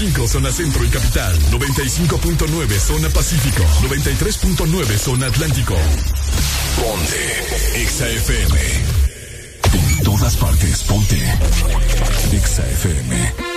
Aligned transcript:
95 0.00 0.28
zona 0.28 0.50
centro 0.50 0.82
y 0.82 0.88
capital, 0.88 1.38
95.9 1.50 2.78
zona 2.78 3.10
pacífico, 3.10 3.62
93.9 3.82 4.96
zona 4.96 5.26
atlántico. 5.26 5.76
Ponte 6.76 7.86
XAFM. 7.86 8.56
En 9.74 10.02
todas 10.02 10.36
partes, 10.36 10.84
ponte 10.84 11.18
XAFM. 12.32 13.49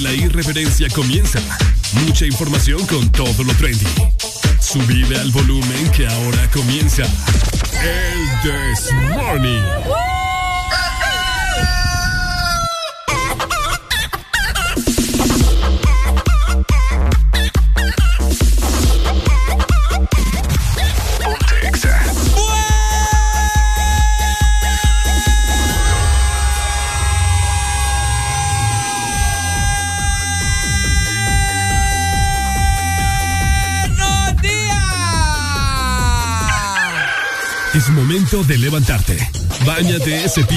la 0.00 0.12
irreverencia 0.12 0.88
comienza. 0.88 1.40
Mucha 2.06 2.26
información 2.26 2.63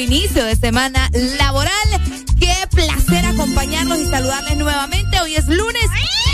inicio 0.00 0.44
de 0.44 0.56
semana 0.56 1.10
laboral. 1.38 1.72
Qué 2.38 2.54
placer 2.70 3.24
acompañarlos 3.26 3.98
y 3.98 4.06
saludarles 4.06 4.56
nuevamente. 4.56 5.20
Hoy 5.20 5.36
es 5.36 5.46
lunes 5.46 5.84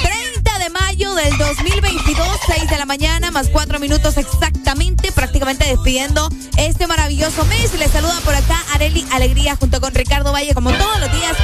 30 0.02 0.58
de 0.58 0.70
mayo 0.70 1.14
del 1.14 1.36
2022, 1.36 2.28
6 2.46 2.70
de 2.70 2.78
la 2.78 2.86
mañana, 2.86 3.30
más 3.30 3.48
4 3.48 3.78
minutos 3.80 4.16
exactamente, 4.16 5.10
prácticamente 5.12 5.66
despidiendo 5.66 6.28
este 6.56 6.86
maravilloso 6.86 7.44
mes. 7.46 7.74
Les 7.78 7.90
saluda 7.90 8.18
por 8.24 8.34
acá 8.34 8.56
Areli 8.72 9.04
Alegría 9.10 9.56
junto 9.56 9.80
con 9.80 9.94
Ricardo 9.94 10.32
Valle, 10.32 10.54
como 10.54 10.70
todos 10.72 11.00
los 11.00 11.12
días 11.12 11.36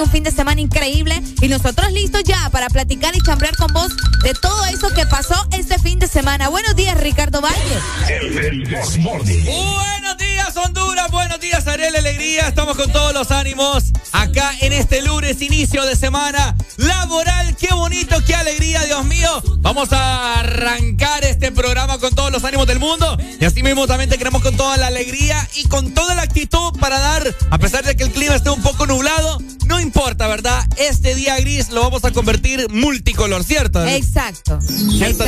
tenido 0.00 0.04
un 0.04 0.10
fin 0.10 0.22
de 0.22 0.30
semana 0.30 0.60
increíble 0.60 1.20
y 1.40 1.48
nosotros 1.48 1.92
listos 1.92 2.22
ya 2.24 2.48
para 2.50 2.68
platicar 2.68 3.14
y 3.16 3.20
chambrear 3.20 3.56
con 3.56 3.72
vos 3.72 3.88
de 4.22 4.34
todo 4.34 4.64
eso 4.66 4.88
que 4.94 5.06
pasó 5.06 5.34
este 5.52 5.78
fin 5.78 5.98
de 5.98 6.06
semana. 6.06 6.48
Buenos 6.48 6.74
días, 6.76 6.98
Ricardo 7.00 7.40
Valle. 7.40 7.78
Buenos 9.02 10.18
días, 10.18 10.56
Honduras. 10.56 11.10
Buenos 11.10 11.40
días, 11.40 11.66
Ariel 11.66 11.96
Alegría. 11.96 12.48
Estamos 12.48 12.76
con 12.76 12.90
todos 12.90 13.12
los 13.12 13.30
ánimos 13.30 13.92
acá 14.12 14.52
en 14.60 14.72
este 14.72 15.02
lunes, 15.02 15.40
inicio 15.42 15.84
de 15.84 15.96
semana 15.96 16.54
laboral. 16.76 17.56
Qué 17.56 17.72
bonito, 17.74 18.16
qué 18.26 18.34
alegría, 18.34 18.84
Dios 18.84 19.04
mío. 19.04 19.42
Vamos 19.58 19.92
a 19.92 20.40
arrancar 20.40 21.24
este 21.24 21.52
programa 21.52 21.98
con 21.98 22.14
todos 22.14 22.30
los 22.30 22.44
ánimos 22.44 22.66
del 22.66 22.78
mundo. 22.78 23.18
Y 23.40 23.44
así 23.44 23.62
mismo 23.62 23.86
también 23.86 24.08
te 24.08 24.18
queremos 24.18 24.42
con 24.42 24.56
toda 24.56 24.76
la 24.76 24.86
alegría 24.86 25.48
y 25.56 25.68
con 25.68 25.92
toda 25.94 26.14
la 26.14 26.22
actitud 26.22 26.72
para 26.78 26.98
dar, 26.98 27.34
a 27.50 27.58
pesar 27.58 27.84
de 27.84 27.96
que 27.96 28.04
el 28.04 28.10
clima 28.10 28.34
esté 28.34 28.50
un 28.50 28.62
poco 28.62 28.86
nublado, 28.86 29.38
Este 30.76 31.14
día 31.14 31.38
gris 31.38 31.70
lo 31.70 31.82
vamos 31.82 32.04
a 32.04 32.10
convertir 32.10 32.68
multicolor, 32.70 33.44
¿cierto? 33.44 33.84
Exacto. 33.84 34.58
Cierto. 34.62 35.24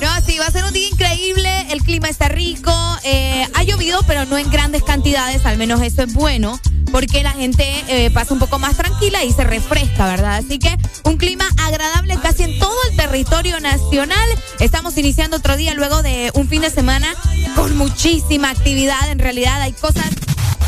No, 0.00 0.08
sí, 0.26 0.38
va 0.38 0.46
a 0.46 0.50
ser 0.50 0.64
un 0.64 0.72
día 0.72 0.88
increíble. 0.88 1.66
El 1.70 1.82
clima 1.82 2.08
está 2.08 2.28
rico. 2.28 2.72
eh, 3.04 3.46
ha 3.54 3.62
llovido, 3.64 4.00
pero 4.06 4.24
no 4.26 4.38
en 4.38 4.50
grandes 4.50 4.82
cantidades. 4.82 5.44
Al 5.44 5.58
menos 5.58 5.80
eso 5.82 6.02
es 6.02 6.12
bueno. 6.14 6.58
Porque 6.90 7.22
la 7.22 7.32
gente 7.32 7.66
eh, 7.88 8.10
pasa 8.10 8.32
un 8.32 8.40
poco 8.40 8.58
más 8.58 8.76
tranquila 8.76 9.22
y 9.22 9.30
se 9.32 9.44
refresca, 9.44 10.06
¿verdad? 10.06 10.36
Así 10.36 10.58
que 10.58 10.74
un 11.04 11.18
clima 11.18 11.46
agradable 11.58 12.16
casi 12.22 12.44
en 12.44 12.58
todo 12.58 12.74
el 12.90 12.96
territorio 12.96 13.60
nacional. 13.60 14.26
Estamos 14.58 14.96
iniciando 14.96 15.36
otro 15.36 15.56
día 15.58 15.74
luego 15.74 16.02
de 16.02 16.30
un 16.32 16.48
fin 16.48 16.62
de 16.62 16.70
semana 16.70 17.14
con 17.54 17.76
muchísima 17.76 18.48
actividad. 18.48 19.10
En 19.10 19.18
realidad 19.18 19.60
hay 19.60 19.72
cosas 19.72 20.06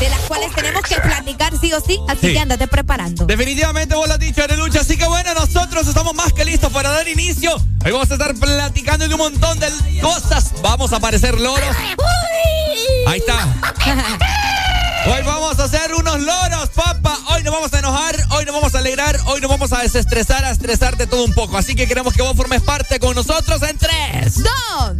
de 0.01 0.09
las 0.09 0.21
cuales 0.21 0.51
tenemos 0.55 0.83
que 0.83 0.97
platicar 0.97 1.53
sí 1.61 1.73
o 1.75 1.81
sí, 1.81 2.01
así 2.09 2.33
que 2.33 2.39
andate 2.39 2.67
preparando. 2.67 3.27
Definitivamente 3.27 3.95
vos 3.95 4.09
lo 4.09 4.15
has 4.15 4.21
dicho, 4.21 4.43
Arelucha, 4.43 4.81
así 4.81 4.97
que 4.97 5.07
bueno, 5.07 5.35
nosotros 5.35 5.87
estamos 5.87 6.15
más 6.15 6.33
que 6.33 6.45
listos 6.45 6.73
para 6.73 6.91
dar 6.91 7.07
inicio. 7.07 7.55
Hoy 7.85 7.93
vamos 7.93 8.11
a 8.11 8.15
estar 8.15 8.35
platicando 8.35 9.07
de 9.07 9.15
un 9.15 9.21
montón 9.21 9.61
de 9.61 9.69
cosas. 10.01 10.53
Vamos 10.63 10.93
a 10.95 11.01
parecer 11.01 11.39
loros. 11.39 11.77
Ahí 13.07 13.19
está. 13.19 13.47
Hoy 15.07 15.23
vamos 15.25 15.59
a 15.59 15.65
hacer 15.65 15.95
unos 15.95 16.21
loros, 16.21 16.69
papá. 16.75 17.19
Hoy 17.31 17.43
nos 17.43 17.55
vamos 17.55 17.73
a 17.73 17.79
enojar, 17.79 18.17
hoy 18.33 18.45
nos 18.45 18.55
vamos 18.55 18.75
a 18.75 18.79
alegrar, 18.79 19.19
hoy 19.27 19.41
nos 19.41 19.51
vamos 19.51 19.73
a 19.73 19.81
desestresar, 19.81 20.45
a 20.45 20.51
estresarte 20.51 21.07
todo 21.07 21.25
un 21.25 21.33
poco. 21.33 21.57
Así 21.57 21.75
que 21.75 21.87
queremos 21.87 22.13
que 22.13 22.21
vos 22.21 22.37
formes 22.37 22.61
parte 22.61 23.01
con 23.01 23.15
nosotros 23.15 23.63
en 23.63 23.79
3, 23.79 24.43
2, 24.43 24.95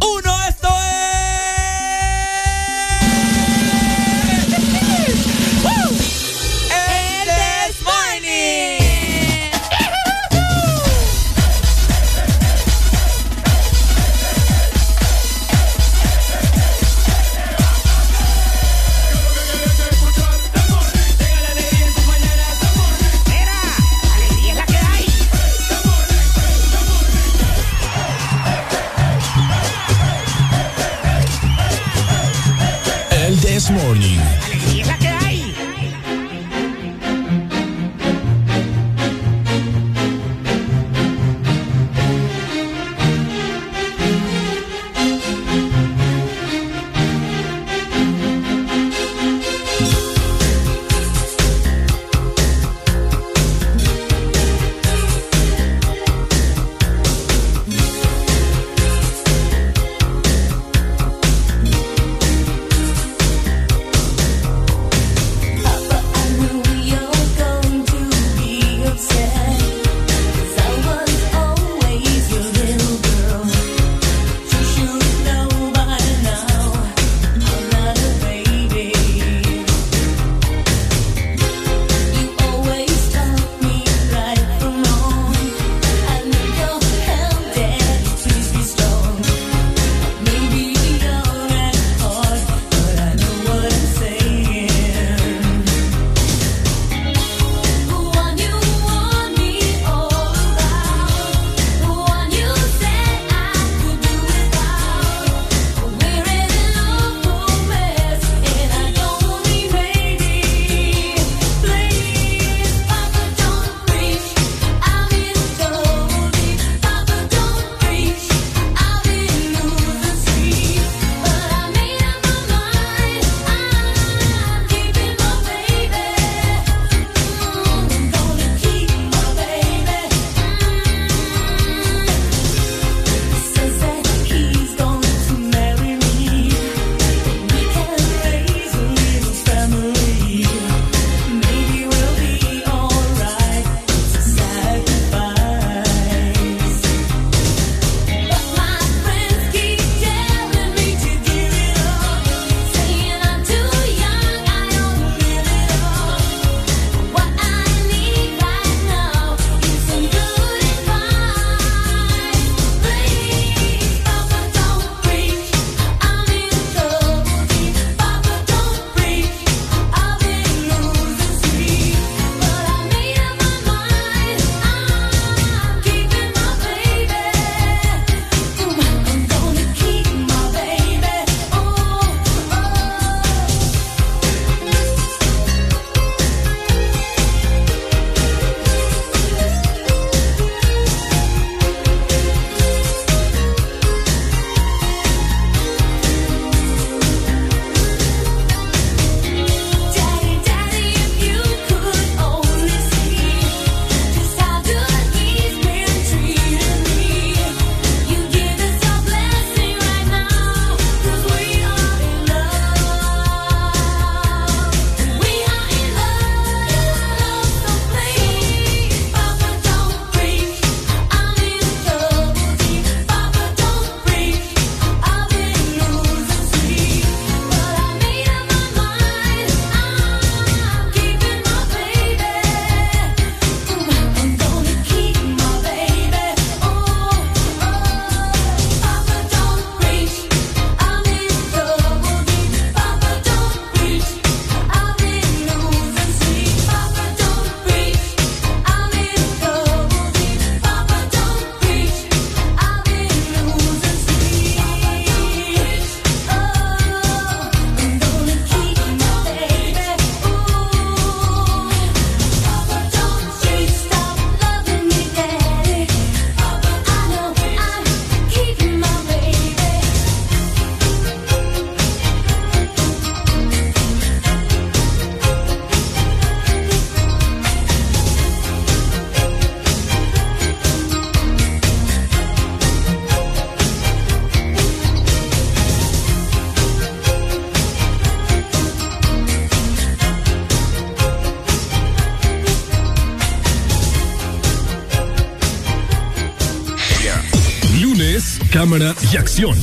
acción. 299.21 299.55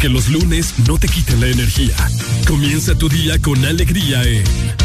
Que 0.00 0.08
los 0.08 0.28
lunes 0.28 0.74
no 0.86 0.98
te 0.98 1.08
quiten 1.08 1.40
la 1.40 1.46
energía. 1.46 1.94
Comienza 2.46 2.94
tu 2.96 3.08
día 3.08 3.38
con 3.38 3.64
alegría 3.64 4.22
en 4.24 4.79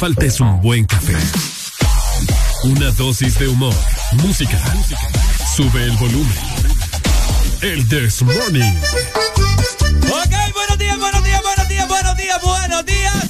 falta 0.00 0.24
es 0.24 0.40
un 0.40 0.58
buen 0.62 0.86
café. 0.86 1.14
Una 2.64 2.90
dosis 2.92 3.38
de 3.38 3.48
humor, 3.48 3.74
música. 4.12 4.58
Sube 5.54 5.84
el 5.84 5.90
volumen. 5.98 6.38
El 7.60 7.86
This 7.86 8.22
Morning. 8.22 8.72
Ok, 10.08 10.54
buenos 10.54 10.78
días, 10.78 10.98
buenos 10.98 11.22
días, 11.22 11.42
buenos 11.42 11.68
días, 11.68 11.86
buenos 11.86 12.16
días, 12.16 12.40
buenos 12.42 12.86
días. 12.86 13.26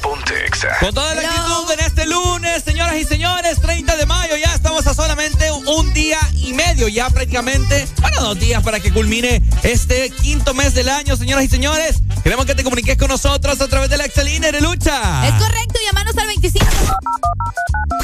Ponte 0.00 0.34
Con 0.78 0.94
toda 0.94 1.16
la 1.16 1.22
actitud 1.22 1.72
en 1.72 1.80
este 1.80 2.06
lunes, 2.06 2.62
señoras 2.62 2.96
y 2.96 3.04
señores, 3.04 3.60
30 3.60 3.96
de 3.96 4.06
mayo, 4.06 4.36
ya 4.36 4.54
estamos 4.54 4.86
a 4.86 4.94
solamente 4.94 5.50
un 5.50 5.92
día 5.92 6.18
y 6.34 6.52
medio, 6.52 6.86
ya 6.86 7.10
prácticamente, 7.10 7.88
bueno, 8.00 8.20
dos 8.20 8.38
días 8.38 8.62
para 8.62 8.78
que 8.78 8.92
culmine 8.92 9.42
este 9.64 10.10
quinto 10.10 10.54
mes 10.54 10.74
del 10.74 10.88
año, 10.88 11.16
señoras 11.16 11.44
y 11.44 11.48
señores. 11.48 12.02
Queremos 12.22 12.46
que 12.46 12.54
te 12.54 12.62
comuniques 12.62 12.96
con 12.96 13.08
nosotros 13.08 13.60
a 13.60 13.66
través 13.66 13.90
de 13.90 13.96
la 13.96 14.04
Excelina 14.04 14.52
de 14.52 14.60
lucha. 14.60 15.26
Es 15.26 15.34
correcto, 15.34 15.71
llamanos 15.86 16.16
al 16.16 16.26
25 16.26 16.66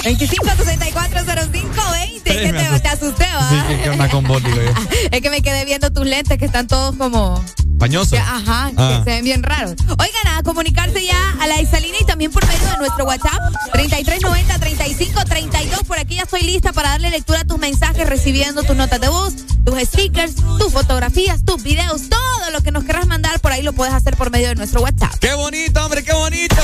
25 0.05 0.47
64 0.57 1.21
05 1.25 1.71
20. 1.93 2.23
que 2.23 2.53
te, 2.53 2.81
te, 2.81 2.89
asusté, 2.89 3.27
¿va? 3.35 3.51
Sí, 3.51 3.77
que 3.83 3.91
onda 3.91 4.09
con 4.09 4.25
vos, 4.25 4.43
digo 4.43 4.57
yo. 4.57 4.73
es 5.11 5.21
que 5.21 5.31
me 5.31 5.43
quedé 5.43 5.65
viendo 5.65 5.91
tus 5.93 6.07
lentes 6.07 6.39
que 6.39 6.45
están 6.45 6.67
todos 6.67 6.97
como. 6.97 7.43
Pañosos. 7.79 8.19
Ajá, 8.19 8.71
que 8.71 8.83
ah. 8.83 9.03
se 9.05 9.11
ven 9.11 9.25
bien 9.25 9.43
raros. 9.43 9.75
Oigan, 9.87 10.37
a 10.37 10.43
comunicarse 10.43 11.05
ya 11.05 11.37
a 11.41 11.47
la 11.47 11.61
Isalina 11.61 11.97
y 12.01 12.05
también 12.05 12.33
por 12.33 12.45
medio 12.47 12.67
de 12.71 12.77
nuestro 12.79 13.05
WhatsApp 13.05 13.41
3390 13.73 14.59
3532. 14.59 15.85
Por 15.85 15.99
aquí 15.99 16.17
ya 16.17 16.23
estoy 16.23 16.43
lista 16.43 16.73
para 16.73 16.91
darle 16.91 17.11
lectura 17.11 17.41
a 17.41 17.45
tus 17.45 17.59
mensajes, 17.59 18.09
recibiendo 18.09 18.65
tus 18.65 18.75
notas 18.75 19.01
de 19.01 19.09
voz, 19.09 19.35
tus 19.65 19.79
stickers, 19.81 20.35
tus 20.35 20.73
fotografías, 20.73 21.45
tus 21.45 21.63
videos, 21.63 22.09
todo 22.09 22.51
lo 22.53 22.63
que 22.63 22.73
nos 22.73 22.83
querrás 22.85 23.07
mandar 23.07 23.39
por 23.41 23.53
ahí 23.53 23.63
lo 23.63 23.73
puedes 23.73 23.95
hacer 23.95 24.17
por 24.17 24.31
medio 24.31 24.49
de 24.49 24.57
nuestro 24.57 24.81
WhatsApp. 24.81 25.15
¡Qué 25.21 25.35
bonito, 25.35 25.85
hombre! 25.85 26.03
¡Qué 26.03 26.13
bonito! 26.13 26.57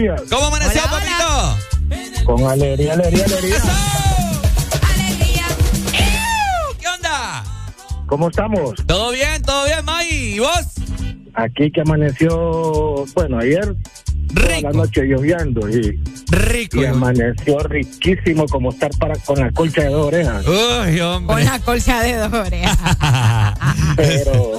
Días. 0.00 0.22
¿Cómo 0.30 0.46
amaneció, 0.46 0.82
papito? 0.82 2.24
Con 2.24 2.44
alegría, 2.46 2.94
alegría, 2.94 3.24
alegría. 3.24 3.58
¡Alegría! 4.94 5.46
¿Qué 6.78 6.88
onda? 6.88 7.44
¿Cómo 8.06 8.28
estamos? 8.28 8.74
Todo 8.86 9.10
bien, 9.12 9.42
todo 9.42 9.64
bien, 9.66 9.84
May. 9.84 10.08
¿Y 10.34 10.38
vos? 10.38 10.66
Aquí 11.34 11.70
que 11.70 11.80
amaneció, 11.82 13.04
bueno, 13.14 13.38
ayer 13.38 13.74
toda 14.34 14.60
la 14.62 14.70
noche 14.72 15.02
lloviendo 15.04 15.68
y, 15.68 16.00
Rico. 16.28 16.76
y 16.80 16.84
amaneció 16.86 17.58
riquísimo 17.60 18.46
como 18.46 18.70
estar 18.70 18.90
para 18.98 19.14
con 19.16 19.38
la 19.38 19.50
colcha 19.52 19.82
de 19.82 19.88
dos 19.88 20.06
orejas. 20.06 20.44
Uy, 20.46 20.98
Con 20.98 21.06
hombre. 21.06 21.44
la 21.44 21.58
colcha 21.60 22.02
de 22.02 22.16
dos 22.16 22.32
orejas. 22.32 22.78
Pero, 23.96 24.52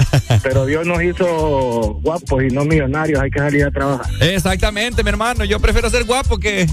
pero 0.44 0.66
Dios 0.66 0.86
nos 0.86 1.02
hizo 1.04 2.00
guapos 2.02 2.44
y 2.44 2.48
no 2.48 2.66
millonarios, 2.66 3.22
hay 3.22 3.30
que 3.32 3.40
salir 3.40 3.66
a 3.66 3.72
trabajar. 3.72 4.06
Exactamente, 4.22 5.04
mi 5.04 5.10
hermano. 5.10 5.46
Yo 5.46 5.60
prefiero 5.60 5.90
ser 5.90 6.04
guapo 6.06 6.38
que. 6.38 6.68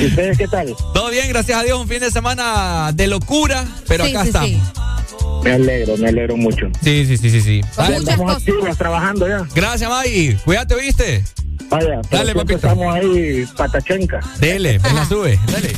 ¿Y 0.00 0.06
ustedes 0.06 0.38
qué 0.38 0.48
tal? 0.48 0.74
Todo 0.94 1.10
bien, 1.10 1.28
gracias 1.28 1.58
a 1.58 1.62
Dios. 1.62 1.78
Un 1.80 1.88
fin 1.88 2.00
de 2.00 2.10
semana 2.10 2.92
de 2.94 3.06
locura, 3.06 3.64
pero 3.88 4.04
Sí, 4.04 4.10
acá 4.10 4.22
sí, 4.22 4.28
estamos. 4.28 4.48
sí. 4.50 4.60
Me 5.44 5.52
alegro, 5.52 5.96
me 5.96 6.08
alegro 6.08 6.36
mucho. 6.36 6.66
Sí, 6.82 7.04
sí, 7.04 7.16
sí, 7.16 7.28
sí, 7.30 7.40
sí. 7.40 7.60
Dale. 7.76 7.98
muchas 7.98 8.12
Estamos 8.14 8.36
activos 8.36 8.78
trabajando 8.78 9.26
ya. 9.28 9.44
Gracias, 9.54 9.90
Maggie. 9.90 10.36
Cuídate, 10.44 10.76
¿viste? 10.76 11.24
Vaya, 11.68 12.00
Dale, 12.10 12.34
papito. 12.34 12.56
estamos 12.56 12.94
ahí 12.94 13.44
patachenca. 13.56 14.20
Dele, 14.38 14.78
me 14.78 14.92
la 14.92 15.04
sube. 15.06 15.40
Dale. 15.50 15.72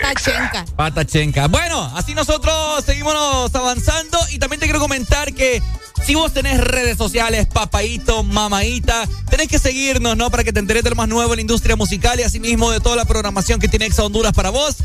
Patachenca. 0.00 0.64
Patachenca. 0.76 1.48
Bueno, 1.48 1.90
así 1.94 2.14
nosotros 2.14 2.84
seguimos 2.84 3.14
avanzando 3.54 4.18
y 4.30 4.38
también 4.38 4.60
te 4.60 4.66
quiero 4.66 4.80
comentar 4.80 5.32
que 5.32 5.62
si 6.04 6.14
vos 6.14 6.32
tenés 6.32 6.60
redes 6.60 6.98
sociales, 6.98 7.46
papaito, 7.46 8.22
mamaita, 8.22 9.08
tenés 9.30 9.48
que 9.48 9.58
seguirnos, 9.58 10.16
¿no? 10.16 10.30
Para 10.30 10.44
que 10.44 10.52
te 10.52 10.60
enteres 10.60 10.84
de 10.84 10.90
lo 10.90 10.96
más 10.96 11.08
nuevo 11.08 11.32
en 11.32 11.36
la 11.36 11.40
industria 11.40 11.76
musical 11.76 12.20
y 12.20 12.24
asimismo 12.24 12.70
de 12.70 12.80
toda 12.80 12.96
la 12.96 13.04
programación 13.04 13.60
que 13.60 13.68
tiene 13.68 13.86
Exa 13.86 14.04
Honduras 14.04 14.32
para 14.32 14.50
vos. 14.50 14.76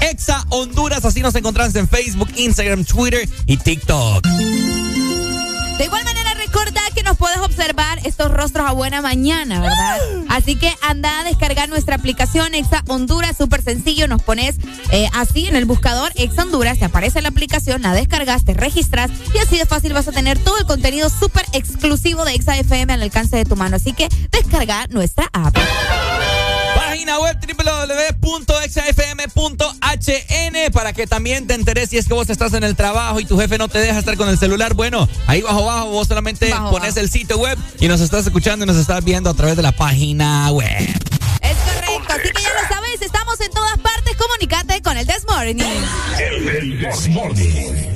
Exa 0.00 0.44
Honduras, 0.50 1.04
así 1.04 1.20
nos 1.20 1.34
encontrás 1.34 1.74
en 1.76 1.88
Facebook, 1.88 2.30
Instagram, 2.36 2.84
Twitter 2.84 3.28
y 3.46 3.56
TikTok. 3.56 4.26
De 4.26 5.84
igual 5.84 6.04
manera, 6.04 6.34
recuerda 6.56 6.80
que 6.94 7.02
nos 7.02 7.18
puedes 7.18 7.36
observar 7.38 7.98
estos 8.04 8.30
rostros 8.30 8.66
a 8.66 8.72
buena 8.72 9.02
mañana, 9.02 9.60
¿verdad? 9.60 9.98
Así 10.28 10.56
que 10.56 10.72
anda 10.80 11.20
a 11.20 11.24
descargar 11.24 11.68
nuestra 11.68 11.96
aplicación 11.96 12.54
Exa 12.54 12.82
Honduras, 12.88 13.36
súper 13.36 13.62
sencillo. 13.62 14.08
Nos 14.08 14.22
pones 14.22 14.56
eh, 14.90 15.06
así 15.12 15.48
en 15.48 15.56
el 15.56 15.66
buscador 15.66 16.12
Exa 16.14 16.44
Honduras, 16.44 16.78
te 16.78 16.86
aparece 16.86 17.20
la 17.20 17.28
aplicación, 17.28 17.82
la 17.82 17.92
descargas, 17.92 18.44
te 18.44 18.54
registras 18.54 19.10
y 19.34 19.38
así 19.38 19.58
de 19.58 19.66
fácil 19.66 19.92
vas 19.92 20.08
a 20.08 20.12
tener 20.12 20.38
todo 20.38 20.56
el 20.58 20.64
contenido 20.64 21.10
súper 21.10 21.44
exclusivo 21.52 22.24
de 22.24 22.34
Exa 22.34 22.56
FM 22.56 22.92
al 22.92 23.02
alcance 23.02 23.36
de 23.36 23.44
tu 23.44 23.56
mano. 23.56 23.76
Así 23.76 23.92
que 23.92 24.08
descarga 24.30 24.86
nuestra 24.88 25.28
app. 25.32 25.56
Página 27.06 27.20
web 27.20 27.38
www.exafm.hn 28.20 30.72
para 30.72 30.92
que 30.92 31.06
también 31.06 31.46
te 31.46 31.54
enteres 31.54 31.90
si 31.90 31.98
es 31.98 32.08
que 32.08 32.14
vos 32.14 32.28
estás 32.30 32.52
en 32.54 32.64
el 32.64 32.74
trabajo 32.74 33.20
y 33.20 33.24
tu 33.24 33.38
jefe 33.38 33.58
no 33.58 33.68
te 33.68 33.78
deja 33.78 34.00
estar 34.00 34.16
con 34.16 34.28
el 34.28 34.36
celular. 34.36 34.74
Bueno, 34.74 35.08
ahí 35.28 35.40
bajo 35.40 35.64
bajo 35.64 35.86
vos 35.90 36.08
solamente 36.08 36.50
Bajo, 36.50 36.72
pones 36.72 36.96
bajo. 36.96 37.00
el 37.00 37.08
sitio 37.08 37.38
web 37.38 37.56
y 37.78 37.86
nos 37.86 38.00
estás 38.00 38.26
escuchando 38.26 38.64
y 38.64 38.66
nos 38.66 38.76
estás 38.76 39.04
viendo 39.04 39.30
a 39.30 39.34
través 39.34 39.54
de 39.56 39.62
la 39.62 39.70
página 39.70 40.50
web. 40.50 40.66
Es 41.42 41.56
correcto, 41.58 42.12
así 42.12 42.28
que 42.32 42.42
ya 42.42 42.52
lo 42.60 42.68
sabes, 42.74 43.00
estamos 43.00 43.40
en 43.40 43.52
todas 43.52 43.78
partes. 43.78 44.16
Comunicate 44.16 44.82
con 44.82 44.96
el 44.96 45.06
This 45.06 45.24
Morning. 45.28 45.62
El 46.18 46.80
This 46.80 47.95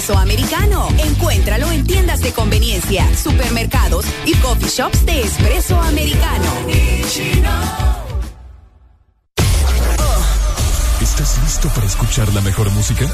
De 0.00 0.06
espresso 0.06 0.18
americano. 0.18 0.88
Encuéntralo 0.98 1.70
en 1.70 1.86
tiendas 1.86 2.20
de 2.20 2.32
conveniencia, 2.32 3.06
supermercados 3.14 4.06
y 4.24 4.34
coffee 4.36 4.68
shops 4.68 5.04
de 5.04 5.22
espresso 5.22 5.78
americano. 5.80 6.50
¿Estás 11.00 11.38
listo 11.42 11.68
para 11.68 11.86
escuchar 11.86 12.32
la 12.32 12.40
mejor 12.40 12.70
música? 12.70 13.04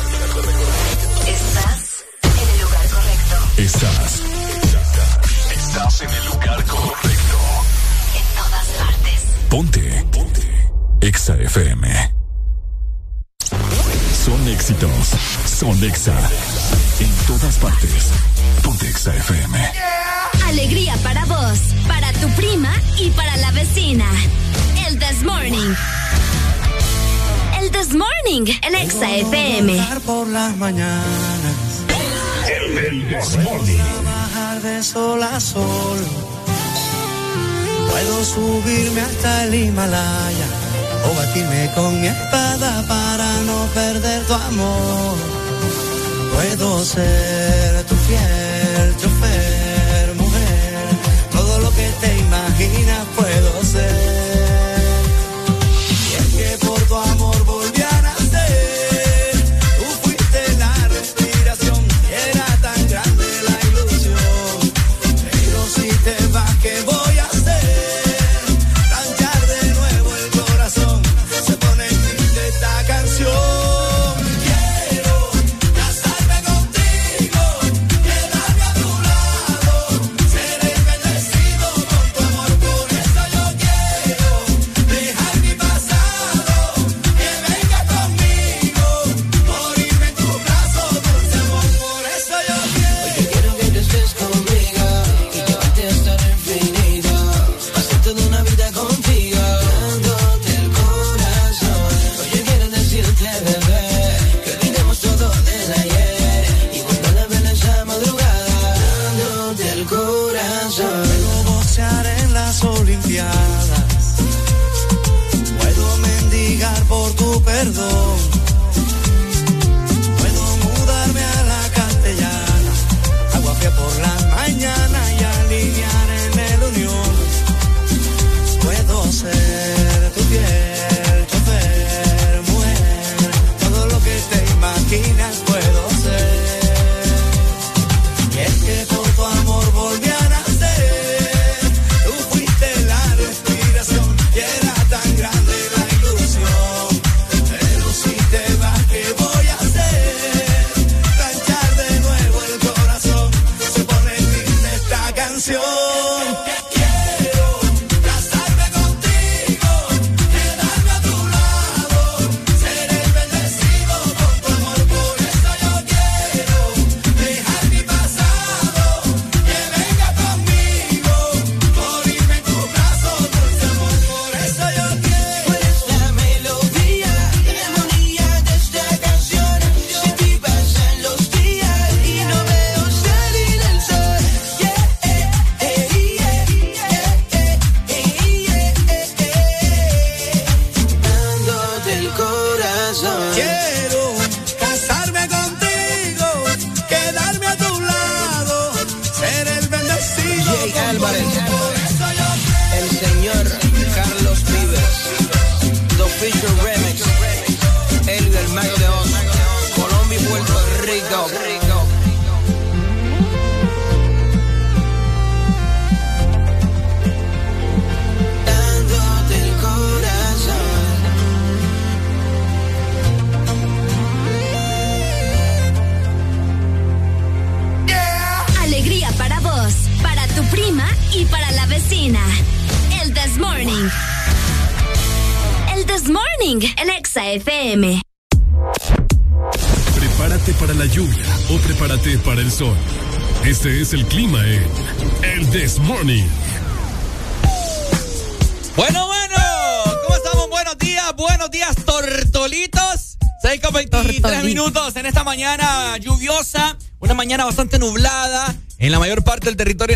Estás 1.27 2.05
en 2.23 2.49
el 2.49 2.61
lugar 2.61 2.89
correcto. 2.89 3.37
Estás. 3.57 4.23
Estás 5.55 6.01
en 6.03 6.11
el 6.11 6.27
lugar 6.27 6.65
correcto. 6.67 7.39
En 8.15 8.37
todas 8.37 8.67
partes. 8.79 9.21
Ponte. 9.49 10.07
Ponte. 10.13 10.71
Exa 11.01 11.35
FM. 11.37 12.17
Son 14.25 14.49
éxitos. 14.49 14.91
Son 15.47 15.85
Exa. 15.85 16.15
En 17.01 17.11
todas 17.27 17.57
partes. 17.59 18.11
Ponte 18.63 18.89
Exa 18.89 19.15
FM. 19.15 19.73
Alegría 20.47 20.97
para 21.03 21.25
vos, 21.25 21.59
para 21.87 22.13
tu 22.15 22.29
prima 22.31 22.73
y 22.99 23.11
para 23.11 23.37
la 23.37 23.51
vecina. 23.53 24.07
El 24.87 24.99
This 24.99 25.23
Morning. 25.23 25.75
El 27.61 27.71
This 27.71 27.95
Morning 27.95 28.53
en 28.63 28.75
Exa 28.75 29.11
FM. 29.11 29.79
Por 30.05 30.29
las 30.29 30.57
mañanas. 30.57 31.57
El 32.49 33.09
This 33.09 33.37
Morning. 33.45 33.77
Trabajar 33.77 34.63
de 34.63 34.83
sol 34.83 35.23
a 35.23 35.41
sol. 35.41 35.99
Puedo 37.91 38.25
subirme 38.25 39.01
hasta 39.01 39.45
el 39.45 39.55
Himalaya 39.55 40.49
o 41.11 41.15
batirme 41.15 41.71
con 41.75 42.01
mi 42.01 42.09
espada 42.09 42.85
para 42.87 43.41
no 43.43 43.67
perder 43.75 44.25
tu 44.27 44.35
amor. 44.35 45.46
Puedo 46.37 46.85
ser 46.85 47.85
tu 47.89 47.95
fiel 47.95 48.97
chofer, 48.99 50.15
mujer. 50.17 50.87
Todo 51.33 51.59
lo 51.61 51.71
que 51.71 51.89
te 52.03 52.19
imaginas 52.19 53.07
puedo 53.17 53.65
ser. 53.65 54.16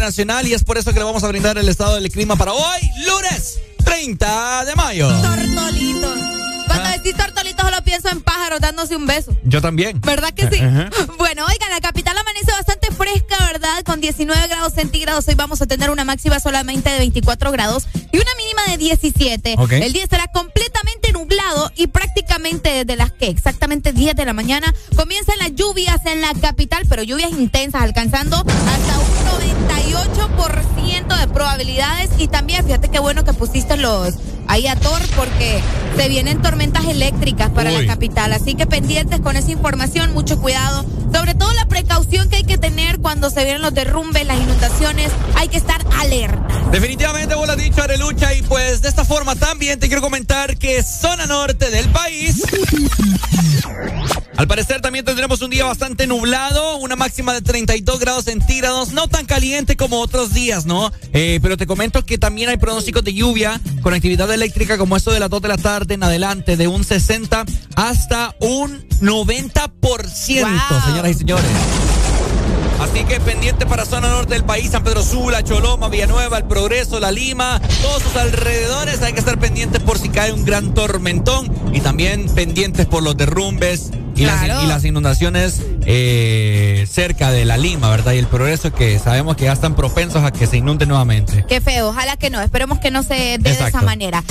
Nacional 0.01 0.47
y 0.47 0.55
es 0.55 0.65
por 0.65 0.79
eso 0.79 0.93
que 0.93 0.99
le 0.99 1.05
vamos 1.05 1.23
a 1.25 1.29
brindar 1.29 1.57
el 1.59 1.69
estado 1.69 1.95
del 1.97 2.11
clima 2.11 2.37
para 2.37 2.53
hoy, 2.53 2.81
lunes 3.07 3.59
30 3.85 4.65
de 4.65 4.75
mayo. 4.77 5.09
Tortolitos. 5.21 6.19
Cuando 6.67 6.89
Ah. 6.89 6.93
decís 6.97 7.17
tortolitos 7.17 7.65
solo 7.65 7.83
pienso 7.85 8.09
en 8.09 8.21
pájaros 8.23 8.61
dándose 8.61 8.95
un 8.97 9.07
beso. 9.07 9.37
Yo 9.45 9.61
también. 9.61 10.01
¿Verdad 10.01 10.33
que 10.33 10.49
sí? 10.49 10.61
Ajá. 10.61 10.89
Bueno, 11.19 11.45
oigan, 11.47 11.71
la 11.71 11.81
capital 11.81 12.17
amanece 12.17 12.51
bastante 12.53 12.91
fresca, 12.93 13.37
¿verdad? 13.53 13.83
Con 13.85 14.01
19 14.01 14.47
grados 14.49 14.73
centígrados. 14.75 15.27
Hoy 15.29 15.35
vamos 15.35 15.61
a 15.63 15.67
tener 15.67 15.91
una 15.91 16.05
máxima 16.05 16.39
solamente 16.41 16.91
de 16.91 16.99
24 16.99 17.51
grados 17.53 17.87
y 18.13 18.17
una 18.17 18.31
mínima 18.37 18.63
de 18.69 18.77
17. 18.79 19.55
Ok. 19.59 19.73
El 19.73 19.93
día 19.93 20.03
estará 20.05 20.29
completamente 20.29 21.00
nublado 21.51 21.73
y 21.77 21.87
prácticamente 21.89 22.71
desde 22.71 22.97
las 22.97 23.13
que 23.13 23.29
exactamente 23.29 23.93
10 23.93 24.15
de 24.17 24.25
la 24.25 24.33
mañana 24.33 24.75
comienzan 24.97 25.39
las 25.39 25.55
lluvias 25.55 26.05
en 26.07 26.21
la 26.21 26.35
capital, 26.35 26.85
pero 26.89 27.03
lluvias 27.03 27.33
intensas, 27.33 27.83
alcanzando 27.83 28.37
hasta 28.37 28.99
un 28.99 29.11
98% 29.87 31.19
de 31.19 31.29
probabilidades. 31.29 32.11
Y 32.19 32.29
también, 32.29 32.65
fíjate 32.65 32.89
qué 32.89 32.99
bueno 32.99 33.25
que 33.25 33.33
pusiste 33.33 33.77
los 33.77 34.15
ahí 34.51 34.67
a 34.67 34.75
Thor 34.75 35.01
porque 35.17 35.63
se 35.97 36.09
vienen 36.09 36.43
tormentas 36.43 36.85
eléctricas 36.87 37.51
para 37.51 37.71
Uy. 37.71 37.87
la 37.87 37.93
capital. 37.93 38.33
Así 38.33 38.55
que 38.55 38.67
pendientes 38.67 39.21
con 39.21 39.37
esa 39.37 39.51
información, 39.51 40.13
mucho 40.13 40.41
cuidado. 40.41 40.85
Sobre 41.13 41.35
todo 41.35 41.53
la 41.55 41.67
precaución 41.67 42.29
que 42.29 42.37
hay 42.37 42.45
que 42.45 42.59
tener 42.59 42.99
cuando 42.99 43.31
se 43.31 43.45
vienen 43.45 43.63
los 43.63 43.75
derrumbes, 43.75 44.27
las 44.27 44.39
inundaciones. 44.39 45.13
Hay 45.37 45.49
que 45.49 45.57
estar 45.57 45.85
alerta. 45.99 46.49
Definitivamente 46.73 47.35
vos 47.35 47.47
lo 47.47 47.53
has 47.53 47.59
dicho, 47.59 47.83
Arelucha, 47.83 48.35
y 48.35 48.43
pues 48.43 48.83
de 48.83 48.89
esta 48.89 49.05
forma 49.05 49.35
también 49.37 49.79
te 49.79 49.87
quiero 49.87 50.03
comentar 50.03 50.57
que 50.57 50.83
zona 50.83 51.27
norte 51.27 51.40
del 51.47 51.89
país. 51.89 52.43
Al 54.37 54.47
parecer 54.47 54.83
también 54.83 55.07
tendremos 55.07 55.41
un 55.41 55.51
día 55.51 55.65
bastante 55.65 56.07
nublado, 56.07 56.77
una 56.77 56.97
máxima 56.97 57.33
de 57.33 57.41
32 57.41 57.99
grados 57.99 58.27
centígrados, 58.27 58.93
no 58.93 59.09
tan 59.09 59.25
caliente 59.25 59.75
como 59.75 60.01
otros 60.01 60.35
días, 60.35 60.67
¿no? 60.67 60.93
Eh, 61.15 61.39
pero 61.41 61.57
te 61.57 61.67
comento 61.67 62.05
que 62.05 62.19
también 62.19 62.51
hay 62.51 62.59
pronósticos 62.59 63.03
de 63.05 63.15
lluvia 63.15 63.59
con 63.83 63.95
actividad 63.95 64.31
eléctrica 64.31 64.77
como 64.77 64.97
esto 64.97 65.13
de 65.13 65.21
las 65.21 65.31
2 65.31 65.41
de 65.41 65.49
la 65.49 65.57
tarde 65.57 65.95
en 65.95 66.03
adelante, 66.03 66.59
de 66.59 66.69
un 66.69 66.85
60 66.85 67.47
hasta 67.75 68.35
un 68.41 68.87
90%, 69.01 70.05
señoras 70.85 71.11
y 71.11 71.15
señores. 71.15 71.51
Así 72.81 73.05
que 73.05 73.21
pendiente 73.21 73.67
para 73.67 73.85
zona 73.85 74.09
norte 74.09 74.35
del 74.35 74.45
país, 74.45 74.71
San 74.71 74.83
Pedro 74.83 75.03
Sula, 75.03 75.45
Choloma, 75.45 75.89
Villanueva, 75.89 76.39
El 76.39 76.45
Progreso, 76.45 76.99
La 76.99 77.13
Lima, 77.13 77.61
todos 77.83 78.03
sus 78.03 78.17
alrededores. 78.17 79.03
Hay 79.03 79.13
que 79.13 79.21
estar 79.21 79.39
pendientes 79.39 79.83
por 79.83 79.99
si 79.99 80.09
cae 80.09 80.33
un 80.33 80.45
gran 80.45 80.73
tormentón 80.73 81.53
y 81.75 81.81
también 81.81 82.27
pendientes 82.35 82.87
por 82.87 83.03
los 83.03 83.17
derrumbes 83.17 83.91
y, 84.21 84.25
las, 84.27 84.45
Claro. 84.45 84.63
y 84.63 84.67
las 84.67 84.85
inundaciones 84.85 85.63
eh, 85.87 86.87
cerca 86.91 87.31
de 87.31 87.45
La 87.45 87.57
Lima, 87.57 87.89
¿verdad? 87.91 88.13
Y 88.13 88.19
El 88.19 88.27
Progreso 88.27 88.73
que 88.73 88.99
sabemos 88.99 89.37
que 89.37 89.45
ya 89.45 89.53
están 89.53 89.75
propensos 89.75 90.23
a 90.25 90.31
que 90.33 90.47
se 90.47 90.57
inunde 90.59 90.87
nuevamente. 90.87 91.45
Qué 91.49 91.61
feo, 91.61 91.89
ojalá 91.89 92.17
que 92.17 92.31
no, 92.31 92.41
esperemos 92.41 92.79
que 92.79 92.91
no 92.91 93.03
se 93.03 93.15
dé 93.15 93.39
de 93.39 93.51
esa 93.53 93.83
manera. 93.83 94.23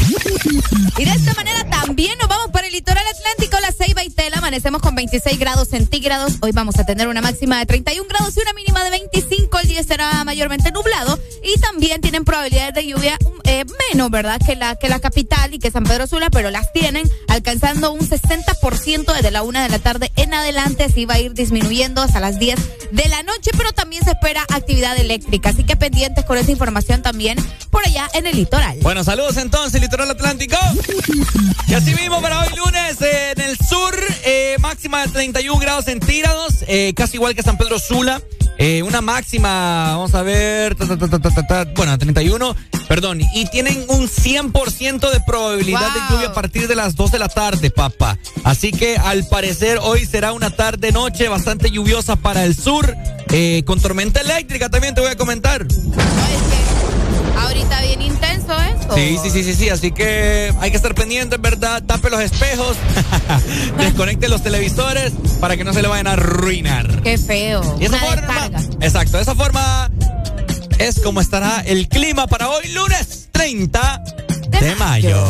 Y 0.97 1.05
de 1.05 1.11
esta 1.11 1.33
manera 1.33 1.67
también 1.69 2.17
nos 2.19 2.27
vamos 2.27 2.51
para 2.51 2.67
el 2.67 2.73
litoral 2.73 3.03
atlántico, 3.07 3.57
la 3.61 3.71
Ceiba 3.71 4.03
y 4.03 4.09
Tela, 4.09 4.37
amanecemos 4.37 4.81
con 4.81 4.95
26 4.95 5.39
grados 5.39 5.69
centígrados, 5.69 6.33
hoy 6.41 6.51
vamos 6.51 6.77
a 6.77 6.85
tener 6.85 7.07
una 7.07 7.21
máxima 7.21 7.57
de 7.59 7.65
31 7.65 8.07
grados 8.07 8.35
y 8.37 8.41
una 8.41 8.53
mínima 8.53 8.83
de 8.83 8.89
25, 8.91 9.59
el 9.59 9.67
día 9.67 9.83
será 9.83 10.23
mayormente 10.23 10.71
nublado 10.71 11.17
y 11.43 11.59
también 11.59 12.01
tienen 12.01 12.25
probabilidades 12.25 12.73
de 12.73 12.85
lluvia 12.87 13.17
eh, 13.45 13.65
menos, 13.91 14.11
¿verdad? 14.11 14.39
Que 14.45 14.55
la, 14.55 14.75
que 14.75 14.89
la 14.89 14.99
capital 14.99 15.53
y 15.53 15.59
que 15.59 15.71
San 15.71 15.83
Pedro 15.83 16.05
Sula, 16.07 16.29
pero 16.29 16.51
las 16.51 16.71
tienen 16.73 17.09
alcanzando 17.27 17.91
un 17.91 18.01
60% 18.01 19.13
desde 19.13 19.31
la 19.31 19.41
una 19.43 19.63
de 19.63 19.69
la 19.69 19.78
tarde 19.79 20.11
en 20.15 20.33
adelante, 20.33 20.83
así 20.83 21.05
va 21.05 21.15
a 21.15 21.19
ir 21.19 21.33
disminuyendo 21.33 22.01
hasta 22.01 22.19
las 22.19 22.39
10 22.39 22.59
de 22.91 23.07
la 23.09 23.23
noche, 23.23 23.51
pero 23.57 23.71
también 23.73 24.03
se 24.03 24.11
espera 24.11 24.45
actividad 24.49 24.97
eléctrica, 24.97 25.49
así 25.49 25.63
que 25.63 25.75
pendientes 25.75 26.25
con 26.25 26.37
esa 26.37 26.51
información 26.51 27.01
también 27.01 27.37
por 27.69 27.85
allá 27.85 28.09
en 28.13 28.27
el 28.27 28.35
litoral. 28.35 28.77
Bueno, 28.81 29.03
saludos 29.03 29.37
entonces, 29.37 29.79
Litoral 29.81 30.09
Atlántico. 30.09 30.57
Y 31.67 31.73
así 31.73 31.93
mismo 31.93 32.21
para 32.21 32.39
hoy 32.39 32.49
lunes 32.55 33.01
eh, 33.01 33.33
en 33.35 33.41
el 33.41 33.57
sur, 33.57 33.95
eh, 34.25 34.55
máxima 34.59 35.05
de 35.05 35.11
31 35.11 35.59
grados 35.59 35.85
centígrados, 35.85 36.63
eh, 36.67 36.93
casi 36.95 37.17
igual 37.17 37.35
que 37.35 37.43
San 37.43 37.57
Pedro 37.57 37.79
Sula. 37.79 38.21
Eh, 38.61 38.83
una 38.83 38.99
máxima, 38.99 39.91
vamos 39.91 40.13
a 40.15 40.21
ver, 40.21 40.75
ta, 40.75 40.85
ta, 40.85 40.97
ta, 40.97 41.07
ta, 41.07 41.19
ta, 41.19 41.29
ta, 41.29 41.47
ta, 41.47 41.71
bueno, 41.77 41.97
31, 41.97 42.57
perdón, 42.89 43.21
y 43.33 43.45
tienen 43.45 43.85
un 43.87 44.09
100% 44.09 45.11
de 45.11 45.21
probabilidad 45.21 45.93
de 45.93 45.99
lluvia 46.09 46.27
a 46.27 46.33
partir 46.33 46.67
de 46.67 46.75
las 46.75 46.97
2 46.97 47.09
de 47.09 47.19
la 47.19 47.29
tarde, 47.29 47.71
papá. 47.71 48.17
Así 48.43 48.73
que 48.73 48.97
al 48.97 49.25
parecer 49.27 49.58
hoy 49.81 50.05
será 50.05 50.31
una 50.31 50.49
tarde-noche 50.49 51.27
bastante 51.27 51.69
lluviosa 51.69 52.15
para 52.15 52.45
el 52.45 52.55
sur, 52.55 52.95
eh, 53.31 53.63
con 53.65 53.79
tormenta 53.81 54.21
eléctrica 54.21 54.69
también 54.69 54.95
te 54.95 55.01
voy 55.01 55.11
a 55.11 55.17
comentar. 55.17 55.65
Ahorita 57.37 57.81
bien 57.81 58.01
intenso 58.01 58.53
eso. 58.53 58.95
Sí, 58.95 59.17
sí, 59.21 59.29
sí, 59.29 59.43
sí, 59.43 59.53
sí. 59.53 59.69
Así 59.69 59.91
que 59.91 60.53
hay 60.59 60.71
que 60.71 60.77
estar 60.77 60.95
pendientes, 60.95 61.39
¿verdad? 61.41 61.83
Tape 61.83 62.09
los 62.09 62.21
espejos, 62.21 62.77
desconecte 63.77 64.29
los 64.29 64.43
televisores 64.43 65.11
para 65.41 65.57
que 65.57 65.63
no 65.63 65.73
se 65.73 65.81
le 65.81 65.87
vayan 65.87 66.07
a 66.07 66.13
arruinar. 66.13 67.01
Qué 67.01 67.17
feo. 67.17 67.77
Y 67.79 67.85
esa 67.85 67.97
Una 67.97 68.05
forma, 68.05 68.49
exacto, 68.81 69.17
de 69.17 69.23
esa 69.23 69.35
forma 69.35 69.91
es 70.77 70.99
como 71.01 71.19
estará 71.19 71.61
el 71.65 71.89
clima 71.89 72.27
para 72.27 72.49
hoy, 72.49 72.69
lunes 72.69 73.27
30 73.33 74.03
de, 74.49 74.75
mayo. 74.75 75.21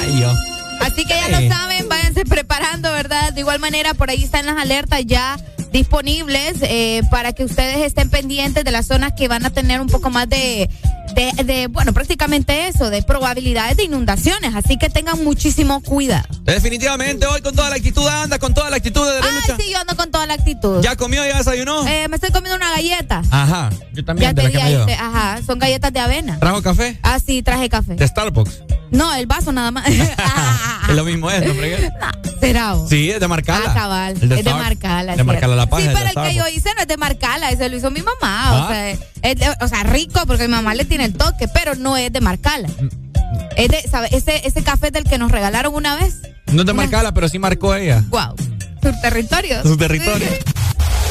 Mayo. 0.00 0.32
Así 0.80 1.04
que 1.06 1.14
ya 1.14 1.40
lo 1.40 1.48
saben, 1.48 1.83
preparando, 2.22 2.92
¿verdad? 2.92 3.32
De 3.32 3.40
igual 3.40 3.58
manera, 3.58 3.94
por 3.94 4.10
ahí 4.10 4.22
están 4.22 4.46
las 4.46 4.56
alertas 4.56 5.04
ya 5.04 5.36
disponibles 5.72 6.62
eh, 6.62 7.02
para 7.10 7.32
que 7.32 7.44
ustedes 7.44 7.78
estén 7.78 8.08
pendientes 8.08 8.64
de 8.64 8.70
las 8.70 8.86
zonas 8.86 9.12
que 9.16 9.26
van 9.26 9.44
a 9.44 9.50
tener 9.50 9.80
un 9.80 9.88
poco 9.88 10.08
más 10.08 10.28
de, 10.28 10.70
de, 11.14 11.44
de, 11.44 11.66
bueno, 11.68 11.92
prácticamente 11.92 12.68
eso, 12.68 12.90
de 12.90 13.02
probabilidades 13.02 13.76
de 13.76 13.84
inundaciones. 13.84 14.54
Así 14.54 14.76
que 14.78 14.88
tengan 14.90 15.22
muchísimo 15.24 15.80
cuidado. 15.82 16.24
Definitivamente 16.42 17.26
hoy 17.26 17.40
con 17.42 17.54
toda 17.54 17.70
la 17.70 17.76
actitud 17.76 18.06
anda, 18.06 18.38
con 18.38 18.54
toda 18.54 18.70
la 18.70 18.76
actitud 18.76 19.04
de 19.06 19.16
Ay, 19.26 19.34
lucha. 19.40 19.56
sí, 19.58 19.70
yo 19.72 19.78
ando 19.78 19.96
con 19.96 20.10
toda 20.10 20.26
la 20.26 20.34
actitud. 20.34 20.80
¿Ya 20.82 20.96
comió, 20.96 21.24
ya 21.26 21.38
desayunó? 21.38 21.86
Eh, 21.86 22.08
me 22.08 22.16
estoy 22.16 22.30
comiendo 22.30 22.56
una 22.56 22.70
galleta. 22.70 23.22
Ajá, 23.30 23.70
yo 23.92 24.04
también 24.04 24.30
Ya 24.30 24.32
de 24.34 24.42
te 24.42 24.48
la 24.48 24.50
que 24.50 24.56
me 24.58 24.62
ahí, 24.62 24.74
dio. 24.76 24.86
te- 24.86 24.94
ajá, 24.94 25.40
son 25.46 25.58
galletas 25.58 25.92
de 25.92 26.00
avena. 26.00 26.38
¿Trajo 26.38 26.62
café? 26.62 26.98
Ah, 27.02 27.18
sí, 27.24 27.42
traje 27.42 27.68
café. 27.68 27.94
De 27.94 28.06
Starbucks. 28.06 28.62
No, 28.90 29.12
el 29.14 29.26
vaso 29.26 29.52
nada 29.52 29.70
más. 29.70 29.84
Es 30.88 30.94
lo 30.94 31.04
mismo 31.04 31.30
es. 31.30 31.42
Será. 32.40 32.74
vos. 32.74 32.90
Sí, 32.90 33.10
es 33.10 33.18
de 33.18 33.26
Marcala. 33.26 33.70
Ah, 33.70 33.74
cabal. 33.74 34.16
El 34.20 34.30
es 34.32 34.44
de. 34.44 34.52
Marcala. 34.52 35.16
De 35.16 35.24
Marcala 35.24 35.56
La 35.56 35.66
Paz. 35.66 35.80
Sí, 35.80 35.88
de 35.88 35.94
pero 35.94 36.08
el 36.26 36.28
que 36.30 36.34
yo 36.36 36.46
hice 36.48 36.74
no 36.74 36.82
es 36.82 36.86
de 36.88 36.98
Marcala, 36.98 37.50
ese 37.50 37.70
lo 37.70 37.76
hizo 37.78 37.90
mi 37.90 38.02
mamá. 38.02 38.18
Ah. 38.22 38.64
O, 38.64 38.68
sea, 38.68 38.90
es 38.90 39.36
de- 39.38 39.56
o 39.62 39.68
sea, 39.68 39.82
rico 39.84 40.20
porque 40.26 40.42
mi 40.46 40.48
mamá 40.54 40.74
le 40.74 40.84
tiene 40.94 41.06
el 41.06 41.14
toque, 41.14 41.48
pero 41.48 41.74
no 41.74 41.96
es 41.96 42.12
de 42.12 42.20
Marcala. 42.20 42.68
Es 43.56 43.68
de, 43.68 43.82
¿sabe? 43.90 44.10
Ese, 44.12 44.46
ese 44.46 44.62
café 44.62 44.92
del 44.92 45.02
que 45.02 45.18
nos 45.18 45.32
regalaron 45.32 45.74
una 45.74 45.96
vez. 45.96 46.20
No 46.52 46.60
es 46.60 46.66
de 46.66 46.72
Marcala, 46.72 47.12
pero 47.12 47.28
sí 47.28 47.36
marcó 47.40 47.74
ella. 47.74 48.04
Wow. 48.10 48.36
Su 48.80 49.00
territorio. 49.00 49.60
Su 49.64 49.76
territorio. 49.76 50.28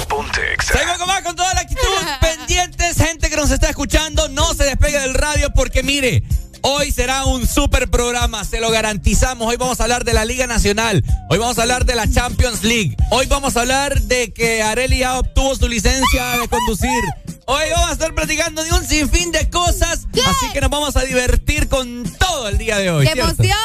Ponte 0.07 0.39
Seguimos 0.63 0.97
con 0.99 1.07
más 1.07 1.21
con 1.23 1.35
toda 1.35 1.53
la 1.53 1.59
actitud. 1.59 1.81
Pendientes, 2.21 2.95
gente 2.95 3.29
que 3.29 3.35
nos 3.35 3.51
está 3.51 3.69
escuchando, 3.69 4.29
no 4.29 4.53
se 4.53 4.63
despegue 4.63 5.01
del 5.01 5.15
radio 5.15 5.51
porque 5.53 5.83
mire, 5.83 6.23
hoy 6.63 6.91
será 6.91 7.25
un 7.25 7.47
super 7.47 7.89
programa, 7.89 8.43
se 8.43 8.59
lo 8.59 8.71
garantizamos. 8.71 9.47
Hoy 9.47 9.57
vamos 9.57 9.79
a 9.79 9.83
hablar 9.83 10.03
de 10.03 10.13
la 10.13 10.25
Liga 10.25 10.47
Nacional, 10.47 11.03
hoy 11.29 11.37
vamos 11.37 11.59
a 11.59 11.61
hablar 11.61 11.85
de 11.85 11.95
la 11.95 12.09
Champions 12.09 12.63
League, 12.63 12.97
hoy 13.11 13.27
vamos 13.27 13.55
a 13.55 13.61
hablar 13.61 14.01
de 14.01 14.33
que 14.33 14.63
Areli 14.63 14.99
ya 14.99 15.19
obtuvo 15.19 15.55
su 15.55 15.67
licencia 15.67 16.39
de 16.39 16.47
conducir. 16.47 17.03
Hoy 17.45 17.65
vamos 17.71 17.89
a 17.89 17.93
estar 17.93 18.15
platicando 18.15 18.63
de 18.63 18.71
un 18.71 18.85
sinfín 18.85 19.31
de 19.31 19.49
cosas, 19.49 20.07
así 20.25 20.51
que 20.53 20.61
nos 20.61 20.69
vamos 20.69 20.95
a 20.95 21.01
divertir 21.01 21.67
con 21.67 22.03
todo 22.17 22.47
el 22.47 22.57
día 22.57 22.77
de 22.77 22.89
hoy. 22.89 23.05
¡Qué 23.05 23.13
¿cierto? 23.13 23.31
emoción! 23.33 23.57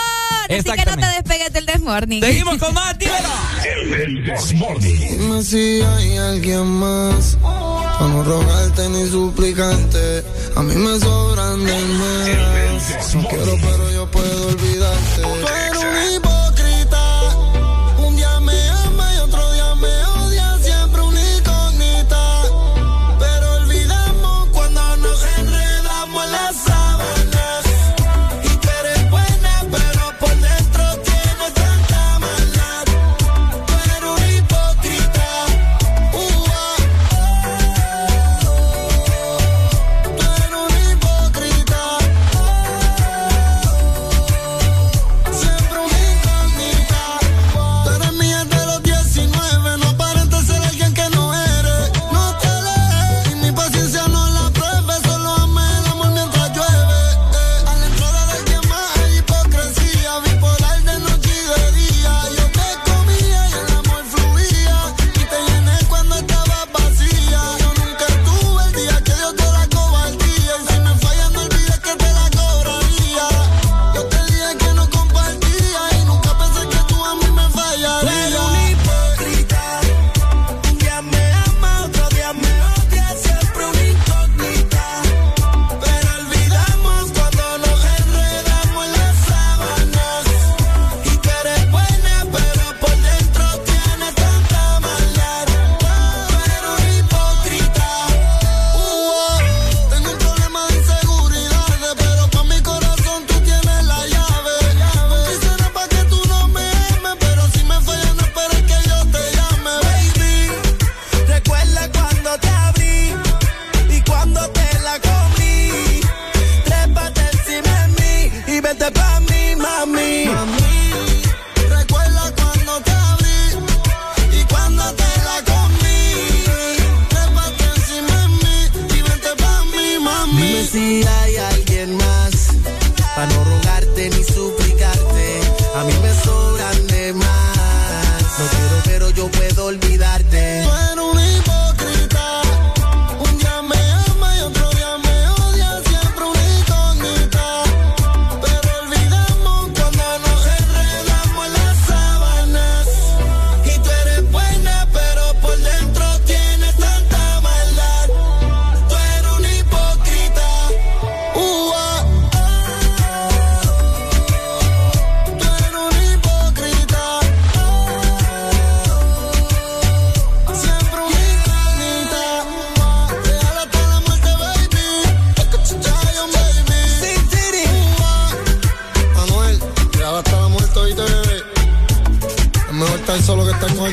Así 0.51 0.63
que 0.63 0.85
no 0.85 0.97
te 0.97 1.07
despegues 1.07 1.53
del 1.53 1.67
Desmorning. 1.67 2.23
Seguimos 2.23 2.57
con 2.59 2.75
más, 2.75 2.99
dímelo. 2.99 3.29
Dime 4.81 5.43
si 5.43 5.83
hay 5.83 6.17
alguien 6.17 6.67
más 6.67 7.37
para 7.43 8.09
no 8.09 8.25
rogarte 8.25 8.89
ni 8.89 9.09
suplicarte. 9.09 10.25
A 10.57 10.63
mí 10.63 10.75
me 10.75 10.99
sobran 10.99 11.65
de 11.65 11.79
más. 11.79 12.88
Quiero, 13.29 13.57
pero 13.61 13.91
yo 13.91 14.11
puedo 14.11 14.49
olvidarte. 14.49 14.78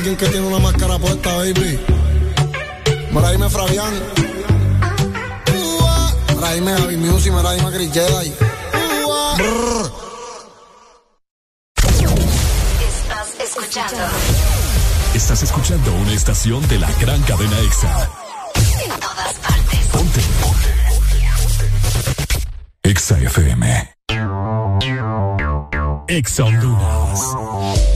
Alguien 0.08 0.16
que 0.16 0.28
tiene 0.28 0.46
una 0.46 0.60
máscara 0.60 0.98
puesta, 0.98 1.36
baby. 1.36 1.80
Mira, 3.10 3.30
dime 3.32 3.50
Fabián. 3.50 3.92
Mira, 6.34 6.52
dime 6.52 6.72
Javi 6.78 6.96
Music, 6.96 7.32
mira, 7.32 7.52
dime 7.52 7.72
Chris 7.72 7.92
Jedi. 7.92 8.32
Brr. 9.36 9.92
Estás 12.88 13.40
escuchando 13.40 13.96
Estás 15.14 15.42
escuchando 15.42 15.92
una 15.94 16.12
estación 16.12 16.68
de 16.68 16.78
la 16.78 16.90
gran 17.00 17.20
cadena 17.22 17.58
EXA. 17.58 18.08
en 18.84 19.00
todas 19.00 19.34
partes. 19.34 19.80
Ponte. 19.90 20.20
Ponte. 20.40 20.72
EXA 22.84 23.18
FM. 23.18 23.96
EXA 26.08 26.44
Honduras. 26.44 27.95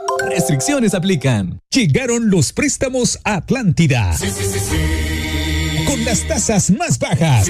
Restricciones 0.29 0.93
aplican. 0.93 1.59
Llegaron 1.71 2.29
los 2.29 2.53
préstamos 2.53 3.19
a 3.23 3.35
Atlántida. 3.35 4.15
Con 5.87 6.05
las 6.05 6.27
tasas 6.27 6.71
más 6.71 6.99
bajas. 6.99 7.49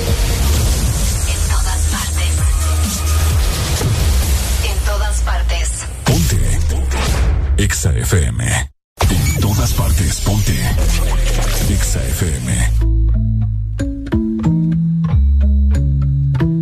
EXA 7.61 7.91
FM. 7.95 8.43
En 9.07 9.39
todas 9.39 9.71
partes, 9.73 10.21
ponte. 10.21 10.51
EXA 11.69 11.99
FM. 12.17 12.47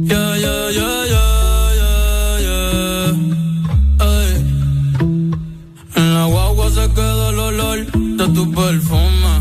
Yeah, 0.04 0.36
yeah, 0.44 0.70
yeah, 0.78 1.06
yeah, 1.10 1.70
yeah, 1.78 2.40
yeah. 2.44 3.16
Ay. 4.00 4.30
En 5.96 6.14
la 6.16 6.26
guagua 6.26 6.70
se 6.70 6.86
queda 6.94 7.30
el 7.30 7.40
olor 7.40 7.80
de 8.20 8.28
tu 8.36 8.54
perfume. 8.54 9.34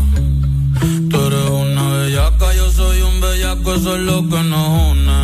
Tú 1.09 1.17
eres 1.27 1.49
una 1.49 1.89
bellaca, 1.89 2.53
yo 2.53 2.71
soy 2.71 3.01
un 3.01 3.19
bellaco, 3.19 3.73
eso 3.73 3.95
es 3.97 4.01
lo 4.03 4.21
que 4.29 4.43
nos 4.43 4.91
une. 4.91 5.19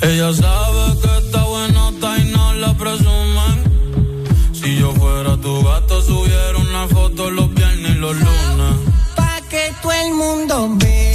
Ella 0.00 0.32
sabe 0.32 1.00
que 1.02 1.26
está 1.26 1.43
Fuera 5.24 5.40
tu 5.40 5.62
gato, 5.64 6.02
subiera 6.02 6.58
una 6.58 6.86
foto 6.86 7.30
los 7.30 7.54
viernes 7.54 7.92
y 7.92 7.94
los 7.94 8.14
lunes. 8.14 8.74
Pa' 9.16 9.40
que 9.48 9.72
todo 9.80 9.92
el 9.92 10.12
mundo 10.12 10.68
vea 10.76 11.13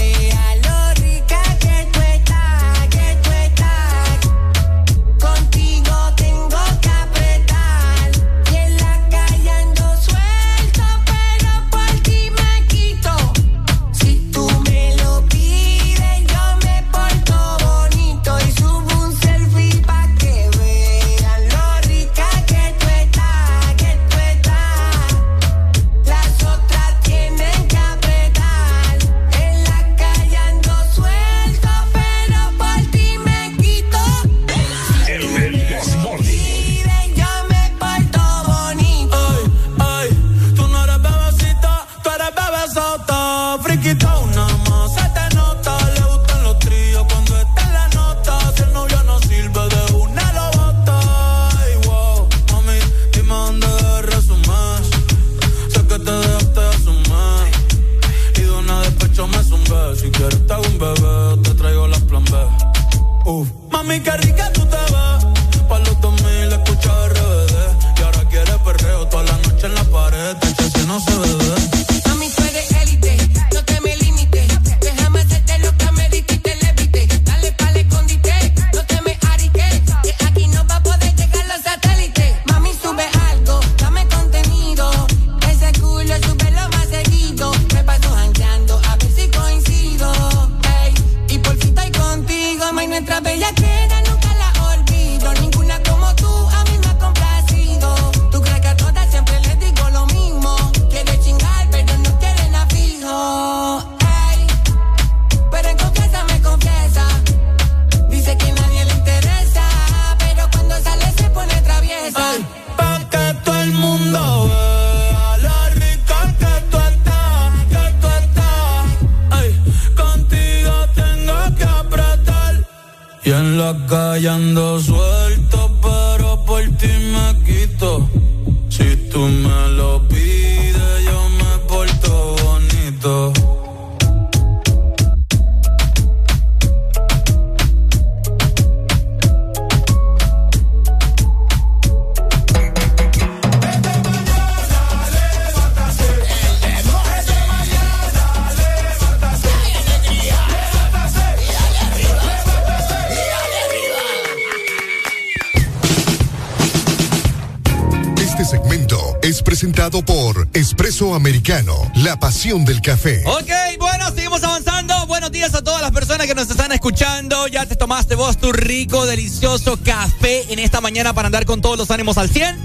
Americano, 161.19 161.75
la 161.95 162.17
pasión 162.17 162.63
del 162.63 162.81
café. 162.81 163.21
Ok, 163.25 163.51
bueno, 163.77 164.05
seguimos 164.15 164.41
avanzando. 164.41 165.05
Buenos 165.07 165.33
días 165.33 165.53
a 165.53 165.61
todas 165.61 165.81
las 165.81 165.91
personas 165.91 166.27
que 166.27 166.33
nos 166.33 166.49
están 166.49 166.71
escuchando. 166.71 167.45
Ya 167.47 167.65
te 167.65 167.75
tomaste 167.75 168.15
vos 168.15 168.37
tu 168.37 168.53
rico, 168.53 169.05
delicioso 169.05 169.77
café 169.83 170.45
en 170.49 170.59
esta 170.59 170.79
mañana 170.79 171.11
para 171.13 171.25
andar 171.25 171.43
con 171.45 171.59
todos 171.59 171.77
los 171.77 171.91
ánimos 171.91 172.17
al 172.17 172.29
100. 172.29 172.55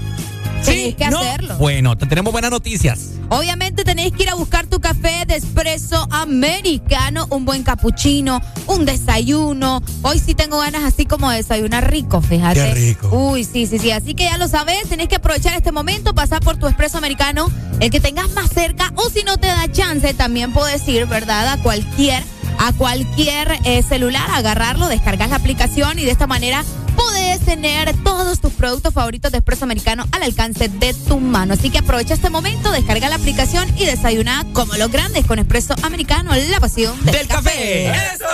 Tenés 0.63 0.95
que 0.95 1.09
¿No? 1.09 1.19
hacerlo. 1.19 1.57
Bueno, 1.57 1.97
te 1.97 2.05
tenemos 2.05 2.31
buenas 2.31 2.49
noticias. 2.49 2.99
Obviamente 3.29 3.83
tenéis 3.83 4.13
que 4.13 4.23
ir 4.23 4.29
a 4.29 4.35
buscar 4.35 4.67
tu 4.67 4.79
café 4.79 5.25
de 5.27 5.35
espresso 5.35 6.07
americano, 6.11 7.27
un 7.31 7.43
buen 7.43 7.63
cappuccino, 7.63 8.41
un 8.67 8.85
desayuno. 8.85 9.83
Hoy 10.01 10.19
sí 10.19 10.33
tengo 10.33 10.59
ganas 10.59 10.83
así 10.83 11.05
como 11.05 11.29
de 11.29 11.37
desayunar 11.37 11.91
rico, 11.91 12.21
fíjate. 12.21 12.59
Qué 12.59 12.73
rico. 12.73 13.09
Uy, 13.11 13.43
sí, 13.43 13.67
sí, 13.67 13.79
sí. 13.79 13.91
Así 13.91 14.13
que 14.13 14.23
ya 14.25 14.37
lo 14.37 14.47
sabes, 14.47 14.87
tenés 14.87 15.07
que 15.07 15.15
aprovechar 15.17 15.53
este 15.55 15.71
momento, 15.71 16.15
pasar 16.15 16.39
por 16.41 16.57
tu 16.57 16.67
espresso 16.67 16.97
americano, 16.97 17.51
el 17.79 17.89
que 17.89 17.99
tengas 17.99 18.29
más 18.31 18.49
cerca, 18.49 18.91
o 18.95 19.09
si 19.09 19.23
no 19.23 19.37
te 19.37 19.47
da 19.47 19.71
chance, 19.71 20.13
también 20.13 20.53
puedes 20.53 20.87
ir, 20.87 21.05
¿verdad? 21.05 21.47
A 21.49 21.57
cualquier, 21.61 22.23
a 22.59 22.73
cualquier 22.73 23.59
eh, 23.63 23.83
celular, 23.83 24.29
agarrarlo, 24.31 24.87
descargas 24.87 25.29
la 25.29 25.35
aplicación 25.37 25.99
y 25.99 26.05
de 26.05 26.11
esta 26.11 26.27
manera 26.27 26.63
podés 26.95 27.41
tener 27.41 27.93
todos 28.03 28.39
tus 28.39 28.53
productos 28.53 28.93
favoritos 28.93 29.31
de 29.31 29.39
Espresso 29.39 29.65
Americano 29.65 30.05
al 30.11 30.23
alcance 30.23 30.69
de 30.69 30.93
tu 30.93 31.19
mano. 31.19 31.53
Así 31.53 31.69
que 31.69 31.79
aprovecha 31.79 32.13
este 32.13 32.29
momento, 32.29 32.71
descarga 32.71 33.09
la 33.09 33.15
aplicación 33.15 33.67
y 33.77 33.85
desayuna 33.85 34.45
como 34.53 34.75
los 34.75 34.89
grandes 34.91 35.25
con 35.25 35.39
Espresso 35.39 35.75
Americano, 35.83 36.31
la 36.33 36.59
pasión 36.59 36.97
del, 37.03 37.15
Del 37.15 37.27
café. 37.27 37.87
¡Eso 37.89 38.24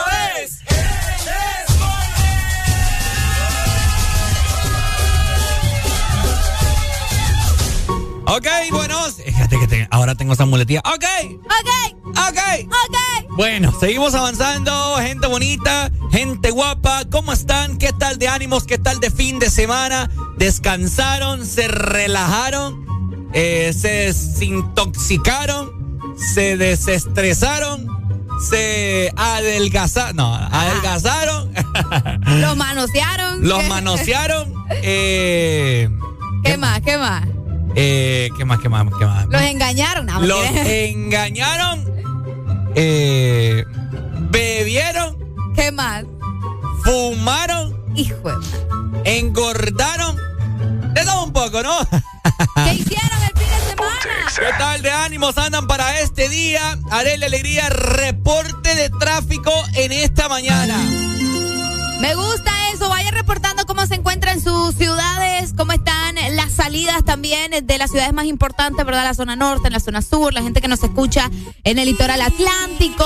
ahora 10.02 10.16
tengo 10.16 10.34
esa 10.34 10.46
muletilla. 10.46 10.82
Ok, 10.86 11.06
Ok, 11.46 11.96
ok. 12.06 12.40
ok. 12.68 12.98
Bueno, 13.38 13.74
seguimos 13.80 14.14
avanzando, 14.14 14.98
gente 14.98 15.26
bonita, 15.28 15.90
gente 16.12 16.52
guapa, 16.52 17.04
¿cómo 17.10 17.32
están? 17.34 17.78
¿Qué 17.78 17.94
tal 17.94 18.18
de 18.20 18.28
ánimos? 18.28 18.66
¿Qué 18.66 18.78
tal 18.78 19.00
de 19.00 19.10
fin 19.10 19.40
de 19.40 19.50
semana? 19.50 20.10
¿Descansaron? 20.38 21.46
¿Se 21.46 21.68
relajaron? 21.70 23.30
Eh, 23.34 23.74
¿Se 23.74 24.12
desintoxicaron? 24.12 25.72
¿Se 26.18 26.58
desestresaron? 26.58 27.88
¿Se 28.50 29.12
adelgazaron? 29.16 30.16
No, 30.16 30.34
adelgazaron. 30.36 31.52
Los 32.42 32.58
manosearon. 32.58 33.42
Los 33.48 33.60
¿Qué- 33.60 33.70
manosearon. 33.70 34.54
Eh, 34.84 35.90
¿Qué 36.44 36.58
más? 36.58 36.82
¿Qué 36.82 36.98
más? 36.98 37.24
Eh, 37.76 38.30
¿Qué 38.38 38.46
más? 38.46 38.60
¿Qué 38.60 38.70
más? 38.70 38.86
¿Qué 39.00 39.06
más? 39.06 39.28
Los 39.28 39.42
engañaron. 39.42 40.06
No, 40.06 40.22
Los 40.22 40.46
engañaron. 40.66 41.86
Eh, 42.76 43.66
bebieron. 44.30 45.18
¿Qué 45.56 45.72
más? 45.72 46.06
Fumaron. 46.84 47.76
Hijo 47.96 48.32
de. 48.40 49.18
Engordaron. 49.18 50.16
De 50.94 51.04
todo 51.06 51.24
un 51.26 51.34
poco, 51.34 51.64
¿no? 51.64 51.78
¿Qué 52.66 52.74
hicieron 52.74 53.24
el 53.24 53.38
fin 53.40 53.50
de 53.50 53.70
semana? 53.70 54.00
¿Qué 54.36 54.58
tal 54.58 54.82
de 54.82 54.92
ánimos 54.92 55.38
andan 55.38 55.68
para 55.68 56.00
este 56.02 56.28
día? 56.30 56.78
Haré 56.90 57.18
la 57.18 57.28
alegría, 57.28 57.70
reporte 57.70 58.76
de 58.76 58.90
tráfico 58.90 59.52
en 59.76 59.92
esta 59.94 60.28
mañana. 60.28 60.78
Me 62.02 62.16
gusta 62.16 62.52
eso. 62.74 62.90
Vaya 62.90 63.12
reportando 63.12 63.66
cómo 63.66 63.71
encuentran 64.32 64.40
sus 64.42 64.76
ciudades, 64.76 65.54
cómo 65.58 65.74
están 65.74 66.16
las 66.36 66.52
salidas 66.52 67.04
también 67.04 67.52
de 67.66 67.78
las 67.78 67.92
ciudades 67.92 68.14
más 68.14 68.26
importantes, 68.26 68.86
¿verdad? 68.86 69.04
La 69.04 69.14
zona 69.14 69.36
norte, 69.36 69.68
en 69.68 69.74
la 69.74 69.80
zona 69.80 70.02
sur, 70.02 70.34
la 70.34 70.42
gente 70.42 70.62
que 70.62 70.68
nos 70.68 70.84
escucha 70.84 71.30
en 71.64 71.80
el 71.80 71.88
litoral 71.88 72.22
atlántico. 72.22 73.06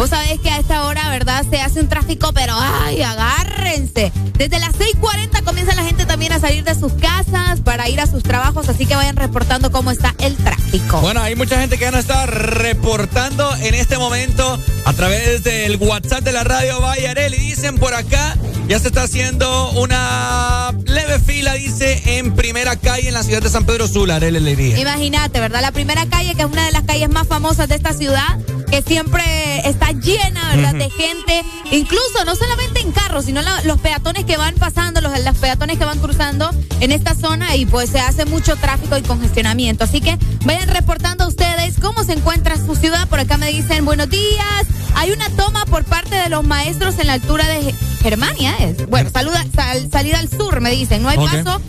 Vos 0.00 0.08
sabés 0.08 0.40
que 0.40 0.48
a 0.48 0.56
esta 0.56 0.86
hora, 0.86 1.10
¿verdad? 1.10 1.44
Se 1.50 1.60
hace 1.60 1.78
un 1.78 1.86
tráfico, 1.86 2.32
pero 2.32 2.54
¡ay! 2.58 3.02
Agárrense. 3.02 4.10
Desde 4.38 4.58
las 4.58 4.72
6:40 4.72 5.44
comienza 5.44 5.74
la 5.74 5.84
gente 5.84 6.06
también 6.06 6.32
a 6.32 6.40
salir 6.40 6.64
de 6.64 6.74
sus 6.74 6.94
casas 6.94 7.60
para 7.60 7.86
ir 7.90 8.00
a 8.00 8.06
sus 8.06 8.22
trabajos, 8.22 8.66
así 8.70 8.86
que 8.86 8.96
vayan 8.96 9.16
reportando 9.16 9.70
cómo 9.70 9.90
está 9.90 10.14
el 10.20 10.36
tráfico. 10.36 11.02
Bueno, 11.02 11.20
hay 11.20 11.36
mucha 11.36 11.60
gente 11.60 11.76
que 11.76 11.84
ya 11.84 11.90
nos 11.90 12.00
está 12.00 12.24
reportando 12.24 13.54
en 13.56 13.74
este 13.74 13.98
momento 13.98 14.58
a 14.86 14.92
través 14.94 15.44
del 15.44 15.76
WhatsApp 15.76 16.24
de 16.24 16.32
la 16.32 16.44
radio 16.44 16.80
Bayarel 16.80 17.34
y 17.34 17.38
dicen 17.38 17.76
por 17.76 17.92
acá, 17.92 18.38
ya 18.68 18.78
se 18.78 18.88
está 18.88 19.02
haciendo 19.02 19.72
una 19.72 20.72
leve 20.86 21.18
fila, 21.18 21.54
dice, 21.54 22.18
en 22.18 22.34
primera 22.34 22.76
calle 22.76 23.08
en 23.08 23.14
la 23.14 23.22
ciudad 23.22 23.42
de 23.42 23.50
San 23.50 23.66
Pedro 23.66 23.86
Sula, 23.86 24.16
Arel. 24.16 24.36
Imagínate, 24.78 25.40
¿verdad? 25.40 25.60
La 25.60 25.72
primera 25.72 26.06
calle, 26.06 26.34
que 26.36 26.42
es 26.42 26.48
una 26.48 26.64
de 26.64 26.72
las 26.72 26.84
calles 26.84 27.10
más 27.10 27.26
famosas 27.26 27.68
de 27.68 27.74
esta 27.74 27.92
ciudad, 27.92 28.38
que 28.70 28.80
siempre 28.82 29.68
está 29.68 29.89
llena, 29.92 30.54
¿verdad? 30.54 30.74
De 30.74 30.90
gente, 30.90 31.44
incluso 31.70 32.24
no 32.24 32.34
solamente 32.36 32.80
en 32.80 32.92
carros, 32.92 33.24
sino 33.26 33.42
la- 33.42 33.62
los 33.62 33.78
peatones 33.80 34.24
que 34.24 34.36
van 34.36 34.54
pasando, 34.54 35.00
los, 35.00 35.18
los 35.24 35.36
peatones 35.38 35.78
que 35.78 35.84
van 35.84 35.98
cruzando 35.98 36.50
en 36.80 36.92
esta 36.92 37.14
zona 37.14 37.56
y 37.56 37.66
pues 37.66 37.90
se 37.90 38.00
hace 38.00 38.24
mucho 38.24 38.56
tráfico 38.56 38.96
y 38.96 39.02
congestionamiento. 39.02 39.84
Así 39.84 40.00
que 40.00 40.18
vayan 40.44 40.68
reportando 40.68 41.26
ustedes 41.28 41.74
cómo 41.80 42.04
se 42.04 42.12
encuentra 42.12 42.56
su 42.56 42.74
ciudad. 42.76 43.06
Por 43.08 43.20
acá 43.20 43.36
me 43.36 43.50
dicen 43.50 43.84
buenos 43.84 44.08
días. 44.10 44.66
Hay 44.94 45.12
una 45.12 45.28
toma 45.30 45.64
por 45.66 45.84
parte 45.84 46.16
de 46.16 46.28
los 46.28 46.44
maestros 46.44 46.98
en 46.98 47.06
la 47.06 47.14
altura 47.14 47.46
de 47.46 47.62
Ge- 47.62 47.74
Germania, 48.02 48.54
¿es? 48.60 48.86
Bueno, 48.88 49.10
saluda, 49.12 49.44
sal- 49.54 49.88
salida 49.90 50.18
al 50.18 50.28
sur, 50.28 50.60
me 50.60 50.70
dicen. 50.70 51.02
No 51.02 51.08
hay 51.08 51.18
Ok. 51.18 51.30
paso 51.30 51.60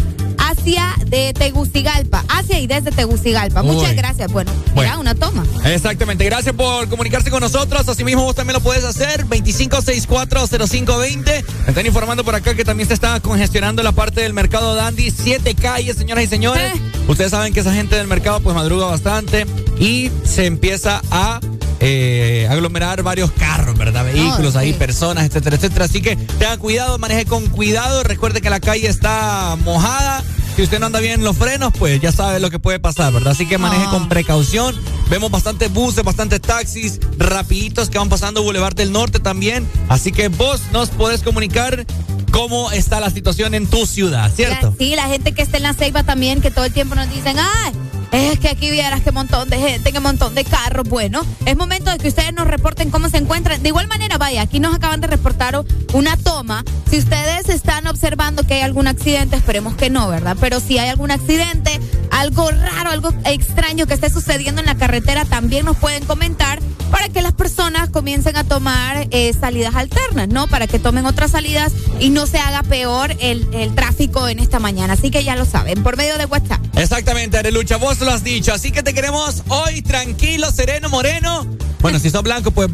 hacia 0.52 0.94
de 1.08 1.34
Tegucigalpa, 1.34 2.24
hacia 2.30 2.60
y 2.60 2.68
desde 2.68 2.92
Tegucigalpa. 2.92 3.64
Muchas 3.64 3.96
gracias. 3.96 4.32
Bueno, 4.32 4.52
Bueno. 4.76 4.92
ya 4.92 5.00
una 5.00 5.16
toma. 5.16 5.44
Exactamente, 5.66 6.26
gracias 6.26 6.54
por 6.56 6.88
comunicarse 6.90 7.30
con 7.32 7.42
nosotros. 7.42 7.88
Asimismo, 7.88 8.24
vos 8.24 8.36
también 8.36 8.54
lo 8.56 8.62
puedes 8.62 8.84
hacer. 8.84 9.26
25640520. 9.28 11.44
Me 11.64 11.70
están 11.70 11.86
informando 11.86 12.24
por 12.24 12.36
acá 12.36 12.54
que 12.56 12.66
también 12.66 12.88
se 12.88 12.94
está 12.94 13.20
congestionando 13.20 13.82
la 13.84 13.92
parte 13.92 14.22
del 14.22 14.34
mercado 14.34 14.76
Dandy. 14.76 15.12
Siete 15.12 15.56
calles, 15.56 15.98
señoras 15.98 16.24
y 16.26 16.28
señores. 16.28 16.76
Eh. 16.76 16.82
Ustedes 17.08 17.32
saben 17.32 17.54
que 17.54 17.62
esa 17.62 17.74
gente 17.74 17.96
del 17.96 18.08
mercado 18.08 18.40
pues 18.42 18.56
madruga 18.56 18.86
bastante 18.86 19.46
y 19.80 20.12
se 20.24 20.46
empieza 20.46 21.02
a 21.12 21.40
eh, 21.80 22.48
aglomerar 22.50 23.02
varios 23.02 23.32
carros, 23.32 23.76
¿verdad? 23.78 24.06
Vehículos 24.06 24.56
ahí, 24.56 24.74
personas, 24.74 25.26
etcétera, 25.26 25.56
etcétera. 25.56 25.86
Así 25.86 26.00
que 26.02 26.16
tenga 26.16 26.58
cuidado, 26.58 26.98
maneje 27.00 27.26
con 27.26 27.48
cuidado. 27.48 28.04
Recuerde 28.04 28.40
que 28.42 28.50
la 28.52 28.60
calle 28.60 28.88
está 28.88 29.58
mojada. 29.64 30.24
Si 30.56 30.62
usted 30.64 30.80
no 30.80 30.88
anda 30.88 31.00
bien 31.00 31.14
en 31.20 31.24
los 31.24 31.38
frenos, 31.38 31.72
pues 31.78 32.00
ya 32.02 32.12
sabe 32.12 32.40
lo 32.40 32.50
que 32.52 32.60
puede 32.60 32.80
pasar, 32.80 33.12
¿verdad? 33.14 33.32
Así 33.32 33.48
que 33.48 33.58
maneje 33.58 33.86
Ah. 33.88 33.92
con 33.92 34.10
precaución. 34.10 34.76
Vemos 35.10 35.32
bastantes 35.32 35.72
buses, 35.74 36.04
bastantes 36.04 36.42
taxis, 36.42 37.00
rapiditos 37.18 37.90
que 37.90 37.98
van 37.98 38.10
pasando 38.10 38.44
Boulevard 38.44 38.76
del 38.76 38.92
Norte 38.92 39.20
también. 39.20 39.68
Así 39.90 40.12
que 40.12 40.28
vos 40.28 40.62
nos 40.72 40.90
podés 40.90 41.22
comunicar 41.24 41.86
cómo 42.32 42.72
está 42.72 43.00
la 43.00 43.10
situación 43.10 43.54
en 43.56 43.68
tu 43.68 43.86
ciudad, 43.86 44.32
¿cierto? 44.36 44.74
Sí, 44.78 44.96
la 44.96 45.08
gente 45.08 45.34
que 45.34 45.42
está 45.42 45.58
en 45.58 45.64
la 45.64 45.74
ceiba 45.74 46.04
también, 46.04 46.42
que 46.42 46.52
todo 46.52 46.66
el 46.66 46.74
tiempo 46.74 46.96
nos 46.96 47.10
dicen, 47.10 47.38
ay, 47.40 47.72
es 48.12 48.40
que 48.40 48.50
aquí 48.50 48.70
vieras 48.70 49.02
qué 49.02 49.12
montón 49.12 49.50
de 49.50 49.58
gente, 49.58 49.92
qué 49.92 50.00
montón 50.00 50.36
de 50.36 50.44
carros. 50.44 50.88
Bueno, 50.88 51.22
es 51.46 51.56
momento 51.56 51.92
de 51.92 51.98
que 51.98 52.10
ustedes 52.10 52.34
nos 52.34 52.48
reporten 52.48 52.92
cómo 52.92 53.10
se 53.10 53.18
encuentran. 53.18 53.62
De 53.64 53.70
igual 53.70 53.88
manera, 53.88 54.18
vaya, 54.18 54.42
aquí 54.42 54.60
nos 54.60 54.76
acaban 54.76 55.02
de 55.02 55.08
reportar 55.08 55.64
una 55.94 56.18
toma. 56.18 56.64
Si 56.90 56.98
ustedes 56.98 57.50
están 57.50 57.88
observando 57.88 58.44
que 58.44 58.56
hay 58.56 58.62
algún 58.62 58.88
accidente, 58.88 59.36
esperemos 59.36 59.76
que 59.76 59.90
no, 59.90 60.10
¿verdad? 60.10 60.36
Pero 60.40 60.60
si 60.60 60.78
hay 60.78 60.90
algún 60.90 61.12
accidente, 61.12 61.80
algo 62.12 62.52
raro, 62.52 62.92
algo 62.92 63.14
extraño 63.26 63.88
que 63.88 63.94
esté 63.94 64.10
sucediendo 64.10 64.62
en 64.62 64.68
la 64.68 64.76
carretera, 64.76 65.26
también 65.26 65.66
nos 65.66 65.78
pueden 65.78 66.06
comentar 66.06 66.60
para 66.92 67.10
que 67.10 67.22
las 67.22 67.32
personas 67.32 67.90
comiencen 67.90 68.36
a 68.36 68.44
tomar 68.44 69.08
eh, 69.12 69.34
salidas 69.40 69.76
alternas, 69.76 70.28
¿no? 70.28 70.48
Para 70.48 70.68
que 70.68 70.78
tomen 70.78 71.06
otras 71.06 71.32
salidas 71.32 71.72
y 72.00 72.10
no 72.10 72.28
se 72.28 72.38
haga 72.38 72.64
peor 72.64 73.16
el, 73.20 73.48
tráfico 73.74 74.28
en 74.28 74.40
esta 74.40 74.60
mañana. 74.60 74.94
Así 74.94 75.10
que 75.10 75.24
ya 75.24 75.36
lo 75.36 75.46
saben, 75.46 75.82
por 75.82 75.96
medio 75.96 76.18
de 76.18 76.26
WhatsApp. 76.26 76.60
Exactamente, 76.76 77.38
Arelucha, 77.38 77.78
vos 77.78 78.01
lo 78.06 78.12
has 78.12 78.24
dicho. 78.24 78.54
Así 78.54 78.72
que 78.72 78.84
te 78.84 78.94
queremos 78.94 79.44
hoy 79.48 79.82
tranquilo, 79.82 80.52
sereno, 80.52 80.90
moreno. 80.90 81.46
Bueno, 81.80 82.00
si 82.00 82.10
sos 82.10 82.24
blanco, 82.24 82.52
pues 82.52 82.70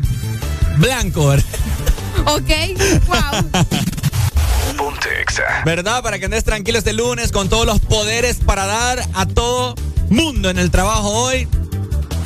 blanco. 0.77 1.27
¿verdad? 1.27 1.45
¿Ok? 2.25 2.49
Wow. 3.07 3.63
Ponte 4.77 5.21
Exa. 5.21 5.43
¿Verdad? 5.65 6.03
Para 6.03 6.19
que 6.19 6.25
andes 6.25 6.43
tranquilo 6.43 6.77
este 6.77 6.93
lunes 6.93 7.31
con 7.31 7.49
todos 7.49 7.65
los 7.65 7.79
poderes 7.79 8.37
para 8.37 8.65
dar 8.65 9.03
a 9.13 9.25
todo 9.25 9.75
mundo 10.09 10.49
en 10.49 10.59
el 10.59 10.71
trabajo 10.71 11.09
hoy. 11.09 11.47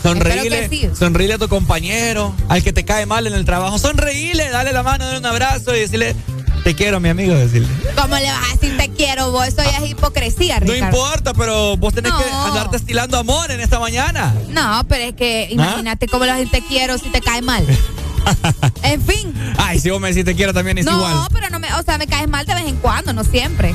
Sonreíle, 0.04 0.68
sí. 0.68 0.90
sonreíle 0.98 1.36
a 1.36 1.38
tu 1.38 1.48
compañero, 1.48 2.34
al 2.50 2.64
que 2.64 2.74
te 2.74 2.84
cae 2.84 3.06
mal 3.06 3.28
en 3.28 3.34
el 3.34 3.46
trabajo. 3.46 3.78
Sonreíle, 3.78 4.50
dale 4.50 4.74
la 4.74 4.82
mano, 4.82 5.06
dale 5.06 5.20
un 5.20 5.26
abrazo 5.28 5.76
y 5.76 5.82
decirle, 5.82 6.16
te 6.64 6.76
quiero, 6.76 7.00
mi 7.00 7.10
amigo, 7.10 7.34
decirle. 7.34 7.68
¿Cómo 7.96 8.16
le 8.16 8.26
vas 8.32 8.50
a 8.50 8.54
decir 8.58 8.78
te 8.78 8.90
quiero 8.90 9.32
vos? 9.32 9.48
Eso 9.48 9.64
ya 9.64 9.78
es 9.84 9.90
hipocresía, 9.90 10.60
No 10.60 10.72
Ricardo. 10.72 10.98
importa, 10.98 11.34
pero 11.34 11.78
vos 11.78 11.94
tenés 11.94 12.12
que 12.14 12.30
No. 12.30 12.46
andarte 12.46 12.78
estilando 12.78 13.18
amor 13.18 13.50
en 13.52 13.60
esta 13.62 13.80
mañana. 13.80 14.34
No, 14.50 14.84
pero 14.88 15.04
es 15.06 15.14
que 15.16 15.48
imagínate 15.52 16.08
cómo 16.08 16.26
le 16.26 16.32
vas 16.32 16.38
a 16.38 16.44
decir 16.44 16.62
te 16.62 16.68
quiero 16.68 16.98
si 16.98 17.10
te 17.10 17.22
cae 17.22 17.42
mal. 17.42 17.66
en 18.84 19.02
fin. 19.02 19.34
Ay, 19.58 19.80
si 19.80 19.90
vos 19.90 20.00
me 20.00 20.10
decís 20.10 20.26
te 20.26 20.36
quiero 20.36 20.54
también 20.54 20.78
es 20.78 20.86
no, 20.86 20.94
igual. 20.98 21.28
pero 21.34 21.50
no 21.50 21.60
me, 21.60 21.74
o 21.74 21.84
sea, 21.84 21.98
me 21.98 22.08
caes 22.08 22.28
mal 22.28 22.46
de 22.46 22.54
vez 22.54 22.66
en 22.68 22.76
cuando, 22.78 23.14
no 23.14 23.24
siempre. 23.24 23.74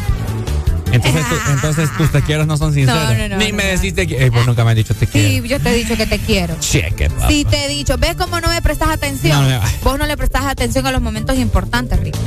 Entonces, 0.93 1.24
tú- 1.28 1.37
entonces 1.51 1.91
tus 1.97 2.11
te 2.12 2.22
quiero 2.22 2.47
no 2.47 2.57
son 2.57 2.72
sinceros. 2.74 3.03
No, 3.05 3.14
no, 3.14 3.28
no, 3.28 3.37
Ni 3.39 3.51
no, 3.51 3.57
me 3.57 3.64
no. 3.64 3.70
decís 3.70 3.95
te 3.95 4.07
quiero. 4.07 4.24
Eh, 4.24 4.30
vos 4.30 4.47
nunca 4.47 4.64
me 4.64 4.70
has 4.70 4.76
dicho 4.76 4.95
te 4.95 5.07
quiero. 5.07 5.28
Sí, 5.43 5.49
yo 5.49 5.61
te 5.61 5.70
he 5.70 5.74
dicho 5.74 5.97
que 5.97 6.07
te 6.07 6.18
quiero. 6.18 6.57
Cheque, 6.61 7.11
papá. 7.11 7.28
Sí, 7.28 7.45
te 7.45 7.64
he 7.64 7.68
dicho. 7.68 7.97
¿Ves 7.99 8.14
cómo 8.16 8.41
no 8.41 8.49
me 8.49 8.62
prestas 8.62 8.89
atención? 8.91 9.41
No, 9.49 9.59
no. 9.59 9.61
Vos 9.82 9.99
no 9.99 10.07
le 10.07 10.16
prestas 10.16 10.45
atención 10.45 10.87
a 10.87 10.93
los 10.93 11.03
momentos 11.03 11.37
importantes, 11.39 11.99
Rico. 12.01 12.18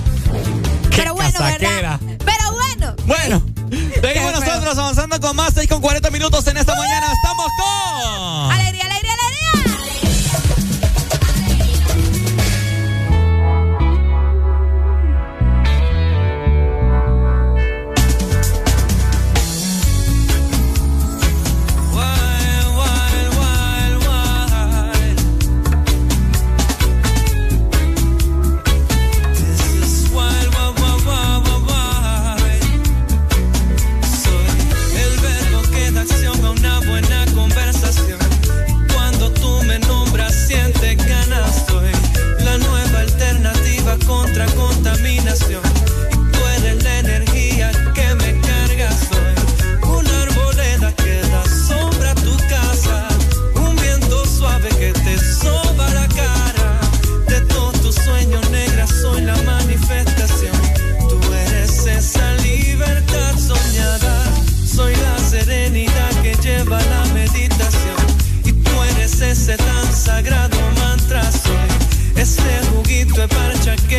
Pero 0.96 1.14
bueno, 1.14 1.32
casaquera. 1.32 1.70
¿verdad? 1.72 2.00
Pero 2.26 2.52
bueno. 2.52 2.96
Bueno, 3.06 3.44
seguimos 4.02 4.34
nosotros 4.34 4.78
avanzando 4.78 5.20
con 5.20 5.36
más 5.36 5.54
6 5.54 5.68
con 5.70 5.82
40 5.82 6.10
minutos 6.12 6.46
en 6.48 6.58
esta 6.58 6.76
mañana. 6.76 7.08
Estamos 7.14 7.48
con. 7.58 8.52
Alegría, 8.52 8.84
alegría, 8.86 9.14
alegría. 9.14 9.29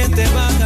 Te 0.09 0.25
baja 0.35 0.60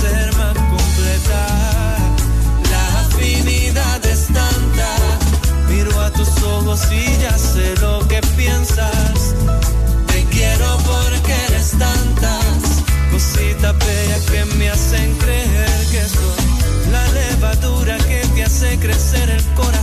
ser 0.00 0.36
más 0.36 0.54
completa. 0.54 1.42
La 2.70 3.00
afinidad 3.00 4.04
es 4.06 4.26
tanta, 4.26 4.90
miro 5.68 6.00
a 6.00 6.10
tus 6.10 6.30
ojos 6.42 6.80
y 6.92 7.04
ya 7.22 7.36
sé 7.36 7.74
lo 7.80 8.06
que 8.06 8.20
piensas. 8.36 9.34
Te 10.06 10.24
quiero 10.24 10.68
porque 10.90 11.34
eres 11.48 11.70
tantas 11.78 12.84
cositas 13.10 13.74
bellas 13.78 14.22
que 14.30 14.44
me 14.56 14.70
hacen 14.70 15.14
creer 15.16 15.86
que 15.90 16.02
soy 16.16 16.90
la 16.92 17.04
levadura 17.20 17.96
que 17.98 18.20
te 18.34 18.44
hace 18.44 18.78
crecer 18.78 19.28
el 19.30 19.44
corazón. 19.54 19.77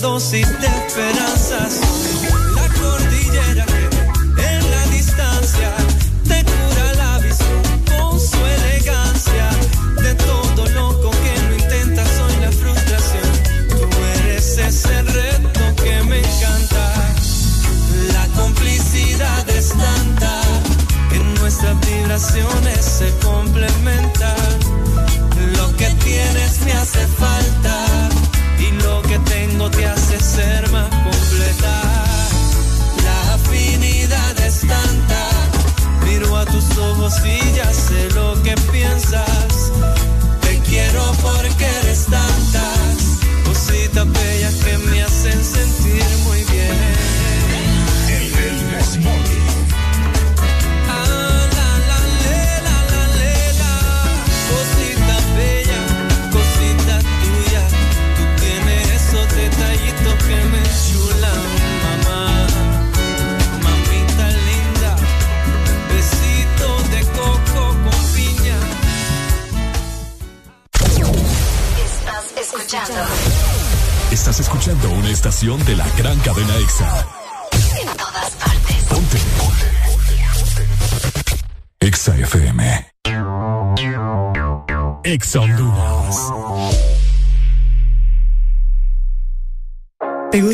Dosis 0.00 0.48
de 0.60 0.67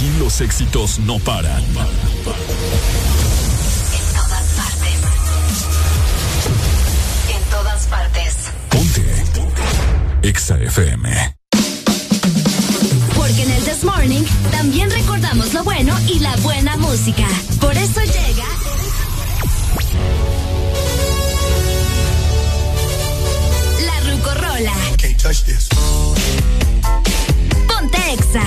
Aquí 0.00 0.08
los 0.18 0.40
éxitos 0.40 0.98
no 1.00 1.18
paran. 1.18 1.62
En 1.62 1.74
todas 4.14 4.46
partes. 4.56 4.96
En 7.28 7.42
todas 7.50 7.86
partes. 7.86 8.34
Ponte. 8.70 9.04
EXA 10.22 10.58
FM. 10.58 11.36
Porque 13.14 13.42
en 13.42 13.50
el 13.50 13.62
This 13.64 13.84
Morning 13.84 14.22
también 14.50 14.90
recordamos 14.90 15.52
lo 15.52 15.64
bueno 15.64 15.94
y 16.08 16.20
la 16.20 16.34
buena 16.36 16.78
música. 16.78 17.28
Por 17.60 17.76
eso 17.76 18.00
llega. 18.00 18.46
La 23.84 24.00
Rucorola. 24.10 24.72
Ponte 27.68 27.98
Exa. 28.14 28.46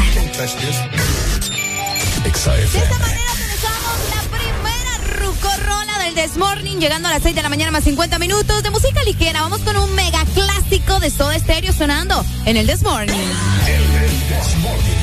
De 2.23 2.29
esta 2.29 2.99
manera 2.99 3.19
comenzamos 3.31 3.99
la 4.09 4.21
primera 4.37 4.97
rucorola 5.19 5.99
del 6.05 6.15
Desmorning, 6.15 6.79
llegando 6.79 7.09
a 7.09 7.11
las 7.11 7.21
6 7.21 7.35
de 7.35 7.43
la 7.43 7.49
mañana 7.49 7.71
más 7.71 7.83
50 7.83 8.17
minutos 8.17 8.63
de 8.63 8.69
música 8.69 9.03
ligera. 9.03 9.41
Vamos 9.41 9.59
con 9.59 9.75
un 9.75 9.93
mega 9.93 10.23
clásico 10.33 11.01
de 11.01 11.09
Soda 11.09 11.37
Stereo 11.37 11.73
sonando 11.73 12.25
en 12.45 12.55
el 12.55 12.65
Desmorning. 12.65 13.13
Ella 13.13 15.02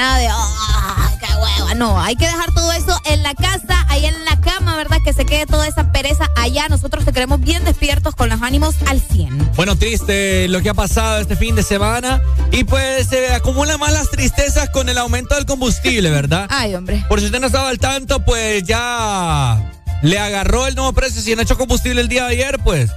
nada. 0.00 0.18
De, 0.18 0.28
¡ah, 0.30 1.10
qué 1.20 1.26
hueva! 1.34 1.74
No, 1.74 2.00
hay 2.00 2.16
que 2.16 2.26
dejar 2.26 2.52
todo 2.52 2.72
eso 2.72 2.98
en 3.04 3.22
la 3.22 3.34
casa, 3.34 3.84
ahí 3.88 4.06
en 4.06 4.24
la 4.24 4.40
cama, 4.40 4.76
¿verdad? 4.76 4.98
Que 5.04 5.12
se 5.12 5.24
quede 5.24 5.46
toda 5.46 5.66
esa 5.68 5.92
pereza 5.92 6.28
allá. 6.36 6.68
Nosotros 6.68 7.04
te 7.04 7.12
queremos 7.12 7.40
bien 7.40 7.64
despiertos 7.64 8.14
con 8.14 8.28
los 8.28 8.40
ánimos 8.42 8.76
al 8.86 9.00
100. 9.00 9.52
Bueno, 9.56 9.76
triste 9.76 10.48
lo 10.48 10.62
que 10.62 10.70
ha 10.70 10.74
pasado 10.74 11.20
este 11.20 11.36
fin 11.36 11.54
de 11.54 11.62
semana 11.62 12.22
y 12.50 12.64
pues 12.64 13.08
se 13.08 13.32
acumulan 13.34 13.78
más 13.78 13.92
las 13.92 14.10
tristezas 14.10 14.70
con 14.70 14.88
el 14.88 14.98
aumento 14.98 15.34
del 15.34 15.46
combustible, 15.46 16.10
¿verdad? 16.20 16.46
Ay, 16.50 16.74
hombre. 16.74 17.04
Por 17.08 17.20
si 17.20 17.26
usted 17.26 17.40
no 17.40 17.46
estaba 17.46 17.68
al 17.68 17.78
tanto, 17.78 18.24
pues 18.24 18.64
ya 18.64 19.70
le 20.02 20.18
agarró 20.18 20.66
el 20.66 20.74
nuevo 20.74 20.92
precio. 20.92 21.20
Si 21.20 21.36
no 21.36 21.42
echó 21.42 21.58
combustible 21.58 22.00
el 22.00 22.08
día 22.08 22.24
de 22.24 22.32
ayer, 22.32 22.58
pues 22.64 22.90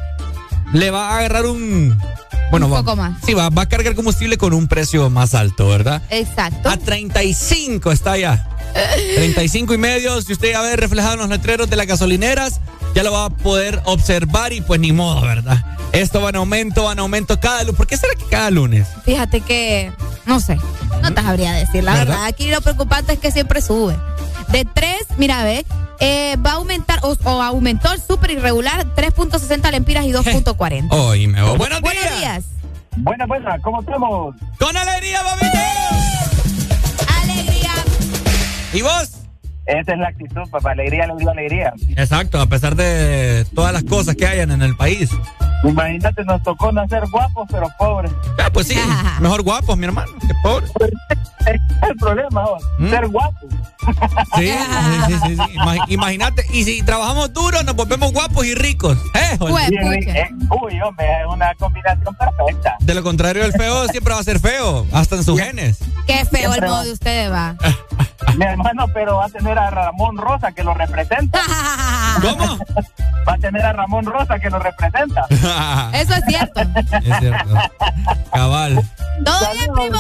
le 0.72 0.89
va 0.89 1.10
a 1.10 1.18
agarrar 1.18 1.45
un... 1.45 1.97
Bueno, 2.54 2.68
Un 2.68 2.74
va- 2.74 2.78
poco 2.84 2.95
más. 2.95 3.18
Sí, 3.26 3.34
va, 3.34 3.49
va 3.49 3.64
a 3.64 3.66
cargar 3.68 3.95
combustible 3.95 4.38
con 4.38 4.54
un 4.54 4.68
precio 4.68 5.10
más 5.10 5.34
alto, 5.34 5.70
¿verdad? 5.70 6.04
Exacto. 6.12 6.70
A 6.70 6.78
35 6.78 7.91
está 7.91 8.16
ya. 8.16 8.47
35 9.16 9.74
y 9.74 9.78
medio, 9.80 10.22
si 10.22 10.34
usted 10.34 10.51
ya 10.51 10.62
ve 10.62 10.76
reflejado 10.76 11.14
en 11.16 11.20
los 11.22 11.30
letreros 11.30 11.68
de 11.68 11.76
las 11.78 11.88
gasolineras, 11.88 12.62
ya 12.93 13.01
lo 13.01 13.12
va 13.12 13.26
a 13.26 13.30
poder 13.32 13.82
observar 13.86 14.54
y 14.54 14.62
pues 14.62 14.80
ni 14.80 14.91
modo, 14.91 15.22
¿verdad? 15.22 15.66
Esto 15.93 16.22
va 16.22 16.30
en 16.30 16.36
aumento, 16.36 16.84
va 16.84 16.91
en 16.93 16.99
aumento 16.99 17.39
cada 17.39 17.62
lunes. 17.64 17.76
¿Por 17.76 17.88
qué 17.88 17.97
será 17.97 18.14
que 18.14 18.26
cada 18.26 18.51
lunes? 18.51 18.88
Fíjate 19.04 19.41
que, 19.41 19.91
no 20.28 20.39
sé, 20.39 20.60
no 21.01 21.12
te 21.12 21.22
sabría 21.24 21.54
decir, 21.54 21.84
la 21.84 21.93
¿Verdad? 21.93 22.08
verdad. 22.08 22.26
Aquí 22.28 22.51
lo 22.51 22.62
preocupante 22.62 23.14
es 23.14 23.20
que 23.20 23.32
siempre 23.32 23.62
sube. 23.64 23.97
De 24.49 24.64
3, 24.66 24.95
mira, 25.18 25.43
ve, 25.43 25.66
eh, 25.99 26.36
va 26.45 26.51
a 26.51 26.56
aumentar, 26.56 26.83
o, 27.04 27.18
o 27.24 27.41
aumentó 27.41 27.91
el 27.91 28.01
súper 28.01 28.32
irregular, 28.32 28.86
3.60 28.95 29.72
lempiras 29.72 30.06
y 30.06 30.12
2.40. 30.12 30.88
Hoy 30.91 31.28
me 31.28 31.41
voy. 31.41 31.58
Buenos, 31.58 31.82
Buenos 31.82 32.20
días. 32.20 32.45
Buenas, 32.97 33.28
buenas, 33.28 33.62
¿cómo 33.62 33.82
estamos? 33.82 34.36
¡Con 34.60 34.78
alegría, 34.78 35.22
mamita! 35.24 35.64
Alegría. 37.22 37.72
¿Y 38.72 38.82
vos? 38.82 39.24
Esa 39.66 39.93
es 39.93 39.99
la 39.99 40.10
actitud, 40.10 40.41
papá. 40.51 40.72
Alegría, 40.72 41.06
alegría, 41.06 41.32
alegría. 41.32 41.74
Exacto, 41.95 42.39
a 42.39 42.45
pesar 42.47 42.76
de 42.76 43.45
todas 43.56 43.74
las 43.74 43.84
cosas 43.84 44.16
que 44.16 44.28
hayan 44.28 44.51
en 44.51 44.62
el 44.62 44.76
país. 44.76 45.10
Imagínate, 45.64 46.24
nos 46.26 46.43
tocó 46.43 46.72
nacer 46.72 47.04
guapos, 47.10 47.47
pero 47.49 47.68
pobres. 47.80 48.12
Ah, 48.38 48.49
pues 48.51 48.68
sí, 48.68 48.78
mejor 49.22 49.41
guapos, 49.41 49.78
mi 49.78 49.86
hermano, 49.86 50.12
que 50.20 50.34
pobre. 50.43 50.68
Ese 51.46 51.56
es 51.56 51.62
el 51.89 51.96
problema. 51.98 52.44
¿Mm? 52.80 52.89
ser 52.89 53.08
guapos. 53.08 53.50
Sí, 54.38 54.48
sí, 54.52 55.02
sí, 55.08 55.14
sí, 55.28 55.36
sí. 55.36 55.58
Ima- 55.58 55.86
Imagínate, 55.89 56.46
y 56.54 56.64
si 56.64 56.82
trabajamos 56.84 57.34
duro, 57.34 57.62
nos 57.64 57.76
volvemos 57.76 58.12
guapos 58.14 58.46
y 58.46 58.56
ricos. 58.56 58.98
¿Eh? 59.14 59.36
Pues, 59.38 59.66
pucha. 59.66 60.18
eh, 60.20 60.30
uy, 60.62 60.80
hombre, 60.82 61.06
es 61.22 61.28
una 61.28 61.54
combinación 61.56 62.16
perfecta. 62.16 62.76
De 62.80 62.94
lo 62.94 63.04
contrario, 63.04 63.44
el 63.44 63.52
feo 63.54 63.88
siempre 63.89 64.14
va 64.14 64.20
a 64.20 64.24
ser 64.24 64.39
feo, 64.39 64.86
hasta 64.94 65.16
en 65.16 65.24
sus 65.24 65.39
genes. 65.39 65.80
Qué 66.08 66.24
feo 66.26 66.54
el 66.54 66.62
modo 66.62 66.74
va. 66.78 66.84
de 66.84 66.91
ustedes, 66.94 67.32
va. 67.32 67.56
Mi 68.38 68.46
hermano, 68.46 68.86
pero 68.94 69.18
va 69.18 69.26
a 69.26 69.30
tener 69.30 69.60
a 69.60 69.70
Ramón 69.70 70.18
Rosa 70.18 70.52
que 70.54 70.64
lo 70.64 70.74
representa. 70.74 71.39
¿Cómo? 72.22 72.58
Va 73.28 73.36
a 73.36 73.38
tener 73.38 73.66
a 73.66 73.72
Ramón 73.72 74.04
Rosa 74.04 74.38
que 74.38 74.50
lo 74.50 74.60
representa. 74.60 75.26
Eso 75.94 76.14
es 76.14 76.24
cierto. 76.28 76.60
Es 76.60 77.20
cierto. 77.20 77.56
Cabal. 78.34 78.84
¿Todo 79.24 79.39
bien, 79.54 79.74
primo? 79.74 80.00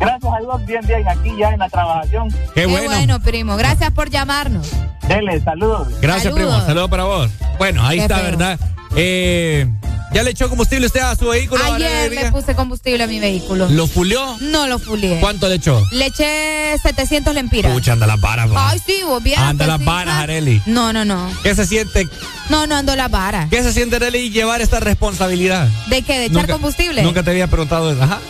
Gracias 0.00 0.32
a 0.34 0.38
Dios, 0.40 0.66
bien, 0.80 0.86
bien, 1.04 1.08
aquí 1.08 1.32
ya 1.38 1.50
en 1.50 1.58
la 1.58 1.68
trabajación. 1.68 2.30
Qué 2.30 2.38
Qué 2.54 2.66
bueno. 2.66 2.86
bueno, 2.86 3.20
primo. 3.20 3.56
Gracias 3.56 3.90
por 3.92 4.10
llamarnos. 4.10 4.68
Dele, 5.08 5.40
saludos. 5.40 5.88
Gracias, 6.00 6.32
Saludos. 6.34 6.52
primo. 6.54 6.66
Saludos 6.66 6.90
para 6.90 7.04
vos. 7.04 7.30
Bueno, 7.58 7.84
ahí 7.86 7.98
Qué 7.98 8.02
está, 8.02 8.16
feo. 8.16 8.24
¿verdad? 8.24 8.60
Eh, 8.96 9.66
¿Ya 10.12 10.22
le 10.22 10.30
echó 10.30 10.48
combustible 10.48 10.86
usted 10.86 11.00
a 11.00 11.14
su 11.14 11.26
vehículo? 11.28 11.62
Ayer 11.74 12.10
le 12.10 12.30
puse 12.30 12.54
combustible 12.54 13.02
a 13.02 13.06
mi 13.06 13.20
vehículo. 13.20 13.68
¿Lo 13.68 13.86
fulió? 13.86 14.36
No 14.40 14.66
lo 14.66 14.78
fulié. 14.78 15.18
¿Cuánto 15.20 15.48
le 15.48 15.56
echó? 15.56 15.82
Le 15.92 16.06
eché 16.06 16.74
700 16.82 17.34
lempiras. 17.34 17.72
Pucha, 17.72 17.92
anda 17.92 18.06
las 18.06 18.18
varas, 18.20 18.50
va. 18.50 18.70
Ay, 18.70 18.80
sí, 18.84 19.00
vos 19.04 19.22
bien. 19.22 19.38
Anda 19.38 19.66
las 19.66 19.84
varas, 19.84 20.14
Areli. 20.14 20.62
No, 20.64 20.92
no, 20.92 21.04
no. 21.04 21.30
¿Qué 21.42 21.54
se 21.54 21.66
siente? 21.66 22.08
No, 22.48 22.66
no 22.66 22.76
ando 22.76 22.96
las 22.96 23.10
varas. 23.10 23.50
¿Qué 23.50 23.62
se 23.62 23.72
siente, 23.72 23.96
Areli, 23.96 24.30
llevar 24.30 24.60
esta 24.62 24.80
responsabilidad? 24.80 25.68
¿De 25.88 26.00
qué? 26.02 26.18
¿De 26.18 26.24
echar 26.26 26.42
Nunca- 26.42 26.52
combustible? 26.54 27.02
Nunca 27.02 27.22
te 27.22 27.30
había 27.30 27.48
preguntado 27.48 27.92
eso. 27.92 28.02
Ajá. 28.02 28.20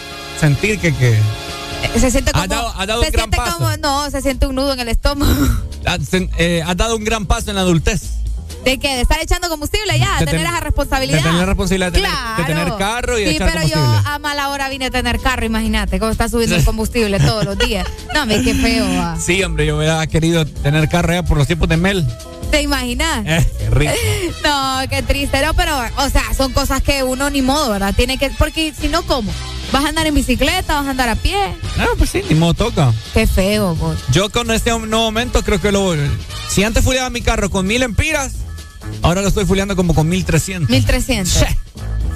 Sentir 0.40 0.78
que, 0.80 0.92
que 0.94 1.16
Se 2.00 2.10
siente 2.10 2.32
como. 2.32 2.44
Ha 2.44 2.46
dado- 2.46 2.72
ha 2.76 2.86
dado 2.86 3.00
se 3.02 3.06
un 3.08 3.12
gran 3.12 3.24
siente 3.30 3.36
paso. 3.38 3.56
como. 3.58 3.76
No, 3.78 4.10
se 4.10 4.20
siente 4.22 4.46
un 4.46 4.54
nudo 4.54 4.72
en 4.72 4.80
el 4.80 4.88
estómago. 4.88 5.32
has, 5.86 6.00
sen- 6.00 6.30
eh, 6.38 6.62
has 6.66 6.76
dado 6.76 6.96
un 6.96 7.04
gran 7.04 7.26
paso 7.26 7.50
en 7.50 7.56
la 7.56 7.62
adultez. 7.62 8.02
¿De 8.64 8.78
qué? 8.78 8.96
¿De 8.96 9.02
estar 9.02 9.20
echando 9.22 9.48
combustible 9.48 9.96
ya? 9.98 10.18
De 10.18 10.26
¿Tener 10.26 10.40
ten- 10.42 10.46
esa 10.50 10.60
responsabilidad? 10.60 11.18
de 11.18 11.22
tener 11.22 11.38
la 11.40 11.46
responsabilidad 11.46 11.92
de 11.92 11.98
tener- 12.00 12.10
Claro. 12.10 12.36
de 12.36 12.44
tener 12.44 12.76
carro 12.76 13.18
y 13.18 13.24
Sí, 13.24 13.30
echar 13.36 13.48
pero 13.48 13.60
combustible. 13.62 14.02
yo 14.04 14.10
a 14.10 14.18
mala 14.18 14.48
hora 14.48 14.68
vine 14.68 14.86
a 14.86 14.90
tener 14.90 15.20
carro, 15.20 15.46
imagínate, 15.46 15.98
cómo 16.00 16.10
está 16.10 16.28
subiendo 16.28 16.56
el 16.56 16.64
combustible 16.64 17.18
todos 17.20 17.44
los 17.44 17.56
días. 17.58 17.86
No, 18.14 18.26
me 18.26 18.42
qué 18.42 18.54
feo. 18.54 18.84
va. 18.98 19.16
Sí, 19.20 19.42
hombre, 19.44 19.66
yo 19.66 19.76
hubiera 19.78 20.04
querido 20.08 20.44
tener 20.46 20.88
carro 20.88 21.12
ya 21.14 21.22
por 21.22 21.38
los 21.38 21.46
tiempos 21.46 21.68
de 21.68 21.76
Mel. 21.76 22.06
¿Te 22.50 22.62
imaginas? 22.62 23.24
Eh, 23.26 23.46
qué 23.58 23.70
rico. 23.70 23.92
No, 24.44 24.78
qué 24.90 25.02
triste, 25.02 25.42
no, 25.44 25.54
pero, 25.54 25.76
o 25.98 26.08
sea, 26.10 26.22
son 26.36 26.52
cosas 26.52 26.82
que 26.82 27.02
uno 27.04 27.30
ni 27.30 27.42
modo, 27.42 27.70
¿verdad? 27.70 27.94
Tiene 27.96 28.18
que, 28.18 28.30
porque 28.30 28.72
si 28.78 28.88
no, 28.88 29.02
¿cómo? 29.02 29.30
¿Vas 29.72 29.84
a 29.84 29.88
andar 29.88 30.06
en 30.06 30.14
bicicleta? 30.14 30.74
¿Vas 30.76 30.86
a 30.86 30.90
andar 30.90 31.08
a 31.08 31.16
pie? 31.16 31.36
Ah, 31.78 31.86
pues 31.98 32.10
sí, 32.10 32.22
ni 32.28 32.34
modo 32.34 32.54
toca. 32.54 32.92
Qué 33.12 33.26
feo, 33.26 33.74
vos. 33.74 33.98
Yo 34.12 34.30
con 34.30 34.50
este 34.50 34.70
nuevo 34.70 35.04
momento 35.04 35.42
creo 35.42 35.60
que 35.60 35.72
lo... 35.72 35.94
Si 36.48 36.62
antes 36.64 36.84
fuleaba 36.84 37.10
mi 37.10 37.20
carro 37.20 37.50
con 37.50 37.66
mil 37.66 37.82
empiras, 37.82 38.32
ahora 39.02 39.20
lo 39.22 39.28
estoy 39.28 39.44
fuleando 39.44 39.76
como 39.76 39.94
con 39.94 40.08
mil 40.08 40.24
trescientos. 40.24 40.70
1300. 40.70 41.44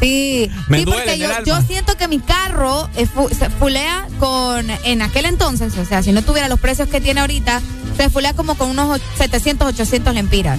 Sí, 0.01 0.51
Me 0.68 0.78
sí, 0.78 0.84
duele 0.86 1.03
porque 1.03 1.18
yo, 1.18 1.28
yo 1.44 1.61
siento 1.61 1.94
que 1.98 2.09
mi 2.09 2.20
carro 2.20 2.88
eh, 2.96 3.07
se 3.38 3.51
fulea 3.51 4.09
con, 4.18 4.70
en 4.84 5.03
aquel 5.03 5.26
entonces, 5.26 5.76
o 5.76 5.84
sea, 5.84 6.03
si 6.03 6.11
no 6.12 6.22
tuviera 6.22 6.48
los 6.48 6.59
precios 6.59 6.88
que 6.88 7.03
tiene 7.03 7.20
ahorita, 7.20 7.61
se 7.98 8.09
fulea 8.09 8.32
como 8.32 8.55
con 8.55 8.70
unos 8.70 8.98
och- 8.98 9.03
700, 9.18 9.68
800 9.68 10.14
lempiras. 10.14 10.59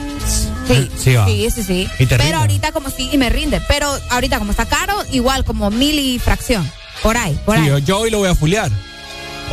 Sí, 0.68 0.92
Sí, 0.96 1.16
va. 1.16 1.26
sí, 1.26 1.50
sí, 1.50 1.64
sí. 1.64 1.90
Y 1.98 2.06
te 2.06 2.18
Pero 2.18 2.22
rinde. 2.22 2.36
ahorita 2.36 2.72
como 2.72 2.92
sí, 2.92 3.10
y 3.12 3.18
me 3.18 3.32
rinde. 3.32 3.60
Pero 3.68 3.92
ahorita 4.12 4.38
como 4.38 4.52
está 4.52 4.68
caro, 4.68 4.94
igual 5.12 5.44
como 5.44 5.72
mil 5.72 5.98
y 5.98 6.20
fracción. 6.20 6.72
Por 7.02 7.18
ahí, 7.18 7.40
por 7.46 7.58
ahí. 7.58 7.68
yo, 7.68 7.78
yo 7.80 8.00
hoy 8.00 8.12
lo 8.12 8.20
voy 8.20 8.30
a 8.30 8.36
fulear. 8.36 8.72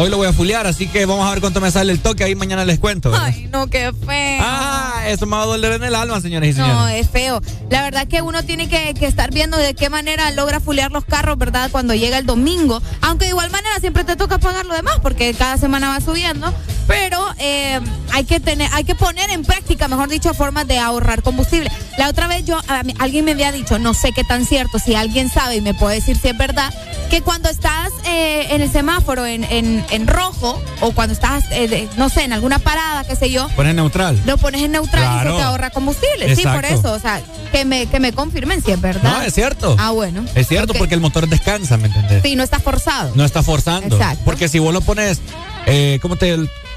Hoy 0.00 0.10
lo 0.10 0.16
voy 0.16 0.28
a 0.28 0.32
fulear, 0.32 0.64
así 0.68 0.86
que 0.86 1.06
vamos 1.06 1.26
a 1.26 1.30
ver 1.30 1.40
cuánto 1.40 1.60
me 1.60 1.72
sale 1.72 1.90
el 1.92 1.98
toque. 2.00 2.22
Ahí 2.22 2.36
mañana 2.36 2.64
les 2.64 2.78
cuento. 2.78 3.10
¿verdad? 3.10 3.26
Ay, 3.34 3.48
no, 3.52 3.66
qué 3.66 3.92
feo. 4.06 4.38
Ah, 4.40 5.02
eso 5.08 5.26
me 5.26 5.36
va 5.36 5.42
a 5.42 5.46
doler 5.46 5.72
en 5.72 5.82
el 5.82 5.94
alma, 5.96 6.20
señores 6.20 6.50
y 6.50 6.52
señores. 6.52 6.74
No, 6.76 6.86
es 6.88 7.10
feo. 7.10 7.40
La 7.68 7.82
verdad 7.82 8.06
que 8.06 8.22
uno 8.22 8.44
tiene 8.44 8.68
que, 8.68 8.94
que 8.94 9.06
estar 9.06 9.32
viendo 9.32 9.56
de 9.56 9.74
qué 9.74 9.90
manera 9.90 10.30
logra 10.30 10.60
fulear 10.60 10.92
los 10.92 11.04
carros, 11.04 11.36
¿verdad? 11.36 11.68
Cuando 11.72 11.94
llega 11.94 12.16
el 12.18 12.26
domingo. 12.26 12.80
Aunque 13.00 13.24
de 13.24 13.30
igual 13.30 13.50
manera 13.50 13.74
siempre 13.80 14.04
te 14.04 14.14
toca 14.14 14.38
pagar 14.38 14.66
lo 14.66 14.74
demás, 14.74 14.98
porque 15.02 15.34
cada 15.34 15.56
semana 15.56 15.88
va 15.88 16.00
subiendo. 16.00 16.54
Pero 16.86 17.22
eh, 17.38 17.80
hay 18.12 18.24
que 18.24 18.38
tener, 18.40 18.70
hay 18.72 18.84
que 18.84 18.94
poner 18.94 19.28
en 19.30 19.42
práctica, 19.44 19.88
mejor 19.88 20.08
dicho, 20.08 20.32
formas 20.32 20.66
de 20.68 20.78
ahorrar 20.78 21.22
combustible. 21.22 21.70
La 21.98 22.08
otra 22.08 22.28
vez 22.28 22.46
yo, 22.46 22.58
mí- 22.84 22.94
alguien 22.98 23.24
me 23.26 23.32
había 23.32 23.52
dicho, 23.52 23.78
no 23.78 23.92
sé 23.94 24.12
qué 24.12 24.22
tan 24.24 24.46
cierto, 24.46 24.78
si 24.78 24.94
alguien 24.94 25.28
sabe 25.28 25.56
y 25.56 25.60
me 25.60 25.74
puede 25.74 25.96
decir 25.96 26.16
si 26.16 26.28
es 26.28 26.38
verdad, 26.38 26.72
que 27.10 27.20
cuando 27.20 27.50
estás 27.50 27.90
eh, 28.06 28.46
en 28.52 28.62
el 28.62 28.70
semáforo 28.72 29.26
en, 29.26 29.44
en- 29.44 29.84
en 29.90 30.06
rojo, 30.06 30.60
o 30.80 30.92
cuando 30.92 31.12
estás, 31.14 31.44
eh, 31.50 31.68
de- 31.68 31.88
no 31.96 32.08
sé, 32.08 32.24
en 32.24 32.32
alguna 32.32 32.58
parada, 32.58 33.04
qué 33.04 33.16
sé 33.16 33.30
yo, 33.30 33.48
Poner 33.56 33.74
neutral. 33.74 34.20
lo 34.26 34.36
pones 34.38 34.62
en 34.62 34.72
neutral 34.72 35.04
y 35.24 35.26
eso 35.28 35.36
te 35.36 35.42
ahorra 35.42 35.70
combustible. 35.70 36.34
Sí, 36.36 36.42
por 36.44 36.64
eso. 36.64 36.92
O 36.92 36.98
sea, 36.98 37.20
que 37.52 37.64
me, 37.64 37.86
que 37.86 38.00
me 38.00 38.12
confirmen 38.12 38.62
si 38.62 38.70
es 38.72 38.80
verdad. 38.80 39.02
No, 39.18 39.22
es 39.22 39.34
cierto. 39.34 39.76
Ah, 39.78 39.90
bueno. 39.90 40.24
Es 40.34 40.48
cierto, 40.48 40.74
porque 40.74 40.94
el 40.94 41.00
motor 41.00 41.28
descansa, 41.28 41.76
¿me 41.76 41.86
entendés? 41.88 42.22
Sí, 42.22 42.36
no 42.36 42.42
está 42.42 42.60
forzado. 42.60 43.12
No 43.14 43.24
está 43.24 43.42
forzando. 43.42 43.96
Exacto. 43.96 44.22
Porque 44.24 44.48
si 44.48 44.58
vos 44.58 44.72
lo 44.74 44.80
pones, 44.80 45.20
eh, 45.66 45.98
¿cómo 46.02 46.16
te 46.16 46.36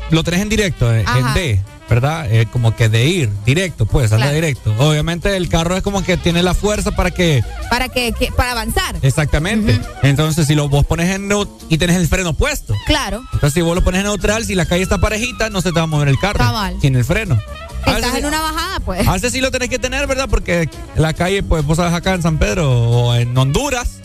lo 0.09 0.24
tenés 0.24 0.41
en 0.41 0.49
directo? 0.49 0.93
eh, 0.93 1.01
en 1.01 1.07
Ajá. 1.07 1.34
D, 1.34 1.62
¿verdad? 1.92 2.26
Eh, 2.32 2.46
como 2.50 2.74
que 2.74 2.88
de 2.88 3.06
ir 3.06 3.30
directo, 3.46 3.86
pues, 3.86 4.14
anda 4.14 4.28
Claro. 4.28 4.36
directo. 4.36 4.74
Obviamente 4.80 5.36
el 5.36 5.50
carro 5.50 5.76
es 5.76 5.84
como 5.84 6.02
que 6.04 6.16
tiene 6.16 6.42
la 6.42 6.54
fuerza 6.54 6.92
para 6.92 7.12
que. 7.12 7.44
Para 7.70 7.89
que, 7.89 8.14
que- 8.14 8.32
para 8.32 8.52
avanzar. 8.54 8.96
Exactamente. 9.02 9.78
Entonces, 10.02 10.48
si 10.48 10.56
lo 10.56 10.70
vos 10.70 10.86
pones 10.86 11.14
en 11.14 11.30
neut- 11.30 11.50
y 11.68 11.78
tenés 11.78 11.98
el 11.98 12.08
freno 12.08 12.34
puesto. 12.34 12.74
Claro. 12.86 13.22
Entonces, 13.34 13.54
si 13.54 13.62
vos 13.62 13.76
lo 13.76 13.84
pones 13.84 14.00
en 14.00 14.06
neutral, 14.08 14.46
si 14.46 14.56
la 14.56 14.66
calle 14.66 14.84
está 14.84 15.00
parejita, 15.00 15.50
no 15.50 15.60
se 15.62 15.74
te 15.74 15.80
va 15.80 15.84
a 15.84 15.88
mover 15.88 16.08
el 16.08 16.18
carro. 16.18 16.39
Cabal. 16.39 16.78
Sin 16.82 16.96
el 16.96 17.04
freno. 17.04 17.38
A 17.86 17.92
estás 17.98 18.16
en 18.16 18.26
una 18.26 18.39
bajada, 18.42 18.80
pues. 18.80 19.06
a 19.06 19.12
veces 19.12 19.34
sí 19.34 19.42
lo 19.42 19.52
tenés 19.52 19.68
que 19.68 19.78
tener, 19.80 20.08
¿verdad? 20.08 20.28
Porque 20.30 20.70
la 20.96 21.12
calle, 21.14 21.44
pues 21.44 21.66
vos 21.66 21.76
sabes 21.76 21.94
acá 21.94 22.14
en 22.14 22.22
San 22.22 22.38
Pedro 22.38 22.72
o 22.72 23.16
en 23.16 23.38
Honduras, 23.38 23.98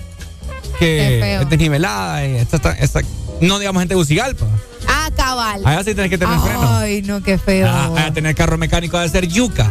que 0.80 1.37
es 1.41 1.49
desnivelada 1.49 2.26
y 2.26 2.37
esta, 2.37 2.57
esta- 2.57 2.72
esta- 2.72 3.03
no 3.41 3.59
digamos 3.59 3.82
en 3.82 3.89
Tegucigalpa. 3.89 4.47
Ah, 4.89 5.11
cabal. 5.16 5.62
Allá 5.64 5.84
sí 5.84 5.95
tenés 5.95 6.11
que 6.11 6.18
tener 6.18 6.39
freno. 6.39 6.76
Ay, 6.76 7.03
no, 7.03 7.22
qué 7.22 7.39
feo. 7.39 7.68
Ah, 7.68 7.91
allá 7.97 8.12
tener 8.12 8.34
carro 8.34 8.59
mecánico 8.59 8.97
debe 8.99 9.09
ser 9.11 9.26
yuca. 9.26 9.70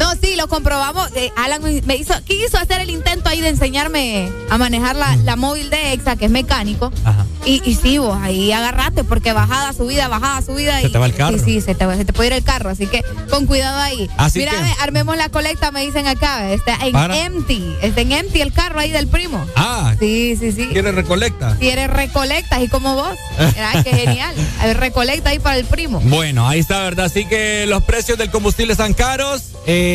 No, 0.00 0.12
sí, 0.20 0.34
lo 0.34 0.48
comprobamos. 0.48 1.08
Eh, 1.14 1.30
Alan 1.36 1.62
me 1.84 1.94
hizo, 1.96 2.14
quiso 2.24 2.58
hacer 2.58 2.80
el 2.80 2.90
intento 2.90 3.28
ahí 3.28 3.40
de 3.40 3.48
enseñarme 3.50 4.30
a 4.50 4.56
manejar 4.58 4.96
la, 4.96 5.14
la 5.16 5.36
móvil 5.36 5.70
de 5.70 5.92
EXA, 5.92 6.16
que 6.16 6.24
es 6.24 6.30
mecánico. 6.30 6.90
Ajá. 7.04 7.26
Y, 7.44 7.62
y 7.64 7.74
sí, 7.74 7.98
vos 7.98 8.18
ahí 8.20 8.50
agarrate 8.52 9.04
porque 9.04 9.32
bajada, 9.32 9.72
subida, 9.72 10.08
bajada, 10.08 10.42
subida. 10.42 10.80
Se 10.80 10.88
y, 10.88 10.92
te 10.92 10.98
va 10.98 11.06
el 11.06 11.14
carro. 11.14 11.38
Sí, 11.38 11.44
sí, 11.44 11.60
se 11.60 11.74
te, 11.74 11.86
va- 11.86 11.96
se 11.96 12.04
te 12.04 12.12
puede 12.12 12.28
ir 12.28 12.32
el 12.32 12.42
carro. 12.42 12.70
Así 12.70 12.86
que 12.86 13.02
con 13.30 13.46
cuidado 13.46 13.78
ahí. 13.78 14.10
Así 14.16 14.38
Mira, 14.40 14.52
que- 14.52 14.82
armemos 14.82 15.16
la 15.16 15.28
colecta, 15.28 15.70
me 15.70 15.82
dicen 15.84 16.06
acá. 16.06 16.50
Está 16.50 16.74
en 16.84 16.92
Para. 16.92 17.18
empty. 17.26 17.74
Está 17.82 18.00
en 18.00 18.12
empty 18.12 18.40
el 18.40 18.52
carro 18.52 18.80
ahí 18.80 18.90
del 18.90 19.06
primo. 19.06 19.44
Ah, 19.56 19.94
Sí, 20.00 20.36
sí, 20.40 20.52
sí. 20.52 20.66
¿quiere 20.72 20.92
recolecta? 20.92 21.56
Si 21.60 21.68
eres 21.68 21.90
recolectas 21.90 22.62
y 22.62 22.68
como 22.68 22.94
vos. 22.94 23.14
Mira, 23.38 23.72
qué 23.84 23.90
genial. 23.94 24.34
Recolecta 24.74 25.30
ahí 25.30 25.38
para 25.38 25.58
el 25.58 25.66
primo. 25.66 26.00
Bueno, 26.04 26.48
ahí 26.48 26.60
está, 26.60 26.80
¿verdad? 26.84 27.06
Así 27.06 27.26
que 27.26 27.66
los 27.66 27.82
precios 27.84 28.16
del 28.18 28.30
combustible 28.30 28.72
están 28.72 28.94
caros. 28.94 29.42
Eh, 29.66 29.89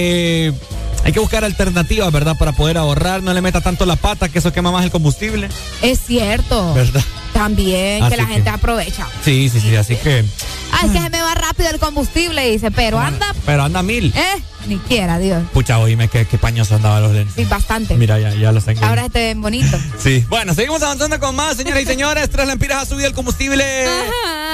hay 1.03 1.11
que 1.11 1.19
buscar 1.19 1.43
alternativas, 1.43 2.11
¿verdad? 2.11 2.35
Para 2.37 2.51
poder 2.51 2.77
ahorrar. 2.77 3.21
No 3.23 3.33
le 3.33 3.41
meta 3.41 3.61
tanto 3.61 3.85
la 3.85 3.95
pata, 3.95 4.29
que 4.29 4.39
eso 4.39 4.51
quema 4.51 4.71
más 4.71 4.83
el 4.83 4.91
combustible. 4.91 5.49
Es 5.81 5.99
cierto. 5.99 6.73
¿Verdad? 6.73 7.03
También 7.35 8.01
Así 8.01 8.15
que 8.15 8.21
la 8.21 8.27
que- 8.27 8.33
gente 8.33 8.49
aprovecha. 8.49 9.07
Sí, 9.23 9.49
sí, 9.49 9.59
sí. 9.59 9.75
Así 9.75 9.97
que. 9.97 10.23
Ah, 10.71 10.81
es 10.85 10.91
que 10.91 11.01
se 11.01 11.09
me 11.09 11.21
va 11.21 11.35
rápido 11.35 11.69
el 11.69 11.79
combustible, 11.79 12.49
dice, 12.49 12.71
pero 12.71 12.97
anda, 12.99 13.27
Pero 13.45 13.63
anda 13.63 13.83
mil. 13.83 14.13
eh, 14.15 14.41
ni 14.67 14.77
quiera, 14.77 15.19
Dios. 15.19 15.43
Pucha, 15.53 15.77
oíme 15.79 16.07
qué, 16.07 16.25
qué 16.25 16.37
paños 16.37 16.71
andaban 16.71 17.03
los 17.03 17.11
lentes. 17.11 17.35
Sí, 17.35 17.43
bastante. 17.43 17.95
Mira, 17.95 18.17
ya, 18.19 18.33
ya 18.33 18.51
los 18.53 18.63
tengo. 18.65 18.85
Ahora 18.85 19.03
se 19.03 19.09
te 19.09 19.19
ven 19.27 19.41
bonitos. 19.41 19.79
Sí. 20.01 20.25
Bueno, 20.29 20.53
seguimos 20.53 20.81
avanzando 20.81 21.19
con 21.19 21.35
más, 21.35 21.57
señoras 21.57 21.83
y 21.83 21.85
señores. 21.85 22.29
Tras 22.29 22.47
lempiras 22.47 22.83
ha 22.83 22.85
subido 22.85 23.07
el 23.09 23.13
combustible 23.13 23.63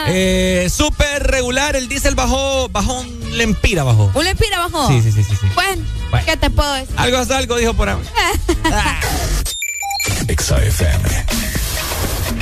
eh, 0.08 0.68
súper 0.76 1.28
regular. 1.28 1.76
El 1.76 1.88
diésel 1.88 2.16
bajó, 2.16 2.68
bajó 2.70 3.00
un 3.02 3.38
lempira, 3.38 3.84
bajó. 3.84 4.12
¿Un 4.14 4.26
lempira 4.26 4.58
abajo? 4.58 4.88
Sí, 4.88 5.02
sí, 5.04 5.12
sí, 5.12 5.24
sí. 5.24 5.36
sí. 5.40 5.48
Bueno, 5.54 5.84
Bueno. 6.10 6.26
¿qué 6.26 6.36
te 6.36 6.50
puedo 6.50 6.74
decir? 6.74 6.96
Algo 6.98 7.20
es 7.20 7.30
algo, 7.32 7.58
dijo 7.58 7.74
por 7.76 7.90
ahí. 7.90 7.98
Exa 10.28 10.58
FM. 10.64 11.26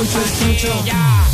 Pastillas 0.00 1.29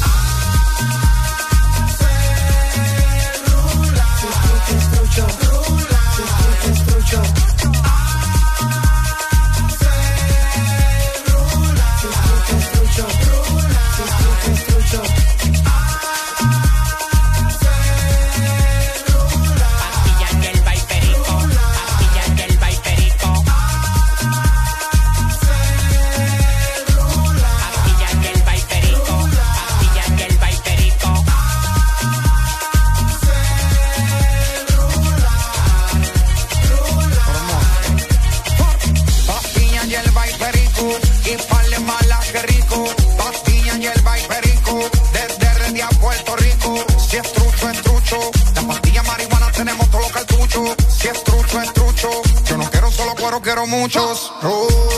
quiero 53.47 53.65
muchos. 53.69 54.33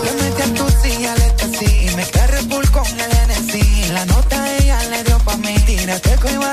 Le 0.04 0.12
metí 0.22 0.40
a 0.40 0.54
tu 0.54 0.66
silla, 0.80 1.14
le 1.16 1.26
así 1.44 1.86
y 1.86 1.94
me 1.94 2.04
carré 2.08 2.38
full 2.38 2.66
con 2.70 2.86
el 2.86 3.12
NC. 3.28 3.92
La 3.92 4.06
nota 4.06 4.56
ella 4.56 4.82
le 4.88 5.04
dio 5.04 5.18
pa' 5.18 5.36
mí. 5.36 5.54
Tírate 5.66 6.16
que 6.18 6.32
iba 6.32 6.50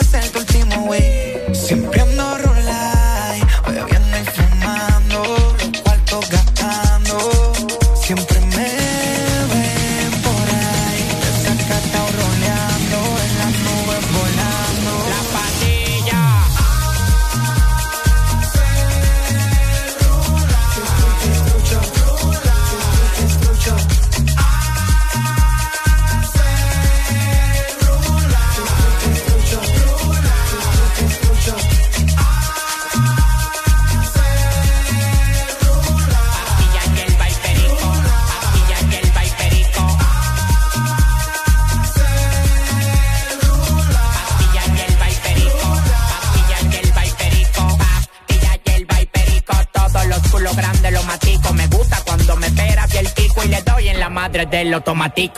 madre 54.96 55.30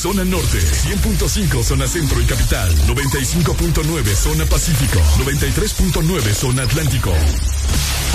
zona 0.00 0.24
norte, 0.24 0.58
100.5 0.58 1.62
zona 1.62 1.86
centro 1.86 2.18
y 2.22 2.24
capital, 2.24 2.74
95.9 2.86 4.14
zona 4.14 4.46
pacífico, 4.46 4.98
93.9 5.18 6.32
zona 6.32 6.62
atlántico. 6.62 7.12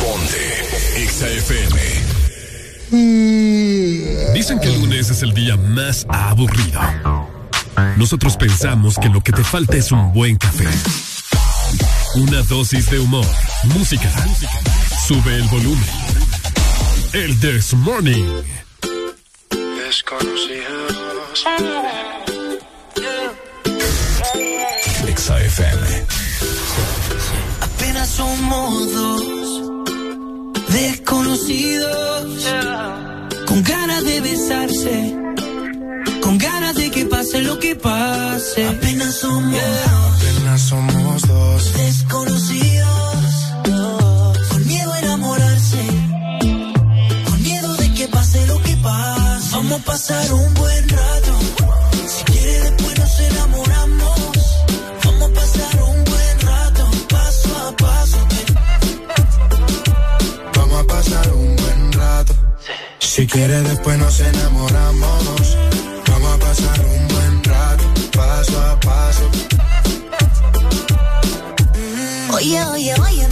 Ponte 0.02 1.06
XAFM. 1.08 1.80
Dicen 4.34 4.60
que 4.60 4.68
el 4.70 4.82
lunes 4.82 5.12
es 5.12 5.22
el 5.22 5.36
día 5.36 5.58
más 5.58 6.08
aburrido. 6.10 6.82
Nosotros 7.98 8.36
pensamos 8.36 8.98
que 8.98 9.10
lo 9.10 9.22
que 9.22 9.32
te 9.32 9.44
falta 9.44 9.78
es 9.78 9.92
un 9.92 10.12
buen 10.12 10.38
café. 10.38 10.68
Una 12.16 12.42
dosis 12.42 12.90
de 12.90 12.98
humor, 12.98 13.28
música. 13.76 14.12
Sube 15.08 15.36
el 15.36 15.44
volumen. 15.50 15.86
El 17.14 17.40
This 17.40 17.76
Morning 17.76 18.65
desconocidos. 19.96 21.46
FM. 25.26 26.06
Apenas 27.62 28.10
somos 28.10 28.94
dos 28.94 29.24
desconocidos. 30.70 32.48
Con 33.48 33.64
ganas 33.64 34.04
de 34.04 34.20
besarse. 34.20 35.16
Con 36.22 36.38
ganas 36.38 36.76
de 36.76 36.92
que 36.92 37.06
pase 37.06 37.42
lo 37.42 37.58
que 37.60 37.76
pase. 37.76 38.68
Apenas 38.68 39.16
somos. 39.16 39.56
Apenas 39.56 40.62
somos 40.62 41.22
dos 41.22 41.74
desconocidos 41.74 43.05
Vamos 49.76 49.90
a 49.90 49.92
pasar 49.92 50.34
un 50.34 50.54
buen 50.54 50.88
rato. 50.88 51.34
Si 52.08 52.24
quiere 52.24 52.72
después 52.72 52.98
nos 52.98 53.20
enamoramos. 53.20 54.20
Vamos 55.04 55.30
a 55.30 55.34
pasar 55.34 55.84
un 55.84 56.04
buen 56.06 56.40
rato, 56.40 56.92
paso 57.10 57.50
a 57.58 57.76
paso. 57.76 58.18
Vamos 60.56 60.80
a 60.80 60.88
pasar 60.88 61.34
un 61.34 61.56
buen 61.58 61.92
rato. 61.92 62.34
Si 63.00 63.28
quiere 63.28 63.62
después 63.64 64.00
nos 64.00 64.18
enamoramos. 64.22 65.58
Vamos 66.08 66.34
a 66.34 66.40
pasar 66.40 66.80
un 66.86 67.08
buen 67.10 67.44
rato, 67.44 67.84
paso 68.14 68.62
a 68.62 68.80
paso. 68.80 69.30
Oye, 72.32 72.64
oye, 72.64 72.94
oye. 73.02 73.25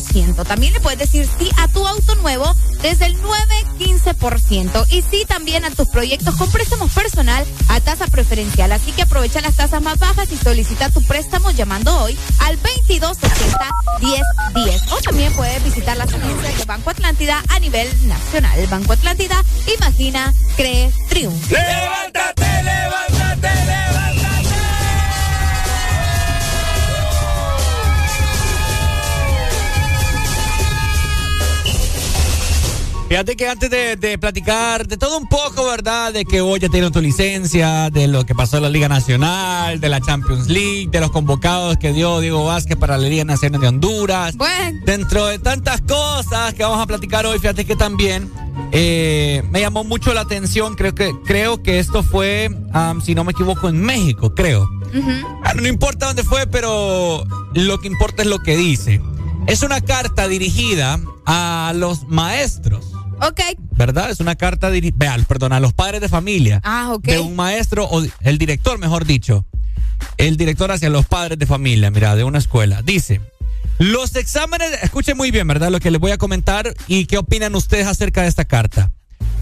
7.7%. 0.00 0.46
También 0.46 0.72
le 0.72 0.80
puedes 0.80 0.98
decir 0.98 1.28
sí 1.38 1.50
a 1.58 1.68
tu 1.68 1.86
auto 1.86 2.14
nuevo 2.16 2.54
desde 2.82 3.06
el 3.06 3.16
9.15%. 3.20 4.86
Y 4.90 5.02
sí 5.02 5.24
también 5.26 5.64
a 5.64 5.70
tus 5.70 5.88
proyectos 5.88 6.34
con 6.36 6.50
préstamos 6.50 6.92
personal 6.92 7.46
a 7.68 7.80
tasa 7.80 8.06
preferencial. 8.06 8.72
Así 8.72 8.92
que 8.92 9.02
aprovecha 9.02 9.40
las 9.40 9.56
tasas 9.56 9.82
más 9.82 9.98
bajas 9.98 10.30
y 10.32 10.36
solicita 10.36 10.90
tu 10.90 11.02
préstamo 11.02 11.50
llamando 11.50 11.96
hoy 11.98 12.16
al 12.40 12.58
2260-1010. 12.62 14.92
O 14.92 15.00
también 15.02 15.32
puedes 15.34 15.62
visitar 15.64 15.96
las 15.96 16.12
agencias 16.12 16.58
de 16.58 16.64
Banco 16.64 16.90
Atlántida 16.90 17.42
a 17.48 17.58
nivel 17.58 17.88
nacional. 18.06 18.66
Banco 18.68 18.92
Atlántida, 18.92 19.42
imagina, 19.76 20.32
cree, 20.56 20.92
Fíjate 33.14 33.36
que 33.36 33.48
antes 33.48 33.70
de, 33.70 33.94
de 33.94 34.18
platicar 34.18 34.88
de 34.88 34.96
todo 34.96 35.16
un 35.18 35.28
poco, 35.28 35.66
¿verdad? 35.66 36.12
De 36.12 36.24
que 36.24 36.40
hoy 36.40 36.58
ya 36.58 36.68
tiene 36.68 36.90
tu 36.90 37.00
licencia, 37.00 37.88
de 37.88 38.08
lo 38.08 38.26
que 38.26 38.34
pasó 38.34 38.56
en 38.56 38.64
la 38.64 38.68
Liga 38.68 38.88
Nacional, 38.88 39.78
de 39.78 39.88
la 39.88 40.00
Champions 40.00 40.48
League, 40.48 40.88
de 40.90 40.98
los 40.98 41.12
convocados 41.12 41.76
que 41.76 41.92
dio 41.92 42.18
Diego 42.18 42.44
Vázquez 42.44 42.76
para 42.76 42.98
la 42.98 43.08
Liga 43.08 43.24
Nacional 43.24 43.60
de 43.60 43.68
Honduras. 43.68 44.36
Bueno. 44.36 44.80
Dentro 44.84 45.26
de 45.26 45.38
tantas 45.38 45.80
cosas 45.82 46.54
que 46.54 46.64
vamos 46.64 46.80
a 46.80 46.86
platicar 46.88 47.24
hoy, 47.24 47.38
fíjate 47.38 47.64
que 47.64 47.76
también 47.76 48.28
eh, 48.72 49.44
me 49.48 49.60
llamó 49.60 49.84
mucho 49.84 50.12
la 50.12 50.22
atención, 50.22 50.74
creo 50.74 50.96
que, 50.96 51.14
creo 51.24 51.62
que 51.62 51.78
esto 51.78 52.02
fue, 52.02 52.50
si 53.04 53.14
no 53.14 53.22
me 53.22 53.30
equivoco, 53.30 53.68
en 53.68 53.80
México, 53.80 54.34
creo. 54.34 54.68
Bueno, 54.92 55.62
no 55.62 55.68
importa 55.68 56.06
dónde 56.06 56.24
fue, 56.24 56.48
pero 56.48 57.24
lo 57.54 57.78
que 57.78 57.86
importa 57.86 58.22
es 58.22 58.28
lo 58.28 58.40
que 58.40 58.56
dice. 58.56 59.00
Es 59.46 59.62
una 59.62 59.80
carta 59.82 60.26
dirigida 60.26 60.98
a 61.26 61.72
los 61.76 62.08
maestros. 62.08 62.73
Ok. 63.26 63.40
¿Verdad? 63.72 64.10
Es 64.10 64.20
una 64.20 64.34
carta 64.34 64.70
perdón, 65.26 65.52
a 65.52 65.60
los 65.60 65.72
padres 65.72 66.00
de 66.00 66.08
familia. 66.08 66.60
Ah, 66.64 66.92
ok. 66.92 67.04
De 67.04 67.20
un 67.20 67.36
maestro, 67.36 67.86
o 67.86 68.04
el 68.20 68.38
director, 68.38 68.78
mejor 68.78 69.04
dicho. 69.04 69.46
El 70.16 70.36
director 70.36 70.70
hacia 70.70 70.90
los 70.90 71.06
padres 71.06 71.38
de 71.38 71.46
familia, 71.46 71.90
mira, 71.90 72.14
de 72.16 72.24
una 72.24 72.38
escuela. 72.38 72.82
Dice, 72.82 73.20
los 73.78 74.14
exámenes, 74.16 74.70
escuchen 74.82 75.16
muy 75.16 75.30
bien, 75.30 75.46
¿verdad? 75.48 75.70
Lo 75.70 75.80
que 75.80 75.90
les 75.90 76.00
voy 76.00 76.12
a 76.12 76.18
comentar 76.18 76.74
y 76.86 77.06
qué 77.06 77.18
opinan 77.18 77.54
ustedes 77.54 77.86
acerca 77.86 78.22
de 78.22 78.28
esta 78.28 78.44
carta. 78.44 78.92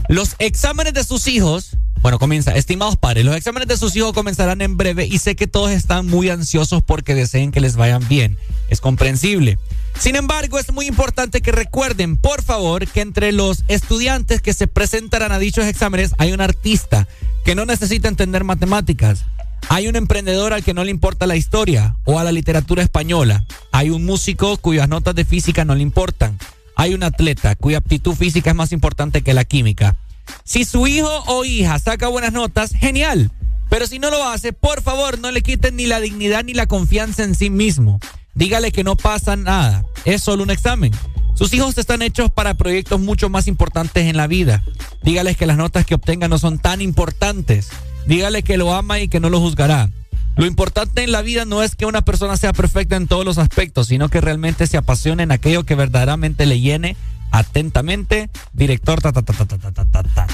Los 0.09 0.37
exámenes 0.39 0.95
de 0.95 1.05
sus 1.05 1.27
hijos, 1.27 1.77
bueno, 2.03 2.19
comienza, 2.19 2.57
estimados 2.57 2.97
padres, 2.97 3.25
los 3.25 3.37
exámenes 3.37 3.69
de 3.69 3.77
sus 3.77 3.95
hijos 3.95 4.13
comenzarán 4.13 4.61
en 4.61 4.77
breve 4.77 5.07
y 5.07 5.19
sé 5.19 5.37
que 5.37 5.47
todos 5.47 5.71
están 5.71 6.09
muy 6.09 6.31
ansiosos 6.31 6.83
porque 6.83 7.15
deseen 7.15 7.53
que 7.53 7.61
les 7.61 7.77
vayan 7.77 8.07
bien. 8.09 8.37
Es 8.69 8.81
comprensible. 8.81 9.57
Sin 10.01 10.17
embargo, 10.17 10.59
es 10.59 10.73
muy 10.73 10.87
importante 10.87 11.43
que 11.43 11.53
recuerden, 11.53 12.17
por 12.17 12.43
favor, 12.43 12.89
que 12.89 13.03
entre 13.03 13.31
los 13.31 13.63
estudiantes 13.69 14.43
que 14.43 14.53
se 14.53 14.67
presentarán 14.67 15.31
a 15.31 15.39
dichos 15.39 15.67
exámenes 15.67 16.13
hay 16.19 16.33
un 16.33 16.41
artista 16.41 17.07
que 17.45 17.55
no 17.55 17.67
necesita 17.67 18.09
entender 18.09 18.43
matemáticas. 18.43 19.25
Hay 19.69 19.87
un 19.87 19.95
emprendedor 19.95 20.53
al 20.53 20.65
que 20.65 20.75
no 20.75 20.83
le 20.83 20.91
importa 20.91 21.29
la 21.29 21.37
historia 21.37 21.95
o 22.05 22.19
a 22.19 22.25
la 22.25 22.33
literatura 22.33 22.83
española. 22.83 23.47
Hay 23.71 23.91
un 23.91 24.05
músico 24.05 24.57
cuyas 24.57 24.89
notas 24.89 25.15
de 25.15 25.25
física 25.25 25.65
no 25.65 25.77
le 25.77 25.83
importan. 25.83 26.37
Hay 26.75 26.95
un 26.95 27.05
atleta 27.05 27.55
cuya 27.55 27.79
aptitud 27.79 28.17
física 28.17 28.51
es 28.51 28.57
más 28.57 28.73
importante 28.73 29.23
que 29.23 29.35
la 29.35 29.45
química. 29.45 29.97
Si 30.45 30.65
su 30.65 30.87
hijo 30.87 31.11
o 31.27 31.45
hija 31.45 31.79
saca 31.79 32.09
buenas 32.09 32.33
notas, 32.33 32.73
genial. 32.73 33.31
Pero 33.69 33.87
si 33.87 33.99
no 33.99 34.11
lo 34.11 34.23
hace, 34.25 34.53
por 34.53 34.83
favor, 34.83 35.19
no 35.19 35.31
le 35.31 35.41
quiten 35.43 35.77
ni 35.77 35.87
la 35.87 36.01
dignidad 36.01 36.45
ni 36.45 36.53
la 36.53 36.67
confianza 36.67 37.25
en 37.25 37.35
sí 37.35 37.49
mismo. 37.49 38.01
Dígale 38.35 38.73
que 38.73 38.85
no 38.85 38.97
pasa 38.97 39.37
nada. 39.37 39.85
Es 40.05 40.23
solo 40.23 40.43
un 40.43 40.51
examen. 40.51 40.93
Sus 41.35 41.53
hijos 41.55 41.79
están 41.79 42.03
hechos 42.03 42.31
para 42.31 42.55
proyectos 42.55 43.01
mucho 43.01 43.31
más 43.31 43.49
importantes 43.49 44.07
en 44.07 44.17
la 44.17 44.27
vida. 44.27 44.63
Dígales 45.03 45.37
que 45.37 45.47
las 45.47 45.57
notas 45.57 45.87
que 45.87 45.95
obtengan 45.95 46.31
no 46.31 46.39
son 46.39 46.59
tan 46.59 46.81
importantes. 46.81 47.71
Dígale 48.07 48.43
que 48.43 48.57
lo 48.57 48.75
ama 48.75 49.01
y 49.01 49.09
que 49.09 49.21
no 49.21 49.31
lo 49.31 49.41
juzgará. 49.41 49.89
Lo 50.37 50.47
importante 50.47 51.03
en 51.03 51.13
la 51.13 51.23
vida 51.23 51.45
no 51.45 51.63
es 51.63 51.77
que 51.77 51.85
una 51.87 52.03
persona 52.03 52.37
sea 52.37 52.53
perfecta 52.53 52.97
en 52.97 53.07
todos 53.07 53.25
los 53.25 53.39
aspectos, 53.39 53.89
sino 53.89 54.09
que 54.09 54.21
realmente 54.21 54.67
se 54.67 54.79
apasione 54.79 55.23
en 55.23 55.33
aquello 55.33 55.65
que 55.65 55.75
verdaderamente 55.75 56.47
le 56.47 56.61
llene 56.61 56.97
Atentamente, 57.33 58.31
director. 58.53 59.01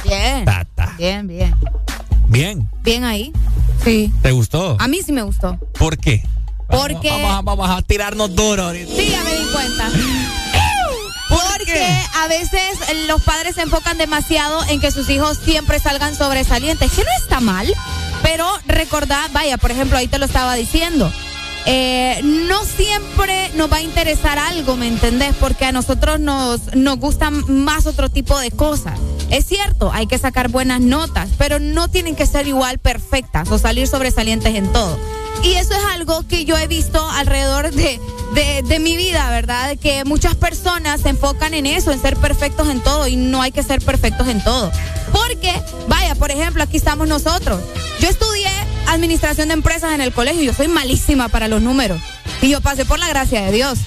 Bien. 0.05 0.45
Bien, 0.99 1.27
bien. 1.27 1.55
Bien. 2.29 2.71
Bien 2.83 3.05
ahí. 3.05 3.33
Sí. 3.85 4.13
¿Te 4.21 4.33
gustó? 4.33 4.77
A 4.81 4.89
mí 4.89 5.01
sí 5.05 5.13
me 5.13 5.23
gustó. 5.23 5.59
¿Por 5.79 5.97
qué? 5.97 6.25
Porque. 6.69 7.11
Vamos, 7.43 7.71
a 7.71 7.81
tirarnos 7.83 8.35
duro 8.35 8.65
ahorita. 8.65 8.93
Sí, 8.95 9.11
ya 9.11 9.23
me 9.23 9.31
di 9.31 9.45
cuenta. 9.53 9.91
Porque 11.29 11.87
a 12.15 12.27
veces 12.29 12.79
los 13.07 13.23
padres 13.23 13.57
se 13.57 13.63
enfocan 13.63 13.99
demasiado 13.99 14.65
en 14.71 14.81
que 14.81 14.91
sus 14.91 15.11
hijos 15.11 15.39
siempre 15.39 15.79
salgan 15.79 16.15
sobresalientes, 16.15 16.91
que 16.91 17.03
no 17.03 17.11
está 17.23 17.41
mal, 17.41 17.67
pero 18.23 18.47
recordad, 18.67 19.29
vaya, 19.33 19.59
por 19.59 19.71
ejemplo, 19.71 19.99
ahí 19.99 20.09
te 20.09 20.19
lo 20.19 20.25
estaba 20.25 20.55
diciendo, 20.55 21.13
eh, 21.71 22.23
no 22.25 22.65
siempre 22.65 23.51
nos 23.55 23.71
va 23.71 23.77
a 23.77 23.83
interesar 23.83 24.39
algo, 24.39 24.75
¿me 24.77 24.89
entendés? 24.89 25.35
Porque 25.39 25.67
a 25.67 25.73
nosotros 25.73 26.19
nos, 26.19 26.75
nos 26.75 26.99
gustan 26.99 27.45
más 27.63 27.87
otro 27.87 28.09
tipo 28.09 28.39
de 28.39 28.51
cosas. 28.51 28.99
Es 29.31 29.45
cierto, 29.45 29.93
hay 29.93 30.07
que 30.07 30.17
sacar 30.17 30.49
buenas 30.49 30.81
notas, 30.81 31.29
pero 31.37 31.59
no 31.59 31.89
tienen 31.89 32.17
que 32.17 32.25
ser 32.25 32.49
igual 32.49 32.79
perfectas 32.79 33.51
o 33.51 33.59
salir 33.59 33.87
sobresalientes 33.87 34.55
en 34.55 34.73
todo. 34.73 34.99
Y 35.43 35.55
eso 35.55 35.73
es 35.75 35.85
algo 35.95 36.27
que 36.27 36.45
yo 36.45 36.57
he 36.59 36.67
visto 36.67 37.09
alrededor 37.11 37.71
de, 37.73 38.01
de, 38.65 38.79
mi 38.79 38.97
vida, 38.97 39.31
¿verdad? 39.31 39.77
Que 39.79 40.05
muchas 40.05 40.35
personas 40.35 41.01
se 41.01 41.11
enfocan 41.11 41.55
en 41.55 41.67
eso, 41.67 41.93
en 41.93 42.01
ser 42.01 42.17
perfectos 42.17 42.69
en 42.69 42.81
todo, 42.81 43.07
y 43.07 43.17
no 43.17 43.41
hay 43.41 43.53
que 43.53 43.63
ser 43.63 43.81
perfectos 43.81 44.29
en 44.29 44.43
todo. 44.43 44.71
Porque, 45.13 45.53
vaya, 45.87 46.15
por 46.15 46.31
ejemplo, 46.31 46.63
aquí 46.63 46.77
estamos 46.77 47.09
nosotros. 47.09 47.61
Yo 48.01 48.09
estudié 48.09 48.51
administración 48.89 49.49
de 49.49 49.55
empresas 49.55 49.93
en 49.93 50.01
el 50.01 50.13
colegio, 50.13 50.43
yo 50.43 50.53
soy 50.53 50.69
malísima 50.69 51.29
para 51.29 51.49
los 51.49 51.63
números. 51.63 52.01
Y 52.43 52.51
yo 52.51 52.61
pasé 52.61 52.85
por 52.85 52.99
la 52.99 53.09
gracia 53.09 53.43
de 53.43 53.53
Dios. 53.53 53.79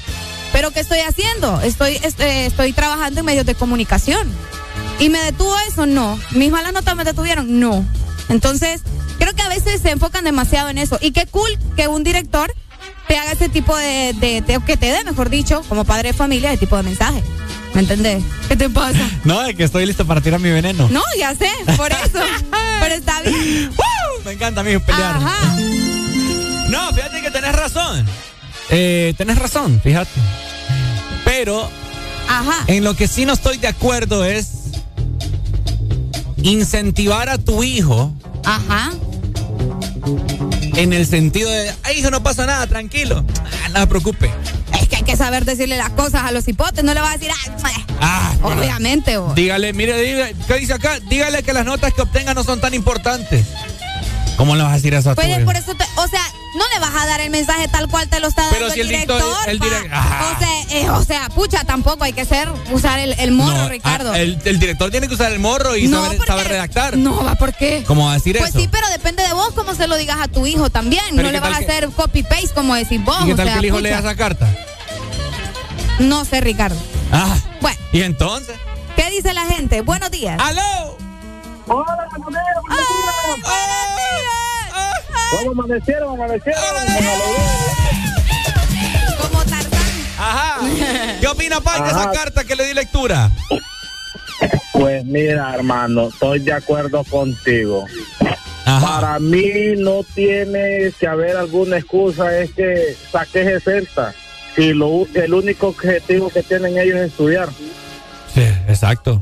Pero 0.52 0.72
¿qué 0.72 0.82
estoy 0.82 1.00
haciendo? 1.00 1.62
Estoy, 1.62 2.00
este, 2.04 2.46
estoy 2.46 2.74
trabajando 2.74 3.22
en 3.22 3.26
medios 3.26 3.46
de 3.46 3.56
comunicación. 3.56 4.28
¿Y 5.00 5.10
me 5.10 5.20
detuvo 5.20 5.56
eso? 5.68 5.86
No. 5.86 6.20
¿Mis 6.32 6.52
malas 6.52 6.74
notas 6.74 6.96
me 6.96 7.04
detuvieron? 7.04 7.60
No. 7.60 7.86
Entonces, 8.30 8.82
creo 9.22 9.34
que 9.36 9.42
a 9.44 9.50
veces 9.50 9.80
se 9.82 9.92
enfocan 9.92 10.24
demasiado 10.26 10.70
en 10.70 10.78
eso. 10.80 10.98
Y 11.02 11.12
qué 11.12 11.26
cool 11.28 11.50
que 11.76 11.88
un 11.88 12.04
director 12.04 12.52
te 13.08 13.18
haga 13.18 13.32
ese 13.34 13.48
tipo 13.50 13.78
de, 13.78 14.14
de, 14.20 14.42
de- 14.42 14.60
que 14.66 14.76
te 14.78 14.88
dé, 14.88 15.04
mejor 15.04 15.30
dicho, 15.30 15.62
como 15.70 15.86
padre 15.86 16.10
de 16.12 16.14
familia, 16.18 16.50
ese 16.52 16.62
tipo 16.62 16.76
de 16.78 16.84
mensaje. 16.84 17.24
¿Me 17.74 17.82
entendés? 17.82 18.24
¿Qué 18.50 18.56
te 18.58 18.70
pasa? 18.70 19.00
No, 19.24 19.42
es 19.46 19.56
que 19.56 19.64
estoy 19.64 19.86
listo 19.86 20.06
para 20.06 20.20
tirar 20.22 20.40
mi 20.40 20.50
veneno. 20.50 20.90
No, 20.90 21.02
ya 21.18 21.36
sé, 21.36 21.50
por 21.78 21.92
eso. 21.92 22.20
Pero 22.82 22.96
está 22.96 23.22
bien. 23.22 23.72
Me 24.26 24.32
encanta 24.34 24.62
a 24.62 24.64
mí 24.64 24.78
pelear. 24.80 25.16
Ajá. 25.18 25.56
No, 26.70 26.92
fíjate 26.94 27.22
que 27.22 27.32
tenés 27.32 27.54
razón. 27.54 28.06
Eh, 28.70 29.14
tenés 29.18 29.38
razón, 29.38 29.80
fíjate. 29.84 30.12
Pero 31.26 31.70
Ajá. 32.28 32.64
en 32.68 32.84
lo 32.84 32.96
que 32.96 33.08
sí 33.08 33.26
no 33.26 33.34
estoy 33.34 33.58
de 33.58 33.68
acuerdo 33.68 34.24
es 34.26 34.48
incentivar 36.44 37.30
a 37.30 37.38
tu 37.38 37.64
hijo 37.64 38.14
Ajá. 38.44 38.92
En 40.76 40.94
el 40.94 41.06
sentido 41.06 41.50
de, 41.50 41.74
ay, 41.84 42.00
hijo, 42.00 42.10
no 42.12 42.24
pasa 42.24 42.46
nada, 42.46 42.66
tranquilo. 42.68 43.24
Ah, 43.66 43.70
no 43.70 43.80
se 43.82 43.88
preocupe. 43.88 44.32
Es 44.80 44.88
que 44.88 44.96
hay 44.98 45.04
que 45.04 45.16
saber 45.16 45.46
decirle 45.46 45.78
las 45.78 45.90
cosas 45.92 46.24
a 46.24 46.32
los 46.32 46.48
hipotes. 46.48 46.84
No 46.84 46.94
le 46.94 47.02
vas 47.02 47.12
a 47.16 47.18
decir, 47.18 47.32
ah, 48.02 48.34
obviamente, 48.42 49.18
vos. 49.18 49.36
Dígale, 49.36 49.74
mire, 49.74 50.00
diga, 50.02 50.30
¿qué 50.48 50.56
dice 50.56 50.74
acá? 50.74 51.00
Dígale 51.10 51.44
que 51.44 51.54
las 51.54 51.66
notas 51.66 51.94
que 51.94 52.02
obtenga 52.02 52.34
no 52.34 52.44
son 52.44 52.60
tan 52.62 52.74
importantes. 52.74 53.46
¿Cómo 54.38 54.56
le 54.56 54.64
vas 54.64 54.72
a 54.72 54.76
decir 54.76 54.94
eso 54.94 55.12
a 55.12 55.16
tu 55.16 55.22
Pues 55.22 55.40
por 55.44 55.56
eso, 55.56 55.76
te- 55.76 55.86
o 55.98 56.08
sea, 56.08 56.22
no 56.56 56.64
le 56.74 56.80
vas 56.80 56.94
a 57.02 57.06
dar 57.06 57.22
el 57.22 57.30
mensaje 57.30 57.68
tal 57.70 57.88
cual 57.88 58.08
te 58.10 58.20
lo 58.20 58.28
está 58.28 58.42
dando 58.44 58.58
Pero 58.58 58.72
si 58.72 58.82
el 58.82 58.88
el 58.88 58.94
director. 59.08 59.22
el 59.48 59.60
Ah. 59.92 60.34
O 60.36 60.40
sea, 60.40 60.78
eh, 60.82 60.90
o 60.90 61.04
sea, 61.04 61.30
pucha, 61.30 61.64
tampoco 61.64 62.04
hay 62.04 62.14
que 62.14 62.26
ser 62.26 62.50
usar 62.72 63.00
el, 63.00 63.14
el 63.20 63.32
morro, 63.32 63.56
No, 63.58 63.70
Ricardo. 63.70 64.12
ah, 64.14 64.20
el, 64.20 64.38
el 64.44 64.60
director 64.60 64.92
tiene 64.92 65.08
que 65.08 65.14
usar 65.14 65.32
el 65.32 65.40
morro 65.40 65.76
y 65.78 65.88
No, 65.88 66.04
saber, 66.04 66.18
porque- 66.18 66.32
saber 66.32 66.48
redactar. 66.50 66.98
No, 66.98 67.24
va, 67.24 67.36
¿por 67.36 67.54
qué? 67.54 67.84
¿Cómo 67.88 68.06
va 68.06 68.12
a 68.12 68.16
decir 68.16 68.38
Pues 68.38 68.50
eso? 68.52 68.60
sí, 68.60 68.68
pero 68.72 68.88
depende 68.90 69.24
de 69.26 69.34
vos 69.34 69.50
cómo 69.56 69.74
se 69.76 69.88
lo 69.88 69.96
digas 69.96 70.18
a 70.20 70.28
tu 70.28 70.46
hijo 70.46 70.70
también. 70.70 71.04
Pero 71.12 71.24
no 71.24 71.28
¿qué 71.30 71.32
le 71.34 71.40
vas 71.40 71.54
a 71.56 71.60
que- 71.60 71.66
hacer 71.66 71.90
copy-paste 71.90 72.50
como 72.54 72.76
decís 72.76 73.04
vos. 73.04 73.18
¿Y 73.22 73.26
qué 73.28 73.34
o 73.34 73.36
tal 73.38 73.46
sea, 73.46 73.54
que 73.54 73.60
el 73.60 73.66
hijo 73.66 73.78
pucha. 73.78 73.90
lea 73.90 74.00
esa 74.00 74.16
carta? 74.16 74.48
No 76.00 76.26
sé, 76.26 76.42
Ricardo. 76.42 76.78
Ah, 77.12 77.36
Bueno, 77.62 77.78
¿y 77.92 78.02
entonces? 78.02 78.56
¿qué 78.96 79.10
dice 79.10 79.34
la 79.34 79.46
gente? 79.46 79.82
Buenos 79.82 80.12
días. 80.12 80.40
¡Aló! 80.42 80.98
¡Hola, 81.68 82.08
buenos 82.18 82.30
días! 82.30 83.91
¿Cómo 85.32 85.52
amanecieron? 85.52 86.14
¿Amanecieron? 86.16 86.62
Como 89.22 89.44
Tarzán. 89.46 89.82
Ajá. 90.20 90.60
¿Qué 91.20 91.28
opina, 91.28 91.62
Pai, 91.62 91.82
de 91.82 91.88
esa 91.88 92.04
Ajá. 92.04 92.12
carta 92.12 92.44
que 92.44 92.56
le 92.56 92.66
di 92.66 92.74
lectura? 92.74 93.32
Pues 94.74 95.06
mira, 95.06 95.54
hermano, 95.54 96.10
estoy 96.10 96.40
de 96.40 96.54
acuerdo 96.54 97.04
contigo. 97.06 97.86
Para 98.66 99.20
mí 99.20 99.74
no 99.78 100.04
tiene 100.16 100.92
que 101.00 101.08
haber 101.08 101.36
alguna 101.38 101.78
excusa, 101.78 102.38
es 102.38 102.52
que 102.52 102.96
saques 103.12 103.64
60. 103.64 104.14
Si 104.56 104.74
lo, 104.74 105.06
el 105.14 105.34
único 105.34 105.68
objetivo 105.70 106.30
que 106.30 106.44
tienen 106.44 106.78
ellos 106.78 106.98
es 106.98 107.12
estudiar. 107.12 107.50
Sí, 108.34 108.44
exacto. 108.68 109.22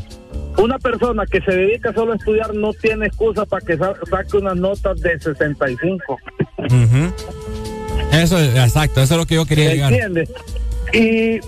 Una 0.57 0.77
persona 0.79 1.25
que 1.25 1.39
se 1.41 1.51
dedica 1.51 1.93
solo 1.93 2.13
a 2.13 2.15
estudiar 2.15 2.53
no 2.53 2.73
tiene 2.73 3.05
excusa 3.07 3.45
para 3.45 3.65
que 3.65 3.77
sa- 3.77 3.93
saque 4.09 4.37
unas 4.37 4.55
notas 4.57 4.99
de 4.99 5.19
65. 5.19 6.19
Ujú. 6.57 7.13
Eso 8.11 8.37
es, 8.39 8.55
exacto, 8.55 9.01
eso 9.01 9.13
es 9.13 9.19
lo 9.19 9.25
que 9.25 9.35
yo 9.35 9.45
quería 9.45 9.69
llegar. 9.73 9.93
¿Entiendes? 9.93 10.29
Y 10.93 11.39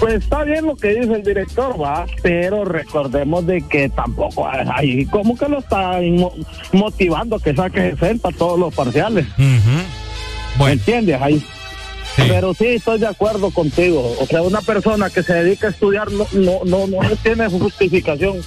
pues 0.00 0.14
está 0.14 0.44
bien 0.44 0.66
lo 0.66 0.76
que 0.76 0.94
dice 0.94 1.12
el 1.14 1.22
director, 1.22 1.80
va, 1.80 2.06
pero 2.22 2.64
recordemos 2.64 3.46
de 3.46 3.60
que 3.68 3.88
tampoco 3.88 4.48
ahí 4.48 5.04
como 5.06 5.36
que 5.36 5.48
lo 5.48 5.58
está 5.58 6.00
mo- 6.00 6.32
motivando 6.72 7.36
a 7.36 7.40
que 7.40 7.54
saque 7.54 7.90
60 7.92 8.30
todos 8.38 8.58
los 8.58 8.74
parciales. 8.74 9.26
¿Me 10.58 10.72
entiendes? 10.72 11.20
Ahí. 11.20 11.44
Pero 12.16 12.54
sí, 12.54 12.66
estoy 12.66 12.98
de 12.98 13.06
acuerdo 13.06 13.50
contigo. 13.50 14.16
O 14.20 14.26
sea, 14.26 14.42
una 14.42 14.60
persona 14.60 15.08
que 15.10 15.22
se 15.22 15.32
dedica 15.34 15.68
a 15.68 15.70
estudiar 15.70 16.10
no, 16.12 16.26
no, 16.32 16.60
no, 16.66 16.86
no 16.86 17.16
tiene 17.22 17.48
justificación. 17.48 18.38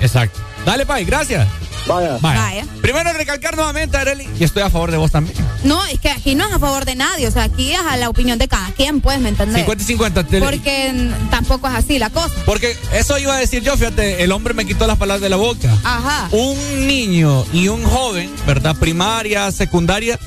Exacto. 0.00 0.38
Dale, 0.64 0.86
Pai, 0.86 1.04
gracias. 1.04 1.46
Vaya. 1.86 2.18
Vaya. 2.20 2.64
Primero 2.82 3.12
recalcar 3.14 3.56
nuevamente, 3.56 3.96
Areli, 3.96 4.28
y 4.38 4.44
estoy 4.44 4.62
a 4.62 4.70
favor 4.70 4.90
de 4.90 4.98
vos 4.98 5.10
también. 5.10 5.36
No, 5.64 5.84
es 5.86 5.98
que 5.98 6.10
aquí 6.10 6.34
no 6.34 6.46
es 6.46 6.52
a 6.52 6.58
favor 6.58 6.84
de 6.84 6.94
nadie, 6.94 7.26
o 7.26 7.30
sea, 7.30 7.44
aquí 7.44 7.72
es 7.72 7.80
a 7.80 7.96
la 7.96 8.08
opinión 8.10 8.38
de 8.38 8.46
cada 8.48 8.70
quien, 8.72 9.00
pues, 9.00 9.18
¿me 9.18 9.30
entendés? 9.30 9.56
50 9.62 9.82
y 9.82 9.86
50. 9.86 10.24
te- 10.24 10.40
Porque 10.40 11.10
tampoco 11.30 11.68
es 11.68 11.74
así 11.74 11.98
la 11.98 12.10
cosa. 12.10 12.34
Porque 12.44 12.76
eso 12.92 13.18
iba 13.18 13.34
a 13.34 13.38
decir 13.38 13.62
yo, 13.62 13.76
fíjate, 13.76 14.22
el 14.22 14.30
hombre 14.32 14.52
me 14.54 14.66
quitó 14.66 14.86
las 14.86 14.98
palabras 14.98 15.22
de 15.22 15.30
la 15.30 15.36
boca. 15.36 15.72
Ajá. 15.82 16.28
Un 16.32 16.86
niño 16.86 17.44
y 17.52 17.68
un 17.68 17.82
joven, 17.82 18.30
¿verdad? 18.46 18.76
Primaria, 18.78 19.50
secundaria, 19.50 20.18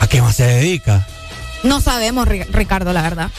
¿a 0.00 0.06
qué 0.06 0.22
más 0.22 0.36
se 0.36 0.46
dedica? 0.46 1.06
No 1.62 1.80
sabemos, 1.80 2.26
Ri- 2.26 2.46
Ricardo, 2.50 2.92
la 2.92 3.02
verdad. 3.02 3.30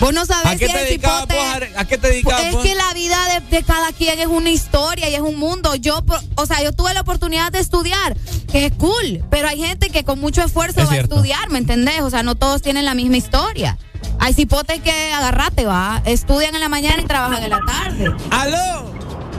Vos 0.00 0.12
no 0.12 0.26
sabés 0.26 0.46
¿A 0.46 0.56
qué 0.56 0.66
si 0.66 0.72
te 0.72 0.78
el 0.80 0.86
dedicabas 0.88 1.22
cipote- 1.24 1.36
vos, 1.36 1.54
Are- 1.54 1.72
¿A 1.76 1.84
qué 1.86 1.98
te 1.98 2.08
dedicabas 2.08 2.44
Es 2.46 2.52
vos? 2.52 2.62
que 2.62 2.74
la 2.74 2.92
vida 2.94 3.16
de, 3.34 3.40
de 3.56 3.62
cada 3.62 3.92
quien 3.92 4.18
es 4.18 4.26
una 4.26 4.50
historia 4.50 5.08
y 5.08 5.14
es 5.14 5.20
un 5.20 5.38
mundo. 5.38 5.74
Yo, 5.74 6.02
o 6.36 6.46
sea, 6.46 6.62
yo 6.62 6.72
tuve 6.72 6.92
la 6.94 7.00
oportunidad 7.00 7.50
de 7.52 7.60
estudiar, 7.60 8.16
que 8.50 8.66
es 8.66 8.72
cool, 8.74 9.24
pero 9.30 9.48
hay 9.48 9.58
gente 9.58 9.90
que 9.90 10.04
con 10.04 10.20
mucho 10.20 10.42
esfuerzo 10.42 10.80
Es 10.80 10.86
va 10.88 10.92
cierto. 10.92 11.14
a 11.14 11.18
estudiar, 11.18 11.48
¿me 11.50 11.58
entendés? 11.58 12.00
O 12.02 12.10
sea, 12.10 12.22
no 12.22 12.34
todos 12.34 12.60
tienen 12.62 12.84
la 12.84 12.94
misma 12.94 13.16
historia. 13.16 13.78
Hay 14.18 14.34
cipotes 14.34 14.80
que 14.82 15.12
agarrate, 15.12 15.64
va, 15.66 16.02
estudian 16.04 16.54
en 16.54 16.60
la 16.60 16.68
mañana 16.68 17.00
y 17.02 17.04
trabajan 17.06 17.42
en 17.42 17.50
la 17.50 17.60
tarde. 17.66 18.14
¡Aló! 18.30 18.94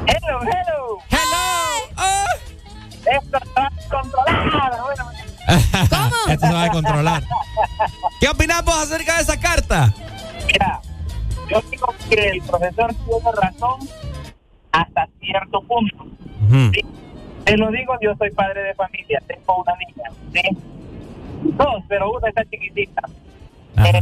Hello, 0.07 0.39
hello. 0.41 0.97
Hello. 1.09 2.07
Esto 3.05 3.37
está 3.37 3.71
controlado. 3.89 4.85
Bueno, 4.85 5.11
Esto 6.29 6.47
se 6.47 6.53
va 6.53 6.63
a 6.63 6.69
controlar. 6.69 7.23
¿Qué 8.19 8.27
opinás 8.27 8.63
vos 8.65 8.77
acerca 8.77 9.15
de 9.15 9.21
esa 9.21 9.39
carta? 9.39 9.93
Mira, 10.45 10.81
yo 11.49 11.61
digo 11.71 11.87
que 12.09 12.29
el 12.29 12.41
profesor 12.41 12.93
tiene 12.93 13.31
razón 13.31 13.79
hasta 14.71 15.07
cierto 15.19 15.61
punto. 15.61 16.05
¿sí? 16.73 16.81
Te 17.45 17.57
lo 17.57 17.71
digo, 17.71 17.93
yo 18.01 18.13
soy 18.17 18.31
padre 18.31 18.61
de 18.61 18.73
familia, 18.75 19.21
tengo 19.25 19.63
una 19.63 19.73
niña, 19.77 20.11
¿sí? 20.33 20.57
Dos, 21.43 21.83
pero 21.87 22.11
una 22.11 22.27
está 22.27 22.43
chiquitita. 22.43 23.01
Eh, 23.85 24.01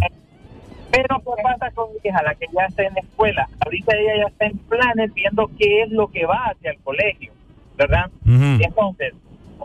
pero 0.92 1.20
¿qué 1.20 1.44
pasa 1.44 1.70
con 1.72 1.92
mi 1.92 2.00
hija, 2.04 2.24
la 2.24 2.34
que 2.34 2.48
ya 2.56 2.66
está 2.66 2.84
en 2.84 2.94
la 2.96 3.02
escuela? 3.02 3.48
Ahorita 3.64 3.96
ella 3.96 4.24
ya 4.24 4.28
está 4.30 4.46
en 4.46 4.58
planes 4.58 5.14
viendo 5.14 5.50
qué 5.60 5.84
es 5.84 5.92
lo 5.92 6.08
que 6.08 6.26
va 6.26 6.52
hacia 6.52 6.72
el 6.72 6.80
colegio, 6.80 7.34
¿verdad? 7.78 8.10
Entonces, 8.26 9.14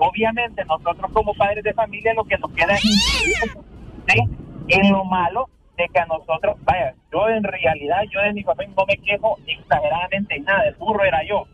obviamente 0.00 0.64
nosotros 0.64 1.10
como 1.12 1.34
padres 1.34 1.62
de 1.62 1.74
familia 1.74 2.14
lo 2.14 2.24
que 2.24 2.38
nos 2.38 2.50
queda 2.52 2.74
es 2.74 4.20
en 4.68 4.92
lo 4.92 5.04
malo 5.04 5.48
de 5.76 5.88
que 5.88 5.98
a 5.98 6.06
nosotros, 6.06 6.56
vaya, 6.64 6.94
yo 7.12 7.28
en 7.28 7.44
realidad, 7.44 8.02
yo 8.10 8.20
de 8.20 8.32
mi 8.32 8.42
papá 8.42 8.64
no 8.76 8.84
me 8.86 8.96
quejo 8.98 9.38
exageradamente 9.46 10.36
en 10.36 10.44
nada, 10.44 10.64
el 10.64 10.74
burro 10.74 11.04
era 11.04 11.22
yo, 11.24 11.44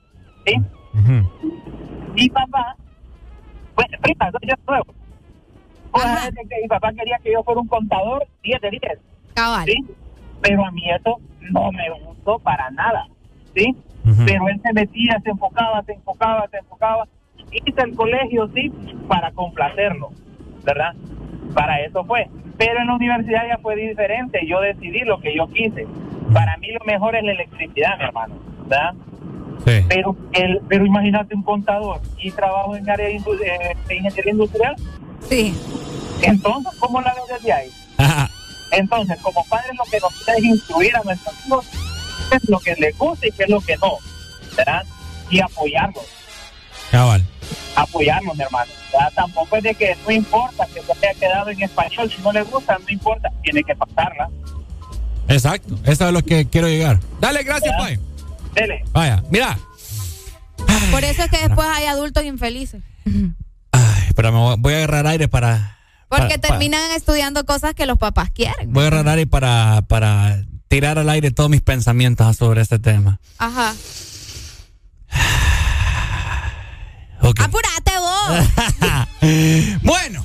¿sí? 0.47 0.55
Mi 2.15 2.29
papá, 2.29 2.77
pues, 3.75 3.89
prima, 4.01 4.31
yo 4.43 4.55
nuevo. 4.67 4.95
Pues, 5.93 6.05
que 6.49 6.61
mi 6.63 6.69
papá 6.69 6.93
quería 6.93 7.19
que 7.23 7.33
yo 7.33 7.43
fuera 7.43 7.61
un 7.61 7.69
contador 7.69 8.27
10 8.43 8.61
de 8.61 8.71
10. 8.71 8.83
¿sí? 9.65 9.85
Pero 10.43 10.65
a 10.65 10.71
mí 10.71 10.83
eso 10.91 11.19
no 11.41 11.71
me 11.73 11.89
gustó 12.05 12.39
para 12.39 12.71
nada, 12.71 13.07
¿sí? 13.55 13.75
Pero 14.25 14.49
él 14.49 14.61
se 14.63 14.73
metía, 14.73 15.21
se 15.25 15.31
enfocaba, 15.31 15.83
se 15.83 15.93
enfocaba, 15.93 16.47
se 16.49 16.59
enfocaba. 16.59 17.09
Hice 17.53 17.81
el 17.83 17.95
colegio, 17.95 18.49
sí, 18.55 18.73
para 19.09 19.31
complacerlo, 19.33 20.11
¿verdad? 20.65 20.95
Para 21.55 21.81
eso 21.81 22.05
fue. 22.05 22.29
Pero 22.59 22.81
en 22.81 22.87
la 22.89 22.95
universidad 22.95 23.47
ya 23.49 23.59
fue 23.59 23.77
diferente. 23.77 24.41
Yo 24.47 24.61
decidí 24.61 25.01
lo 25.01 25.21
que 25.21 25.35
yo 25.35 25.47
quise. 25.49 25.87
Para 26.33 26.57
mí 26.59 26.69
lo 26.73 26.85
mejor 26.85 27.15
es 27.17 27.23
la 27.25 27.33
electricidad, 27.33 27.97
mi 27.99 28.05
hermano, 28.05 28.35
¿verdad? 28.67 28.95
Pero, 29.89 30.17
el, 30.33 30.61
pero 30.69 30.85
imagínate 30.87 31.35
un 31.35 31.43
contador 31.43 32.01
y 32.19 32.31
trabajo 32.31 32.77
en 32.77 32.89
área 32.91 33.09
indu- 33.11 33.41
eh, 33.43 33.77
de 33.89 33.97
ingeniería 33.97 34.33
industrial. 34.33 34.77
Sí. 35.29 35.55
Entonces, 36.23 36.73
¿cómo 36.79 37.01
la 37.01 37.15
ves 37.15 37.25
desde 37.41 37.53
ahí? 37.53 37.69
Entonces, 38.73 39.21
como 39.23 39.45
padres 39.49 39.73
lo 39.79 39.85
que 39.85 39.99
nos 40.01 40.25
queda 40.25 40.37
es 40.37 40.45
instruir 40.45 40.97
a 40.97 41.03
nuestros 41.03 41.47
hijos 41.47 41.67
qué 42.31 42.37
es 42.37 42.49
lo 42.49 42.59
que 42.59 42.75
les 42.77 42.99
gusta 42.99 43.27
y 43.27 43.33
qué 43.33 43.45
es 43.45 43.49
lo 43.51 43.61
que 43.61 43.77
no, 43.77 43.93
¿verdad? 44.57 44.83
Y 45.31 45.41
apoyarlos, 45.41 46.05
Cabal. 46.91 47.23
Apoyarlos, 47.77 48.37
mi 48.37 48.43
hermano. 48.43 48.71
¿verdad? 48.93 49.13
Tampoco 49.15 49.57
es 49.57 49.63
de 49.63 49.75
que 49.75 49.97
no 50.07 50.13
importa 50.13 50.67
que 50.67 50.81
se 50.83 50.93
haya 50.93 51.19
quedado 51.19 51.51
en 51.51 51.63
español, 51.63 52.11
si 52.15 52.21
no 52.23 52.33
le 52.33 52.43
gusta, 52.43 52.79
no 52.79 52.85
importa, 52.93 53.29
tiene 53.43 53.63
que 53.63 53.75
pasarla. 53.77 54.29
Exacto. 55.29 55.79
Eso 55.85 56.07
es 56.07 56.13
lo 56.13 56.23
que 56.23 56.47
quiero 56.49 56.69
llegar. 56.69 57.01
Dale, 57.21 57.43
gracias, 57.43 57.75
Pai. 57.79 57.99
Dele. 58.55 58.85
Vaya, 58.93 59.23
mira. 59.31 59.59
Por 60.91 61.05
eso 61.05 61.23
es 61.25 61.31
que 61.31 61.39
después 61.39 61.69
hay 61.69 61.87
adultos 61.87 62.25
infelices. 62.25 62.83
Pero 64.15 64.33
me 64.33 64.57
voy- 64.57 64.73
a 64.73 64.77
agarrar 64.79 65.07
aire 65.09 65.29
para. 65.29 65.77
Porque 66.09 66.23
para- 66.27 66.39
para- 66.41 66.49
terminan 66.59 66.91
estudiando 66.93 67.45
cosas 67.45 67.75
que 67.75 67.85
los 67.87 67.99
papás 67.99 68.31
quieren. 68.31 68.73
voy 68.73 68.85
a 68.85 68.87
agarrar 68.87 69.09
aire 69.09 69.27
para, 69.27 69.83
para 69.89 70.43
tirar 70.69 70.99
al 70.99 71.09
aire 71.11 71.31
todos 71.33 71.51
mis 71.51 71.61
pensamientos 71.63 72.37
sobre 72.37 72.63
este 72.63 72.79
tema. 72.79 73.21
Ajá. 73.39 73.75
Ok. 77.27 77.41
Apúrate 77.41 77.93
vos. 77.99 78.47
Bueno, 79.83 80.25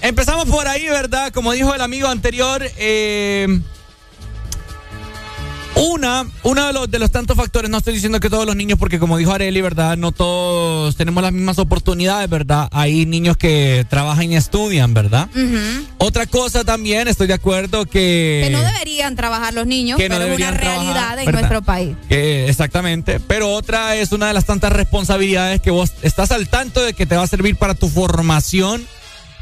empezamos 0.00 0.46
por 0.46 0.66
ahí, 0.66 0.88
¿verdad? 0.88 1.32
Como 1.32 1.52
dijo 1.52 1.72
el 1.74 1.80
amigo 1.80 2.08
anterior, 2.08 2.68
eh, 2.76 3.60
una, 5.76 6.26
uno 6.42 6.66
de 6.66 6.72
los, 6.72 6.90
de 6.90 6.98
los 6.98 7.10
tantos 7.10 7.36
factores, 7.36 7.70
no 7.70 7.78
estoy 7.78 7.94
diciendo 7.94 8.20
que 8.20 8.30
todos 8.30 8.46
los 8.46 8.56
niños, 8.56 8.78
porque 8.78 8.98
como 8.98 9.16
dijo 9.16 9.32
Areli, 9.32 9.60
¿verdad? 9.60 9.96
No 9.96 10.12
todos 10.12 10.96
tenemos 10.96 11.22
las 11.22 11.32
mismas 11.32 11.58
oportunidades, 11.58 12.28
¿verdad? 12.28 12.68
Hay 12.72 13.06
niños 13.06 13.36
que 13.36 13.86
trabajan 13.88 14.30
y 14.32 14.36
estudian, 14.36 14.94
¿verdad? 14.94 15.28
Otra 15.98 16.26
cosa 16.26 16.64
también, 16.64 17.08
estoy 17.08 17.26
de 17.26 17.34
acuerdo 17.34 17.86
que... 17.86 18.42
Que 18.44 18.50
no 18.50 18.62
deberían 18.62 19.16
trabajar 19.16 19.54
los 19.54 19.66
niños, 19.66 19.98
que 19.98 20.08
no 20.08 20.16
pero 20.18 20.32
es 20.32 20.36
una 20.36 20.50
realidad 20.50 20.92
trabajar, 20.92 21.18
en 21.18 21.26
¿verdad? 21.26 21.40
nuestro 21.40 21.62
país. 21.62 21.96
Exactamente. 22.08 23.20
Pero 23.20 23.52
otra 23.52 23.96
es 23.96 24.12
una 24.12 24.28
de 24.28 24.34
las 24.34 24.44
tantas 24.44 24.72
responsabilidades 24.72 25.60
que 25.60 25.70
vos 25.70 25.92
estás 26.02 26.30
al 26.30 26.48
tanto 26.48 26.82
de 26.82 26.94
que 26.94 27.06
te 27.06 27.16
va 27.16 27.22
a 27.22 27.26
servir 27.26 27.56
para 27.56 27.74
tu 27.74 27.88
formación. 27.88 28.86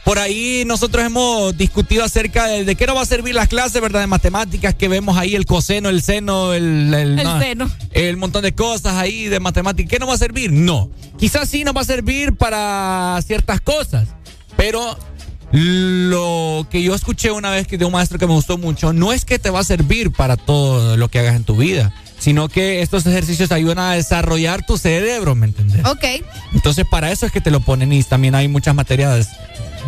Por 0.04 0.18
ahí 0.18 0.64
nosotros 0.66 1.04
hemos 1.04 1.56
discutido 1.56 2.02
acerca 2.02 2.46
de, 2.46 2.64
de 2.64 2.74
qué 2.74 2.86
nos 2.86 2.96
va 2.96 3.02
a 3.02 3.06
servir 3.06 3.34
las 3.34 3.48
clases, 3.48 3.80
¿verdad? 3.80 4.00
De 4.00 4.06
matemáticas 4.06 4.74
que 4.74 4.88
vemos 4.88 5.16
ahí, 5.16 5.34
el 5.34 5.46
coseno, 5.46 5.88
el 5.88 6.02
seno, 6.02 6.52
el... 6.52 6.92
El, 6.92 7.18
El 7.18 7.24
no, 7.24 7.38
seno. 7.40 7.70
el 7.92 8.16
montón 8.16 8.42
de 8.42 8.54
cosas 8.54 8.94
ahí 8.94 9.26
de 9.26 9.40
matemáticas. 9.40 9.90
¿Qué 9.90 9.98
nos 9.98 10.08
va 10.08 10.14
a 10.14 10.18
servir? 10.18 10.50
No. 10.52 10.90
Quizás 11.18 11.48
sí 11.48 11.64
nos 11.64 11.76
va 11.76 11.82
a 11.82 11.84
servir 11.84 12.34
para 12.34 13.20
ciertas 13.26 13.60
cosas. 13.60 14.08
Pero 14.56 14.98
lo 15.52 16.66
que 16.70 16.82
yo 16.82 16.94
escuché 16.94 17.30
una 17.30 17.50
vez 17.50 17.66
que 17.66 17.76
de 17.76 17.84
un 17.84 17.92
maestro 17.92 18.18
que 18.18 18.26
me 18.26 18.32
gustó 18.34 18.56
mucho, 18.58 18.92
no 18.92 19.12
es 19.12 19.24
que 19.24 19.38
te 19.38 19.50
va 19.50 19.60
a 19.60 19.64
servir 19.64 20.12
para 20.12 20.36
todo 20.36 20.96
lo 20.96 21.08
que 21.08 21.18
hagas 21.18 21.36
en 21.36 21.44
tu 21.44 21.56
vida, 21.56 21.92
sino 22.20 22.48
que 22.48 22.82
estos 22.82 23.06
ejercicios 23.06 23.50
ayudan 23.50 23.78
a 23.78 23.94
desarrollar 23.94 24.64
tu 24.64 24.78
cerebro, 24.78 25.34
¿me 25.34 25.46
entendés? 25.46 25.84
Ok. 25.86 26.04
Entonces 26.52 26.84
para 26.88 27.10
eso 27.10 27.26
es 27.26 27.32
que 27.32 27.40
te 27.40 27.50
lo 27.50 27.60
ponen 27.60 27.92
y 27.92 28.04
también 28.04 28.34
hay 28.34 28.46
muchas 28.46 28.74
materias 28.74 29.30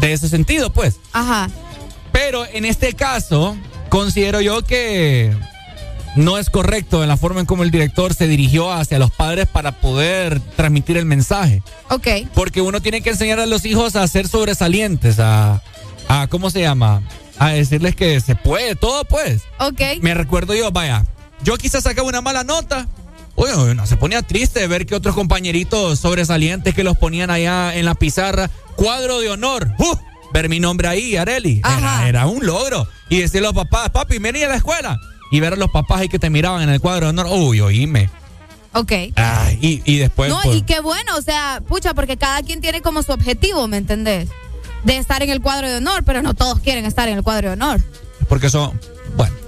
de 0.01 0.13
ese 0.13 0.29
sentido, 0.29 0.73
pues. 0.73 0.97
Ajá. 1.13 1.51
Pero 2.11 2.45
en 2.47 2.65
este 2.65 2.95
caso, 2.95 3.57
considero 3.91 4.41
yo 4.41 4.63
que 4.63 5.33
no 6.17 6.39
es 6.39 6.51
correcto 6.51 7.03
en 7.03 7.09
la 7.09 7.17
forma 7.17 7.41
en 7.41 7.47
cómo 7.47 7.63
el 7.63 7.71
director 7.71 8.15
se 8.15 8.27
dirigió 8.27 8.73
hacia 8.73 8.99
los 8.99 9.11
padres 9.11 9.47
para 9.47 9.73
poder 9.73 10.41
transmitir 10.57 10.97
el 10.97 11.05
mensaje. 11.05 11.63
Ok. 11.91 12.09
Porque 12.35 12.63
uno 12.63 12.81
tiene 12.81 13.03
que 13.03 13.11
enseñar 13.11 13.41
a 13.41 13.47
los 13.47 13.65
hijos 13.65 13.95
a 13.97 14.07
ser 14.09 14.27
sobresalientes, 14.27 15.19
a, 15.19 15.63
a 16.09 16.27
¿cómo 16.29 16.51
se 16.51 16.61
llama? 16.61 17.03
A 17.39 17.51
decirles 17.51 17.95
que 17.95 18.21
se 18.21 18.37
puede, 18.37 18.75
todo 18.75 19.05
pues. 19.05 19.43
Ok. 19.59 19.81
Me 20.01 20.15
recuerdo 20.15 20.55
yo, 20.55 20.71
vaya, 20.71 21.05
yo 21.45 21.57
quizás 21.57 21.85
sacaba 21.85 22.09
una 22.09 22.21
mala 22.21 22.45
nota. 22.45 22.87
Oye, 23.35 23.75
no, 23.75 23.87
se 23.87 23.97
ponía 23.97 24.23
triste 24.23 24.67
ver 24.67 24.87
que 24.87 24.95
otros 24.95 25.15
compañeritos 25.15 25.99
sobresalientes 25.99 26.75
que 26.75 26.85
los 26.85 26.97
ponían 26.99 27.31
allá 27.31 27.75
en 27.75 27.85
la 27.85 27.95
pizarra, 27.95 28.51
cuadro 28.77 29.21
de 29.21 29.31
honor. 29.31 29.69
¡Uh! 29.79 29.97
Ver 30.33 30.49
mi 30.49 30.61
nombre 30.61 30.89
ahí, 30.89 31.17
Areli. 31.17 31.61
Era, 31.61 32.09
era 32.09 32.27
un 32.27 32.45
logro. 32.47 32.87
Y 33.09 33.21
decirle 33.21 33.49
a 33.49 33.53
los 33.53 33.65
papás, 33.65 33.91
papi, 33.91 34.19
vení 34.19 34.43
a 34.43 34.49
la 34.49 34.57
escuela. 34.57 34.99
Y 35.31 35.41
ver 35.41 35.55
a 35.55 35.57
los 35.57 35.71
papás 35.71 36.01
ahí 36.01 36.09
que 36.09 36.19
te 36.19 36.31
miraban 36.31 36.63
en 36.63 36.71
el 36.71 36.81
cuadro 36.81 37.07
de 37.07 37.11
honor. 37.11 37.27
Uy, 37.31 37.61
oíme. 37.61 38.11
Ok. 38.75 38.93
Ay, 39.17 39.59
y, 39.61 39.83
y 39.85 39.99
después. 39.99 40.31
No, 40.31 40.41
pues, 40.43 40.57
y 40.57 40.63
qué 40.63 40.81
bueno, 40.81 41.17
o 41.17 41.23
sea, 41.23 41.63
pucha, 41.67 41.95
porque 41.95 42.17
cada 42.17 42.43
quien 42.43 42.61
tiene 42.61 42.81
como 42.81 43.03
su 43.03 43.13
objetivo, 43.13 43.69
¿me 43.69 43.77
entendés? 43.77 44.29
De 44.85 44.97
estar 44.97 45.23
en 45.23 45.31
el 45.31 45.41
cuadro 45.41 45.69
de 45.69 45.77
honor, 45.77 46.03
pero 46.05 46.23
no 46.23 46.35
todos 46.35 46.61
quieren 46.61 46.87
estar 46.87 47.09
en 47.09 47.19
el 47.19 47.23
cuadro 47.23 47.49
de 47.49 47.53
honor. 47.55 47.81
Porque 48.29 48.51
son. 48.51 48.79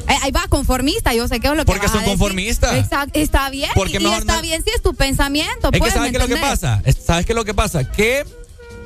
Eh, 0.08 0.14
Ahí 0.22 0.30
va, 0.30 0.46
conformista, 0.48 1.14
yo 1.14 1.26
sé 1.28 1.40
qué 1.40 1.46
es 1.48 1.52
lo 1.54 1.60
que 1.60 1.64
Porque 1.66 1.86
vas 1.86 1.90
a 1.90 1.92
son 1.94 2.00
decir. 2.02 2.18
conformistas. 2.18 2.74
Exacto, 2.76 3.18
está 3.18 3.48
bien. 3.50 3.70
Porque 3.74 3.96
y 3.96 4.00
mejor 4.00 4.18
está 4.18 4.36
no- 4.36 4.42
bien 4.42 4.62
si 4.62 4.70
es 4.70 4.82
tu 4.82 4.94
pensamiento. 4.94 5.68
Es 5.68 5.72
que 5.72 5.78
pues, 5.78 5.94
¿sabes 5.94 6.12
¿me 6.12 6.18
qué 6.18 6.22
es 6.24 6.28
lo 6.30 6.34
que 6.34 6.40
pasa? 6.40 6.82
Es- 6.84 6.96
¿Sabes 7.04 7.24
qué 7.26 7.32
es 7.32 7.36
lo 7.36 7.44
que 7.44 7.54
pasa? 7.54 7.90
Que 7.90 8.24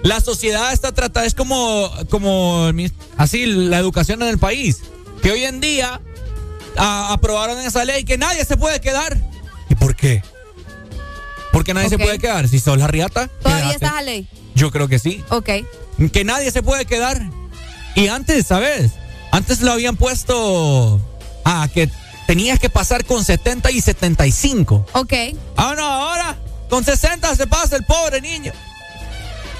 la 0.02 0.20
sociedad 0.20 0.72
está 0.72 0.92
tratada, 0.92 1.26
es 1.26 1.34
como, 1.34 1.90
como 2.08 2.70
así 3.16 3.46
la 3.46 3.78
educación 3.78 4.22
en 4.22 4.28
el 4.28 4.38
país. 4.38 4.78
Que 5.22 5.32
hoy 5.32 5.44
en 5.44 5.60
día 5.60 6.00
a- 6.76 7.12
aprobaron 7.12 7.58
esa 7.60 7.84
ley 7.84 8.04
que 8.04 8.16
nadie 8.18 8.44
se 8.44 8.56
puede 8.56 8.80
quedar. 8.80 9.16
¿Y 9.68 9.74
por 9.74 9.96
qué? 9.96 10.22
Porque 11.52 11.74
nadie 11.74 11.88
se 11.88 11.98
puede 11.98 12.18
quedar. 12.18 12.48
Si 12.48 12.60
sos 12.60 12.78
la 12.78 12.86
riata, 12.86 13.28
Todavía 13.42 13.64
quédate. 13.70 13.84
estás 13.86 13.98
a 13.98 14.02
ley. 14.02 14.28
Yo 14.54 14.70
creo 14.70 14.86
que 14.86 14.98
sí. 14.98 15.24
Ok. 15.30 15.50
Que 16.12 16.24
nadie 16.24 16.50
se 16.52 16.62
puede 16.62 16.84
quedar. 16.84 17.20
Y 17.96 18.06
antes, 18.08 18.46
¿sabes? 18.46 18.92
Antes 19.30 19.60
lo 19.60 19.72
habían 19.72 19.96
puesto 19.96 21.00
a 21.44 21.68
que 21.68 21.88
tenías 22.26 22.58
que 22.58 22.70
pasar 22.70 23.04
con 23.04 23.24
70 23.24 23.70
y 23.70 23.80
75. 23.80 24.86
Ok. 24.92 25.12
Ah, 25.56 25.74
no, 25.76 25.84
ahora 25.84 26.36
con 26.68 26.84
60 26.84 27.34
se 27.36 27.46
pasa 27.46 27.76
el 27.76 27.84
pobre 27.84 28.20
niño. 28.20 28.52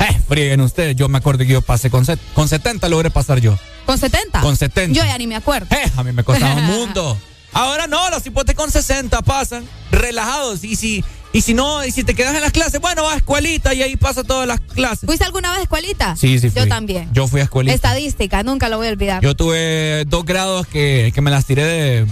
Eh, 0.01 0.21
frieguen 0.29 0.61
ustedes. 0.61 0.95
Yo 0.97 1.09
me 1.09 1.19
acuerdo 1.19 1.41
que 1.45 1.53
yo 1.53 1.63
pasé 1.63 1.91
con, 1.91 2.05
set- 2.05 2.21
con 2.35 2.49
70, 2.49 2.89
logré 2.89 3.11
pasar 3.11 3.41
yo. 3.41 3.59
¿Con 3.85 3.99
70? 3.99 4.41
Con 4.41 4.57
70. 4.57 4.97
Yo 4.99 5.05
ya 5.05 5.17
ni 5.19 5.27
me 5.27 5.37
acuerdo. 5.37 5.75
Eh, 5.75 5.91
a 5.97 6.03
mí 6.05 6.13
me 6.13 6.23
costaba 6.25 6.55
un 6.55 6.65
mundo. 6.67 7.19
Ahora 7.53 7.87
no, 7.87 8.09
los 8.11 8.25
hipotes 8.27 8.55
con 8.55 8.71
60 8.71 9.23
pasan 9.23 9.67
relajados. 9.91 10.63
Y 10.65 10.77
si, 10.77 11.05
y 11.33 11.43
si 11.43 11.55
no, 11.55 11.85
y 11.85 11.91
si 11.91 12.05
te 12.05 12.15
quedas 12.15 12.35
en 12.35 12.41
las 12.41 12.53
clases, 12.53 12.81
bueno, 12.81 13.05
va 13.05 13.13
a 13.15 13.17
escuelita 13.17 13.75
y 13.75 13.83
ahí 13.83 13.97
pasa 13.97 14.25
todas 14.25 14.47
las 14.47 14.61
clases. 14.61 15.07
¿Fuiste 15.07 15.25
alguna 15.25 15.51
vez 15.51 15.61
a 15.61 15.63
escuelita? 15.63 16.17
Sí, 16.17 16.39
sí, 16.39 16.51
fui. 16.51 16.63
Yo 16.63 16.69
también. 16.69 17.09
Yo 17.13 17.29
fui 17.29 17.41
a 17.41 17.45
escuelita. 17.45 17.75
Estadística, 17.75 18.43
nunca 18.43 18.69
lo 18.69 18.79
voy 18.79 18.89
a 18.89 18.91
olvidar. 18.91 19.23
Yo 19.23 19.35
tuve 19.37 20.05
dos 20.07 20.25
grados 20.25 20.67
que, 20.67 21.13
que 21.15 21.21
me 21.21 21.31
las 21.31 21.45
tiré 21.45 21.65
de, 21.65 22.07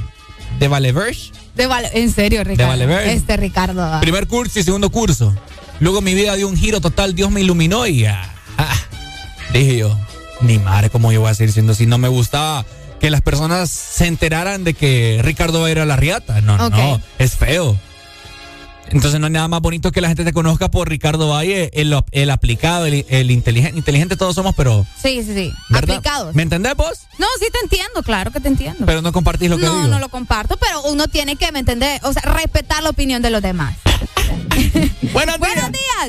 de 0.59 0.69
Valeverge. 0.69 1.33
De 1.55 1.67
Vale- 1.67 1.91
en 1.95 2.13
serio, 2.13 2.45
Ricardo. 2.45 2.69
Valever. 2.69 3.09
Este 3.09 3.37
Ricardo. 3.39 3.83
ah. 3.83 4.01
Primer 4.01 4.27
curso 4.27 4.59
y 4.59 4.63
segundo 4.63 4.91
curso. 4.91 5.35
Luego 5.81 6.01
mi 6.03 6.15
vida 6.15 6.35
dio 6.37 6.49
un 6.49 6.57
giro 6.57 6.81
total, 6.81 7.15
Dios 7.15 7.31
me 7.31 7.41
iluminó 7.41 7.87
y 7.87 8.05
ah, 8.07 8.31
ah, 8.59 8.77
dije 9.53 9.77
yo, 9.79 9.99
ni 10.43 10.59
madre, 10.59 10.91
¿cómo 10.91 11.13
yo 11.13 11.21
voy 11.23 11.31
a 11.31 11.35
seguir 11.35 11.53
siendo 11.53 11.73
así? 11.73 11.87
No 11.87 11.97
me 11.99 12.09
gustaba 12.09 12.65
que 13.01 13.11
las 13.11 13.21
personas 13.23 13.71
se 13.71 14.07
enteraran 14.07 14.65
de 14.65 14.73
que 14.75 15.21
Ricardo 15.23 15.61
va 15.61 15.69
a 15.69 15.71
ir 15.71 15.79
a 15.79 15.85
la 15.87 15.97
riata. 15.97 16.41
No, 16.43 16.57
no, 16.59 16.67
Ok. 16.67 16.75
no, 16.75 17.01
es 17.19 17.35
feo. 17.37 17.79
Entonces 18.91 19.19
no 19.21 19.27
hay 19.27 19.33
nada 19.33 19.49
más 19.49 19.61
bonito 19.61 19.93
que 19.93 20.01
la 20.01 20.09
gente 20.09 20.25
te 20.25 20.33
conozca 20.33 20.71
por 20.71 20.89
Ricardo 20.89 21.29
Valle, 21.29 21.71
el, 21.75 21.95
el 22.13 22.31
aplicado, 22.31 22.87
el, 22.87 23.05
el 23.09 23.31
inteligente. 23.31 23.77
Inteligente 23.77 24.17
todos 24.17 24.35
somos, 24.35 24.55
pero... 24.55 24.87
Sí, 25.01 25.23
sí, 25.23 25.35
sí. 25.35 25.53
¿verdad? 25.69 25.97
Aplicados. 25.97 26.35
¿Me 26.35 26.43
entendés 26.43 26.75
vos? 26.77 27.01
No, 27.19 27.27
sí 27.41 27.47
te 27.53 27.59
entiendo, 27.63 28.03
claro 28.03 28.31
que 28.31 28.41
te 28.41 28.49
entiendo. 28.49 28.87
Pero 28.87 29.03
no 29.03 29.13
compartís 29.13 29.51
lo 29.51 29.59
que 29.59 29.67
no, 29.67 29.75
digo. 29.77 29.89
no 29.89 29.99
lo 29.99 30.09
comparto, 30.09 30.57
pero 30.57 30.83
uno 30.85 31.09
tiene 31.09 31.37
que, 31.37 31.51
¿me 31.53 31.59
entendés? 31.61 32.03
O 32.05 32.13
sea, 32.13 32.23
respetar 32.23 32.83
la 32.83 32.91
opinión 32.91 33.23
de 33.23 33.31
los 33.31 33.43
demás. 33.43 33.77
Buenos 35.13 35.39
días. 35.39 36.09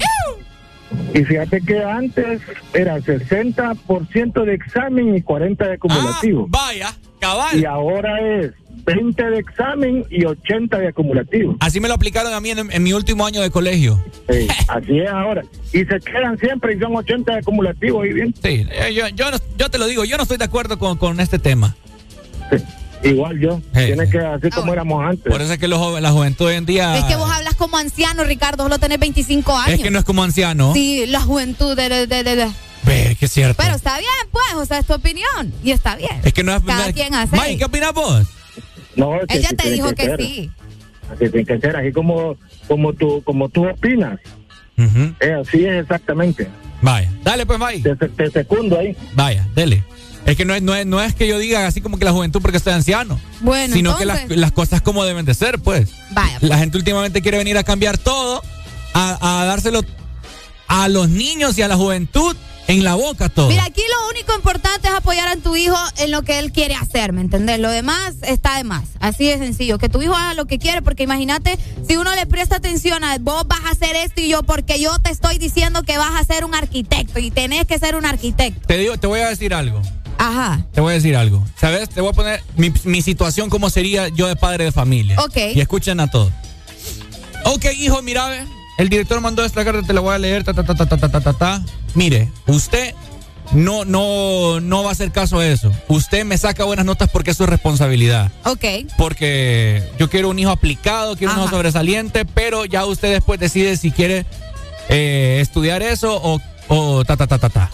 Y 1.14 1.24
fíjate 1.24 1.62
que 1.62 1.84
antes 1.84 2.42
era 2.74 2.98
60% 2.98 4.44
de 4.44 4.54
examen 4.54 5.16
y 5.16 5.22
40% 5.22 5.58
de 5.58 5.74
acumulativo. 5.74 6.50
Ah, 6.54 6.66
vaya, 6.68 6.94
cabal. 7.20 7.60
Y 7.60 7.66
ahora 7.66 8.20
es 8.22 8.52
20 8.86 9.24
de 9.24 9.40
examen 9.40 10.06
y 10.10 10.26
80 10.26 10.78
de 10.78 10.88
acumulativo. 10.88 11.56
Así 11.60 11.80
me 11.80 11.88
lo 11.88 11.94
aplicaron 11.94 12.34
a 12.34 12.40
mí 12.40 12.52
en, 12.52 12.72
en 12.72 12.84
mi 12.84 12.94
último 12.94 13.26
año 13.26 13.42
de 13.42 13.50
colegio. 13.50 14.04
Sí, 14.30 14.48
así 14.68 15.00
es 15.00 15.10
ahora. 15.10 15.44
Y 15.74 15.80
se 15.86 16.00
quedan 16.00 16.38
siempre 16.38 16.76
y 16.76 16.80
son 16.80 16.96
80 16.96 17.34
de 17.34 17.40
acumulativo 17.40 18.06
y 18.06 18.14
bien. 18.14 18.34
Sí, 18.42 18.66
eh, 18.70 18.94
yo, 18.94 19.08
yo, 19.10 19.26
yo 19.58 19.70
te 19.70 19.78
lo 19.78 19.88
digo, 19.88 20.06
yo 20.06 20.18
no 20.18 20.24
estoy 20.24 20.38
de 20.38 20.46
acuerdo 20.46 20.78
con, 20.78 20.98
con 20.98 21.20
este 21.20 21.40
tema. 21.40 21.76
Igual 23.04 23.40
yo. 23.40 23.62
Tiene 23.74 24.10
que 24.10 24.20
así 24.20 24.50
como 24.50 24.74
éramos 24.74 25.04
antes. 25.06 25.32
Por 25.32 25.42
eso 25.42 25.54
es 25.54 25.60
que 25.60 25.68
los 25.68 26.02
la 26.02 26.12
juventud 26.12 26.46
hoy 26.48 26.56
en 26.56 26.66
día 26.66 26.98
Es 26.98 27.06
que 27.06 27.16
vos 27.16 27.30
hablas 27.32 27.56
como 27.56 27.78
anciano, 27.78 28.24
Ricardo, 28.24 28.64
vos 28.64 28.72
lo 28.72 28.80
tenés 28.80 29.00
25 29.00 29.56
años. 29.58 29.78
es 29.78 29.84
que 29.84 29.92
no 29.92 30.00
es 30.00 30.06
como 30.06 30.24
anciano. 30.24 30.74
Sí, 30.74 31.06
la 31.08 31.22
juventud 31.22 31.76
de, 31.76 31.90
de, 31.90 32.08
de, 32.08 32.24
de- 32.24 32.36
de- 32.36 32.52
Ve, 32.84 33.18
que 33.20 33.26
es 33.26 33.32
cierto. 33.32 33.62
Pero 33.62 33.76
está 33.76 33.98
bien, 33.98 34.10
pues, 34.32 34.46
o 34.56 34.66
sea, 34.66 34.78
es 34.80 34.86
tu 34.86 34.94
opinión. 34.94 35.54
Y 35.64 35.72
está 35.72 35.96
bien. 35.98 36.22
es 36.24 36.32
que 36.34 36.42
no 36.44 36.56
es. 36.56 36.64
Cada 36.64 36.88
no 36.88 36.94
quien 36.94 37.14
hace. 37.14 37.36
Mike, 37.36 37.58
¿qué 37.58 37.66
opinas 37.66 37.94
vos? 37.94 38.28
No, 38.96 39.16
es 39.22 39.28
que 39.28 39.38
Ella 39.38 39.50
te 39.58 39.72
dijo 39.72 39.94
que 39.94 40.16
sí. 40.18 40.52
Así 41.12 41.30
tiene 41.30 41.46
que 41.46 41.60
ser, 41.60 41.76
así 41.76 41.92
como, 41.92 42.36
como, 42.68 42.94
tú, 42.94 43.22
como 43.24 43.50
tú 43.50 43.68
opinas. 43.68 44.20
Eh, 44.78 45.34
así 45.42 45.66
es 45.66 45.82
exactamente. 45.84 46.48
Vaya, 46.82 47.12
dale 47.24 47.46
pues, 47.46 47.60
Mike. 47.60 47.96
Te, 47.96 48.08
te 48.10 48.30
secundo 48.32 48.80
ahí. 48.80 48.96
Vaya, 49.14 49.46
dele. 49.56 49.84
Es 50.28 50.36
que 50.36 50.46
no 50.46 50.54
es, 50.54 50.62
no, 50.62 50.76
es, 50.76 50.86
no 50.86 51.02
es 51.02 51.16
que 51.16 51.26
yo 51.26 51.40
diga 51.40 51.66
así 51.66 51.82
como 51.82 51.98
que 51.98 52.06
la 52.06 52.12
juventud 52.12 52.42
porque 52.42 52.58
estoy 52.58 52.74
anciano. 52.74 53.20
Bueno, 53.40 53.74
sino 53.74 53.98
que 53.98 54.06
las, 54.06 54.52
cosas 54.52 54.82
como 54.82 55.06
deben 55.06 55.26
de 55.26 55.34
ser, 55.34 55.58
pues. 55.60 55.90
Vaya. 56.12 56.38
La 56.42 56.58
gente 56.58 56.78
últimamente 56.78 57.22
quiere 57.22 57.38
venir 57.38 57.58
a 57.58 57.64
cambiar 57.64 57.98
todo, 57.98 58.44
a, 58.94 59.42
a 59.42 59.46
dárselo 59.46 59.82
a 60.68 60.90
los 60.90 61.08
niños 61.10 61.58
y 61.58 61.62
a 61.62 61.70
la 61.70 61.78
juventud 61.78 62.36
en 62.68 62.84
la 62.84 62.96
boca 62.96 63.30
todo. 63.30 63.48
Mira, 63.48 63.64
aquí 63.64 63.82
lo 63.82 64.10
único 64.10 64.36
importante 64.36 64.90
es 64.90 64.94
apoyar 64.94 65.30
a 65.30 65.38
tu 65.38 65.56
hijo 65.56 65.78
en 65.98 66.12
lo 66.12 66.22
que 66.24 66.40
él 66.40 66.52
quiere 66.52 66.76
hacer, 66.76 67.14
¿me 67.14 67.22
entendés? 67.22 67.60
Lo 67.60 67.70
demás 67.70 68.16
está 68.24 68.58
de 68.58 68.66
más. 68.66 68.84
Así 69.00 69.26
de 69.26 69.38
sencillo. 69.38 69.78
Que 69.78 69.90
tu 69.90 70.02
hijo 70.02 70.14
haga 70.14 70.34
lo 70.34 70.46
que 70.46 70.60
quiere, 70.60 70.82
porque 70.82 71.04
imagínate, 71.04 71.58
si 71.88 71.96
uno 71.96 72.14
le 72.16 72.26
presta 72.26 72.58
atención 72.58 73.04
a 73.04 73.18
vos 73.20 73.48
vas 73.48 73.64
a 73.66 73.70
hacer 73.70 73.96
esto 73.96 74.22
y 74.22 74.28
yo, 74.28 74.44
porque 74.44 74.80
yo 74.80 75.00
te 75.00 75.12
estoy 75.12 75.38
diciendo 75.38 75.84
que 75.84 75.98
vas 75.98 76.20
a 76.20 76.24
ser 76.26 76.44
un 76.44 76.54
arquitecto 76.54 77.20
y 77.20 77.32
tenés 77.32 77.66
que 77.66 77.80
ser 77.80 77.96
un 77.96 78.06
arquitecto. 78.06 78.68
Te 78.68 78.78
digo, 78.78 78.98
te 78.98 79.08
voy 79.08 79.22
a 79.22 79.30
decir 79.30 79.54
algo. 79.54 79.82
Ajá. 80.18 80.66
Te 80.74 80.82
voy 80.82 80.92
a 80.92 80.96
decir 80.96 81.16
algo. 81.16 81.46
¿Sabes? 81.60 81.90
Te 81.90 82.02
voy 82.02 82.10
a 82.10 82.14
poner 82.14 82.44
mi, 82.56 83.02
situación, 83.02 83.50
cómo 83.50 83.70
sería 83.70 84.08
yo 84.10 84.28
de 84.28 84.36
padre 84.36 84.66
de 84.66 84.72
familia. 84.72 85.20
Ok. 85.20 85.38
Y 85.56 85.62
escuchen 85.62 86.00
a 86.00 86.10
todos. 86.10 86.32
Ok, 87.46 87.66
hijo, 87.78 88.02
mira, 88.02 88.46
el 88.78 88.90
director 88.90 89.22
mandó 89.22 89.46
esta 89.46 89.64
carta, 89.64 89.82
te 89.86 89.94
la 89.94 90.02
voy 90.02 90.14
a 90.14 90.18
leer, 90.18 90.44
ta, 90.44 90.54
ta, 90.54 90.64
ta, 90.64 90.76
ta, 90.76 90.98
ta, 90.98 91.10
ta, 91.10 91.34
ta, 91.34 91.66
Mire, 91.94 92.30
usted 92.48 92.94
no, 93.54 93.86
no, 93.86 94.60
no 94.60 94.84
va 94.84 94.90
a 94.90 94.92
hacer 94.92 95.12
caso 95.12 95.40
a 95.40 95.48
eso. 95.48 95.72
Usted 95.88 96.26
me 96.26 96.38
saca 96.38 96.66
buenas 96.66 96.86
notas 96.86 97.10
porque 97.10 97.32
es 97.32 97.38
su 97.38 97.46
responsabilidad. 97.46 98.32
Ok. 98.44 98.66
Porque 98.98 99.84
yo 99.98 100.10
quiero 100.10 100.30
un 100.30 100.40
hijo 100.40 100.52
aplicado, 100.52 101.16
quiero 101.16 101.32
Ajá. 101.32 101.42
un 101.42 101.48
hijo 101.48 101.56
sobresaliente, 101.56 102.26
pero 102.26 102.66
ya 102.66 102.86
usted 102.86 103.14
después 103.14 103.40
decide 103.40 103.78
si 103.78 103.92
quiere 103.92 104.26
estudiar 104.90 105.82
eso 105.84 106.20
o 106.68 107.06
ta, 107.06 107.16
ta, 107.16 107.28
ta, 107.28 107.38
ta, 107.38 107.50
ta. 107.50 107.72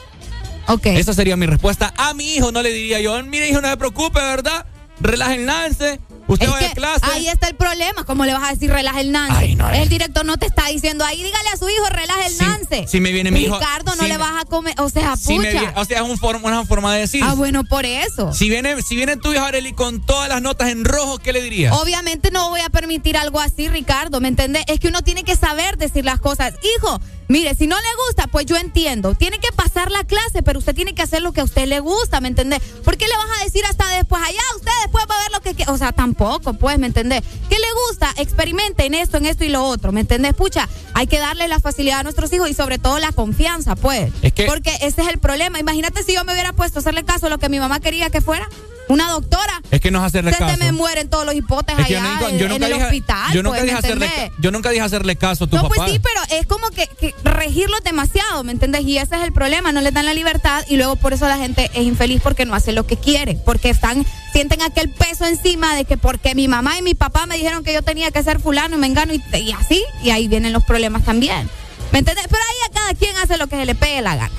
Ok. 0.68 0.85
Esa 0.88 1.14
sería 1.14 1.35
mi 1.38 1.45
respuesta. 1.45 1.94
A 1.98 2.14
mi 2.14 2.35
hijo 2.35 2.52
no 2.52 2.61
le 2.61 2.72
diría 2.72 2.99
yo, 3.02 3.22
mire 3.23 3.49
hijo, 3.49 3.61
no 3.61 3.69
se 3.69 3.77
preocupe, 3.77 4.19
¿verdad? 4.19 4.65
Relaje 4.99 5.35
el 5.35 5.45
lance, 5.48 5.99
usted 6.27 6.45
Es 6.45 6.52
vaya 6.52 6.69
a 6.69 6.73
clase. 6.73 7.06
ahí 7.11 7.27
está 7.27 7.48
el 7.48 7.56
problema. 7.56 8.06
¿Cómo 8.06 8.26
le 8.26 8.34
vas 8.34 8.44
a 8.44 8.53
decir 8.53 8.69
relaja 8.72 9.02
el 9.02 9.11
nance? 9.11 9.57
el 9.73 9.90
director 9.90 10.23
no 10.23 10.38
te 10.38 10.45
está 10.45 10.68
diciendo 10.68 11.03
ahí, 11.03 11.22
dígale 11.22 11.49
a 11.49 11.57
su 11.57 11.68
hijo, 11.68 11.84
relaja 11.90 12.26
el 12.27 12.38
nance. 12.38 12.85
si 12.88 12.99
me 13.02 13.11
viene 13.11 13.31
mi 13.31 13.41
hijo- 13.41 13.57
Ricardo, 13.60 13.95
no 13.95 14.03
si 14.03 14.07
le 14.07 14.14
me- 14.14 14.18
vas 14.19 14.41
a 14.41 14.45
comer. 14.45 14.76
O 14.77 14.90
sea, 14.90 15.18
Si 15.18 15.35
pucha. 15.35 15.73
o 15.76 15.84
sea, 15.84 15.98
es 16.02 16.03
un 16.10 16.18
form- 16.18 16.41
una 16.44 16.64
forma 16.65 16.94
de 16.94 17.02
decir. 17.02 17.23
Ah, 17.26 17.34
bueno, 17.34 17.64
por 17.65 17.85
eso. 17.85 18.31
Si 18.34 18.49
viene, 18.49 18.81
si 18.84 18.95
viene 18.95 19.18
tu 19.18 19.34
hijo 19.34 19.44
Areli 19.44 19.73
con 19.73 19.99
todas 20.06 20.30
las 20.30 20.41
notas 20.41 20.69
en 20.69 20.85
rojo, 20.85 21.18
¿qué 21.18 21.34
le 21.34 21.41
diría? 21.41 21.73
Obviamente 21.73 22.30
no 22.31 22.49
voy 22.49 22.61
a 22.61 22.69
permitir 22.69 23.18
algo 23.18 23.40
así, 23.41 23.68
Ricardo, 23.68 24.22
¿me 24.22 24.27
entiendes? 24.30 24.64
Es 24.68 24.80
que 24.80 24.88
uno 24.90 25.02
tiene 25.02 25.23
que 25.23 25.35
saber 25.35 25.77
decir 25.77 26.06
las 26.06 26.22
cosas. 26.22 26.53
Hijo, 26.77 27.02
mire, 27.27 27.55
si 27.55 27.67
no 27.67 27.75
le 27.75 27.87
gusta, 28.07 28.27
pues 28.27 28.45
yo 28.45 28.55
entiendo. 28.57 29.15
Tiene 29.15 29.39
que 29.39 29.51
pasar 29.55 29.91
la 29.91 30.03
clase, 30.03 30.43
pero 30.43 30.59
usted 30.59 30.75
tiene 30.75 30.93
que 30.95 31.01
hacer 31.01 31.21
lo 31.21 31.31
que 31.33 31.41
a 31.41 31.43
usted 31.43 31.65
le 31.67 31.79
gusta, 31.79 32.21
¿me 32.21 32.27
entendés? 32.27 32.59
¿Por 32.83 32.97
qué 32.97 33.07
le 33.07 33.15
vas 33.15 33.39
a 33.39 33.43
decir 33.43 33.63
hasta 33.65 33.87
después, 33.95 34.21
allá 34.23 34.41
usted 34.55 34.71
después 34.83 35.05
va 35.09 35.15
a 35.15 35.21
ver 35.23 35.31
lo 35.31 35.41
que... 35.41 35.53
que-?" 35.55 35.71
O 35.71 35.77
sea, 35.77 35.91
tampoco, 35.91 36.53
pues, 36.53 36.77
¿me 36.79 36.87
entendés? 36.87 37.21
¿Qué 37.49 37.57
le 37.59 37.67
gusta? 37.89 38.13
Experimente 38.17 38.85
en 38.85 38.93
esto, 38.93 39.17
en 39.17 39.25
esto 39.25 39.43
y 39.45 39.49
lo 39.49 39.63
otro, 39.63 39.91
¿me 39.91 40.01
entendés? 40.01 40.33
Pucha, 40.33 40.67
hay 40.93 41.07
que 41.07 41.19
darle 41.19 41.47
la 41.47 41.59
facilidad 41.59 41.99
a 41.99 42.03
nuestros 42.03 42.31
hijos 42.33 42.49
y 42.49 42.53
sobre 42.53 42.77
todo 42.79 42.99
la 42.99 43.11
confianza, 43.11 43.75
pues. 43.75 44.11
Es 44.21 44.33
que- 44.33 44.45
Porque 44.45 44.71
ese 44.81 45.01
es 45.01 45.07
el 45.07 45.19
problema. 45.19 45.59
Imagínate 45.59 46.03
si 46.03 46.13
yo 46.13 46.23
me 46.25 46.33
hubiera 46.33 46.53
puesto 46.53 46.79
a 46.79 46.81
hacerle 46.81 47.03
caso 47.03 47.27
a 47.27 47.29
lo 47.29 47.37
que 47.39 47.49
mi 47.49 47.59
mamá 47.59 47.79
quería 47.79 48.09
que 48.09 48.21
fuera. 48.21 48.47
Una 48.93 49.09
doctora. 49.11 49.61
Es 49.71 49.81
que 49.81 49.89
nos 49.91 50.03
hace 50.03 50.21
Se 50.21 50.29
caso. 50.31 50.45
te 50.45 50.57
me 50.57 50.71
mueren 50.71 51.09
todos 51.09 51.25
los 51.25 51.33
hipotes 51.35 51.77
Es 51.79 51.85
que 51.87 51.93
yo 51.93 51.99
allá 51.99 52.07
en, 52.07 52.13
nunca 52.49 52.65
el 52.67 52.73
dije- 52.73 52.83
hospital. 52.85 53.33
yo 53.33 53.43
nunca 53.43 53.57
pues, 53.57 53.63
dije 53.63 53.73
¿me 53.73 53.79
hacerle, 53.79 54.05
entendés? 54.05 54.29
ca- 54.31 54.35
yo 54.41 54.51
nunca 54.51 54.69
dije 54.69 54.81
hacerle 54.83 55.15
caso 55.15 55.43
a 55.45 55.47
tu 55.47 55.55
No, 55.55 55.63
papá. 55.63 55.75
pues 55.75 55.91
sí, 55.91 55.99
pero 55.99 56.39
es 56.39 56.45
como 56.47 56.69
que, 56.69 56.87
que 56.99 57.15
regirlo 57.23 57.75
demasiado, 57.83 58.43
¿me 58.43 58.51
entiendes? 58.51 58.81
Y 58.83 58.97
ese 58.97 59.15
es 59.15 59.23
el 59.23 59.31
problema, 59.33 59.71
no 59.71 59.81
les 59.81 59.93
dan 59.93 60.05
la 60.05 60.13
libertad 60.13 60.63
y 60.69 60.77
luego 60.77 60.95
por 60.95 61.13
eso 61.13 61.27
la 61.27 61.37
gente 61.37 61.71
es 61.73 61.83
infeliz 61.83 62.21
porque 62.21 62.45
no 62.45 62.53
hace 62.55 62.71
lo 62.71 62.85
que 62.85 62.97
quiere, 62.97 63.35
porque 63.45 63.69
están, 63.69 64.05
sienten 64.31 64.61
aquel 64.61 64.89
peso 64.89 65.25
encima 65.25 65.75
de 65.75 65.85
que 65.85 65.97
porque 65.97 66.35
mi 66.35 66.47
mamá 66.47 66.77
y 66.77 66.81
mi 66.81 66.93
papá 66.93 67.25
me 67.25 67.35
dijeron 67.37 67.63
que 67.63 67.73
yo 67.73 67.81
tenía 67.81 68.11
que 68.11 68.21
ser 68.23 68.39
fulano 68.39 68.75
y 68.75 68.79
mengano 68.79 69.13
y, 69.13 69.23
y 69.37 69.51
así, 69.53 69.83
y 70.03 70.11
ahí 70.11 70.27
vienen 70.27 70.53
los 70.53 70.63
problemas 70.63 71.03
también. 71.03 71.49
¿Me 71.91 71.99
entiendes? 71.99 72.25
Pero 72.29 72.41
ahí 72.41 72.69
a 72.69 72.73
cada 72.73 72.93
quien 72.93 73.15
hace 73.17 73.37
lo 73.37 73.47
que 73.47 73.55
se 73.55 73.65
le 73.65 73.75
pegue 73.75 74.01
la 74.01 74.15
gana. 74.15 74.31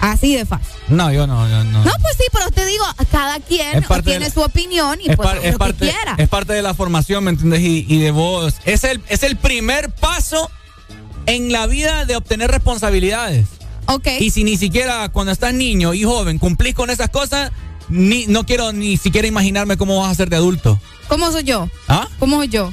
Así 0.00 0.34
de 0.36 0.46
fácil. 0.46 0.66
No, 0.88 1.12
yo 1.12 1.26
no, 1.26 1.48
yo 1.48 1.64
no. 1.64 1.84
No, 1.84 1.92
pues 2.00 2.16
sí, 2.16 2.24
pero 2.32 2.50
te 2.50 2.64
digo, 2.66 2.84
cada 3.10 3.40
quien 3.40 3.84
tiene 4.04 4.30
su 4.30 4.40
opinión 4.40 4.98
y 5.02 5.10
es, 5.10 5.16
pues 5.16 5.28
par- 5.28 5.38
es 5.44 5.52
lo 5.52 5.58
parte, 5.58 5.86
que 5.86 5.92
quiera. 5.92 6.14
es 6.18 6.28
parte 6.28 6.52
de 6.52 6.62
la 6.62 6.74
formación, 6.74 7.24
¿me 7.24 7.30
entiendes? 7.30 7.60
Y, 7.60 7.84
y 7.88 7.98
de 8.00 8.10
vos. 8.10 8.54
Es 8.64 8.84
el, 8.84 9.02
es 9.08 9.22
el 9.24 9.36
primer 9.36 9.90
paso 9.90 10.50
en 11.26 11.50
la 11.52 11.66
vida 11.66 12.04
de 12.04 12.16
obtener 12.16 12.50
responsabilidades. 12.50 13.46
Ok. 13.86 14.06
Y 14.20 14.30
si 14.30 14.44
ni 14.44 14.56
siquiera 14.56 15.08
cuando 15.08 15.32
estás 15.32 15.52
niño 15.54 15.94
y 15.94 16.04
joven 16.04 16.38
cumplís 16.38 16.74
con 16.74 16.90
esas 16.90 17.10
cosas, 17.10 17.50
ni, 17.88 18.26
no 18.26 18.44
quiero 18.44 18.72
ni 18.72 18.96
siquiera 18.98 19.26
imaginarme 19.26 19.76
cómo 19.76 19.98
vas 20.00 20.12
a 20.12 20.14
ser 20.14 20.28
de 20.30 20.36
adulto. 20.36 20.78
¿Cómo 21.08 21.32
soy 21.32 21.44
yo? 21.44 21.68
¿Ah? 21.88 22.06
¿Cómo 22.18 22.36
soy 22.36 22.48
yo? 22.48 22.72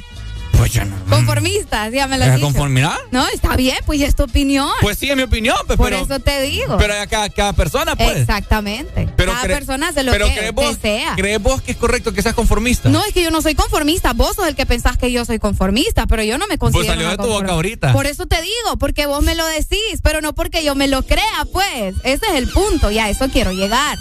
Pues 0.57 0.71
yo 0.71 0.85
no. 0.85 0.95
Conformista, 1.09 1.89
ya 1.89 2.07
me 2.07 2.17
lo 2.17 2.23
¿Es 2.23 2.29
has 2.31 2.35
dicho. 2.37 2.45
conformidad? 2.47 2.95
No, 3.11 3.27
está 3.27 3.55
bien, 3.55 3.77
pues 3.85 4.01
es 4.01 4.15
tu 4.15 4.23
opinión. 4.23 4.69
Pues 4.81 4.97
sí, 4.97 5.09
es 5.09 5.15
mi 5.15 5.23
opinión, 5.23 5.55
pues, 5.67 5.77
Por 5.77 5.89
pero, 5.89 6.03
eso 6.03 6.19
te 6.19 6.41
digo. 6.41 6.77
pero 6.77 6.93
a 6.99 7.07
cada, 7.07 7.29
cada 7.29 7.53
persona, 7.53 7.95
pues. 7.95 8.17
Exactamente. 8.17 9.09
Pero 9.15 9.31
Cada 9.33 9.43
persona 9.47 9.89
hace 9.89 10.03
lo 10.03 10.11
pero 10.11 10.27
que 10.27 10.33
¿crees 10.35 10.53
vos, 10.53 10.81
desea. 10.81 11.13
¿Crees 11.15 11.41
vos 11.41 11.61
que 11.61 11.71
es 11.71 11.77
correcto 11.77 12.13
que 12.13 12.21
seas 12.21 12.35
conformista? 12.35 12.89
No, 12.89 13.03
es 13.05 13.13
que 13.13 13.21
yo 13.23 13.31
no 13.31 13.41
soy 13.41 13.55
conformista. 13.55 14.13
Vos 14.13 14.35
sos 14.35 14.47
el 14.47 14.55
que 14.55 14.65
pensás 14.65 14.97
que 14.97 15.11
yo 15.11 15.25
soy 15.25 15.39
conformista, 15.39 16.07
pero 16.07 16.23
yo 16.23 16.37
no 16.37 16.47
me 16.47 16.57
considero. 16.57 16.85
Pues 16.87 16.97
salió 16.97 17.09
de 17.09 17.17
tu 17.17 17.27
boca 17.31 17.51
ahorita. 17.51 17.93
Por 17.93 18.05
eso 18.07 18.25
te 18.25 18.41
digo, 18.41 18.77
porque 18.79 19.05
vos 19.05 19.23
me 19.23 19.35
lo 19.35 19.45
decís, 19.47 19.99
pero 20.03 20.21
no 20.21 20.33
porque 20.33 20.63
yo 20.63 20.75
me 20.75 20.87
lo 20.87 21.03
crea, 21.03 21.45
pues. 21.51 21.95
Ese 22.03 22.25
es 22.27 22.35
el 22.35 22.47
punto, 22.49 22.91
y 22.91 22.99
a 22.99 23.09
eso 23.09 23.27
quiero 23.29 23.51
llegar. 23.51 23.97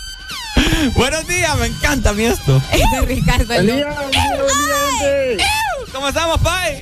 Buenos 0.96 1.26
días, 1.26 1.56
me 1.58 1.66
encanta 1.66 2.10
a 2.10 2.12
mí 2.12 2.24
esto. 2.24 2.62
Ricardo. 3.06 3.54
¿Cómo 5.94 6.08
estamos, 6.08 6.40
Pai? 6.40 6.80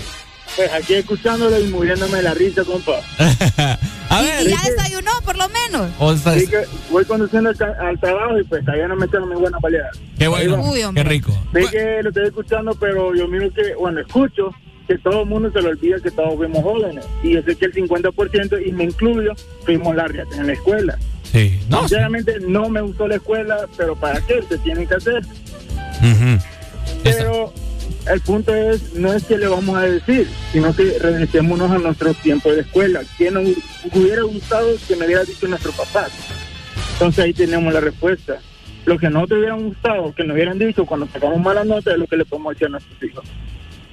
Pues 0.56 0.72
aquí 0.72 0.94
escuchándolo 0.94 1.58
y 1.60 1.68
muriéndome 1.68 2.16
de 2.16 2.22
la 2.22 2.34
risa, 2.34 2.64
compa. 2.64 2.92
a 4.08 4.22
¿Y, 4.22 4.26
ver. 4.26 4.46
y 4.46 4.50
ya 4.50 4.70
desayunó, 4.70 5.10
por 5.24 5.36
lo 5.36 5.48
menos? 5.50 5.90
O 5.98 6.16
sea, 6.16 6.32
Así 6.32 6.46
que 6.46 6.62
voy 6.90 7.04
conduciendo 7.04 7.50
al, 7.50 7.86
al 7.86 8.00
trabajo 8.00 8.38
y 8.38 8.44
pues 8.44 8.64
todavía 8.64 8.88
no 8.88 8.96
me 8.96 9.04
echan 9.06 9.28
muy 9.28 9.36
buena 9.36 9.58
baleada. 9.60 9.90
Qué 10.18 10.28
bueno, 10.28 10.62
Uy, 10.62 10.80
qué 10.94 11.02
rico. 11.04 11.32
Sé 11.52 11.66
que 11.70 12.02
lo 12.02 12.08
estoy 12.08 12.26
escuchando, 12.26 12.74
pero 12.74 13.14
yo 13.14 13.28
miro 13.28 13.52
que, 13.52 13.74
bueno, 13.74 14.00
escucho 14.00 14.50
que 14.88 14.96
todo 14.98 15.22
el 15.22 15.28
mundo 15.28 15.50
se 15.52 15.60
le 15.60 15.68
olvida 15.68 16.00
que 16.00 16.10
todos 16.10 16.34
fuimos 16.36 16.62
jóvenes. 16.62 17.04
Y 17.22 17.32
yo 17.34 17.42
sé 17.42 17.54
que 17.56 17.66
el 17.66 17.74
50%, 17.74 18.66
y 18.66 18.72
me 18.72 18.84
incluyo, 18.84 19.32
fuimos 19.64 19.94
largas 19.94 20.26
en 20.36 20.46
la 20.46 20.54
escuela. 20.54 20.98
Sí, 21.30 21.60
no. 21.68 21.82
sí. 21.82 21.88
Sinceramente 21.88 22.36
no 22.40 22.68
me 22.70 22.80
gustó 22.80 23.06
la 23.08 23.16
escuela, 23.16 23.66
pero 23.76 23.94
¿para 23.94 24.20
qué? 24.22 24.42
Se 24.48 24.56
tiene 24.58 24.86
que 24.86 24.94
hacer. 24.94 25.22
Pero 27.02 27.52
el 28.10 28.20
punto 28.20 28.54
es, 28.54 28.94
no 28.94 29.12
es 29.12 29.24
que 29.24 29.38
le 29.38 29.46
vamos 29.46 29.76
a 29.76 29.82
decir, 29.82 30.26
sino 30.52 30.74
que 30.74 30.98
regresémonos 30.98 31.70
a 31.70 31.78
nuestros 31.78 32.16
tiempos 32.18 32.54
de 32.54 32.62
escuela. 32.62 33.02
¿Qué 33.16 33.30
nos 33.30 33.44
hubiera 33.92 34.22
gustado 34.22 34.68
que 34.88 34.96
me 34.96 35.06
hubiera 35.06 35.24
dicho 35.24 35.46
nuestro 35.46 35.72
papá? 35.72 36.08
Entonces 36.94 37.24
ahí 37.24 37.32
tenemos 37.32 37.72
la 37.72 37.80
respuesta. 37.80 38.38
Lo 38.84 38.98
que 38.98 39.08
no 39.08 39.26
te 39.26 39.34
hubieran 39.34 39.62
gustado, 39.68 40.12
que 40.14 40.24
nos 40.24 40.34
hubieran 40.34 40.58
dicho 40.58 40.84
cuando 40.84 41.06
sacamos 41.06 41.40
malas 41.40 41.66
notas, 41.66 41.94
es 41.94 42.00
lo 42.00 42.06
que 42.06 42.16
le 42.16 42.24
podemos 42.24 42.54
decir 42.54 42.66
a 42.66 42.70
nuestros 42.70 43.02
hijos. 43.02 43.24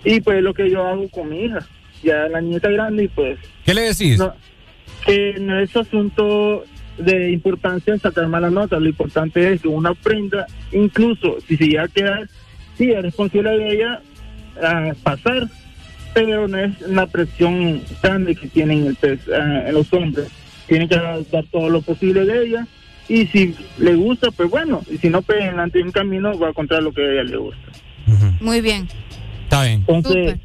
Y 0.04 0.22
pues 0.22 0.42
lo 0.42 0.54
que 0.54 0.70
yo 0.70 0.84
hago 0.84 1.08
con 1.10 1.30
mi 1.30 1.46
hija. 1.46 1.60
Ya 2.02 2.28
la 2.30 2.40
niña 2.40 2.56
está 2.58 2.70
grande 2.70 3.04
y 3.04 3.08
pues 3.10 3.38
¿Qué 3.66 3.74
le 3.74 3.82
decís? 3.82 4.18
no, 4.18 4.34
que 5.06 5.36
no 5.40 5.60
es 5.60 5.76
asunto 5.76 6.64
de 6.98 7.32
importancia 7.32 7.98
sacar 7.98 8.28
malas 8.28 8.52
notas, 8.52 8.82
lo 8.82 8.88
importante 8.88 9.54
es 9.54 9.62
que 9.62 9.68
uno 9.68 9.90
aprenda, 9.90 10.46
incluso 10.72 11.38
si 11.48 11.58
se 11.58 11.68
llega 11.68 11.84
a 11.84 11.88
quedar, 11.88 12.30
sí, 12.80 12.90
es 12.92 13.02
responsable 13.04 13.52
de 13.52 13.72
ella 13.76 14.02
a 14.64 14.94
pasar, 15.04 15.48
pero 16.16 16.48
no 16.48 16.58
es 16.58 16.82
una 16.82 17.06
presión 17.06 17.82
grande 18.02 18.34
que 18.36 18.48
tienen 18.48 18.88
el 18.88 18.98
pez- 18.98 19.68
en 19.68 19.74
los 19.76 19.94
hombres. 19.94 20.30
Tienen 20.68 20.90
que 20.90 20.96
dar 20.96 21.44
todo 21.52 21.70
lo 21.70 21.82
posible 21.82 22.26
de 22.26 22.46
ella 22.48 22.68
y 23.08 23.26
si 23.28 23.56
le 23.78 23.96
gusta, 23.96 24.32
pues 24.32 24.50
bueno, 24.50 24.82
y 24.92 24.98
si 24.98 25.10
no, 25.10 25.22
pues 25.22 25.42
adelante 25.42 25.82
un 25.84 25.92
camino 25.92 26.38
va 26.40 26.48
a 26.48 26.50
encontrar 26.52 26.82
lo 26.82 26.92
que 26.94 27.02
a 27.02 27.12
ella 27.12 27.24
le 27.24 27.38
gusta. 27.38 27.62
Muy 28.40 28.62
bien. 28.62 28.88
Está 29.44 29.64
bien. 29.66 29.84
Entonces, 29.88 30.38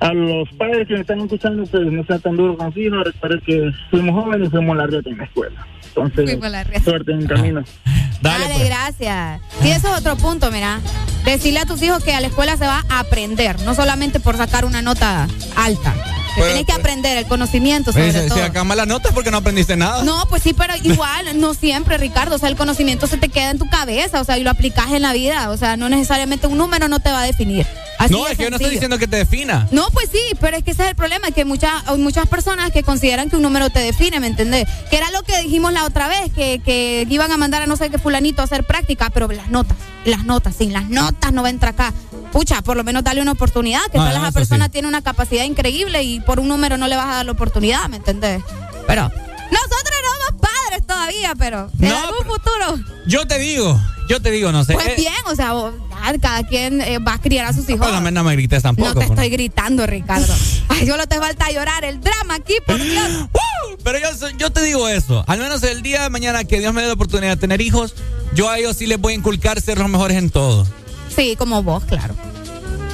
a 0.00 0.12
los 0.12 0.48
padres 0.58 0.86
que 0.88 0.94
me 0.94 1.00
están 1.00 1.20
escuchando, 1.20 1.64
pues 1.66 1.86
no 1.86 2.04
sean 2.04 2.20
tan 2.20 2.36
duros 2.36 2.56
con 2.56 2.72
sus 2.72 2.82
hijos, 2.82 3.04
recuerden 3.04 3.40
que 3.46 3.70
fuimos 3.90 4.22
jóvenes 4.24 4.48
y 4.48 4.50
fuimos 4.50 4.76
la 4.76 4.86
reta 4.86 5.08
en 5.10 5.18
la 5.18 5.24
escuela. 5.24 5.66
Entonces, 5.86 6.30
Fuimos 6.30 6.50
la 6.50 6.64
reta. 6.64 6.82
suerte 6.84 7.12
en 7.12 7.18
el 7.20 7.28
camino. 7.28 7.62
Dale, 8.20 8.44
Dale, 8.44 8.54
pues. 8.54 8.66
gracias. 8.68 9.40
Y 9.62 9.68
eso 9.70 9.92
es 9.94 10.00
otro 10.00 10.16
punto, 10.16 10.50
mira. 10.50 10.80
Decirle 11.24 11.60
a 11.60 11.66
tus 11.66 11.80
hijos 11.82 12.02
que 12.02 12.12
a 12.14 12.20
la 12.20 12.26
escuela 12.26 12.56
se 12.56 12.66
va 12.66 12.82
a 12.88 13.00
aprender, 13.00 13.60
no 13.62 13.74
solamente 13.74 14.18
por 14.20 14.36
sacar 14.36 14.64
una 14.64 14.82
nota 14.82 15.26
alta. 15.56 15.92
Que 15.92 16.40
Pero- 16.40 16.46
tienes 16.48 16.66
que 16.66 16.72
aprender 16.72 17.16
el 17.18 17.26
conocimiento 17.26 17.92
sobre 17.92 18.12
todo. 18.12 18.34
si 18.36 18.40
acá 18.40 18.64
malas 18.64 18.88
notas 18.88 19.12
porque 19.12 19.30
no 19.30 19.36
aprendiste 19.36 19.76
nada. 19.76 20.02
No, 20.02 20.24
pues 20.28 20.42
sí, 20.42 20.52
pero 20.52 20.74
igual, 20.82 21.38
no 21.40 21.54
siempre, 21.54 21.96
Ricardo. 21.96 22.34
O 22.34 22.38
sea, 22.38 22.48
el 22.48 22.56
conocimiento 22.56 23.06
se 23.06 23.18
te 23.18 23.28
queda 23.28 23.50
en 23.50 23.58
tu 23.58 23.68
cabeza, 23.68 24.20
o 24.20 24.24
sea, 24.24 24.36
y 24.36 24.42
lo 24.42 24.50
aplicas 24.50 24.90
en 24.92 25.02
la 25.02 25.12
vida. 25.12 25.50
O 25.50 25.56
sea, 25.56 25.76
no 25.76 25.88
necesariamente 25.88 26.46
un 26.48 26.58
número 26.58 26.88
no 26.88 26.98
te 27.00 27.10
va 27.12 27.20
a 27.22 27.24
definir. 27.24 27.66
Así 27.98 28.12
no, 28.12 28.26
es 28.26 28.36
que 28.36 28.44
yo 28.44 28.50
no 28.50 28.56
estoy 28.56 28.70
diciendo 28.70 28.98
que 28.98 29.06
te 29.06 29.16
defina. 29.16 29.68
No, 29.70 29.88
pues 29.92 30.08
sí, 30.10 30.20
pero 30.40 30.56
es 30.56 30.64
que 30.64 30.72
ese 30.72 30.82
es 30.82 30.88
el 30.90 30.96
problema, 30.96 31.30
que 31.30 31.44
muchas 31.44 31.72
hay 31.86 31.96
muchas 31.98 32.26
personas 32.28 32.70
que 32.72 32.82
consideran 32.82 33.30
que 33.30 33.36
un 33.36 33.42
número 33.42 33.70
te 33.70 33.80
define, 33.80 34.20
¿me 34.20 34.26
entendés? 34.26 34.66
Que 34.90 34.96
era 34.96 35.10
lo 35.10 35.22
que 35.22 35.40
dijimos 35.42 35.72
la 35.72 35.84
otra 35.84 36.08
vez, 36.08 36.32
que, 36.34 36.60
que 36.64 37.06
iban 37.08 37.30
a 37.32 37.36
mandar 37.36 37.62
a 37.62 37.66
no 37.66 37.76
sé 37.76 37.90
qué 37.90 37.98
fulanito 37.98 38.42
a 38.42 38.44
hacer 38.46 38.64
práctica, 38.64 39.10
pero 39.10 39.28
las 39.28 39.48
notas, 39.48 39.76
las 40.04 40.24
notas, 40.24 40.56
sin 40.56 40.72
las 40.72 40.88
notas 40.88 41.32
no 41.32 41.42
va 41.42 41.48
a 41.48 41.50
entrar 41.50 41.72
acá. 41.74 41.92
Pucha, 42.32 42.62
por 42.62 42.76
lo 42.76 42.82
menos 42.84 43.04
dale 43.04 43.22
una 43.22 43.32
oportunidad, 43.32 43.82
que 43.92 43.98
Ah, 43.98 44.10
tal 44.12 44.22
eso 44.24 44.32
persona 44.32 44.64
sí. 44.66 44.72
tiene 44.72 44.88
una 44.88 45.02
capacidad 45.02 45.44
increíble 45.44 46.02
y 46.02 46.18
por 46.20 46.40
un 46.40 46.48
número 46.48 46.76
no 46.76 46.88
le 46.88 46.96
vas 46.96 47.06
a 47.06 47.14
dar 47.16 47.26
la 47.26 47.32
oportunidad, 47.32 47.88
¿me 47.88 47.96
entendés? 47.98 48.42
Pero 48.88 49.10
nosotros 49.50 49.94
no 50.02 50.26
somos 50.26 50.40
padres 50.40 50.86
todavía, 50.86 51.32
pero 51.38 51.70
en 51.80 51.88
No, 51.88 51.96
algún 51.98 52.24
futuro, 52.26 52.84
Yo 53.06 53.26
te 53.26 53.38
digo, 53.38 53.80
yo 54.08 54.20
te 54.20 54.30
digo, 54.30 54.52
no 54.52 54.64
sé. 54.64 54.74
pues 54.74 54.86
Eh, 54.88 54.94
bien, 54.96 55.12
o 55.26 55.34
sea, 55.34 55.52
vos- 55.52 55.74
cada 56.20 56.42
quien 56.46 56.82
eh, 56.82 56.98
va 56.98 57.14
a 57.14 57.18
criar 57.20 57.46
a 57.46 57.52
sus 57.54 57.66
hijos. 57.70 57.80
Pues 57.80 57.92
no 57.92 58.00
me, 58.02 58.10
no 58.12 58.22
me 58.24 58.34
grites 58.36 58.62
tampoco. 58.62 58.88
No 58.88 58.94
te 59.00 59.06
por- 59.06 59.16
estoy 59.16 59.30
gritando, 59.30 59.86
Ricardo. 59.86 60.34
Ay, 60.68 60.86
solo 60.86 61.06
te 61.06 61.18
falta 61.18 61.50
llorar. 61.50 61.82
El 61.84 62.00
drama 62.00 62.34
aquí, 62.34 62.54
por 62.66 62.76
Dios. 62.82 63.08
¡Uh! 63.32 63.76
Pero 63.82 63.98
yo, 63.98 64.28
yo 64.38 64.50
te 64.50 64.62
digo 64.62 64.86
eso. 64.88 65.24
Al 65.26 65.38
menos 65.38 65.62
el 65.62 65.82
día 65.82 66.02
de 66.02 66.10
mañana 66.10 66.44
que 66.44 66.60
Dios 66.60 66.74
me 66.74 66.82
dé 66.82 66.88
la 66.88 66.94
oportunidad 66.94 67.30
de 67.30 67.36
tener 67.40 67.60
hijos, 67.62 67.94
yo 68.34 68.50
a 68.50 68.58
ellos 68.58 68.76
sí 68.76 68.86
les 68.86 69.00
voy 69.00 69.14
a 69.14 69.16
inculcar 69.16 69.60
ser 69.62 69.78
los 69.78 69.88
mejores 69.88 70.18
en 70.18 70.28
todo. 70.30 70.66
Sí, 71.14 71.36
como 71.38 71.62
vos, 71.62 71.84
claro. 71.84 72.14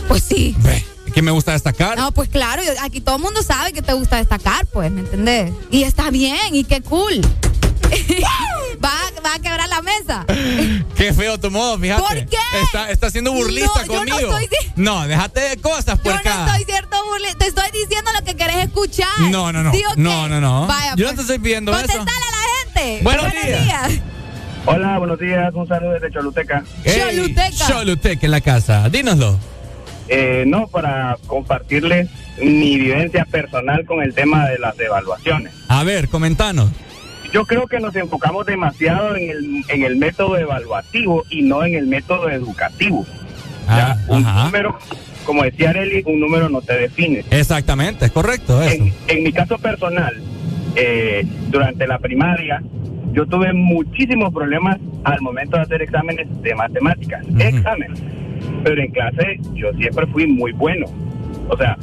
Pues 0.07 0.23
sí. 0.23 0.55
Ve, 0.59 0.85
que 1.21 1.25
me 1.25 1.31
gusta 1.33 1.53
destacar. 1.53 1.99
No, 1.99 2.13
pues 2.13 2.31
claro, 2.31 2.63
yo- 2.63 2.73
aquí 2.83 3.03
todo 3.03 3.17
el 3.17 3.23
mundo 3.23 3.43
sabe 3.43 3.73
que 3.75 3.83
te 3.83 3.93
gusta 3.93 4.17
destacar, 4.17 4.65
pues, 4.67 4.91
¿me 4.91 5.01
entendés? 5.01 5.53
Y 5.71 5.83
está 5.83 6.09
bien, 6.11 6.55
y 6.55 6.65
qué 6.65 6.81
cool. 6.81 7.21
va, 8.83 8.93
va 9.25 9.35
a 9.35 9.39
quebrar 9.39 9.69
la 9.69 9.83
mesa. 9.83 10.25
Qué 10.97 11.13
feo 11.13 11.39
tu 11.39 11.51
modo, 11.51 11.79
fíjate. 11.79 12.01
¿Por 12.03 12.15
qué? 12.27 12.37
Está, 12.63 12.91
está 12.91 13.11
siendo 13.11 13.33
burlista 13.33 13.85
No, 13.87 13.87
yo 13.87 14.05
no 14.05 14.11
conmigo. 14.17 14.39
estoy 14.39 14.49
No, 14.77 15.07
déjate 15.07 15.41
de 15.41 15.57
cosas, 15.59 15.99
Yo 16.03 16.13
no 16.13 16.19
estoy 16.21 16.65
cierto 16.65 16.97
burle, 17.05 17.35
te 17.35 17.47
estoy 17.49 17.71
diciendo 17.73 18.11
lo 18.19 18.25
que 18.25 18.35
querés 18.35 18.57
escuchar. 18.65 19.09
No, 19.31 19.53
no, 19.53 19.63
no. 19.63 19.73
No, 19.97 20.29
no, 20.29 20.41
no. 20.41 20.67
Vaya, 20.67 20.95
Yo 20.97 21.05
no 21.05 21.11
pues. 21.11 21.17
te 21.17 21.21
estoy 21.23 21.39
pidiendo 21.39 21.73
eso. 21.73 21.81
Contestale 21.87 22.25
a 22.27 22.31
la 22.31 22.81
gente. 22.81 23.05
Buenos 23.05 23.27
días. 23.33 23.91
Hola, 24.65 24.99
buenos 24.99 25.19
días, 25.19 25.53
un 25.55 25.69
saludo 25.69 25.93
desde 25.93 26.11
Choluteca. 26.13 26.65
Choluteca. 26.85 27.67
Choluteca 27.69 28.27
en 28.27 28.31
la 28.31 28.41
casa. 28.41 28.89
Dínoslo. 28.89 29.39
Eh, 30.13 30.45
no, 30.47 30.67
para 30.67 31.17
compartirles 31.29 32.09
mi 32.43 32.79
vivencia 32.79 33.25
personal 33.25 33.85
con 33.87 34.03
el 34.03 34.13
tema 34.13 34.49
de 34.49 34.59
las 34.59 34.79
evaluaciones. 34.81 35.53
A 35.69 35.85
ver, 35.85 36.09
comentanos. 36.09 36.69
Yo 37.33 37.45
creo 37.47 37.69
que 37.69 37.79
nos 37.79 37.95
enfocamos 37.95 38.45
demasiado 38.45 39.15
en 39.15 39.31
el, 39.31 39.63
en 39.69 39.85
el 39.85 39.97
método 39.97 40.37
evaluativo 40.37 41.23
y 41.31 41.43
no 41.43 41.65
en 41.65 41.77
el 41.77 41.87
método 41.87 42.29
educativo. 42.29 43.07
Ah, 43.69 43.97
Un 44.09 44.27
ajá. 44.27 44.47
número, 44.47 44.77
como 45.25 45.45
decía 45.45 45.71
Arely, 45.71 46.03
un 46.07 46.19
número 46.19 46.49
no 46.49 46.61
te 46.61 46.77
define. 46.77 47.25
Exactamente, 47.31 48.07
es 48.07 48.11
correcto 48.11 48.61
eso. 48.61 48.83
En, 48.83 48.93
en 49.07 49.23
mi 49.23 49.33
caso 49.33 49.59
personal, 49.59 50.13
eh, 50.75 51.25
durante 51.51 51.87
la 51.87 52.01
primaria, 52.01 52.61
yo 53.13 53.27
tuve 53.27 53.53
muchísimos 53.53 54.33
problemas 54.35 54.79
al 55.05 55.21
momento 55.21 55.57
de 55.57 55.63
hacer 55.63 55.83
exámenes 55.83 56.27
de 56.43 56.55
matemáticas. 56.57 57.25
Exámenes. 57.39 58.01
Pero 58.65 58.83
en 58.83 58.91
clase 58.91 59.39
yo 59.55 59.73
siempre 59.75 60.07
fui 60.07 60.27
muy 60.27 60.53
bueno. 60.53 60.87
O 61.49 61.57
sea, 61.57 61.77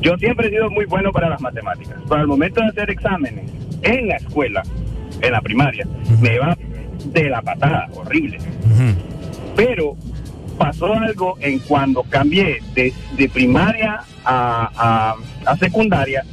yo 0.00 0.16
siempre 0.18 0.46
he 0.48 0.50
sido 0.50 0.70
muy 0.70 0.84
bueno 0.86 1.10
para 1.12 1.28
las 1.28 1.40
matemáticas. 1.40 1.96
Pero 2.08 2.20
al 2.20 2.26
momento 2.26 2.60
de 2.60 2.68
hacer 2.68 2.90
exámenes 2.90 3.50
en 3.82 4.08
la 4.08 4.16
escuela, 4.16 4.62
en 5.20 5.32
la 5.32 5.40
primaria, 5.40 5.86
me 6.20 6.34
iba 6.34 6.56
de 7.06 7.28
la 7.30 7.42
patada, 7.42 7.88
horrible. 7.94 8.38
Pero 9.56 9.96
pasó 10.56 10.92
algo 10.94 11.36
en 11.40 11.58
cuando 11.60 12.02
cambié 12.04 12.58
de, 12.74 12.92
de 13.16 13.28
primaria 13.28 14.00
a, 14.24 14.70
a- 15.44 15.50
a 15.50 15.56
secundaria 15.56 16.24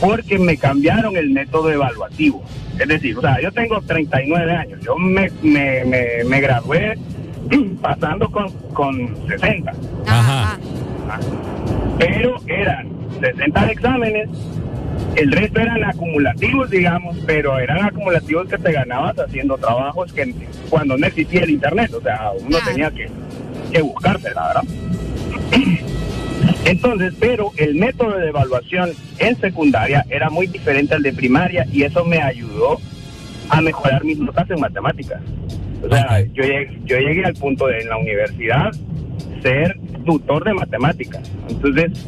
porque 0.00 0.38
me 0.38 0.56
cambiaron 0.56 1.16
el 1.16 1.30
método 1.30 1.70
evaluativo. 1.70 2.42
Es 2.78 2.88
decir, 2.88 3.16
o 3.16 3.20
sea, 3.20 3.40
yo 3.40 3.52
tengo 3.52 3.80
39 3.82 4.52
años, 4.52 4.80
yo 4.84 4.96
me, 4.96 5.30
me, 5.42 5.84
me, 5.84 6.06
me 6.28 6.40
gradué 6.40 6.96
pasando 7.82 8.30
con, 8.30 8.50
con 8.72 9.16
60. 9.26 9.72
Ajá. 10.06 10.58
Pero 11.98 12.36
eran 12.46 12.88
60 13.20 13.70
exámenes, 13.70 14.28
el 15.16 15.32
resto 15.32 15.60
eran 15.60 15.84
acumulativos, 15.84 16.70
digamos, 16.70 17.16
pero 17.26 17.58
eran 17.58 17.84
acumulativos 17.84 18.48
que 18.48 18.58
te 18.58 18.72
ganabas 18.72 19.18
haciendo 19.18 19.56
trabajos 19.58 20.12
que 20.12 20.34
cuando 20.68 20.96
no 20.96 21.06
existía 21.06 21.42
el 21.44 21.50
internet, 21.50 21.92
o 21.94 22.00
sea, 22.00 22.32
uno 22.38 22.58
tenía 22.64 22.90
que, 22.90 23.08
que 23.72 23.82
buscarse, 23.82 24.32
la 24.34 24.48
verdad. 24.48 24.64
Entonces, 26.64 27.14
pero 27.20 27.52
el 27.56 27.74
método 27.74 28.16
de 28.16 28.28
evaluación 28.28 28.90
en 29.18 29.36
secundaria 29.36 30.04
era 30.08 30.30
muy 30.30 30.46
diferente 30.46 30.94
al 30.94 31.02
de 31.02 31.12
primaria 31.12 31.66
y 31.70 31.82
eso 31.82 32.04
me 32.04 32.22
ayudó 32.22 32.80
a 33.50 33.60
mejorar 33.60 34.04
mis 34.04 34.18
notas 34.18 34.50
en 34.50 34.60
matemáticas. 34.60 35.20
O 35.84 35.88
sea, 35.88 36.20
yo, 36.20 36.42
llegué, 36.42 36.78
yo 36.84 36.98
llegué 36.98 37.24
al 37.24 37.34
punto 37.34 37.66
de 37.66 37.80
en 37.80 37.88
la 37.88 37.96
universidad 37.96 38.72
ser 39.42 39.78
tutor 40.04 40.44
de 40.44 40.54
matemáticas. 40.54 41.30
Entonces, 41.48 42.06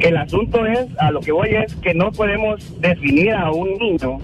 el 0.00 0.16
asunto 0.16 0.64
es, 0.66 0.86
a 0.98 1.10
lo 1.10 1.20
que 1.20 1.32
voy 1.32 1.50
es 1.50 1.74
que 1.76 1.94
no 1.94 2.12
podemos 2.12 2.80
definir 2.80 3.32
a 3.32 3.50
un 3.50 3.76
niño 3.78 4.18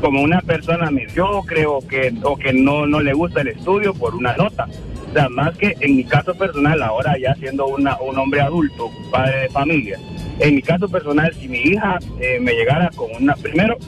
como 0.00 0.22
una 0.22 0.40
persona 0.40 0.90
mediocre 0.90 1.66
o 1.66 1.80
que, 1.80 2.14
o 2.22 2.36
que 2.36 2.52
no, 2.52 2.86
no 2.86 3.00
le 3.00 3.12
gusta 3.12 3.40
el 3.40 3.48
estudio 3.48 3.94
por 3.94 4.14
una 4.14 4.36
nota. 4.36 4.68
O 5.10 5.12
sea, 5.12 5.28
más 5.28 5.56
que 5.56 5.74
en 5.80 5.96
mi 5.96 6.04
caso 6.04 6.34
personal, 6.34 6.82
ahora 6.82 7.16
ya 7.18 7.34
siendo 7.36 7.66
una, 7.66 7.96
un 8.00 8.18
hombre 8.18 8.40
adulto, 8.40 8.90
padre 9.10 9.42
de 9.42 9.48
familia, 9.48 9.98
en 10.38 10.54
mi 10.54 10.62
caso 10.62 10.88
personal, 10.88 11.32
si 11.34 11.48
mi 11.48 11.58
hija 11.58 11.98
eh, 12.20 12.38
me 12.40 12.52
llegara 12.52 12.90
con 12.94 13.08
una, 13.18 13.34
primero, 13.34 13.78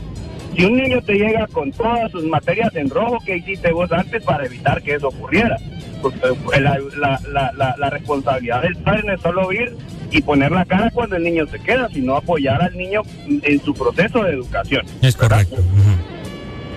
si 0.59 0.64
un 0.64 0.76
niño 0.76 1.01
te 1.02 1.14
llega 1.14 1.47
con 1.47 1.70
todas 1.70 2.10
sus 2.10 2.24
materias 2.24 2.74
en 2.74 2.90
rojo, 2.90 3.18
¿qué 3.24 3.36
hiciste 3.36 3.70
vos 3.72 3.90
antes 3.93 4.22
para 4.24 4.44
evitar 4.44 4.82
que 4.82 4.94
eso 4.97 5.09
ocurriera? 5.09 5.56
Porque 6.02 6.18
eh, 6.55 6.60
la, 6.60 6.78
la- 6.98 7.20
la- 7.32 7.52
la- 7.56 7.74
la 7.78 7.90
responsabilidad 7.90 8.62
del 8.62 8.74
padre 8.76 9.02
no 9.06 9.12
es 9.14 9.20
solo 9.20 9.52
ir 9.52 9.72
y 10.10 10.20
poner 10.20 10.51
la 10.51 10.64
cara 10.64 10.90
cuando 10.90 11.14
el 11.16 11.22
niño 11.22 11.47
se 11.47 11.60
queda, 11.60 11.89
sino 11.90 12.16
apoyar 12.16 12.60
al 12.60 12.76
niño 12.76 13.02
en 13.28 13.60
su 13.60 13.72
proceso 13.72 14.24
de 14.24 14.32
educación. 14.32 14.85
Es 15.02 15.14
correcto. 15.16 15.56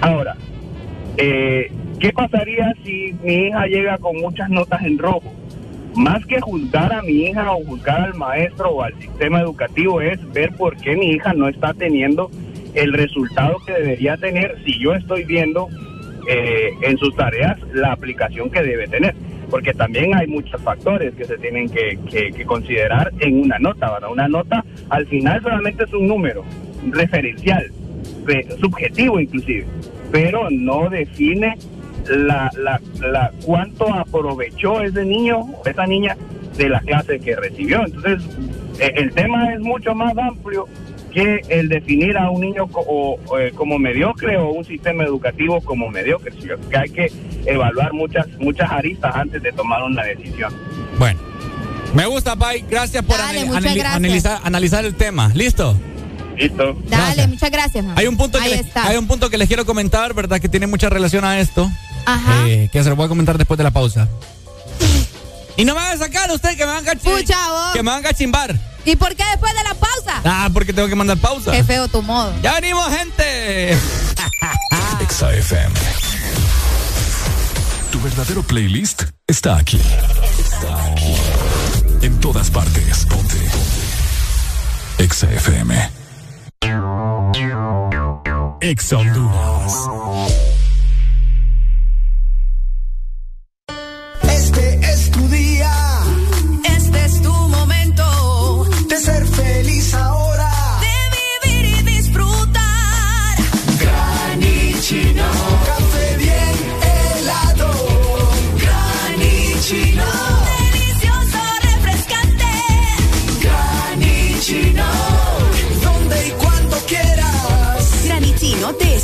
Ahora, 0.02 0.36
eh, 1.18 1.72
¿qué 2.00 2.12
pasaría 2.14 2.74
si 2.84 3.14
mi 3.24 3.48
hija 3.48 3.66
llega 3.68 3.98
con 3.98 4.16
muchas 4.18 4.50
notas 4.50 4.84
en 4.84 4.98
rojo? 4.98 5.34
Más 5.96 6.26
que 6.26 6.40
juzgar 6.40 6.94
a 6.94 7.02
mi 7.02 7.26
hija 7.26 7.52
o 7.52 7.66
juzgar 7.66 8.02
al 8.02 8.14
maestro 8.14 8.70
o 8.70 8.82
al 8.84 8.94
sistema 9.00 9.42
educativo 9.42 10.02
es 10.02 10.20
ver 10.34 10.54
por 10.54 10.78
qué 10.78 10.96
mi 10.96 11.12
hija 11.12 11.34
no 11.34 11.48
está 11.50 11.74
teniendo 11.74 12.32
el 12.74 12.94
resultado 12.94 13.58
que 13.66 13.74
debería 13.74 14.18
tener 14.18 14.56
si 14.66 14.80
yo 14.80 14.94
estoy 14.94 15.24
viendo 15.26 15.68
eh, 16.28 16.70
en 16.84 16.98
sus 16.98 17.16
tareas 17.16 17.58
la 17.74 17.92
aplicación 17.94 18.50
que 18.50 18.62
debe 18.62 18.88
tener. 18.88 19.16
Porque 19.50 19.74
también 19.74 20.16
hay 20.16 20.28
muchos 20.28 20.62
factores 20.62 21.14
que 21.16 21.26
se 21.26 21.38
tienen 21.38 21.68
que, 21.70 22.00
que- 22.10 22.46
considerar 22.46 23.12
en 23.20 23.42
una 23.42 23.60
nota. 23.60 23.92
¿verdad? 23.92 24.10
Una 24.12 24.28
nota 24.30 24.64
al 24.90 25.06
final 25.08 25.42
solamente 25.42 25.84
es 25.84 25.94
un 25.94 26.08
número 26.08 26.44
referencial, 26.92 27.66
re- 28.26 28.48
subjetivo 28.60 29.20
inclusive, 29.20 29.66
pero 30.12 30.48
no 30.50 30.90
define 30.90 31.58
la, 32.10 32.50
la, 32.58 32.80
la 33.02 33.32
cuánto 33.46 33.94
aprovechó 33.94 34.82
ese 34.82 35.04
niño 35.06 35.40
o 35.40 35.62
esa 35.66 35.86
niña 35.86 36.16
de 36.58 36.70
la 36.70 36.80
clase 36.80 37.20
que 37.20 37.36
recibió. 37.36 37.84
Entonces, 37.86 38.22
eh, 38.80 38.92
el 38.96 39.12
tema 39.12 39.54
es 39.54 39.60
mucho 39.60 39.94
más 39.94 40.18
amplio 40.18 40.66
que 41.12 41.42
el 41.50 41.70
definir 41.70 42.18
a 42.18 42.30
un 42.30 42.42
niño 42.42 42.68
co- 42.68 42.82
o- 42.88 43.20
o, 43.28 43.40
eh, 43.40 43.52
como 43.54 43.78
mediocre 43.78 44.38
o 44.38 44.50
un 44.52 44.66
sistema 44.66 45.04
educativo 45.04 45.62
como 45.62 45.90
mediocre. 45.90 46.32
sino 46.40 46.56
que 46.70 46.78
hay 46.78 46.90
que 46.90 47.12
evaluar 47.46 47.94
muchas 47.94 48.26
muchas 48.40 48.72
aristas 48.72 49.16
antes 49.16 49.42
de 49.44 49.52
tomar 49.52 49.84
una 49.84 50.04
decisión. 50.04 50.54
Bueno. 50.98 51.20
Me 51.94 52.06
gusta, 52.06 52.36
Pai. 52.38 52.64
Gracias 52.70 53.04
por 53.04 53.18
Dale, 53.18 53.44
gracias. 53.46 53.86
analizar, 53.86 54.40
analizar 54.46 54.86
el 54.86 54.96
tema. 54.96 55.30
¿Listo? 55.36 55.78
Listo. 56.38 56.78
Dale, 56.88 57.28
muchas 57.28 57.52
gracias. 57.52 57.84
mamá. 57.84 58.00
Hay 58.00 58.08
un 58.08 58.16
punto 58.16 58.38
que 58.40 58.46
Ahí 58.46 58.52
les, 58.52 58.62
está. 58.68 58.88
hay 58.88 58.96
un 58.98 59.08
punto 59.08 59.30
que 59.30 59.38
les 59.38 59.48
quiero 59.50 59.66
comentar, 59.66 60.14
¿verdad? 60.14 60.40
Que 60.40 60.48
tiene 60.48 60.68
mucha 60.68 60.90
relación 60.90 61.26
a 61.26 61.40
esto. 61.42 61.70
Ajá. 62.06 62.48
eh, 62.48 62.70
que 62.72 62.82
se 62.82 62.90
lo 62.90 62.96
voy 62.96 63.06
a 63.06 63.10
comentar 63.10 63.38
después 63.38 63.58
de 63.58 63.64
la 63.66 63.72
pausa. 63.72 64.08
Y 65.58 65.66
no 65.66 65.76
me 65.76 65.82
van 65.82 65.94
a 65.94 65.98
sacar 65.98 66.32
usted 66.32 66.52
que 66.58 66.66
me 66.66 66.72
van 66.72 66.84
a 66.88 66.94
cachimbar. 66.94 67.74
Que 67.74 67.84
me 67.84 67.92
van 67.92 68.00
a 68.00 68.08
cachimbar. 68.08 68.56
¿Y 68.86 68.96
por 68.96 69.16
qué 69.16 69.24
después 69.32 69.54
de 69.54 69.64
la 69.64 69.74
pausa? 69.76 70.22
Ah, 70.24 70.50
porque 70.54 70.74
tengo 70.74 70.88
que 70.88 70.96
mandar 70.96 71.18
pausa. 71.18 71.52
Qué 71.52 71.64
feo 71.64 71.88
tu 71.88 72.02
modo. 72.02 72.34
Ya 72.42 72.54
venimos, 72.56 72.88
gente. 72.90 73.72
Exa 75.02 75.34
FM. 75.34 75.74
Tu 77.92 78.02
verdadero 78.02 78.44
playlist 78.44 79.04
está 79.28 79.58
aquí. 79.58 79.80
Está 80.40 80.86
aquí. 80.86 81.16
En 82.02 82.20
todas 82.20 82.50
partes. 82.50 83.06
Ponte. 83.06 83.36
Ponte. 83.38 85.04
Exa 85.04 85.28
FM. 85.32 85.92
Exa 88.62 88.98
Honduras. 88.98 90.51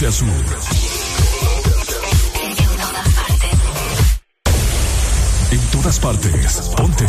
Norte. 0.00 0.54
En 5.52 5.60
todas 5.70 6.00
partes. 6.00 6.70
Ponte. 6.76 7.06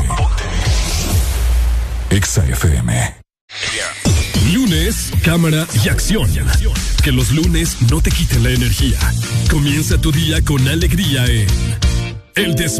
Exa 2.12 2.46
FM. 2.46 3.16
Lunes, 4.54 5.12
cámara 5.24 5.66
y 5.84 5.90
acción. 5.90 6.30
Que 7.04 7.12
los 7.12 7.32
lunes 7.32 7.78
no 7.90 8.02
te 8.02 8.12
quiten 8.12 8.44
la 8.44 8.52
energía. 8.52 9.00
Comienza 9.50 9.98
tu 9.98 10.12
día 10.12 10.42
con 10.44 10.68
alegría 10.68 11.26
en 11.26 11.48
El 12.36 12.56
This 12.56 12.80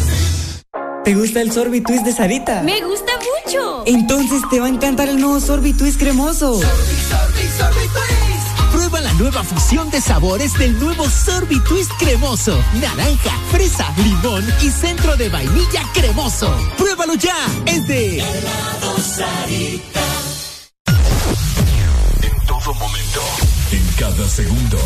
¿Te 1.03 1.15
gusta 1.15 1.41
el 1.41 1.51
sorbitwist 1.51 2.05
de 2.05 2.13
Sarita? 2.13 2.61
Me 2.61 2.79
gusta 2.81 3.11
mucho. 3.45 3.83
Entonces 3.87 4.41
te 4.51 4.59
va 4.59 4.67
a 4.67 4.69
encantar 4.69 5.09
el 5.09 5.19
nuevo 5.19 5.39
sorbitwist 5.39 5.99
cremoso. 5.99 6.59
Prueba 8.71 9.01
la 9.01 9.11
nueva 9.13 9.43
fusión 9.43 9.89
de 9.89 9.99
sabores 9.99 10.53
del 10.59 10.79
nuevo 10.79 11.09
Sorbitwist 11.09 11.91
cremoso. 11.97 12.55
Naranja, 12.79 13.31
fresa, 13.51 13.91
limón 13.97 14.45
y 14.61 14.69
centro 14.69 15.17
de 15.17 15.29
vainilla 15.29 15.83
cremoso. 15.93 16.55
Pruébalo 16.77 17.15
ya. 17.15 17.35
Es 17.65 17.87
de 17.87 18.19
En 22.21 22.45
todo 22.47 22.73
momento. 22.75 23.21
En 23.71 23.85
cada 23.97 24.29
segundo. 24.29 24.77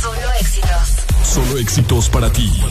Solo 0.00 0.32
éxitos. 0.40 0.88
Solo 1.22 1.58
éxitos 1.58 2.08
para 2.08 2.32
ti. 2.32 2.50
En 2.62 2.70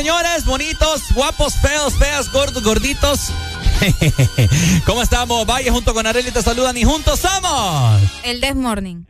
Señores. 0.00 0.46
Bonitos, 0.46 1.02
guapos, 1.12 1.54
feos, 1.56 1.92
feas, 1.98 2.32
gordos, 2.32 2.62
gorditos. 2.62 3.32
¿Cómo 4.86 5.02
estamos? 5.02 5.44
Vaya 5.46 5.70
junto 5.70 5.92
con 5.92 6.06
Areli 6.06 6.30
te 6.30 6.42
saludan 6.42 6.74
y 6.78 6.84
juntos 6.84 7.20
somos. 7.20 8.00
El 8.22 8.40
This 8.40 8.54
Morning. 8.54 9.04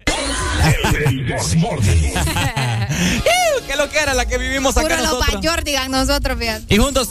El 1.06 1.26
This 1.26 1.54
Morning. 1.62 2.12
Iu, 2.12 3.66
¿Qué 3.68 3.76
lo 3.76 3.88
que 3.88 4.00
era 4.00 4.14
la 4.14 4.26
que 4.26 4.36
vivimos 4.38 4.76
acá 4.76 4.88
Puro 4.88 4.96
los 4.96 5.12
nosotros? 5.12 5.34
Bayor, 5.36 5.62
digan 5.62 5.92
nosotros, 5.92 6.36
fíjate. 6.36 6.74
Y 6.74 6.78
juntos. 6.78 7.08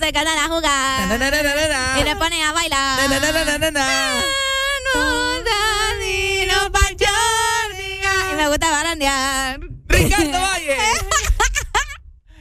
Se 0.00 0.12
cantan 0.12 0.38
a 0.38 0.48
jugar. 0.48 2.00
Y 2.00 2.04
le 2.04 2.16
ponen 2.16 2.42
a 2.42 2.52
bailar. 2.52 3.00
Gusta 8.58 8.70
barandear. 8.70 9.60
Ricardo 9.86 10.32
Valle. 10.40 10.76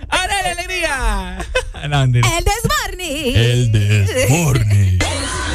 ¡Areli, 0.09 0.49
alegría! 0.49 1.45
No. 1.87 2.03
El 2.03 2.11
This 2.11 2.23
Morning. 2.81 3.33
El 3.35 3.71
This 3.71 4.29
Morning. 4.29 4.99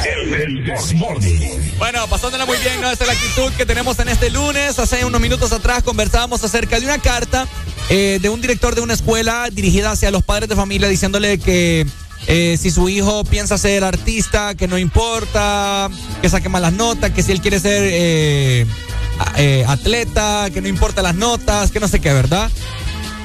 El 0.06 0.64
This 0.64 0.94
Morning. 0.94 1.60
Bueno, 1.78 2.06
pasándola 2.06 2.46
muy 2.46 2.56
bien, 2.58 2.80
¿no? 2.80 2.90
Esa 2.90 3.04
es 3.04 3.08
la 3.08 3.12
actitud 3.12 3.52
que 3.54 3.66
tenemos 3.66 3.98
en 3.98 4.08
este 4.08 4.30
lunes. 4.30 4.78
Hace 4.78 5.04
unos 5.04 5.20
minutos 5.20 5.52
atrás 5.52 5.82
conversábamos 5.82 6.42
acerca 6.42 6.78
de 6.78 6.86
una 6.86 6.98
carta 6.98 7.46
eh, 7.90 8.18
de 8.22 8.28
un 8.30 8.40
director 8.40 8.74
de 8.74 8.80
una 8.80 8.94
escuela 8.94 9.48
dirigida 9.52 9.90
hacia 9.90 10.10
los 10.10 10.22
padres 10.22 10.48
de 10.48 10.56
familia 10.56 10.88
diciéndole 10.88 11.38
que 11.38 11.86
eh, 12.28 12.56
si 12.58 12.70
su 12.70 12.88
hijo 12.88 13.24
piensa 13.24 13.58
ser 13.58 13.84
artista, 13.84 14.54
que 14.54 14.68
no 14.68 14.78
importa, 14.78 15.90
que 16.22 16.30
saque 16.30 16.48
malas 16.48 16.72
notas, 16.72 17.10
que 17.10 17.22
si 17.22 17.32
él 17.32 17.42
quiere 17.42 17.58
ser 17.58 17.82
eh, 17.92 18.66
eh, 19.36 19.64
atleta, 19.66 20.48
que 20.52 20.60
no 20.60 20.68
importa 20.68 21.02
las 21.02 21.14
notas, 21.14 21.70
que 21.70 21.80
no 21.80 21.88
sé 21.88 22.00
qué, 22.00 22.12
¿verdad? 22.12 22.50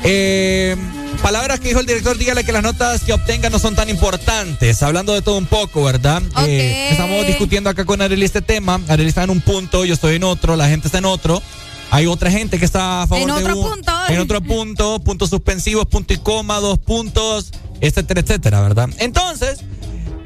Eh, 0.04 0.76
palabras 1.22 1.60
que 1.60 1.70
dijo 1.70 1.80
el 1.80 1.86
director, 1.86 2.18
dígale 2.18 2.44
que 2.44 2.52
las 2.52 2.64
notas 2.64 3.02
que 3.04 3.14
obtenga 3.14 3.50
no 3.50 3.60
son 3.60 3.76
tan 3.76 3.90
importantes. 3.90 4.84
Hablando 4.84 5.14
de 5.14 5.22
todo 5.22 5.38
un 5.38 5.46
poco, 5.48 5.84
¿verdad? 5.84 6.22
Eh, 6.46 6.90
estamos 6.92 7.26
discutiendo 7.26 7.70
acá 7.70 7.86
con 7.86 8.02
Arely 8.02 8.26
este 8.26 8.42
tema. 8.42 8.80
Arely 8.88 9.10
está 9.10 9.24
en 9.24 9.32
un 9.32 9.42
punto, 9.42 9.86
yo 9.86 9.94
estoy 9.94 10.16
en 10.16 10.24
otro, 10.24 10.56
la 10.56 10.68
gente 10.70 10.88
está 10.88 11.00
en 11.00 11.06
otro. 11.06 11.42
Hay 11.90 12.06
otra 12.06 12.30
gente 12.30 12.60
que 12.60 12.66
está 12.66 13.04
a 13.04 13.08
favor 13.08 13.22
En 13.30 13.36
de 13.36 13.42
otro 13.44 13.58
un- 13.58 13.70
punto. 13.72 13.92
En 14.10 14.20
otro 14.20 14.42
punto, 14.42 15.00
puntos 15.00 15.30
suspensivos, 15.30 15.86
punto 15.86 16.14
y 16.14 16.18
coma, 16.18 16.60
dos 16.60 16.78
puntos, 16.80 17.52
etcétera, 17.80 18.20
etcétera, 18.22 18.62
¿verdad? 18.62 18.90
Entonces, 19.00 19.60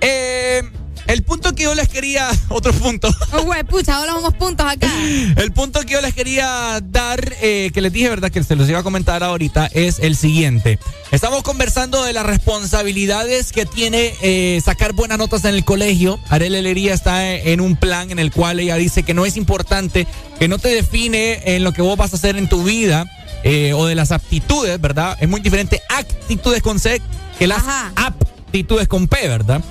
eh, 0.01 0.63
el 1.11 1.23
punto 1.23 1.53
que 1.53 1.63
yo 1.63 1.75
les 1.75 1.89
quería, 1.89 2.29
otro 2.49 2.73
punto. 2.73 3.09
Oh, 3.33 3.43
güey, 3.43 3.63
pucha, 3.63 3.97
ahora 3.97 4.13
vamos 4.13 4.33
puntos 4.35 4.65
acá. 4.65 4.89
El 5.35 5.51
punto 5.51 5.81
que 5.81 5.93
yo 5.93 6.01
les 6.01 6.13
quería 6.13 6.79
dar, 6.83 7.35
eh, 7.41 7.71
que 7.73 7.81
les 7.81 7.91
dije, 7.91 8.09
¿verdad? 8.09 8.31
Que 8.31 8.43
se 8.43 8.55
los 8.55 8.69
iba 8.69 8.79
a 8.79 8.83
comentar 8.83 9.23
ahorita, 9.23 9.67
es 9.73 9.99
el 9.99 10.15
siguiente. 10.15 10.79
Estamos 11.11 11.43
conversando 11.43 12.03
de 12.03 12.13
las 12.13 12.25
responsabilidades 12.25 13.51
que 13.51 13.65
tiene 13.65 14.13
eh, 14.21 14.61
sacar 14.63 14.93
buenas 14.93 15.17
notas 15.17 15.43
en 15.43 15.55
el 15.55 15.65
colegio. 15.65 16.19
Arel 16.29 16.55
Alegría 16.55 16.93
está 16.93 17.35
en 17.35 17.59
un 17.59 17.75
plan 17.75 18.11
en 18.11 18.19
el 18.19 18.31
cual 18.31 18.59
ella 18.59 18.75
dice 18.75 19.03
que 19.03 19.13
no 19.13 19.25
es 19.25 19.35
importante, 19.35 20.07
que 20.39 20.47
no 20.47 20.59
te 20.59 20.69
define 20.69 21.41
en 21.55 21.63
lo 21.63 21.73
que 21.73 21.81
vos 21.81 21.97
vas 21.97 22.13
a 22.13 22.15
hacer 22.15 22.37
en 22.37 22.47
tu 22.47 22.63
vida 22.63 23.05
eh, 23.43 23.73
o 23.73 23.85
de 23.85 23.95
las 23.95 24.11
aptitudes, 24.11 24.79
¿verdad? 24.79 25.17
Es 25.19 25.27
muy 25.27 25.41
diferente 25.41 25.81
actitudes 25.89 26.61
con 26.61 26.79
C 26.79 27.01
que 27.37 27.47
las 27.47 27.63
aptitudes 27.95 28.87
con 28.87 29.07
P, 29.07 29.27
¿verdad? 29.27 29.61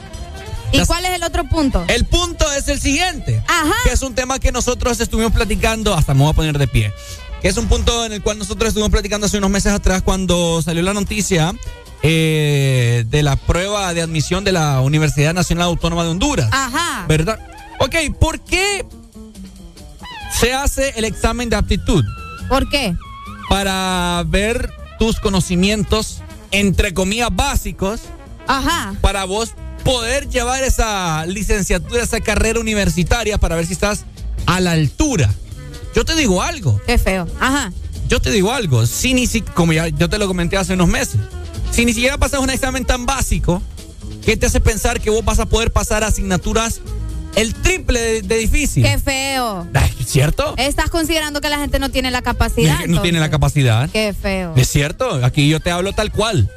¿Y 0.73 0.79
Las- 0.79 0.87
cuál 0.87 1.05
es 1.05 1.11
el 1.13 1.23
otro 1.25 1.45
punto? 1.49 1.85
el 1.89 2.05
punto 2.07 2.51
es 2.53 2.69
el 2.69 2.81
siguiente. 2.81 3.43
Ajá. 3.49 3.73
Que 3.85 3.93
es 3.93 4.03
un 4.03 4.15
tema 4.15 4.39
que 4.39 4.53
nosotros 4.53 5.01
estuvimos 5.01 5.33
platicando, 5.33 5.95
hasta 5.95 6.15
me 6.15 6.21
voy 6.23 6.31
a 6.31 6.35
poner 6.35 6.59
de 6.59 6.69
pie. 6.69 6.93
Que 7.43 7.49
es 7.49 7.57
un 7.57 7.67
punto 7.69 8.05
en 8.05 8.13
el 8.13 8.23
cual 8.23 8.39
nosotros 8.39 8.69
estuvimos 8.69 8.91
platicando 8.91 9.27
hace 9.27 9.39
unos 9.39 9.51
meses 9.51 9.73
atrás 9.73 10.03
cuando 10.03 10.61
salió 10.63 10.83
la 10.83 10.93
noticia 10.95 11.55
eh, 12.03 13.05
de 13.09 13.23
la 13.23 13.37
prueba 13.37 13.93
de 13.95 14.03
admisión 14.03 14.45
de 14.45 14.53
la 14.53 14.81
Universidad 14.81 15.35
Nacional 15.35 15.67
Autónoma 15.69 16.05
de 16.05 16.11
Honduras. 16.11 16.49
Ajá. 16.53 17.05
¿Verdad? 17.09 17.39
Ok, 17.79 17.95
¿por 18.19 18.41
qué 18.41 18.85
se 20.39 20.53
hace 20.55 20.93
el 20.97 21.05
examen 21.05 21.49
de 21.51 21.57
aptitud? 21.57 22.05
¿Por 22.49 22.69
qué? 22.69 22.95
Para 23.49 24.23
ver 24.27 24.71
tus 24.99 25.19
conocimientos, 25.19 26.21
entre 26.51 26.95
comillas, 26.95 27.31
básicos 27.33 28.01
Ajá. 28.47 28.95
para 29.01 29.25
vos 29.25 29.55
poder 29.85 30.28
llevar 30.28 30.62
esa 30.65 31.27
licenciatura, 31.27 32.02
esa 32.02 32.20
carrera 32.20 32.61
universitaria 32.61 33.39
para 33.39 33.57
ver 33.57 33.66
si 33.66 33.73
estás 33.73 34.05
a 34.47 34.61
la 34.61 34.73
altura. 34.73 35.32
Yo 35.94 36.05
te 36.05 36.15
digo 36.15 36.43
algo. 36.43 36.81
Qué 36.86 36.98
feo. 36.98 37.27
Ajá. 37.40 37.73
Yo 38.09 38.20
te 38.20 38.31
digo 38.31 38.52
algo. 38.52 38.86
Si 38.86 39.15
ni 39.15 39.27
si, 39.27 39.40
como 39.40 39.73
ya 39.73 39.89
yo 39.89 40.09
te 40.09 40.19
lo 40.19 40.27
comenté 40.27 40.57
hace 40.57 40.74
unos 40.74 40.89
meses, 40.89 41.20
si 41.70 41.85
ni 41.85 41.93
siquiera 41.93 42.19
pasas 42.19 42.40
un 42.40 42.51
examen 42.51 42.85
tan 42.85 43.07
básico, 43.07 43.62
¿qué 44.24 44.36
te 44.36 44.47
hace 44.47 44.61
pensar 44.61 45.01
que 45.01 45.11
vos 45.11 45.24
vas 45.24 45.39
a 45.39 45.47
poder 45.47 45.73
pasar 45.73 46.05
asignaturas 46.05 46.81
el 47.36 47.55
triple 47.55 48.01
de, 48.01 48.23
de 48.23 48.39
difícil? 48.39 48.82
Qué 48.82 48.98
feo. 48.98 49.66
Ay, 49.74 49.90
¿Cierto? 50.05 50.55
Estás 50.57 50.90
considerando 50.90 51.40
que 51.40 51.48
la 51.48 51.59
gente 51.59 51.78
no 51.78 51.89
tiene 51.89 52.11
la 52.11 52.20
capacidad. 52.20 52.85
no 52.86 53.01
tiene 53.01 53.20
la 53.20 53.31
capacidad. 53.31 53.89
Qué 53.90 54.12
feo. 54.20 54.55
Es 54.57 54.69
cierto. 54.69 55.24
Aquí 55.24 55.48
yo 55.48 55.61
te 55.61 55.70
hablo 55.70 55.93
tal 55.93 56.11
cual. 56.11 56.51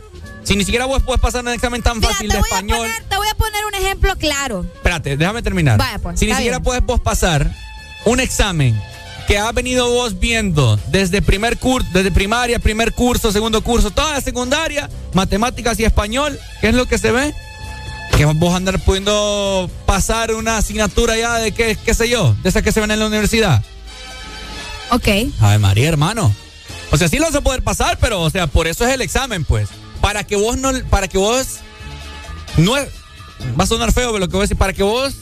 Si 0.43 0.55
ni 0.55 0.63
siquiera 0.65 0.85
vos 0.85 1.01
puedes 1.03 1.21
pasar 1.21 1.41
un 1.43 1.49
examen 1.49 1.81
tan 1.81 1.97
Mira, 1.99 2.09
fácil 2.09 2.29
de 2.29 2.37
a 2.37 2.39
español. 2.41 2.77
poner, 2.79 3.03
te 3.09 3.15
voy 3.17 3.27
a 3.29 3.35
poner 3.35 3.65
un 3.65 3.75
ejemplo 3.75 4.15
claro. 4.17 4.65
Espérate, 4.75 5.15
déjame 5.17 5.41
terminar. 5.41 5.77
Vaya, 5.77 5.99
pues, 5.99 6.19
si 6.19 6.25
ni 6.25 6.33
siquiera 6.33 6.57
bien. 6.57 6.63
puedes 6.63 6.83
vos 6.83 6.99
pasar 6.99 7.49
un 8.05 8.19
examen 8.19 8.79
que 9.27 9.37
has 9.37 9.53
venido 9.53 9.89
vos 9.89 10.19
viendo 10.19 10.77
desde 10.87 11.21
primer 11.21 11.57
curso, 11.57 11.87
desde 11.93 12.11
primaria, 12.11 12.59
primer 12.59 12.91
curso, 12.93 13.31
segundo 13.31 13.61
curso, 13.63 13.89
toda 13.91 14.11
la 14.11 14.21
secundaria, 14.21 14.89
matemáticas 15.13 15.79
y 15.79 15.85
español, 15.85 16.37
¿qué 16.59 16.69
es 16.69 16.75
lo 16.75 16.85
que 16.87 16.97
se 16.97 17.11
ve? 17.11 17.33
Que 18.17 18.25
vos 18.25 18.53
andar 18.53 18.79
pudiendo 18.83 19.69
pasar 19.85 20.33
una 20.33 20.57
asignatura 20.57 21.15
ya 21.17 21.35
de 21.35 21.53
qué, 21.53 21.77
qué 21.85 21.93
sé 21.93 22.09
yo, 22.09 22.35
de 22.43 22.49
esas 22.49 22.63
que 22.63 22.73
se 22.73 22.81
ven 22.81 22.91
en 22.91 22.99
la 22.99 23.07
universidad. 23.07 23.63
Ok. 24.89 25.07
Ave 25.39 25.57
María, 25.57 25.87
hermano. 25.87 26.35
O 26.91 26.97
sea, 26.97 27.07
sí 27.07 27.17
lo 27.17 27.25
vas 27.25 27.35
a 27.35 27.41
poder 27.41 27.63
pasar, 27.63 27.97
pero, 27.99 28.21
o 28.21 28.29
sea, 28.29 28.47
por 28.47 28.67
eso 28.67 28.85
es 28.85 28.93
el 28.93 29.01
examen, 29.01 29.45
pues. 29.45 29.69
Para 30.03 30.23
que 30.25 30.35
vos 30.35 30.57
no, 30.57 30.69
para 30.89 31.07
que 31.07 31.17
vos 31.17 31.61
no 32.57 32.75
es- 32.77 32.89
va 33.57 33.63
a 33.63 33.67
sonar 33.67 33.91
feo 33.93 34.09
pero 34.09 34.19
lo 34.19 34.27
que 34.27 34.33
voy 34.33 34.41
a 34.41 34.43
decir, 34.43 34.57
para 34.57 34.73
que 34.73 34.83
vos, 34.83 35.15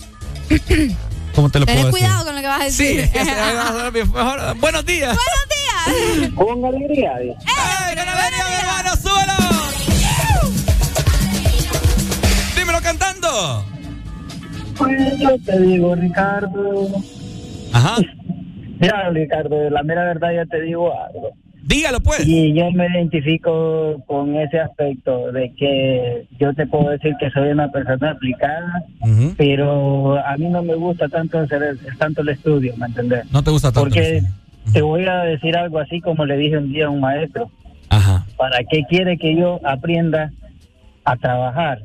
¿cómo 1.35 1.49
te 1.51 1.59
lo 1.59 1.65
Tenés 1.67 1.83
puedo 1.83 1.93
decir? 1.93 2.07
cuidado 2.07 2.25
con 2.25 2.35
lo 2.35 2.41
que 2.41 2.47
vas 2.47 2.61
a 2.61 2.71
Sí, 2.71 2.95
decir. 2.97 3.11
se 3.25 3.35
va 3.35 3.61
a 3.61 3.67
sonar 3.67 3.91
bien. 3.93 4.11
Mejor- 4.11 4.57
buenos 4.57 4.83
días. 4.85 5.15
Buenos 5.15 5.45
días. 5.47 6.31
Con 6.35 6.65
alegría. 6.65 7.11
¡Ey, 7.21 7.35
con 7.95 8.07
alegría, 8.09 8.45
mi 8.49 8.55
hermano, 8.55 8.95
súbelo! 8.97 9.33
Dímelo 12.57 12.81
cantando. 12.81 13.65
Pues 14.77 15.17
yo 15.19 15.29
te 15.45 15.59
digo, 15.61 15.95
Ricardo. 15.95 16.87
Ajá. 17.73 17.97
Mira, 18.79 19.09
Ricardo, 19.11 19.69
la 19.69 19.83
mera 19.83 20.03
verdad 20.05 20.29
ya 20.35 20.45
te 20.45 20.61
digo 20.61 20.91
algo. 20.91 21.31
Dígalo, 21.63 21.99
pues. 21.99 22.25
Y 22.27 22.53
yo 22.53 22.71
me 22.71 22.87
identifico 22.87 24.01
con 24.07 24.35
ese 24.35 24.59
aspecto 24.59 25.31
de 25.31 25.53
que 25.53 26.25
yo 26.39 26.53
te 26.53 26.65
puedo 26.65 26.89
decir 26.89 27.13
que 27.19 27.29
soy 27.29 27.49
una 27.49 27.71
persona 27.71 28.11
aplicada, 28.11 28.83
pero 29.37 30.17
a 30.17 30.35
mí 30.37 30.47
no 30.47 30.63
me 30.63 30.75
gusta 30.75 31.07
tanto 31.07 31.39
hacer 31.39 31.61
el, 31.61 31.97
tanto 31.97 32.21
el 32.21 32.29
estudio, 32.29 32.75
¿me 32.77 32.87
entendés? 32.87 33.31
No 33.31 33.43
te 33.43 33.51
gusta 33.51 33.71
tanto. 33.71 33.89
Porque 33.89 34.21
te 34.73 34.81
voy 34.81 35.05
a 35.05 35.23
decir 35.23 35.55
algo 35.55 35.79
así 35.79 36.01
como 36.01 36.25
le 36.25 36.37
dije 36.37 36.57
un 36.57 36.71
día 36.71 36.87
a 36.87 36.89
un 36.89 36.99
maestro. 36.99 37.49
¿Para 38.37 38.63
qué 38.69 38.83
quiere 38.89 39.17
que 39.17 39.35
yo 39.35 39.59
aprenda 39.63 40.31
a 41.03 41.15
trabajar? 41.17 41.79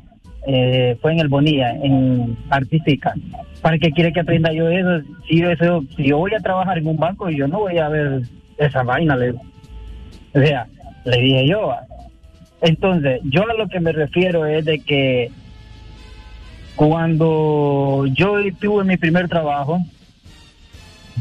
Eh, 0.46 0.96
fue 1.02 1.12
en 1.12 1.20
el 1.20 1.28
Bonilla, 1.28 1.70
en 1.70 2.36
artística. 2.50 3.12
¿Para 3.60 3.78
qué 3.78 3.90
quiere 3.90 4.12
que 4.12 4.20
aprenda 4.20 4.52
yo 4.52 4.68
eso? 4.70 5.04
Si 5.28 5.40
yo, 5.40 5.50
eso, 5.50 5.84
si 5.96 6.04
yo 6.04 6.18
voy 6.18 6.32
a 6.34 6.40
trabajar 6.40 6.78
en 6.78 6.86
un 6.86 6.96
banco, 6.96 7.28
yo 7.28 7.48
no 7.48 7.60
voy 7.60 7.78
a 7.78 7.88
ver 7.88 8.22
esa 8.58 8.84
vaina. 8.84 9.16
Le, 9.16 9.34
o 10.36 10.40
sea, 10.40 10.66
le 11.04 11.18
dije 11.18 11.48
yo. 11.48 11.74
Entonces, 12.60 13.20
yo 13.24 13.48
a 13.48 13.54
lo 13.54 13.68
que 13.68 13.80
me 13.80 13.92
refiero 13.92 14.44
es 14.44 14.64
de 14.64 14.80
que 14.80 15.30
cuando 16.74 18.04
yo 18.12 18.34
tuve 18.60 18.84
mi 18.84 18.98
primer 18.98 19.28
trabajo, 19.28 19.78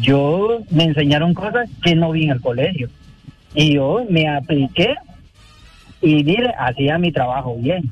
yo 0.02 0.60
me 0.70 0.84
enseñaron 0.84 1.34
cosas 1.34 1.70
que 1.82 1.96
no 1.96 2.12
vi 2.12 2.26
en 2.26 2.32
el 2.32 2.42
colegio. 2.42 2.90
Y 3.54 3.76
yo 3.76 4.06
me 4.10 4.28
apliqué 4.28 4.96
y 6.02 6.24
mire, 6.24 6.54
hacía 6.58 6.98
mi 6.98 7.14
trabajo 7.14 7.56
bien. 7.58 7.90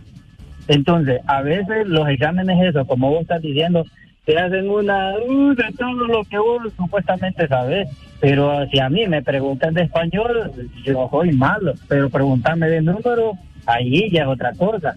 Entonces, 0.67 1.21
a 1.25 1.41
veces 1.41 1.87
los 1.87 2.07
exámenes, 2.09 2.69
eso, 2.69 2.85
como 2.85 3.09
vos 3.09 3.21
estás 3.21 3.41
diciendo, 3.41 3.85
te 4.25 4.37
hacen 4.37 4.69
una 4.69 5.15
uh, 5.17 5.53
de 5.53 5.71
todo 5.77 6.07
lo 6.07 6.23
que 6.23 6.37
vos 6.37 6.61
supuestamente 6.77 7.47
sabes. 7.47 7.89
Pero 8.19 8.65
si 8.69 8.79
a 8.79 8.89
mí 8.89 9.05
me 9.07 9.21
preguntan 9.21 9.73
de 9.73 9.83
español, 9.83 10.51
yo 10.85 11.09
soy 11.11 11.33
malo. 11.33 11.73
Pero 11.89 12.09
preguntarme 12.09 12.69
de 12.69 12.81
número, 12.81 13.33
ahí 13.65 14.09
ya 14.11 14.21
es 14.23 14.27
otra 14.27 14.53
cosa. 14.53 14.95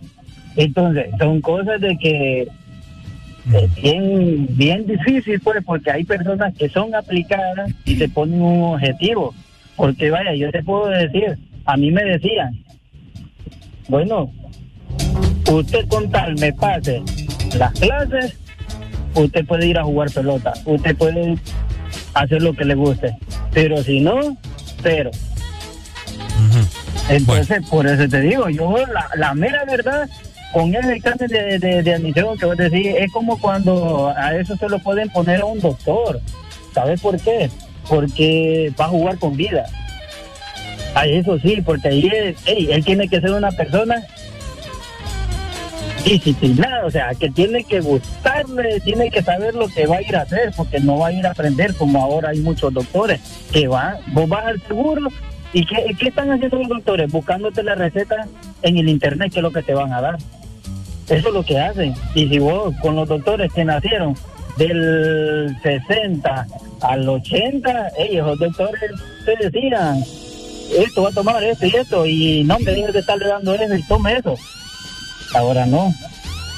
Entonces, 0.54 1.06
son 1.18 1.40
cosas 1.40 1.80
de 1.80 1.98
que 1.98 2.42
es 2.42 3.74
bien, 3.74 4.46
bien 4.50 4.86
difícil, 4.86 5.40
pues, 5.40 5.64
porque 5.64 5.90
hay 5.90 6.04
personas 6.04 6.54
que 6.54 6.68
son 6.68 6.94
aplicadas 6.94 7.70
y 7.84 7.96
se 7.96 8.08
ponen 8.08 8.40
un 8.40 8.74
objetivo. 8.74 9.34
Porque 9.76 10.10
vaya, 10.10 10.34
yo 10.34 10.50
te 10.50 10.62
puedo 10.62 10.86
decir, 10.88 11.36
a 11.64 11.76
mí 11.76 11.90
me 11.90 12.04
decían, 12.04 12.56
bueno, 13.88 14.30
usted 15.50 15.86
con 15.88 16.10
tal 16.10 16.34
me 16.38 16.52
pase 16.52 17.02
las 17.58 17.72
clases, 17.72 18.38
usted 19.16 19.44
puede 19.44 19.66
ir 19.66 19.78
a 19.78 19.84
jugar 19.84 20.10
pelota, 20.10 20.52
usted 20.64 20.96
puede 20.96 21.36
hacer 22.14 22.42
lo 22.42 22.54
que 22.54 22.64
le 22.64 22.74
guste, 22.74 23.16
pero 23.52 23.82
si 23.82 24.00
no, 24.00 24.36
cero. 24.82 25.10
Entonces, 27.08 27.64
por 27.68 27.86
eso 27.86 28.08
te 28.08 28.20
digo, 28.20 28.48
yo 28.48 28.76
la, 28.78 29.08
la 29.16 29.34
mera 29.34 29.64
verdad, 29.64 30.08
con 30.52 30.74
ese 30.74 30.94
examen 30.94 31.28
de, 31.28 31.58
de, 31.58 31.82
de 31.82 31.94
admisión 31.94 32.36
que 32.36 32.46
vos 32.46 32.56
decís, 32.56 32.94
es 32.98 33.12
como 33.12 33.38
cuando 33.38 34.12
a 34.16 34.36
eso 34.36 34.56
se 34.56 34.68
lo 34.68 34.78
pueden 34.80 35.08
poner 35.10 35.40
a 35.40 35.44
un 35.44 35.60
doctor. 35.60 36.20
¿Sabes 36.74 37.00
por 37.00 37.18
qué? 37.20 37.50
Porque 37.88 38.72
va 38.78 38.86
a 38.86 38.88
jugar 38.88 39.18
con 39.18 39.36
vida. 39.36 39.66
A 40.94 41.06
eso 41.06 41.38
sí, 41.38 41.62
porque 41.64 41.88
ahí 41.88 42.10
es, 42.12 42.36
ey, 42.46 42.68
él 42.70 42.84
tiene 42.84 43.08
que 43.08 43.20
ser 43.20 43.30
una 43.32 43.50
persona 43.52 44.02
disciplinada, 46.10 46.86
o 46.86 46.90
sea, 46.90 47.14
que 47.14 47.30
tiene 47.30 47.64
que 47.64 47.80
gustarle, 47.80 48.80
tiene 48.80 49.10
que 49.10 49.22
saber 49.22 49.54
lo 49.54 49.68
que 49.68 49.86
va 49.86 49.96
a 49.96 50.02
ir 50.02 50.14
a 50.16 50.22
hacer, 50.22 50.52
porque 50.56 50.78
no 50.78 50.98
va 50.98 51.08
a 51.08 51.12
ir 51.12 51.26
a 51.26 51.32
aprender 51.32 51.74
como 51.74 52.02
ahora 52.02 52.30
hay 52.30 52.40
muchos 52.40 52.72
doctores 52.72 53.20
que 53.52 53.66
van, 53.66 53.96
vos 54.12 54.28
vas 54.28 54.46
al 54.46 54.62
seguro 54.62 55.08
y 55.52 55.64
¿qué, 55.66 55.96
qué 55.98 56.08
están 56.08 56.30
haciendo 56.30 56.58
los 56.58 56.68
doctores? 56.68 57.10
Buscándote 57.10 57.62
la 57.62 57.74
receta 57.74 58.28
en 58.62 58.76
el 58.78 58.88
internet, 58.88 59.32
que 59.32 59.38
es 59.40 59.42
lo 59.42 59.50
que 59.50 59.62
te 59.62 59.74
van 59.74 59.92
a 59.92 60.00
dar. 60.00 60.16
Eso 61.08 61.28
es 61.28 61.34
lo 61.34 61.44
que 61.44 61.58
hacen. 61.58 61.94
Y 62.14 62.28
si 62.28 62.38
vos, 62.38 62.74
con 62.82 62.96
los 62.96 63.08
doctores 63.08 63.52
que 63.52 63.64
nacieron 63.64 64.14
del 64.58 65.56
60 65.62 66.46
al 66.82 67.08
80, 67.08 67.92
ellos, 67.98 68.26
los 68.26 68.38
doctores, 68.38 68.90
te 69.24 69.36
decían, 69.36 70.02
esto 70.76 71.02
va 71.02 71.08
a 71.10 71.12
tomar 71.12 71.42
esto 71.42 71.66
y 71.66 71.76
esto, 71.76 72.06
y 72.06 72.44
no 72.44 72.58
me 72.58 72.72
dejes 72.72 72.92
de 72.92 73.00
estarle 73.00 73.28
dando 73.28 73.54
eso 73.54 73.74
y 73.74 73.82
tome 73.84 74.16
eso. 74.18 74.36
Ahora 75.36 75.66
no. 75.66 75.92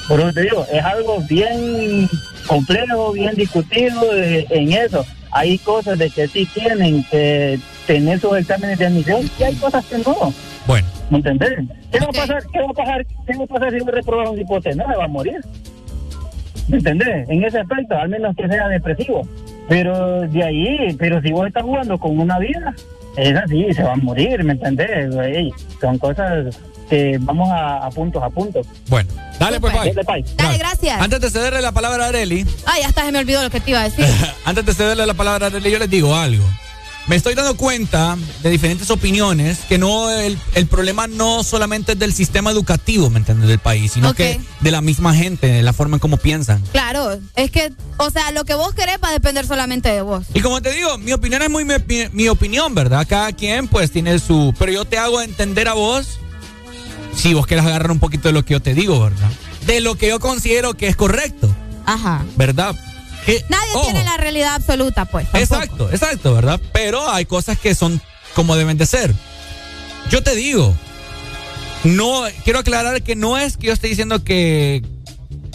Por 0.06 0.20
eso 0.20 0.32
te 0.32 0.42
digo, 0.42 0.66
es 0.72 0.82
algo 0.82 1.20
bien 1.28 2.09
complejo, 2.46 3.12
bien 3.12 3.34
discutido 3.34 4.00
eh, 4.14 4.46
en 4.50 4.72
eso. 4.72 5.05
Hay 5.30 5.59
cosas 5.59 5.98
de 5.98 6.09
que 6.09 6.26
sí 6.28 6.46
tienen 6.55 7.05
que 7.10 7.59
tener 7.86 8.18
sus 8.20 8.36
exámenes 8.38 8.78
de 8.78 8.86
admisión 8.86 9.30
y 9.38 9.42
hay 9.42 9.55
cosas 9.56 9.84
que 9.84 9.98
no. 9.98 10.32
Bueno. 10.66 10.86
¿Me 11.10 11.18
entendés? 11.18 11.59
¿Qué 11.90 11.98
va 11.98 12.06
a 12.06 12.12
pasar? 12.12 12.42
¿Qué 12.52 12.60
va 12.60 12.70
a 12.70 12.74
pasar? 12.74 13.06
¿Qué 13.26 13.36
va 13.36 13.44
a 13.44 13.46
pasar 13.46 13.72
si 13.72 13.84
me 13.84 13.92
reproban 13.92 14.28
un 14.28 14.40
hipote? 14.40 14.74
No, 14.74 14.86
me 14.86 14.96
va 14.96 15.05
a 15.05 15.09
morir. 15.09 15.40
¿Me 16.68 16.78
entendés? 16.78 17.28
En 17.28 17.44
ese 17.44 17.60
aspecto, 17.60 17.96
al 17.96 18.09
menos 18.09 18.36
que 18.36 18.48
sea 18.48 18.68
depresivo. 18.68 19.26
Pero 19.68 20.22
de 20.22 20.44
ahí, 20.44 20.96
pero 20.98 21.20
si 21.20 21.32
vos 21.32 21.46
estás 21.46 21.62
jugando 21.62 21.98
con 21.98 22.18
una 22.18 22.38
vida, 22.38 22.74
es 23.18 23.36
así, 23.36 23.74
se 23.74 23.82
va 23.82 23.92
a 23.92 23.96
morir, 23.96 24.42
¿me 24.44 24.52
entendés? 24.52 25.14
Ey, 25.16 25.52
son 25.80 25.98
cosas 25.98 26.56
que 26.88 27.18
vamos 27.20 27.48
a, 27.50 27.86
a 27.86 27.90
puntos, 27.90 28.22
a 28.22 28.30
puntos. 28.30 28.66
Bueno, 28.88 29.10
dale 29.38 29.60
pues, 29.60 29.74
Pai. 29.74 29.88
Dale, 29.90 30.04
Pai. 30.04 30.24
Dale, 30.36 30.58
gracias. 30.58 31.00
Antes 31.00 31.20
de 31.20 31.30
cederle 31.30 31.60
la 31.60 31.72
palabra 31.72 32.06
a 32.06 32.08
Areli, 32.08 32.46
Ay, 32.66 32.82
hasta 32.82 33.04
se 33.04 33.12
me 33.12 33.18
olvidó 33.18 33.42
lo 33.42 33.50
que 33.50 33.60
te 33.60 33.70
iba 33.70 33.80
a 33.80 33.84
decir. 33.84 34.06
antes 34.44 34.64
de 34.64 34.74
cederle 34.74 35.06
la 35.06 35.14
palabra 35.14 35.46
a 35.46 35.50
Areli, 35.50 35.70
yo 35.70 35.78
les 35.78 35.90
digo 35.90 36.14
algo. 36.14 36.44
Me 37.09 37.16
estoy 37.16 37.35
dando 37.35 37.56
cuenta 37.56 38.18
de 38.43 38.51
diferentes 38.51 38.90
opiniones 38.90 39.60
que 39.66 39.78
no 39.78 40.10
el, 40.10 40.39
el 40.55 40.66
problema 40.66 41.06
no 41.06 41.43
solamente 41.43 41.93
es 41.93 41.98
del 41.98 42.12
sistema 42.12 42.51
educativo, 42.51 43.09
¿me 43.09 43.18
entiendes? 43.18 43.48
Del 43.48 43.59
país, 43.59 43.93
sino 43.93 44.12
que 44.12 44.39
de 44.60 44.70
la 44.70 44.82
misma 44.82 45.14
gente, 45.14 45.47
de 45.47 45.62
la 45.62 45.72
forma 45.72 45.97
en 45.97 46.01
cómo 46.01 46.18
piensan. 46.18 46.62
Claro, 46.70 47.18
es 47.35 47.51
que, 47.51 47.72
o 47.97 48.10
sea, 48.10 48.30
lo 48.32 48.44
que 48.44 48.52
vos 48.55 48.74
querés 48.74 48.98
va 49.02 49.09
a 49.09 49.12
depender 49.12 49.47
solamente 49.47 49.89
de 49.89 50.02
vos. 50.02 50.26
Y 50.35 50.40
como 50.40 50.60
te 50.60 50.70
digo, 50.74 50.98
mi 50.98 51.12
opinión 51.12 51.40
es 51.40 51.48
muy 51.48 51.64
mi, 51.64 51.72
mi- 51.86 52.09
mi 52.12 52.28
opinión, 52.28 52.74
¿verdad? 52.74 53.06
Cada 53.09 53.32
quien 53.32 53.68
pues 53.68 53.90
tiene 53.90 54.18
su... 54.18 54.55
Pero 54.59 54.70
yo 54.72 54.85
te 54.85 54.98
hago 54.98 55.22
entender 55.22 55.66
a 55.68 55.72
vos, 55.72 56.18
si 57.16 57.32
vos 57.32 57.47
quieres 57.47 57.64
agarrar 57.64 57.90
un 57.90 58.01
poquito 58.01 58.28
de 58.28 58.35
lo 58.35 58.44
que 58.44 58.52
yo 58.52 58.60
te 58.60 58.74
digo, 58.74 59.01
¿verdad? 59.01 59.30
De 59.66 59.80
lo 59.80 59.94
que 59.97 60.09
yo 60.09 60.20
considero 60.20 60.74
que 60.74 60.89
es 60.89 60.97
correcto, 60.97 61.48
Ajá. 61.86 62.22
¿verdad? 62.36 62.76
Que- 63.28 63.44
Nadie 63.50 63.72
ojo, 63.74 63.84
tiene 63.84 64.05
la 64.05 64.16
realidad 64.16 64.55
absoluta, 64.55 65.05
pues. 65.05 65.26
tampoco. 65.30 65.42
Exacto, 65.62 65.90
exacto, 65.90 66.34
¿verdad? 66.34 66.59
Pero 66.72 67.10
hay 67.10 67.26
cosas 67.26 67.59
que 67.59 67.74
son 67.74 68.00
como 68.34 68.56
deben 68.56 68.78
de 68.78 68.86
ser. 68.86 69.12
Yo 70.10 70.22
te 70.22 70.34
digo, 70.34 70.74
no, 71.84 72.22
quiero 72.44 72.59
aclarar 72.60 73.02
que 73.02 73.16
no 73.16 73.36
es 73.36 73.56
que 73.56 73.66
yo 73.66 73.72
esté 73.74 73.88
diciendo 73.88 74.24
que, 74.24 74.82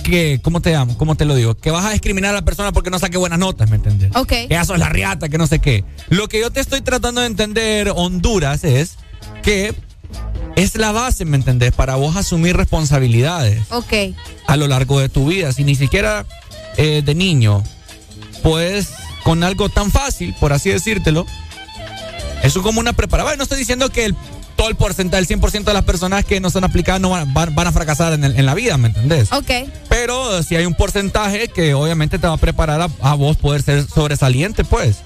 que, 0.04 0.40
¿cómo 0.44 0.62
te 0.62 0.72
llamo? 0.72 0.98
¿Cómo 0.98 1.16
te 1.16 1.26
lo 1.26 1.34
digo? 1.36 1.56
Que 1.56 1.72
vas 1.72 1.86
a 1.86 1.90
discriminar 1.92 2.32
a 2.32 2.34
la 2.34 2.42
persona 2.46 2.72
porque 2.72 2.90
no 2.92 3.00
saque 3.00 3.18
buenas 3.18 3.40
notas, 3.40 3.70
¿me 3.70 3.78
entiendes? 3.78 4.12
Ok. 4.16 4.28
Que 4.28 4.48
eso 4.52 4.74
es 4.74 4.80
la 4.80 4.90
riata, 4.90 5.28
que 5.30 5.38
no 5.40 5.48
sé 5.48 5.58
qué. 5.60 5.84
Lo 6.10 6.28
que 6.28 6.40
yo 6.40 6.52
te 6.52 6.60
estoy 6.60 6.82
tratando 6.82 7.22
de 7.22 7.28
entender, 7.28 7.92
Honduras, 7.96 8.64
es 8.64 8.98
que 9.42 9.74
es 10.56 10.76
la 10.76 10.92
base, 10.92 11.26
¿me 11.26 11.38
entendés? 11.38 11.72
Para 11.72 11.96
vos 11.96 12.16
asumir 12.16 12.56
responsabilidades 12.56 13.64
Ok. 13.72 13.94
a 14.46 14.56
lo 14.58 14.68
largo 14.68 15.00
de 15.00 15.10
tu 15.10 15.26
vida. 15.28 15.52
Si 15.52 15.64
ni 15.64 15.74
siquiera 15.76 16.26
eh, 16.78 17.02
de 17.04 17.16
niño 17.16 17.64
puedes 18.42 18.90
con 19.24 19.44
algo 19.44 19.70
tan 19.70 19.92
fácil, 19.92 20.36
por 20.40 20.52
así 20.54 20.70
decírtelo, 20.70 21.26
eso 22.44 22.62
como 22.62 22.80
una 22.80 22.94
preparada. 22.94 23.36
No 23.36 23.44
estoy 23.44 23.58
diciendo 23.60 23.90
que 23.90 24.06
el- 24.06 24.16
todo 24.56 24.68
el 24.70 24.76
porcentaje, 24.76 25.22
el 25.22 25.28
100% 25.28 25.72
de 25.72 25.74
las 25.74 25.84
personas 25.86 26.26
que 26.26 26.40
no 26.40 26.50
son 26.50 26.64
aplicadas 26.64 27.00
no 27.02 27.10
van, 27.10 27.34
van- 27.34 27.56
van 27.56 27.68
a 27.68 27.72
fracasar 27.72 28.14
en, 28.14 28.24
el- 28.24 28.38
en 28.38 28.46
la 28.46 28.54
vida, 28.54 28.78
¿me 28.78 28.90
entendés? 28.90 29.32
Ok. 29.32 29.50
Pero 29.90 30.44
si 30.44 30.56
hay 30.56 30.66
un 30.66 30.74
porcentaje 30.76 31.48
que 31.48 31.74
obviamente 31.74 32.20
te 32.20 32.28
va 32.28 32.34
a 32.34 32.38
preparar 32.38 32.82
a, 32.82 32.90
a 33.02 33.16
vos 33.16 33.38
poder 33.38 33.62
ser 33.64 33.88
sobresaliente, 33.88 34.64
pues, 34.66 34.98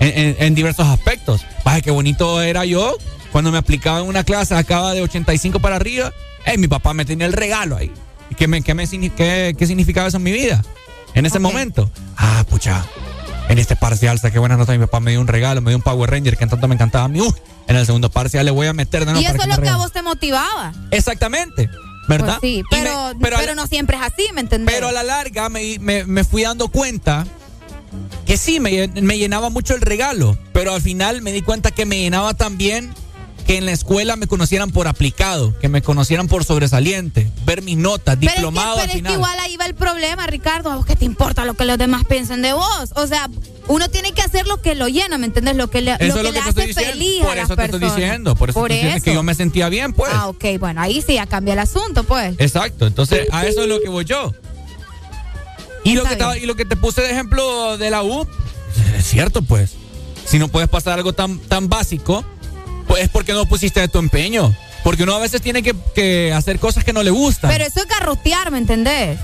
en, 0.00 0.18
en- 0.18 0.36
en 0.38 0.54
diversos 0.54 0.86
aspectos. 0.86 1.40
Vaya, 1.64 1.80
qué 1.80 1.90
bonito 1.90 2.42
era 2.42 2.64
yo 2.64 2.96
cuando 3.32 3.50
me 3.50 3.58
aplicaba 3.58 4.00
en 4.00 4.06
una 4.06 4.22
clase, 4.24 4.54
acaba 4.54 4.92
de 4.92 5.00
85 5.02 5.58
para 5.60 5.76
arriba. 5.76 6.12
Ey, 6.44 6.58
mi 6.58 6.68
papá 6.68 6.92
me 6.92 7.04
tenía 7.06 7.26
el 7.26 7.32
regalo 7.32 7.76
ahí. 7.76 7.90
¿Y 8.30 8.34
¿Qué, 8.34 8.46
me, 8.48 8.60
qué, 8.62 8.74
me, 8.74 8.86
qué 8.86 9.66
significaba 9.66 10.08
eso 10.08 10.18
en 10.18 10.22
mi 10.22 10.32
vida? 10.32 10.62
En 11.14 11.26
ese 11.26 11.38
momento. 11.38 11.90
Ah, 12.16 12.44
pucha. 12.48 12.84
En 13.48 13.58
este 13.58 13.76
parcial 13.76 14.18
saqué 14.18 14.38
buena 14.38 14.56
nota. 14.56 14.72
Mi 14.72 14.78
papá 14.78 15.00
me 15.00 15.10
dio 15.10 15.20
un 15.20 15.26
regalo, 15.28 15.60
me 15.60 15.70
dio 15.72 15.76
un 15.76 15.82
Power 15.82 16.10
Ranger 16.10 16.36
que 16.36 16.46
tanto 16.46 16.68
me 16.68 16.74
encantaba 16.74 17.04
a 17.04 17.08
mí. 17.08 17.20
Uy, 17.20 17.32
en 17.66 17.76
el 17.76 17.84
segundo 17.86 18.10
parcial 18.10 18.44
le 18.44 18.50
voy 18.50 18.66
a 18.66 18.72
meter 18.72 19.00
de 19.04 19.12
nuevo 19.12 19.20
y 19.20 19.24
eso 19.26 19.36
es 19.42 19.56
lo 19.56 19.62
que 19.62 19.68
a 19.68 19.76
vos 19.76 19.92
te 19.92 20.02
motivaba. 20.02 20.72
Exactamente. 20.90 21.68
¿Verdad? 22.08 22.38
Pues 22.40 22.52
sí, 22.52 22.62
pero, 22.70 22.84
me- 23.14 23.20
pero 23.20 23.36
pero, 23.36 23.36
a 23.38 23.42
la- 23.42 23.54
no 23.54 23.66
siempre 23.68 23.96
es 23.96 24.02
así, 24.02 24.24
¿me 24.34 24.40
entendés? 24.40 24.74
pero 24.74 24.88
a 24.88 24.92
la 24.92 25.02
larga 25.04 25.48
me, 25.48 25.78
me- 25.78 26.04
me 26.04 26.24
fui 26.24 26.42
dando 26.42 26.68
cuenta 26.68 27.24
que 28.26 28.36
sí, 28.36 28.58
me 28.58 28.70
llenaba 29.18 29.50
mucho 29.50 29.74
el 29.74 29.80
regalo, 29.82 30.36
pero 30.52 30.74
al 30.74 30.80
final 30.82 31.22
me 31.22 31.30
di 31.32 31.42
cuenta 31.42 31.70
que 31.70 31.84
me 31.86 31.98
llenaba 32.00 32.34
también 32.34 32.92
que 33.46 33.56
en 33.56 33.66
la 33.66 33.72
escuela 33.72 34.16
me 34.16 34.26
conocieran 34.26 34.70
por 34.70 34.86
aplicado, 34.86 35.58
que 35.58 35.68
me 35.68 35.82
conocieran 35.82 36.28
por 36.28 36.44
sobresaliente, 36.44 37.28
ver 37.44 37.62
mis 37.62 37.76
notas, 37.76 38.16
Pero 38.16 38.26
es 38.30 38.34
que- 38.34 38.40
diplomado 38.40 38.74
pero 38.76 38.82
al 38.84 38.88
es 38.90 38.92
que 38.92 38.98
final. 38.98 39.12
igual 39.14 39.38
ahí 39.40 39.56
va 39.56 39.66
el 39.66 39.74
problema, 39.74 40.26
Ricardo. 40.26 40.70
¿A 40.70 40.76
vos 40.76 40.86
qué 40.86 40.94
te 40.96 41.04
importa 41.04 41.44
lo 41.44 41.54
que 41.54 41.64
los 41.64 41.76
demás 41.78 42.04
piensen 42.04 42.40
de 42.42 42.52
vos? 42.52 42.90
O 42.94 43.06
sea, 43.06 43.28
uno 43.68 43.88
tiene 43.88 44.12
que 44.12 44.22
hacer 44.22 44.46
lo 44.46 44.60
que 44.62 44.74
lo 44.74 44.88
llena, 44.88 45.18
¿me 45.18 45.26
entiendes? 45.26 45.56
Lo 45.56 45.68
que 45.70 45.80
le, 45.80 45.92
Eso 45.92 46.00
lo 46.00 46.06
es 46.08 46.14
que 46.14 46.22
lo 46.22 46.22
le 46.22 46.32
que 46.32 46.32
te 46.34 46.40
hace 46.40 46.48
estoy 46.50 46.66
diciendo. 46.66 46.92
feliz 46.92 47.20
Por 47.22 47.30
a 47.30 47.34
las 47.34 47.44
eso 47.44 47.56
te 47.56 47.64
estoy 47.64 47.80
diciendo, 47.80 48.36
por 48.36 48.50
eso 48.50 48.64
te 48.64 48.74
diciendo 48.74 49.04
que 49.04 49.14
yo 49.14 49.22
me 49.22 49.34
sentía 49.34 49.68
bien, 49.68 49.92
pues. 49.92 50.12
Ah, 50.14 50.28
ok, 50.28 50.44
bueno, 50.60 50.80
ahí 50.80 51.02
sí 51.02 51.14
ya 51.14 51.26
cambia 51.26 51.54
el 51.54 51.60
asunto, 51.60 52.04
pues. 52.04 52.34
Exacto, 52.38 52.86
entonces 52.86 53.26
a 53.32 53.46
eso 53.46 53.62
es 53.62 53.68
lo 53.68 53.80
que 53.80 53.88
voy 53.88 54.04
yo. 54.04 54.32
Y 55.84 55.94
lo, 55.94 56.04
que 56.04 56.12
estaba- 56.12 56.38
y 56.38 56.46
lo 56.46 56.54
que 56.54 56.64
te 56.64 56.76
puse 56.76 57.00
de 57.02 57.10
ejemplo 57.10 57.76
de 57.76 57.90
la 57.90 58.02
U, 58.04 58.26
es 58.96 59.04
cierto, 59.04 59.42
pues. 59.42 59.72
Si 60.24 60.38
no 60.38 60.46
puedes 60.48 60.68
pasar 60.68 60.94
algo 60.98 61.12
tan, 61.12 61.38
tan 61.40 61.68
básico, 61.68 62.24
pues 62.92 63.04
es 63.04 63.08
porque 63.08 63.32
no 63.32 63.46
pusiste 63.46 63.80
de 63.80 63.88
tu 63.88 63.98
empeño. 63.98 64.54
Porque 64.84 65.04
uno 65.04 65.14
a 65.14 65.18
veces 65.18 65.40
tiene 65.40 65.62
que, 65.62 66.30
hacer 66.34 66.58
cosas 66.58 66.84
que 66.84 66.92
no 66.92 67.02
le 67.02 67.10
gustan. 67.10 67.50
Pero 67.50 67.64
eso 67.64 67.80
es 67.80 67.86
garrotear, 67.86 68.50
¿me 68.50 68.58
entendés? 68.58 69.18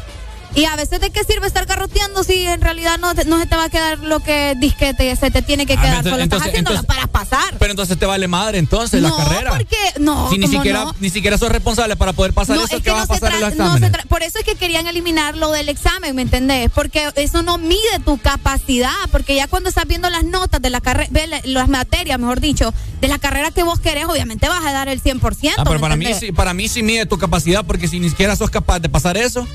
Y 0.55 0.65
a 0.65 0.75
veces 0.77 1.01
de 1.01 1.11
qué 1.11 1.23
sirve 1.25 1.47
estar 1.47 1.67
garroteando 1.67 2.25
si 2.25 2.47
en 2.47 2.61
realidad 2.61 2.99
no, 2.99 3.13
no 3.15 3.39
se 3.39 3.47
te 3.47 3.55
va 3.57 3.65
a 3.65 3.69
quedar 3.69 3.99
lo 4.01 4.21
que 4.21 4.55
disquete 4.59 5.15
se 5.15 5.31
te 5.31 5.43
tiene 5.43 5.67
que 5.67 5.75
Ah, 5.75 5.77
quedar. 5.77 5.87
entonces- 5.99 6.11
Solo 6.13 6.23
entonces- 6.23 6.47
estás 6.49 6.49
haciéndolo 6.49 6.83
para 6.85 7.07
pasar. 7.07 7.55
Pero 7.59 7.71
entonces 7.71 7.99
te 7.99 8.07
vale 8.07 8.27
madre 8.29 8.59
entonces 8.59 9.01
la 9.03 9.11
no, 9.11 9.17
carrera. 9.17 9.51
porque 9.57 9.77
no, 10.01 10.31
si 10.31 10.39
ni 10.39 10.47
¿cómo 10.47 10.59
siquiera, 10.59 10.85
no? 10.85 10.95
ni 11.01 11.11
siquiera 11.11 11.39
sos 11.39 11.51
responsable 11.53 11.97
para 11.97 12.13
poder 12.13 12.33
pasar 12.33 12.57
No, 12.57 12.65
eso 12.65 12.77
es 12.77 12.83
que 12.83 12.85
que 12.85 12.91
vas 12.91 13.05
a 13.05 13.07
pasar 13.07 13.35
en 13.35 13.41
los 13.41 13.51
exámenes. 13.53 13.93
por 14.09 14.23
eso 14.23 14.39
es 14.39 14.45
que 14.45 14.55
querían 14.57 14.87
eliminar 14.87 15.37
lo 15.37 15.51
del 15.53 15.69
examen, 15.69 16.17
¿me 16.17 16.23
entendés? 16.23 16.71
Porque 16.75 17.11
eso 17.17 17.43
no 17.43 17.59
mide 17.59 17.79
tu 18.05 18.19
capacidad, 18.19 18.91
porque 19.13 19.35
ya 19.37 19.47
cuando 19.49 19.69
estás 19.69 19.87
viendo 19.87 20.09
las 20.11 20.25
notas 20.25 20.61
de 20.63 20.71
la 20.71 20.81
carrera, 20.81 21.11
las 21.45 21.69
materias, 21.69 22.19
mejor 22.19 22.41
dicho, 22.41 22.73
de 23.01 23.09
la 23.09 23.19
carrera 23.19 23.51
que 23.51 23.63
vos 23.63 23.79
querés, 23.81 24.07
obviamente 24.07 24.49
vas 24.49 24.65
a 24.65 24.73
dar 24.73 24.89
el 24.89 25.01
100%. 25.01 25.55
Ah, 25.59 25.65
pero 25.65 25.75
¿me 25.75 25.81
para 25.81 25.97
mí, 25.97 26.07
sí, 26.19 26.33
para 26.33 26.55
mí 26.55 26.69
sí 26.69 26.83
mide 26.83 27.07
tu 27.07 27.19
capacidad 27.19 27.65
porque 27.65 27.87
si 27.87 28.01
ni 28.01 28.09
siquiera 28.09 28.35
sos 28.35 28.51
capaz 28.51 28.81
de 28.81 28.89
pasar 28.89 29.17
eso. 29.17 29.47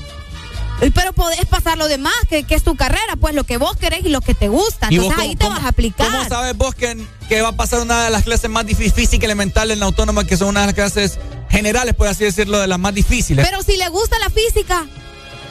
Pero 0.94 1.12
podés 1.12 1.44
pasar 1.46 1.78
lo 1.78 1.88
demás, 1.88 2.12
que, 2.28 2.42
que 2.44 2.54
es 2.54 2.62
tu 2.62 2.76
carrera, 2.76 3.16
pues 3.20 3.34
lo 3.34 3.44
que 3.44 3.56
vos 3.56 3.76
querés 3.76 4.04
y 4.04 4.08
lo 4.10 4.20
que 4.20 4.34
te 4.34 4.48
gusta. 4.48 4.88
¿Y 4.90 4.98
vos 4.98 5.06
Entonces 5.06 5.14
cómo- 5.16 5.22
ahí 5.30 5.36
te 5.36 5.48
vas 5.48 5.64
a 5.64 5.68
aplicar. 5.68 6.10
¿Cómo 6.10 6.28
sabes 6.28 6.56
vos 6.56 6.74
que, 6.74 7.02
que 7.28 7.40
va 7.42 7.48
a 7.48 7.56
pasar 7.56 7.80
una 7.80 8.04
de 8.04 8.10
las 8.10 8.24
clases 8.24 8.50
más 8.50 8.66
difíciles 8.66 8.92
física 8.94 9.24
elemental 9.26 9.70
en 9.70 9.80
la 9.80 9.86
autónoma, 9.86 10.24
que 10.24 10.36
son 10.36 10.48
una 10.48 10.60
de 10.60 10.66
las 10.66 10.74
clases 10.74 11.18
generales, 11.48 11.94
por 11.94 12.08
así 12.08 12.24
decirlo, 12.24 12.58
de 12.58 12.66
las 12.66 12.78
más 12.78 12.92
difíciles? 12.94 13.46
Pero 13.48 13.62
si 13.62 13.76
le 13.76 13.88
gusta 13.88 14.18
la 14.18 14.28
física, 14.30 14.84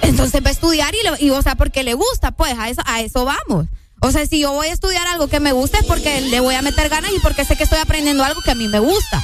entonces 0.02 0.44
va 0.44 0.50
a 0.50 0.52
estudiar 0.52 0.94
y, 0.94 1.04
le- 1.04 1.26
y, 1.26 1.30
o 1.32 1.42
sea, 1.42 1.56
porque 1.56 1.84
le 1.84 1.94
gusta, 1.94 2.32
pues 2.32 2.54
a 2.60 2.70
eso, 2.70 2.82
a 2.86 3.02
eso 3.02 3.26
vamos. 3.26 3.68
O 4.02 4.12
sea, 4.12 4.26
si 4.28 4.40
yo 4.40 4.52
voy 4.52 4.68
a 4.68 4.74
estudiar 4.74 5.08
algo 5.08 5.30
que 5.30 5.40
me 5.40 5.54
gusta 5.54 5.80
es 5.80 5.86
porque 5.86 6.20
le 6.20 6.42
voy 6.42 6.56
a 6.56 6.62
meter 6.62 6.90
ganas 6.90 7.12
y 7.16 7.20
porque 7.20 7.46
sé 7.46 7.56
que 7.56 7.64
estoy 7.64 7.80
aprendiendo 7.80 8.24
algo 8.26 8.42
que 8.42 8.52
a 8.52 8.56
mí 8.56 8.68
me 8.68 8.80
gusta. 8.80 9.24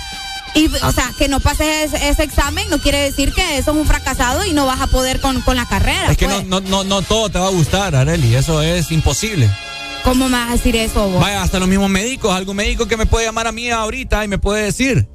Y, 0.56 0.68
o 0.68 0.92
sea, 0.92 1.14
que 1.18 1.28
no 1.28 1.40
pases 1.40 1.94
ese, 1.94 2.10
ese 2.10 2.24
examen 2.24 2.70
no 2.70 2.80
quiere 2.80 3.00
decir 3.00 3.34
que 3.34 3.62
sos 3.62 3.76
un 3.76 3.86
fracasado 3.86 4.46
y 4.46 4.54
no 4.54 4.66
vas 4.66 4.82
a 4.82 4.88
poder 4.88 5.20
con, 5.20 5.42
con 5.42 5.56
la 5.56 5.68
carrera. 5.68 6.12
es 6.12 6.18
que 6.18 6.28
pues. 6.28 6.46
no, 6.46 6.60
no, 6.60 6.70
no, 6.70 6.84
no 6.84 7.02
todo 7.02 7.30
te 7.30 7.40
va 7.40 7.48
a 7.48 7.52
gustar, 7.52 7.96
Areli, 7.96 8.36
eso 8.36 8.62
es 8.62 8.92
imposible. 8.92 9.50
¿Cómo 10.04 10.30
me 10.30 10.38
vas 10.38 10.50
a 10.50 10.54
decir 10.54 10.76
eso 10.76 11.08
vos? 11.08 11.22
Vaya, 11.22 11.44
hasta 11.44 11.60
los 11.60 11.68
mismos 11.68 11.90
médicos, 11.90 12.34
algún 12.34 12.56
médico 12.56 12.88
que 12.88 12.98
me 12.98 13.06
puede 13.06 13.26
llamar 13.26 13.48
a 13.48 13.52
mí 13.52 13.70
ahorita 13.70 14.24
y 14.24 14.28
me 14.28 14.38
puede 14.38 14.64
decir 14.64 15.08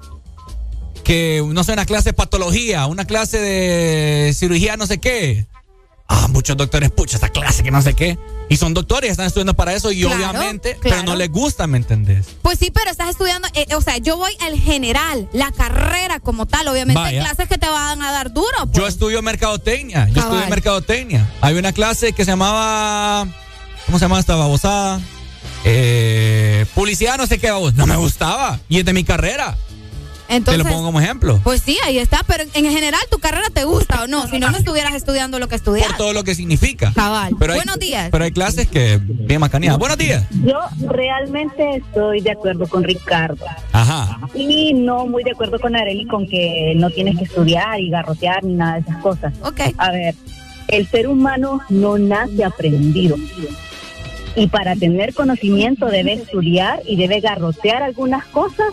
que, 1.03 1.43
no 1.47 1.65
sé, 1.65 1.73
una 1.73 1.87
clase 1.87 2.11
de 2.11 2.13
patología, 2.15 2.87
una 2.87 3.05
clase 3.05 3.39
de 3.39 4.33
cirugía, 4.35 4.77
no 4.77 4.87
sé 4.87 4.99
qué. 4.99 5.47
Ah, 6.09 6.29
muchos 6.29 6.57
doctores, 6.57 6.91
pucha, 6.91 7.17
esa 7.17 7.29
clase 7.31 7.63
que 7.63 7.71
no 7.71 7.83
sé 7.83 7.95
qué. 7.95 8.19
Y 8.49 8.57
son 8.57 8.75
doctores, 8.75 9.11
están 9.11 9.27
estudiando 9.27 9.55
para 9.55 9.73
eso 9.73 9.91
y 9.91 10.03
Claro, 10.03 10.17
obviamente, 10.17 10.77
pero 10.83 11.03
no 11.03 11.17
les 11.17 11.31
gusta, 11.31 11.67
¿me 11.67 11.79
entendés? 11.79 12.27
Pues 12.43 12.59
sí, 12.59 12.71
pero 12.71 12.91
estás 12.91 13.09
estudiando, 13.09 13.49
eh, 13.55 13.67
o 13.75 13.81
sea, 13.81 13.97
yo 13.99 14.17
voy 14.17 14.37
al 14.41 14.59
general, 14.59 15.29
la 15.33 15.51
carrera 15.51 16.21
como 16.21 16.47
tal, 16.47 16.69
obviamente 16.69 17.01
hay 17.01 17.19
clases 17.21 17.49
que 17.49 17.59
te 17.59 17.69
van 17.69 18.03
a 18.03 18.13
dar 18.13 18.33
duro. 18.33 18.67
pues. 18.67 18.77
Yo 18.77 18.87
estudio 18.87 19.23
mercadotecnia. 19.23 20.07
Yo 20.09 20.15
Cabal. 20.15 20.33
estudio 20.33 20.51
mercadotecnia. 20.51 21.31
Hay 21.41 21.57
una 21.57 21.73
clase 21.73 22.13
que 22.13 22.25
se 22.25 22.33
llamaba. 22.33 23.27
¿Cómo 23.87 23.99
se 23.99 24.05
llama 24.05 24.19
esta 24.21 24.35
babosada? 24.37 25.01
Eh, 25.65 26.67
publicidad, 26.75 27.17
no 27.17 27.27
sé 27.27 27.39
qué 27.39 27.51
babos. 27.51 27.75
No 27.75 27.87
me 27.87 27.97
gustaba. 27.97 28.61
Y 28.69 28.79
es 28.79 28.85
de 28.85 28.93
mi 28.93 29.05
carrera. 29.05 29.57
Entonces, 30.29 30.63
Te 30.63 30.69
lo 30.69 30.75
pongo 30.75 30.87
como 30.87 31.01
ejemplo. 31.01 31.39
Pues 31.45 31.61
sí, 31.63 31.77
ahí 31.85 31.99
está, 31.99 32.23
pero 32.27 32.45
en 32.55 32.65
general 32.71 33.01
tu 33.11 33.19
carrera 33.19 33.49
te 33.53 33.65
gusta 33.65 34.03
o 34.03 34.07
no, 34.07 34.27
si 34.29 34.39
no, 34.39 34.51
no 34.51 34.57
estuvieras 34.57 34.95
estudiando 34.95 35.39
lo 35.39 35.49
que 35.49 35.55
estudias. 35.57 35.87
Por 35.89 35.97
todo 35.97 36.13
lo 36.13 36.25
que 36.25 36.35
significa. 36.35 36.93
Cabal. 36.95 37.37
Pero 37.39 37.53
hay- 37.53 37.59
Buenos 37.59 37.79
días. 37.79 38.09
Pero 38.11 38.25
hay 38.25 38.33
clases 38.33 38.67
que 38.69 38.99
bien 39.03 39.41
macaneadas. 39.41 39.79
Buenos 39.79 39.99
días. 39.99 40.25
Yo 40.45 40.59
realmente 40.89 41.77
estoy 41.77 42.21
de 42.21 42.31
acuerdo 42.31 42.67
con 42.67 42.83
Ricardo 42.85 43.45
Ajá. 43.73 44.19
y 44.35 44.73
no 44.75 45.07
muy 45.07 45.23
de 45.25 45.33
acuerdo 45.33 45.59
con 45.61 45.77
Areli 45.77 46.07
con 46.07 46.27
que 46.27 46.73
no 46.77 46.91
tienes 46.91 47.19
que 47.19 47.25
estudiar 47.25 47.79
y 47.81 47.91
garrotear 47.91 48.43
ni 48.45 48.55
nada 48.55 48.75
de 48.75 48.81
esas 48.81 48.97
cosas. 49.03 49.33
A 49.79 49.91
ver, 49.91 50.15
el 50.69 50.89
ser 50.89 51.09
humano 51.09 51.61
no 51.69 51.99
nace 51.99 52.45
aprendido 52.45 53.17
y 54.37 54.47
para 54.49 54.75
tener 54.75 55.15
conocimiento 55.15 55.87
debe 55.87 56.15
estudiar 56.15 56.81
y 56.87 56.97
debe 56.97 57.21
garrotear 57.21 57.83
algunas 57.83 58.25
cosas 58.27 58.67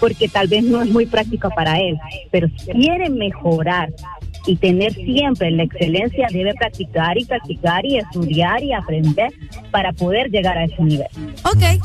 porque 0.00 0.28
tal 0.28 0.48
vez 0.48 0.62
no 0.64 0.82
es 0.82 0.90
muy 0.90 1.06
práctica 1.06 1.48
para 1.50 1.78
él, 1.80 1.98
pero 2.30 2.48
si 2.48 2.72
quiere 2.72 3.08
mejorar 3.10 3.90
y 4.46 4.56
tener 4.56 4.92
siempre 4.94 5.50
la 5.50 5.64
excelencia 5.64 6.28
debe 6.30 6.54
practicar 6.54 7.18
y 7.18 7.24
practicar 7.24 7.84
y 7.84 7.98
estudiar 7.98 8.62
y 8.62 8.72
aprender 8.72 9.32
para 9.70 9.92
poder 9.92 10.30
llegar 10.30 10.56
a 10.56 10.64
ese 10.64 10.82
nivel. 10.82 11.08
Ok. 11.44 11.82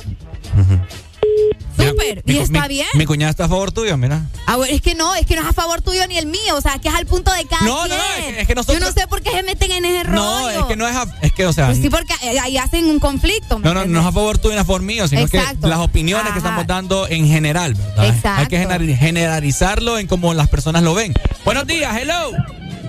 Súper, 1.78 2.22
mi- 2.26 2.34
y 2.36 2.38
está 2.38 2.64
mi- 2.64 2.68
bien. 2.76 2.88
Mi 2.94 3.06
cuñada 3.06 3.32
está 3.32 3.46
a 3.46 3.50
favor 3.50 3.72
tuyo, 3.72 3.98
mira. 3.98 4.22
Ah, 4.46 4.58
bueno, 4.58 4.74
es 4.74 4.82
que 4.82 4.94
no, 4.94 5.16
es 5.16 5.26
que 5.26 5.36
no 5.36 5.42
es 5.42 5.48
a 5.48 5.54
favor 5.54 5.82
tuyo 5.82 6.06
ni 6.08 6.18
el 6.18 6.26
mío, 6.28 6.56
o 6.56 6.62
sea, 6.62 6.78
que 6.80 6.90
es 6.90 6.94
al 6.94 7.06
punto 7.06 7.32
de 7.34 7.46
cada 7.46 7.64
No, 7.66 7.88
no, 7.88 7.88
quien. 7.88 7.98
no, 7.98 8.04
es 8.04 8.26
que- 8.36 8.42
es 8.42 8.48
que 8.48 8.56
nosotros- 8.56 8.80
Yo 8.80 8.86
no 8.86 8.92
sé 8.92 9.08
por 9.08 9.22
qué 9.22 9.32
se 9.32 9.44
meten 9.44 9.72
en 9.72 9.86
ese 9.86 10.04
rollo. 10.04 10.16
No, 10.22 10.50
es 10.50 10.64
que 10.66 10.76
no 10.76 10.88
es. 10.88 10.96
a- 10.96 11.08
es 11.22 11.32
que, 11.34 11.46
o 11.48 11.54
sea. 11.54 11.68
Pues 11.68 11.80
sí, 11.80 11.90
porque 11.90 12.14
eh, 12.24 12.40
ahí 12.40 12.58
hacen 12.58 12.86
un 12.86 13.00
conflicto. 13.00 13.58
¿me 13.60 13.66
No, 13.66 13.74
no, 13.74 13.86
no 13.86 14.00
es 14.02 14.06
a 14.06 14.12
favor 14.12 14.38
tuyo 14.38 14.54
ni 14.54 14.60
a 14.60 14.66
favor 14.66 14.82
mío, 14.84 15.08
sino 15.08 15.22
Exacto. 15.22 15.62
que 15.62 15.68
las 15.68 15.80
opiniones 15.80 16.32
que 16.34 16.38
estamos 16.40 16.68
dando 16.68 17.08
en 17.08 17.28
general, 17.28 17.74
¿verdad? 17.74 18.06
Exacto. 18.08 18.42
Hay 18.42 18.48
que 18.48 18.58
gener- 18.60 18.98
generalizarlo 18.98 19.98
en 19.98 20.08
cómo 20.08 20.34
las 20.34 20.50
personas 20.50 20.84
lo 20.84 20.94
ven. 20.94 21.14
Buenos 21.46 21.66
días, 21.66 21.96
hello. 21.98 22.32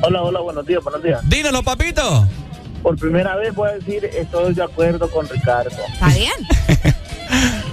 Hola, 0.02 0.22
hola, 0.22 0.40
buenos 0.40 0.66
días, 0.66 0.82
buenos 0.82 1.02
días. 1.02 1.20
Dínoslo, 1.28 1.62
papito. 1.62 2.26
Por 2.82 2.98
primera 2.98 3.36
vez 3.36 3.54
voy 3.54 3.68
a 3.70 3.72
decir, 3.74 4.04
estoy 4.04 4.52
de 4.54 4.64
acuerdo 4.64 5.08
con 5.08 5.28
Ricardo. 5.28 5.70
Está 5.92 6.08
bien. 6.08 6.32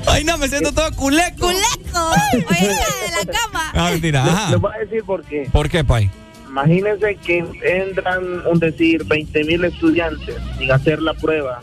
Ay, 0.07 0.23
no, 0.23 0.37
me 0.37 0.47
siento 0.47 0.71
todo 0.71 0.91
culeco. 0.95 1.47
Culeco. 1.47 2.11
Oye, 2.49 2.67
de 2.67 3.25
la 3.25 3.31
cama. 3.31 3.71
Ah, 3.73 3.89
mentira, 3.91 4.23
ajá. 4.23 4.51
Les 4.51 4.59
voy 4.59 4.71
a 4.73 4.79
decir 4.79 5.03
por 5.03 5.23
qué. 5.23 5.49
¿Por 5.51 5.69
qué, 5.69 5.83
Pai? 5.83 6.09
Imagínense 6.47 7.15
que 7.17 7.45
entran, 7.63 8.45
un 8.47 8.59
decir, 8.59 9.03
20 9.05 9.43
mil 9.43 9.63
estudiantes 9.65 10.35
sin 10.57 10.71
hacer 10.71 11.01
la 11.01 11.13
prueba. 11.13 11.59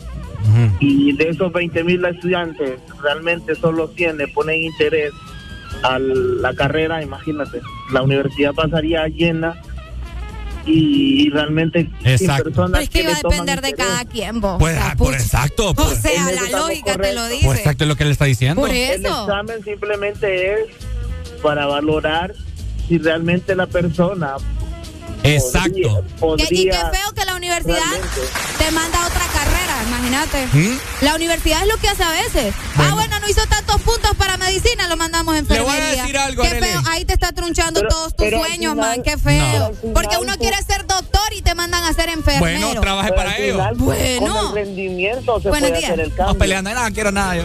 Y 0.79 1.11
de 1.13 1.29
esos 1.29 1.51
20 1.51 1.83
mil 1.83 2.05
estudiantes, 2.05 2.79
realmente 3.03 3.53
solo 3.55 3.89
100 3.89 4.17
le 4.17 4.27
ponen 4.29 4.61
interés 4.61 5.11
a 5.83 5.99
la 5.99 6.53
carrera. 6.53 7.03
Imagínate, 7.03 7.59
la 7.91 8.01
universidad 8.01 8.53
pasaría 8.53 9.07
llena 9.07 9.61
y 10.67 11.29
realmente 11.29 11.89
Exacto. 12.03 12.43
personas 12.45 12.81
es 12.83 12.89
que 12.89 13.01
iba 13.01 13.13
a 13.13 13.15
depender 13.15 13.61
de 13.61 13.73
cada 13.73 14.05
quien, 14.05 14.41
vos. 14.41 14.57
Pues, 14.59 14.75
O 14.75 14.79
sea, 14.79 14.91
ah, 14.91 14.95
por 14.97 15.13
exacto. 15.13 15.69
O 15.69 15.73
Pues, 15.75 15.99
sea, 16.01 16.31
la 16.31 16.59
lógica 16.59 16.97
te 16.97 17.13
lo 17.13 17.27
dice. 17.27 17.45
pues 17.45 17.59
exacto 17.59 17.83
es 17.85 17.87
lo 17.87 17.95
que 17.95 18.05
le 18.05 18.11
está 18.11 18.25
diciendo. 18.25 18.61
Por 18.61 18.71
El 18.71 19.05
eso. 19.05 19.21
examen 19.23 19.63
simplemente 19.63 20.53
es 20.53 20.59
para 21.41 21.65
valorar 21.67 22.33
si 22.87 22.97
realmente 22.97 23.55
la 23.55 23.67
persona 23.67 24.35
Exacto. 25.23 26.03
podría, 26.19 26.47
y 26.51 26.65
qué 26.65 26.71
feo 26.77 27.13
que 27.15 27.25
la 27.25 27.35
universidad 27.35 27.75
realmente. 27.77 28.21
te 28.57 28.71
manda 28.71 29.03
a 29.03 29.07
otra 29.07 29.25
carrera, 29.33 29.83
imagínate. 29.87 30.47
¿Mm? 30.53 30.77
La 31.01 31.15
universidad 31.15 31.61
es 31.63 31.67
lo 31.67 31.77
que 31.77 31.89
hace 31.89 32.03
a 32.03 32.11
veces. 32.11 32.53
Ah, 32.77 32.91
bueno, 32.93 33.19
no 33.19 33.27
hizo 33.29 33.45
tantos 33.47 33.81
puntos 33.81 34.15
para 34.17 34.37
medicina, 34.37 34.87
lo 34.87 34.95
mandamos 34.97 35.35
a 35.35 35.41
Le 35.41 35.43
voy 35.43 35.55
a 35.57 35.61
enfermería. 35.75 36.01
decir 36.03 36.17
algo, 36.17 36.41
Qué 36.43 36.49
Arely. 36.49 36.67
feo, 36.67 36.81
ahí 36.89 37.05
te 37.05 37.17
frustrando 37.35 37.79
Pero- 37.81 37.89
todos 37.89 38.15
tus 38.15 38.29
sueños, 38.29 38.73
final- 38.73 38.75
man. 38.77 39.03
Qué 39.03 39.17
feo. 39.17 39.71
No. 39.83 39.93
Porque 39.93 40.17
uno 40.17 40.33
quiere 40.37 40.57
ser 40.63 40.85
doctor 40.87 41.33
y 41.35 41.41
te 41.41 41.55
mandan 41.55 41.83
a 41.83 41.93
ser 41.93 42.09
enfermero. 42.09 42.67
Bueno, 42.67 42.81
trabaje 42.81 43.09
Pero 43.09 43.15
para 43.15 43.31
al 43.35 43.41
ello. 43.41 43.53
final, 43.53 43.75
Bueno. 43.75 44.35
Con 44.37 44.47
el 44.59 44.65
rendimiento 44.65 45.41
se 45.41 45.49
Buenos 45.49 45.69
puede 45.69 45.79
días. 45.81 45.91
hacer 45.91 45.99
el 46.05 46.09
No 46.11 46.15
cambio. 46.15 46.37
peleando, 46.37 46.69
nada, 46.73 46.91
quiero 46.91 47.11
nada 47.11 47.35
yo. 47.35 47.43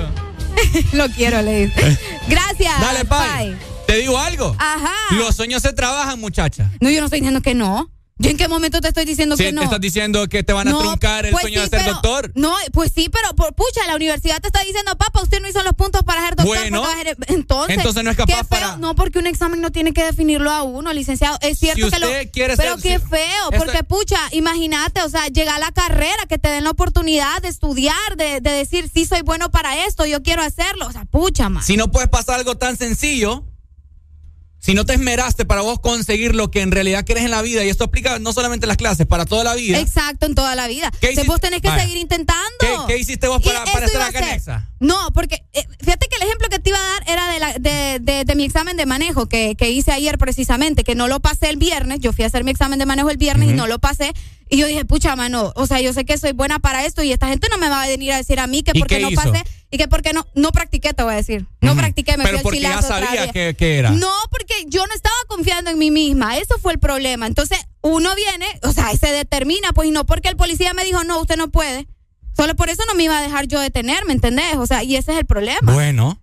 Lo 0.93 1.09
quiero, 1.09 1.43
le 1.43 1.67
dice. 1.67 1.99
Gracias. 2.29 2.81
Dale, 2.81 3.05
Pai. 3.05 3.57
¿Te 3.87 3.97
digo 3.99 4.19
algo? 4.19 4.55
Ajá. 4.59 4.93
Los 5.17 5.37
sueños 5.37 5.63
se 5.63 5.73
trabajan, 5.73 6.19
muchacha. 6.21 6.71
No, 6.81 6.91
yo 6.91 7.01
no 7.01 7.07
estoy 7.07 7.21
diciendo 7.21 7.43
que 7.43 7.55
no. 7.55 7.91
¿Yo 8.19 8.31
en 8.31 8.37
qué 8.37 8.47
momento 8.47 8.81
te 8.81 8.87
estoy 8.89 9.05
diciendo 9.05 9.37
que 9.37 9.51
no? 9.51 9.63
te 9.63 9.65
estás 9.65 9.81
diciendo 9.81 10.29
que 10.29 10.45
te 10.45 10.53
van 10.53 10.69
a 10.69 10.71
No, 10.71 10.79
truncar 10.79 11.27
el 11.27 11.33
pues 11.33 11.43
sueño 11.43 11.57
sí, 11.65 11.65
de 11.65 11.71
ser 11.71 11.81
pero- 11.81 11.93
doctor. 11.95 12.31
No, 12.37 12.55
pues 12.73 12.93
sí, 12.95 13.09
pero 13.11 13.35
por, 13.35 13.53
pucha, 13.55 13.85
la 13.89 13.97
universidad 13.97 14.39
te 14.41 14.47
está 14.47 14.61
diciendo, 14.61 14.97
papá, 14.97 15.23
usted 15.23 15.41
no 15.41 15.49
hizo 15.49 15.61
los 15.65 15.73
puntos 15.73 16.05
para 16.05 16.21
ser 16.25 16.37
doctor. 16.37 16.57
Bueno, 16.57 16.85
ser-". 17.03 17.17
entonces, 17.27 17.77
entonces 17.79 18.05
no 18.05 18.11
es 18.11 18.17
qué 18.17 18.23
capaz 18.25 18.37
feo. 18.37 18.49
para- 18.49 18.77
No, 18.77 18.95
porque 18.95 19.19
un 19.19 19.27
examen 19.27 19.61
no 19.61 19.73
tiene 19.73 19.93
que 19.93 20.05
definirlo 20.05 20.53
a 20.53 20.63
uno, 20.63 20.93
licenciado. 20.93 21.37
Es 21.41 21.59
cierto 21.59 21.85
Si 21.87 21.91
que 21.91 21.99
lo. 21.99 22.07
usted 22.07 22.31
quiere 22.31 22.57
pero 22.57 22.75
ser- 22.79 22.83
qué 22.83 22.99
si- 23.01 23.07
feo, 23.11 23.51
porque 23.59 23.83
pucha, 23.83 24.21
imagínate, 24.31 25.03
o 25.03 25.09
sea, 25.09 25.27
llegar 25.27 25.57
a 25.57 25.59
la 25.59 25.73
carrera, 25.73 26.25
que 26.29 26.39
te 26.39 26.49
den 26.51 26.63
la 26.63 26.71
oportunidad 26.71 27.43
de 27.43 27.49
estudiar, 27.49 28.17
de, 28.17 28.41
de 28.41 28.51
decir, 28.51 28.89
sí, 28.93 29.05
soy 29.05 29.23
bueno 29.23 29.51
para 29.51 29.85
esto, 29.87 30.07
yo 30.07 30.23
quiero 30.23 30.43
hacerlo. 30.43 30.87
O 30.87 30.93
sea, 30.93 31.07
pucha, 31.07 31.49
man. 31.49 31.65
Si 31.65 31.77
no 31.77 31.91
puedes 31.91 32.09
pasar 32.11 32.39
algo 32.39 32.57
tan 32.57 32.77
sencillo, 32.77 33.47
si 34.65 34.75
no 34.75 34.87
te 34.87 34.93
esmeraste 34.95 35.45
para 35.45 35.61
vos 35.63 35.81
conseguir 35.81 36.37
lo 36.37 36.51
que 36.53 36.61
en 36.61 36.71
realidad 36.71 37.05
querés 37.05 37.25
en 37.25 37.33
la 37.33 37.43
vida, 37.43 37.65
y 37.65 37.69
esto 37.69 37.83
aplica 37.83 38.21
no 38.21 38.33
solamente 38.33 38.65
en 38.65 38.69
las 38.69 38.77
clases, 38.77 39.07
para 39.07 39.25
toda 39.27 39.43
la 39.43 39.55
vida. 39.55 39.79
Exacto, 39.81 40.25
en 40.27 40.37
toda 40.37 40.55
la 40.55 40.69
vida. 40.69 40.93
¿Qué 41.01 41.09
Entonces 41.09 41.27
vos 41.27 41.41
tenés 41.41 41.61
que 41.61 41.69
seguir 41.71 41.97
intentando. 41.97 42.41
¿Qué, 42.61 42.69
qué 42.87 42.99
hiciste 42.99 43.27
vos 43.27 43.43
para, 43.43 43.65
para 43.65 43.87
estar 43.87 44.03
acá 44.03 44.21
en. 44.21 44.35
Exa? 44.37 44.69
No, 44.79 45.13
porque 45.13 45.43
eh, 45.53 45.67
fíjate 45.81 46.07
que 46.09 46.17
el 46.17 46.23
ejemplo 46.23 46.49
que 46.49 46.61
te 46.61 46.71
iba 46.71 46.79
a 46.79 46.93
dar 46.93 47.05
era 47.09 47.33
de, 47.33 47.39
la, 47.41 47.53
de, 47.55 47.99
de- 48.01 48.25
de 48.25 48.35
mi 48.37 48.45
examen 48.45 48.77
de 48.77 48.87
manejo 48.87 49.27
que, 49.29 49.57
que 49.57 49.71
hice 49.71 49.91
ayer 49.91 50.17
precisamente, 50.17 50.85
que 50.85 50.95
no 50.95 51.09
lo 51.09 51.19
pasé 51.21 51.51
el 51.51 51.57
viernes. 51.57 51.99
Yo 52.01 52.13
fui 52.13 52.23
a 52.23 52.29
hacer 52.29 52.45
mi 52.45 52.53
examen 52.53 52.79
de 52.79 52.87
manejo 52.87 53.11
el 53.11 53.17
viernes 53.17 53.51
y 53.51 53.53
no 53.55 53.67
lo 53.67 53.81
pasé. 53.81 54.13
Y 54.53 54.59
yo 54.59 54.67
dije, 54.67 54.85
pucha, 54.85 55.17
mano, 55.17 55.51
o 55.57 55.67
sea, 55.67 55.81
yo 55.81 55.95
sé 55.95 56.05
que 56.05 56.19
soy 56.19 56.33
buena 56.33 56.59
para 56.59 56.85
esto 56.85 57.03
y 57.03 57.11
esta 57.11 57.27
gente 57.29 57.49
no 57.51 57.57
me 57.57 57.71
va 57.71 57.85
a 57.85 57.87
venir 57.89 58.13
a 58.13 58.19
decir 58.19 58.39
a 58.39 58.47
mí 58.47 58.63
que 58.63 58.73
¿Y 58.75 58.81
porque 58.81 59.01
no 59.01 59.11
hizo? 59.11 59.23
pasé 59.23 59.43
y 59.71 59.79
que 59.79 59.89
porque 59.89 60.13
no, 60.13 60.27
no 60.35 60.53
practiqué, 60.53 60.93
te 60.93 61.03
voy 61.03 61.15
a 61.15 61.17
decir. 61.17 61.47
No 61.63 61.75
practiqué, 61.75 62.19
me 62.19 62.25
Pero 62.25 62.37
fui 62.37 62.43
porque 62.43 62.61
ya 62.61 62.69
chilazo 62.69 62.89
otra 62.95 63.07
sabía 63.07 63.23
vez. 63.23 63.33
que, 63.33 63.55
que 63.57 63.79
era. 63.79 63.93
No, 63.93 64.13
porque 64.31 64.53
yo 64.69 64.87
no 64.87 64.93
estaba 64.95 65.17
confiando 65.27 65.71
en 65.71 65.79
mí 65.79 65.91
misma. 65.91 66.37
Eso 66.37 66.59
fue 66.61 66.73
el 66.75 66.79
problema. 66.79 67.27
Entonces, 67.27 67.59
uno 67.81 68.15
viene, 68.15 68.47
o 68.63 68.73
sea, 68.75 68.95
se 68.95 69.11
determina, 69.11 69.73
pues, 69.73 69.89
y 69.89 69.91
no 69.91 70.05
porque 70.05 70.29
el 70.29 70.37
policía 70.37 70.75
me 70.75 70.85
dijo, 70.85 71.03
no, 71.03 71.19
usted 71.19 71.37
no 71.39 71.51
puede. 71.51 71.89
Solo 72.37 72.55
por 72.55 72.69
eso 72.69 72.83
no 72.87 72.95
me 72.95 73.05
iba 73.05 73.17
a 73.19 73.23
dejar 73.23 73.47
yo 73.47 73.59
detenerme, 73.59 74.13
¿entendés? 74.13 74.57
O 74.59 74.67
sea, 74.67 74.85
y 74.85 74.97
ese 74.97 75.13
es 75.13 75.19
el 75.19 75.25
problema. 75.25 75.73
Bueno. 75.73 76.21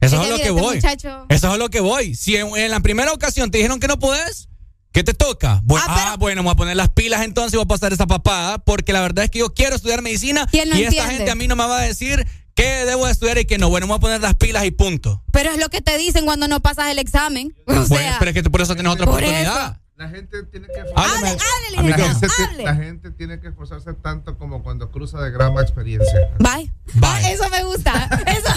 Eso 0.00 0.16
Es 0.16 0.20
es 0.20 0.20
a 0.20 0.22
que 0.24 0.30
lo 0.30 0.36
que 0.36 0.42
este 0.42 0.50
voy. 0.52 0.74
muchacho- 0.76 1.26
Eso 1.28 1.46
es 1.48 1.52
a 1.52 1.56
lo 1.58 1.68
que 1.68 1.80
voy. 1.80 2.14
Si 2.14 2.36
en, 2.36 2.56
en 2.56 2.70
la 2.70 2.80
primera 2.80 3.12
ocasión 3.12 3.50
te 3.50 3.58
dijeron 3.58 3.78
que 3.80 3.88
no 3.88 3.98
podés, 3.98 4.48
¿qué 4.96 5.04
te 5.04 5.12
toca? 5.12 5.60
Bueno, 5.62 5.84
ah, 5.88 6.16
bueno, 6.18 6.42
me 6.42 6.46
voy 6.46 6.52
a 6.54 6.56
poner 6.56 6.74
las 6.74 6.88
pilas 6.88 7.22
entonces 7.22 7.52
y 7.52 7.56
voy 7.58 7.64
a 7.64 7.68
pasar 7.68 7.92
esa 7.92 8.06
papada, 8.06 8.56
porque 8.56 8.94
la 8.94 9.02
verdad 9.02 9.24
es 9.24 9.30
que 9.30 9.40
yo 9.40 9.52
quiero 9.52 9.76
estudiar 9.76 10.00
medicina 10.00 10.48
Y 10.52 10.58
esta 10.58 11.10
gente 11.10 11.30
a 11.30 11.34
mí 11.34 11.46
no 11.46 11.54
me 11.54 11.66
va 11.66 11.80
a 11.80 11.82
decir 11.82 12.26
qué 12.54 12.86
debo 12.86 13.04
de 13.04 13.12
estudiar 13.12 13.36
y 13.36 13.44
qué 13.44 13.58
no. 13.58 13.68
Bueno, 13.68 13.86
me 13.86 13.90
voy 13.90 13.98
a 13.98 14.00
poner 14.00 14.22
las 14.22 14.36
pilas 14.36 14.64
y 14.64 14.70
punto. 14.70 15.22
Pero 15.32 15.50
es 15.50 15.58
lo 15.58 15.68
que 15.68 15.82
te 15.82 15.98
dicen 15.98 16.24
cuando 16.24 16.48
no 16.48 16.60
pasas 16.60 16.90
el 16.90 16.98
examen. 16.98 17.54
O 17.66 17.74
bueno, 17.74 17.86
sea, 17.86 18.16
pero 18.18 18.30
es 18.30 18.34
que 18.34 18.42
tú 18.42 18.50
por 18.50 18.62
eso 18.62 18.74
tienes 18.74 18.90
otra 18.90 19.04
por 19.04 19.16
oportunidad. 19.16 19.82
La 19.96 20.08
gente 20.08 20.42
tiene 20.44 20.66
que 20.66 20.82
la, 20.82 21.02
hable. 21.02 22.64
la 22.64 22.74
gente 22.74 23.10
tiene 23.10 23.40
que 23.40 23.48
esforzarse 23.48 23.94
tanto 23.94 24.36
como 24.36 24.62
cuando 24.62 24.90
cruza 24.90 25.20
de 25.20 25.30
grama 25.30 25.60
experiencia. 25.60 26.30
Bye. 26.38 26.72
Bye. 26.94 27.02
Ah, 27.02 27.30
eso 27.30 27.48
me 27.50 27.64
gusta. 27.64 28.08
Eso. 28.26 28.48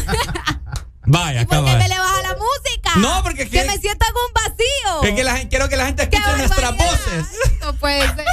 Vaya, 1.09 1.45
¿Por 1.45 1.65
qué 1.65 1.75
me 1.75 1.89
le 1.89 1.99
baja 1.99 2.21
la 2.21 2.35
música? 2.35 2.91
No, 2.97 3.23
porque 3.23 3.45
que 3.49 3.61
que- 3.61 3.65
me 3.65 3.77
sienta 3.79 4.05
con 4.13 4.21
un 4.23 4.33
vacío. 4.33 5.03
Es 5.09 5.15
que 5.15 5.23
la 5.23 5.33
gente, 5.37 5.49
quiero 5.49 5.67
que 5.69 5.75
la 5.77 5.85
gente 5.87 6.07
¡Qué 6.09 6.17
escuche 6.17 6.37
nuestras 6.37 6.77
voces. 6.77 7.25
No 7.61 7.73
puede 7.75 8.01
ser. 8.01 8.25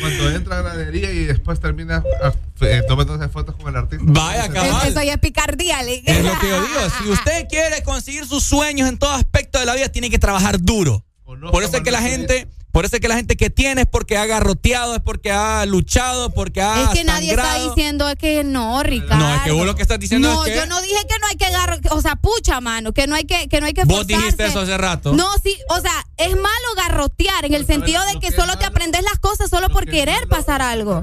Cuando 0.00 0.30
entra 0.30 0.58
a 0.58 0.62
gradería 0.62 1.10
y 1.12 1.24
después 1.24 1.58
termina 1.60 2.04
ah, 2.22 2.32
eh, 2.60 2.82
tomándose 2.86 3.28
fotos 3.28 3.56
con 3.56 3.68
el 3.68 3.76
artista. 3.76 4.04
Vaya, 4.06 4.48
cabal. 4.48 4.86
Eso 4.88 5.02
ya 5.02 5.14
es 5.14 5.18
picardía. 5.18 5.82
le- 5.82 6.02
Es 6.04 6.24
lo 6.24 6.38
que 6.38 6.48
yo 6.48 6.60
digo. 6.62 6.80
Si 7.02 7.08
usted 7.10 7.46
quiere 7.48 7.82
conseguir 7.82 8.26
sus 8.26 8.44
sueños 8.44 8.88
en 8.88 8.98
todo 8.98 9.10
aspecto 9.12 9.58
de 9.58 9.66
la 9.66 9.74
vida, 9.74 9.88
tiene 9.88 10.10
que 10.10 10.18
trabajar 10.18 10.60
duro. 10.60 11.04
Por 11.24 11.62
eso 11.62 11.76
es 11.76 11.82
que 11.82 11.90
la 11.90 12.00
gente, 12.02 12.48
por 12.78 12.84
eso 12.84 12.94
es 12.94 13.02
que 13.02 13.08
la 13.08 13.16
gente 13.16 13.36
que 13.36 13.50
tiene 13.50 13.80
es 13.80 13.86
porque 13.88 14.16
ha 14.16 14.24
garroteado, 14.24 14.94
es 14.94 15.00
porque 15.00 15.32
ha 15.32 15.66
luchado, 15.66 16.30
porque 16.30 16.62
ha 16.62 16.84
Es 16.84 16.90
que 16.90 17.02
nadie 17.02 17.32
está 17.32 17.58
diciendo 17.58 18.06
que 18.16 18.44
no, 18.44 18.84
Ricardo. 18.84 19.16
No, 19.16 19.34
es 19.34 19.42
que 19.42 19.50
vos 19.50 19.66
lo 19.66 19.74
que 19.74 19.82
estás 19.82 19.98
diciendo 19.98 20.32
No, 20.32 20.44
es 20.44 20.52
que 20.52 20.58
yo 20.58 20.66
no 20.66 20.80
dije 20.80 20.94
que 21.08 21.18
no 21.20 21.26
hay 21.26 21.36
que 21.36 21.44
agarrar, 21.46 21.80
o 21.90 22.00
sea, 22.00 22.14
pucha, 22.14 22.60
mano, 22.60 22.92
que 22.92 23.08
no 23.08 23.16
hay 23.16 23.24
que, 23.24 23.48
que 23.48 23.58
no 23.58 23.66
hay 23.66 23.72
que 23.72 23.82
vos 23.82 24.02
esforzarse. 24.02 24.22
dijiste 24.22 24.46
eso 24.46 24.60
hace 24.60 24.78
rato. 24.78 25.12
No, 25.12 25.26
sí, 25.42 25.58
o 25.70 25.80
sea, 25.80 26.06
es 26.18 26.36
malo 26.36 26.68
garrotear 26.76 27.46
en 27.46 27.54
el 27.54 27.66
sentido 27.66 28.00
de 28.12 28.20
que 28.20 28.30
solo 28.30 28.56
te 28.58 28.66
aprendes 28.66 29.02
las 29.02 29.18
cosas 29.18 29.50
solo 29.50 29.70
por 29.70 29.84
querer 29.84 30.28
pasar 30.28 30.62
algo. 30.62 31.02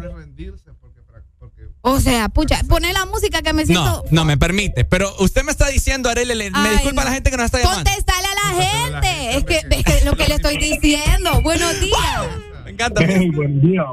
O 1.87 1.99
sea, 1.99 2.29
pucha, 2.29 2.59
poné 2.67 2.93
la 2.93 3.05
música 3.05 3.43
que 3.43 3.53
me 3.53 3.61
no, 3.63 3.67
siento. 3.67 4.03
no 4.09 4.25
me 4.25 4.37
permite. 4.37 4.85
Pero 4.85 5.13
usted 5.19 5.43
me 5.43 5.51
está 5.51 5.67
diciendo, 5.67 6.09
Arele, 6.09 6.33
le- 6.33 6.49
me 6.49 6.57
Ay, 6.57 6.69
disculpa 6.77 7.03
no. 7.03 7.09
la 7.09 7.13
gente 7.13 7.29
que 7.29 7.37
nos 7.37 7.45
está 7.45 7.59
llamando. 7.59 7.83
Contestale 7.83 8.27
a 8.27 8.35
la 8.55 8.63
gente. 8.63 9.37
Es 9.37 9.43
que 9.43 9.57
es 9.69 9.83
que 9.83 10.05
lo 10.05 10.15
que 10.15 10.27
le 10.27 10.33
estoy 10.35 10.57
diciendo. 10.57 11.41
Buenos 11.43 11.79
días. 11.79 12.27
Me 12.63 12.71
encanta. 12.71 13.01
buen 13.33 13.61
día, 13.61 13.83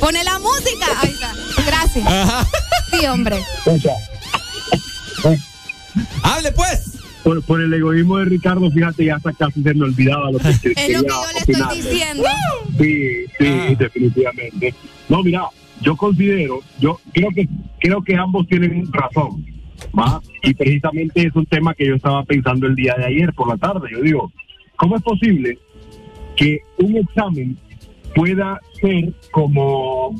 Pone 0.00 0.24
la 0.24 0.38
música. 0.40 0.86
Ahí 1.00 1.10
está. 1.10 1.32
Gracias. 1.64 2.06
Ajá. 2.06 2.44
Sí, 2.90 3.06
hombre. 3.06 3.36
Hable 6.22 6.52
pues. 6.52 6.92
Por, 7.22 7.42
por 7.42 7.60
el 7.60 7.72
egoísmo 7.74 8.18
de 8.18 8.24
Ricardo, 8.26 8.70
fíjate, 8.70 9.04
ya 9.06 9.16
hasta 9.16 9.32
casi 9.32 9.60
se 9.62 9.74
me 9.74 9.84
olvidaba 9.84 10.30
lo 10.30 10.38
que 10.38 10.48
Es 10.76 10.90
lo 10.92 11.02
que 11.02 11.08
yo 11.08 11.24
le 11.32 11.38
estoy 11.52 11.80
diciendo. 11.82 12.24
Sí, 12.78 13.26
sí, 13.38 13.74
definitivamente. 13.76 14.74
No, 15.08 15.22
mira, 15.24 15.42
yo 15.86 15.94
considero, 15.94 16.58
yo 16.80 16.98
creo 17.12 17.30
que 17.30 17.48
creo 17.78 18.02
que 18.02 18.16
ambos 18.16 18.48
tienen 18.48 18.92
razón, 18.92 19.46
¿va? 19.96 20.20
Y 20.42 20.52
precisamente 20.52 21.28
es 21.28 21.36
un 21.36 21.46
tema 21.46 21.74
que 21.74 21.86
yo 21.86 21.94
estaba 21.94 22.24
pensando 22.24 22.66
el 22.66 22.74
día 22.74 22.96
de 22.98 23.04
ayer 23.04 23.32
por 23.32 23.46
la 23.46 23.56
tarde. 23.56 23.88
Yo 23.92 24.00
digo, 24.00 24.32
¿cómo 24.74 24.96
es 24.96 25.02
posible 25.02 25.56
que 26.34 26.58
un 26.78 26.96
examen 26.96 27.56
pueda 28.16 28.60
ser 28.80 29.12
como 29.30 30.12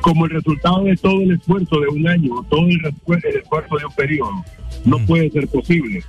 como 0.00 0.24
el 0.24 0.32
resultado 0.32 0.82
de 0.82 0.96
todo 0.96 1.20
el 1.20 1.32
esfuerzo 1.32 1.78
de 1.78 1.86
un 1.86 2.08
año, 2.08 2.30
todo 2.50 2.66
el, 2.66 2.84
esfuerzo 2.86 3.76
de 3.78 3.86
un 3.86 3.94
periodo? 3.96 4.44
No 4.84 4.98
puede 5.06 5.30
ser 5.30 5.46
posible. 5.46 6.02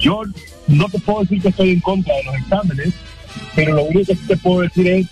Yo 0.00 0.22
no 0.66 0.88
te 0.88 0.98
puedo 0.98 1.20
decir 1.20 1.42
que 1.42 1.48
estoy 1.48 1.70
en 1.70 1.80
contra 1.80 2.12
de 2.16 2.24
los 2.24 2.34
exámenes, 2.34 2.92
pero 3.54 3.76
lo 3.76 3.84
único 3.84 4.14
que 4.14 4.34
te 4.34 4.36
puedo 4.36 4.62
decir 4.62 4.88
es 4.88 5.06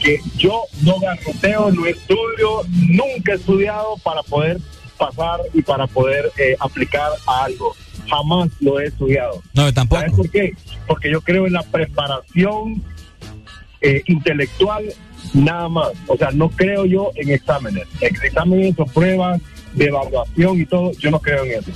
que 0.00 0.18
yo 0.36 0.62
no 0.82 0.98
garroteo, 1.00 1.70
no 1.70 1.86
estudio, 1.86 2.62
nunca 2.88 3.32
he 3.32 3.36
estudiado 3.36 3.96
para 4.02 4.22
poder 4.22 4.58
pasar 4.98 5.40
y 5.52 5.62
para 5.62 5.86
poder 5.86 6.30
eh, 6.38 6.56
aplicar 6.60 7.10
a 7.26 7.44
algo. 7.44 7.74
Jamás 8.08 8.50
lo 8.60 8.80
he 8.80 8.86
estudiado. 8.86 9.42
No, 9.54 9.72
tampoco. 9.72 10.00
¿Sabes 10.00 10.16
por 10.16 10.30
qué? 10.30 10.52
Porque 10.86 11.10
yo 11.10 11.20
creo 11.20 11.46
en 11.46 11.52
la 11.52 11.62
preparación 11.62 12.82
eh, 13.80 14.02
intelectual 14.06 14.84
nada 15.34 15.68
más. 15.68 15.88
O 16.08 16.16
sea, 16.16 16.30
no 16.32 16.48
creo 16.50 16.84
yo 16.84 17.10
en 17.16 17.30
exámenes. 17.30 17.84
Ex- 18.00 18.22
Exámenes 18.24 18.74
o 18.78 18.84
pruebas 18.86 19.40
de 19.74 19.86
evaluación 19.86 20.60
y 20.60 20.66
todo, 20.66 20.92
yo 20.98 21.10
no 21.10 21.18
creo 21.18 21.44
en 21.44 21.52
eso. 21.52 21.70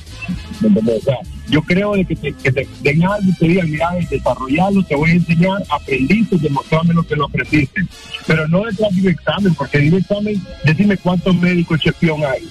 O 0.64 1.01
sea, 1.01 1.18
yo 1.48 1.62
creo 1.62 1.94
de 1.94 2.05
que 2.05 2.16
te, 2.16 2.32
que 2.32 2.52
te 2.52 2.66
den 2.82 3.05
algo 3.05 3.28
y 3.28 3.35
te 3.35 3.48
digan, 3.48 3.70
mira, 3.70 3.90
desarrollarlo, 4.10 4.82
te 4.82 4.94
voy 4.97 5.10
a 5.10 5.14
enseñar, 5.14 5.62
aprendiste, 5.70 6.36
demostrame 6.39 6.94
lo 6.94 7.02
que 7.02 7.16
lo 7.16 7.27
aprendiste. 7.27 7.82
Pero 8.27 8.48
no 8.48 8.64
detrás 8.64 8.94
de 8.94 9.02
un 9.02 9.09
examen, 9.09 9.55
porque 9.55 9.78
en 9.78 9.93
un 9.93 10.01
examen, 10.01 10.43
decime 10.64 10.97
cuántos 10.97 11.35
médicos 11.36 11.81
chepión 11.81 12.23
hay. 12.24 12.48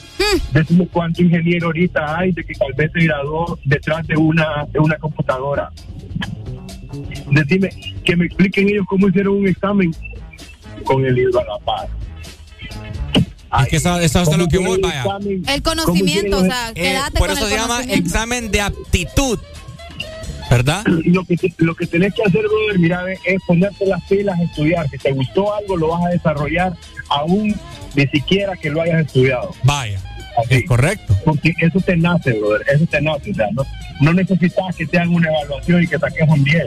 Decime 0.54 0.88
cuánto 0.88 1.22
ingeniero 1.22 1.68
ahorita 1.68 2.18
hay 2.18 2.32
de 2.32 2.44
que 2.44 2.54
tal 2.54 2.74
vez 2.74 2.92
se 2.94 3.06
graduó 3.06 3.60
detrás 3.66 4.06
de 4.08 4.16
una, 4.16 4.66
de 4.72 4.80
una 4.80 4.98
computadora. 4.98 5.72
Decime, 7.32 7.70
que 8.04 8.16
me 8.16 8.26
expliquen 8.26 8.70
ellos 8.70 8.86
cómo 8.88 9.10
hicieron 9.10 9.36
un 9.36 9.48
examen 9.48 9.92
con 10.86 11.04
el 11.06 11.16
libro 11.16 11.40
a 11.40 11.44
la 11.44 11.60
par. 11.60 11.90
Es 13.62 13.68
que 13.70 13.78
eso, 13.78 14.00
eso 14.00 14.22
es 14.22 14.38
lo 14.38 14.48
que 14.48 14.58
voy, 14.58 14.80
vaya. 14.82 15.04
El 15.48 15.62
conocimiento, 15.62 16.38
o 16.40 16.46
sea, 16.46 16.70
Eh, 16.70 16.74
quédate 16.74 17.18
por 17.18 17.30
con 17.30 17.38
eso 17.38 17.48
el 17.48 17.52
se 17.52 17.58
llama 17.58 17.84
examen 17.84 18.52
de 18.52 18.62
aptitud. 18.62 19.40
¿Verdad? 20.50 20.84
Lo 20.86 21.24
que, 21.26 21.36
lo 21.58 21.74
que 21.74 21.88
tenés 21.88 22.14
que 22.14 22.22
hacer, 22.22 22.42
brother, 22.42 22.78
mira, 22.78 23.04
es 23.12 23.42
ponerte 23.48 23.86
las 23.88 24.04
pilas, 24.04 24.40
estudiar. 24.40 24.88
Si 24.90 24.98
te 25.00 25.12
gustó 25.12 25.56
algo, 25.56 25.76
lo 25.76 25.88
vas 25.88 26.06
a 26.06 26.10
desarrollar 26.10 26.74
aún 27.10 27.56
ni 27.96 28.08
siquiera 28.08 28.56
que 28.56 28.70
lo 28.70 28.82
hayas 28.82 29.08
estudiado. 29.08 29.52
Vaya. 29.64 30.00
Es 30.50 30.66
correcto. 30.68 31.16
Porque 31.24 31.54
eso 31.60 31.80
te 31.80 31.98
nace, 31.98 32.34
brother, 32.34 32.62
eso 32.74 32.86
te 32.86 33.02
nace. 33.02 33.32
O 33.32 33.34
sea, 33.34 33.48
no, 33.54 33.66
no 34.02 34.14
necesitas 34.14 34.76
que 34.76 34.86
te 34.86 34.98
hagan 34.98 35.14
una 35.16 35.30
evaluación 35.30 35.84
y 35.84 35.88
que 35.88 35.98
saques 35.98 36.28
un 36.28 36.44
10. 36.44 36.66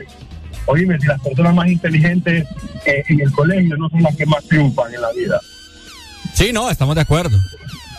Oíme, 0.66 0.98
si 1.00 1.06
las 1.06 1.20
personas 1.20 1.54
más 1.54 1.68
inteligentes 1.68 2.46
eh, 2.84 3.02
en 3.08 3.20
el 3.20 3.32
colegio 3.32 3.76
no 3.76 3.88
son 3.90 4.02
las 4.02 4.16
que 4.16 4.26
más 4.26 4.42
triunfan 4.44 4.92
en 4.92 5.00
la 5.00 5.12
vida. 5.12 5.40
Sí, 6.34 6.52
no, 6.52 6.70
estamos 6.70 6.94
de 6.94 7.00
acuerdo. 7.02 7.38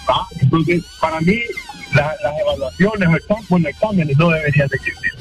Ah, 0.08 0.26
Entonces, 0.40 0.84
para 1.00 1.20
mí, 1.22 1.36
la- 1.94 2.16
las 2.24 2.40
evaluaciones 2.42 3.10
o 3.10 3.16
exámenes, 3.16 3.74
exámenes 3.76 4.18
no 4.18 4.30
deberían 4.30 4.68
de 4.68 4.76
existir. 4.78 5.12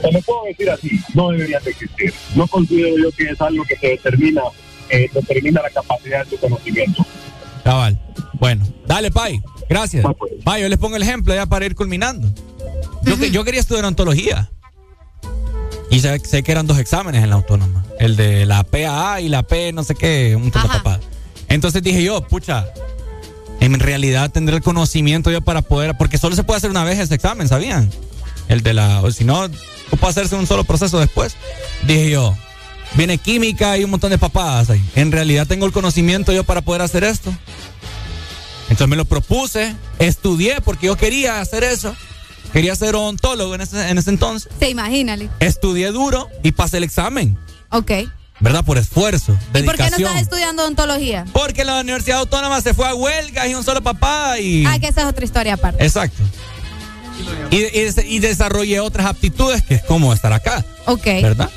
Te 0.00 0.12
lo 0.12 0.20
puedo 0.22 0.44
decir 0.44 0.70
así, 0.70 1.00
no 1.14 1.30
deberían 1.30 1.62
de 1.64 1.70
existir. 1.70 2.14
No 2.36 2.46
considero 2.46 2.96
yo 3.02 3.10
que 3.16 3.24
es 3.24 3.40
algo 3.40 3.64
que 3.64 3.76
se 3.76 3.88
determina, 3.88 4.42
eh, 4.90 5.10
determina 5.12 5.60
la 5.62 5.70
capacidad 5.70 6.24
de 6.24 6.30
tu 6.30 6.38
conocimiento. 6.38 7.04
Cabal. 7.64 7.98
Bueno, 8.34 8.64
dale, 8.86 9.10
Pai. 9.10 9.42
Gracias. 9.68 10.06
Pai, 10.44 10.62
yo 10.62 10.68
les 10.68 10.78
pongo 10.78 10.94
el 10.96 11.02
ejemplo 11.02 11.34
ya 11.34 11.46
para 11.46 11.66
ir 11.66 11.74
culminando. 11.74 12.32
Yo, 13.02 13.18
que- 13.18 13.30
yo 13.32 13.44
quería 13.44 13.60
estudiar 13.60 13.84
ontología. 13.84 14.48
Y 15.90 16.00
sé, 16.00 16.18
sé 16.20 16.42
que 16.44 16.52
eran 16.52 16.66
dos 16.66 16.78
exámenes 16.78 17.24
en 17.24 17.30
la 17.30 17.36
autónoma. 17.36 17.84
El 17.98 18.14
de 18.16 18.46
la 18.46 18.62
PAA 18.62 19.20
y 19.22 19.28
la 19.28 19.42
P, 19.42 19.72
no 19.72 19.82
sé 19.82 19.94
qué, 19.96 20.36
un 20.36 20.50
papadas. 20.52 21.00
Entonces 21.48 21.82
dije 21.82 22.02
yo, 22.02 22.20
pucha, 22.22 22.66
en 23.60 23.78
realidad 23.80 24.30
tendré 24.30 24.56
el 24.56 24.62
conocimiento 24.62 25.30
yo 25.30 25.40
para 25.40 25.62
poder, 25.62 25.96
porque 25.96 26.18
solo 26.18 26.36
se 26.36 26.44
puede 26.44 26.58
hacer 26.58 26.70
una 26.70 26.84
vez 26.84 26.98
ese 26.98 27.14
examen, 27.14 27.48
¿sabían? 27.48 27.90
El 28.48 28.62
de 28.62 28.74
la, 28.74 29.02
o 29.02 29.10
si 29.10 29.24
no, 29.24 29.48
puede 29.98 30.10
hacerse 30.10 30.36
un 30.36 30.46
solo 30.46 30.64
proceso 30.64 30.98
después. 30.98 31.34
Dije 31.86 32.10
yo, 32.10 32.36
viene 32.94 33.18
química 33.18 33.76
y 33.76 33.84
un 33.84 33.90
montón 33.90 34.10
de 34.10 34.18
papadas 34.18 34.70
ahí. 34.70 34.82
En 34.94 35.12
realidad 35.12 35.46
tengo 35.46 35.66
el 35.66 35.72
conocimiento 35.72 36.32
yo 36.32 36.44
para 36.44 36.62
poder 36.62 36.82
hacer 36.82 37.04
esto. 37.04 37.32
Entonces 38.64 38.88
me 38.88 38.96
lo 38.96 39.06
propuse, 39.06 39.74
estudié 39.98 40.60
porque 40.60 40.86
yo 40.86 40.96
quería 40.96 41.40
hacer 41.40 41.64
eso. 41.64 41.94
Quería 42.52 42.74
ser 42.76 42.94
odontólogo 42.94 43.54
en 43.54 43.60
ese, 43.60 43.90
en 43.90 43.98
ese 43.98 44.10
entonces. 44.10 44.50
Se 44.58 44.70
imagínale. 44.70 45.28
Estudié 45.40 45.90
duro 45.90 46.28
y 46.42 46.52
pasé 46.52 46.78
el 46.78 46.84
examen, 46.84 47.36
Ok. 47.70 47.92
¿Verdad? 48.40 48.64
Por 48.64 48.78
esfuerzo, 48.78 49.32
¿Y 49.32 49.62
por 49.62 49.76
qué 49.76 49.82
no 49.82 49.90
dedicación. 49.90 50.08
estás 50.08 50.22
estudiando 50.22 50.62
odontología? 50.62 51.24
Porque 51.32 51.64
la 51.64 51.80
Universidad 51.80 52.18
Autónoma 52.20 52.60
se 52.60 52.74
fue 52.74 52.86
a 52.88 52.94
huelga 52.94 53.46
y 53.48 53.54
un 53.54 53.64
solo 53.64 53.82
papá 53.82 54.38
y... 54.38 54.64
Ah, 54.66 54.78
que 54.78 54.88
esa 54.88 55.02
es 55.02 55.06
otra 55.06 55.24
historia 55.24 55.54
aparte. 55.54 55.84
Exacto. 55.84 56.22
Y, 57.50 57.56
y, 57.56 57.90
y 58.06 58.18
desarrollé 58.20 58.80
otras 58.80 59.06
aptitudes 59.06 59.62
que 59.62 59.74
es 59.74 59.82
como 59.82 60.12
estar 60.12 60.32
acá, 60.32 60.64
Ok. 60.86 61.04
¿verdad? 61.22 61.50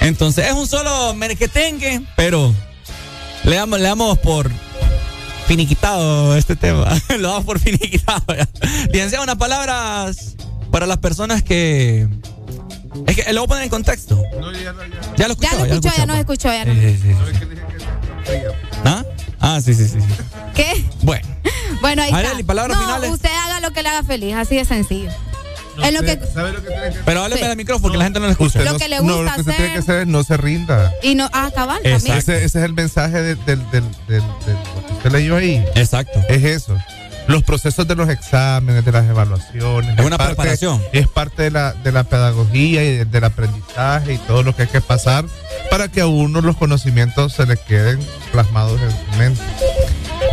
Entonces 0.00 0.46
es 0.46 0.52
un 0.52 0.66
solo 0.66 1.14
merequetengue, 1.14 2.02
pero 2.16 2.52
le 3.44 3.54
damos, 3.56 3.78
le 3.78 3.86
damos 3.86 4.18
por 4.18 4.50
finiquitado 5.46 6.36
este 6.36 6.56
tema. 6.56 6.88
Lo 7.18 7.28
damos 7.28 7.44
por 7.44 7.60
finiquitado. 7.60 8.24
Licenciado, 8.92 9.22
unas 9.22 9.36
palabras 9.36 10.34
para 10.72 10.86
las 10.86 10.98
personas 10.98 11.42
que... 11.42 12.08
Es 13.06 13.16
que 13.16 13.32
lo 13.32 13.40
voy 13.40 13.44
a 13.46 13.48
poner 13.48 13.64
en 13.64 13.70
contexto. 13.70 14.22
Ya 15.16 15.28
lo 15.28 15.32
escuchó. 15.34 15.50
Ya 15.50 15.58
lo 15.58 15.64
escuchó, 15.64 15.90
ya 15.96 16.06
nos 16.06 16.18
escuchó, 16.18 16.48
ya 16.52 16.64
no. 16.64 16.74
Sí, 16.74 16.80
sí, 16.80 16.98
sí. 17.02 17.16
¿Ah? 18.84 19.04
Ah, 19.40 19.60
sí, 19.60 19.74
sí, 19.74 19.88
sí. 19.88 19.98
¿Qué? 20.54 20.84
Bueno. 21.02 21.26
Bueno, 21.80 22.02
ahí 22.02 22.12
Arely, 22.12 22.32
está. 22.32 22.46
palabras 22.46 22.76
no, 22.76 22.84
finales. 22.84 23.10
usted 23.10 23.30
haga 23.30 23.60
lo 23.60 23.72
que 23.72 23.82
le 23.82 23.88
haga 23.88 24.02
feliz, 24.04 24.34
así 24.36 24.56
de 24.56 24.64
sencillo. 24.64 25.10
es 25.82 25.92
lo 25.92 26.02
que 26.02 26.16
Pero 27.04 27.22
hábleme 27.22 27.40
Sí. 27.40 27.48
del 27.48 27.56
micrófono 27.56 27.82
porque 27.82 27.98
la 27.98 28.04
gente 28.04 28.20
no 28.20 28.26
lo 28.26 28.32
escucha. 28.32 28.60
Lo 28.62 28.72
no- 28.72 28.78
que 28.78 28.88
le 28.88 28.96
no, 28.96 29.02
gusta 29.02 29.22
lo 29.22 29.32
que 29.34 29.40
usted 29.40 29.52
tiene 29.56 29.64
hacer. 29.70 29.72
que 29.72 29.78
hacer 29.78 30.00
es 30.02 30.06
no 30.06 30.22
se 30.22 30.36
rinda. 30.36 30.92
y 31.02 31.14
no 31.14 31.28
ah, 31.32 31.50
cabal 31.54 31.80
Ese, 31.82 31.92
también. 32.08 32.18
ese 32.18 32.44
es 32.44 32.54
el 32.54 32.72
mensaje 32.74 33.22
del, 33.22 33.44
del, 33.46 33.58
del, 33.70 33.84
del- 34.06 34.20
del- 34.20 34.20
lo 34.20 34.86
que 34.86 34.92
usted 34.92 35.12
leyó 35.12 35.36
ahí. 35.36 35.64
Exacto. 35.74 36.20
Es 36.28 36.44
eso. 36.44 36.76
Los 37.28 37.42
procesos 37.44 37.86
de 37.86 37.94
los 37.94 38.08
exámenes, 38.08 38.84
de 38.84 38.92
las 38.92 39.08
evaluaciones. 39.08 39.98
Es 39.98 40.04
una 40.04 40.18
parte- 40.18 40.34
preparación. 40.34 40.82
Es 40.92 41.06
parte 41.08 41.44
de 41.44 41.50
la, 41.52 41.72
de 41.72 41.92
la 41.92 42.04
pedagogía 42.04 42.82
y 42.84 42.96
de- 42.98 43.04
del 43.04 43.24
aprendizaje 43.24 44.14
y 44.14 44.18
todo 44.18 44.42
lo 44.42 44.54
que 44.56 44.62
hay 44.62 44.68
que 44.68 44.80
pasar 44.80 45.24
para 45.70 45.88
que 45.88 46.00
a 46.00 46.06
uno 46.06 46.40
los 46.40 46.56
conocimientos 46.56 47.32
se 47.34 47.46
le 47.46 47.56
queden 47.56 48.00
plasmados 48.32 48.80
en 48.80 48.90
su 48.90 49.18
mente. 49.18 49.40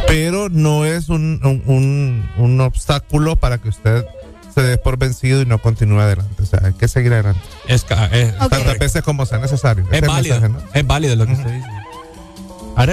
Pero 0.07 0.49
no 0.49 0.85
es 0.85 1.09
un, 1.09 1.39
un, 1.43 1.63
un- 1.67 2.29
un 2.37 2.61
obstáculo 2.61 3.35
para 3.35 3.59
que 3.59 3.69
usted 3.69 4.05
se 4.55 4.61
dé 4.63 4.77
por 4.79 4.97
vencido 4.97 5.41
y 5.41 5.45
no 5.45 5.59
continúe 5.59 5.99
adelante. 5.99 6.41
O 6.41 6.45
sea, 6.45 6.61
hay 6.63 6.73
que 6.73 6.87
seguir 6.87 7.13
adelante. 7.13 7.39
Es, 7.67 7.85
Tantas 7.85 8.79
veces 8.79 9.03
como 9.03 9.25
sea 9.27 9.37
necesario. 9.37 9.85
Es 9.91 10.01
válido. 10.01 10.41
mensaje, 10.41 10.49
¿no? 10.65 10.73
Es 10.73 10.87
válido 10.87 11.15
lo 11.15 11.27
que 11.27 11.33
usted 11.33 11.51
dice. 11.53 11.67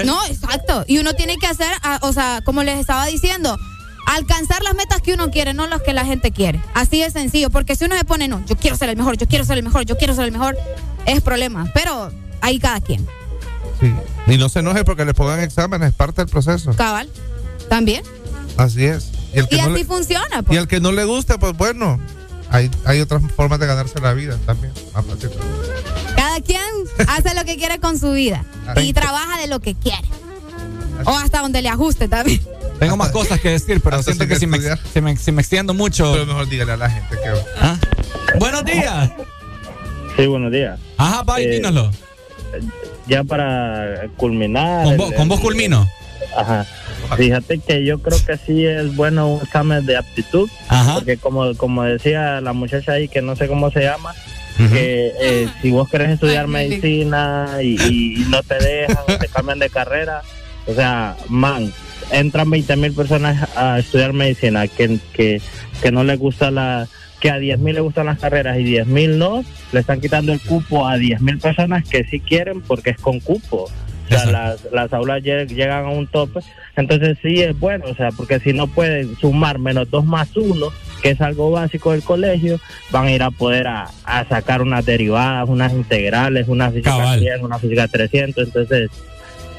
No, 0.05 0.23
exacto. 0.27 0.83
Y 0.87 0.99
uno 0.99 1.13
tiene 1.13 1.37
que 1.37 1.47
hacer, 1.47 1.67
ah, 1.81 1.97
o 2.01 2.11
sea, 2.13 2.41
como 2.43 2.61
les 2.63 2.77
estaba 2.77 3.05
diciendo, 3.07 3.57
alcanzar 4.07 4.63
las 4.63 4.73
metas 4.73 5.01
que 5.01 5.13
uno 5.13 5.29
quiere, 5.29 5.53
no 5.53 5.67
las 5.67 5.81
que 5.81 5.93
la 5.93 6.05
gente 6.05 6.31
quiere. 6.31 6.61
Así 6.73 7.01
de 7.01 7.11
sencillo, 7.11 7.49
porque 7.49 7.75
si 7.75 7.85
uno 7.85 7.95
se 7.97 8.05
pone, 8.05 8.27
no, 8.27 8.43
yo 8.45 8.55
quiero 8.55 8.75
ser 8.75 8.89
el 8.89 8.97
mejor, 8.97 9.17
yo 9.17 9.27
quiero 9.27 9.45
ser 9.45 9.57
el 9.57 9.63
mejor, 9.63 9.85
yo 9.85 9.97
quiero 9.97 10.15
ser 10.15 10.25
el 10.25 10.31
mejor, 10.31 10.57
es 11.05 11.21
problema. 11.21 11.69
Pero 11.73 12.11
ahí 12.41 12.57
cada 12.57 12.79
quien. 12.79 13.05
Sí. 13.79 13.93
Y 14.27 14.37
no 14.37 14.49
se 14.49 14.59
enoje 14.59 14.83
porque 14.85 15.05
le 15.05 15.13
pongan 15.13 15.41
exámenes, 15.41 15.89
es 15.89 15.95
parte 15.95 16.21
del 16.21 16.29
proceso. 16.29 16.73
Cabal. 16.73 17.09
También. 17.69 18.01
Así 18.57 18.85
es. 18.85 19.11
Y, 19.33 19.39
el 19.39 19.47
que 19.49 19.57
Y 19.57 19.59
no 19.59 19.65
así 19.65 19.73
le, 19.73 19.85
funciona. 19.85 20.39
y 20.39 20.41
pues. 20.41 20.59
al 20.59 20.67
que 20.67 20.79
no 20.79 20.93
le 20.93 21.03
gusta, 21.03 21.37
pues 21.37 21.55
bueno, 21.55 21.99
hay, 22.49 22.71
hay 22.85 23.01
otras 23.01 23.21
formas 23.35 23.59
de 23.59 23.67
ganarse 23.67 23.99
la 23.99 24.13
vida 24.13 24.37
también. 24.45 24.73
Más 24.93 25.05
fácil. 25.05 25.31
Cada 26.15 26.39
quien 26.39 26.61
hace 27.07 27.35
lo 27.35 27.43
que 27.43 27.57
quiere 27.57 27.79
con 27.79 27.99
su 27.99 28.13
vida 28.13 28.45
y 28.81 28.93
trabaja 28.93 29.37
de 29.37 29.47
lo 29.47 29.59
que 29.59 29.75
quiere. 29.75 30.07
O 31.05 31.11
hasta 31.11 31.41
donde 31.41 31.61
le 31.61 31.69
ajuste 31.69 32.07
también. 32.07 32.41
Tengo 32.79 32.97
más 32.97 33.09
cosas 33.11 33.39
que 33.39 33.49
decir, 33.49 33.81
pero 33.83 33.97
Hasta 33.97 34.11
siento 34.13 34.27
que 34.27 34.39
si 34.39 34.45
me, 34.47 34.59
si, 34.93 35.01
me, 35.01 35.17
si 35.17 35.31
me 35.31 35.41
extiendo 35.41 35.73
mucho. 35.73 36.11
Pero 36.13 36.25
mejor 36.25 36.47
dígale 36.47 36.73
a 36.73 36.77
la 36.77 36.89
gente 36.89 37.15
que. 37.15 37.29
¿Ah? 37.59 37.77
Buenos 38.39 38.63
días. 38.65 39.09
Sí, 40.15 40.25
buenos 40.27 40.51
días. 40.51 40.79
Ajá, 40.97 41.23
Pai, 41.23 41.43
Eh, 41.45 41.49
dínoslo. 41.51 41.91
Ya 43.07 43.23
para 43.23 44.07
culminar. 44.17 44.83
Con, 44.83 44.91
el- 44.93 44.97
vos, 44.97 45.11
con 45.13 45.27
vos 45.27 45.37
el- 45.39 45.43
culmino. 45.45 45.89
Ajá. 46.35 46.65
Fíjate 47.15 47.59
que 47.59 47.85
yo 47.85 47.99
creo 47.99 48.17
que 48.25 48.37
sí 48.37 48.65
es 48.65 48.95
bueno 48.95 49.27
un 49.29 49.41
examen 49.41 49.85
de 49.85 49.95
aptitud, 49.97 50.49
porque 50.93 51.17
como, 51.17 51.55
como 51.55 51.83
decía 51.83 52.41
la 52.41 52.53
muchacha 52.53 52.93
ahí, 52.93 53.07
que 53.07 53.21
no 53.21 53.35
sé 53.35 53.47
cómo 53.47 53.71
se 53.71 53.81
llama, 53.81 54.13
que 54.57 55.13
eh, 55.21 55.47
si 55.61 55.71
vos 55.71 55.87
querés 55.89 56.09
estudiar 56.09 56.47
medicina 56.47 57.47
y, 57.61 57.81
y 57.81 58.25
no 58.29 58.43
te 58.43 58.55
dejan, 58.55 59.05
te 59.19 59.27
cambian 59.29 59.59
de 59.59 59.69
carrera, 59.69 60.21
o 60.65 60.73
sea, 60.73 61.15
man, 61.29 61.71
entran 62.11 62.49
20 62.49 62.75
mil 62.77 62.93
personas 62.93 63.49
a 63.57 63.79
estudiar 63.79 64.13
medicina 64.13 64.67
que, 64.67 64.99
que, 65.13 65.41
que 65.81 65.91
no 65.91 66.03
les 66.03 66.17
gusta 66.19 66.51
la 66.51 66.87
que 67.19 67.31
a 67.31 67.39
10 67.39 67.57
mil 67.59 67.73
les 67.73 67.83
gustan 67.83 68.05
las 68.05 68.19
carreras 68.19 68.59
y 68.59 68.63
10 68.63 68.85
mil 68.87 69.17
no, 69.17 69.43
le 69.71 69.79
están 69.79 69.99
quitando 69.99 70.31
el 70.33 70.39
cupo 70.39 70.87
a 70.87 70.97
10 70.97 71.19
mil 71.21 71.39
personas 71.39 71.87
que 71.89 72.03
sí 72.03 72.19
quieren 72.19 72.61
porque 72.61 72.91
es 72.91 72.97
con 72.97 73.19
cupo. 73.19 73.63
O 74.05 74.09
sea, 74.09 74.25
las, 74.31 74.67
las 74.71 74.93
aulas 74.93 75.21
lle- 75.21 75.47
llegan 75.47 75.85
a 75.85 75.89
un 75.89 76.07
tope. 76.07 76.39
Entonces 76.77 77.17
sí 77.21 77.41
es 77.41 77.59
bueno, 77.59 77.85
o 77.89 77.95
sea, 77.95 78.11
porque 78.11 78.39
si 78.39 78.53
no 78.53 78.67
pueden 78.67 79.17
sumar 79.17 79.57
menos 79.59 79.89
2 79.89 80.05
más 80.05 80.29
1, 80.37 80.67
que 81.01 81.09
es 81.09 81.19
algo 81.19 81.49
básico 81.51 81.91
del 81.91 82.03
colegio, 82.03 82.59
van 82.91 83.07
a 83.07 83.11
ir 83.11 83.23
a 83.23 83.31
poder 83.31 83.67
a, 83.67 83.89
a 84.05 84.23
sacar 84.29 84.61
unas 84.61 84.85
derivadas, 84.85 85.49
unas 85.49 85.73
integrales, 85.73 86.47
una 86.47 86.69
física 86.69 86.91
Cabal. 86.91 87.19
100, 87.19 87.43
una 87.43 87.59
física 87.59 87.87
300. 87.87 88.45
Entonces, 88.47 88.89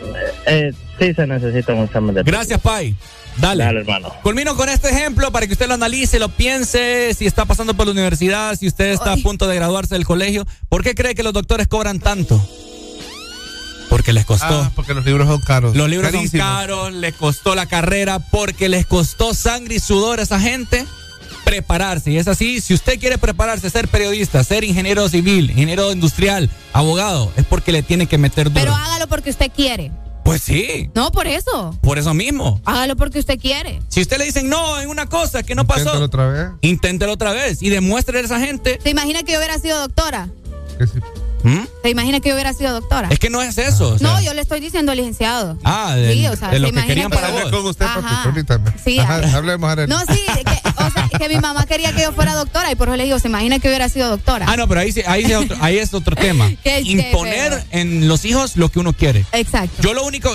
eh, 0.03 0.33
eh, 0.47 0.73
sí 0.99 1.15
se 1.15 1.27
necesita 1.27 1.75
un 1.75 1.85
examen 1.85 2.15
de 2.15 2.23
Gracias, 2.23 2.61
Pai. 2.61 2.95
Dale. 3.39 3.65
Dale, 3.65 3.81
hermano. 3.81 4.12
Culmino 4.23 4.57
con 4.57 4.69
este 4.69 4.91
ejemplo 4.91 5.31
para 5.31 5.47
que 5.47 5.53
usted 5.53 5.69
lo 5.69 5.75
analice, 5.75 6.19
lo 6.19 6.29
piense, 6.29 7.15
si 7.15 7.27
está 7.27 7.45
pasando 7.45 7.75
por 7.75 7.87
la 7.87 7.93
universidad, 7.93 8.57
si 8.57 8.66
usted 8.66 8.87
está 8.87 9.12
a 9.12 9.16
punto 9.16 9.47
de 9.47 9.55
graduarse 9.55 9.95
del 9.95 10.05
colegio. 10.05 10.47
¿Por 10.69 10.83
qué 10.83 10.95
cree 10.95 11.15
que 11.15 11.23
los 11.23 11.33
doctores 11.33 11.69
cobran 11.69 12.01
tanto? 12.01 12.45
Porque 13.89 14.12
les 14.12 14.25
costó. 14.25 14.62
Ah, 14.62 14.73
porque 14.75 14.93
los 14.93 15.05
libros 15.05 15.29
son 15.29 15.41
caros. 15.41 15.77
Los 15.77 15.89
libros 15.89 16.11
Carísimos. 16.11 16.47
son 16.47 16.57
caros, 16.57 16.93
les 16.93 17.15
costó 17.15 17.55
la 17.55 17.66
carrera, 17.66 18.19
porque 18.19 18.69
les 18.69 18.87
costó 18.87 19.35
sangre 19.35 19.77
y 19.77 19.81
sudor 19.81 20.19
a 20.19 20.23
esa 20.23 20.41
gente 20.41 20.85
prepararse. 21.45 22.11
Y 22.11 22.19
es 22.19 22.29
así, 22.29 22.61
si 22.61 22.75
usted 22.75 22.99
quiere 22.99 23.16
prepararse, 23.16 23.70
ser 23.70 23.89
periodista, 23.89 24.45
ser 24.45 24.65
ingeniero 24.65 25.09
civil, 25.09 25.51
ingeniero 25.51 25.91
industrial, 25.93 26.51
abogado, 26.73 27.33
es 27.37 27.47
porque 27.47 27.73
le 27.73 27.83
tiene 27.83 28.07
que 28.07 28.19
meter 28.19 28.51
duro. 28.51 28.61
Pero 28.61 28.75
hágalo 28.75 29.07
porque 29.07 29.31
usted 29.31 29.51
quiere. 29.55 29.91
Pues 30.24 30.43
sí, 30.43 30.90
No, 30.95 31.11
por 31.11 31.27
eso. 31.27 31.74
por 31.81 31.99
eso 31.99 32.12
mismo. 32.15 32.61
Hágalo 32.65 32.97
porque 32.97 33.19
usted 33.19 33.39
quiere. 33.39 33.81
Si 33.89 34.01
usted 34.03 34.19
le 34.19 34.24
dicen 34.27 34.49
no 34.49 34.81
en 34.81 34.89
una 34.90 35.07
cosa 35.07 35.43
que 35.43 35.55
no 35.55 35.66
pasó, 35.66 35.81
Inténtalo 35.81 36.05
otra 36.05 36.28
vez. 36.28 36.49
inténtelo 36.61 37.12
otra 37.12 37.32
vez 37.32 37.62
y 37.62 37.70
demuestre 37.70 38.19
a 38.19 38.23
esa 38.23 38.39
gente. 38.39 38.78
¿Se 38.82 38.90
imagina 38.90 39.23
que 39.23 39.32
yo 39.32 39.39
hubiera 39.39 39.59
sido 39.59 39.81
doctora? 39.81 40.28
¿Mm? 41.44 41.59
¿Se 41.82 41.90
imagina 41.90 42.20
que 42.20 42.28
yo 42.31 42.35
hubiera 42.35 42.52
sido 42.52 42.73
doctora? 42.73 43.09
Es 43.10 43.19
que 43.19 43.31
no 43.31 43.40
es 43.43 43.59
eso. 43.59 43.90
o 43.94 43.98
sea. 43.98 44.09
no, 44.09 44.20
yo 44.20 44.35
le 44.35 44.40
estoy 44.43 44.60
diciendo 44.60 44.94
licenciado. 44.94 45.56
Ah, 45.65 45.94
de, 45.94 46.12
Sí, 46.12 46.27
o 46.27 46.36
sea, 46.36 46.48
de 46.48 46.59
lo 46.59 46.69
¿se 46.69 46.74
que 46.74 46.86
querían 46.86 47.10
que- 47.10 47.16
para 47.16 47.31
vos. 47.31 47.43
con 47.51 47.65
usted, 47.66 47.86
papi, 47.86 48.15
permítame. 48.24 48.73
Sí, 48.85 48.98
Ajá, 48.98 49.20
ah. 49.24 49.36
hablemos, 49.36 49.70
Arely. 49.70 49.89
No, 49.89 50.01
sí, 50.01 50.20
que, 50.44 50.85
o 50.85 50.90
sea, 50.90 51.09
que 51.19 51.28
mi 51.28 51.36
mamá 51.40 51.65
quería 51.66 51.93
que 51.93 52.02
yo 52.02 52.12
fuera 52.12 52.35
doctora 52.35 52.70
y 52.73 52.74
por 52.74 52.89
eso 52.89 52.97
le 52.97 53.05
digo, 53.05 53.19
¿se 53.19 53.28
imagina 53.28 53.59
que 53.59 53.69
hubiera 53.69 53.89
sido 53.89 54.09
doctora? 54.09 54.47
Ah, 54.48 54.56
no, 54.56 54.66
pero 54.69 54.81
ahí, 54.81 54.93
ahí, 55.06 55.24
es 55.24 55.36
otro, 55.36 55.56
ahí 55.60 55.78
es 55.78 55.94
otro 55.94 56.16
tema. 56.16 56.51
Imponer 56.85 57.52
feo. 57.52 57.65
en 57.70 58.09
los 58.09 58.24
hijos 58.24 58.56
lo 58.56 58.70
que 58.70 58.78
uno 58.81 58.93
quiere. 58.93 59.24
Exacto. 59.32 59.82
Yo 59.82 59.94
lo 59.94 60.05
único, 60.05 60.35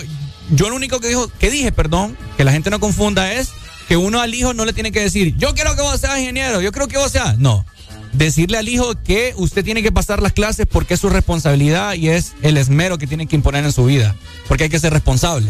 yo 0.52 0.70
lo 0.70 0.76
único 0.76 1.00
que 1.00 1.08
dijo, 1.10 1.28
que 1.40 1.50
dije, 1.50 1.72
perdón, 1.72 2.18
que 2.38 2.44
la 2.44 2.52
gente 2.52 2.70
no 2.70 2.80
confunda 2.80 3.34
es 3.34 3.50
que 3.88 3.98
uno 3.98 4.22
al 4.22 4.34
hijo 4.34 4.54
no 4.54 4.64
le 4.66 4.72
tiene 4.74 4.92
que 4.92 5.02
decir, 5.02 5.36
yo 5.38 5.54
quiero 5.54 5.76
que 5.76 5.82
vos 5.82 6.00
seas 6.00 6.18
ingeniero, 6.20 6.62
yo 6.62 6.72
creo 6.72 6.88
que 6.88 6.98
vos 6.98 7.12
seas. 7.12 7.38
No. 7.38 7.66
Decirle 8.14 8.58
al 8.58 8.70
hijo 8.70 8.94
que 9.04 9.34
usted 9.38 9.64
tiene 9.66 9.82
que 9.82 9.92
pasar 9.92 10.22
las 10.22 10.34
clases 10.34 10.68
porque 10.70 10.94
es 10.94 11.00
su 11.00 11.10
responsabilidad 11.10 11.94
y 11.96 12.10
es 12.10 12.34
el 12.42 12.58
esmero 12.58 12.98
que 12.98 13.08
tiene 13.08 13.28
que 13.28 13.36
imponer 13.36 13.66
en 13.66 13.72
su 13.72 13.86
vida. 13.86 14.16
Porque 14.48 14.66
hay 14.66 14.70
que 14.70 14.80
ser 14.80 14.94
responsable. 14.94 15.50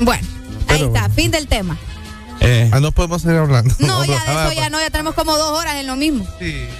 Bueno, 0.00 0.26
ahí 0.68 0.82
está, 0.82 1.08
fin 1.10 1.30
del 1.30 1.48
tema. 1.48 1.76
Eh. 2.40 2.70
Ah, 2.72 2.78
no 2.78 2.92
podemos 2.92 3.22
seguir 3.22 3.38
hablando. 3.38 3.74
No, 3.80 4.04
ya 4.04 4.24
de 4.24 4.32
eso 4.32 4.52
ya 4.52 4.70
no, 4.70 4.80
ya 4.80 4.90
tenemos 4.90 5.14
como 5.14 5.36
dos 5.36 5.58
horas 5.58 5.74
en 5.76 5.86
lo 5.86 5.96
mismo. 5.96 6.26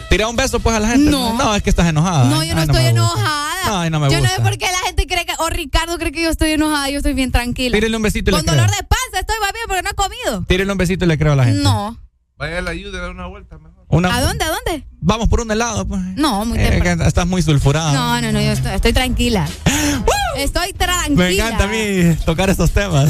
Tira 0.09 0.29
un 0.29 0.37
beso 0.37 0.61
pues 0.61 0.77
a 0.77 0.81
la 0.81 0.89
gente. 0.89 1.11
No. 1.11 1.35
No, 1.37 1.55
es 1.55 1.63
que 1.63 1.71
estás 1.71 1.89
enojada. 1.89 2.27
No, 2.27 2.45
yo 2.45 2.55
no 2.55 2.61
Ay, 2.61 2.67
estoy 2.69 2.85
enojada. 2.87 3.83
Ay, 3.83 3.91
no 3.91 4.01
me 4.01 4.11
yo 4.11 4.21
no 4.21 4.29
sé 4.29 4.41
por 4.41 4.57
qué 4.57 4.67
la 4.67 4.79
gente 4.87 5.07
cree 5.07 5.27
que, 5.27 5.33
o 5.41 5.49
Ricardo 5.51 5.99
cree 5.99 6.13
que 6.13 6.23
yo 6.23 6.31
estoy 6.31 6.53
enojada, 6.53 6.89
yo 6.91 6.99
estoy 6.99 7.15
bien 7.15 7.33
tranquila. 7.33 7.75
Tírele 7.75 7.97
un 7.97 8.03
besito 8.03 8.31
y 8.31 8.35
le 8.35 8.39
Con 8.39 8.47
creo. 8.47 8.55
dolor 8.57 8.71
de 8.71 8.83
panza 8.85 9.21
estoy 9.21 9.37
más 9.41 9.53
bien 9.53 9.65
porque 9.67 9.83
no 9.83 9.91
he 9.91 9.95
comido. 9.95 10.45
Tírele 10.47 10.71
un 10.73 10.79
besito 10.79 11.05
y 11.05 11.09
le 11.09 11.19
creo 11.19 11.33
a 11.33 11.37
la 11.37 11.45
gente. 11.45 11.63
No. 11.63 11.99
Vaya 12.37 12.59
a 12.59 12.63
la 12.63 12.71
ayuda, 12.71 13.01
dar 13.01 13.11
una 13.11 13.27
vuelta 13.27 13.59
mejor. 13.59 13.78
Una- 13.89 14.15
¿A 14.15 14.21
dónde? 14.21 14.45
¿A 14.45 14.49
dónde? 14.49 14.85
Vamos 15.01 15.29
por 15.29 15.41
un 15.41 15.51
helado, 15.51 15.87
pues. 15.87 16.01
No, 16.17 16.45
muy 16.45 16.59
Eh, 16.59 16.69
temprano. 16.71 17.05
estás 17.05 17.27
muy 17.27 17.41
sulfurada. 17.43 17.93
No, 17.93 18.21
no, 18.21 18.33
no, 18.33 18.41
yo 18.41 18.53
estoy, 18.53 18.73
estoy 18.75 18.93
tranquila. 18.93 19.47
Estoy 20.37 20.73
tranquila. 20.73 21.17
Me 21.25 21.35
encanta 21.35 21.65
a 21.65 21.67
mí 21.67 22.15
tocar 22.25 22.49
estos 22.51 22.71
temas. 22.71 23.09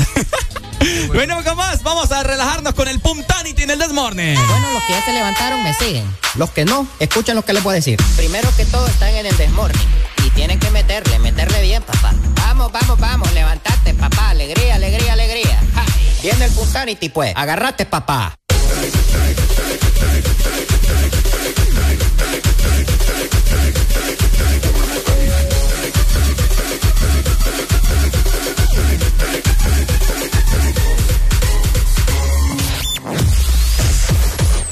Venimos 1.13 1.45
con 1.45 1.57
más. 1.57 1.83
Vamos 1.83 2.11
a 2.13 2.23
relajarnos 2.23 2.73
con 2.75 2.89
el 2.89 3.01
Puntanity 3.01 3.65
en 3.65 3.71
el 3.71 3.79
Desmorning. 3.79 4.35
Bueno, 4.35 4.73
los 4.73 4.83
que 4.85 4.93
ya 4.93 5.05
se 5.05 5.13
levantaron 5.13 5.63
me 5.63 5.75
siguen. 5.75 6.05
Los 6.37 6.51
que 6.51 6.65
no, 6.65 6.87
escuchen 7.01 7.35
lo 7.35 7.43
que 7.45 7.53
les 7.53 7.63
voy 7.63 7.73
a 7.73 7.75
decir. 7.75 7.99
Primero 8.17 8.49
que 8.57 8.65
todo 8.65 8.87
están 8.87 9.11
en 9.15 9.27
el 9.27 9.37
desmorning. 9.37 9.87
Y 10.25 10.31
tienen 10.31 10.59
que 10.59 10.71
meterle, 10.71 11.19
meterle 11.19 11.61
bien, 11.63 11.83
papá. 11.83 12.15
Vamos, 12.37 12.71
vamos, 12.73 12.99
vamos, 12.99 13.33
levantate, 13.35 13.93
papá. 13.95 14.31
Alegría, 14.31 14.77
alegría, 14.77 15.13
alegría. 15.13 15.61
Ja. 15.75 15.85
Viene 16.23 16.45
el 16.47 16.53
Puntanity, 16.53 17.09
pues. 17.11 17.33
Agarrate, 17.37 17.85
papá. 17.85 18.35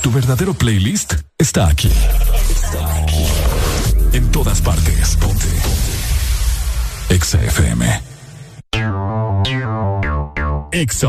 Tu 0.03 0.13
verdadero 0.13 0.55
playlist 0.55 1.15
está 1.37 1.67
aquí. 1.67 1.91
En 4.13 4.31
todas 4.31 4.61
partes. 4.61 5.17
Ponte. 5.17 5.49
Exa 7.09 7.43
FM. 7.43 8.03
Exa. 10.71 11.09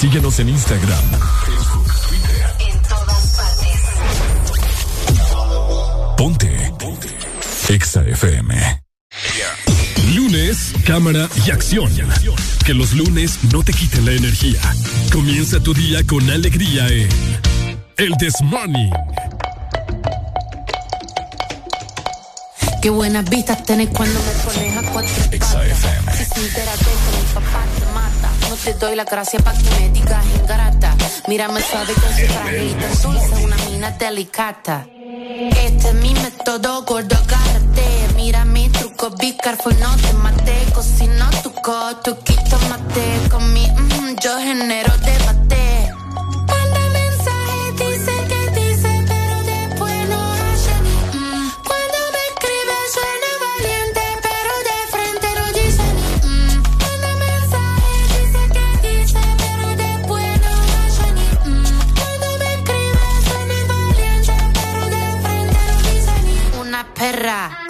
Síguenos 0.00 0.38
en 0.38 0.50
Instagram, 0.50 1.04
Facebook, 1.44 1.92
Twitter. 2.08 2.54
Ponte. 6.16 6.72
Ponte. 6.78 7.08
Exa 7.68 8.02
FM. 8.02 8.54
Lunes, 10.14 10.72
cámara 10.86 11.28
y 11.44 11.50
acción. 11.50 11.90
Que 12.64 12.74
los 12.74 12.92
lunes 12.92 13.40
no 13.52 13.64
te 13.64 13.72
quiten 13.72 14.04
la 14.04 14.12
energía. 14.12 14.60
Comienza 15.12 15.58
tu 15.58 15.74
día 15.74 16.06
con 16.06 16.30
alegría 16.30 16.86
en 16.86 17.08
El 17.96 18.16
This 18.18 18.40
Morning. 18.42 18.92
Qué 22.80 22.90
buenas 22.90 23.28
vistas 23.28 23.64
tenés 23.64 23.88
cuando 23.88 24.20
me 24.20 24.30
pones 24.44 24.76
a 24.76 24.82
cuatro 24.92 25.14
patas. 25.24 25.76
Si 26.16 26.24
te 28.64 28.74
doy 28.74 28.96
la 28.96 29.04
gracia 29.04 29.38
para 29.40 29.56
que 29.58 29.70
me 29.78 29.90
digas 29.90 30.24
ingrata. 30.40 30.94
Mírame 31.28 31.60
suave 31.60 31.92
con 31.94 32.12
su 32.16 32.26
trajita 32.32 32.88
dulce, 33.02 33.44
una 33.44 33.56
mina 33.68 33.90
delicata. 33.92 34.86
Este 34.90 35.88
es 35.88 35.94
mi 35.94 36.14
método, 36.14 36.82
gordo, 36.84 37.16
agárrate. 37.16 38.14
Mira 38.16 38.44
mi 38.44 38.68
truco, 38.70 39.10
be 39.10 39.36
careful, 39.36 39.78
no 39.78 39.96
te 39.96 40.12
mate. 40.14 40.66
Cocino 40.74 41.28
tu 41.42 41.52
coto, 41.62 42.18
quito 42.24 42.58
mate. 42.68 43.28
Con 43.30 43.52
mi, 43.52 43.66
mm, 43.66 44.16
yo 44.22 44.38
genero 44.38 44.96
debate. 44.98 45.37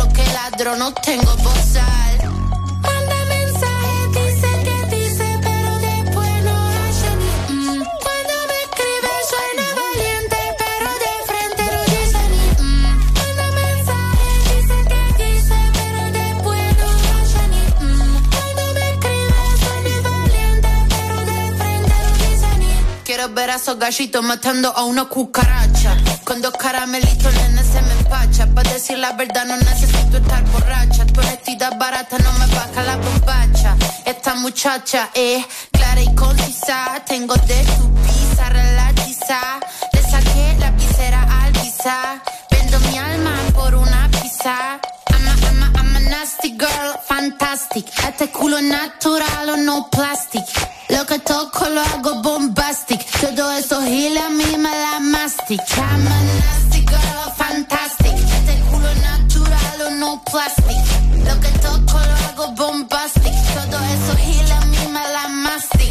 Ladro 0.00 0.12
que 0.14 0.24
ladro, 0.32 0.76
no 0.76 0.94
tengo 0.94 1.36
bozal. 1.36 2.39
Ver 23.34 23.50
a 23.50 23.56
esos 23.56 23.78
gallitos 23.78 24.22
matando 24.22 24.72
a 24.76 24.84
una 24.84 25.04
cucaracha. 25.04 25.96
Con 26.24 26.40
dos 26.40 26.52
caramelitos, 26.54 27.32
nene, 27.34 27.62
se 27.62 27.82
me 27.82 27.92
empacha. 27.92 28.46
Para 28.54 28.72
decir 28.72 28.98
la 28.98 29.12
verdad, 29.12 29.46
no 29.46 29.56
necesito 29.56 30.18
estar 30.18 30.44
borracha. 30.50 31.06
Tu 31.06 31.20
honestidad 31.20 31.76
barata 31.78 32.18
no 32.18 32.32
me 32.32 32.46
baja 32.54 32.82
la 32.82 32.96
bombacha. 32.96 33.76
Esta 34.04 34.34
muchacha 34.34 35.10
es 35.14 35.44
clara 35.72 36.02
y 36.02 36.14
concisa. 36.14 37.02
Tengo 37.06 37.34
de 37.36 37.64
tu 37.64 37.90
pizza 38.02 38.48
relatiza. 38.48 39.60
Le 39.92 40.02
saqué 40.02 40.56
la 40.58 40.70
visera 40.72 41.22
al 41.42 41.52
visa. 41.52 42.22
Vendo 42.50 42.80
mi 42.80 42.98
alma 42.98 43.34
por 43.54 43.74
una 43.74 44.08
pizza. 44.10 44.80
Nasty 46.10 46.50
girl, 46.56 46.92
fantastic. 47.04 47.86
Este 48.08 48.30
culo 48.30 48.60
natural 48.60 49.50
o 49.50 49.56
no 49.56 49.88
plastic. 49.90 50.44
Lo 50.88 51.06
que 51.06 51.18
toco 51.20 51.68
lo 51.68 51.80
hago 51.80 52.22
bombastic. 52.22 53.00
Todo 53.20 53.52
eso 53.52 53.80
gila 53.82 54.26
a 54.26 54.30
mí 54.30 54.56
me 54.58 54.74
mastic. 55.12 55.60
I'm 55.76 56.06
a 56.06 56.16
nasty 56.40 56.80
girl, 56.80 57.32
fantastic. 57.36 58.12
Este 58.12 58.54
culo 58.70 58.92
natural 59.08 59.80
o 59.86 59.90
no 59.90 60.22
plastic. 60.24 60.82
Lo 61.26 61.40
que 61.40 61.50
toco 61.60 61.98
lo 61.98 62.14
hago 62.26 62.52
bombastic. 62.52 63.34
Todo 63.54 63.78
eso 63.94 64.16
gila 64.16 64.56
a 64.56 64.64
mí 64.66 64.86
me 64.88 65.28
mastic. 65.44 65.90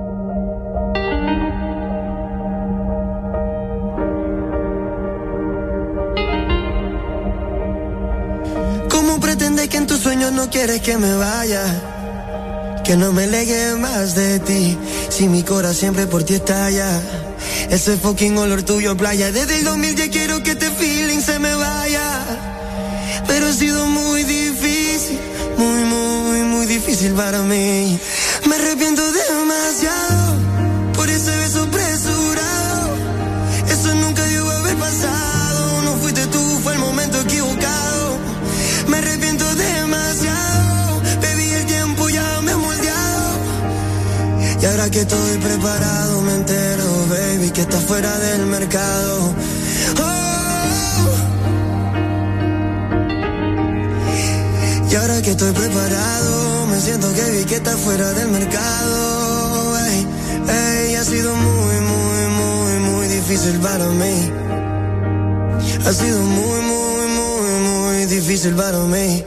FM 9.51 9.57
¿Cómo 9.57 9.57
pretendes 9.57 9.69
que 9.69 9.77
en 9.77 9.87
tus 9.87 9.99
sueños 9.99 10.31
no 10.31 10.49
quieres 10.49 10.81
que 10.81 10.97
me 10.97 11.13
vaya? 11.15 11.63
Que 12.83 12.95
no 12.95 13.11
me 13.11 13.27
legue 13.27 13.75
más 13.75 14.15
de 14.15 14.39
ti, 14.39 14.77
si 15.09 15.27
mi 15.27 15.43
corazón 15.43 15.75
siempre 15.75 16.07
por 16.07 16.23
ti 16.23 16.35
estalla. 16.35 17.01
Ese 17.69 17.97
fucking 17.97 18.37
olor 18.37 18.63
tuyo 18.63 18.95
playa, 18.95 19.31
desde 19.31 19.59
el 19.59 19.65
2000 19.65 19.95
ya 19.95 20.09
quiero 20.09 20.41
que 20.41 20.51
este 20.51 20.69
feeling 20.71 21.19
se 21.21 21.39
me 21.39 21.53
vaya. 21.55 22.23
Pero 23.27 23.47
ha 23.47 23.53
sido 23.53 23.87
muy 23.87 24.23
difícil, 24.23 25.19
muy, 25.57 25.83
muy, 25.83 26.41
muy 26.43 26.65
difícil 26.65 27.11
para 27.13 27.39
mí. 27.41 27.99
Me 28.47 28.55
arrepiento 28.55 29.03
demasiado 29.11 30.35
por 30.95 31.09
ese 31.09 31.35
beso 31.35 31.63
apresurado. 31.63 32.95
Eso 33.69 33.95
nunca 33.95 34.23
debió 34.23 34.49
haber 34.49 34.75
pasado. 34.77 35.30
Que 44.91 45.01
estoy 45.01 45.37
preparado, 45.37 46.21
me 46.21 46.35
entero, 46.35 46.83
baby, 47.09 47.49
que 47.51 47.61
estás 47.61 47.83
fuera 47.85 48.17
del 48.19 48.45
mercado. 48.45 49.33
Oh. 49.97 50.21
Y 54.91 54.95
ahora 54.95 55.21
que 55.21 55.31
estoy 55.31 55.53
preparado, 55.53 56.67
me 56.67 56.79
siento 56.81 57.13
que 57.13 57.31
vi 57.31 57.45
que 57.45 57.55
estás 57.55 57.77
fuera 57.77 58.11
del 58.11 58.27
mercado. 58.31 59.77
Ey, 59.79 60.07
ey, 60.49 60.95
ha 60.95 61.03
sido 61.05 61.33
muy, 61.35 61.75
muy, 61.91 62.27
muy, 62.41 62.73
muy 62.91 63.07
difícil 63.07 63.59
para 63.59 63.87
mí. 63.87 64.31
Ha 65.85 65.93
sido 65.93 66.19
muy, 66.19 66.61
muy, 66.61 67.07
muy, 67.07 67.51
muy 67.69 68.05
difícil 68.07 68.53
para 68.55 68.79
mí. 68.79 69.23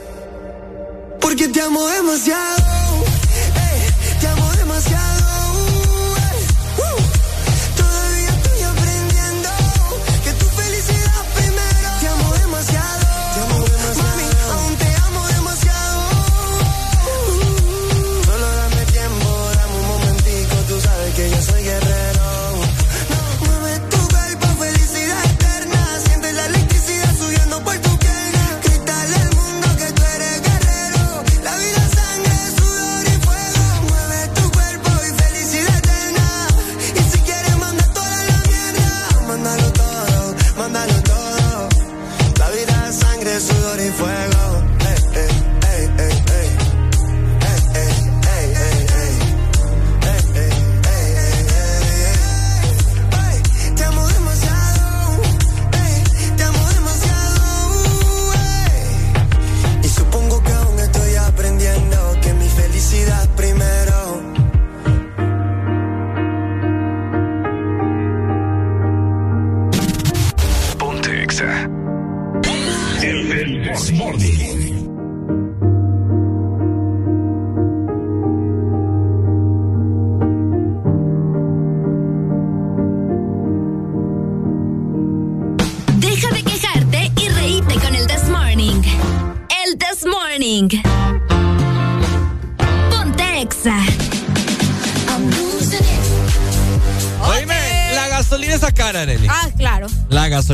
Porque 1.19 1.47
te 1.47 1.61
amo 1.61 1.83
demasiado. 1.87 2.74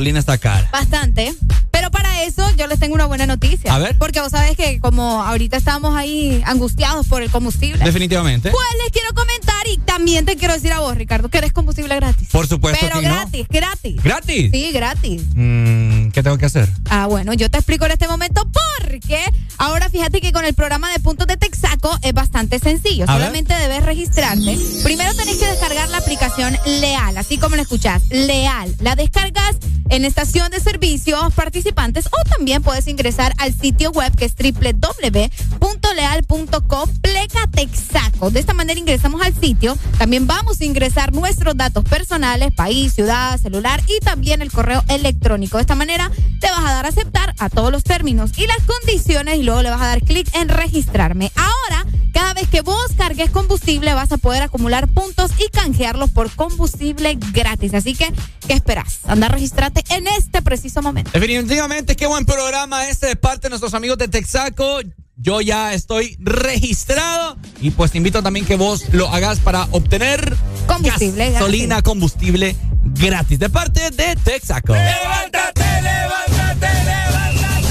Gasolina 0.01 0.19
está 0.19 0.37
cara. 0.39 0.67
Bastante. 0.71 1.35
Pero 1.69 1.91
para 1.91 2.23
eso 2.23 2.43
yo 2.57 2.65
les 2.67 2.79
tengo 2.79 2.95
una 2.95 3.05
buena 3.05 3.27
noticia. 3.27 3.73
A 3.73 3.77
ver. 3.77 3.97
Porque 3.97 4.19
vos 4.19 4.31
sabés 4.31 4.57
que 4.57 4.79
como 4.79 5.21
ahorita 5.21 5.57
estamos 5.57 5.95
ahí 5.95 6.41
angustiados 6.45 7.07
por 7.07 7.21
el 7.21 7.29
combustible. 7.29 7.83
Definitivamente. 7.85 8.49
Pues 8.49 8.67
les 8.83 8.91
quiero 8.91 9.13
comentar 9.13 9.30
también 9.91 10.23
te 10.23 10.37
quiero 10.37 10.53
decir 10.53 10.71
a 10.71 10.79
vos, 10.79 10.95
Ricardo, 10.95 11.27
que 11.27 11.37
eres 11.37 11.51
combustible 11.51 11.93
gratis. 11.97 12.29
Por 12.31 12.47
supuesto 12.47 12.79
Pero 12.79 13.01
que 13.01 13.07
no. 13.09 13.13
gratis, 13.13 13.45
gratis. 13.49 14.01
¿Gratis? 14.01 14.49
Sí, 14.49 14.71
gratis. 14.71 15.21
Mm, 15.35 16.11
¿Qué 16.11 16.23
tengo 16.23 16.37
que 16.37 16.45
hacer? 16.45 16.69
Ah, 16.89 17.07
bueno, 17.07 17.33
yo 17.33 17.51
te 17.51 17.57
explico 17.57 17.85
en 17.87 17.91
este 17.91 18.07
momento 18.07 18.49
porque 18.77 19.21
ahora 19.57 19.89
fíjate 19.89 20.21
que 20.21 20.31
con 20.31 20.45
el 20.45 20.53
programa 20.53 20.89
de 20.93 20.99
puntos 20.99 21.27
de 21.27 21.35
Texaco 21.35 21.93
es 22.03 22.13
bastante 22.13 22.57
sencillo. 22.59 23.03
A 23.05 23.15
ver. 23.15 23.21
Solamente 23.25 23.53
debes 23.53 23.83
registrarte. 23.83 24.57
Primero 24.81 25.13
tenés 25.13 25.35
que 25.39 25.47
descargar 25.47 25.89
la 25.89 25.97
aplicación 25.97 26.57
Leal, 26.65 27.17
así 27.17 27.37
como 27.37 27.57
la 27.57 27.63
escuchás, 27.63 28.03
Leal. 28.11 28.73
La 28.79 28.95
descargas 28.95 29.57
en 29.89 30.05
estación 30.05 30.49
de 30.51 30.61
servicios 30.61 31.33
participantes 31.33 32.05
o 32.05 32.23
también 32.29 32.63
puedes 32.63 32.87
ingresar 32.87 33.33
al 33.39 33.53
sitio 33.53 33.91
web 33.91 34.15
que 34.15 34.23
es 34.23 34.35
www.leal.com 35.59 36.89
pleca 37.01 37.45
Texaco. 37.53 38.10
De 38.29 38.39
esta 38.39 38.53
manera 38.53 38.79
ingresamos 38.79 39.21
al 39.21 39.33
sitio. 39.33 39.77
También 39.97 40.27
vamos 40.27 40.61
a 40.61 40.65
ingresar 40.65 41.13
nuestros 41.13 41.57
datos 41.57 41.83
personales, 41.83 42.51
país, 42.53 42.93
ciudad, 42.93 43.39
celular 43.39 43.81
y 43.87 43.99
también 44.03 44.41
el 44.41 44.51
correo 44.51 44.83
electrónico. 44.89 45.57
De 45.57 45.61
esta 45.61 45.75
manera 45.75 46.11
te 46.39 46.49
vas 46.49 46.59
a 46.59 46.73
dar 46.73 46.85
a 46.85 46.89
aceptar 46.89 47.33
a 47.39 47.49
todos 47.49 47.71
los 47.71 47.83
términos 47.83 48.31
y 48.37 48.45
las 48.47 48.59
condiciones 48.65 49.37
y 49.37 49.43
luego 49.43 49.61
le 49.61 49.69
vas 49.69 49.81
a 49.81 49.87
dar 49.87 50.01
clic 50.01 50.27
en 50.35 50.49
registrarme. 50.49 51.31
Ahora, 51.35 51.85
cada 52.13 52.33
vez 52.33 52.47
que 52.49 52.61
vos 52.61 52.87
cargues 52.97 53.31
combustible 53.31 53.93
vas 53.93 54.11
a 54.11 54.17
poder 54.17 54.43
acumular 54.43 54.87
puntos 54.87 55.31
y 55.39 55.49
canjearlos 55.49 56.11
por 56.11 56.29
combustible 56.35 57.17
gratis. 57.33 57.73
Así 57.73 57.95
que, 57.95 58.11
¿qué 58.47 58.53
esperas? 58.53 58.99
Anda 59.05 59.27
a 59.27 59.29
registrarte 59.29 59.83
en 59.89 60.07
este 60.07 60.41
preciso 60.41 60.81
momento. 60.81 61.11
Definitivamente, 61.13 61.95
qué 61.95 62.07
buen 62.07 62.25
programa 62.25 62.87
este 62.89 63.07
de 63.07 63.15
parte 63.15 63.43
de 63.43 63.49
nuestros 63.49 63.73
amigos 63.73 63.97
de 63.97 64.07
Texaco 64.07 64.81
yo 65.21 65.39
ya 65.39 65.73
estoy 65.73 66.17
registrado 66.19 67.37
y 67.61 67.69
pues 67.71 67.91
te 67.91 67.97
invito 67.97 68.23
también 68.23 68.45
que 68.45 68.55
vos 68.55 68.85
lo 68.91 69.07
hagas 69.07 69.39
para 69.39 69.67
obtener 69.71 70.35
combustible 70.65 71.31
gasolina, 71.31 71.81
combustible 71.83 72.55
gratis 72.83 73.37
de 73.37 73.49
parte 73.49 73.91
de 73.91 74.15
Texaco. 74.15 74.73
¡Levántate, 74.73 75.63
levántate, 75.81 76.67
levántate! 76.83 77.67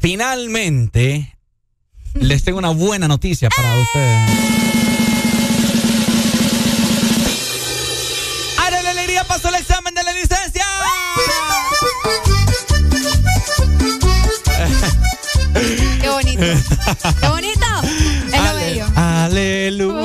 Finalmente, 0.00 1.36
les 2.14 2.44
tengo 2.44 2.58
una 2.58 2.70
buena 2.70 3.08
noticia 3.08 3.50
para 3.50 3.74
ustedes. 3.76 4.73
¡Arele 9.34 9.42
Alegría 9.42 9.42
pasó 9.42 9.48
el 9.48 9.54
examen 9.56 9.94
de 9.94 10.02
la 10.04 10.12
licencia! 10.12 10.64
Qué 16.00 16.08
bonito. 16.08 16.44
Qué 17.20 17.28
bonito. 17.28 17.66
Es 18.32 18.42
lo 18.42 18.54
bello. 18.54 18.86
Aleluya. 18.94 20.00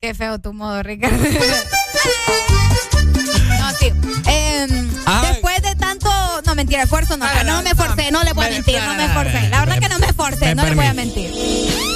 Qué 0.00 0.14
feo 0.14 0.38
tu 0.38 0.52
modo, 0.52 0.82
Ricardo. 0.84 1.16
Em, 5.06 5.22
después 5.32 5.62
de 5.62 5.74
tanto. 5.76 6.10
No, 6.44 6.54
mentira, 6.54 6.82
esfuerzo 6.82 7.16
no. 7.16 7.26
No 7.44 7.62
me 7.62 7.74
forcé, 7.74 8.10
no 8.10 8.22
le 8.24 8.32
voy 8.32 8.46
a 8.46 8.50
mentir, 8.50 8.80
no 8.82 8.94
me 8.94 9.08
forcé. 9.08 9.48
La 9.48 9.60
verdad 9.60 9.78
que 9.78 9.88
no 9.88 9.98
me 9.98 10.12
forcé, 10.12 10.54
no 10.54 10.64
le 10.64 10.74
voy 10.74 10.86
a 10.86 10.94
mentir. 10.94 11.30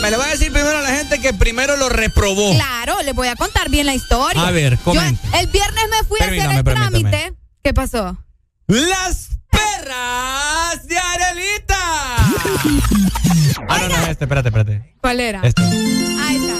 Me 0.02 0.10
le 0.10 0.16
voy 0.16 0.26
a 0.26 0.30
decir 0.30 0.52
primero 0.52 0.78
a 0.78 0.80
la 0.82 0.90
gente 0.90 1.20
que 1.20 1.34
primero 1.34 1.76
lo 1.76 1.88
reprobó. 1.88 2.54
Claro, 2.54 3.02
le 3.02 3.12
voy 3.12 3.28
a 3.28 3.36
contar 3.36 3.68
bien 3.68 3.86
la 3.86 3.94
historia. 3.94 4.46
A 4.46 4.50
ver, 4.50 4.76
Yo 4.78 4.84
comente. 4.84 5.20
el 5.38 5.46
viernes 5.48 5.84
me 5.90 6.04
fui 6.06 6.20
a 6.20 6.24
hacer 6.24 6.38
el 6.56 6.64
permítame. 6.64 7.00
trámite. 7.00 7.34
¿Qué 7.62 7.74
pasó? 7.74 8.16
Las 8.66 9.28
perras 9.50 10.86
de 10.86 10.98
Arelita. 10.98 11.76
Ah, 13.68 13.78
no, 13.82 13.88
no 13.88 13.94
es 14.04 14.08
este, 14.08 14.24
espérate, 14.24 14.48
espérate. 14.48 14.94
¿Cuál 15.00 15.20
era? 15.20 15.40
Este. 15.42 15.62
Ahí 15.62 16.36
está. 16.36 16.54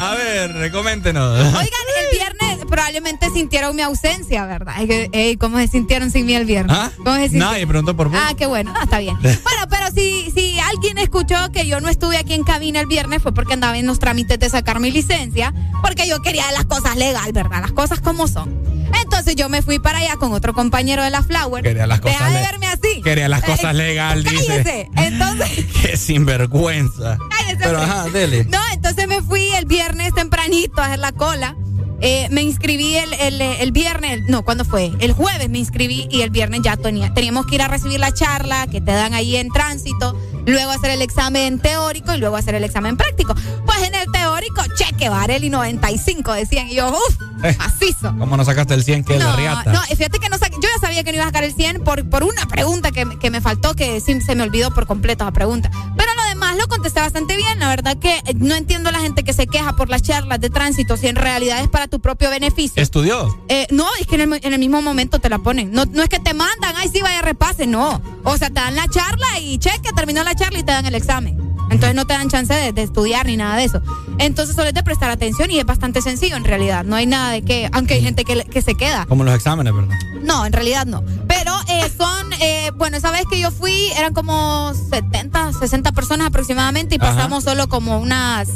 A 0.00 0.14
ver, 0.14 0.72
coméntenos. 0.72 1.38
Oigan, 1.38 1.62
el 1.62 2.18
viernes 2.18 2.58
probablemente 2.68 3.30
sintieron 3.30 3.74
mi 3.76 3.82
ausencia, 3.82 4.44
¿verdad? 4.46 4.74
Ey, 5.12 5.36
¿Cómo 5.36 5.58
se 5.58 5.68
sintieron 5.68 6.10
sin 6.10 6.26
mí 6.26 6.34
el 6.34 6.44
viernes? 6.44 6.76
¿Ah? 6.78 6.90
¿Cómo 6.96 7.14
se 7.14 7.22
sintieron? 7.22 7.50
Nadie 7.52 7.66
preguntó 7.66 7.96
por 7.96 8.08
vos. 8.08 8.18
Ah, 8.20 8.34
qué 8.36 8.46
bueno, 8.46 8.72
no, 8.72 8.82
está 8.82 8.98
bien. 8.98 9.16
Bueno, 9.22 9.66
pero 9.70 9.86
si, 9.94 10.30
si 10.34 10.43
alguien 10.74 10.98
escuchó 10.98 11.36
que 11.52 11.66
yo 11.66 11.80
no 11.80 11.88
estuve 11.88 12.16
aquí 12.16 12.34
en 12.34 12.44
cabina 12.44 12.80
el 12.80 12.86
viernes 12.86 13.22
fue 13.22 13.32
porque 13.32 13.54
andaba 13.54 13.78
en 13.78 13.86
los 13.86 13.98
trámites 13.98 14.38
de 14.38 14.50
sacar 14.50 14.80
mi 14.80 14.90
licencia, 14.90 15.52
porque 15.82 16.06
yo 16.08 16.20
quería 16.22 16.50
las 16.52 16.64
cosas 16.66 16.96
legal, 16.96 17.32
¿verdad? 17.32 17.60
Las 17.62 17.72
cosas 17.72 18.00
como 18.00 18.26
son. 18.28 18.62
Entonces 19.02 19.34
yo 19.36 19.48
me 19.48 19.62
fui 19.62 19.78
para 19.78 19.98
allá 19.98 20.16
con 20.16 20.32
otro 20.32 20.52
compañero 20.54 21.02
de 21.02 21.10
la 21.10 21.22
Flower. 21.22 21.62
Quería 21.62 21.86
las 21.86 22.00
cosas 22.00 22.18
Deja 22.20 22.30
de 22.30 22.40
verme 22.46 22.66
así. 22.66 23.02
Quería 23.02 23.28
las 23.28 23.42
cosas 23.42 23.72
Eh, 23.72 23.74
legal, 23.74 24.22
dice. 24.24 24.46
Cállese. 24.46 24.90
Entonces, 24.96 25.66
Qué 25.82 25.96
sinvergüenza. 25.96 27.18
cállese. 27.30 27.56
Pero 27.58 27.80
hombre. 27.80 27.84
ajá, 27.94 28.08
dele. 28.10 28.44
No, 28.44 28.58
entonces 28.72 29.08
me 29.08 29.22
fui 29.22 29.50
el 29.54 29.64
viernes 29.66 30.12
tempranito 30.14 30.80
a 30.80 30.86
hacer 30.86 30.98
la 30.98 31.12
cola. 31.12 31.56
Eh, 32.00 32.28
me 32.30 32.42
inscribí 32.42 32.96
el, 32.96 33.12
el, 33.14 33.40
el 33.40 33.72
viernes, 33.72 34.20
no, 34.28 34.44
¿cuándo 34.44 34.64
fue? 34.64 34.92
El 35.00 35.12
jueves 35.12 35.48
me 35.48 35.58
inscribí 35.58 36.06
y 36.10 36.20
el 36.22 36.30
viernes 36.30 36.60
ya 36.62 36.76
tenía, 36.76 37.14
teníamos 37.14 37.46
que 37.46 37.54
ir 37.54 37.62
a 37.62 37.68
recibir 37.68 37.98
la 38.00 38.12
charla 38.12 38.66
que 38.66 38.80
te 38.82 38.92
dan 38.92 39.14
ahí 39.14 39.36
en 39.36 39.48
tránsito, 39.48 40.14
luego 40.46 40.70
hacer 40.70 40.90
el 40.90 41.02
examen 41.02 41.58
teórico 41.58 42.14
y 42.14 42.18
luego 42.18 42.36
hacer 42.36 42.54
el 42.54 42.64
examen 42.64 42.96
práctico. 42.96 43.34
Pues 43.66 43.82
en 43.82 43.94
el 43.94 44.10
teórico, 44.12 44.62
cheque, 44.76 45.08
Vareli 45.08 45.50
95, 45.50 46.32
decían. 46.32 46.68
Y 46.68 46.74
yo, 46.76 46.90
uff, 46.90 47.16
Eh, 47.44 47.54
macizo. 47.58 48.14
¿Cómo 48.18 48.36
no 48.36 48.44
sacaste 48.44 48.74
el 48.74 48.84
100 48.84 49.04
que 49.04 49.14
es 49.14 49.18
la 49.18 49.30
No, 49.32 49.36
riata? 49.36 49.72
no, 49.72 49.82
fíjate 49.82 50.18
que 50.18 50.28
no 50.30 50.38
saqué- 50.38 50.54
yo 50.62 50.68
ya 50.74 50.80
sabía 50.80 51.02
que 51.04 51.10
no 51.12 51.16
iba 51.16 51.24
a 51.24 51.28
sacar 51.28 51.44
el 51.44 51.54
100 51.54 51.82
por, 51.84 52.08
por 52.08 52.22
una 52.24 52.46
pregunta 52.46 52.90
que, 52.90 53.04
me- 53.04 53.18
que 53.18 53.30
me 53.30 53.40
faltó, 53.40 53.74
que 53.74 54.00
sí, 54.00 54.20
se 54.22 54.34
me 54.34 54.42
olvidó 54.44 54.72
por 54.72 54.86
completo 54.86 55.24
esa 55.24 55.32
pregunta. 55.32 55.70
Pero 55.96 56.10
lo 56.14 56.23
demás 56.34 56.56
lo 56.56 56.66
contesté 56.68 57.00
bastante 57.00 57.36
bien. 57.36 57.58
La 57.58 57.68
verdad 57.68 57.96
que 57.96 58.16
eh, 58.26 58.34
no 58.34 58.54
entiendo 58.54 58.88
a 58.88 58.92
la 58.92 59.00
gente 59.00 59.24
que 59.24 59.32
se 59.32 59.46
queja 59.46 59.74
por 59.74 59.88
las 59.88 60.02
charlas 60.02 60.40
de 60.40 60.50
tránsito 60.50 60.96
si 60.96 61.06
en 61.06 61.16
realidad 61.16 61.60
es 61.60 61.68
para 61.68 61.88
tu 61.88 62.00
propio 62.00 62.30
beneficio. 62.30 62.82
¿Estudió? 62.82 63.38
Eh, 63.48 63.66
no, 63.70 63.86
es 64.00 64.06
que 64.06 64.16
en 64.16 64.32
el, 64.32 64.40
en 64.42 64.52
el 64.52 64.58
mismo 64.58 64.82
momento 64.82 65.20
te 65.20 65.28
la 65.28 65.38
ponen. 65.38 65.72
No, 65.72 65.84
no 65.86 66.02
es 66.02 66.08
que 66.08 66.18
te 66.18 66.34
mandan, 66.34 66.74
ay, 66.76 66.88
sí, 66.92 67.00
vaya, 67.00 67.22
repase, 67.22 67.66
no. 67.66 68.02
O 68.24 68.36
sea, 68.36 68.48
te 68.48 68.54
dan 68.54 68.76
la 68.76 68.88
charla 68.88 69.38
y 69.40 69.58
cheque, 69.58 69.90
terminó 69.94 70.22
la 70.24 70.34
charla 70.34 70.58
y 70.58 70.62
te 70.62 70.72
dan 70.72 70.86
el 70.86 70.94
examen. 70.94 71.38
Entonces 71.70 71.94
no 71.94 72.06
te 72.06 72.12
dan 72.12 72.28
chance 72.28 72.52
de, 72.52 72.72
de 72.72 72.82
estudiar 72.82 73.26
ni 73.26 73.36
nada 73.36 73.56
de 73.56 73.64
eso. 73.64 73.80
Entonces 74.18 74.54
solo 74.54 74.68
es 74.68 74.74
de 74.74 74.82
prestar 74.82 75.10
atención 75.10 75.50
y 75.50 75.58
es 75.58 75.64
bastante 75.64 76.02
sencillo 76.02 76.36
en 76.36 76.44
realidad. 76.44 76.84
No 76.84 76.96
hay 76.96 77.06
nada 77.06 77.30
de 77.30 77.42
que, 77.42 77.68
aunque 77.72 77.94
hay 77.94 78.02
gente 78.02 78.24
que, 78.24 78.44
que 78.44 78.62
se 78.62 78.74
queda. 78.74 79.06
Como 79.06 79.24
los 79.24 79.34
exámenes, 79.34 79.72
¿verdad? 79.74 79.96
No, 80.22 80.46
en 80.46 80.52
realidad 80.52 80.86
no. 80.86 81.02
Pero 81.26 81.52
eh, 81.68 81.90
son, 81.96 82.32
eh, 82.40 82.70
bueno, 82.76 82.96
esa 82.96 83.10
vez 83.10 83.24
que 83.30 83.40
yo 83.40 83.50
fui 83.50 83.90
eran 83.96 84.14
como 84.14 84.72
70, 84.74 85.52
60 85.52 85.92
personas 85.92 86.23
aproximadamente 86.24 86.96
y 86.96 86.98
Ajá. 87.00 87.14
pasamos 87.14 87.44
solo 87.44 87.68
como 87.68 87.98
unas 87.98 88.48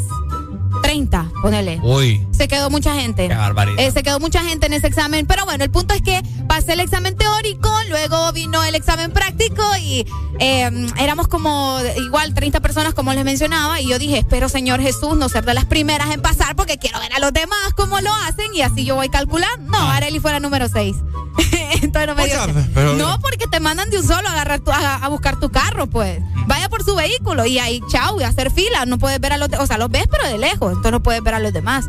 30, 0.88 1.30
ponele. 1.42 1.78
Uy. 1.82 2.26
Se 2.30 2.48
quedó 2.48 2.70
mucha 2.70 2.94
gente. 2.94 3.28
Qué 3.28 3.34
barbaridad. 3.34 3.78
Eh, 3.78 3.90
se 3.90 4.02
quedó 4.02 4.20
mucha 4.20 4.42
gente 4.42 4.68
en 4.68 4.72
ese 4.72 4.86
examen. 4.86 5.26
Pero 5.26 5.44
bueno, 5.44 5.62
el 5.62 5.70
punto 5.70 5.92
es 5.92 6.00
que 6.00 6.22
pasé 6.48 6.72
el 6.72 6.80
examen 6.80 7.14
teórico, 7.14 7.70
luego 7.90 8.32
vino 8.32 8.64
el 8.64 8.74
examen 8.74 9.10
práctico 9.12 9.62
y 9.82 10.06
eh, 10.40 10.86
éramos 10.98 11.28
como 11.28 11.78
igual 11.98 12.32
30 12.32 12.60
personas, 12.60 12.94
como 12.94 13.12
les 13.12 13.22
mencionaba. 13.22 13.82
Y 13.82 13.88
yo 13.88 13.98
dije, 13.98 14.16
espero, 14.16 14.48
Señor 14.48 14.80
Jesús, 14.80 15.14
no 15.14 15.28
ser 15.28 15.44
de 15.44 15.52
las 15.52 15.66
primeras 15.66 16.10
en 16.10 16.22
pasar 16.22 16.56
porque 16.56 16.78
quiero 16.78 16.98
ver 17.00 17.12
a 17.12 17.18
los 17.18 17.34
demás 17.34 17.58
cómo 17.76 18.00
lo 18.00 18.14
hacen 18.26 18.46
y 18.54 18.62
así 18.62 18.86
yo 18.86 18.94
voy 18.94 19.10
calculando. 19.10 19.70
No, 19.70 19.90
Areli 19.90 20.20
fue 20.20 20.32
la 20.32 20.40
número 20.40 20.68
6. 20.70 20.96
Entonces 21.82 22.06
no 22.08 22.14
me 22.14 22.24
dio 22.26 22.38
pero- 22.74 22.94
No, 22.94 23.20
porque 23.20 23.46
te 23.46 23.60
mandan 23.60 23.90
de 23.90 23.98
un 23.98 24.06
solo 24.06 24.26
a, 24.26 24.32
agarrar 24.32 24.60
tu- 24.60 24.72
a, 24.72 24.94
a 24.96 25.08
buscar 25.08 25.38
tu 25.38 25.50
carro, 25.50 25.86
pues. 25.86 26.18
Vaya 26.46 26.70
por 26.70 26.82
su 26.82 26.94
vehículo 26.96 27.44
y 27.44 27.58
ahí, 27.58 27.82
chao, 27.90 28.18
y 28.18 28.24
hacer 28.24 28.50
fila. 28.50 28.86
No 28.86 28.96
puedes 28.98 29.20
ver 29.20 29.34
a 29.34 29.36
los, 29.36 29.50
o 29.58 29.66
sea, 29.66 29.76
los 29.76 29.90
ves, 29.90 30.06
pero 30.10 30.26
de 30.26 30.38
lejos. 30.38 30.77
Entonces 30.78 30.92
no 30.92 31.02
puedes 31.02 31.22
ver 31.22 31.34
a 31.34 31.38
los 31.40 31.52
demás. 31.52 31.86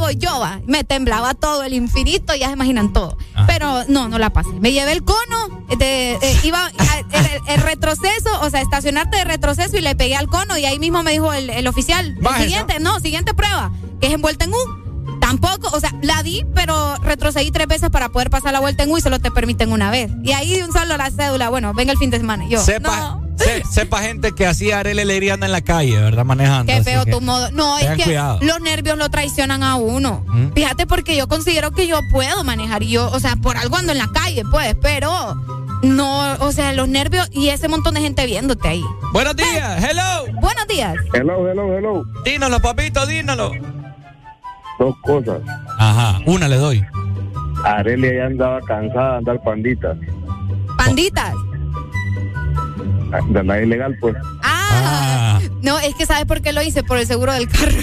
Voy 0.00 0.16
yo, 0.16 0.38
va. 0.38 0.60
Me 0.66 0.84
temblaba 0.84 1.32
todo 1.32 1.62
el 1.62 1.72
infinito, 1.72 2.34
ya 2.34 2.48
se 2.48 2.52
imaginan 2.52 2.92
todo. 2.92 3.16
Pero 3.46 3.84
no, 3.88 4.08
no 4.08 4.18
la 4.18 4.30
pasé. 4.30 4.50
Me 4.60 4.70
llevé 4.72 4.92
el 4.92 5.02
cono, 5.02 5.64
de, 5.78 6.18
iba 6.42 6.66
a- 6.66 6.98
el, 6.98 7.26
el 7.46 7.60
retroceso, 7.62 8.28
o 8.42 8.50
sea, 8.50 8.60
estacionarte 8.60 9.16
de 9.16 9.24
retroceso 9.24 9.78
y 9.78 9.80
le 9.80 9.94
pegué 9.94 10.14
al 10.16 10.26
cono 10.28 10.58
y 10.58 10.66
ahí 10.66 10.78
mismo 10.78 11.02
me 11.02 11.12
dijo 11.12 11.32
el, 11.32 11.48
el 11.48 11.66
oficial, 11.68 12.14
el 12.18 12.42
siguiente, 12.42 12.80
no, 12.80 13.00
siguiente 13.00 13.32
prueba, 13.32 13.70
que 14.00 14.08
es 14.08 14.12
envuelta 14.12 14.44
en 14.44 14.52
U. 14.52 15.18
Tampoco, 15.20 15.68
o 15.74 15.80
sea, 15.80 15.94
la 16.02 16.22
di, 16.22 16.44
pero 16.54 16.96
retrocedí 16.96 17.50
tres 17.50 17.66
veces 17.66 17.88
para 17.88 18.10
poder 18.10 18.28
pasar 18.28 18.52
la 18.52 18.60
vuelta 18.60 18.82
en 18.82 18.90
U 18.90 18.98
y 18.98 19.00
solo 19.00 19.20
te 19.20 19.30
permiten 19.30 19.72
una 19.72 19.90
vez. 19.90 20.10
Y 20.22 20.32
ahí 20.32 20.54
de 20.56 20.64
un 20.64 20.72
solo 20.72 20.96
la 20.98 21.10
cédula, 21.10 21.48
bueno, 21.48 21.72
venga 21.72 21.92
el 21.92 21.98
fin 21.98 22.10
de 22.10 22.18
semana. 22.18 22.44
Yo, 22.46 22.60
sepa, 22.62 22.96
no, 23.00 23.23
se- 23.36 23.64
sepa 23.64 24.02
gente 24.02 24.32
que 24.32 24.46
así 24.46 24.70
Arele 24.72 25.02
Alegría 25.02 25.34
anda 25.34 25.46
en 25.46 25.52
la 25.52 25.60
calle, 25.62 25.98
¿verdad? 26.00 26.24
Manejando. 26.24 26.72
qué 26.72 26.82
feo 26.82 27.04
que 27.04 27.10
tu 27.12 27.20
modo. 27.20 27.50
No, 27.52 27.78
es 27.78 27.96
que 27.96 28.04
cuidado. 28.04 28.38
los 28.42 28.60
nervios 28.60 28.96
lo 28.98 29.08
traicionan 29.10 29.62
a 29.62 29.76
uno. 29.76 30.24
¿Mm? 30.28 30.52
Fíjate 30.52 30.86
porque 30.86 31.16
yo 31.16 31.28
considero 31.28 31.70
que 31.72 31.86
yo 31.86 31.98
puedo 32.10 32.44
manejar 32.44 32.82
y 32.82 32.90
yo, 32.90 33.10
o 33.10 33.20
sea, 33.20 33.36
por 33.36 33.56
algo 33.56 33.76
ando 33.76 33.92
en 33.92 33.98
la 33.98 34.08
calle, 34.12 34.42
pues, 34.50 34.74
pero 34.80 35.34
no, 35.82 36.34
o 36.40 36.52
sea, 36.52 36.72
los 36.72 36.88
nervios 36.88 37.28
y 37.32 37.48
ese 37.48 37.68
montón 37.68 37.94
de 37.94 38.00
gente 38.00 38.24
viéndote 38.26 38.68
ahí. 38.68 38.84
Buenos 39.12 39.36
días, 39.36 39.82
hello. 39.84 40.40
Buenos 40.40 40.66
días. 40.66 40.94
Hello, 41.12 41.48
hello, 41.48 41.76
hello. 41.76 42.04
Dínoslo, 42.24 42.60
papito, 42.60 43.04
dínoslo. 43.06 43.52
Dos 44.78 44.94
cosas. 45.02 45.40
Ajá, 45.78 46.20
una 46.26 46.48
le 46.48 46.56
doy. 46.56 46.84
Arelia 47.64 48.12
ya 48.16 48.26
andaba 48.26 48.60
cansada 48.62 49.12
de 49.12 49.18
andar 49.18 49.42
pandita. 49.42 49.94
Panditas. 50.76 51.32
De 53.28 53.40
andar 53.40 53.62
ilegal, 53.62 53.96
pues. 54.00 54.14
Ah, 54.42 55.40
no, 55.62 55.78
es 55.78 55.94
que 55.94 56.06
¿sabes 56.06 56.24
por 56.26 56.40
qué 56.42 56.52
lo 56.52 56.62
hice? 56.62 56.82
Por 56.82 56.98
el 56.98 57.06
seguro 57.06 57.32
del 57.32 57.48
carro. 57.48 57.82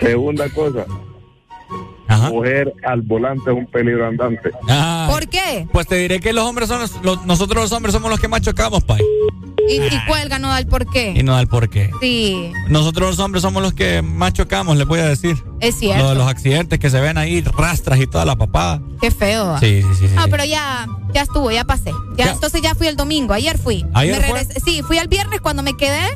Segunda 0.00 0.48
cosa. 0.50 0.84
Mujer 2.30 2.72
al 2.84 3.02
volante 3.02 3.50
es 3.50 3.56
un 3.56 3.66
peligro 3.66 4.06
andante. 4.06 4.50
Ah, 4.68 5.06
¿Por 5.10 5.28
qué? 5.28 5.66
Pues 5.72 5.86
te 5.86 5.96
diré 5.96 6.18
que 6.20 6.32
los 6.32 6.44
hombres 6.44 6.68
son 6.68 6.80
los- 6.80 7.02
los- 7.02 7.24
nosotros 7.26 7.62
los 7.64 7.72
hombres 7.72 7.92
somos 7.92 8.10
los 8.10 8.18
que 8.20 8.28
más 8.28 8.40
chocamos, 8.40 8.82
pay. 8.84 9.00
Y, 9.68 9.74
y 9.82 10.04
cuelga, 10.06 10.38
no 10.38 10.48
da 10.48 10.58
el 10.58 10.66
por 10.66 10.86
qué. 10.90 11.12
Y 11.16 11.22
no 11.22 11.32
da 11.34 11.40
el 11.40 11.48
por 11.48 11.68
qué. 11.68 11.90
Sí, 12.00 12.52
Nosotros 12.68 13.10
los 13.10 13.18
hombres 13.18 13.42
somos 13.42 13.62
los 13.62 13.74
que 13.74 14.02
más 14.02 14.32
chocamos, 14.32 14.76
les 14.76 14.86
voy 14.86 15.00
a 15.00 15.06
decir. 15.06 15.36
es 15.60 15.74
Lo 15.74 15.80
cierto. 15.80 16.08
de 16.10 16.14
los 16.14 16.28
accidentes 16.28 16.78
que 16.78 16.90
se 16.90 17.00
ven 17.00 17.18
ahí, 17.18 17.40
rastras 17.42 17.98
y 18.00 18.06
toda 18.06 18.24
la 18.24 18.36
papada. 18.36 18.80
Qué 19.00 19.10
feo. 19.10 19.46
va. 19.46 19.60
Sí, 19.60 19.82
sí, 19.82 19.88
sí. 20.00 20.08
sí. 20.08 20.14
Ah, 20.16 20.26
pero 20.30 20.44
ya, 20.44 20.86
ya 21.12 21.22
estuvo, 21.22 21.50
ya 21.50 21.64
pasé. 21.64 21.92
Ya, 22.16 22.26
Ya. 22.26 22.32
entonces 22.32 22.62
ya 22.62 22.74
fui 22.74 22.86
el 22.86 22.96
domingo. 22.96 23.32
Ayer 23.34 23.58
fui. 23.58 23.84
¿Ayer 23.94 24.20
Me 24.20 24.28
fue? 24.28 24.46
Sí, 24.64 24.82
fui 24.82 24.98
el 24.98 25.08
viernes 25.08 25.40
cuando 25.40 25.62
me 25.62 25.76
quedé 25.76 26.06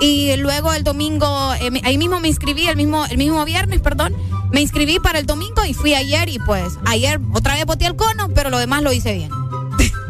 y 0.00 0.34
luego 0.36 0.72
el 0.72 0.84
domingo, 0.84 1.52
eh, 1.54 1.70
ahí 1.84 1.98
mismo 1.98 2.20
me 2.20 2.28
inscribí, 2.28 2.66
el 2.68 2.76
mismo, 2.76 3.04
el 3.06 3.18
mismo 3.18 3.44
viernes, 3.44 3.80
perdón. 3.80 4.14
Me 4.52 4.60
inscribí 4.60 4.98
para 4.98 5.18
el 5.18 5.26
domingo 5.26 5.64
y 5.64 5.74
fui 5.74 5.94
ayer 5.94 6.28
y 6.28 6.38
pues 6.40 6.78
ayer 6.86 7.20
otra 7.34 7.54
vez 7.54 7.66
boté 7.66 7.86
el 7.86 7.94
cono, 7.96 8.28
pero 8.34 8.50
lo 8.50 8.58
demás 8.58 8.82
lo 8.82 8.92
hice 8.92 9.14
bien. 9.14 9.30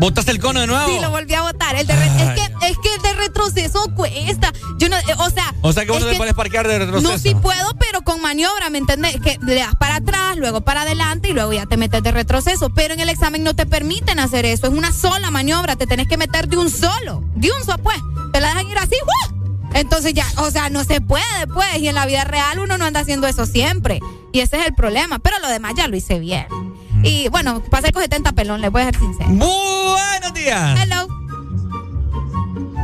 ¿Botaste 0.00 0.30
el 0.32 0.40
cono 0.40 0.60
de 0.60 0.66
nuevo? 0.66 0.88
Sí, 0.88 0.98
lo 1.00 1.10
volví 1.10 1.34
a 1.34 1.42
botar. 1.42 1.76
El 1.76 1.86
de 1.86 1.94
re- 1.94 2.06
es, 2.06 2.30
que, 2.34 2.66
es 2.70 2.78
que 2.78 2.94
el 2.94 3.02
de 3.02 3.12
retroceso 3.14 3.84
cuesta. 3.94 4.50
Yo 4.78 4.88
no, 4.88 4.96
eh, 4.96 5.02
o 5.18 5.28
sea. 5.30 5.54
O 5.60 5.72
sea 5.74 5.84
que 5.84 5.92
vos 5.92 6.00
no 6.00 6.06
te 6.08 6.16
puedes 6.16 6.32
parquear 6.34 6.66
de 6.66 6.78
retroceso. 6.78 7.12
No, 7.12 7.18
sí 7.18 7.34
puedo, 7.34 7.74
pero 7.78 8.00
con 8.02 8.20
maniobra, 8.22 8.70
¿me 8.70 8.78
entendés? 8.78 9.20
Que 9.20 9.38
le 9.42 9.56
das 9.56 9.74
para 9.78 9.96
atrás, 9.96 10.38
luego 10.38 10.62
para 10.62 10.82
adelante 10.82 11.28
y 11.28 11.32
luego 11.34 11.52
ya 11.52 11.66
te 11.66 11.76
metes 11.76 12.02
de 12.02 12.10
retroceso. 12.12 12.70
Pero 12.70 12.94
en 12.94 13.00
el 13.00 13.10
examen 13.10 13.44
no 13.44 13.54
te 13.54 13.66
permiten 13.66 14.18
hacer 14.18 14.46
eso. 14.46 14.66
Es 14.68 14.72
una 14.72 14.90
sola 14.92 15.30
maniobra. 15.30 15.76
Te 15.76 15.86
tenés 15.86 16.08
que 16.08 16.16
meter 16.16 16.48
de 16.48 16.56
un 16.56 16.70
solo. 16.70 17.22
De 17.36 17.50
un 17.52 17.62
solo, 17.64 17.78
pues. 17.82 17.98
te 18.32 18.40
la 18.40 18.48
dejan 18.48 18.68
ir 18.68 18.78
así, 18.78 18.96
¡guau! 19.04 19.40
Entonces 19.74 20.14
ya, 20.14 20.26
o 20.38 20.50
sea, 20.50 20.70
no 20.70 20.82
se 20.84 21.00
puede, 21.02 21.46
pues. 21.52 21.78
Y 21.78 21.88
en 21.88 21.94
la 21.94 22.06
vida 22.06 22.24
real 22.24 22.58
uno 22.58 22.78
no 22.78 22.86
anda 22.86 23.00
haciendo 23.00 23.26
eso 23.26 23.44
siempre. 23.44 24.00
Y 24.32 24.40
ese 24.40 24.58
es 24.60 24.66
el 24.66 24.74
problema. 24.74 25.18
Pero 25.18 25.38
lo 25.40 25.48
demás 25.48 25.74
ya 25.76 25.88
lo 25.88 25.96
hice 25.96 26.18
bien. 26.18 26.46
Y 27.02 27.28
bueno, 27.28 27.62
pasé 27.70 27.92
con 27.92 28.02
70 28.02 28.32
pelón, 28.32 28.60
les 28.60 28.70
voy 28.70 28.82
a 28.82 28.86
ser 28.86 28.96
sincero. 28.98 29.30
Buenos 29.30 30.34
días. 30.34 30.78
Hello. 30.82 31.06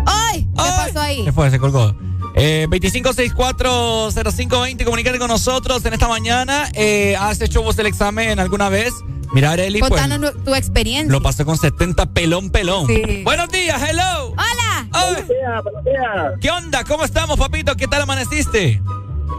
¡Ay! 0.06 0.44
¿Qué 0.44 0.54
pasó 0.62 1.00
ahí? 1.00 1.24
¿Qué 1.24 1.32
fue? 1.32 1.50
Se 1.50 1.58
colgó. 1.58 1.94
Eh, 2.34 2.66
25640520, 2.70 4.84
comunícate 4.84 5.18
con 5.18 5.28
nosotros 5.28 5.84
en 5.86 5.94
esta 5.94 6.08
mañana. 6.08 6.68
Eh, 6.74 7.16
¿Has 7.18 7.40
hecho 7.40 7.62
vos 7.62 7.78
el 7.78 7.86
examen 7.86 8.38
alguna 8.38 8.68
vez? 8.68 8.92
Mira, 9.32 9.52
Areli, 9.52 9.80
pues. 9.80 9.90
Contanos 9.90 10.20
nu- 10.20 10.32
tu 10.44 10.54
experiencia. 10.54 11.10
Lo 11.10 11.20
pasé 11.22 11.44
con 11.44 11.56
70 11.58 12.06
pelón 12.12 12.50
pelón. 12.50 12.86
Sí. 12.86 13.22
Buenos 13.24 13.48
días, 13.50 13.82
hello. 13.82 14.28
Hola. 14.32 14.86
Buenos 14.92 15.28
días, 15.28 15.62
buenos 15.64 15.84
días. 15.84 16.32
¿Qué 16.40 16.50
onda? 16.50 16.84
¿Cómo 16.84 17.04
estamos, 17.04 17.36
papito? 17.38 17.74
¿Qué 17.76 17.88
tal 17.88 18.02
amaneciste? 18.02 18.80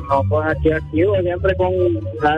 No, 0.09 0.23
pues 0.29 0.47
aquí 0.57 0.71
activo, 0.71 1.13
siempre 1.21 1.55
con 1.55 1.69
la 2.21 2.35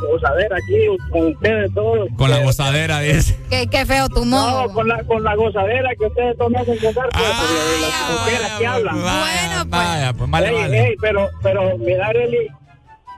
gozadera 0.00 0.56
aquí, 0.56 0.86
con 1.10 1.26
ustedes 1.28 1.72
todos. 1.74 2.08
Con 2.16 2.30
la 2.30 2.42
gozadera, 2.42 3.00
dice. 3.00 3.38
Qué, 3.50 3.66
qué 3.68 3.84
feo 3.86 4.08
tu 4.08 4.24
modo. 4.24 4.66
No, 4.68 4.72
con 4.74 4.88
la, 4.88 5.02
con 5.04 5.22
la 5.22 5.34
gozadera 5.34 5.90
que 5.98 6.06
ustedes 6.06 6.36
todos 6.38 6.50
me 6.50 6.58
hacen 6.58 6.76
gozar, 6.82 7.08
pues, 7.10 7.24
Ah, 7.26 7.42
las 7.80 8.16
tonteras 8.16 8.58
que 8.58 8.66
hablan. 8.66 9.02
Vaya, 9.02 9.64
vaya, 9.66 10.12
pues 10.14 10.30
vale, 10.30 10.48
Ey, 10.48 10.54
vale. 10.54 10.86
ey, 10.88 10.94
pero, 11.00 11.28
pero, 11.42 11.78
mira, 11.78 12.06
Arely, 12.08 12.48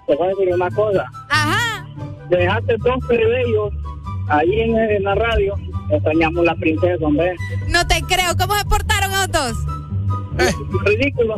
te 0.06 0.16
voy 0.16 0.26
a 0.26 0.30
decir 0.30 0.54
una 0.54 0.70
cosa. 0.70 1.04
Ajá. 1.30 1.86
Dejaste 2.28 2.76
dos 2.78 2.96
plebeyos 3.08 3.72
ahí 4.28 4.60
en, 4.60 4.76
en 4.78 5.02
la 5.04 5.14
radio. 5.14 5.54
Extrañamos 5.90 6.44
la 6.44 6.54
princesa, 6.54 7.04
hombre. 7.04 7.34
No 7.68 7.86
te 7.86 8.00
creo. 8.02 8.34
¿Cómo 8.38 8.54
se 8.56 8.64
portaron 8.64 9.10
los 9.12 9.30
dos? 9.30 9.54
Ridículo. 10.84 11.36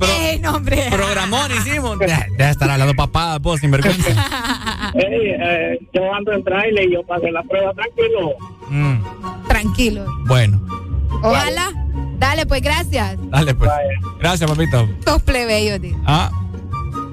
¡Ey, 0.20 0.38
no, 0.40 0.54
hombre! 0.56 0.86
Programón 0.90 1.50
hicimos. 1.52 1.98
Deja 1.98 2.26
deja 2.30 2.44
de 2.46 2.50
estar 2.50 2.70
hablando 2.70 2.94
papada, 2.94 3.38
vos, 3.38 3.60
sinvergüenza. 3.60 4.10
Ey, 4.94 5.34
eh, 5.40 5.78
yo 5.92 6.12
ando 6.14 6.32
en 6.32 6.42
trailer 6.44 6.88
y 6.88 6.94
yo 6.94 7.02
pasé 7.04 7.30
la 7.30 7.42
prueba 7.42 7.72
tranquilo. 7.74 8.32
Mm, 8.68 9.46
Tranquilo. 9.48 10.06
bueno, 10.26 10.60
Ojalá. 11.22 11.70
Dale, 12.18 12.44
pues 12.46 12.60
gracias. 12.62 13.16
dale 13.30 13.54
pues. 13.54 13.70
Gracias, 14.20 14.50
papito. 14.50 14.88
Dos 15.06 15.22
plebeyos, 15.22 15.80
tío. 15.80 15.96
Ah, 16.06 16.30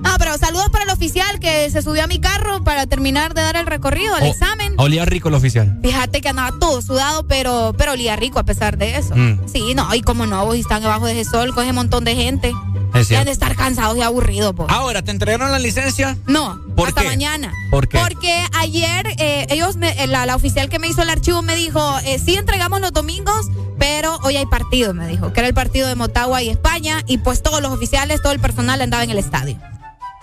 No, 0.03 0.11
pero 0.19 0.37
saludos 0.37 0.69
para 0.69 0.83
el 0.83 0.89
oficial 0.89 1.39
que 1.39 1.69
se 1.69 1.81
subió 1.81 2.03
a 2.03 2.07
mi 2.07 2.19
carro 2.19 2.63
para 2.63 2.85
terminar 2.87 3.33
de 3.33 3.41
dar 3.41 3.55
el 3.55 3.65
recorrido, 3.65 4.15
el 4.17 4.23
o- 4.23 4.27
examen. 4.27 4.73
olía 4.77 5.05
rico 5.05 5.29
el 5.29 5.35
oficial. 5.35 5.79
Fíjate 5.81 6.19
que 6.21 6.27
andaba 6.29 6.57
todo 6.59 6.81
sudado, 6.81 7.25
pero, 7.27 7.73
pero 7.77 7.93
olía 7.93 8.15
rico 8.17 8.37
a 8.39 8.43
pesar 8.43 8.77
de 8.77 8.97
eso. 8.97 9.15
Mm. 9.15 9.47
Sí, 9.47 9.73
no, 9.75 9.93
y 9.95 10.01
como 10.01 10.25
no, 10.25 10.45
vos 10.45 10.55
están 10.55 10.81
debajo 10.81 11.05
de 11.05 11.19
ese 11.19 11.29
sol 11.29 11.53
con 11.53 11.63
ese 11.63 11.73
montón 11.73 12.03
de 12.03 12.15
gente. 12.15 12.51
Es 12.93 13.09
de 13.09 13.31
estar 13.31 13.55
cansados 13.55 13.95
y 13.97 14.01
aburridos, 14.01 14.53
pues. 14.55 14.69
Ahora, 14.71 15.01
¿te 15.03 15.11
entregaron 15.11 15.51
la 15.51 15.59
licencia? 15.59 16.17
No, 16.25 16.59
¿Por 16.75 16.87
hasta 16.89 17.01
qué? 17.01 17.07
mañana. 17.07 17.51
¿Por 17.69 17.87
qué? 17.87 17.99
Porque 17.99 18.43
ayer 18.57 19.05
eh, 19.19 19.45
ellos, 19.49 19.75
me- 19.75 20.01
eh, 20.03 20.07
la, 20.07 20.25
la 20.25 20.35
oficial 20.35 20.67
que 20.69 20.79
me 20.79 20.87
hizo 20.87 21.01
el 21.03 21.09
archivo 21.09 21.41
me 21.41 21.55
dijo, 21.55 21.79
eh, 22.05 22.17
sí 22.19 22.35
entregamos 22.35 22.81
los 22.81 22.91
domingos, 22.91 23.47
pero 23.77 24.17
hoy 24.23 24.37
hay 24.37 24.45
partido, 24.47 24.93
me 24.93 25.07
dijo, 25.07 25.31
que 25.33 25.39
era 25.41 25.47
el 25.47 25.53
partido 25.53 25.87
de 25.87 25.95
Motagua 25.95 26.41
y 26.41 26.49
España, 26.49 27.03
y 27.07 27.19
pues 27.19 27.43
todos 27.43 27.61
los 27.61 27.71
oficiales, 27.71 28.21
todo 28.21 28.31
el 28.33 28.39
personal 28.39 28.81
andaba 28.81 29.03
en 29.03 29.11
el 29.11 29.17
estadio. 29.19 29.57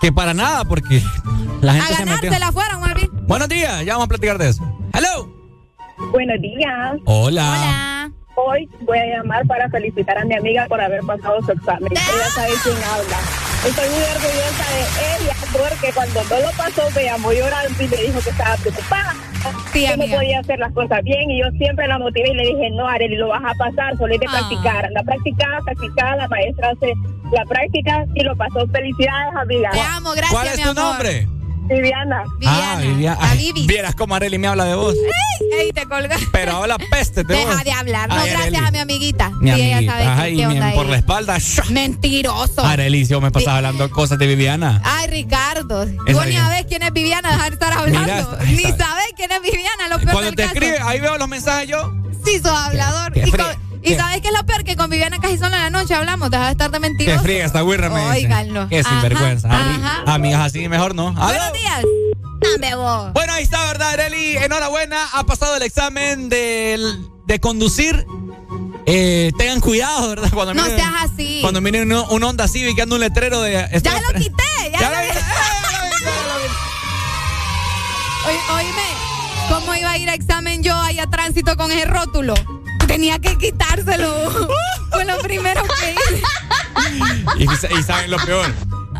Que 0.01 0.11
para 0.11 0.33
nada, 0.33 0.65
porque 0.65 1.01
la 1.61 1.73
gente 1.75 1.93
a 1.93 1.97
se 1.97 2.05
metió. 2.05 2.29
ganársela 2.31 2.51
fueron, 2.51 2.81
bien. 2.95 3.09
Buenos 3.27 3.47
días, 3.47 3.85
ya 3.85 3.93
vamos 3.93 4.05
a 4.05 4.09
platicar 4.09 4.37
de 4.37 4.49
eso. 4.49 4.63
Hello. 4.93 5.33
Buenos 6.11 6.41
días. 6.41 6.97
Hola. 7.05 7.94
Hoy 8.35 8.69
voy 8.81 8.97
a 8.97 9.05
llamar 9.17 9.45
para 9.47 9.69
felicitar 9.69 10.17
a 10.17 10.25
mi 10.25 10.35
amiga 10.35 10.65
por 10.67 10.79
haber 10.81 10.99
pasado 11.01 11.41
su 11.43 11.51
examen. 11.53 11.91
Ella 11.91 12.29
sabe 12.33 12.51
quién 12.63 12.75
habla. 12.83 13.17
Estoy 13.65 13.89
muy 13.89 14.03
orgullosa 14.03 14.65
de 14.75 15.23
ella 15.23 15.35
porque 15.53 15.93
cuando 15.93 16.23
no 16.23 16.39
lo 16.41 16.51
pasó 16.57 16.89
me 16.95 17.03
llamó 17.05 17.31
llorando 17.31 17.83
y 17.83 17.87
me 17.87 17.97
dijo 17.97 18.19
que 18.21 18.29
estaba 18.29 18.55
preocupada. 18.57 19.13
que 19.73 19.97
no 19.97 20.05
podía 20.05 20.39
hacer 20.39 20.59
las 20.59 20.73
cosas 20.73 21.01
bien 21.03 21.31
y 21.31 21.39
yo 21.39 21.45
siempre 21.57 21.87
la 21.87 21.97
motivé 21.97 22.29
y 22.29 22.33
le 22.33 22.43
dije, 22.43 22.69
no, 22.71 22.87
Arely, 22.87 23.15
lo 23.15 23.29
vas 23.29 23.43
a 23.43 23.53
pasar, 23.57 23.97
solo 23.97 24.11
hay 24.13 24.19
de 24.19 24.25
practicar. 24.27 24.89
La 24.91 25.03
practicada, 25.03 25.59
practicada, 25.63 26.15
la 26.17 26.27
maestra 26.27 26.69
hace 26.71 26.93
la 27.31 27.45
práctica 27.45 28.05
y 28.15 28.23
lo 28.23 28.35
pasó. 28.35 28.67
Felicidades, 28.67 29.35
amiga. 29.35 29.71
Te 29.71 29.79
amo, 29.79 30.11
gracias, 30.11 30.31
¿Cuál 30.31 30.47
es 30.47 30.57
mi 30.57 30.63
tu 30.63 30.69
amor. 30.69 30.83
nombre? 30.83 31.27
Viviana. 31.67 32.23
Ah, 32.45 32.77
Viviana. 32.81 33.17
Ay, 33.21 33.51
Vieras 33.65 33.95
cómo 33.95 34.15
Arely 34.15 34.37
me 34.37 34.47
habla 34.47 34.65
de 34.65 34.75
vos. 34.75 34.93
Ey, 34.93 35.59
ey, 35.65 35.71
te 35.71 35.85
colgas. 35.85 36.21
Pero 36.31 36.57
habla 36.57 36.77
peste 36.77 37.23
de 37.23 37.35
vos. 37.35 37.49
Deja 37.49 37.63
de 37.63 37.71
hablar. 37.71 38.07
No, 38.09 38.15
Ay, 38.15 38.29
gracias 38.29 38.53
Arely. 38.53 38.67
a 38.67 38.71
mi 38.71 38.79
amiguita. 38.79 39.29
Mi 39.41 39.51
sí, 39.51 39.61
ella 39.61 39.77
amiguita. 39.77 39.93
sabe 39.93 40.05
Ajá, 40.05 40.23
qué, 40.25 40.29
y 40.31 40.37
qué 40.37 40.47
mi- 40.47 40.53
onda 40.59 40.73
por 40.73 40.85
ahí. 40.85 40.91
la 40.91 40.97
espalda. 40.97 41.37
Mentiroso. 41.69 42.65
Arely, 42.65 43.05
yo 43.05 43.21
me 43.21 43.31
pasaba 43.31 43.57
hablando 43.57 43.89
cosas 43.89 44.17
de 44.19 44.27
Viviana. 44.27 44.81
Ay, 44.83 45.07
Ricardo. 45.07 45.83
Esa 45.83 46.13
Vos 46.13 46.25
ni 46.27 46.33
sabés 46.33 46.65
quién 46.67 46.83
es 46.83 46.93
Viviana, 46.93 47.31
dejar 47.31 47.49
de 47.49 47.53
estar 47.55 47.73
hablando. 47.73 48.37
Ni 48.45 48.57
sabés 48.63 49.07
quién 49.15 49.31
es 49.31 49.41
Viviana, 49.41 49.87
lo 49.89 49.97
peor 49.99 50.11
Cuando 50.11 50.21
del 50.31 50.35
te 50.35 50.43
caso. 50.43 50.53
escribe, 50.55 50.77
ahí 50.81 50.99
veo 50.99 51.17
los 51.17 51.27
mensajes 51.27 51.67
yo. 51.69 51.93
Sí, 52.23 52.37
sos 52.39 52.51
hablador. 52.51 53.11
qué 53.13 53.23
y, 53.27 53.31
con- 53.31 53.39
y 53.85 53.93
qué- 53.93 53.97
sabes 53.97 54.21
qué 54.21 54.27
es 54.29 54.33
lo 54.33 54.45
peor? 54.45 54.63
Que 54.63 54.75
con 54.75 54.89
Viviana 54.89 55.19
casi 55.19 55.37
solo 55.37 55.55
en 55.55 55.61
la 55.61 55.69
noche 55.69 55.93
hablamos. 55.95 56.29
Deja 56.31 56.45
de 56.45 56.51
estar 56.51 56.69
de 56.71 56.75
Que 56.77 56.79
mentiroso. 56.81 57.21
friega 57.23 57.45
esta 57.45 57.61
güirra 57.61 57.89
me 57.89 58.01
dice. 58.01 58.25
Óiganlo. 58.25 58.67
Qué 58.69 58.83
sinvergüenza. 58.83 59.49
Ajá. 59.51 60.03
Amigas 60.07 60.41
así 60.45 60.67
mejor 60.69 60.95
no. 60.95 61.09
¿Aló? 61.09 61.25
Buenos 61.27 61.53
días. 61.53 61.81
Dame 62.51 62.75
vos. 62.75 63.13
Bueno, 63.13 63.33
ahí 63.33 63.43
está, 63.43 63.63
¿verdad, 63.65 63.89
Areli? 63.93 64.37
Enhorabuena. 64.37 64.97
Ha 65.13 65.23
pasado 65.25 65.55
el 65.55 65.63
examen 65.63 66.29
del- 66.29 67.07
de 67.25 67.39
conducir. 67.39 68.05
Eh, 68.87 69.31
tengan 69.37 69.61
cuidado, 69.61 70.09
¿verdad? 70.09 70.29
Cuando 70.31 70.53
No 70.53 70.61
miren, 70.63 70.77
seas 70.77 70.93
así. 71.01 71.39
Cuando 71.41 71.59
miren 71.59 71.91
un, 71.91 72.05
un 72.07 72.23
Honda 72.23 72.47
Civic 72.47 72.79
anda 72.79 72.95
un 72.95 73.01
letrero 73.01 73.41
de... 73.41 73.53
Ya 73.81 73.99
lo 73.99 74.19
quité. 74.19 74.43
Ya, 74.71 74.79
Ya 74.79 74.89
lo 74.91 74.97
quité. 75.07 75.19
Oye, 78.27 78.39
oíme, 78.55 78.83
¿cómo 79.49 79.75
iba 79.75 79.91
a 79.91 79.97
ir 79.97 80.09
a 80.09 80.13
examen 80.13 80.63
yo 80.63 80.75
ahí 80.79 80.99
a 80.99 81.07
tránsito 81.07 81.55
con 81.57 81.71
ese 81.71 81.85
rótulo? 81.85 82.33
Tenía 82.87 83.19
que 83.19 83.37
quitárselo. 83.37 84.31
Fue 84.91 85.05
lo 85.05 85.17
primero 85.19 85.61
que 85.63 85.91
hice. 85.91 86.23
Y, 87.37 87.43
y 87.43 87.83
saben 87.83 88.11
lo 88.11 88.17
peor. 88.17 88.53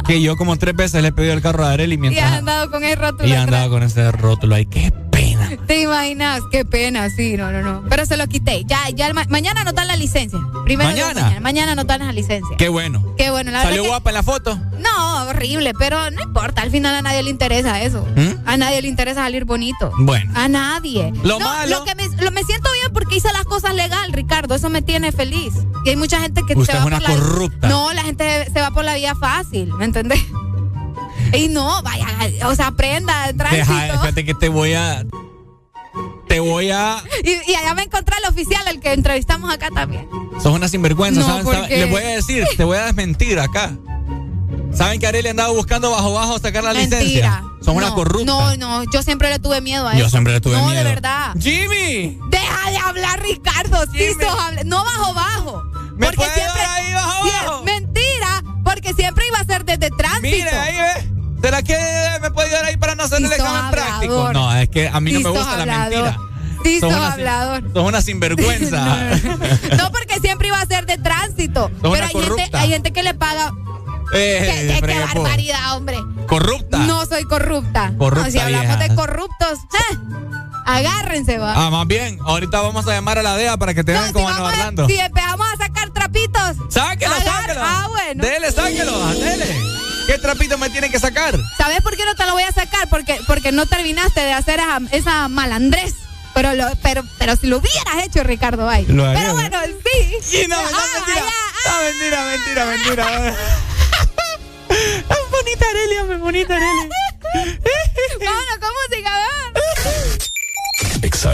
Que 0.07 0.21
yo 0.21 0.35
como 0.35 0.57
tres 0.57 0.75
veces 0.75 1.01
le 1.01 1.09
he 1.09 1.11
pedido 1.11 1.33
el 1.33 1.41
carro 1.41 1.65
a 1.65 1.71
Areli 1.71 1.95
Y 1.95 1.97
mientras... 1.97 2.31
has 2.31 2.39
andado 2.39 2.71
con 2.71 2.83
ese 2.83 2.95
rótulo. 2.95 3.27
Y 3.27 3.31
atrás. 3.31 3.43
andaba 3.45 3.69
con 3.69 3.83
ese 3.83 4.11
rótulo 4.11 4.55
ahí. 4.55 4.65
¡Qué! 4.65 4.91
¿Te 5.67 5.81
imaginas? 5.81 6.41
Qué 6.51 6.65
pena, 6.65 7.09
sí, 7.09 7.35
no, 7.37 7.51
no, 7.51 7.61
no. 7.61 7.83
Pero 7.89 8.05
se 8.05 8.17
lo 8.17 8.27
quité. 8.27 8.63
Ya, 8.65 8.89
ya 8.93 9.13
ma- 9.13 9.25
mañana 9.29 9.61
anotan 9.61 9.87
la 9.87 9.95
licencia. 9.95 10.39
Primero 10.63 10.89
¿Mañana? 10.89 11.21
mañana. 11.21 11.39
Mañana 11.41 11.71
anotan 11.73 11.99
la 12.05 12.11
licencia. 12.11 12.55
¡Qué 12.57 12.69
bueno! 12.69 13.03
Qué 13.17 13.29
bueno, 13.31 13.51
la 13.51 13.61
¿Salió 13.63 13.83
guapa 13.85 14.09
en 14.09 14.13
la 14.15 14.23
foto? 14.23 14.59
no, 14.79 15.25
horrible, 15.27 15.73
pero 15.77 16.11
no 16.11 16.21
importa. 16.21 16.61
Al 16.61 16.71
final 16.71 16.93
a 16.95 17.01
nadie 17.01 17.23
le 17.23 17.29
interesa 17.29 17.81
eso. 17.81 18.05
¿Mm? 18.15 18.47
A 18.47 18.57
nadie 18.57 18.81
le 18.81 18.87
interesa 18.87 19.21
salir 19.23 19.45
bonito. 19.45 19.91
Bueno. 19.99 20.31
A 20.35 20.47
nadie. 20.47 21.11
Lo 21.23 21.39
No, 21.39 21.45
malo- 21.45 21.79
Lo 21.79 21.83
que 21.85 21.95
me, 21.95 22.07
lo- 22.23 22.31
me 22.31 22.43
siento 22.43 22.69
bien 22.81 22.93
porque 22.93 23.15
hice 23.17 23.31
las 23.33 23.45
cosas 23.45 23.73
legal, 23.75 24.11
Ricardo. 24.13 24.55
Eso 24.55 24.69
me 24.69 24.81
tiene 24.81 25.11
feliz. 25.11 25.53
Y 25.85 25.89
hay 25.89 25.95
mucha 25.95 26.19
gente 26.19 26.41
que 26.47 26.53
Usted 26.55 26.73
se 26.73 26.77
va 26.79 26.83
es 26.83 26.85
una 26.87 26.99
por 26.99 27.09
la 27.09 27.15
corrupta. 27.15 27.67
No, 27.69 27.93
la 27.93 28.03
gente 28.03 28.49
se 28.51 28.61
va 28.61 28.71
por 28.71 28.83
la 28.85 28.95
vía 28.95 29.15
fácil, 29.15 29.71
¿me 29.73 29.85
entendés? 29.85 30.19
Y 31.33 31.49
no, 31.49 31.81
vaya, 31.81 32.07
o 32.45 32.55
sea, 32.55 32.67
aprenda 32.67 33.13
tránsito. 33.35 33.73
Deja, 33.73 33.99
fíjate 33.99 34.23
que 34.25 34.33
te 34.35 34.47
voy 34.47 34.73
a... 34.73 35.03
Te 36.35 36.41
voy 36.41 36.69
a... 36.69 37.01
Y, 37.23 37.49
y 37.49 37.55
allá 37.55 37.73
me 37.75 37.83
encontré 37.83 38.13
al 38.17 38.29
oficial, 38.29 38.67
el 38.67 38.81
que 38.81 38.91
entrevistamos 38.91 39.49
acá 39.53 39.69
también. 39.73 40.05
Sos 40.43 40.53
una 40.53 40.67
sinvergüenza, 40.67 41.21
No, 41.21 41.27
¿saben? 41.49 41.69
Les 41.69 41.89
voy 41.89 42.03
a 42.03 42.07
decir, 42.07 42.45
te 42.57 42.65
voy 42.65 42.75
a 42.77 42.83
desmentir 42.87 43.39
acá. 43.39 43.71
¿Saben 44.73 44.99
que 44.99 45.07
Arely 45.07 45.29
andaba 45.29 45.53
buscando 45.53 45.91
bajo 45.91 46.11
bajo 46.11 46.37
sacar 46.37 46.61
la 46.65 46.73
Mentira. 46.73 46.99
licencia? 46.99 47.43
Son 47.63 47.77
una 47.77 47.87
No, 47.91 47.95
corrupta. 47.95 48.25
No, 48.25 48.57
no, 48.57 48.83
yo 48.91 49.01
siempre 49.01 49.29
le 49.29 49.39
tuve 49.39 49.61
miedo 49.61 49.87
a 49.87 49.93
Yo 49.93 50.01
eso. 50.01 50.09
siempre 50.09 50.33
le 50.33 50.41
tuve 50.41 50.57
no, 50.57 50.65
miedo. 50.65 50.83
de 50.83 50.83
verdad. 50.83 51.33
¡Jimmy! 51.39 52.19
Deja 52.29 52.69
de 52.69 52.77
hablar, 52.79 53.21
Ricardo. 53.23 53.85
Sí, 53.93 54.07
sos 54.19 54.65
No 54.65 54.83
bajo 54.83 55.13
bajo. 55.13 55.63
¿Me 55.95 56.07
porque 56.07 56.17
puede 56.17 56.33
siempre. 56.33 56.61
dar 56.61 56.69
ahí 56.81 56.93
bajo 56.93 57.23
bajo? 57.29 57.63
Mentira, 57.63 58.43
porque 58.65 58.93
siempre 58.93 59.25
iba 59.29 59.37
a 59.39 59.45
ser 59.45 59.63
desde 59.63 59.89
tránsito. 59.91 60.21
Mire, 60.27 60.49
ahí 60.49 60.75
ve. 60.75 61.14
¿Será 61.41 61.61
que 61.61 61.77
me 62.21 62.31
puede 62.31 62.47
ayudar 62.47 62.65
ahí 62.65 62.77
para 62.77 62.95
no 62.95 63.03
hacer 63.03 63.19
el 63.19 63.31
examen 63.31 63.71
práctico? 63.71 64.33
No, 64.33 64.55
es 64.55 64.69
que 64.69 64.87
a 64.87 64.99
mí 64.99 65.11
no 65.13 65.19
me 65.19 65.29
gusta 65.29 65.65
la 65.65 65.77
mentira. 65.79 66.17
Sí, 66.63 66.79
Sos 66.79 66.89
sos 66.91 66.99
una 66.99 67.13
hablador. 67.13 67.63
Sos 67.73 67.87
una 67.87 68.01
sinvergüenza. 68.01 68.85
No, 69.77 69.91
porque 69.91 70.19
siempre 70.21 70.47
iba 70.47 70.59
a 70.59 70.65
ser 70.65 70.85
de 70.87 70.97
tránsito. 70.97 71.69
Sos 71.81 71.91
Pero 71.93 72.05
hay 72.05 72.13
gente, 72.37 72.57
hay 72.57 72.69
gente 72.69 72.91
que 72.93 73.03
le 73.03 73.13
paga. 73.13 73.51
Eh, 74.13 74.39
qué, 74.39 74.61
qué- 74.61 74.73
qué 74.73 74.79
frega, 74.79 75.07
po. 75.13 75.21
barbaridad, 75.23 75.75
hombre. 75.77 75.97
Corrupta. 76.27 76.77
No 76.79 77.05
soy 77.05 77.23
corrupta. 77.25 77.91
Corrupta 77.97 78.25
No, 78.27 78.31
si 78.31 78.39
hablamos 78.39 78.67
vieja. 78.77 78.87
de 78.89 78.95
corruptos, 78.95 79.59
¡eh! 79.91 79.97
agárrense, 80.65 81.37
va. 81.37 81.53
Ah, 81.55 81.69
más 81.69 81.85
bien, 81.87 82.17
ahorita 82.25 82.61
vamos 82.61 82.87
a 82.87 82.91
llamar 82.93 83.19
a 83.19 83.23
la 83.23 83.35
DEA 83.35 83.57
para 83.57 83.73
que 83.73 83.83
te 83.83 83.91
vean 83.91 84.07
si, 84.07 84.13
como 84.13 84.25
vamos 84.25 84.41
a- 84.41 84.47
Orlando. 84.53 84.87
si 84.87 84.99
empezamos 84.99 85.47
a 85.53 85.57
sacar 85.57 85.89
trapitos. 85.91 86.55
Sáquelo, 86.69 87.13
sáquelo. 87.15 87.61
Ah, 87.63 87.87
bueno. 87.89 88.23
Dele, 88.23 88.51
sáquelo, 88.51 89.07
dele. 89.13 89.55
¿Qué 90.07 90.17
trapito 90.19 90.57
me 90.57 90.69
tienen 90.69 90.91
que 90.91 90.99
sacar? 90.99 91.35
¿Sabes 91.57 91.81
por 91.81 91.95
qué 91.95 92.05
no 92.05 92.15
te 92.15 92.25
lo 92.25 92.33
voy 92.33 92.43
a 92.43 92.51
sacar? 92.51 92.87
Porque, 92.89 93.19
porque 93.27 93.51
no 93.51 93.65
terminaste 93.65 94.21
de 94.21 94.33
hacer 94.33 94.59
esa, 94.59 94.79
esa 94.91 95.27
malandrés. 95.27 95.93
Pero, 96.33 96.53
lo, 96.53 96.67
pero, 96.81 97.03
pero 97.17 97.35
si 97.37 97.47
lo 97.47 97.57
hubieras 97.57 98.03
hecho, 98.05 98.23
Ricardo, 98.23 98.69
ay. 98.69 98.85
Lo 98.87 99.05
haré, 99.05 99.19
Pero 99.19 99.29
¿no? 99.29 99.33
bueno, 99.35 99.59
sí. 99.83 100.41
Y 100.43 100.47
no, 100.47 100.61
no, 100.61 100.77
ah, 100.77 100.83
mentira. 100.93 101.21
allá, 101.21 101.33
No, 101.65 101.83
mentira, 101.83 102.25
mentira, 102.25 102.65
mentira. 102.65 103.35
bonita 105.31 105.65
Arelia, 105.69 106.03
me 106.03 106.17
bonita 106.17 106.55
Arelia. 106.55 106.89
Vámonos 108.19 108.57
con 108.59 108.69
música, 108.89 109.11
¿verdad? 109.17 109.61
Exa 111.01 111.33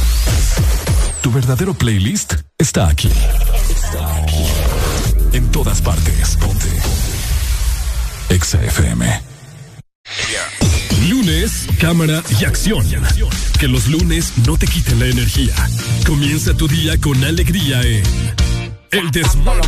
Verdadero 1.33 1.73
playlist 1.73 2.33
está 2.57 2.89
aquí. 2.89 3.09
En 5.31 5.49
todas 5.49 5.81
partes. 5.81 6.35
Ponte. 6.35 6.67
Exa 8.27 8.61
FM. 8.61 9.21
Lunes, 11.09 11.67
cámara 11.79 12.21
y 12.37 12.43
acción. 12.43 12.85
Que 13.57 13.69
los 13.69 13.87
lunes 13.87 14.33
no 14.45 14.57
te 14.57 14.67
quiten 14.67 14.99
la 14.99 15.05
energía. 15.05 15.53
Comienza 16.05 16.53
tu 16.53 16.67
día 16.67 16.99
con 16.99 17.23
alegría 17.23 17.81
en 17.81 18.03
El 18.91 19.09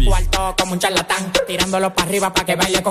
cuartos 0.05 0.55
como 0.59 0.73
un 0.73 0.79
charlatán, 0.79 1.31
tirándolo 1.47 1.93
para 1.93 2.09
arriba 2.09 2.33
para 2.33 2.45
que 2.45 2.55
baile. 2.57 2.83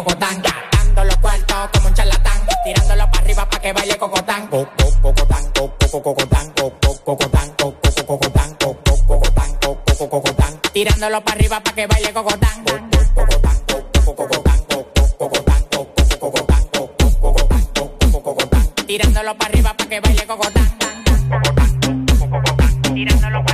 Gastando 0.92 1.04
los 1.04 1.16
cuartos 1.22 1.70
como 1.72 1.88
un 1.88 1.94
charlatán, 1.94 2.42
tirándolo 2.64 3.10
para 3.10 3.24
arriba 3.24 3.48
para 3.48 3.62
que 3.62 3.72
baile 3.72 3.96
cocotán. 3.96 4.46
Co- 4.48 4.68
co- 4.76 4.92
Cocotán, 5.00 5.44
co- 5.54 5.72
co- 5.90 6.02
cocotán, 6.02 6.50
co- 6.52 6.72
co- 6.82 6.96
cocotán, 7.04 7.50
co- 7.56 7.74
co- 7.82 8.06
cocotán, 8.06 8.54
co- 8.60 8.76
co- 8.84 9.06
cocotán, 9.06 9.54
co- 9.62 9.78
co- 9.98 10.10
cocotán. 10.10 10.60
Tirándolo 10.74 11.20
para 11.22 11.36
arriba 11.38 11.60
para 11.60 11.74
que 11.76 11.86
baile 11.86 12.12
cocotán. 12.12 12.64
Co- 12.64 12.72
co- 12.74 13.24
cocotán, 13.24 13.56
co- 13.66 14.04
co- 14.04 14.14
cocotán, 14.16 14.58
co- 14.68 14.86
co- 14.94 15.16
cocotán, 15.18 15.62
co- 15.72 15.88
co- 15.96 16.18
cocotán, 16.20 16.62
co- 16.72 16.90
co- 16.98 17.20
cocotán, 17.22 17.66
co- 17.74 17.90
co- 18.12 18.22
cocotán. 18.22 18.68
Tirándolo 18.86 19.34
para 19.38 19.50
arriba 19.50 19.74
para 19.74 19.88
que 19.88 20.00
baile 20.00 20.26
cocotán. 20.26 20.72
Tirándolo 22.94 23.44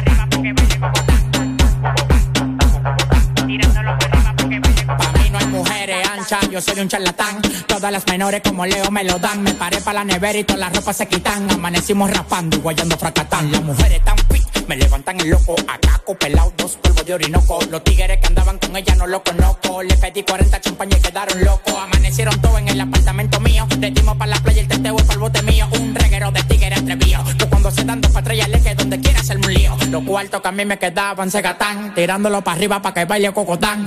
yo 6.50 6.60
soy 6.60 6.80
un 6.80 6.88
charlatán. 6.88 7.40
Todas 7.66 7.90
las 7.90 8.06
menores 8.06 8.42
como 8.42 8.66
Leo 8.66 8.90
me 8.90 9.02
lo 9.04 9.18
dan. 9.18 9.42
Me 9.42 9.54
paré 9.54 9.80
para 9.80 10.00
la 10.00 10.04
nevera 10.04 10.38
y 10.38 10.44
todas 10.44 10.60
las 10.60 10.76
ropas 10.76 10.96
se 10.96 11.08
quitan. 11.08 11.50
Amanecimos 11.50 12.10
rapando 12.10 12.56
y 12.56 12.60
guayando 12.60 12.98
fracatán. 12.98 13.50
Las 13.50 13.62
mujeres 13.62 14.04
tan 14.04 14.16
fit, 14.30 14.66
me 14.66 14.76
levantan 14.76 15.18
el 15.20 15.30
loco. 15.30 15.56
Acaco, 15.66 16.14
pelado, 16.16 16.52
dos 16.56 16.76
polvos 16.76 17.06
de 17.06 17.14
orinoco. 17.14 17.60
Los 17.70 17.82
tigres 17.82 18.18
que 18.18 18.26
andaban 18.26 18.58
con 18.58 18.76
ella 18.76 18.94
no 18.96 19.06
lo 19.06 19.22
conozco. 19.22 19.82
Le 19.82 19.96
pedí 19.96 20.22
40 20.22 20.60
champañas 20.60 20.98
y 20.98 21.02
quedaron 21.02 21.44
locos. 21.44 21.74
Amanecieron 21.74 22.38
todos 22.42 22.58
en 22.58 22.68
el 22.68 22.80
apartamento 22.80 23.40
mío. 23.40 23.66
Le 23.78 23.90
dimos 23.90 24.16
para 24.16 24.32
la 24.32 24.36
playa 24.42 24.60
el 24.60 24.68
teteo 24.68 24.96
y 24.98 25.12
el 25.12 25.18
bote 25.18 25.42
mío. 25.42 25.66
Un 25.80 25.94
reguero 25.94 26.30
de 26.30 26.42
tigres 26.42 26.78
atrevido. 26.78 27.24
Que 27.38 27.46
cuando 27.46 27.70
se 27.70 27.84
dan 27.84 28.02
dos 28.02 28.12
patrullas 28.12 28.48
le 28.50 28.60
que 28.60 28.74
donde 28.74 29.00
quiera 29.00 29.20
hacerme 29.20 29.46
un 29.46 29.54
lío. 29.54 29.76
Los 29.88 30.04
cuartos 30.04 30.42
que 30.42 30.48
a 30.48 30.52
mí 30.52 30.66
me 30.66 30.78
quedaban 30.78 31.30
se 31.30 31.40
gatán. 31.40 31.94
Tirándolo 31.94 32.42
para 32.42 32.56
arriba 32.56 32.82
para 32.82 32.92
que 32.92 33.06
baile 33.06 33.32
cocotán. 33.32 33.86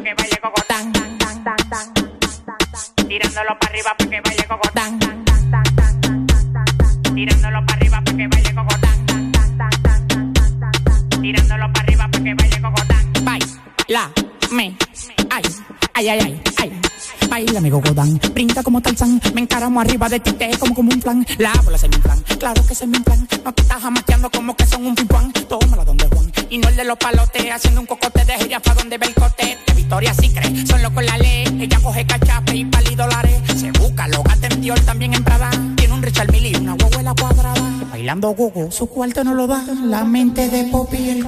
Cocotán, 17.69 18.19
brinca 18.33 18.63
como 18.63 18.81
Tarzán, 18.81 19.21
me 19.33 19.41
encaramo 19.41 19.81
arriba 19.81 20.09
de 20.09 20.19
ti, 20.19 20.31
te 20.31 20.49
como 20.57 20.73
como 20.73 20.89
un 20.91 20.99
plan. 20.99 21.25
La 21.37 21.53
bola 21.63 21.77
se 21.77 21.87
me 21.89 21.95
inflan, 21.97 22.19
claro 22.39 22.65
que 22.65 22.73
se 22.73 22.87
me 22.87 22.97
inflan. 22.97 23.27
No 23.43 23.53
te 23.53 23.61
estás 23.61 23.83
amateando 23.83 24.29
como 24.31 24.55
que 24.55 24.65
son 24.65 24.85
un 24.85 24.95
pimpán. 24.95 25.31
Tómala 25.31 25.85
donde 25.85 26.07
Juan, 26.07 26.31
y 26.49 26.57
no 26.57 26.69
el 26.69 26.75
de 26.75 26.85
los 26.85 26.97
palotes, 26.97 27.51
haciendo 27.51 27.81
un 27.81 27.87
cocote 27.87 28.25
de 28.25 28.33
jirafa 28.33 28.73
donde 28.73 28.97
ve 28.97 29.07
el 29.07 29.13
cote. 29.13 29.57
De 29.67 29.73
Victoria 29.73 30.13
sí 30.13 30.29
cree, 30.33 30.65
son 30.65 30.81
locos 30.81 31.05
la 31.05 31.17
ley. 31.17 31.45
Ella 31.59 31.79
coge 31.83 32.05
cachape 32.05 32.55
y 32.55 32.65
pali 32.65 32.95
dólares. 32.95 33.41
Se 33.55 33.71
busca, 33.71 34.07
lo 34.07 34.23
gasta 34.23 34.47
en 34.47 34.85
también 34.85 35.13
en 35.13 35.23
Prada. 35.23 35.51
Tiene 35.75 35.93
un 35.93 36.01
Richard 36.01 36.31
Mille 36.31 36.49
y 36.49 36.55
una 36.55 36.73
huevuela 36.73 37.13
cuadrada. 37.13 37.71
Bailando 37.91 38.29
gogo, 38.31 38.71
su 38.71 38.87
cuarto 38.87 39.23
no 39.23 39.33
lo 39.33 39.47
da. 39.47 39.63
La 39.83 40.03
mente 40.03 40.49
de 40.49 40.63
Poppy 40.65 41.09
el 41.09 41.27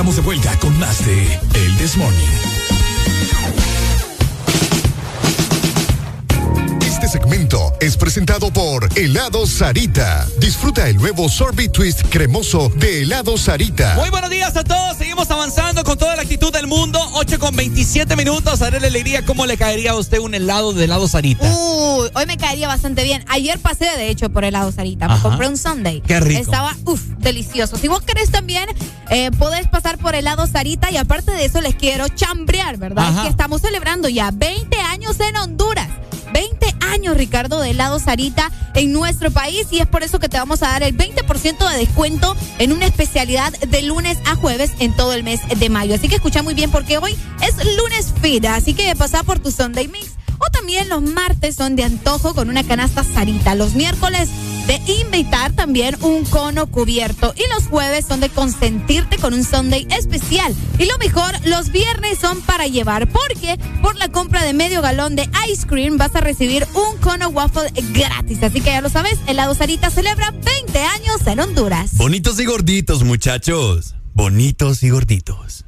estamos 0.00 0.16
de 0.16 0.22
vuelta 0.22 0.58
con 0.60 0.78
más 0.78 1.04
de 1.04 1.38
El 1.52 1.76
This 1.76 1.98
Morning. 1.98 2.49
Es 7.90 7.96
presentado 7.96 8.52
por 8.52 8.88
Helado 8.96 9.48
Sarita. 9.48 10.24
Disfruta 10.38 10.88
el 10.88 10.96
nuevo 10.96 11.28
sorbet 11.28 11.72
twist 11.72 12.02
cremoso 12.08 12.70
de 12.76 13.02
Helado 13.02 13.36
Sarita. 13.36 13.96
Muy 13.96 14.10
buenos 14.10 14.30
días 14.30 14.56
a 14.56 14.62
todos. 14.62 14.96
Seguimos 14.96 15.28
avanzando 15.28 15.82
con 15.82 15.98
toda 15.98 16.14
la 16.14 16.22
actitud 16.22 16.52
del 16.52 16.68
mundo. 16.68 17.00
8 17.14 17.40
con 17.40 17.56
27 17.56 18.14
minutos. 18.14 18.62
A 18.62 18.70
la 18.70 18.76
alegría, 18.76 19.24
¿cómo 19.26 19.44
le 19.44 19.56
caería 19.56 19.90
a 19.90 19.96
usted 19.96 20.18
un 20.18 20.36
helado 20.36 20.72
de 20.72 20.84
helado 20.84 21.08
Sarita? 21.08 21.44
Uy, 21.52 22.08
hoy 22.14 22.26
me 22.26 22.36
caería 22.36 22.68
bastante 22.68 23.02
bien. 23.02 23.24
Ayer 23.26 23.58
pasé, 23.58 23.86
de 23.96 24.08
hecho, 24.08 24.30
por 24.30 24.44
helado 24.44 24.70
Sarita. 24.70 25.08
Me 25.08 25.20
compré 25.20 25.48
un 25.48 25.58
Sunday. 25.58 26.00
Qué 26.00 26.20
rico. 26.20 26.42
Estaba, 26.42 26.76
uff, 26.84 27.02
delicioso. 27.18 27.76
Si 27.76 27.88
vos 27.88 28.02
querés 28.02 28.30
también, 28.30 28.68
eh, 29.10 29.32
podés 29.32 29.66
pasar 29.66 29.98
por 29.98 30.14
helado 30.14 30.46
Sarita 30.46 30.92
y 30.92 30.96
aparte 30.96 31.32
de 31.32 31.44
eso 31.44 31.60
les 31.60 31.74
quiero 31.74 32.06
chambrear, 32.06 32.76
¿verdad? 32.76 33.08
Ajá. 33.08 33.16
Es 33.16 33.22
que 33.22 33.30
estamos 33.30 33.62
celebrando 33.62 34.08
ya 34.08 34.30
20 34.30 34.76
años 34.78 35.18
en 35.18 35.36
Honduras. 35.36 35.88
20 36.90 37.08
años, 37.08 37.16
Ricardo, 37.16 37.60
de 37.60 37.70
helado 37.70 37.98
Sarita 37.98 38.50
en 38.74 38.92
nuestro 38.92 39.30
país 39.30 39.66
y 39.70 39.78
es 39.78 39.86
por 39.86 40.02
eso 40.02 40.18
que 40.18 40.28
te 40.28 40.38
vamos 40.38 40.62
a 40.62 40.68
dar 40.68 40.82
el 40.82 40.96
20% 40.96 41.70
de 41.70 41.78
descuento 41.78 42.36
en 42.58 42.72
una 42.72 42.86
especialidad 42.86 43.52
de 43.52 43.82
lunes 43.82 44.18
a 44.26 44.34
jueves 44.34 44.72
en 44.80 44.94
todo 44.94 45.12
el 45.12 45.22
mes 45.22 45.40
de 45.56 45.68
mayo. 45.68 45.94
Así 45.94 46.08
que 46.08 46.16
escucha 46.16 46.42
muy 46.42 46.54
bien 46.54 46.70
porque 46.70 46.98
hoy 46.98 47.16
es 47.42 47.56
lunes 47.76 48.12
fit, 48.20 48.44
así 48.46 48.74
que 48.74 48.94
pasa 48.96 49.22
por 49.22 49.38
tu 49.38 49.50
Sunday 49.50 49.88
Mix. 49.88 50.12
O 50.38 50.50
también 50.50 50.88
los 50.88 51.02
martes 51.02 51.56
son 51.56 51.76
de 51.76 51.84
antojo 51.84 52.34
con 52.34 52.48
una 52.48 52.64
canasta 52.64 53.04
Sarita. 53.04 53.54
Los 53.54 53.74
miércoles 53.74 54.28
de 54.70 54.80
invitar 55.02 55.50
también 55.52 55.96
un 56.00 56.24
cono 56.24 56.68
cubierto. 56.68 57.34
Y 57.36 57.42
los 57.52 57.66
jueves 57.66 58.06
son 58.06 58.20
de 58.20 58.28
consentirte 58.28 59.18
con 59.18 59.34
un 59.34 59.42
Sunday 59.42 59.84
especial. 59.90 60.54
Y 60.78 60.84
lo 60.84 60.96
mejor, 60.98 61.34
los 61.44 61.72
viernes 61.72 62.20
son 62.20 62.40
para 62.42 62.68
llevar, 62.68 63.08
porque 63.08 63.58
por 63.82 63.96
la 63.96 64.08
compra 64.10 64.44
de 64.44 64.52
medio 64.52 64.80
galón 64.80 65.16
de 65.16 65.28
ice 65.50 65.66
cream 65.66 65.98
vas 65.98 66.14
a 66.14 66.20
recibir 66.20 66.68
un 66.74 66.98
cono 66.98 67.30
waffle 67.30 67.68
gratis. 67.92 68.44
Así 68.44 68.60
que 68.60 68.70
ya 68.70 68.80
lo 68.80 68.90
sabes, 68.90 69.18
Helado 69.26 69.56
Sarita 69.56 69.90
celebra 69.90 70.30
20 70.30 70.78
años 70.78 71.26
en 71.26 71.40
Honduras. 71.40 71.94
Bonitos 71.94 72.38
y 72.38 72.44
gorditos, 72.44 73.02
muchachos. 73.02 73.96
Bonitos 74.14 74.84
y 74.84 74.90
gorditos. 74.90 75.64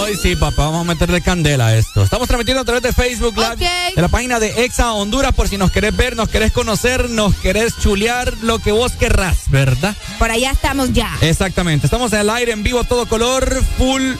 Hoy 0.00 0.16
sí, 0.16 0.34
papá, 0.34 0.64
vamos 0.64 0.80
a 0.80 0.84
meterle 0.84 1.20
candela 1.20 1.66
a 1.66 1.76
esto. 1.76 2.02
Estamos 2.02 2.26
transmitiendo 2.26 2.62
a 2.62 2.64
través 2.64 2.82
de 2.82 2.90
Facebook 2.90 3.36
Live, 3.36 3.70
de 3.94 4.00
la 4.00 4.08
página 4.08 4.40
de 4.40 4.64
Exa 4.64 4.94
Honduras, 4.94 5.34
por 5.34 5.46
si 5.46 5.58
nos 5.58 5.70
querés 5.70 5.94
ver, 5.94 6.16
nos 6.16 6.30
querés 6.30 6.52
conocer, 6.52 7.10
nos 7.10 7.36
querés 7.36 7.78
chulear, 7.78 8.32
lo 8.40 8.60
que 8.60 8.72
vos 8.72 8.92
querrás, 8.92 9.50
¿verdad? 9.50 9.94
Por 10.18 10.30
allá 10.30 10.52
estamos 10.52 10.94
ya. 10.94 11.14
Exactamente, 11.20 11.86
estamos 11.86 12.14
en 12.14 12.20
el 12.20 12.30
aire 12.30 12.52
en 12.52 12.62
vivo, 12.62 12.82
todo 12.84 13.06
color, 13.06 13.62
full 13.76 14.14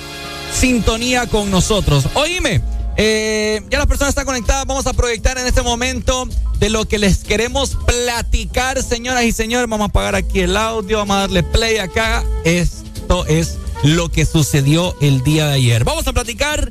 sintonía 0.52 1.26
con 1.26 1.50
nosotros. 1.50 2.05
Oíme, 2.12 2.60
eh, 2.99 3.62
ya 3.70 3.78
las 3.78 3.86
personas 3.86 4.10
están 4.10 4.26
conectadas, 4.26 4.67
vamos 4.67 4.86
a 4.86 4.92
proyectar 4.92 5.39
en 5.39 5.47
este 5.47 5.62
momento 5.62 6.28
de 6.59 6.68
lo 6.68 6.86
que 6.86 6.99
les 6.99 7.25
queremos 7.25 7.78
platicar, 7.86 8.83
señoras 8.83 9.25
y 9.25 9.33
señores. 9.33 9.67
Vamos 9.67 9.86
a 9.86 9.89
apagar 9.89 10.15
aquí 10.15 10.41
el 10.41 10.59
audio, 10.59 10.99
vamos 10.99 11.17
a 11.17 11.20
darle 11.20 11.42
play 11.42 11.78
acá. 11.78 12.23
Esto 12.44 13.25
es 13.25 13.57
lo 13.83 14.10
que 14.10 14.26
sucedió 14.26 14.97
el 15.00 15.23
día 15.23 15.47
de 15.47 15.55
ayer. 15.55 15.84
Vamos 15.84 16.07
a 16.07 16.12
platicar 16.12 16.68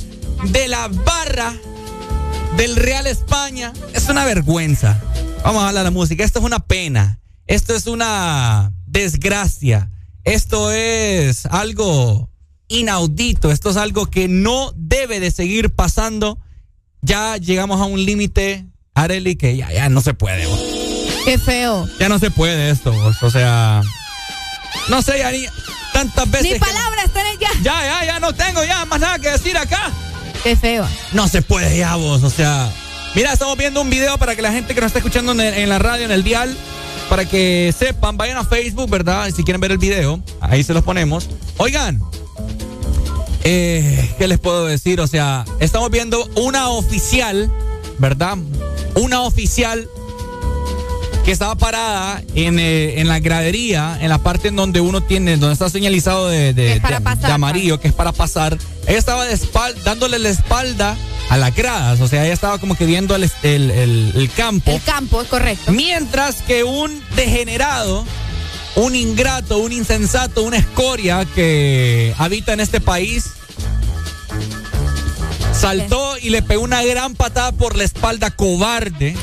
de 0.52 0.68
la 0.68 0.88
barra 0.88 1.56
del 2.58 2.76
Real 2.76 3.08
España. 3.08 3.74
Es 3.94 4.10
una 4.10 4.26
vergüenza. 4.26 5.02
Vamos 5.44 5.64
a 5.64 5.70
hablar 5.70 5.84
de 5.84 5.90
la 5.90 5.94
música. 5.94 6.24
Esto 6.24 6.40
es 6.40 6.46
una 6.46 6.60
pena. 6.60 7.20
Esto 7.48 7.76
es 7.76 7.88
una 7.88 8.74
desgracia. 8.86 9.90
Esto 10.24 10.72
es 10.72 11.46
algo 11.48 12.30
inaudito. 12.68 13.52
Esto 13.52 13.72
es 13.72 13.78
algo 13.78 14.06
que 14.06 14.28
no 14.28 14.72
debe 14.76 15.20
de 15.20 15.32
seguir 15.32 15.72
pasando. 15.72 16.38
Ya 17.02 17.38
llegamos 17.38 17.82
a 17.82 17.86
un 17.86 18.06
límite, 18.06 18.68
Areli, 18.94 19.36
que 19.36 19.56
ya, 19.56 19.72
ya 19.72 19.90
no 19.90 20.02
se 20.02 20.14
puede. 20.14 20.46
Qué 21.26 21.38
feo. 21.38 21.88
Ya 22.00 22.10
no 22.10 22.20
se 22.20 22.30
puede 22.30 22.70
esto. 22.70 22.94
O 23.22 23.32
sea, 23.32 23.82
no 24.90 25.02
sé, 25.02 25.20
ya 25.20 25.32
tantas 26.00 26.32
veces. 26.32 26.54
Ni 26.54 26.60
palabras 26.60 27.12
tenés 27.14 27.40
ya. 27.40 27.50
Ya, 27.62 27.84
ya, 27.84 28.06
ya 28.06 28.20
no 28.20 28.34
tengo 28.34 28.64
ya 28.64 28.86
más 28.86 29.00
nada 29.00 29.20
que 29.20 29.30
decir 29.30 29.58
acá. 29.58 29.92
Qué 30.44 30.56
feo. 30.56 30.88
No 31.12 31.28
se 31.28 31.42
puede 31.42 31.78
ya 31.78 31.96
vos, 31.96 32.24
o 32.24 32.30
sea. 32.30 32.72
Mira, 33.16 33.34
estamos 33.34 33.58
viendo 33.58 33.82
un 33.82 33.90
video 33.90 34.18
para 34.18 34.36
que 34.36 34.42
la 34.42 34.52
gente 34.52 34.74
que 34.74 34.82
nos 34.82 34.88
está 34.88 35.00
escuchando 35.00 35.32
en, 35.34 35.42
en 35.42 35.68
la 35.68 35.80
radio, 35.80 36.06
en 36.06 36.12
el 36.12 36.24
dial, 36.24 36.56
para 37.10 37.26
que 37.26 37.74
sepan, 37.78 38.16
vayan 38.18 38.38
a 38.38 38.46
Facebook, 38.46 38.90
¿verdad? 38.90 39.28
Y 39.28 39.32
si 39.32 39.44
quieren 39.44 39.60
ver 39.60 39.72
el 39.72 39.78
video, 39.78 40.22
ahí 40.40 40.64
se 40.64 40.74
los 40.74 40.84
ponemos. 40.84 41.28
Oigan, 41.58 42.02
eh, 43.44 44.16
¿qué 44.18 44.28
les 44.28 44.40
puedo 44.40 44.66
decir? 44.66 45.02
O 45.02 45.08
sea, 45.08 45.44
estamos 45.60 45.90
viendo 45.90 46.30
una 46.36 46.70
oficial, 46.70 47.52
¿verdad? 47.98 48.38
Una 48.96 49.22
oficial 49.22 49.90
que 51.30 51.34
estaba 51.34 51.54
parada 51.54 52.24
en, 52.34 52.58
eh, 52.58 53.00
en, 53.02 53.08
la 53.08 53.20
gradería, 53.20 54.00
en 54.02 54.10
la 54.10 54.18
parte 54.18 54.48
en 54.48 54.56
donde 54.56 54.82
uno 54.82 55.02
tiene, 55.02 55.38
donde 55.38 55.54
está 55.54 55.70
señalizado 55.70 56.28
de, 56.28 56.56
de, 56.56 56.80
de, 56.80 56.80
de 56.80 57.32
amarillo, 57.32 57.80
que 57.80 57.88
es 57.88 57.94
para 57.94 58.12
pasar. 58.14 58.58
Ella 58.88 58.98
estaba 58.98 59.26
de 59.26 59.36
espalda, 59.36 59.80
dándole 59.84 60.18
la 60.18 60.30
espalda 60.30 60.98
a 61.30 61.38
las 61.38 61.56
gradas, 61.56 62.02
o 62.02 62.08
sea, 62.08 62.26
ella 62.26 62.34
estaba 62.34 62.58
como 62.58 62.76
que 62.76 62.88
viendo 62.88 63.16
el, 63.16 63.30
el, 63.44 63.70
el, 63.70 64.12
el 64.16 64.32
campo. 64.32 64.72
El 64.72 64.82
campo, 64.82 65.22
es 65.22 65.28
correcto. 65.28 65.72
Mientras 65.72 66.42
que 66.42 66.64
un 66.64 67.00
degenerado, 67.16 68.06
un 68.76 68.96
ingrato, 68.96 69.60
un 69.60 69.72
insensato, 69.72 70.42
una 70.42 70.58
escoria 70.58 71.26
que 71.36 72.12
habita 72.18 72.54
en 72.54 72.60
este 72.60 72.82
país, 72.82 73.26
saltó 75.54 76.18
y 76.18 76.32
le 76.32 76.42
pegó 76.42 76.64
una 76.64 76.82
gran 76.82 77.14
patada 77.14 77.52
por 77.52 77.78
la 77.78 77.84
espalda 77.84 78.32
cobarde. 78.32 79.16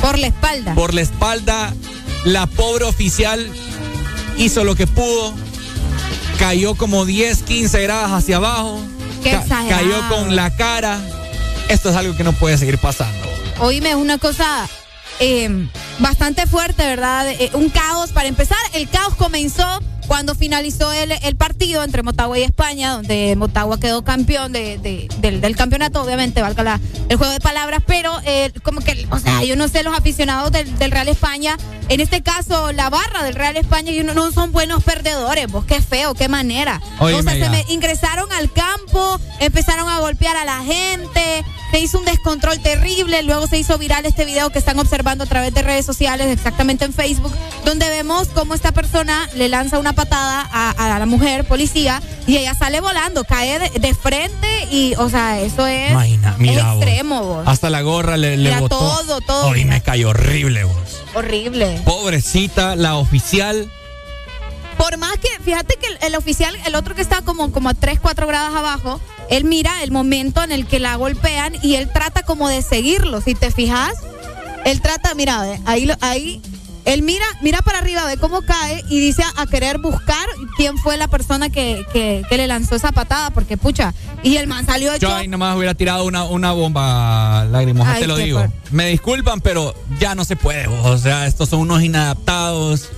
Por 0.00 0.18
la 0.18 0.28
espalda. 0.28 0.74
Por 0.74 0.94
la 0.94 1.00
espalda. 1.00 1.74
La 2.24 2.46
pobre 2.46 2.84
oficial 2.84 3.48
hizo 4.36 4.64
lo 4.64 4.74
que 4.74 4.86
pudo. 4.86 5.34
Cayó 6.38 6.74
como 6.74 7.04
10, 7.04 7.42
15 7.42 7.82
grados 7.82 8.12
hacia 8.12 8.36
abajo. 8.36 8.80
Qué 9.22 9.30
Ca 9.30 9.64
cayó 9.68 10.08
con 10.08 10.36
la 10.36 10.54
cara. 10.56 11.00
Esto 11.68 11.90
es 11.90 11.96
algo 11.96 12.16
que 12.16 12.24
no 12.24 12.32
puede 12.32 12.58
seguir 12.58 12.78
pasando. 12.78 13.26
Oíme, 13.58 13.90
es 13.90 13.96
una 13.96 14.18
cosa 14.18 14.68
eh, 15.18 15.68
bastante 15.98 16.46
fuerte, 16.46 16.84
¿verdad? 16.84 17.28
Eh, 17.28 17.50
un 17.54 17.70
caos. 17.70 18.12
Para 18.12 18.28
empezar, 18.28 18.58
el 18.74 18.88
caos 18.88 19.14
comenzó 19.14 19.80
cuando 20.06 20.34
finalizó 20.34 20.92
el, 20.92 21.12
el, 21.12 21.36
partido 21.36 21.82
entre 21.82 22.02
Motagua 22.02 22.38
y 22.38 22.42
España, 22.42 22.92
donde 22.92 23.34
Motagua 23.36 23.78
quedó 23.78 24.04
campeón 24.04 24.52
de, 24.52 24.78
de, 24.78 25.08
del, 25.18 25.40
del, 25.40 25.56
campeonato, 25.56 26.02
obviamente, 26.02 26.42
valga 26.42 26.62
la, 26.62 26.80
el 27.08 27.16
juego 27.16 27.32
de 27.32 27.40
palabras, 27.40 27.82
pero 27.86 28.12
eh, 28.24 28.52
como 28.62 28.80
que, 28.80 29.06
o 29.10 29.18
sea, 29.18 29.42
yo 29.44 29.56
no 29.56 29.68
sé, 29.68 29.82
los 29.82 29.96
aficionados 29.96 30.52
del, 30.52 30.78
del, 30.78 30.90
Real 30.90 31.08
España, 31.08 31.56
en 31.88 32.00
este 32.00 32.22
caso, 32.22 32.72
la 32.72 32.90
barra 32.90 33.22
del 33.22 33.34
Real 33.34 33.56
España, 33.56 33.92
y 33.92 34.02
no, 34.02 34.14
no 34.14 34.32
son 34.32 34.52
buenos 34.52 34.82
perdedores, 34.84 35.50
vos, 35.50 35.64
qué 35.64 35.80
feo, 35.80 36.14
qué 36.14 36.28
manera. 36.28 36.80
Oíme 36.98 37.18
o 37.18 37.22
sea, 37.22 37.34
ya. 37.34 37.44
se 37.44 37.50
me 37.50 37.64
ingresaron 37.68 38.30
al 38.32 38.52
campo, 38.52 39.20
empezaron 39.40 39.88
a 39.88 39.98
golpear 40.00 40.36
a 40.36 40.44
la 40.44 40.62
gente, 40.62 41.44
se 41.76 41.82
hizo 41.82 41.98
un 41.98 42.06
descontrol 42.06 42.58
terrible, 42.60 43.22
luego 43.22 43.46
se 43.46 43.58
hizo 43.58 43.76
viral 43.76 44.06
este 44.06 44.24
video 44.24 44.48
que 44.48 44.58
están 44.58 44.78
observando 44.78 45.24
a 45.24 45.26
través 45.26 45.52
de 45.52 45.60
redes 45.60 45.84
sociales, 45.84 46.26
exactamente 46.28 46.86
en 46.86 46.94
Facebook, 46.94 47.34
donde 47.66 47.86
vemos 47.90 48.28
cómo 48.28 48.54
esta 48.54 48.72
persona 48.72 49.28
le 49.34 49.50
lanza 49.50 49.78
una 49.78 49.92
patada 49.92 50.48
a, 50.50 50.70
a 50.70 50.98
la 50.98 51.04
mujer 51.04 51.44
policía 51.44 52.00
y 52.26 52.38
ella 52.38 52.54
sale 52.54 52.80
volando, 52.80 53.24
cae 53.24 53.58
de, 53.58 53.68
de 53.78 53.94
frente 53.94 54.48
y, 54.70 54.94
o 54.96 55.10
sea, 55.10 55.38
eso 55.40 55.66
es, 55.66 55.90
Imagina, 55.90 56.34
mira, 56.38 56.60
es 56.60 56.64
vos. 56.64 56.82
extremo, 56.82 57.22
vos. 57.24 57.42
Hasta 57.46 57.68
la 57.68 57.82
gorra 57.82 58.16
le, 58.16 58.38
le 58.38 58.48
Mira, 58.48 58.60
botó. 58.60 58.78
todo, 58.78 59.20
todo, 59.20 59.50
mira. 59.50 59.66
me 59.68 59.82
cayó 59.82 60.08
horrible, 60.08 60.64
vos. 60.64 61.02
Horrible. 61.14 61.82
Pobrecita, 61.84 62.74
la 62.74 62.96
oficial. 62.96 63.70
Por 64.78 64.98
más 64.98 65.12
que, 65.18 65.28
fíjate 65.42 65.76
que 65.76 65.86
el, 65.86 65.98
el 66.02 66.14
oficial, 66.16 66.54
el 66.66 66.74
otro 66.74 66.94
que 66.94 67.02
está 67.02 67.22
como, 67.22 67.50
como 67.52 67.68
a 67.68 67.74
3, 67.74 67.98
4 68.00 68.26
grados 68.26 68.54
abajo, 68.54 69.00
él 69.30 69.44
mira 69.44 69.82
el 69.82 69.90
momento 69.90 70.42
en 70.42 70.52
el 70.52 70.66
que 70.66 70.78
la 70.78 70.96
golpean 70.96 71.54
y 71.62 71.76
él 71.76 71.90
trata 71.92 72.22
como 72.22 72.48
de 72.48 72.62
seguirlo. 72.62 73.20
Si 73.20 73.34
te 73.34 73.50
fijas, 73.50 73.94
él 74.64 74.80
trata, 74.80 75.14
mira, 75.14 75.40
ve, 75.42 75.60
ahí, 75.64 75.90
ahí, 76.00 76.42
él 76.84 77.02
mira, 77.02 77.24
mira 77.42 77.62
para 77.62 77.78
arriba, 77.78 78.04
ve 78.04 78.16
cómo 78.16 78.42
cae 78.42 78.84
y 78.88 79.00
dice 79.00 79.22
a, 79.22 79.42
a 79.42 79.46
querer 79.46 79.78
buscar 79.78 80.26
quién 80.56 80.76
fue 80.78 80.96
la 80.96 81.08
persona 81.08 81.48
que, 81.50 81.84
que, 81.92 82.24
que 82.28 82.36
le 82.36 82.46
lanzó 82.46 82.76
esa 82.76 82.92
patada, 82.92 83.30
porque 83.30 83.56
pucha, 83.56 83.92
y 84.22 84.36
el 84.36 84.46
man 84.46 84.66
salió 84.66 84.92
hecho. 84.92 85.08
Yo 85.08 85.14
ahí 85.14 85.26
nomás 85.26 85.56
hubiera 85.56 85.74
tirado 85.74 86.04
una, 86.04 86.24
una 86.24 86.52
bomba 86.52 87.44
lagrimosa, 87.46 87.94
te 87.94 88.06
lo 88.06 88.16
digo. 88.16 88.44
Me 88.70 88.88
disculpan, 88.88 89.40
pero 89.40 89.74
ya 89.98 90.14
no 90.14 90.24
se 90.24 90.36
puede. 90.36 90.66
O 90.68 90.96
sea, 90.98 91.26
estos 91.26 91.48
son 91.48 91.60
unos 91.60 91.82
inadaptados, 91.82 92.90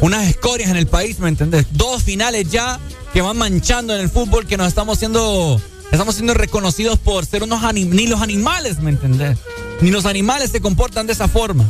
unas 0.00 0.26
escorias 0.28 0.70
en 0.70 0.76
el 0.76 0.86
país, 0.86 1.18
¿me 1.18 1.28
entendés? 1.28 1.66
Dos 1.72 2.02
finales 2.02 2.50
ya 2.50 2.78
que 3.12 3.22
van 3.22 3.36
manchando 3.38 3.94
en 3.94 4.00
el 4.00 4.10
fútbol, 4.10 4.46
que 4.46 4.56
nos 4.56 4.68
estamos 4.68 4.98
siendo, 4.98 5.60
estamos 5.90 6.14
siendo 6.16 6.34
reconocidos 6.34 6.98
por 6.98 7.24
ser 7.26 7.42
unos 7.42 7.62
anim- 7.62 7.88
ni 7.88 8.06
los 8.06 8.20
animales, 8.20 8.78
¿me 8.80 8.90
entendés? 8.90 9.38
Ni 9.80 9.90
los 9.90 10.06
animales 10.06 10.50
se 10.50 10.60
comportan 10.60 11.06
de 11.06 11.12
esa 11.14 11.28
forma. 11.28 11.64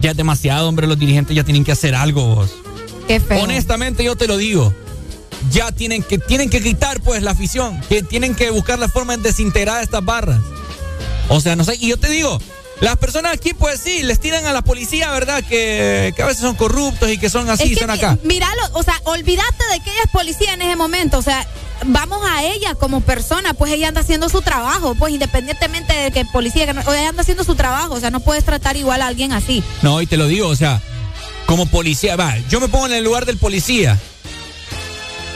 Ya 0.00 0.12
es 0.12 0.16
demasiado, 0.16 0.68
hombre, 0.68 0.86
los 0.86 0.98
dirigentes 0.98 1.34
ya 1.36 1.44
tienen 1.44 1.64
que 1.64 1.72
hacer 1.72 1.94
algo, 1.94 2.34
vos. 2.34 2.50
Qué 3.06 3.20
feo. 3.20 3.42
Honestamente 3.42 4.02
yo 4.04 4.16
te 4.16 4.26
lo 4.26 4.36
digo. 4.36 4.72
Ya 5.50 5.72
tienen 5.72 6.02
que, 6.04 6.18
tienen 6.18 6.50
que 6.50 6.60
quitar 6.62 7.00
pues 7.00 7.22
la 7.22 7.32
afición. 7.32 7.80
Que 7.88 8.02
tienen 8.02 8.34
que 8.36 8.50
buscar 8.50 8.78
la 8.78 8.88
forma 8.88 9.16
de 9.16 9.22
desintegrar 9.24 9.82
estas 9.82 10.04
barras. 10.04 10.40
O 11.28 11.40
sea, 11.40 11.56
no 11.56 11.64
sé. 11.64 11.76
Y 11.80 11.88
yo 11.88 11.96
te 11.96 12.08
digo, 12.08 12.38
las 12.82 12.96
personas 12.98 13.32
aquí 13.32 13.54
pues 13.54 13.80
sí, 13.80 14.02
les 14.02 14.20
tiran 14.20 14.44
a 14.44 14.52
la 14.52 14.62
policía, 14.62 15.10
¿verdad? 15.10 15.42
Que, 15.42 16.12
que 16.14 16.22
a 16.22 16.26
veces 16.26 16.42
son 16.42 16.54
corruptos 16.56 17.10
y 17.10 17.16
que 17.18 17.30
son 17.30 17.48
así, 17.48 17.62
Es 17.64 17.68
que 17.70 17.76
son 17.80 17.90
acá. 17.90 18.18
Míralo, 18.24 18.60
o 18.74 18.82
sea, 18.82 19.00
olvídate 19.04 19.64
de 19.72 19.80
que 19.80 19.90
ella 19.90 20.02
es 20.04 20.10
policía 20.10 20.52
en 20.54 20.62
ese 20.62 20.76
momento, 20.76 21.18
o 21.18 21.22
sea, 21.22 21.46
vamos 21.86 22.20
a 22.28 22.42
ella 22.44 22.74
como 22.74 23.00
persona, 23.00 23.54
pues 23.54 23.72
ella 23.72 23.88
anda 23.88 24.00
haciendo 24.02 24.28
su 24.28 24.42
trabajo, 24.42 24.94
pues 24.96 25.12
independientemente 25.14 25.92
de 25.94 26.10
que 26.10 26.24
policía, 26.26 26.66
que 26.66 26.74
no- 26.74 26.82
o 26.82 26.92
ella 26.92 27.08
anda 27.10 27.22
haciendo 27.22 27.44
su 27.44 27.54
trabajo, 27.54 27.94
o 27.94 28.00
sea, 28.00 28.10
no 28.10 28.20
puedes 28.20 28.44
tratar 28.44 28.76
igual 28.76 29.00
a 29.02 29.06
alguien 29.06 29.32
así. 29.32 29.62
No, 29.82 30.00
y 30.02 30.06
te 30.06 30.16
lo 30.16 30.26
digo, 30.26 30.48
o 30.48 30.56
sea, 30.56 30.80
como 31.46 31.66
policía, 31.66 32.16
va, 32.16 32.36
yo 32.48 32.60
me 32.60 32.68
pongo 32.68 32.86
en 32.86 32.92
el 32.94 33.04
lugar 33.04 33.26
del 33.26 33.36
policía. 33.38 33.98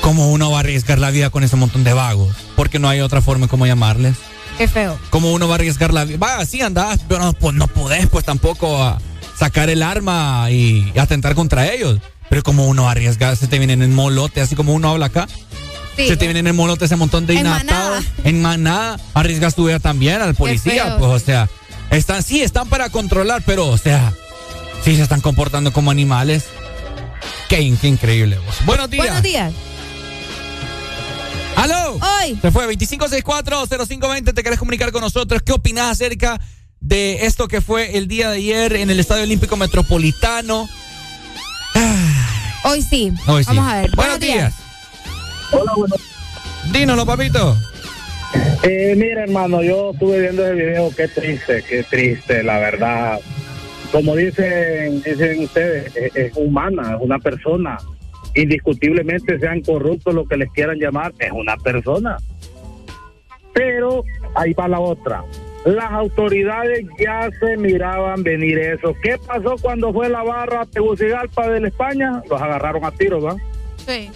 ¿Cómo 0.00 0.31
uno 0.31 0.50
va 0.50 0.58
a 0.58 0.60
arriesgar 0.60 0.99
la 0.99 1.10
vida 1.10 1.31
con 1.31 1.42
ese 1.42 1.57
montón 1.57 1.83
de 1.84 1.92
vagos? 1.92 2.34
Porque 2.55 2.78
no 2.78 2.89
hay 2.89 3.00
otra 3.00 3.20
forma 3.23 3.49
como 3.49 3.66
llamarles. 3.66 4.16
Qué 4.59 4.68
feo. 4.68 4.99
¿Cómo 5.10 5.33
uno 5.33 5.49
va 5.49 5.55
a 5.55 5.57
arriesgar 5.57 5.93
la 5.93 6.05
vida? 6.05 6.18
Va, 6.18 6.44
sí 6.44 6.62
andás, 6.62 7.01
pero 7.09 7.20
no, 7.20 7.33
pues, 7.33 7.55
no 7.55 7.68
podés 7.68 8.07
pues 8.07 8.25
tampoco 8.25 8.83
a 8.83 8.99
sacar 9.39 9.68
el 9.68 9.83
arma 9.83 10.51
y, 10.51 10.93
y 10.94 10.99
atentar 10.99 11.35
contra 11.35 11.70
ellos. 11.70 12.01
Pero 12.28 12.43
como 12.43 12.67
uno 12.67 12.85
va 12.85 12.89
a 12.89 12.93
arriesgar, 12.93 13.36
se 13.36 13.47
te 13.47 13.59
vienen 13.59 13.83
en 13.83 13.94
molote, 13.94 14.41
así 14.41 14.57
como 14.57 14.73
uno 14.73 14.91
habla 14.91 15.07
acá. 15.07 15.28
Sí. 15.97 16.09
Se 16.09 16.17
te 16.17 16.26
vienen 16.26 16.47
en 16.47 16.57
molote 16.57 16.85
ese 16.85 16.97
montón 16.97 17.26
de 17.26 17.35
inadaptados. 17.35 18.05
En 18.25 18.43
manada. 18.43 18.99
Arriesgas 19.15 19.55
tu 19.55 19.67
vida 19.67 19.78
también 19.78 20.20
al 20.20 20.35
policía, 20.35 20.97
pues, 20.99 21.10
o 21.10 21.18
sea. 21.18 21.49
Están, 21.91 22.23
sí, 22.23 22.43
están 22.43 22.68
para 22.68 22.91
controlar, 22.91 23.43
pero, 23.47 23.68
o 23.68 23.78
sea, 23.78 24.12
sí 24.85 24.97
se 24.97 25.02
están 25.02 25.20
comportando 25.20 25.73
como 25.73 25.91
animales. 25.91 26.44
Qué, 27.49 27.75
qué 27.81 27.86
increíble 27.89 28.39
vos. 28.39 28.57
Buenos 28.65 28.91
días. 28.91 29.07
Buenos 29.07 29.23
días. 29.23 29.52
¡Aló! 31.57 31.94
Hoy. 31.94 32.39
Se 32.41 32.51
fue 32.51 32.67
2564-0520. 32.76 34.35
¿Te 34.35 34.43
querés 34.43 34.59
comunicar 34.59 34.93
con 34.93 35.01
nosotros? 35.01 35.41
¿Qué 35.43 35.52
opinás 35.52 35.93
acerca 35.93 36.39
de 36.81 37.25
esto 37.25 37.49
que 37.49 37.62
fue 37.62 37.97
el 37.97 38.09
día 38.09 38.31
de 38.31 38.36
ayer 38.36 38.76
en 38.76 38.91
el 38.91 39.01
Estadio 39.01 39.25
Olímpico 39.25 39.57
Metropolitano? 39.57 40.68
Hoy 42.65 42.83
sí. 42.83 43.10
Hoy 43.26 43.43
sí. 43.43 43.49
Vamos 43.49 43.73
a 43.73 43.81
ver. 43.81 43.91
Buenos 43.97 44.20
días. 44.20 44.55
Hola, 45.51 45.73
buenos 45.76 46.01
Dínoslo, 46.73 47.07
papito. 47.07 47.57
Eh, 48.62 48.94
mira, 48.94 49.23
hermano, 49.23 49.62
yo 49.62 49.93
estuve 49.93 50.20
viendo 50.20 50.44
ese 50.44 50.55
video, 50.55 50.91
qué 50.94 51.09
triste, 51.09 51.65
qué 51.67 51.85
triste, 51.85 52.43
la 52.43 52.59
verdad. 52.59 53.18
Como 53.93 54.15
dicen, 54.15 55.01
dicen 55.02 55.44
ustedes, 55.44 55.97
es, 55.97 56.15
es 56.15 56.36
humana, 56.36 56.97
es 56.97 57.01
una 57.01 57.18
persona. 57.18 57.78
Indiscutiblemente 58.36 59.39
sean 59.39 59.62
corruptos 59.62 60.15
lo 60.15 60.26
que 60.26 60.36
les 60.36 60.50
quieran 60.52 60.78
llamar, 60.78 61.12
es 61.18 61.32
una 61.32 61.56
persona. 61.56 62.18
Pero 63.55 64.05
ahí 64.34 64.52
va 64.52 64.68
la 64.68 64.78
otra. 64.78 65.24
Las 65.65 65.90
autoridades 65.90 66.84
ya 66.98 67.31
se 67.40 67.56
miraban 67.56 68.23
venir 68.23 68.58
eso. 68.58 68.94
¿Qué 69.02 69.18
pasó 69.26 69.56
cuando 69.60 69.90
fue 69.90 70.10
la 70.10 70.23
barra 70.23 70.66
Tegucigalpa 70.66 71.48
de 71.48 71.60
la 71.60 71.68
España? 71.68 72.23
Los 72.31 72.40
agarraron 72.40 72.84
a 72.84 72.92
tiros, 72.92 73.24
¿va? 73.24 73.36
Sí. 73.86 74.10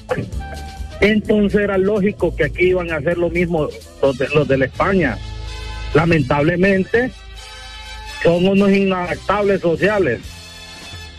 Entonces 1.01 1.63
era 1.63 1.79
lógico 1.79 2.37
que 2.37 2.45
aquí 2.45 2.69
iban 2.69 2.91
a 2.93 2.97
hacer 2.97 3.17
lo 3.17 3.31
mismo 3.31 3.69
los 4.03 4.19
de, 4.19 4.29
los 4.29 4.47
de 4.47 4.59
la 4.59 4.67
España. 4.67 5.17
Lamentablemente, 5.95 7.11
son 8.23 8.47
unos 8.47 8.71
inadaptables 8.71 9.63
sociales. 9.63 10.21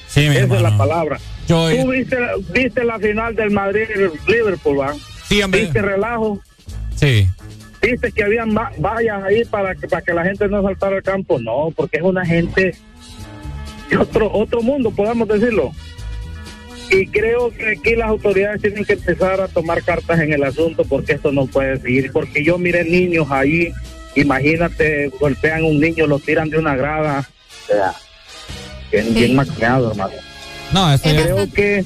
Sí, 0.07 0.29
mi 0.29 0.37
Esa 0.37 0.55
es 0.55 0.61
la 0.61 0.77
palabra. 0.77 1.19
Yo- 1.51 1.83
Tú 1.83 1.91
viste, 1.91 2.17
viste 2.53 2.83
la 2.83 2.97
final 2.99 3.35
del 3.35 3.51
Madrid-Liverpool, 3.51 4.79
¿va? 4.79 4.93
Sí, 5.27 5.41
hombre. 5.41 5.61
¿Viste 5.61 5.81
relajo? 5.81 6.39
Sí. 6.95 7.27
¿Viste 7.81 8.11
que 8.11 8.23
habían 8.23 8.55
va- 8.55 8.71
vallas 8.77 9.23
ahí 9.23 9.43
para 9.45 9.73
que, 9.75 9.87
para 9.87 10.01
que 10.03 10.13
la 10.13 10.23
gente 10.23 10.47
no 10.47 10.61
saltara 10.61 10.97
al 10.97 11.03
campo? 11.03 11.39
No, 11.39 11.71
porque 11.75 11.97
es 11.97 12.03
una 12.03 12.25
gente 12.25 12.75
de 13.89 13.97
otro, 13.97 14.31
otro 14.31 14.61
mundo, 14.61 14.91
podemos 14.91 15.27
decirlo. 15.27 15.71
Y 16.91 17.07
creo 17.07 17.49
que 17.51 17.71
aquí 17.79 17.95
las 17.95 18.09
autoridades 18.09 18.61
tienen 18.61 18.83
que 18.85 18.93
empezar 18.93 19.39
a 19.41 19.47
tomar 19.47 19.81
cartas 19.81 20.19
en 20.19 20.33
el 20.33 20.43
asunto 20.43 20.83
porque 20.83 21.13
esto 21.13 21.31
no 21.31 21.45
puede 21.47 21.79
seguir. 21.79 22.11
Porque 22.11 22.43
yo 22.43 22.57
miré 22.57 22.83
niños 22.83 23.27
ahí, 23.31 23.71
imagínate, 24.15 25.07
golpean 25.19 25.61
a 25.61 25.65
un 25.67 25.79
niño, 25.79 26.05
lo 26.05 26.19
tiran 26.19 26.49
de 26.49 26.57
una 26.59 26.75
grada. 26.75 27.27
O 27.63 27.67
sea, 27.67 27.93
bien, 28.91 29.13
bien 29.13 29.35
maquillado, 29.35 29.91
hermano. 29.91 30.13
No, 30.73 30.95
ya- 30.95 31.01
Creo 31.01 31.51
que, 31.51 31.85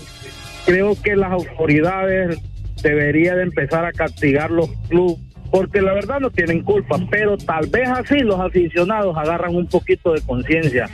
creo 0.66 1.02
que 1.02 1.16
las 1.16 1.32
autoridades 1.32 2.40
deberían 2.82 3.38
de 3.38 3.44
empezar 3.44 3.86
a 3.86 3.92
castigar 3.92 4.52
los 4.52 4.70
clubes. 4.90 5.18
Porque 5.52 5.82
la 5.82 5.94
verdad 5.94 6.20
no 6.20 6.30
tienen 6.32 6.64
culpa, 6.64 6.98
pero 7.10 7.38
tal 7.38 7.68
vez 7.68 7.88
así 7.88 8.20
los 8.20 8.40
aficionados 8.40 9.16
agarran 9.18 9.56
un 9.56 9.68
poquito 9.68 10.12
de 10.14 10.22
conciencia. 10.22 10.90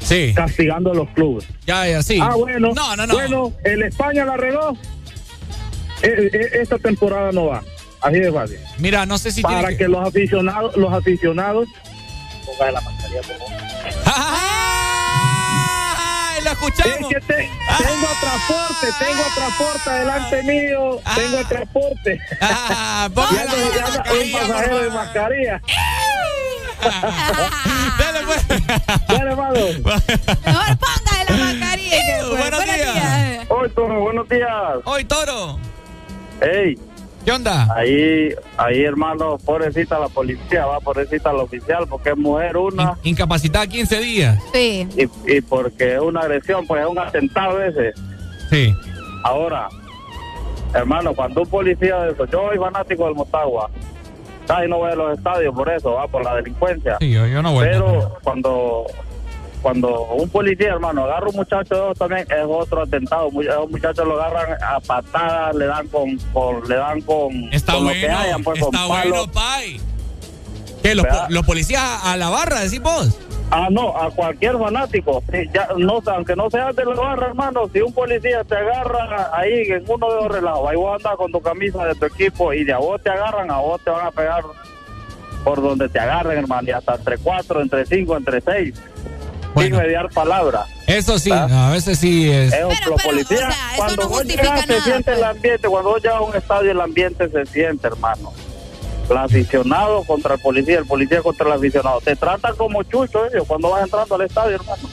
Sí. 0.00 0.32
Castigando 0.34 0.90
a 0.90 0.94
los 0.94 1.08
clubes. 1.10 1.46
Ya, 1.66 1.86
ya, 1.88 2.02
sí. 2.02 2.18
Ah, 2.20 2.34
bueno. 2.34 2.72
No, 2.74 2.96
no, 2.96 3.06
no. 3.06 3.14
Bueno, 3.14 3.52
el 3.64 3.82
España 3.82 4.24
la 4.24 4.36
regó. 4.36 4.76
Eh, 6.02 6.30
eh, 6.32 6.48
esta 6.60 6.78
temporada 6.78 7.32
no 7.32 7.46
va. 7.46 7.62
Así 8.02 8.18
de 8.18 8.32
fácil. 8.32 8.58
Mira, 8.78 9.06
no 9.06 9.16
sé 9.16 9.30
si 9.30 9.40
Para 9.40 9.74
que... 9.76 9.88
los 9.88 10.06
aficionados, 10.06 10.76
los 10.76 10.92
aficionados 10.92 11.68
la 12.60 12.80
mascarilla 12.80 13.20
por 13.22 13.36
favor. 13.38 14.44
¡Ay, 16.44 16.56
lo 16.56 16.66
escuchamos! 16.68 16.94
Es 17.00 17.06
que 17.08 17.20
te- 17.20 17.50
tengo 17.78 18.06
a 18.08 18.20
transporte, 18.20 18.86
tengo 18.98 19.22
transporte 19.34 19.90
adelante 19.90 20.42
mío, 20.42 21.00
tengo 21.14 21.38
a 21.38 21.44
transporte. 21.48 22.20
Ah, 22.40 23.08
un 23.10 24.32
pasajero 24.32 24.78
de 24.82 24.90
mascarilla. 24.90 25.60
Dale, 27.98 28.20
pues. 28.26 28.46
Dale, 29.08 29.30
hermano. 29.30 29.54
Mejor 29.54 30.78
póngale 30.78 31.24
la 31.28 31.36
mascarilla. 31.36 31.96
fue. 32.28 32.36
Buenos 32.38 32.64
días. 32.64 33.46
Hoy, 33.48 33.70
Toro, 33.70 34.00
buenos 34.00 34.28
días. 34.28 34.50
Hoy, 34.84 35.04
Toro. 35.04 35.58
Ey. 36.40 36.78
¿Qué 37.24 37.32
onda? 37.32 37.66
Ahí, 37.74 38.34
ahí, 38.58 38.82
hermano, 38.82 39.38
pobrecita 39.38 39.98
la 39.98 40.08
policía, 40.08 40.66
va, 40.66 40.78
pobrecita 40.80 41.32
la 41.32 41.42
oficial, 41.42 41.86
porque 41.88 42.10
es 42.10 42.16
mujer 42.16 42.56
una. 42.56 42.98
Incapacitada 43.02 43.66
15 43.66 44.00
días. 44.00 44.38
Sí. 44.52 44.86
Y, 44.96 45.36
y 45.36 45.40
porque 45.40 45.94
es 45.94 46.00
una 46.00 46.20
agresión, 46.20 46.66
pues 46.66 46.82
es 46.82 46.88
un 46.88 46.98
atentado 46.98 47.62
ese. 47.62 47.92
Sí. 48.50 48.74
Ahora, 49.22 49.68
hermano, 50.74 51.14
cuando 51.14 51.42
un 51.42 51.48
policía 51.48 51.96
de 52.00 52.12
eso, 52.12 52.26
yo 52.26 52.48
soy 52.48 52.58
fanático 52.58 53.06
del 53.06 53.14
Motagua, 53.14 53.70
y 54.64 54.68
no 54.68 54.78
voy 54.78 54.92
a 54.92 54.94
los 54.94 55.16
estadios 55.16 55.54
por 55.54 55.70
eso, 55.70 55.92
va, 55.92 56.06
por 56.06 56.22
la 56.22 56.36
delincuencia. 56.36 56.98
Sí, 57.00 57.10
yo, 57.10 57.26
yo 57.26 57.42
no 57.42 57.52
voy. 57.52 57.64
Pero 57.64 58.18
cuando 58.22 58.84
cuando 59.64 60.08
un 60.08 60.28
policía, 60.28 60.74
hermano, 60.74 61.04
agarra 61.04 61.26
un 61.30 61.36
muchacho 61.36 61.94
también 61.94 62.26
es 62.30 62.44
otro 62.46 62.82
atentado. 62.82 63.30
Esos 63.40 63.70
muchachos 63.70 64.06
lo 64.06 64.20
agarran 64.22 64.62
a 64.62 64.78
patadas, 64.78 65.54
le 65.54 65.64
dan 65.64 65.88
con, 65.88 66.18
con- 66.34 66.68
le 66.68 66.76
dan 66.76 67.00
con, 67.00 67.32
Está 67.50 67.72
con 67.72 67.84
bueno, 67.84 67.98
lo 67.98 68.06
que 68.06 68.12
hayan, 68.12 68.44
pues 68.44 68.60
está 68.60 68.78
con 68.78 68.88
bueno, 68.88 69.32
palos. 69.32 69.80
¿Qué, 70.82 70.94
los, 70.94 71.06
los 71.30 71.46
policías 71.46 71.82
a, 72.04 72.14
la 72.18 72.28
barra, 72.28 72.60
decís 72.60 72.82
vos? 72.82 73.18
Ah, 73.50 73.68
no, 73.70 73.96
a 73.96 74.10
cualquier 74.10 74.58
fanático. 74.58 75.22
Sí, 75.32 75.48
ya, 75.54 75.66
no, 75.78 76.02
aunque 76.08 76.36
no 76.36 76.50
seas 76.50 76.76
de 76.76 76.84
la 76.84 76.94
barra, 76.94 77.28
hermano, 77.28 77.62
si 77.72 77.80
un 77.80 77.94
policía 77.94 78.44
te 78.44 78.56
agarra 78.56 79.30
ahí 79.32 79.62
en 79.70 79.82
uno 79.88 80.10
de 80.10 80.16
los 80.16 80.30
relados, 80.30 80.68
ahí 80.68 80.76
vos 80.76 80.94
andas 80.96 81.16
con 81.16 81.32
tu 81.32 81.40
camisa 81.40 81.86
de 81.86 81.94
tu 81.94 82.04
equipo 82.04 82.52
y 82.52 82.64
de 82.64 82.74
a 82.74 82.78
vos 82.78 83.02
te 83.02 83.08
agarran, 83.08 83.50
a 83.50 83.56
vos 83.60 83.80
te 83.82 83.88
van 83.88 84.06
a 84.08 84.10
pegar 84.10 84.42
por 85.42 85.62
donde 85.62 85.88
te 85.88 85.98
agarren, 85.98 86.36
hermano, 86.38 86.68
y 86.68 86.72
hasta 86.72 86.96
entre 86.96 87.16
cuatro, 87.16 87.62
entre 87.62 87.86
cinco, 87.86 88.14
entre 88.14 88.42
seis, 88.42 88.74
sin 89.62 89.76
mediar 89.76 90.08
palabra. 90.10 90.66
Eso 90.86 91.18
sí, 91.18 91.30
a 91.32 91.70
veces 91.70 91.98
sí 91.98 92.30
es. 92.30 92.52
Los 92.86 93.02
policías, 93.02 93.54
cuando 93.76 94.08
vos 94.08 94.24
llegas, 94.24 94.64
se 94.66 94.80
siente 94.80 95.12
el 95.12 95.24
ambiente, 95.24 95.68
cuando 95.68 95.90
vos 95.90 96.02
llegas 96.02 96.18
a 96.18 96.20
un 96.22 96.34
estadio, 96.36 96.70
el 96.72 96.80
ambiente 96.80 97.28
se 97.30 97.46
siente, 97.46 97.86
hermano. 97.86 98.32
El 99.08 99.16
aficionado 99.18 100.02
contra 100.04 100.34
el 100.34 100.40
policía, 100.40 100.78
el 100.78 100.86
policía 100.86 101.20
contra 101.22 101.46
el 101.48 101.52
aficionado. 101.52 102.00
Te 102.00 102.16
tratan 102.16 102.56
como 102.56 102.82
chucho 102.84 103.26
ellos 103.26 103.44
cuando 103.46 103.70
vas 103.70 103.84
entrando 103.84 104.14
al 104.14 104.22
estadio, 104.22 104.56
hermano. 104.56 104.88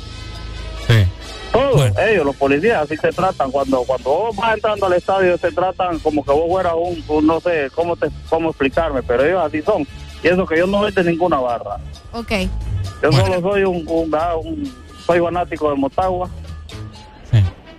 Sí. 0.87 1.05
Todos 1.53 1.91
ellos, 1.97 2.25
los 2.25 2.35
policías, 2.35 2.81
así 2.83 2.97
te 2.97 3.11
tratan. 3.11 3.51
Cuando 3.51 3.83
cuando 3.83 4.09
vos 4.09 4.35
vas 4.35 4.53
entrando 4.55 4.85
al 4.85 4.93
estadio, 4.93 5.37
te 5.37 5.51
tratan 5.51 5.99
como 5.99 6.23
que 6.23 6.31
vos 6.31 6.45
fueras 6.49 6.73
un, 6.77 7.03
un- 7.07 7.27
no 7.27 7.39
sé 7.41 7.69
cómo 7.75 7.95
te 7.97 8.07
cómo 8.29 8.49
explicarme, 8.49 9.01
pero 9.03 9.23
ellos 9.25 9.41
así 9.45 9.61
son. 9.61 9.85
Y 10.23 10.27
eso 10.27 10.45
que 10.45 10.57
yo 10.57 10.67
no 10.67 10.89
de 10.89 11.03
ninguna 11.03 11.39
barra. 11.39 11.77
Ok. 12.13 12.31
Yo 13.01 13.11
solo 13.11 13.41
soy 13.41 13.63
un, 13.63 13.83
un, 13.87 14.13
ah, 14.15 14.35
un- 14.35 14.71
soy 15.05 15.19
fanático 15.19 15.69
de 15.71 15.75
Motagua. 15.77 16.29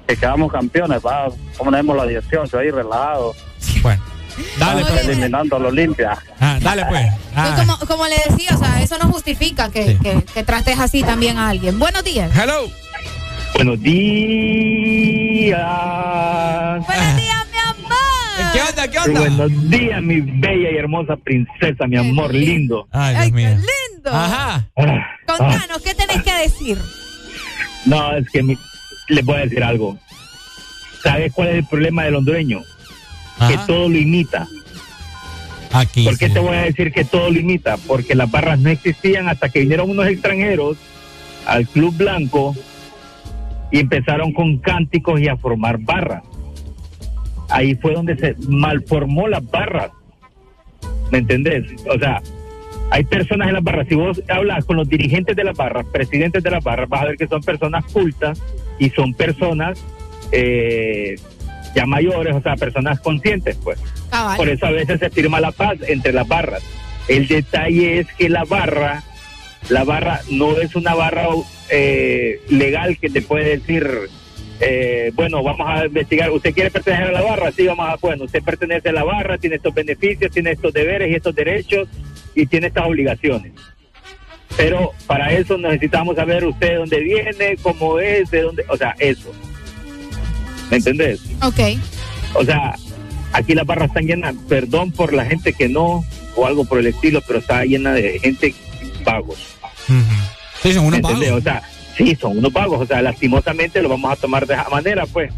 Que 0.06 0.16
quedamos 0.16 0.50
campeones, 0.52 1.00
va, 1.04 1.28
ponemos 1.56 1.96
la 1.96 2.04
18 2.06 2.58
ahí 2.58 2.70
relajados. 2.70 3.36
Bueno, 3.82 4.02
dale, 4.58 4.84
pues. 4.84 5.06
Eliminando 5.08 5.56
al 5.56 5.66
Olimpia. 5.66 6.18
Ah, 6.40 6.58
dale, 6.60 6.84
pues. 6.86 7.06
Pues 7.34 7.50
como, 7.52 7.78
como 7.86 8.06
le 8.08 8.16
decía, 8.28 8.50
o 8.54 8.58
sea, 8.58 8.82
eso 8.82 8.98
no 8.98 9.06
justifica 9.12 9.70
que, 9.70 9.96
que, 10.02 10.22
que 10.22 10.42
trates 10.42 10.78
así 10.80 11.02
también 11.02 11.38
a 11.38 11.48
alguien. 11.50 11.78
Buenos 11.78 12.02
días. 12.04 12.30
Hello. 12.36 12.68
Buenos 13.54 13.80
días. 13.80 15.60
Buenos 16.86 17.16
días, 17.16 17.46
mi 17.52 17.58
amor. 17.58 18.52
¿Qué 18.52 18.60
onda? 18.60 18.88
¿Qué 18.88 18.98
onda? 18.98 19.20
Buenos 19.20 19.70
días, 19.70 20.02
mi 20.02 20.20
bella 20.20 20.70
y 20.72 20.76
hermosa 20.76 21.16
princesa, 21.16 21.86
mi 21.86 21.96
amor 21.96 22.34
lindo. 22.34 22.86
Ay, 22.90 23.14
Ay, 23.16 23.32
qué 23.32 23.38
lindo. 23.38 23.66
Ajá. 24.10 24.66
Contanos, 25.26 25.82
¿qué 25.84 25.94
tenés 25.94 26.22
que 26.22 26.32
decir? 26.34 26.78
No, 27.86 28.16
es 28.16 28.28
que 28.30 28.42
mi- 28.42 28.58
les 29.08 29.24
voy 29.24 29.36
a 29.36 29.40
decir 29.40 29.62
algo. 29.62 29.98
¿Sabes 31.02 31.32
cuál 31.32 31.48
es 31.48 31.54
el 31.56 31.66
problema 31.66 32.04
del 32.04 32.16
hondureño? 32.16 32.62
Que 33.48 33.58
todo 33.66 33.88
lo 33.88 33.96
imita. 33.96 34.46
Aquí. 35.72 36.04
¿Por 36.04 36.18
qué 36.18 36.28
te 36.28 36.38
voy 36.38 36.54
a 36.56 36.62
decir 36.62 36.92
que 36.92 37.04
todo 37.04 37.30
lo 37.30 37.38
imita? 37.38 37.76
Porque 37.78 38.14
las 38.14 38.30
barras 38.30 38.58
no 38.58 38.68
existían 38.70 39.28
hasta 39.28 39.48
que 39.48 39.60
vinieron 39.60 39.90
unos 39.90 40.06
extranjeros 40.06 40.76
al 41.46 41.66
Club 41.66 41.96
Blanco 41.96 42.54
y 43.72 43.80
empezaron 43.80 44.32
con 44.32 44.58
cánticos 44.58 45.18
y 45.20 45.28
a 45.28 45.36
formar 45.36 45.78
barras. 45.78 46.22
Ahí 47.48 47.74
fue 47.74 47.94
donde 47.94 48.16
se 48.16 48.36
malformó 48.48 49.26
las 49.28 49.44
barras. 49.50 49.90
¿Me 51.10 51.18
entendés? 51.18 51.64
O 51.92 51.98
sea, 51.98 52.22
hay 52.92 53.04
personas 53.04 53.48
en 53.48 53.54
las 53.54 53.64
barras. 53.64 53.88
Si 53.88 53.94
vos 53.94 54.22
hablas 54.28 54.66
con 54.66 54.76
los 54.76 54.86
dirigentes 54.86 55.34
de 55.34 55.44
las 55.44 55.56
barras, 55.56 55.86
presidentes 55.90 56.42
de 56.42 56.50
las 56.50 56.62
barras, 56.62 56.90
vas 56.90 57.00
a 57.00 57.06
ver 57.06 57.16
que 57.16 57.26
son 57.26 57.42
personas 57.42 57.86
cultas 57.86 58.38
y 58.78 58.90
son 58.90 59.14
personas 59.14 59.82
eh, 60.30 61.16
ya 61.74 61.86
mayores, 61.86 62.34
o 62.36 62.42
sea, 62.42 62.54
personas 62.56 63.00
conscientes, 63.00 63.56
pues. 63.64 63.78
Cabal. 64.10 64.36
Por 64.36 64.50
eso 64.50 64.66
a 64.66 64.72
veces 64.72 65.00
se 65.00 65.08
firma 65.08 65.40
la 65.40 65.52
paz 65.52 65.78
entre 65.88 66.12
las 66.12 66.28
barras. 66.28 66.62
El 67.08 67.28
detalle 67.28 68.00
es 68.00 68.12
que 68.12 68.28
la 68.28 68.44
barra 68.44 69.02
la 69.70 69.84
barra 69.84 70.20
no 70.30 70.58
es 70.58 70.76
una 70.76 70.94
barra 70.94 71.28
eh, 71.70 72.42
legal 72.50 72.98
que 72.98 73.08
te 73.08 73.22
puede 73.22 73.56
decir, 73.56 73.88
eh, 74.60 75.12
bueno, 75.14 75.42
vamos 75.42 75.66
a 75.66 75.86
investigar, 75.86 76.30
¿usted 76.30 76.52
quiere 76.52 76.70
pertenecer 76.70 77.06
a 77.06 77.12
la 77.12 77.22
barra? 77.22 77.52
Sí, 77.52 77.66
vamos 77.66 77.88
a, 77.88 77.96
bueno, 77.96 78.24
usted 78.24 78.42
pertenece 78.42 78.90
a 78.90 78.92
la 78.92 79.04
barra, 79.04 79.38
tiene 79.38 79.56
estos 79.56 79.72
beneficios, 79.72 80.30
tiene 80.30 80.50
estos 80.50 80.74
deberes 80.74 81.10
y 81.10 81.14
estos 81.14 81.34
derechos 81.34 81.88
y 82.34 82.46
tiene 82.46 82.68
estas 82.68 82.86
obligaciones. 82.86 83.52
Pero 84.56 84.92
para 85.06 85.32
eso 85.32 85.56
necesitamos 85.56 86.16
saber 86.16 86.44
usted 86.44 86.68
de 86.68 86.74
dónde 86.76 87.00
viene, 87.00 87.56
cómo 87.62 87.98
es, 87.98 88.30
de 88.30 88.42
dónde, 88.42 88.64
o 88.68 88.76
sea, 88.76 88.94
eso. 88.98 89.32
¿Me 90.70 90.76
entendés? 90.76 91.20
Ok. 91.42 91.60
O 92.34 92.44
sea, 92.44 92.74
aquí 93.32 93.54
las 93.54 93.66
barras 93.66 93.88
están 93.88 94.06
llenas, 94.06 94.34
perdón 94.48 94.92
por 94.92 95.12
la 95.12 95.24
gente 95.24 95.52
que 95.52 95.68
no, 95.68 96.04
o 96.36 96.46
algo 96.46 96.64
por 96.64 96.78
el 96.78 96.86
estilo, 96.86 97.22
pero 97.26 97.38
está 97.38 97.64
llena 97.64 97.92
de 97.92 98.18
gente 98.18 98.54
vagos. 99.04 99.38
Sí, 100.62 100.72
son 100.72 100.86
unos 100.86 101.00
¿Me 101.00 101.08
entendés? 101.08 101.28
pagos. 101.28 101.40
O 101.40 101.42
sea, 101.42 101.62
sí, 101.96 102.16
son 102.20 102.38
unos 102.38 102.52
pagos. 102.52 102.80
O 102.80 102.86
sea, 102.86 103.02
lastimosamente 103.02 103.82
lo 103.82 103.88
vamos 103.88 104.12
a 104.12 104.16
tomar 104.16 104.46
de 104.46 104.54
esa 104.54 104.68
manera, 104.68 105.06
pues. 105.06 105.32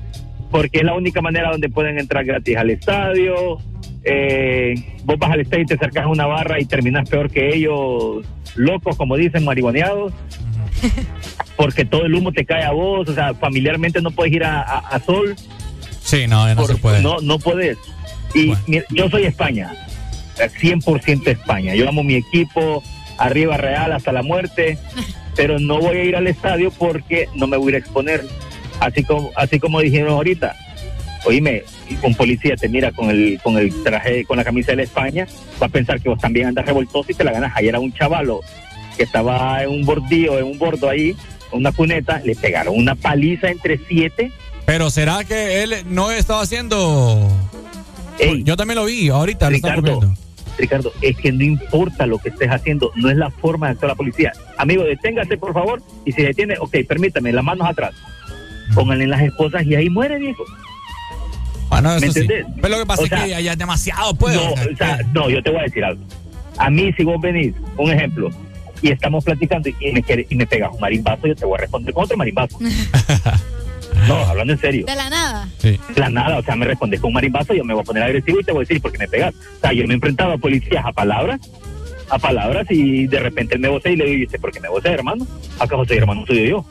Porque 0.55 0.79
es 0.79 0.85
la 0.85 0.95
única 0.95 1.21
manera 1.21 1.51
donde 1.51 1.69
pueden 1.69 1.99
entrar 1.99 2.25
gratis 2.25 2.57
al 2.57 2.71
estadio. 2.71 3.59
Eh, 4.05 4.73
vos 5.03 5.19
vas 5.19 5.33
al 5.33 5.41
estadio 5.41 5.65
y 5.65 5.67
te 5.67 5.75
acercas 5.75 6.05
a 6.05 6.09
una 6.09 6.27
barra 6.27 6.61
y 6.61 6.65
terminas 6.65 7.09
peor 7.09 7.29
que 7.29 7.57
ellos, 7.57 8.25
locos, 8.55 8.97
como 8.97 9.17
dicen, 9.17 9.45
marihuaneados. 9.45 10.13
Porque 11.57 11.85
todo 11.85 12.05
el 12.05 12.15
humo 12.15 12.31
te 12.31 12.45
cae 12.45 12.63
a 12.63 12.71
vos. 12.71 13.09
O 13.09 13.13
sea, 13.15 13.35
familiarmente 13.35 14.01
no 14.01 14.13
puedes 14.13 14.33
ir 14.33 14.45
a, 14.45 14.61
a- 14.63 14.79
a 14.79 15.01
Sol. 15.01 15.35
Sí, 16.01 16.29
no, 16.29 16.47
no 16.55 16.65
se 16.67 16.77
puede. 16.77 17.03
No, 17.03 17.17
no 17.21 17.41
puedes. 17.41 17.77
Y 18.33 18.53
mira, 18.69 18.85
yo 18.91 19.11
soy 19.11 19.25
España, 19.25 19.73
eh, 20.39 20.49
100% 20.61 21.27
España. 21.33 21.75
Yo 21.75 21.89
amo 21.89 22.05
mi 22.05 22.15
equipo, 22.15 22.81
arriba 23.19 23.57
Real 23.57 23.91
hasta 23.93 24.13
la 24.13 24.23
muerte, 24.23 24.79
pero 25.35 25.59
no 25.59 25.81
voy 25.81 25.97
a 25.97 26.05
ir 26.05 26.15
al 26.15 26.29
estadio 26.29 26.71
porque 26.71 27.29
no 27.35 27.49
me 27.49 27.57
voy 27.57 27.67
a 27.67 27.71
ir 27.71 27.75
a 27.75 27.79
exponer. 27.79 28.23
Así 28.81 29.03
como, 29.05 29.31
así 29.37 29.59
como 29.59 29.81
dijeron 29.81 30.11
ahorita. 30.15 30.57
Oíme, 31.27 31.63
un 32.03 32.15
policía 32.15 32.55
te 32.57 32.69
mira 32.69 32.93
con 32.93 33.09
el, 33.09 33.41
con 33.43 33.57
el 33.57 33.83
traje, 33.83 34.25
con 34.25 34.37
la 34.37 34.45
camisa 34.45 34.73
de 34.73 34.77
la 34.77 34.83
España, 34.83 35.27
va 35.63 35.67
a 35.67 35.71
pensar 35.71 36.01
que 36.01 36.11
vos 36.11 36.19
también 36.19 36.49
andas 36.49 36.67
revoltoso 36.67 37.11
y 37.11 37.15
te 37.15 37.25
la 37.25 37.33
ganas. 37.33 37.53
Ayer 37.57 37.71
era 37.71 37.81
un 37.81 37.93
chavalo 37.95 38.41
que 38.97 39.05
estaba 39.05 39.63
en 39.63 39.71
un 39.71 39.85
bordillo, 39.87 40.39
en 40.39 40.45
un 40.45 40.59
bordo 40.59 40.89
ahí, 40.89 41.17
una 41.53 41.73
cuneta, 41.73 42.21
le 42.25 42.35
pegaron 42.35 42.77
una 42.77 42.95
paliza 42.95 43.49
entre 43.49 43.79
siete 43.89 44.33
Pero 44.67 44.91
será 44.91 45.25
que 45.25 45.63
él 45.63 45.75
no 45.87 46.11
estaba 46.11 46.43
haciendo. 46.43 47.29
Yo 48.45 48.57
también 48.57 48.77
lo 48.77 48.85
vi, 48.85 49.09
ahorita 49.09 49.51
lo 49.51 49.57
Ricardo, 49.57 49.83
viendo. 49.83 50.15
Ricardo, 50.59 50.93
es 51.01 51.17
que 51.17 51.33
no 51.33 51.43
importa 51.43 52.07
lo 52.07 52.19
que 52.19 52.29
estés 52.29 52.49
haciendo, 52.49 52.93
no 52.95 53.11
es 53.11 53.17
la 53.17 53.31
forma 53.31 53.67
de 53.67 53.73
actuar 53.73 53.91
la 53.91 53.97
policía. 53.97 54.33
Amigo, 54.57 54.85
deténgase 54.85 55.37
por 55.37 55.53
favor 55.53 55.83
y 56.05 56.13
si 56.13 56.23
detiene, 56.23 56.57
ok, 56.59 56.77
permítame, 56.87 57.33
las 57.33 57.45
manos 57.45 57.69
atrás. 57.69 57.95
Pónganle 58.73 59.07
las 59.07 59.21
esposas 59.23 59.65
y 59.67 59.75
ahí 59.75 59.91
muere, 59.91 60.19
viejo. 60.19 60.45
Ah, 61.71 61.81
no, 61.81 61.91
eso 61.97 62.07
¿Me 62.07 62.13
sí. 62.13 62.21
entendés? 62.21 62.47
Pero 62.63 62.69
lo 62.69 62.79
que 62.81 62.87
pasa 62.87 63.03
O 63.03 63.05
es 63.05 63.09
sea, 63.11 63.25
que 63.25 63.31
ya, 63.31 63.41
ya 63.41 63.53
es 63.53 63.59
demasiado, 63.59 64.15
pues. 64.15 64.35
No, 64.37 64.53
o 64.53 64.77
sea, 64.77 65.01
no, 65.13 65.29
yo 65.29 65.43
te 65.43 65.51
voy 65.51 65.61
a 65.61 65.63
decir 65.65 65.85
algo. 65.85 66.03
A 66.57 66.71
mí, 66.71 66.93
si 66.97 67.03
vos 67.05 67.21
venís, 67.21 67.53
un 67.77 67.91
ejemplo, 67.91 68.31
y 68.81 68.91
estamos 68.91 69.25
platicando 69.25 69.69
y 69.69 69.93
me, 69.93 70.03
quiere- 70.03 70.27
y 70.31 70.37
me 70.37 70.47
pegas 70.47 70.71
un 70.73 70.81
marimbazo, 70.81 71.27
yo 71.27 71.35
te 71.35 71.45
voy 71.45 71.57
a 71.59 71.63
responder 71.63 71.93
con 71.93 72.05
otro 72.05 72.17
marimbazo. 72.17 72.59
no, 74.09 74.15
hablando 74.27 74.53
en 74.53 74.59
serio. 74.61 74.87
De 74.87 74.95
la 74.95 75.11
nada. 75.11 75.49
De 75.63 75.79
La 75.97 76.09
nada, 76.11 76.39
o 76.39 76.43
sea, 76.43 76.55
me 76.57 76.67
respondes 76.67 77.01
con 77.01 77.09
un 77.09 77.15
marimbazo, 77.15 77.55
yo 77.55 77.65
me 77.65 77.75
voy 77.75 77.83
a 77.83 77.85
poner 77.85 78.03
agresivo 78.03 78.41
y 78.41 78.45
te 78.45 78.53
voy 78.53 78.61
a 78.65 78.67
decir 78.67 78.81
porque 78.81 78.99
me 78.99 79.09
pegas. 79.09 79.35
O 79.35 79.61
sea, 79.61 79.73
yo 79.73 79.85
me 79.87 79.95
he 79.95 79.97
enfrentado 79.97 80.33
a 80.33 80.39
policías 80.39 80.85
a 80.85 80.93
palabras, 80.93 81.41
a 82.11 82.19
palabras 82.19 82.67
y 82.71 83.07
de 83.07 83.19
repente 83.21 83.55
él 83.57 83.61
me 83.63 83.69
vocea 83.69 83.93
y 83.93 83.97
le 83.97 84.05
digo, 84.05 84.19
¿y 84.19 84.27
usted 84.27 84.41
por 84.41 84.53
qué 84.53 84.61
me 84.61 84.69
vocea, 84.69 84.93
hermano? 84.93 85.27
¿Acaso 85.59 85.85
soy 85.87 85.97
hermano 85.97 86.25
suyo 86.27 86.45
yo? 86.45 86.65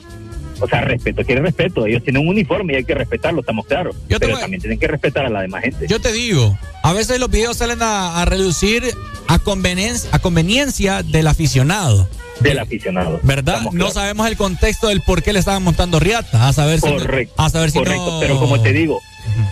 O 0.64 0.67
sea, 0.69 0.80
respeto, 0.80 1.24
quiere 1.25 1.42
respeto. 1.42 1.85
Ellos 1.85 2.03
tienen 2.06 2.22
un 2.22 2.30
uniforme 2.30 2.72
y 2.72 2.75
hay 2.77 2.85
que 2.85 2.95
respetarlo, 2.95 3.42
estamos 3.42 3.66
claros. 3.66 3.98
Pero 4.08 4.38
también 4.40 4.61
tienen 4.61 4.80
que 4.80 4.88
respetar 4.88 5.25
a 5.25 5.30
la 5.30 5.42
demás 5.42 5.61
gente. 5.61 5.88
Yo 5.90 6.00
te 6.00 6.14
digo, 6.14 6.58
a 6.83 6.93
veces 6.93 7.19
los 7.19 7.30
videos 7.30 7.58
salen 7.58 7.82
a, 7.82 8.22
a 8.22 8.25
reducir 8.25 8.82
a 9.27 9.40
conveniencia, 9.40 10.09
a 10.14 10.19
conveniencia 10.19 11.03
del 11.03 11.27
aficionado. 11.27 12.08
Del 12.40 12.59
aficionado. 12.59 13.19
¿Verdad? 13.24 13.56
Estamos 13.56 13.74
No 13.74 13.77
claros. 13.80 13.93
sabemos 13.93 14.27
el 14.27 14.38
contexto 14.38 14.88
del 14.88 15.01
por 15.01 15.22
qué 15.22 15.33
le 15.33 15.40
estaban 15.40 15.64
montando 15.64 16.00
riata. 16.00 16.48
A 16.48 16.53
saber 16.53 16.80
si. 16.80 16.88
no- 16.88 16.98
Correcto. 16.98 17.33
a 17.38 17.50
saber 17.50 17.72
si 17.72 17.80
correcto, 17.80 18.11
no- 18.14 18.19
pero 18.22 18.40
como 18.40 18.61
te 18.61 18.72
digo, 18.72 19.01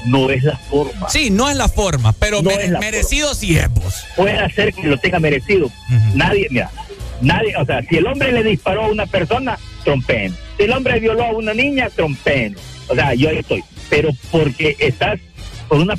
no 0.06 0.30
es 0.30 0.44
la 0.44 0.56
forma. 0.56 1.10
Sí, 1.10 1.30
no 1.30 1.50
es 1.50 1.58
la 1.58 1.68
forma, 1.68 2.14
pero 2.14 2.42
No 2.42 2.52
mere- 2.52 2.70
merecido 2.80 3.34
sí 3.36 3.58
es, 3.58 3.68
pues. 3.68 4.06
puede 4.16 4.38
hacer 4.40 4.74
que 4.74 4.88
lo 4.88 4.98
tenga 4.98 5.20
merecido. 5.20 5.70
Nadie, 6.16 6.48
mira, 6.50 6.72
nadie, 7.20 7.54
o 7.58 7.66
sea, 7.66 7.82
si 7.84 7.98
el 7.98 8.08
hombre 8.08 8.32
le 8.32 8.44
disparó 8.44 8.86
a 8.86 8.88
una 8.88 9.06
persona, 9.08 9.58
trompen. 9.84 10.36
Si 10.58 10.64
el 10.64 10.72
hombre 10.72 11.00
violó 11.00 11.24
a 11.26 11.32
una 11.32 11.54
niña, 11.54 11.90
trompen. 11.90 12.56
O 12.88 12.96
sea, 12.96 13.14
yo 13.14 13.30
ahí 13.30 13.38
estoy. 13.38 13.64
Pero 13.90 14.10
porque 14.32 14.76
estás 14.80 15.20
por 15.68 15.80
una 15.80 15.96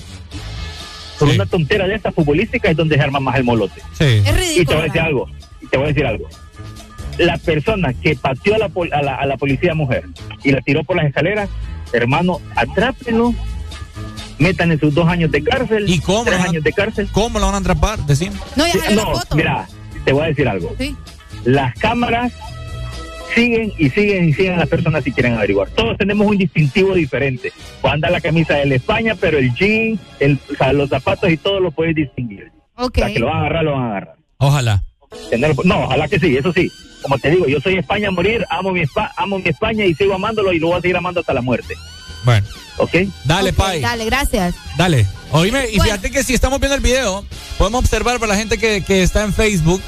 por 1.18 1.28
una 1.28 1.46
tontera 1.46 1.86
de 1.86 1.94
esta 1.94 2.10
futbolística 2.10 2.70
es 2.70 2.76
donde 2.76 2.96
se 2.96 3.02
arma 3.02 3.20
más 3.20 3.36
el 3.36 3.44
molote. 3.44 3.80
Sí. 3.96 4.22
Es 4.26 4.34
ridículo. 4.36 4.62
Y 4.62 4.64
te 4.66 4.74
voy 4.74 4.82
a 4.82 4.86
decir 4.86 5.00
algo, 5.00 5.28
y 5.60 5.66
te 5.68 5.76
voy 5.76 5.84
a 5.84 5.88
decir 5.88 6.06
algo. 6.06 6.28
La 7.18 7.36
persona 7.38 7.92
que 7.94 8.16
pateó 8.16 8.54
a 8.56 8.58
la, 8.58 8.68
pol- 8.68 8.92
a 8.92 9.02
la, 9.02 9.14
a 9.14 9.26
la 9.26 9.36
policía 9.36 9.74
mujer 9.74 10.04
y 10.42 10.50
la 10.50 10.60
tiró 10.62 10.82
por 10.82 10.96
las 10.96 11.06
escaleras, 11.06 11.48
hermano, 11.92 12.40
atrápenlo, 12.56 13.34
metan 14.38 14.72
en 14.72 14.80
sus 14.80 14.92
dos 14.94 15.06
años 15.08 15.30
de 15.30 15.44
cárcel, 15.44 15.84
¿Y 15.88 16.00
cómo? 16.00 16.24
tres 16.24 16.40
años 16.40 16.64
de 16.64 16.72
cárcel. 16.72 17.08
¿Cómo 17.12 17.38
lo 17.38 17.46
van 17.46 17.54
a 17.56 17.58
atrapar? 17.58 18.00
Decime. 18.06 18.34
No, 18.56 18.66
ya 18.66 18.90
la 18.90 18.96
no, 18.96 19.14
foto. 19.14 19.36
mira, 19.36 19.68
te 20.04 20.12
voy 20.12 20.24
a 20.24 20.26
decir 20.28 20.48
algo. 20.48 20.74
Sí. 20.78 20.96
Las 21.44 21.74
cámaras 21.76 22.32
siguen 23.34 23.72
y 23.78 23.90
siguen 23.90 24.28
y 24.28 24.32
siguen 24.32 24.58
las 24.58 24.68
personas 24.68 25.04
si 25.04 25.12
quieren 25.12 25.34
averiguar. 25.34 25.68
Todos 25.70 25.96
tenemos 25.98 26.26
un 26.26 26.38
distintivo 26.38 26.94
diferente. 26.94 27.52
Andar 27.82 28.10
la 28.12 28.20
camisa 28.20 28.54
de 28.54 28.66
la 28.66 28.74
España, 28.76 29.14
pero 29.18 29.38
el 29.38 29.52
jean, 29.54 29.98
el, 30.20 30.38
o 30.52 30.56
sea, 30.56 30.72
los 30.72 30.88
zapatos 30.90 31.30
y 31.30 31.36
todo 31.36 31.60
lo 31.60 31.70
puedes 31.70 31.94
distinguir. 31.94 32.50
Ok. 32.76 32.98
O 32.98 33.00
sea, 33.00 33.12
que 33.12 33.18
lo 33.18 33.26
van 33.26 33.36
a 33.36 33.40
agarrar, 33.40 33.64
lo 33.64 33.72
van 33.72 33.82
a 33.82 33.88
agarrar. 33.88 34.14
Ojalá. 34.38 34.82
No, 35.64 35.84
ojalá 35.84 36.08
que 36.08 36.18
sí, 36.18 36.36
eso 36.36 36.52
sí. 36.52 36.70
Como 37.02 37.18
te 37.18 37.30
digo, 37.30 37.46
yo 37.46 37.60
soy 37.60 37.76
España 37.76 38.08
a 38.08 38.10
morir, 38.12 38.44
amo 38.48 38.72
mi, 38.72 38.80
Espa- 38.80 39.10
amo 39.16 39.38
mi 39.38 39.48
España 39.48 39.84
y 39.84 39.94
sigo 39.94 40.14
amándolo 40.14 40.52
y 40.52 40.58
lo 40.58 40.68
voy 40.68 40.78
a 40.78 40.80
seguir 40.80 40.96
amando 40.96 41.20
hasta 41.20 41.34
la 41.34 41.42
muerte. 41.42 41.74
Bueno. 42.24 42.46
¿Ok? 42.78 42.94
Dale, 43.24 43.52
Pai. 43.52 43.80
Dale, 43.80 44.04
gracias. 44.06 44.54
Dale. 44.78 45.06
Oíme, 45.32 45.64
y 45.70 45.76
Bueno. 45.76 45.84
fíjate 45.84 46.10
que 46.10 46.22
si 46.22 46.34
estamos 46.34 46.60
viendo 46.60 46.76
el 46.76 46.80
video, 46.80 47.24
podemos 47.58 47.80
observar 47.80 48.18
para 48.20 48.32
la 48.32 48.38
gente 48.38 48.56
que, 48.58 48.82
que 48.82 49.02
está 49.02 49.24
en 49.24 49.32
Facebook, 49.32 49.80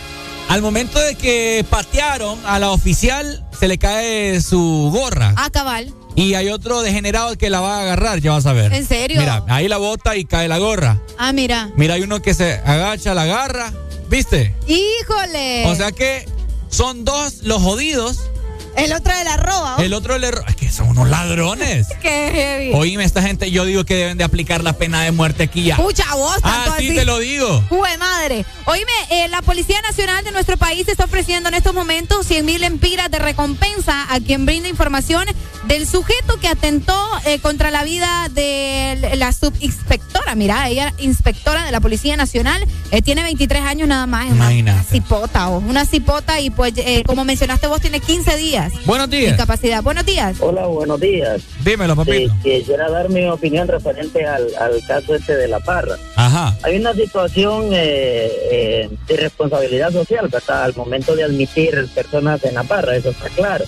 al 0.49 0.63
momento 0.63 0.99
de 0.99 1.15
que 1.15 1.65
patearon 1.69 2.39
a 2.47 2.59
la 2.59 2.71
oficial, 2.71 3.45
se 3.59 3.69
le 3.69 3.79
cae 3.79 4.41
su 4.41 4.91
gorra. 4.93 5.35
Ah, 5.37 5.51
cabal. 5.51 5.93
Y 6.17 6.35
hay 6.35 6.49
otro 6.49 6.83
degenerado 6.83 7.37
que 7.37 7.51
la 7.51 7.61
va 7.61 7.79
a 7.79 7.81
agarrar, 7.81 8.21
ya 8.21 8.33
vas 8.33 8.47
a 8.47 8.53
ver. 8.53 8.73
¿En 8.73 8.87
serio? 8.87 9.21
Mira, 9.21 9.45
ahí 9.49 9.67
la 9.67 9.79
bota 9.79 10.17
y 10.17 10.25
cae 10.25 10.47
la 10.49 10.59
gorra. 10.59 11.01
Ah, 11.19 11.33
mira. 11.33 11.71
Mira, 11.77 11.95
hay 11.95 12.03
uno 12.03 12.23
que 12.23 12.35
se 12.35 12.55
agacha, 12.65 13.15
la 13.15 13.23
agarra. 13.23 13.73
¿Viste? 14.09 14.55
Híjole. 14.69 15.65
O 15.67 15.75
sea 15.75 15.91
que 15.91 16.27
son 16.69 17.05
dos 17.05 17.43
los 17.43 17.61
jodidos. 17.63 18.31
El 18.77 18.93
otro 18.93 19.17
de 19.17 19.25
la 19.25 19.37
roba. 19.37 19.77
¿o? 19.77 19.83
El 19.83 19.95
otro 19.95 20.19
le... 20.19 20.31
ro- 20.31 20.43
Es 20.49 20.57
que 20.57 20.71
son 20.71 20.89
unos 20.89 21.09
ladrones. 21.09 21.87
Qué 22.03 22.31
heavy. 22.33 22.71
Oíme, 22.75 23.05
esta 23.05 23.23
gente, 23.23 23.51
yo 23.51 23.65
digo 23.65 23.85
que 23.85 23.95
deben 23.95 24.19
de 24.19 24.25
aplicar 24.25 24.63
la 24.65 24.73
pena 24.75 25.03
de 25.03 25.13
muerte 25.13 25.45
aquí 25.45 25.63
ya. 25.65 25.77
Pucha, 25.77 26.05
vos 26.15 26.41
tanto 26.43 26.73
Ah, 26.73 26.77
sí, 26.79 26.89
así. 26.89 26.97
te 26.97 27.05
lo 27.05 27.19
digo. 27.19 27.63
Jue 27.69 27.97
madre. 27.99 28.45
Oíme, 28.67 28.93
eh, 29.11 29.29
la 29.29 29.43
Policía 29.43 29.81
Nacional 29.83 30.25
de 30.25 30.33
nuestro 30.33 30.57
país 30.57 30.87
está 30.89 31.05
ofreciendo 31.05 31.49
en 31.49 31.55
estos 31.55 31.75
momentos 31.75 32.27
100 32.27 32.45
mil 32.45 32.63
empiras 32.65 33.11
de 33.11 33.19
recompensa 33.19 34.07
a 34.13 34.21
quien 34.21 34.47
brinda 34.47 34.69
información 34.69 35.27
del 35.65 35.87
sujeto 35.87 36.39
que 36.41 36.49
atentó 36.49 36.99
eh, 37.27 37.39
contra 37.39 37.71
la 37.71 37.85
vida 37.85 38.29
de 38.31 39.13
la 39.17 39.33
subinspectora. 39.33 40.35
Mira, 40.35 40.69
ella 40.69 40.93
inspectora 40.99 41.65
de 41.65 41.73
la 41.73 41.81
Policía 41.81 42.17
Nacional, 42.17 42.65
eh, 42.91 43.03
tiene 43.03 43.23
23 43.23 43.63
años 43.63 43.89
nada 43.89 44.07
más. 44.07 44.27
Es 44.27 44.33
una, 44.33 44.45
Imagínate. 44.53 44.79
una 44.81 44.85
cipota, 44.91 45.49
o 45.49 45.59
una 45.59 45.87
cipota 45.87 46.41
y 46.41 46.51
pues 46.51 46.75
eh, 46.77 47.03
como 47.07 47.25
mencionaste 47.25 47.67
vos, 47.67 47.81
tiene 47.81 48.01
15 48.01 48.37
días. 48.37 48.64
Buenos 48.87 49.11
días. 49.11 49.33
Incapacidad. 49.33 49.83
Buenos 49.83 50.07
días. 50.07 50.37
Hola, 50.41 50.67
buenos 50.67 51.01
días. 51.01 51.43
Dímelo, 51.65 51.97
papito. 51.97 52.33
Eh, 52.45 52.59
quisiera 52.59 52.91
dar 52.91 53.09
mi 53.09 53.27
opinión 53.27 53.69
referente 53.69 54.25
al, 54.25 54.47
al 54.59 54.85
caso 54.87 55.15
este 55.15 55.37
de 55.37 55.49
la 55.49 55.61
parra. 55.61 55.97
Ajá. 56.17 56.57
Hay 56.63 56.77
una 56.77 56.93
situación 56.93 57.71
eh, 57.73 58.31
eh, 58.51 58.91
de 59.07 59.17
responsabilidad 59.17 59.91
social, 59.91 60.29
¿verdad? 60.29 60.65
Al 60.65 60.75
momento 60.75 61.15
de 61.17 61.25
admitir 61.25 61.87
personas 61.95 62.43
en 62.45 62.55
la 62.55 62.63
parra, 62.63 62.97
eso 62.97 63.11
está 63.11 63.29
claro. 63.31 63.65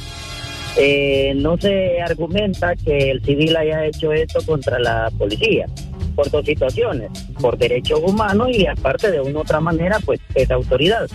Eh, 0.79 1.33
no 1.37 1.57
se 1.57 2.03
argumenta 2.03 2.77
que 2.77 3.11
el 3.11 3.25
civil 3.25 3.57
haya 3.57 3.87
hecho 3.87 4.13
esto 4.13 4.41
contra 4.45 4.79
la 4.79 5.11
policía 5.17 5.67
por 6.15 6.31
dos 6.31 6.45
situaciones, 6.45 7.11
por 7.41 7.57
derechos 7.57 8.01
humanos 8.03 8.49
y 8.53 8.67
aparte 8.67 9.11
de 9.11 9.21
una 9.21 9.39
u 9.39 9.43
otra 9.43 9.61
manera, 9.61 9.99
pues 10.05 10.21
es 10.35 10.51
autoridad. 10.51 11.07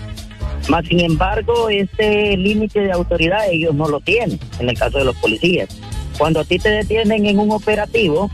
Más 0.70 0.86
sin 0.88 1.00
embargo, 1.00 1.70
este 1.70 2.38
límite 2.38 2.82
de 2.82 2.92
autoridad 2.92 3.50
ellos 3.50 3.74
no 3.76 3.88
lo 3.88 4.00
tienen, 4.00 4.40
en 4.60 4.70
el 4.70 4.78
caso 4.78 5.00
de 5.00 5.06
los 5.06 5.16
policías. 5.18 5.70
Cuando 6.18 6.42
a 6.42 6.44
ti 6.44 6.60
te 6.60 6.70
detienen 6.70 7.26
en 7.26 7.40
un 7.40 7.52
operativo, 7.52 8.30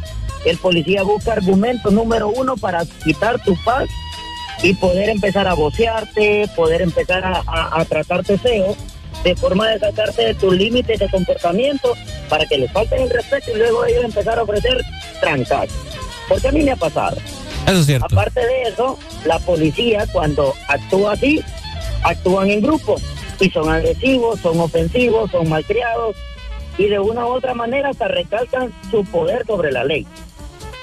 el 0.45 0.57
policía 0.57 1.03
busca 1.03 1.33
argumento 1.33 1.89
número 1.91 2.27
uno 2.29 2.55
para 2.57 2.83
quitar 3.03 3.41
tu 3.43 3.55
paz 3.63 3.85
y 4.61 4.73
poder 4.73 5.09
empezar 5.09 5.47
a 5.47 5.53
vocearte, 5.53 6.47
poder 6.55 6.81
empezar 6.81 7.23
a, 7.23 7.43
a- 7.47 7.79
a 7.81 7.85
tratarte 7.85 8.37
feo, 8.37 8.75
de 9.23 9.35
forma 9.35 9.67
de 9.69 9.79
sacarte 9.79 10.25
de 10.25 10.33
tus 10.35 10.53
límites 10.53 10.99
de 10.99 11.09
comportamiento 11.09 11.93
para 12.29 12.45
que 12.45 12.57
les 12.57 12.71
falten 12.71 13.01
el 13.03 13.09
respeto 13.09 13.51
y 13.53 13.57
luego 13.57 13.85
ellos 13.85 14.03
empezar 14.03 14.37
a 14.37 14.43
ofrecer 14.43 14.83
trancas. 15.19 15.69
Porque 16.29 16.47
a 16.47 16.51
mí 16.51 16.61
me 16.63 16.71
ha 16.71 16.75
pasado. 16.75 17.17
Eso 17.65 17.79
es 17.79 17.85
cierto. 17.85 18.05
Aparte 18.11 18.39
de 18.41 18.61
eso, 18.63 18.97
la 19.25 19.39
policía 19.39 20.05
cuando 20.11 20.53
actúa 20.67 21.13
así, 21.13 21.41
actúan 22.03 22.49
en 22.49 22.61
grupo 22.61 22.95
y 23.39 23.49
son 23.49 23.69
agresivos, 23.69 24.39
son 24.39 24.59
ofensivos, 24.59 25.31
son 25.31 25.49
malcriados 25.49 26.15
y 26.77 26.85
de 26.87 26.99
una 26.99 27.25
u 27.25 27.29
otra 27.29 27.53
manera 27.53 27.89
hasta 27.89 28.07
recalcan 28.07 28.71
su 28.91 29.03
poder 29.05 29.45
sobre 29.45 29.71
la 29.71 29.83
ley. 29.83 30.05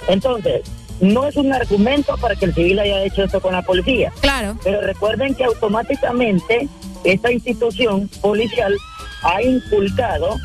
Entonces, 0.08 0.62
no 1.00 1.26
es 1.26 1.36
un 1.36 1.52
argumento 1.52 2.16
para 2.18 2.36
que 2.36 2.46
el 2.46 2.54
civil 2.54 2.78
haya 2.78 3.04
hecho 3.04 3.24
esto 3.24 3.40
con 3.40 3.52
la 3.52 3.62
policía. 3.62 4.12
Claro. 4.20 4.56
Pero 4.62 4.80
recuerden 4.80 5.34
que 5.34 5.44
automáticamente 5.44 6.68
esta 7.04 7.32
institución 7.32 8.08
policial 8.20 8.74
ha 9.22 9.42
inculcado 9.42 10.36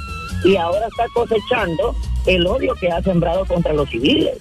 y 0.44 0.56
ahora 0.56 0.88
está 0.88 1.06
cosechando 1.14 1.96
el 2.26 2.46
odio 2.48 2.74
que 2.76 2.90
ha 2.90 3.02
sembrado 3.02 3.46
contra 3.46 3.74
los 3.74 3.90
civiles. 3.90 4.38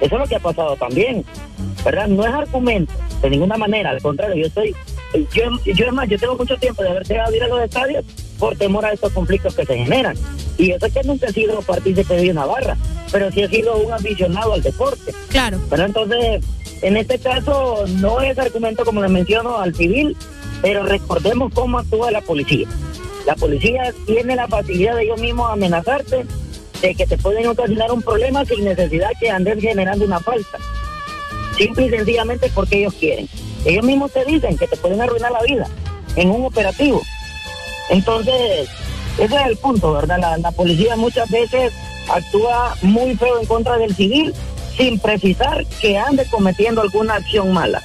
Eso 0.00 0.14
es 0.14 0.20
lo 0.20 0.26
que 0.26 0.36
ha 0.36 0.40
pasado 0.40 0.76
también, 0.76 1.24
¿verdad? 1.84 2.06
No 2.08 2.26
es 2.26 2.32
argumento, 2.32 2.92
de 3.22 3.30
ninguna 3.30 3.56
manera, 3.56 3.90
al 3.90 4.02
contrario, 4.02 4.36
yo 4.36 4.46
estoy, 4.46 4.74
yo, 5.14 5.44
yo 5.64 5.86
es 5.86 5.92
más, 5.92 6.08
yo 6.08 6.18
tengo 6.18 6.36
mucho 6.36 6.56
tiempo 6.56 6.82
de 6.82 6.90
haber 6.90 7.06
dejado 7.06 7.30
de 7.30 7.36
ir 7.36 7.42
a 7.44 7.48
los 7.48 7.60
estadios 7.62 8.04
por 8.38 8.56
temor 8.56 8.84
a 8.84 8.92
estos 8.92 9.12
conflictos 9.12 9.54
que 9.54 9.64
se 9.64 9.76
generan. 9.76 10.16
Y 10.58 10.68
yo 10.70 10.76
sé 10.78 10.90
que 10.90 11.02
nunca 11.04 11.26
he 11.26 11.32
sido 11.32 11.60
partícipe 11.62 12.14
de 12.14 12.30
una 12.30 12.46
barra, 12.46 12.76
pero 13.12 13.30
sí 13.30 13.42
he 13.42 13.48
sido 13.48 13.76
un 13.76 13.92
aficionado 13.92 14.54
al 14.54 14.62
deporte. 14.62 15.12
Claro. 15.28 15.58
Pero 15.70 15.84
entonces, 15.84 16.44
en 16.82 16.96
este 16.96 17.18
caso, 17.18 17.84
no 17.98 18.20
es 18.20 18.38
argumento 18.38 18.84
como 18.84 19.02
le 19.02 19.08
menciono 19.08 19.58
al 19.58 19.74
civil, 19.74 20.16
pero 20.62 20.82
recordemos 20.82 21.52
cómo 21.54 21.78
actúa 21.78 22.10
la 22.10 22.20
policía. 22.20 22.68
La 23.26 23.34
policía 23.34 23.92
tiene 24.06 24.36
la 24.36 24.46
facilidad 24.46 24.96
de 24.96 25.04
ellos 25.04 25.20
mismos 25.20 25.50
amenazarte 25.50 26.24
de 26.80 26.94
que 26.94 27.06
te 27.06 27.18
pueden 27.18 27.46
ocasionar 27.46 27.90
un 27.90 28.02
problema 28.02 28.44
sin 28.44 28.64
necesidad 28.64 29.10
que 29.18 29.30
anden 29.30 29.60
generando 29.60 30.04
una 30.04 30.20
falta. 30.20 30.58
Simple 31.56 31.86
y 31.86 31.90
sencillamente 31.90 32.50
porque 32.54 32.78
ellos 32.80 32.94
quieren. 32.94 33.28
Ellos 33.66 33.84
mismos 33.84 34.12
te 34.12 34.24
dicen 34.24 34.56
que 34.56 34.68
te 34.68 34.76
pueden 34.76 35.00
arruinar 35.00 35.32
la 35.32 35.42
vida 35.42 35.66
en 36.14 36.30
un 36.30 36.46
operativo. 36.46 37.02
Entonces, 37.90 38.68
ese 39.18 39.34
es 39.34 39.46
el 39.46 39.56
punto, 39.56 39.92
¿verdad? 39.92 40.38
La, 40.38 40.50
policía 40.52 40.96
muchas 40.96 41.28
veces 41.30 41.72
actúa 42.08 42.76
muy 42.82 43.16
feo 43.16 43.40
en 43.40 43.46
contra 43.46 43.76
del 43.76 43.94
civil 43.94 44.32
sin 44.76 45.00
precisar 45.00 45.64
que 45.80 45.98
ande 45.98 46.26
cometiendo 46.26 46.80
alguna 46.80 47.14
acción 47.14 47.52
mala. 47.52 47.82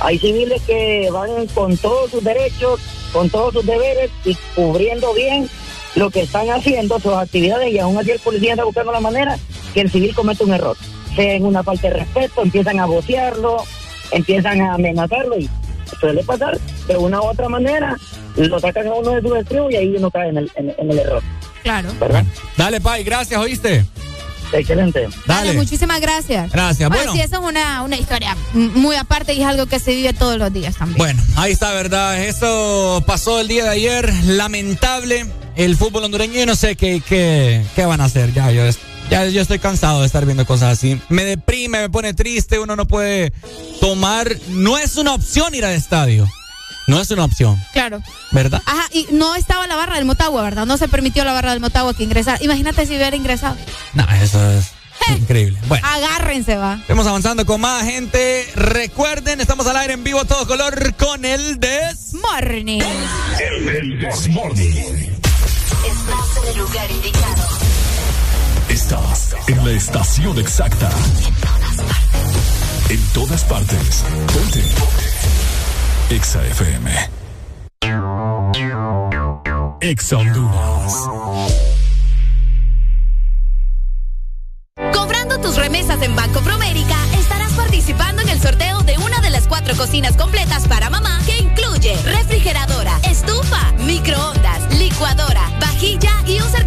Hay 0.00 0.18
civiles 0.18 0.60
que 0.62 1.08
van 1.10 1.46
con 1.48 1.76
todos 1.78 2.10
sus 2.10 2.22
derechos, 2.22 2.80
con 3.12 3.30
todos 3.30 3.54
sus 3.54 3.64
deberes 3.64 4.10
y 4.24 4.36
cubriendo 4.54 5.14
bien 5.14 5.48
lo 5.94 6.10
que 6.10 6.22
están 6.22 6.50
haciendo, 6.50 6.98
sus 6.98 7.12
actividades, 7.12 7.72
y 7.72 7.78
aún 7.78 7.96
así 7.98 8.10
el 8.10 8.18
policía 8.18 8.52
anda 8.52 8.64
buscando 8.64 8.92
la 8.92 9.00
manera 9.00 9.38
que 9.72 9.82
el 9.82 9.90
civil 9.90 10.14
cometa 10.14 10.44
un 10.44 10.52
error. 10.52 10.76
Sea 11.14 11.34
en 11.34 11.44
una 11.44 11.62
falta 11.62 11.88
de 11.88 11.94
respeto, 11.94 12.42
empiezan 12.42 12.80
a 12.80 12.86
vocearlo, 12.86 13.62
empiezan 14.12 14.60
a 14.60 14.74
amenazarlo 14.74 15.38
y 15.38 15.48
suele 16.00 16.22
pasar 16.24 16.58
de 16.88 16.96
una 16.96 17.20
u 17.20 17.24
otra 17.26 17.48
manera, 17.48 17.96
lo 18.36 18.58
sacan 18.60 18.86
a 18.86 18.94
uno 18.94 19.10
de 19.10 19.22
sus 19.22 19.36
estribos 19.38 19.72
y 19.72 19.76
ahí 19.76 19.94
uno 19.96 20.10
cae 20.10 20.28
en 20.30 20.38
el, 20.38 20.50
en- 20.56 20.74
en 20.78 20.90
el 20.90 20.98
error. 20.98 21.22
Claro. 21.62 21.90
¿Verdad? 22.00 22.24
Dale, 22.56 22.80
Pai, 22.80 23.04
gracias, 23.04 23.40
¿oíste? 23.40 23.84
Excelente. 24.52 25.08
Dale, 25.26 25.54
muchísimas 25.54 26.00
gracias. 26.00 26.52
Gracias, 26.52 26.88
bueno. 26.90 27.12
sí, 27.12 27.20
eso 27.20 27.36
es 27.36 27.42
una, 27.42 27.82
una 27.82 27.96
historia 27.96 28.36
muy 28.52 28.96
aparte 28.96 29.32
y 29.32 29.40
es 29.40 29.46
algo 29.46 29.64
que 29.66 29.78
se 29.78 29.94
vive 29.94 30.12
todos 30.12 30.36
los 30.36 30.52
días 30.52 30.76
también. 30.76 30.98
Bueno, 30.98 31.22
ahí 31.36 31.52
está, 31.52 31.72
¿verdad? 31.72 32.22
Eso 32.22 33.02
pasó 33.06 33.40
el 33.40 33.48
día 33.48 33.64
de 33.64 33.70
ayer. 33.70 34.12
Lamentable. 34.24 35.24
El 35.56 35.76
fútbol 35.76 36.04
hondureño, 36.04 36.34
yo 36.34 36.46
no 36.46 36.56
sé 36.56 36.76
qué, 36.76 37.02
qué, 37.06 37.62
qué 37.74 37.86
van 37.86 38.00
a 38.00 38.04
hacer. 38.04 38.32
Ya 38.34 38.50
yo, 38.50 38.62
ya 39.12 39.26
yo 39.28 39.42
estoy 39.42 39.58
cansado 39.58 40.00
de 40.00 40.06
estar 40.06 40.24
viendo 40.24 40.46
cosas 40.46 40.72
así. 40.78 41.00
Me 41.08 41.24
deprime, 41.24 41.80
me 41.80 41.90
pone 41.90 42.14
triste. 42.14 42.58
Uno 42.58 42.76
no 42.76 42.86
puede 42.86 43.32
tomar. 43.80 44.34
No 44.48 44.78
es 44.78 44.96
una 44.96 45.12
opción 45.14 45.54
ir 45.54 45.64
al 45.64 45.74
estadio. 45.74 46.28
No 46.88 47.00
es 47.00 47.10
una 47.12 47.24
opción, 47.24 47.62
Claro. 47.72 48.02
¿verdad? 48.32 48.60
Ajá, 48.66 48.86
y 48.92 49.06
no 49.12 49.36
estaba 49.36 49.68
la 49.68 49.76
barra 49.76 49.94
del 49.96 50.04
Motagua, 50.04 50.42
¿verdad? 50.42 50.66
No 50.66 50.76
se 50.78 50.88
permitió 50.88 51.24
la 51.24 51.32
barra 51.32 51.52
del 51.52 51.60
Motagua 51.60 51.94
que 51.94 52.02
ingresara. 52.02 52.38
Imagínate 52.42 52.86
si 52.86 52.96
hubiera 52.96 53.14
ingresado. 53.14 53.56
No, 53.94 54.04
eso 54.20 54.50
es 54.52 54.72
increíble. 55.16 55.56
Bueno. 55.68 55.86
Agárrense, 55.86 56.56
va. 56.56 56.78
Estamos 56.80 57.06
avanzando 57.06 57.46
con 57.46 57.60
más 57.60 57.84
gente. 57.84 58.50
Recuerden, 58.56 59.40
estamos 59.40 59.66
al 59.68 59.76
aire 59.76 59.94
en 59.94 60.02
vivo 60.02 60.20
a 60.20 60.24
todo 60.24 60.44
color 60.46 60.94
con 60.96 61.24
el 61.24 61.60
Des 61.60 62.14
Morning. 62.14 62.80
El 63.40 63.98
This 64.00 64.28
Morning. 64.30 64.70
Estás 65.86 66.42
en 66.42 66.48
el 66.52 66.58
lugar 66.58 66.90
indicado. 66.90 67.61
Estás 68.82 69.36
en 69.46 69.64
la 69.64 69.70
estación 69.70 70.36
exacta. 70.40 70.90
En 72.88 73.00
todas 73.14 73.44
partes. 73.44 74.04
Ponte. 74.34 74.64
Exa 76.10 76.44
FM. 76.46 76.90
Exa 79.80 80.16
Honduras. 80.18 80.94
Cobrando 84.92 85.38
tus 85.38 85.56
remesas 85.56 86.02
en 86.02 86.16
Banco 86.16 86.40
Promérica, 86.40 86.96
estarás 87.20 87.52
participando 87.52 88.22
en 88.22 88.30
el 88.30 88.40
sorteo 88.40 88.80
de 88.80 88.98
una 88.98 89.20
de 89.20 89.30
las 89.30 89.46
cuatro 89.46 89.76
cocinas 89.76 90.16
completas 90.16 90.66
para 90.66 90.90
mamá 90.90 91.20
que 91.24 91.38
incluye 91.38 91.96
refrigeradora, 92.02 92.98
estufa, 93.08 93.72
microondas, 93.78 94.74
licuadora, 94.76 95.31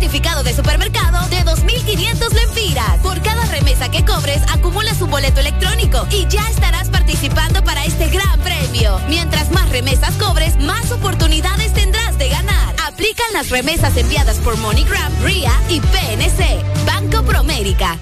certificado 0.06 0.44
de 0.44 0.54
supermercado 0.54 1.28
de 1.30 1.38
2.500 1.44 2.32
lempiras. 2.32 3.00
Por 3.02 3.20
cada 3.24 3.44
remesa 3.46 3.90
que 3.90 4.06
cobres, 4.06 4.40
acumulas 4.54 5.02
un 5.02 5.10
boleto 5.10 5.40
electrónico 5.40 6.06
y 6.12 6.28
ya 6.28 6.48
estarás 6.48 6.90
participando 6.90 7.64
para 7.64 7.84
este 7.86 8.10
gran 8.10 8.40
premio. 8.42 9.00
Mientras 9.10 9.50
más 9.50 9.68
remesas 9.70 10.14
cobres, 10.16 10.58
más 10.58 10.92
oportunidades 10.92 11.74
tendrás 11.74 12.20
de 12.20 12.30
ganar. 12.30 12.76
Aplican 12.86 13.26
las 13.34 13.50
remesas 13.50 13.98
enviadas 13.98 14.38
por 14.38 14.58
MoneyGram, 14.58 15.12
RIA 15.24 15.52
y 15.70 15.80
PNC. 15.80 16.64
Banco 16.86 17.24
Promérica. 17.24 17.98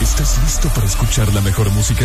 ¿Estás 0.00 0.38
listo 0.44 0.68
para 0.68 0.86
escuchar 0.86 1.32
la 1.34 1.40
mejor 1.40 1.68
música? 1.70 2.04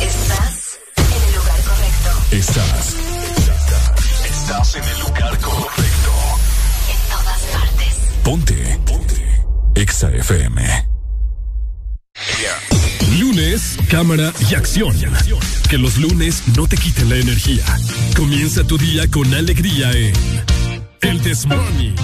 Estás 0.00 0.80
en 0.96 1.22
el 1.22 1.34
lugar 1.36 1.60
correcto. 1.62 2.10
Estás. 2.32 2.96
Estás 4.24 4.74
en 4.74 4.84
el 4.84 4.98
lugar 4.98 5.38
correcto. 5.38 6.03
Ponte. 8.24 8.54
Ponte. 8.86 9.22
Exa 9.74 10.10
FM. 10.10 10.62
Lunes, 13.20 13.76
cámara 13.90 14.32
y 14.50 14.54
acción. 14.54 14.96
Que 15.68 15.76
los 15.76 15.98
lunes 15.98 16.42
no 16.56 16.66
te 16.66 16.78
quiten 16.78 17.10
la 17.10 17.16
energía. 17.16 17.64
Comienza 18.16 18.64
tu 18.64 18.78
día 18.78 19.06
con 19.10 19.32
alegría 19.34 19.92
en 19.92 20.14
El 21.02 21.20
This 21.20 21.44
Morning. 21.44 21.94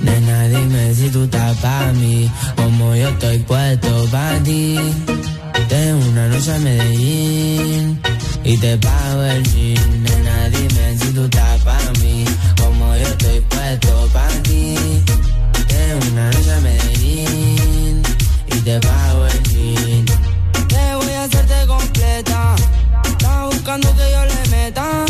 Nena, 0.00 0.48
dime 0.48 0.94
si 0.94 1.10
tú 1.10 1.24
estás 1.24 1.58
pa' 1.58 1.92
mí, 1.92 2.30
como 2.56 2.96
yo 2.96 3.10
estoy 3.10 3.38
puesto 3.40 4.06
pa' 4.10 4.38
ti. 4.42 4.78
Tengo 5.68 6.08
una 6.08 6.28
noche 6.28 6.54
a 6.54 6.58
Medellín 6.58 8.00
y 8.42 8.56
te 8.56 8.78
pago 8.78 9.22
el 9.22 9.42
jean. 9.44 10.02
Nena, 10.02 10.48
dime 10.48 10.98
si 10.98 11.12
tú 11.12 11.24
estás 11.24 11.60
pa' 11.62 11.78
mí, 12.00 12.24
como 12.58 12.96
yo 12.96 13.06
estoy 13.06 13.40
puesto 13.40 14.08
pa' 14.14 14.28
ti. 14.44 14.76
Tengo 15.68 16.06
una 16.12 16.30
noche 16.30 16.52
a 16.54 16.60
Medellín 16.60 18.02
y 18.46 18.60
te 18.60 18.80
pago 18.80 19.26
el 19.26 19.42
jean. 19.42 20.04
Te 20.68 20.94
voy 20.94 21.12
a 21.12 21.24
hacerte 21.24 21.66
completa, 21.66 22.56
estás 23.04 23.44
buscando 23.50 23.94
que 23.94 24.10
yo 24.10 24.24
le 24.24 24.50
meta. 24.56 25.04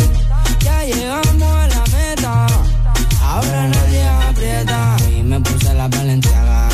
Ya 0.61 0.83
llegamos 0.83 1.41
a 1.41 1.67
la 1.67 1.83
meta. 1.97 2.47
Ahora 3.21 3.67
nadie 3.67 4.03
aprieta. 4.29 4.97
Y 5.17 5.23
me 5.23 5.39
puse 5.39 5.73
la 5.73 5.87
valenciaga. 5.87 6.67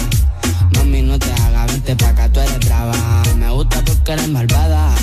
Mami, 0.74 1.04
no 1.04 1.20
te 1.20 1.32
hagas, 1.32 1.72
vente 1.72 1.96
pa' 1.96 2.10
acá, 2.10 2.30
tú 2.30 2.40
eres 2.40 2.60
brava. 2.66 3.25
Porque 4.06 4.22
eres 4.22 4.30
malvada. 4.30 4.94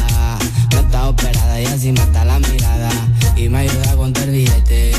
No 0.70 0.78
está 0.78 1.08
operada 1.08 1.60
y 1.60 1.66
así 1.66 1.90
mata 1.90 2.24
la 2.24 2.38
mirada. 2.38 2.90
Y 3.34 3.48
me 3.48 3.58
ayuda 3.58 3.90
a 3.90 3.96
contar 3.96 4.30
billete. 4.30 4.92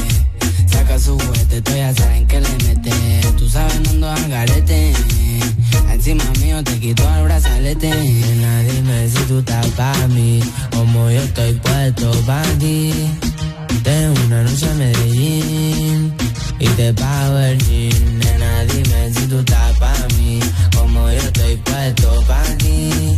Saca 0.68 1.00
su 1.00 1.18
juguete, 1.18 1.62
tú 1.62 1.72
ya 1.74 1.94
saben 1.94 2.28
que 2.28 2.42
le 2.42 2.50
mete. 2.68 2.92
Tú 3.38 3.48
sabes, 3.48 3.80
no 3.80 3.92
ando 3.92 4.12
al 4.12 4.30
garete. 4.30 4.92
Encima 5.90 6.26
mío 6.42 6.62
te 6.66 6.78
quito 6.82 7.02
el 7.16 7.24
brazalete. 7.24 7.92
Nena, 7.92 8.64
dime 8.64 9.08
si 9.08 9.24
tú 9.24 9.40
estás 9.40 9.68
pa' 9.68 10.08
mí. 10.10 10.42
Como 10.72 11.10
yo 11.10 11.22
estoy 11.22 11.54
puesto 11.54 12.12
pa' 12.26 12.44
ti. 12.60 12.92
Tengo 13.84 14.22
una 14.26 14.44
noche 14.44 14.70
a 14.70 14.74
Medellín 14.74 16.14
y 16.60 16.68
te 16.76 16.94
pago 16.94 17.38
el 17.40 17.58
jean. 17.58 18.20
Nena, 18.20 18.66
dime 18.66 19.14
si 19.14 19.28
tú 19.28 19.40
estás 19.40 19.78
pa' 19.78 20.08
mí, 20.18 20.42
como 20.76 21.10
yo 21.10 21.20
estoy 21.20 21.56
puesto 21.56 22.22
pa' 22.28 22.44
ti. 22.58 23.18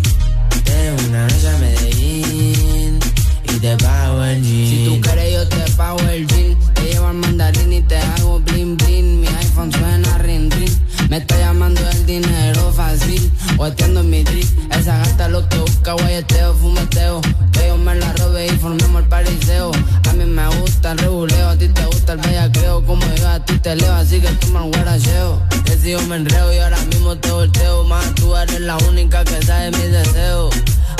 Tengo 0.66 1.10
una 1.10 1.28
noche 1.28 1.50
a 1.50 1.58
Medellín 1.58 3.00
y 3.44 3.60
te 3.60 3.78
pago 3.78 4.24
el 4.24 4.44
jean. 4.44 4.70
Si 4.70 4.86
tú 4.86 5.02
quieres 5.02 5.34
yo 5.34 5.48
te 5.48 5.72
pago 5.72 6.00
el 6.10 6.28
jean. 6.28 6.58
Te 6.74 6.82
llevo 6.84 7.08
al 7.08 7.16
mandarín 7.16 7.74
y 7.74 7.82
te 7.82 7.98
hago 7.98 8.40
bling 8.40 8.78
bling. 8.78 9.22
Mi 9.22 9.28
iPhone 9.28 9.72
suena 9.72 10.18
ring 10.20 10.52
ring. 10.52 10.72
Me 11.10 11.18
está 11.18 11.38
llamando 11.38 11.82
el 11.90 12.06
dinero 12.06 12.74
fácil. 12.74 13.32
Guateando 13.58 14.04
mi 14.04 14.24
drip. 14.24 14.48
Esa 14.72 14.98
gata 14.98 15.30
lo 15.30 15.48
que 15.48 15.58
busca, 15.58 15.94
guayeteo, 15.94 16.54
fumeteo. 16.56 17.22
Que 17.52 17.68
yo 17.68 17.78
me 17.78 17.96
la 17.96 18.12
robe 18.14 18.48
y 18.48 18.50
formemos 18.58 19.04
el 19.04 19.08
pariseo. 19.08 19.72
A 20.10 20.14
mí 20.14 20.26
me 20.26 20.48
gusta 20.60 20.92
el 20.94 20.98
reguleo, 20.98 21.50
a 21.50 21.58
ti 21.58 21.68
te 21.70 21.86
gusta 21.86 22.14
el 22.14 22.20
bellaqueo. 22.20 22.86
Como 22.86 23.06
yo 23.16 23.30
a 23.30 23.40
ti 23.46 23.58
te 23.60 23.76
leo, 23.76 23.94
así 23.94 24.20
que 24.20 24.30
toma 24.30 24.66
el 24.66 24.72
guaracheo. 24.72 25.42
Que 25.64 25.78
si 25.78 25.92
yo 25.92 26.02
me 26.04 26.18
enreo 26.18 26.54
y 26.54 26.58
ahora 26.58 26.82
mismo 26.86 27.16
te 27.18 27.32
volteo. 27.32 27.84
Más 27.84 28.16
tú 28.16 28.36
eres 28.36 28.62
la 28.62 28.78
única 28.90 29.24
que 29.24 29.42
sabe 29.44 29.72
mis 29.72 29.92
deseos. 29.92 30.56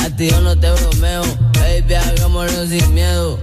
A 0.06 0.10
ti 0.10 0.30
yo 0.30 0.40
no 0.42 0.56
te 0.58 0.70
bromeo, 0.72 1.24
baby, 1.54 1.96
hagámoslo 1.96 2.68
sin 2.68 2.94
miedo. 2.94 3.40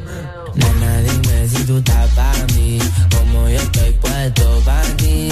Nena, 0.54 0.98
dime 0.98 1.48
si 1.48 1.64
tú 1.64 1.78
estás 1.78 2.08
pa' 2.10 2.32
mí, 2.54 2.78
como 3.10 3.48
yo 3.48 3.58
estoy 3.58 3.90
puesto 3.92 4.60
pa' 4.64 4.82
ti. 4.96 5.28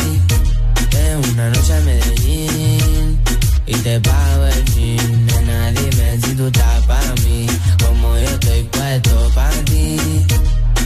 Tengo 0.90 1.28
una 1.32 1.50
noche 1.50 1.74
a 1.74 1.80
Medellín 1.80 3.20
y 3.66 3.72
te 3.72 4.00
pago 4.00 4.46
el 4.46 4.64
jean. 4.66 5.26
Nena, 5.26 5.72
dime 5.72 6.18
si 6.22 6.34
tú 6.34 6.46
estás 6.46 6.84
pa' 6.86 7.14
mí, 7.24 7.46
como 7.84 8.14
yo 8.16 8.28
estoy 8.28 8.62
puesto 8.64 9.30
pa' 9.34 9.50
ti. 9.66 9.96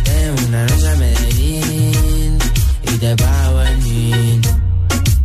Tengo 0.04 0.48
una 0.48 0.66
noche 0.66 0.88
a 0.88 0.96
Medellín 0.96 2.38
y 2.82 2.98
te 2.98 3.16
pago 3.16 3.62
el 3.62 3.82
jean. 3.82 4.40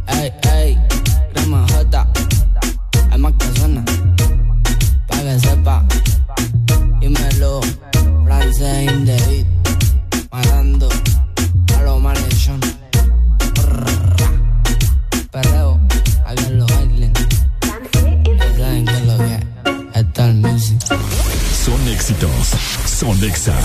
Ey, 0.08 0.32
ey, 0.54 0.78
crema 1.34 1.66
J, 1.70 2.08
hay 3.12 3.20
más 3.20 3.34
que 3.40 3.60
suena, 3.60 3.84
pa' 5.08 5.22
que 5.22 5.40
sepa, 5.40 5.86
dímelo, 7.00 7.62
francés 8.26 8.92
in 8.92 9.06
the 9.06 9.46
matando 10.32 10.99
Son 21.66 21.88
éxitos. 21.88 22.54
Son 22.86 23.24
Exa. 23.24 23.58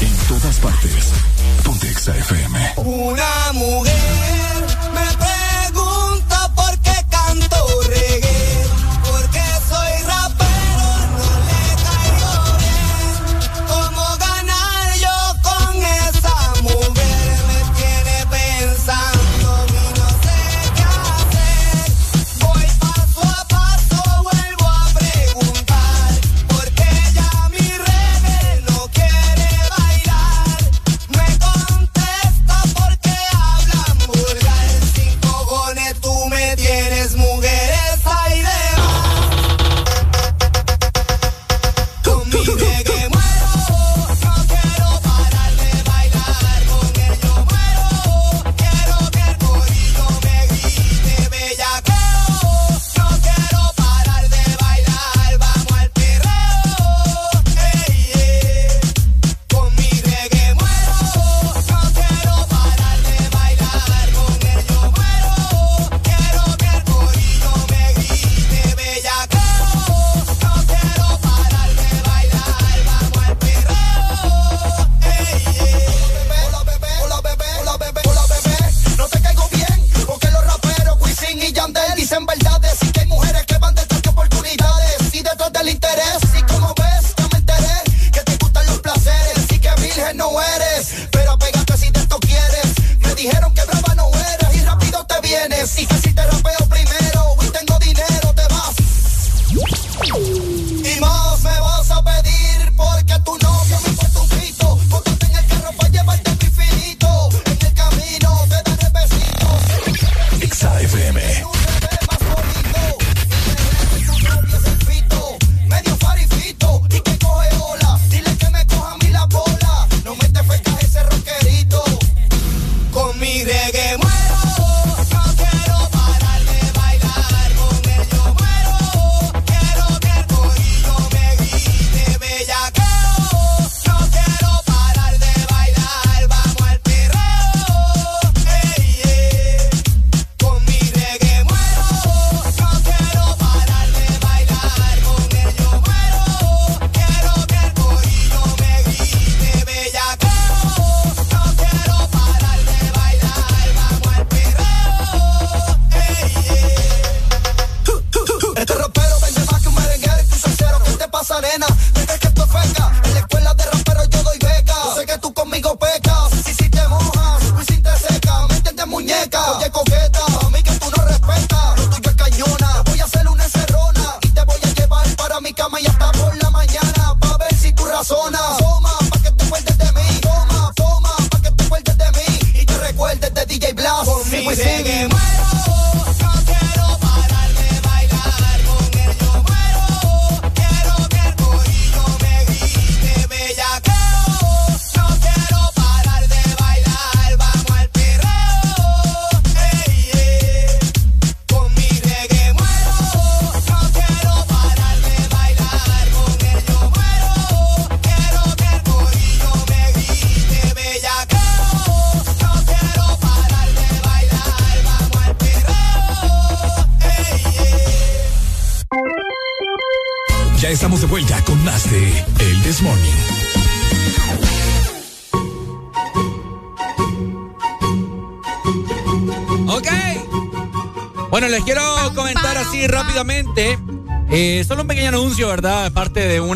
En 0.00 0.28
todas 0.28 0.58
partes. 0.58 1.12
Ponte 1.64 1.88
Exa 1.88 2.16
FM. 2.16 2.72
Una 2.76 3.52
mujer 3.52 4.89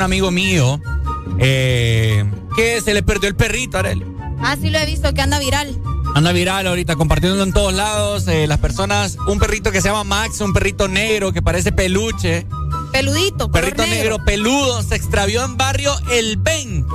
amigo 0.05 0.31
mío. 0.31 0.81
eh, 1.39 2.25
que 2.57 2.81
se 2.81 2.95
le 2.95 3.03
perdió 3.03 3.29
el 3.29 3.35
perrito, 3.35 3.79
Arely. 3.79 4.05
Ah, 4.41 4.57
sí 4.61 4.71
lo 4.71 4.79
he 4.79 4.87
visto, 4.87 5.13
que 5.15 5.23
anda 5.23 5.39
viral. 5.39 5.77
Anda 6.15 6.31
viral 6.33 6.67
ahorita, 6.69 6.95
compartiéndolo 6.97 7.43
en 7.43 7.53
todos 7.53 7.73
lados. 7.75 8.29
eh, 8.29 8.47
las 8.47 8.59
personas, 8.59 9.17
un 9.27 9.39
perrito 9.41 9.73
que 9.73 9.81
se 9.81 9.89
llama 9.89 10.05
Max, 10.05 10.41
un 10.41 10.53
perrito 10.53 10.87
negro 10.87 11.33
que 11.33 11.43
parece 11.43 11.73
peluche. 11.73 12.47
Peludito, 12.93 13.51
Perrito 13.51 13.85
negro. 13.87 14.19
peludo, 14.25 14.81
se 14.85 14.95
extravió 14.95 15.45
en 15.45 15.57
barrio 15.57 15.93
El 16.13 16.37
20. 16.37 16.87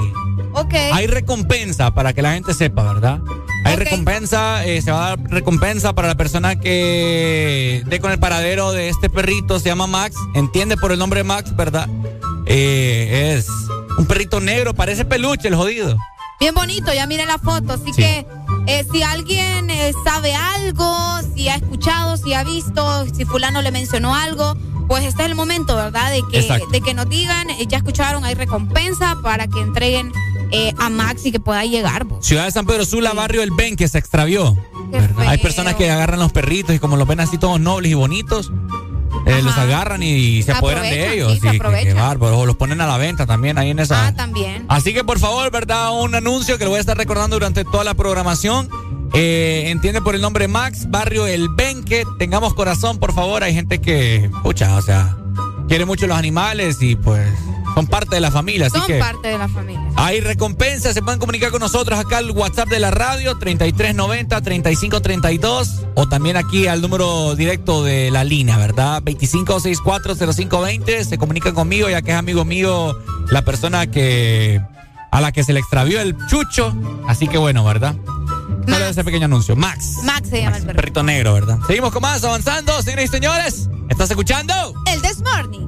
Ok. 0.54 0.74
Hay 0.94 1.08
recompensa 1.08 1.94
para 1.94 2.14
que 2.14 2.22
la 2.22 2.34
gente 2.34 2.54
sepa, 2.54 2.84
¿verdad? 2.94 3.20
Hay 3.66 3.76
recompensa, 3.76 4.66
eh, 4.66 4.82
se 4.82 4.92
va 4.92 5.08
a 5.08 5.10
dar 5.10 5.20
recompensa 5.30 5.94
para 5.94 6.08
la 6.08 6.16
persona 6.16 6.58
que 6.58 7.84
dé 7.86 8.00
con 8.00 8.12
el 8.14 8.20
paradero 8.20 8.72
de 8.72 8.88
este 8.88 9.10
perrito, 9.10 9.60
se 9.60 9.66
llama 9.68 9.86
Max, 9.88 10.16
entiende 10.34 10.78
por 10.78 10.94
el 10.94 11.00
nombre 11.00 11.26
Max, 11.26 11.54
¿verdad? 11.58 11.90
Eh, 12.50 13.36
es 13.38 13.48
un 13.98 14.06
perrito 14.06 14.40
negro, 14.40 14.74
parece 14.74 15.06
peluche 15.06 15.48
el 15.48 15.56
jodido. 15.56 15.98
Bien 16.40 16.56
bonito, 16.56 16.92
ya 16.94 17.06
miré 17.06 17.26
la 17.26 17.38
foto. 17.38 17.74
Así 17.74 17.92
que 17.92 18.26
eh, 18.68 18.86
si 18.92 19.04
alguien 19.04 19.70
eh, 19.70 19.94
sabe 20.04 20.34
algo, 20.34 21.20
si 21.36 21.48
ha 21.50 21.56
escuchado, 21.56 22.18
si 22.18 22.34
ha 22.34 22.44
visto, 22.44 23.06
si 23.16 23.26
fulano 23.26 23.62
le 23.62 23.72
mencionó 23.72 24.16
algo, 24.16 24.56
pues 24.88 25.04
este 25.04 25.22
es 25.24 25.30
el 25.30 25.36
momento, 25.36 25.76
¿verdad? 25.76 26.12
De 26.12 26.24
que, 26.32 26.40
Exacto. 26.40 26.68
de 26.68 26.82
que 26.82 26.94
nos 26.94 27.08
digan, 27.08 27.50
eh, 27.52 27.66
ya 27.68 27.78
escucharon, 27.78 28.26
hay 28.26 28.34
recompensa 28.34 29.18
para 29.22 29.48
que 29.48 29.60
entreguen 29.60 30.12
eh, 30.52 30.74
a 30.80 30.90
Max 30.90 31.26
y 31.26 31.32
que 31.32 31.40
pueda 31.40 31.64
llegar. 31.66 32.08
pues. 32.08 32.26
Ciudad 32.26 32.46
de 32.46 32.52
San 32.52 32.66
Pedro 32.66 32.86
Sula, 32.86 33.14
barrio 33.14 33.44
El 33.44 33.52
Ben, 33.52 33.76
que 33.76 33.88
se 33.88 34.00
extravió. 34.00 34.58
Hay 35.18 35.38
personas 35.38 35.76
que 35.76 35.92
agarran 35.92 36.20
los 36.20 36.32
perritos 36.32 36.76
y 36.76 36.80
como 36.80 36.98
los 36.98 37.08
ven 37.08 37.20
así 37.20 37.38
todos 37.38 37.60
nobles 37.60 37.92
y 37.92 37.94
bonitos, 37.94 38.52
eh, 39.30 39.42
los 39.42 39.58
agarran 39.58 40.04
y, 40.04 40.44
se 40.44 40.52
apoderan 40.52 40.84
de 40.84 41.14
ellos. 41.14 41.34
sí, 41.34 41.40
se 41.40 41.50
aprovechan. 41.50 41.98
O 42.20 42.46
los 42.46 42.56
ponen 42.56 42.82
a 42.82 42.88
la 42.88 42.98
venta 42.98 43.26
también 43.26 43.58
ahí 43.58 43.70
en 43.70 43.80
esa. 43.80 44.08
Ah, 44.08 44.16
también. 44.16 44.66
Así 44.68 44.94
que 44.94 45.04
por 45.04 45.20
favor, 45.20 45.52
¿verdad? 45.52 45.92
Un 46.00 46.16
anuncio 46.16 46.58
que 46.58 46.64
lo 46.64 46.72
voy 46.72 46.78
a 46.78 46.82
estar 46.82 46.98
recordando 46.98 47.36
durante 47.36 47.64
toda 47.64 47.84
la 47.84 47.94
programación. 47.94 48.70
Eh, 49.14 49.66
entiende 49.68 50.02
por 50.02 50.16
el 50.16 50.22
nombre 50.22 50.48
Max, 50.48 50.90
barrio 50.90 51.28
El 51.28 51.50
Benque. 51.50 52.04
Tengamos 52.18 52.54
corazón, 52.54 53.00
por 53.00 53.14
favor. 53.14 53.44
Hay 53.44 53.54
gente 53.54 53.82
que, 53.82 54.30
pucha, 54.44 54.78
o 54.78 54.82
sea, 54.82 55.18
quiere 55.68 55.86
mucho 55.86 56.08
los 56.08 56.18
animales 56.18 56.82
y 56.82 56.96
pues 56.96 57.28
son 57.76 57.88
parte 57.88 58.16
de 58.16 58.22
la 58.22 58.32
familia. 58.32 58.68
Así 58.68 58.78
Son 58.78 58.88
que 58.88 59.00
parte 59.00 59.30
de 59.30 59.38
la 59.38 59.48
familia. 59.48 59.82
hay 59.96 60.20
recompensas. 60.20 60.94
Se 60.94 61.02
pueden 61.02 61.20
comunicar 61.20 61.52
con 61.52 61.62
nosotros 61.62 61.98
acá 61.98 62.18
al 62.18 62.32
WhatsApp 62.32 62.68
de 62.70 62.80
la 62.80 62.92
radio 62.92 63.40
3390-3532 63.40 65.79
o 66.00 66.08
también 66.08 66.38
aquí 66.38 66.68
al 66.68 66.82
número 66.82 67.36
directo 67.36 67.84
de 67.84 68.10
la 68.10 68.24
línea, 68.24 68.58
¿verdad? 68.58 69.04
25640520. 69.04 71.04
Se 71.04 71.18
comunican 71.18 71.54
conmigo 71.54 71.90
ya 71.90 72.02
que 72.02 72.12
es 72.12 72.18
amigo 72.18 72.46
mío 72.46 72.98
la 73.30 73.44
persona 73.44 73.88
que 73.88 74.62
a 75.12 75.20
la 75.20 75.34
que 75.34 75.44
se 75.44 75.52
le 75.52 75.60
extravió 75.60 76.00
el 76.00 76.16
chucho. 76.28 76.74
Así 77.06 77.28
que 77.28 77.38
bueno, 77.38 77.66
¿verdad? 77.66 77.98
Solo 78.66 78.86
ese 78.86 79.04
pequeño 79.04 79.26
anuncio. 79.26 79.58
Max. 79.58 79.98
Max 80.04 80.30
se 80.30 80.42
llama 80.42 80.56
el 80.56 80.64
perro. 80.64 80.78
Perrito 80.78 81.04
negro, 81.04 81.34
¿verdad? 81.34 81.60
Seguimos 81.68 81.92
con 81.92 82.02
más, 82.02 82.24
avanzando, 82.24 82.82
señores 82.82 83.10
y 83.10 83.10
señores. 83.10 83.70
¿Estás 83.90 84.10
escuchando? 84.10 84.54
El 84.86 85.02
This 85.02 85.22
Morning. 85.22 85.68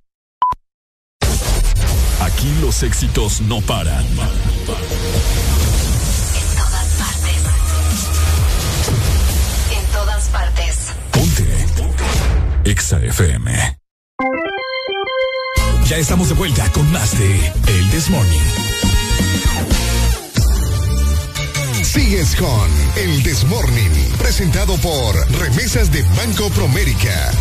Éxitos 2.83 3.41
no 3.41 3.61
paran. 3.61 4.03
En 4.03 4.15
todas 6.57 6.87
partes. 6.97 7.41
En 9.71 9.85
todas 9.91 10.29
partes. 10.29 10.77
Ponte. 11.11 11.65
EXA 12.65 12.97
FM. 13.03 13.77
Ya 15.85 15.97
estamos 15.97 16.29
de 16.29 16.35
vuelta 16.35 16.71
con 16.71 16.91
más 16.91 17.17
de 17.19 17.53
El 17.67 17.89
This 17.91 18.09
Morning. 18.09 18.39
Sigues 21.83 22.35
con 22.35 22.69
El 22.95 23.21
Desmorning, 23.21 23.91
presentado 24.17 24.75
por 24.77 25.15
Remesas 25.39 25.91
de 25.91 26.01
Banco 26.15 26.49
Promérica. 26.49 27.31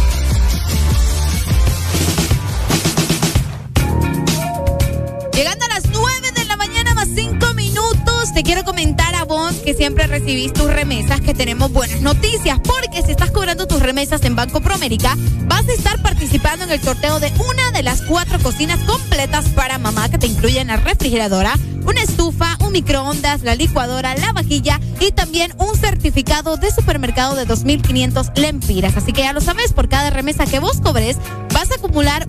Quiero 8.43 8.65
comentar 8.65 9.15
a 9.15 9.25
vos 9.25 9.55
que 9.57 9.75
siempre 9.75 10.07
recibís 10.07 10.53
tus 10.53 10.73
remesas 10.73 11.21
que 11.21 11.35
tenemos 11.35 11.73
buenas 11.73 12.01
noticias, 12.01 12.59
porque 12.61 13.03
si 13.03 13.11
estás 13.11 13.31
cobrando 13.31 13.67
tus 13.67 13.81
remesas 13.81 14.25
en 14.25 14.37
Banco 14.37 14.61
Promérica, 14.61 15.17
vas 15.47 15.69
a 15.69 15.73
estar 15.73 16.01
participando 16.01 16.65
en 16.65 16.71
el 16.71 16.81
sorteo 16.81 17.21
de 17.21 17.33
una 17.51 17.71
de 17.73 17.83
las 17.83 18.03
cuatro 18.03 18.39
cocinas 18.39 18.81
completas 18.81 19.49
para 19.51 19.79
mamá 19.79 20.09
que 20.09 20.19
te 20.19 20.27
incluyen 20.27 20.69
la 20.69 20.77
refrigeradora, 20.77 21.55
una 21.85 22.03
estufa, 22.03 22.57
un 22.61 22.73
microondas, 22.73 23.43
la 23.43 23.55
licuadora, 23.55 24.15
la 24.15 24.33
vajilla 24.33 24.81
y 25.01 25.13
también 25.13 25.53
un 25.59 25.77
certificado 25.77 26.57
de 26.57 26.71
supermercado 26.71 27.35
de 27.35 27.47
2.500 27.47 28.37
lempiras. 28.37 28.97
Así 28.97 29.13
que 29.13 29.23
ya 29.23 29.33
lo 29.33 29.41
sabes, 29.41 29.73
por 29.73 29.89
cada 29.89 30.11
remesa 30.11 30.47
que 30.47 30.61
vos 30.61 30.81
cobres, 30.81 31.17
vas 31.53 31.71
a 31.71 31.80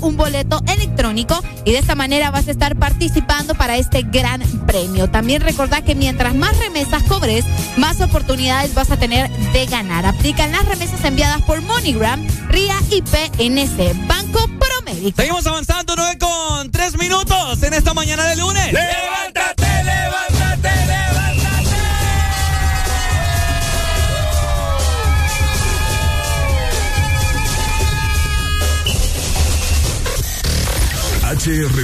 un 0.01 0.17
boleto 0.17 0.61
electrónico 0.67 1.41
y 1.65 1.71
de 1.71 1.79
esta 1.79 1.95
manera 1.95 2.31
vas 2.31 2.47
a 2.47 2.51
estar 2.51 2.75
participando 2.75 3.53
para 3.55 3.77
este 3.77 4.01
gran 4.01 4.41
premio. 4.65 5.09
También 5.09 5.41
recordá 5.41 5.81
que 5.81 5.95
mientras 5.95 6.35
más 6.35 6.57
remesas 6.57 7.03
cobres, 7.03 7.45
más 7.77 8.01
oportunidades 8.01 8.73
vas 8.73 8.91
a 8.91 8.97
tener 8.97 9.29
de 9.29 9.65
ganar. 9.67 10.05
Aplican 10.05 10.51
las 10.51 10.65
remesas 10.65 11.03
enviadas 11.05 11.41
por 11.43 11.61
MoneyGram, 11.61 12.27
RIA 12.49 12.75
y 12.89 13.01
PNC, 13.01 14.07
Banco 14.07 14.39
Promérica. 14.59 15.21
Seguimos 15.21 15.45
avanzando, 15.45 15.80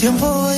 Pero 0.00 0.10
al 0.10 0.57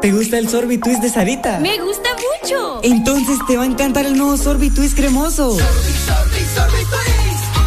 ¿Te 0.00 0.12
gusta 0.12 0.38
el 0.38 0.48
Sorbi 0.48 0.78
Twist 0.78 1.02
de 1.02 1.10
Sarita? 1.10 1.58
Me 1.58 1.76
gusta 1.78 2.08
mucho. 2.40 2.80
Entonces 2.84 3.36
te 3.48 3.56
va 3.56 3.64
a 3.64 3.66
encantar 3.66 4.06
el 4.06 4.16
nuevo 4.16 4.36
Sorbi 4.36 4.70
Twist 4.70 4.96
cremoso. 4.96 5.56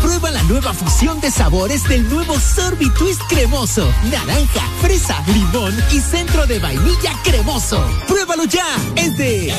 Prueba 0.01 0.31
la 0.31 0.41
nueva 0.43 0.73
fusión 0.73 1.19
de 1.19 1.29
sabores 1.29 1.83
del 1.89 2.07
nuevo 2.09 2.39
Sorbi 2.39 2.89
Twist 2.91 3.21
cremoso. 3.27 3.85
Naranja, 4.09 4.61
fresa, 4.81 5.21
limón 5.27 5.75
y 5.91 5.99
centro 5.99 6.47
de 6.47 6.59
vainilla 6.59 7.11
cremoso. 7.23 7.83
Pruébalo 8.07 8.45
ya. 8.45 8.65
Es 8.95 9.17
de 9.17 9.53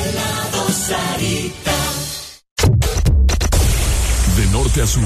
De 4.37 4.47
norte 4.51 4.81
a 4.81 4.87
sur. 4.87 5.03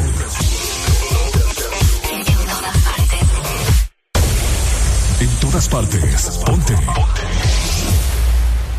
En 5.18 5.28
todas 5.40 5.68
partes. 5.68 6.40
Ponte. 6.44 6.74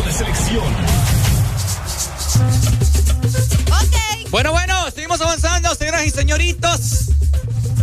La 0.00 0.12
selección. 0.12 0.64
Bueno, 4.30 4.52
bueno, 4.52 4.90
seguimos 4.94 5.20
avanzando, 5.20 5.74
señoras 5.74 6.06
y 6.06 6.10
señoritos. 6.10 7.10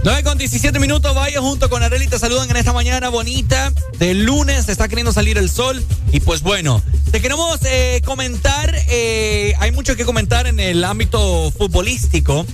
9 0.04 0.24
con 0.24 0.38
17 0.38 0.80
minutos, 0.80 1.14
vaya 1.14 1.42
junto 1.42 1.70
con 1.70 1.84
Areli, 1.84 2.08
te 2.08 2.18
saludan 2.18 2.50
en 2.50 2.56
esta 2.56 2.72
mañana 2.72 3.10
bonita 3.10 3.74
de 3.98 4.14
lunes, 4.14 4.70
está 4.70 4.88
queriendo 4.88 5.12
salir 5.12 5.38
el 5.38 5.50
sol 5.50 5.84
y 6.12 6.22
pues 6.22 6.42
bueno, 6.42 6.82
te 7.12 7.22
queremos 7.22 7.60
eh, 7.66 8.02
comentar, 8.06 8.74
eh, 8.88 9.54
hay 9.60 9.72
mucho 9.74 9.98
que 9.98 10.06
comentar 10.06 10.48
en 10.48 10.60
el 10.60 10.84
ámbito 10.84 11.52
futbolístico. 11.52 12.46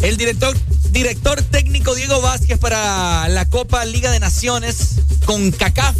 El 0.00 0.16
director, 0.16 0.56
director 0.90 1.42
técnico 1.42 1.94
Diego 1.94 2.20
Vázquez 2.20 2.58
para 2.58 3.28
la 3.28 3.46
Copa 3.46 3.84
Liga 3.84 4.10
de 4.10 4.20
Naciones 4.20 4.96
con 5.26 5.50
CACAF 5.50 5.96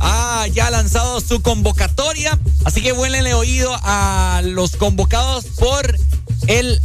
ha 0.00 0.46
ya 0.48 0.70
lanzado 0.70 1.20
su 1.20 1.40
convocatoria, 1.40 2.38
así 2.64 2.82
que 2.82 2.92
vuélenle 2.92 3.34
oído 3.34 3.74
a 3.82 4.42
los 4.44 4.76
convocados 4.76 5.46
por 5.58 5.96
el 6.46 6.80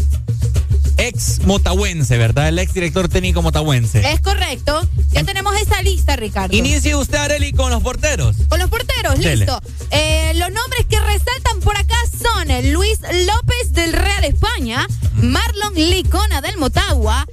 ex 0.98 1.40
motahuense, 1.46 2.18
¿verdad? 2.18 2.50
El 2.50 2.60
ex 2.60 2.74
director 2.74 3.08
técnico 3.10 3.42
motahuense. 3.42 4.00
Es 4.12 4.22
correcto. 4.22 4.88
Ya 5.12 5.24
tenemos 5.24 5.56
esa 5.60 5.82
lista, 5.82 6.16
Ricardo. 6.16 6.56
Inicie 6.56 6.96
usted, 6.96 7.18
Areli, 7.18 7.52
con 7.54 7.72
los 7.72 7.82
porteros. 7.82 8.36
Con 8.50 8.60
los 8.60 8.70
porteros, 8.70 9.18
Dele. 9.20 9.38
listo. 9.38 9.62
Eh, 9.92 10.34
los 10.36 10.52
nombres 10.52 10.86
que 10.90 11.00
resaltan 11.00 11.60
por 11.62 11.78
acá 11.78 11.96
son 12.22 12.74
Luis 12.74 13.00
López 13.02 13.74
del 13.74 13.94
Real 13.94 14.24
España, 14.24 14.88
Marlon 15.16 15.74
Licona 15.76 16.42
del 16.42 16.58
Motagua, 16.58 17.26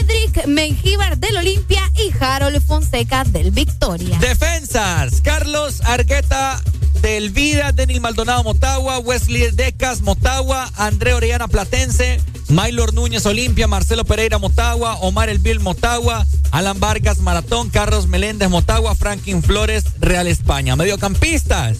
Edric 0.00 0.46
Mengíbar 0.46 1.18
del 1.18 1.36
Olimpia 1.36 1.82
y 1.96 2.12
Harold 2.22 2.60
Fonseca 2.62 3.24
del 3.24 3.50
Victoria. 3.50 4.18
Defensas, 4.18 5.20
Carlos 5.22 5.80
Argueta 5.84 6.60
del 7.02 7.30
Vida, 7.30 7.72
Denis 7.72 8.00
Maldonado 8.00 8.42
Motagua, 8.44 8.98
Wesley 8.98 9.50
Decas 9.52 10.00
Motagua, 10.02 10.70
André 10.76 11.14
Orellana 11.14 11.48
Platense, 11.48 12.20
Maylor 12.48 12.92
Núñez 12.94 13.24
Olimpia, 13.26 13.66
Marcelo 13.66 14.04
Pereira 14.04 14.38
Motagua, 14.38 14.96
Omar 14.96 15.28
Elvil 15.28 15.60
Motagua, 15.60 16.26
Alan 16.50 16.78
Vargas 16.80 17.18
Maratón, 17.20 17.70
Carlos 17.70 18.06
Meléndez 18.08 18.48
Motagua, 18.50 18.94
Franklin 18.94 19.42
Flores 19.42 19.84
Real 20.00 20.26
España. 20.26 20.76
Mediocampistas, 20.76 21.78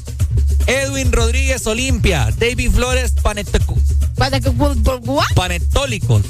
Edwin 0.67 1.13
Rodríguez 1.13 1.67
Olimpia. 1.67 2.29
David 2.39 2.71
Flores 2.71 3.13
Panetólicos. 5.35 6.23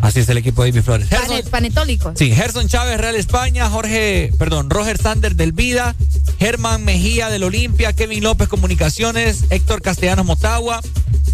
Así 0.00 0.20
es 0.20 0.28
el 0.28 0.38
equipo 0.38 0.62
de 0.62 0.70
David 0.70 0.84
Flores. 0.84 1.08
Pane- 1.08 1.42
panetólicos. 1.44 2.12
Sí, 2.16 2.32
Gerson 2.32 2.68
Chávez, 2.68 2.98
Real 3.00 3.16
España, 3.16 3.68
Jorge, 3.68 4.32
perdón, 4.38 4.70
Roger 4.70 4.96
Sander 4.96 5.34
del 5.34 5.50
Vida, 5.52 5.96
Germán 6.38 6.84
Mejía 6.84 7.30
del 7.30 7.42
Olimpia, 7.42 7.92
Kevin 7.98 8.22
López 8.22 8.46
Comunicaciones, 8.46 9.46
Héctor 9.50 9.82
Castellanos 9.82 10.24
Motagua, 10.24 10.80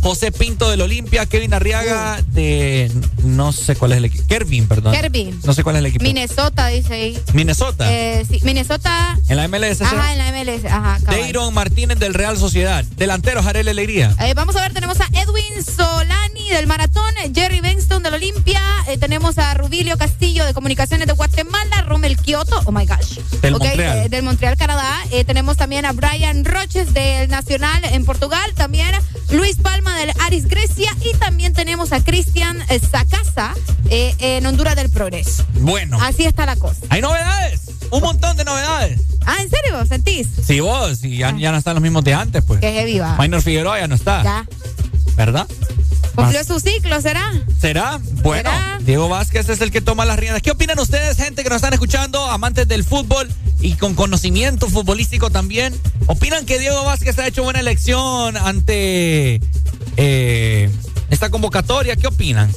José 0.01 0.33
Pinto 0.33 0.71
del 0.71 0.81
Olimpia, 0.81 1.27
Kevin 1.27 1.53
Arriaga 1.53 2.23
de 2.29 2.91
no 3.23 3.53
sé 3.53 3.77
cuál 3.77 3.93
es 3.93 3.99
el 3.99 4.07
equipo. 4.07 4.25
Kervin, 4.29 4.67
perdón. 4.67 4.95
Kervin. 4.95 5.41
No 5.45 5.53
sé 5.55 5.63
cuál 5.63 5.77
es 5.77 5.81
el 5.81 5.87
equipo. 5.87 6.05
Minnesota, 6.05 6.69
dice 6.69 6.95
ahí. 6.95 7.19
Minnesota. 7.33 7.91
Eh, 7.91 8.27
sí, 8.29 8.41
Minnesota. 8.43 9.19
en 9.29 9.37
la 9.37 9.49
MLS. 9.49 9.83
Ajá, 9.83 10.13
en 10.13 10.19
la 10.19 10.33
MLS. 10.33 10.65
Ajá. 10.67 10.99
Deiron 11.11 11.53
Martínez 11.53 11.99
del 11.99 12.15
Real 12.15 12.39
Sociedad. 12.39 12.85
Delantero, 12.97 13.43
Jarel 13.43 13.69
Alegría. 13.69 14.15
Eh, 14.21 14.35
vamos 14.35 14.57
a 14.57 14.63
ver, 14.63 14.73
tenemos 14.73 15.01
a 15.01 15.07
Edwin 15.13 15.65
Solani 15.65 16.51
del 16.51 16.67
Maratón, 16.67 17.15
Jerry 17.35 17.61
Benston 17.61 18.03
del 18.03 18.15
Olimpia, 18.15 18.61
eh, 18.87 18.99
tenemos 18.99 19.39
a 19.39 19.55
Rubilio 19.55 19.97
Castillo 19.97 20.45
de 20.45 20.53
Comunicaciones 20.53 21.07
de 21.07 21.15
Guatemala, 21.15 21.83
Rommel 21.87 22.19
Kioto, 22.19 22.61
oh 22.67 22.73
my 22.73 22.87
gosh. 22.87 23.19
Del 23.41 23.53
Montreal. 23.53 24.11
del 24.11 24.23
Montreal, 24.23 24.57
Canadá. 24.57 24.99
Tenemos 25.27 25.57
también 25.57 25.87
a 25.87 25.93
Brian 25.93 26.45
Roches 26.55 26.95
del 26.95 27.29
Nacional 27.29 27.85
en 27.85 28.05
Portugal, 28.05 28.53
también 28.55 28.89
Luis 29.31 29.57
Palma 29.57 29.97
del 29.99 30.13
Aris 30.21 30.47
Grecia 30.47 30.95
y 31.01 31.13
también 31.19 31.53
tenemos 31.53 31.93
a 31.93 32.03
Cristian 32.03 32.63
eh, 32.69 32.79
Sacasa 32.79 33.55
eh, 33.91 34.15
en 34.21 34.47
Honduras 34.47 34.77
del 34.77 34.89
Progreso. 34.89 35.45
Bueno. 35.55 35.99
Así 36.01 36.25
está 36.25 36.47
la 36.47 36.57
cosa. 36.57 36.81
Hay 36.91 37.01
novedades. 37.01 37.63
Un 37.91 38.01
montón 38.01 38.37
de 38.37 38.45
novedades. 38.45 39.01
Ah, 39.27 39.37
¿en 39.41 39.51
serio? 39.51 39.85
¿Sentís? 39.87 40.29
Sí, 40.47 40.61
vos, 40.61 41.03
y 41.05 41.19
ya, 41.19 41.37
ya 41.37 41.51
no 41.51 41.59
están 41.59 41.75
los 41.75 41.83
mismos 41.83 42.05
de 42.05 42.15
antes, 42.15 42.45
pues. 42.45 42.61
Que 42.61 42.73
heavy 42.73 42.99
va. 42.99 43.17
Minor 43.19 43.43
Figueroa 43.43 43.81
ya 43.81 43.89
no 43.89 43.95
está. 43.95 44.23
Ya. 44.23 44.47
¿Verdad? 45.17 45.47
Cumplió 46.15 46.45
su 46.45 46.61
ciclo, 46.61 47.01
¿será? 47.01 47.33
¿Será? 47.61 48.01
Bueno, 48.23 48.51
¿Será? 48.51 48.79
Diego 48.81 49.09
Vázquez 49.09 49.49
es 49.49 49.61
el 49.61 49.71
que 49.71 49.81
toma 49.81 50.05
las 50.05 50.19
riendas. 50.19 50.43
¿Qué 50.43 50.51
opinan 50.51 50.79
ustedes, 50.79 51.17
gente 51.17 51.43
que 51.43 51.49
nos 51.49 51.57
están 51.57 51.73
escuchando, 51.73 52.25
amantes 52.31 52.69
del 52.69 52.85
fútbol 52.85 53.29
y 53.61 53.75
con 53.75 53.95
conocimiento 53.95 54.69
futbolístico 54.69 55.31
también? 55.31 55.75
¿Opinan 56.07 56.47
que 56.47 56.59
Diego 56.59 56.85
Vázquez 56.85 57.19
ha 57.19 57.27
hecho 57.27 57.43
buena 57.43 57.61
elección 57.61 58.37
ante 58.37 59.41
eh, 59.97 60.71
esta 61.11 61.31
convocatoria? 61.31 61.97
¿Qué 61.97 62.07
opinan? 62.07 62.51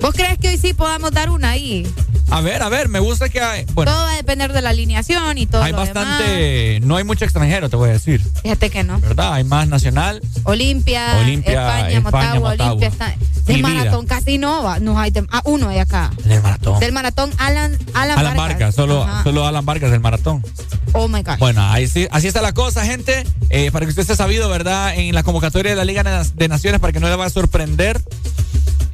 ¿Vos 0.00 0.12
crees 0.14 0.38
que 0.38 0.48
hoy 0.48 0.56
sí 0.58 0.72
podamos 0.74 1.10
dar 1.12 1.30
una 1.30 1.50
ahí? 1.50 1.86
A 2.30 2.40
ver, 2.40 2.62
a 2.62 2.68
ver, 2.68 2.88
me 2.88 3.00
gusta 3.00 3.28
que 3.28 3.40
hay. 3.40 3.64
Bueno, 3.74 3.90
todo 3.92 4.04
va 4.04 4.12
a 4.12 4.16
depender 4.16 4.52
de 4.52 4.62
la 4.62 4.70
alineación 4.70 5.36
y 5.36 5.46
todo 5.46 5.62
hay 5.64 5.72
lo 5.72 5.78
bastante. 5.78 6.78
No 6.82 6.96
hay 6.96 7.02
mucho 7.04 7.24
extranjero, 7.24 7.68
te 7.68 7.74
voy 7.76 7.90
a 7.90 7.92
decir. 7.94 8.20
demás. 8.22 8.42
Fíjate 8.42 8.70
que 8.70 8.84
no. 8.84 9.00
¿Verdad? 9.00 9.34
Hay 9.34 9.44
más 9.44 9.66
nacional. 9.66 10.22
Olimpia, 10.44 11.18
Olimpia, 11.20 11.52
España, 11.52 11.88
España, 11.88 12.00
Motagua, 12.00 12.50
Motagua. 12.50 12.66
Olimpia 12.72 12.88
está. 12.88 13.14
De 13.46 13.54
Mi 13.54 13.62
vida. 13.62 13.68
maratón 13.68 14.06
casi 14.06 14.38
no 14.38 14.62
va. 14.62 14.78
No 14.78 14.98
hay 14.98 15.10
de- 15.10 15.26
ah, 15.32 15.42
uno 15.44 15.68
hay 15.70 15.78
acá. 15.80 16.10
Del 16.24 16.40
maratón. 16.40 16.78
Del 16.78 16.92
maratón 16.92 17.32
Alan 17.38 17.76
Alan, 17.94 18.18
Alan 18.18 18.36
Vargas, 18.36 18.74
solo, 18.76 19.02
Ajá. 19.02 19.24
solo 19.24 19.44
Alan 19.46 19.66
Vargas 19.66 19.90
del 19.90 20.00
maratón. 20.00 20.44
Oh 20.92 21.08
my 21.08 21.22
god. 21.22 21.38
Bueno, 21.38 21.62
ahí 21.68 21.88
sí- 21.88 22.06
así 22.12 22.28
está 22.28 22.40
la 22.42 22.52
cosa, 22.52 22.84
gente. 22.84 23.24
Eh, 23.48 23.70
para 23.72 23.86
que 23.86 23.90
usted 23.90 24.02
esté 24.02 24.14
sabido, 24.14 24.48
¿verdad? 24.48 24.94
En 24.94 25.14
la 25.16 25.24
convocatoria 25.24 25.72
de 25.72 25.76
la 25.76 25.84
Liga 25.84 26.04
de 26.34 26.48
Naciones, 26.48 26.80
para 26.80 26.92
que 26.92 27.00
no 27.00 27.08
le 27.08 27.16
va 27.16 27.26
a 27.26 27.30
sorprender 27.30 28.00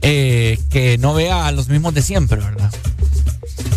eh, 0.03 0.59
que 0.71 0.99
no 0.99 1.15
vea 1.15 1.47
a 1.47 1.53
los 1.53 1.69
mismos 1.69 1.95
de 1.95 2.03
siempre, 2.03 2.39
¿verdad? 2.41 2.71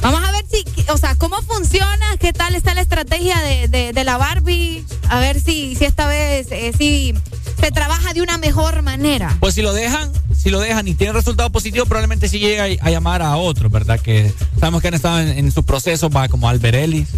Vamos 0.02 0.22
a 0.24 0.32
ver 0.32 0.46
si, 0.50 0.64
o 0.90 0.98
sea, 0.98 1.16
cómo 1.16 1.42
funciona, 1.42 2.06
qué 2.20 2.32
tal 2.34 2.56
está 2.56 2.74
la 2.74 2.82
estrategia 2.82 3.38
de, 3.42 3.68
de- 3.68 3.94
de 3.94 4.04
la 4.04 4.18
Barbie. 4.18 4.86
A 5.10 5.20
ver 5.20 5.40
si, 5.42 5.76
si 5.76 5.86
esta 5.86 6.08
vez 6.08 6.48
eh, 6.52 6.72
si 6.78 7.14
se 7.60 7.72
trabaja 7.72 8.14
de 8.14 8.22
una 8.22 8.38
mejor 8.38 8.82
manera. 8.82 9.36
Pues 9.42 9.56
si 9.56 9.62
lo 9.62 9.74
dejan, 9.74 10.12
si 10.38 10.50
lo 10.50 10.60
dejan 10.62 10.88
y 10.88 10.94
tiene 10.94 11.12
resultado 11.14 11.50
positivo, 11.50 11.86
probablemente 11.86 12.30
sí 12.30 12.40
llega 12.40 12.64
a, 12.64 12.90
llamar 12.90 13.22
a 13.22 13.36
otros, 13.36 13.70
¿verdad? 13.72 14.00
Que 14.00 14.34
sabemos 14.60 14.82
que 14.82 14.88
han 14.88 14.94
estado 14.94 15.20
en, 15.20 15.30
en 15.30 15.52
su 15.52 15.64
proceso, 15.66 16.10
va 16.10 16.30
como 16.30 16.48
Alberelis, 16.48 17.10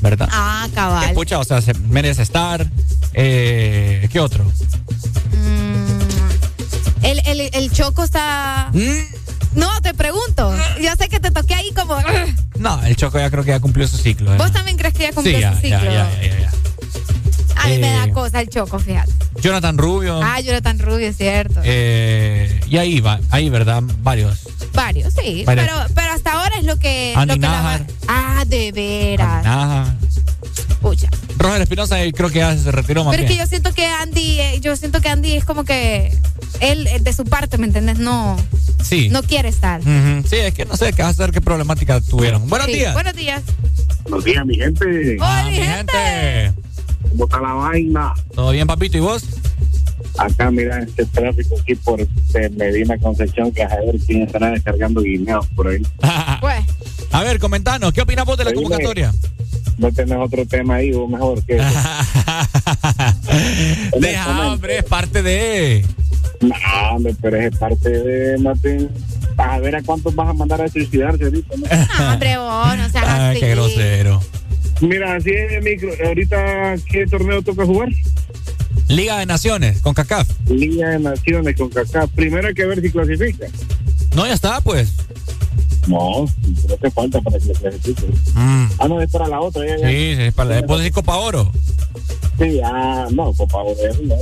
¿verdad? 0.00 0.28
Ah, 0.30 0.68
cabal. 0.74 1.08
Escucha, 1.08 1.38
o 1.40 1.44
sea, 1.44 1.60
se 1.60 1.74
merece 1.74 2.22
estar. 2.22 2.68
Eh, 3.14 4.08
¿Qué 4.12 4.20
otro? 4.20 4.44
El, 7.02 7.20
el, 7.26 7.50
el 7.52 7.70
choco 7.72 8.04
está. 8.04 8.70
No, 9.54 9.68
te 9.82 9.92
pregunto. 9.94 10.54
Yo 10.80 10.90
sé 10.98 11.08
que 11.08 11.20
te 11.20 11.30
toqué 11.30 11.54
ahí 11.54 11.72
como. 11.72 11.96
No, 12.58 12.82
el 12.84 12.96
Choco 12.96 13.18
ya 13.18 13.28
creo 13.30 13.42
que 13.44 13.50
ya 13.50 13.60
cumplió 13.60 13.86
su 13.88 13.96
ciclo. 13.98 14.32
¿eh? 14.34 14.38
¿Vos 14.38 14.52
también 14.52 14.76
crees 14.76 14.94
que 14.94 15.02
ya 15.04 15.12
cumplió 15.12 15.36
sí, 15.36 15.40
ya, 15.42 15.54
su 15.54 15.60
ciclo? 15.60 15.78
ya, 15.84 16.10
ya, 16.20 16.22
ya, 16.22 16.38
ya. 16.40 16.52
A 17.56 17.68
mí 17.68 17.78
me 17.78 17.88
Eh, 17.94 17.96
da 18.06 18.12
cosa 18.12 18.40
el 18.40 18.48
choco, 18.48 18.78
fíjate. 18.78 19.12
Jonathan 19.40 19.76
Rubio. 19.78 20.20
Ah, 20.22 20.40
Jonathan 20.40 20.78
Rubio, 20.78 21.08
es 21.08 21.16
cierto. 21.16 21.60
Eh, 21.64 22.60
y 22.68 22.76
ahí 22.78 23.00
va, 23.00 23.20
ahí, 23.30 23.50
¿verdad? 23.50 23.82
Varios. 24.02 24.40
Varios, 24.74 25.12
sí. 25.14 25.44
Varios. 25.44 25.66
Pero, 25.68 25.86
pero 25.94 26.12
hasta 26.12 26.32
ahora 26.32 26.56
es 26.58 26.64
lo 26.64 26.78
que. 26.78 27.12
Andy 27.16 27.34
lo 27.34 27.40
que 27.40 27.46
la 27.46 27.86
Ah, 28.08 28.44
de 28.46 28.72
veras. 28.72 29.44
Pucha. 30.80 31.08
Roger 31.38 31.62
Espinosa 31.62 31.96
creo 32.14 32.28
que 32.30 32.38
ya 32.40 32.56
se 32.56 32.70
retiró 32.72 33.04
más 33.04 33.12
Pero 33.14 33.24
es 33.26 33.30
que 33.30 33.38
yo 33.38 33.46
siento 33.46 33.72
que 33.72 33.86
Andy, 33.86 34.40
eh, 34.40 34.60
yo 34.60 34.74
siento 34.76 35.00
que 35.00 35.08
Andy 35.08 35.32
es 35.32 35.44
como 35.44 35.64
que 35.64 36.16
él 36.60 36.86
eh, 36.88 36.98
de 37.00 37.12
su 37.12 37.24
parte, 37.24 37.58
¿me 37.58 37.66
entiendes? 37.66 37.98
No, 37.98 38.36
Sí. 38.82 39.08
no 39.08 39.22
quiere 39.22 39.48
estar. 39.48 39.80
Sí, 39.82 40.36
es 40.36 40.54
que 40.54 40.64
no 40.64 40.76
sé 40.76 40.92
qué 40.92 41.02
hacer, 41.02 41.30
qué 41.30 41.40
problemática 41.40 42.00
tuvieron. 42.00 42.48
Buenos 42.48 42.66
Sí, 42.66 42.74
días. 42.74 42.94
Buenos 42.94 43.14
días. 43.14 43.42
Buenos 44.02 44.24
días, 44.24 44.44
mi 44.44 44.56
gente. 44.56 45.16
Hola, 45.20 45.44
mi 45.48 45.56
gente. 45.56 46.52
¿Cómo 47.10 47.24
está 47.24 47.40
la 47.40 47.52
vaina? 47.52 48.12
¿Todo 48.34 48.50
bien, 48.50 48.66
papito? 48.66 48.96
¿Y 48.96 49.00
vos? 49.00 49.22
Acá, 50.18 50.50
mira, 50.50 50.82
este 50.82 51.06
tráfico 51.06 51.54
aquí 51.60 51.74
por 51.76 52.00
eh, 52.00 52.08
Medina 52.56 52.98
Concepción, 52.98 53.52
que 53.52 53.62
a 53.62 53.68
ver 53.68 53.96
quién 54.06 54.22
estará 54.22 54.50
descargando 54.50 55.00
guineos 55.00 55.46
por 55.48 55.68
ahí. 55.68 55.82
Pues. 56.40 56.64
A 57.12 57.22
ver, 57.22 57.38
comentanos, 57.38 57.92
¿qué 57.92 58.00
opinas 58.02 58.24
vos 58.24 58.36
de 58.36 58.44
la 58.44 58.52
convocatoria? 58.52 59.12
No 59.78 59.90
tenés 59.92 60.18
otro 60.18 60.44
tema 60.46 60.76
ahí, 60.76 60.92
o 60.92 61.06
mejor 61.08 61.42
que. 61.44 61.54
Deja, 63.98 64.52
hombre, 64.52 64.78
es 64.78 64.84
parte 64.84 65.22
de. 65.22 65.84
No, 66.40 66.54
hombre, 66.92 67.14
pero 67.20 67.36
es 67.36 67.56
parte 67.56 67.88
de. 67.90 68.38
Martín. 68.38 68.88
A 69.36 69.58
ver 69.58 69.76
a 69.76 69.82
cuántos 69.82 70.14
vas 70.14 70.28
a 70.28 70.32
mandar 70.34 70.60
a 70.62 70.68
suicidarse 70.68 71.24
ahorita. 71.24 71.54
¿no? 71.56 71.66
No, 72.04 72.12
hombre, 72.12 72.36
vos, 72.36 72.76
no 72.76 72.88
seas 72.90 73.04
Ay, 73.08 73.30
así. 73.30 73.40
qué 73.40 73.50
grosero. 73.50 74.20
Mira, 74.80 75.14
así 75.16 75.30
es, 75.30 75.62
micro. 75.64 75.90
Ahorita, 76.04 76.74
¿qué 76.90 77.06
torneo 77.06 77.40
toca 77.42 77.64
jugar? 77.64 77.88
Liga 78.88 79.18
de 79.18 79.26
Naciones, 79.26 79.80
con 79.80 79.94
CACAF. 79.94 80.28
Liga 80.48 80.90
de 80.90 80.98
Naciones 80.98 81.56
con 81.56 81.70
Kaká. 81.70 82.06
Primero 82.08 82.48
hay 82.48 82.54
que 82.54 82.66
ver 82.66 82.82
si 82.82 82.90
clasifica. 82.90 83.46
No, 84.14 84.26
ya 84.26 84.34
está, 84.34 84.60
pues. 84.60 84.92
No, 85.88 86.26
pero 86.62 86.74
hace 86.76 86.90
falta 86.90 87.20
para 87.20 87.38
que 87.38 87.52
clasifique. 87.52 88.06
Mm. 88.34 88.66
Ah, 88.78 88.88
no, 88.88 89.00
es 89.00 89.10
para 89.10 89.28
la 89.28 89.40
otra. 89.40 89.66
Ya, 89.66 89.76
ya. 89.78 89.88
Sí, 89.88 90.16
sí, 90.16 90.30
para, 90.30 90.62
¿puedo 90.64 90.78
decir 90.78 90.92
Copa 90.92 91.16
Oro? 91.16 91.50
Sí, 92.38 92.60
ah, 92.64 93.06
no, 93.12 93.32
Copa 93.32 93.58
Oro. 93.58 93.74
ya, 93.82 93.90
ya, 93.90 94.16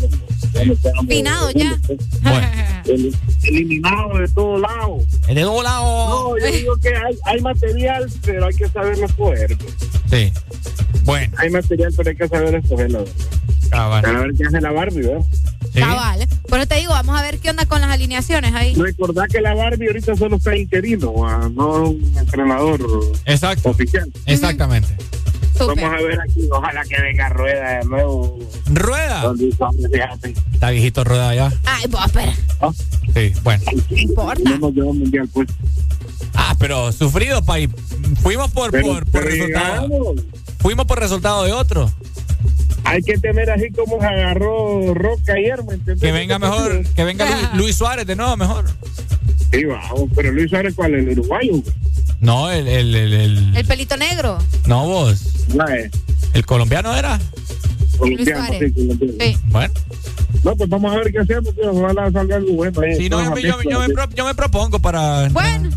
ya 0.55 0.64
no 0.64 0.72
estamos- 0.72 1.06
Finado 1.06 1.50
ya. 1.52 1.78
El- 2.86 3.14
eliminado 3.44 4.18
de 4.18 4.28
todos 4.28 4.60
lados. 4.60 5.05
El 5.28 5.34
de 5.34 5.42
todos 5.42 5.62
lados. 5.64 6.08
No, 6.10 6.39
yo 6.39 6.52
digo 6.52 6.76
que 6.78 6.89
hay, 6.89 7.16
hay 7.24 7.40
material, 7.40 8.10
pero 8.24 8.47
hay 8.47 8.55
que 8.55 8.68
saberlo 8.68 9.06
escoger. 9.06 9.56
pues. 9.58 9.74
Sí. 10.10 10.32
Bueno. 11.05 11.32
Hay 11.39 11.50
material, 11.50 11.92
pero 11.97 12.10
hay 12.10 12.16
que 12.16 12.26
saber 12.28 12.55
escogerlo. 12.55 13.05
Ah, 13.72 13.98
A 13.98 14.00
ver 14.00 14.32
qué 14.36 14.44
hace 14.47 14.60
la 14.60 14.72
Barbie, 14.72 15.02
¿verdad? 15.02 15.24
Cabal. 15.74 16.26
Bueno, 16.49 16.66
te 16.66 16.76
digo, 16.76 16.92
vamos 16.92 17.18
a 17.18 17.23
ver 17.23 17.39
qué 17.39 17.50
onda 17.50 17.66
con 17.66 17.81
las 17.81 17.90
alineaciones 17.90 18.55
ahí. 18.55 18.74
Recordá 18.74 19.26
que 19.28 19.40
la 19.40 19.55
Barbie 19.55 19.86
ahorita 19.89 20.16
solo 20.16 20.36
está 20.36 20.57
interino, 20.57 21.12
ah, 21.26 21.49
no 21.55 21.90
un 21.90 22.12
entrenador 22.18 22.81
Exacto. 23.26 23.70
oficial. 23.70 24.10
Exactamente. 24.26 24.89
Vamos 25.58 25.78
a 25.84 25.97
ver 26.02 26.18
aquí, 26.23 26.49
ojalá 26.50 26.82
que 26.84 27.00
venga 27.02 27.28
Rueda 27.28 27.78
de 27.81 27.84
nuevo. 27.84 28.39
¿Rueda? 28.66 29.31
Está 30.55 30.70
viejito 30.70 31.05
Rueda 31.05 31.34
ya. 31.34 31.52
Ay, 31.66 31.84
vos, 31.89 32.07
espera. 32.07 32.32
Sí, 33.15 33.32
bueno. 33.42 33.62
No 33.90 33.97
importa. 33.99 34.50
No 34.58 34.70
mundial, 34.70 35.28
pues. 35.32 35.49
Ah, 36.34 36.55
pero 36.58 36.92
sufrido, 36.92 37.44
pa. 37.44 37.60
y 37.60 37.68
Fuimos 38.23 38.50
por, 38.52 38.70
Pero- 38.70 38.86
por, 38.86 39.05
por 39.05 39.10
pero 39.23 39.26
resultado. 39.26 39.89
Fuimos 40.60 40.86
por 40.86 40.99
resultado 40.99 41.44
de 41.44 41.52
otro. 41.52 41.90
Hay 42.84 43.02
que 43.02 43.18
tener 43.18 43.49
así 43.50 43.70
como 43.70 44.00
se 44.00 44.07
agarró 44.07 44.94
Roca 44.94 45.34
ayer, 45.34 45.62
¿me 45.65 45.75
entiendes? 45.75 46.00
Que 46.00 46.12
venga 46.12 46.39
mejor, 46.39 46.84
que 46.94 47.05
venga 47.05 47.25
Luis, 47.26 47.49
Luis 47.55 47.76
Suárez 47.76 48.07
de 48.07 48.17
nuevo, 48.17 48.36
mejor. 48.36 48.65
Sí, 49.52 49.65
vamos, 49.65 50.09
pero 50.15 50.33
Luis 50.33 50.50
Suárez, 50.50 50.75
¿cuál? 50.75 50.94
¿El 50.94 51.09
uruguayo? 51.10 51.62
No, 52.20 52.50
el, 52.50 52.67
el, 52.68 52.94
el, 52.94 53.12
el- 53.15 53.57
El 53.57 53.67
pelito 53.67 53.97
negro. 53.97 54.39
no 54.67 54.86
vos. 54.86 55.47
No, 55.55 55.67
es 55.68 55.91
¿El 56.34 56.44
colombiano 56.47 56.94
era? 56.97 57.18
colombiano, 57.99 58.47
Suárez. 58.47 58.73
sí, 58.75 58.81
colombiano. 58.86 59.15
Sí. 59.20 59.36
Bueno. 59.47 59.75
No, 60.44 60.57
pues 60.57 60.70
vamos 60.70 60.92
a 60.94 60.99
ver 60.99 61.12
qué 61.12 61.18
hacemos, 61.18 61.55
tío. 61.55 61.70
Ojalá 61.73 62.10
salga 62.12 62.36
algo 62.36 62.52
bueno. 62.55 62.81
ahí. 62.81 62.97
Sí, 62.97 63.09
no, 63.10 63.23
yo, 63.36 63.41
yo, 63.41 63.62
yo 63.70 63.81
me, 63.81 63.89
pro- 63.89 64.09
yo 64.15 64.25
me 64.25 64.34
propongo 64.34 64.78
para. 64.78 65.28
Bueno. 65.31 65.70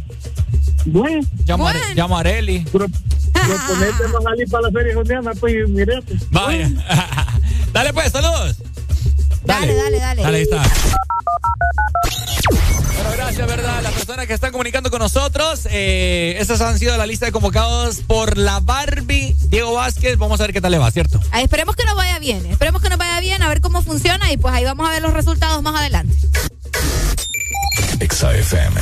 Bueno. 0.86 1.28
Llamar, 1.46 1.78
bueno. 1.78 1.96
Llamareli. 1.96 2.60
Pro, 2.72 2.88
proponete 3.32 4.04
salir 4.24 4.50
para 4.50 4.64
la 4.64 4.72
feria 4.72 4.94
jondeana, 4.96 5.32
pues 5.40 5.70
mire. 5.70 6.00
Vaya. 6.32 6.68
Bueno. 6.70 6.84
dale 7.74 7.94
pues, 7.94 8.12
saludos. 8.12 8.58
Dale, 9.46 9.76
dale, 9.76 10.00
dale. 10.00 10.22
Dale, 10.24 10.38
ahí 10.38 10.44
está. 10.44 10.64
Bueno, 12.96 13.12
gracias, 13.18 13.48
¿verdad? 13.48 13.82
Las 13.82 13.94
personas 13.94 14.28
que 14.28 14.34
están 14.34 14.52
comunicando 14.52 14.90
con 14.90 15.00
nosotros. 15.00 15.68
Eh, 15.70 16.38
esas 16.40 16.62
han 16.62 16.80
sido 16.80 16.96
la 16.98 17.06
lista 17.06 17.26
de 17.26 17.32
convocados 17.32 18.02
por 18.08 18.38
la 18.38 18.60
Barbie 18.60 19.36
Diego 19.48 19.74
Vázquez. 19.74 20.18
Vamos 20.18 20.40
a 20.40 20.44
ver 20.44 20.54
qué 20.54 20.62
tal 20.62 20.72
le 20.72 20.78
va, 20.78 20.90
¿cierto? 20.92 21.20
Ah, 21.32 21.42
esperemos 21.42 21.76
que 21.76 21.86
nos 21.86 21.96
vaya 21.96 22.20
bien. 22.20 22.46
Esperemos 22.46 22.82
que 22.82 22.90
nos 22.90 22.98
vaya 22.98 23.20
bien, 23.20 23.42
a 23.42 23.50
ver 23.50 23.62
cómo 23.62 23.82
funciona 23.82 24.32
y 24.32 24.38
pues 24.38 24.54
ahí 24.54 24.64
vamos 24.64 24.88
a 24.88 24.92
ver 24.92 25.02
los 25.02 25.14
resultados 25.14 25.62
más 25.62 25.76
adelante. 25.76 26.16
XFM. 28.00 28.82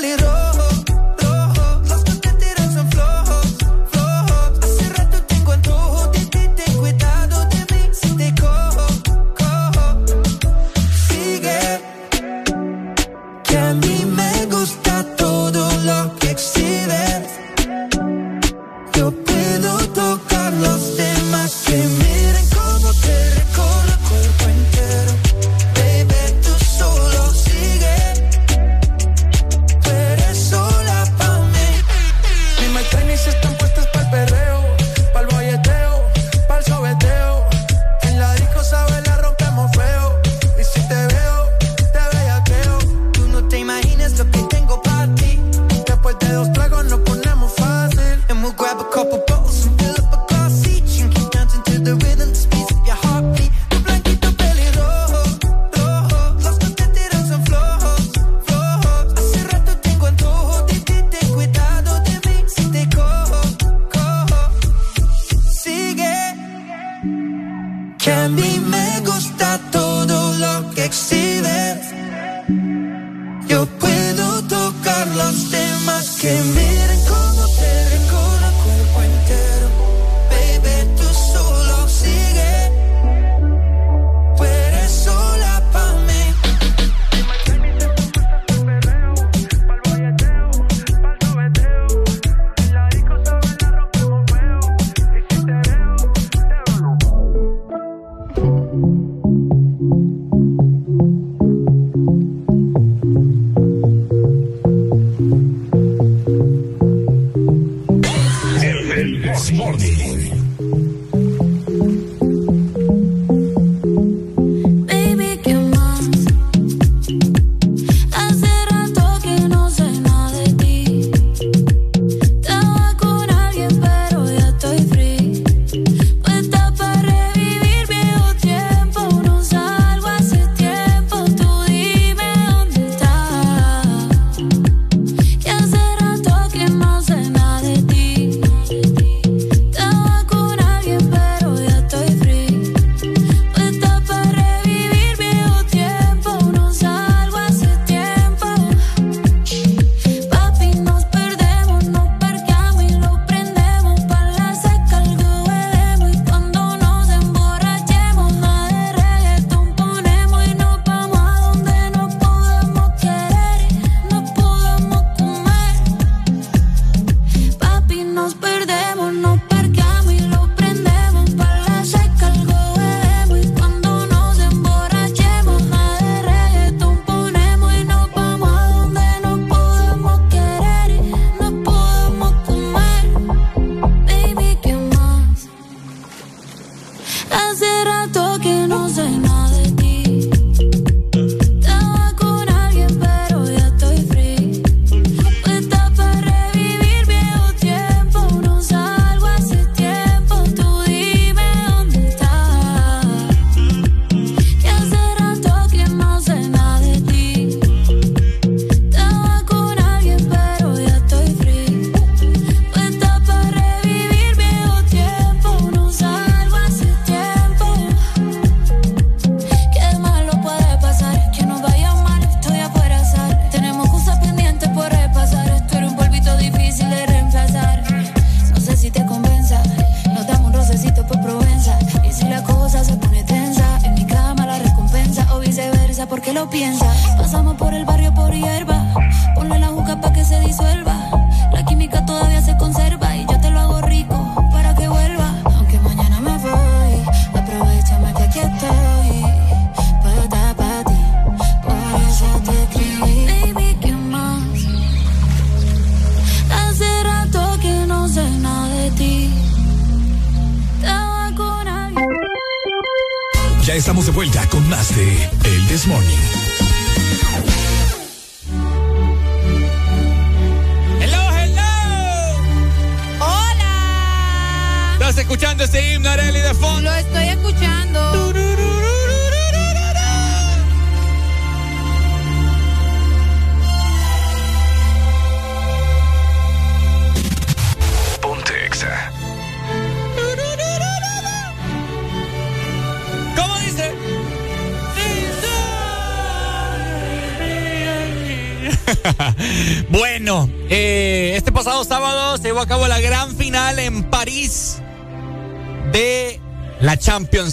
little 0.00 0.25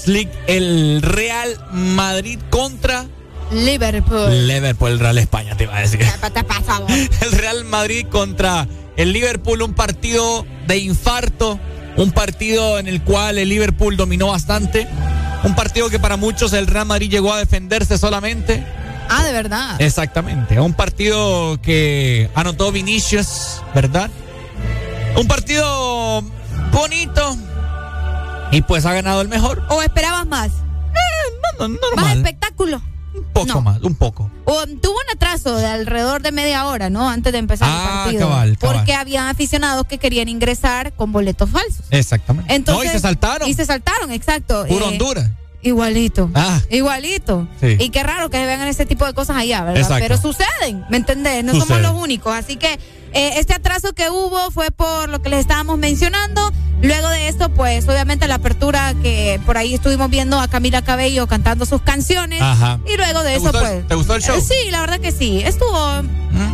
League, 0.07 0.31
el 0.47 1.01
Real 1.01 1.57
Madrid 1.71 2.39
contra 2.49 3.05
Liverpool. 3.51 4.47
Liverpool, 4.47 4.91
el 4.91 4.99
Real 4.99 5.17
España, 5.17 5.55
te 5.55 5.63
iba 5.63 5.77
a 5.77 5.81
decir. 5.81 5.99
Pues, 5.99 6.33
te? 6.33 6.43
El 7.25 7.31
Real 7.33 7.63
Madrid 7.65 8.07
contra 8.09 8.67
el 8.95 9.11
Liverpool, 9.11 9.61
un 9.61 9.73
partido 9.73 10.45
de 10.67 10.77
infarto, 10.77 11.59
un 11.97 12.11
partido 12.11 12.79
en 12.79 12.87
el 12.87 13.03
cual 13.03 13.37
el 13.37 13.49
Liverpool 13.49 13.97
dominó 13.97 14.27
bastante, 14.27 14.87
un 15.43 15.55
partido 15.55 15.89
que 15.89 15.99
para 15.99 16.17
muchos 16.17 16.53
el 16.53 16.67
Real 16.67 16.85
Madrid 16.85 17.09
llegó 17.09 17.33
a 17.33 17.39
defenderse 17.39 17.97
solamente. 17.97 18.63
Ah, 19.09 19.23
de 19.23 19.31
verdad. 19.31 19.81
Exactamente, 19.81 20.59
un 20.59 20.73
partido 20.73 21.59
que 21.61 22.29
anotó 22.35 22.71
Vinicius, 22.71 23.61
¿verdad? 23.73 24.09
Un 25.15 25.27
partido 25.27 26.23
bonito, 26.71 27.37
y 28.53 28.61
pues 28.61 28.85
ha 28.85 28.93
ganado 28.93 29.21
el 29.21 29.27
mejor. 29.27 29.63
¿O 29.69 29.81
esperabas 29.81 30.27
más? 30.27 30.51
Eh, 30.51 31.51
no, 31.59 31.67
no, 31.67 31.77
¿Más 31.95 32.15
espectáculo? 32.15 32.81
Un 33.15 33.23
poco 33.31 33.61
más, 33.61 33.81
un 33.81 33.95
poco. 33.95 34.31
O, 34.45 34.65
tuvo 34.81 34.93
un 34.93 35.15
atraso 35.15 35.55
de 35.55 35.65
alrededor 35.65 36.21
de 36.21 36.31
media 36.31 36.65
hora, 36.65 36.89
¿no? 36.89 37.09
Antes 37.09 37.31
de 37.31 37.39
empezar 37.39 37.67
el 37.67 37.75
ah, 37.75 38.03
partido. 38.05 38.29
Porque 38.59 38.93
habían 38.93 39.27
aficionados 39.27 39.85
que 39.85 39.97
querían 39.97 40.29
ingresar 40.29 40.93
con 40.93 41.11
boletos 41.11 41.49
falsos. 41.49 41.85
Exactamente. 41.91 42.53
Entonces, 42.53 42.85
no, 42.85 42.89
y 42.91 42.93
se 42.93 42.99
saltaron. 42.99 43.49
Y 43.49 43.53
se 43.53 43.65
saltaron, 43.65 44.11
exacto. 44.11 44.65
Puro 44.67 44.85
eh, 44.85 44.89
Honduras. 44.89 45.29
Igualito. 45.63 46.29
Ah, 46.35 46.59
igualito. 46.69 47.47
Sí. 47.61 47.77
Y 47.79 47.89
qué 47.89 48.03
raro 48.03 48.29
que 48.29 48.37
se 48.37 48.45
vean 48.45 48.67
ese 48.67 48.85
tipo 48.85 49.05
de 49.05 49.13
cosas 49.13 49.37
allá, 49.37 49.63
¿verdad? 49.63 49.81
Exacto. 49.81 50.05
Pero 50.07 50.17
suceden, 50.21 50.83
¿me 50.89 50.97
entendés? 50.97 51.43
No 51.43 51.53
somos 51.53 51.81
los 51.81 51.93
únicos. 51.93 52.33
Así 52.33 52.57
que 52.57 52.79
eh, 53.13 53.33
este 53.37 53.53
atraso 53.53 53.93
que 53.93 54.09
hubo 54.09 54.51
fue 54.51 54.71
por 54.71 55.09
lo 55.09 55.21
que 55.21 55.29
les 55.29 55.39
estábamos 55.39 55.77
mencionando. 55.77 56.51
Luego 56.83 57.09
de 57.09 57.27
esto, 57.29 57.49
pues 57.49 57.87
obviamente 57.87 58.27
la 58.27 58.35
apertura 58.35 58.93
que 59.01 59.39
por 59.45 59.57
ahí 59.57 59.73
estuvimos 59.73 60.09
viendo 60.09 60.39
a 60.39 60.47
Camila 60.47 60.81
Cabello 60.81 61.27
cantando 61.27 61.65
sus 61.65 61.81
canciones. 61.81 62.41
Ajá. 62.41 62.79
Y 62.85 62.97
luego 62.97 63.23
de 63.23 63.31
¿Te 63.31 63.35
eso, 63.37 63.43
gustó 63.45 63.59
pues. 63.59 63.87
te 63.87 63.95
gustó 63.95 64.15
el 64.15 64.21
show? 64.21 64.35
eh, 64.37 64.41
Sí, 64.41 64.69
la 64.71 64.81
verdad 64.81 64.99
que 64.99 65.11
sí. 65.11 65.41
Estuvo 65.43 66.01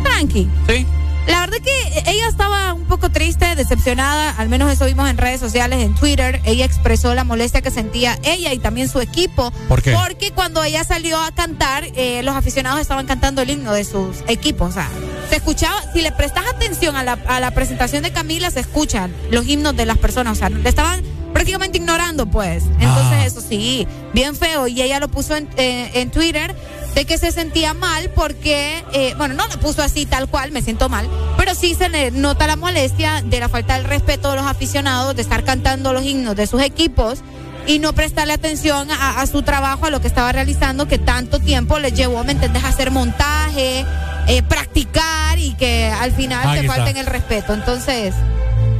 tranqui. 0.04 0.48
Sí. 0.68 0.86
La 1.26 1.40
verdad 1.40 1.58
que 1.62 2.10
ella 2.10 2.26
estaba 2.28 2.72
un 2.72 2.84
poco 2.86 3.10
triste, 3.10 3.54
decepcionada, 3.54 4.30
al 4.30 4.48
menos 4.48 4.72
eso 4.72 4.86
vimos 4.86 5.08
en 5.08 5.16
redes 5.18 5.38
sociales, 5.38 5.80
en 5.80 5.94
Twitter. 5.94 6.40
Ella 6.44 6.64
expresó 6.64 7.14
la 7.14 7.24
molestia 7.24 7.60
que 7.60 7.70
sentía 7.70 8.18
ella 8.24 8.52
y 8.52 8.58
también 8.58 8.88
su 8.88 9.00
equipo. 9.00 9.52
¿Por 9.68 9.82
qué? 9.82 9.92
Porque 9.92 10.32
cuando 10.32 10.64
ella 10.64 10.82
salió 10.82 11.20
a 11.22 11.30
cantar, 11.32 11.84
eh, 11.94 12.22
los 12.24 12.34
aficionados 12.34 12.80
estaban 12.80 13.06
cantando 13.06 13.42
el 13.42 13.50
himno 13.50 13.72
de 13.72 13.84
sus 13.84 14.18
equipos. 14.28 14.70
O 14.70 14.72
sea, 14.72 14.88
se 15.30 15.36
escuchaba, 15.36 15.76
si 15.94 16.02
le 16.02 16.12
prestas 16.12 16.44
atención 16.54 16.96
a 16.96 17.02
la, 17.04 17.12
a 17.26 17.40
la 17.40 17.50
presentación 17.52 18.02
de 18.02 18.12
Camila, 18.12 18.50
se 18.50 18.60
escuchan 18.60 19.14
los 19.30 19.46
himnos 19.46 19.74
de 19.76 19.86
las 19.86 19.96
personas. 19.96 20.32
O 20.32 20.38
sea, 20.38 20.50
le 20.50 20.68
estaban 20.68 21.02
prácticamente 21.32 21.78
ignorando, 21.78 22.26
pues. 22.26 22.64
Entonces, 22.80 23.12
Ah. 23.20 23.24
eso 23.24 23.40
sí, 23.40 23.86
bien 24.12 24.34
feo. 24.36 24.66
Y 24.66 24.82
ella 24.82 24.98
lo 25.00 25.08
puso 25.08 25.36
en, 25.36 25.48
eh, 25.56 25.90
en 25.94 26.10
Twitter 26.10 26.54
de 26.94 27.04
que 27.04 27.16
se 27.18 27.30
sentía 27.30 27.72
mal 27.72 28.10
porque, 28.16 28.84
eh, 28.92 29.14
bueno, 29.16 29.34
no 29.34 29.46
lo 29.46 29.60
puso 29.60 29.80
así 29.82 30.06
tal 30.06 30.28
cual, 30.28 30.50
me 30.50 30.60
siento 30.60 30.88
mal, 30.88 31.08
pero 31.36 31.54
sí 31.54 31.74
se 31.76 31.88
le 31.88 32.10
nota 32.10 32.48
la 32.48 32.56
molestia 32.56 33.22
de 33.24 33.38
la 33.38 33.48
falta 33.48 33.76
del 33.76 33.84
respeto 33.84 34.30
de 34.30 34.36
los 34.36 34.46
aficionados, 34.46 35.14
de 35.14 35.22
estar 35.22 35.44
cantando 35.44 35.92
los 35.92 36.04
himnos 36.04 36.34
de 36.34 36.48
sus 36.48 36.60
equipos 36.62 37.20
y 37.68 37.78
no 37.78 37.92
prestarle 37.92 38.32
atención 38.32 38.90
a, 38.90 39.20
a 39.20 39.26
su 39.28 39.42
trabajo, 39.42 39.86
a 39.86 39.90
lo 39.90 40.00
que 40.00 40.08
estaba 40.08 40.32
realizando, 40.32 40.88
que 40.88 40.98
tanto 40.98 41.38
tiempo 41.38 41.78
les 41.78 41.94
llevó, 41.94 42.24
¿me 42.24 42.32
entendés?, 42.32 42.64
a 42.64 42.68
hacer 42.68 42.90
montaje, 42.90 43.84
eh, 44.26 44.42
practicar 44.42 45.19
que 45.60 45.86
al 45.86 46.10
final 46.12 46.44
Ahí 46.48 46.58
te 46.60 46.66
está. 46.66 46.74
falten 46.74 46.96
el 46.96 47.06
respeto. 47.06 47.54
Entonces, 47.54 48.14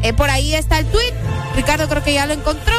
eh, 0.03 0.13
por 0.15 0.31
ahí 0.31 0.55
está 0.55 0.79
el 0.81 0.87
tweet. 0.87 1.13
Ricardo 1.55 1.89
creo 1.89 2.03
que 2.03 2.15
ya 2.15 2.27
lo 2.27 2.33
encontró. 2.33 2.75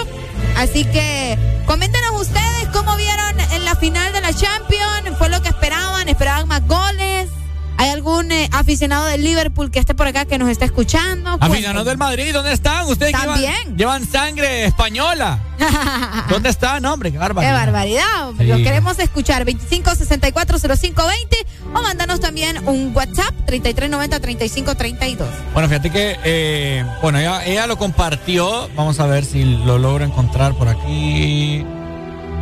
Así 0.58 0.84
que 0.84 1.38
coméntenos 1.66 2.20
ustedes 2.20 2.68
cómo 2.74 2.98
vieron 2.98 3.40
en 3.54 3.64
la 3.64 3.76
final 3.76 4.12
de 4.12 4.20
la 4.20 4.34
Champions. 4.34 5.18
¿Fue 5.18 5.30
lo 5.30 5.42
que 5.42 5.48
esperaban? 5.50 6.10
¿Esperaban 6.10 6.50
más 6.50 6.68
goles? 6.68 7.30
¿Hay 7.78 7.90
algún 7.90 8.32
eh, 8.32 8.48
aficionado 8.52 9.06
del 9.06 9.24
Liverpool 9.24 9.72
que 9.72 9.80
esté 9.80 9.96
por 9.96 10.06
acá 10.06 10.26
que 10.26 10.38
nos 10.38 10.50
esté 10.50 10.66
escuchando? 10.66 11.38
Aficionados 11.40 11.88
del 11.88 11.98
Madrid, 11.98 12.32
¿dónde 12.32 12.54
están? 12.54 12.86
Ustedes 12.88 13.12
que 13.16 13.26
También. 13.26 13.54
llevan, 13.56 13.78
llevan 13.78 14.08
sangre 14.08 14.66
española. 14.66 15.40
¿Dónde 16.30 16.50
están, 16.50 16.86
hombre? 16.86 17.12
Qué 17.12 17.18
barbaridad. 17.18 17.52
Qué 17.52 17.58
barbaridad, 17.66 18.30
hombre. 18.30 18.46
Sí. 18.46 18.52
Los 18.52 18.62
queremos 18.62 19.00
escuchar. 19.00 19.46
25640520 19.46 21.46
o 21.74 21.82
mándanos 21.82 22.20
también 22.20 22.68
un 22.68 22.92
WhatsApp 22.96 23.34
3390-3532. 23.48 25.26
Bueno, 25.54 25.68
fíjate 25.70 25.90
que, 25.90 26.18
eh, 26.24 26.86
bueno, 27.02 27.20
ella, 27.20 27.46
ella 27.46 27.68
lo 27.68 27.78
compartió. 27.78 28.70
Vamos 28.76 29.00
a 29.00 29.06
ver 29.06 29.26
si 29.26 29.44
lo 29.44 29.78
logro 29.78 30.04
encontrar 30.06 30.54
por 30.56 30.68
aquí. 30.68 31.66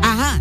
Ajá. 0.02 0.40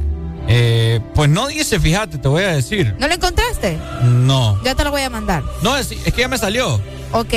Eh, 0.51 1.01
pues 1.15 1.29
no 1.29 1.47
dice, 1.49 1.79
fíjate, 1.79 2.19
te 2.19 2.29
voy 2.29 2.43
a 2.45 2.49
decir. 2.49 2.95
¿No 2.99 3.07
lo 3.07 3.15
encontraste? 3.15 3.79
No. 4.03 4.59
Ya 4.65 4.75
te 4.75 4.85
lo 4.85 4.91
voy 4.91 5.03
a 5.03 5.11
mandar. 5.11 5.43
No, 5.63 5.77
es, 5.77 5.93
es 5.93 6.15
que 6.15 6.23
ya 6.23 6.29
me 6.29 6.39
salió, 6.39 6.81
Ok. 7.13 7.35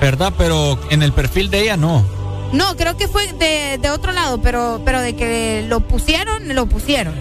¿verdad? 0.00 0.32
Pero 0.38 0.78
en 0.90 1.02
el 1.02 1.12
perfil 1.12 1.50
de 1.50 1.62
ella 1.62 1.76
no. 1.76 2.04
No, 2.52 2.76
creo 2.76 2.96
que 2.96 3.08
fue 3.08 3.30
de, 3.34 3.76
de 3.78 3.90
otro 3.90 4.12
lado, 4.12 4.40
pero, 4.40 4.80
pero 4.84 5.00
de 5.00 5.16
que 5.16 5.64
lo 5.68 5.80
pusieron, 5.80 6.54
lo 6.54 6.66
pusieron. 6.66 7.14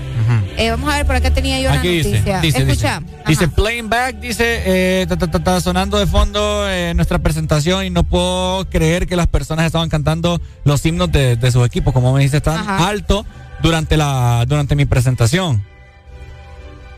Eh, 0.57 0.69
vamos 0.69 0.91
a 0.93 0.97
ver, 0.97 1.05
por 1.05 1.15
acá 1.15 1.31
tenía 1.31 1.59
yo 1.59 1.69
Aquí 1.69 1.87
una 1.87 1.97
dice, 1.97 2.09
noticia. 2.11 2.41
dice, 2.41 2.57
Escucha. 2.63 2.99
dice, 2.99 3.21
dice 3.27 3.47
playing 3.49 3.89
back, 3.89 4.15
dice, 4.19 4.61
eh, 4.65 5.05
ta, 5.07 5.17
ta, 5.17 5.27
ta, 5.27 5.43
ta, 5.43 5.61
sonando 5.61 5.97
de 5.97 6.07
fondo 6.07 6.69
eh, 6.69 6.93
nuestra 6.95 7.19
presentación 7.19 7.85
y 7.85 7.89
no 7.89 8.03
puedo 8.03 8.69
creer 8.69 9.05
que 9.07 9.15
las 9.15 9.27
personas 9.27 9.65
estaban 9.65 9.89
cantando 9.89 10.39
los 10.63 10.85
himnos 10.85 11.11
de, 11.11 11.35
de 11.35 11.51
sus 11.51 11.65
equipos, 11.65 11.93
como 11.93 12.13
me 12.13 12.21
dice, 12.21 12.39
tan 12.41 12.57
Ajá. 12.57 12.87
alto 12.87 13.25
durante 13.61 13.97
la 13.97 14.45
durante 14.47 14.75
mi 14.75 14.85
presentación. 14.85 15.63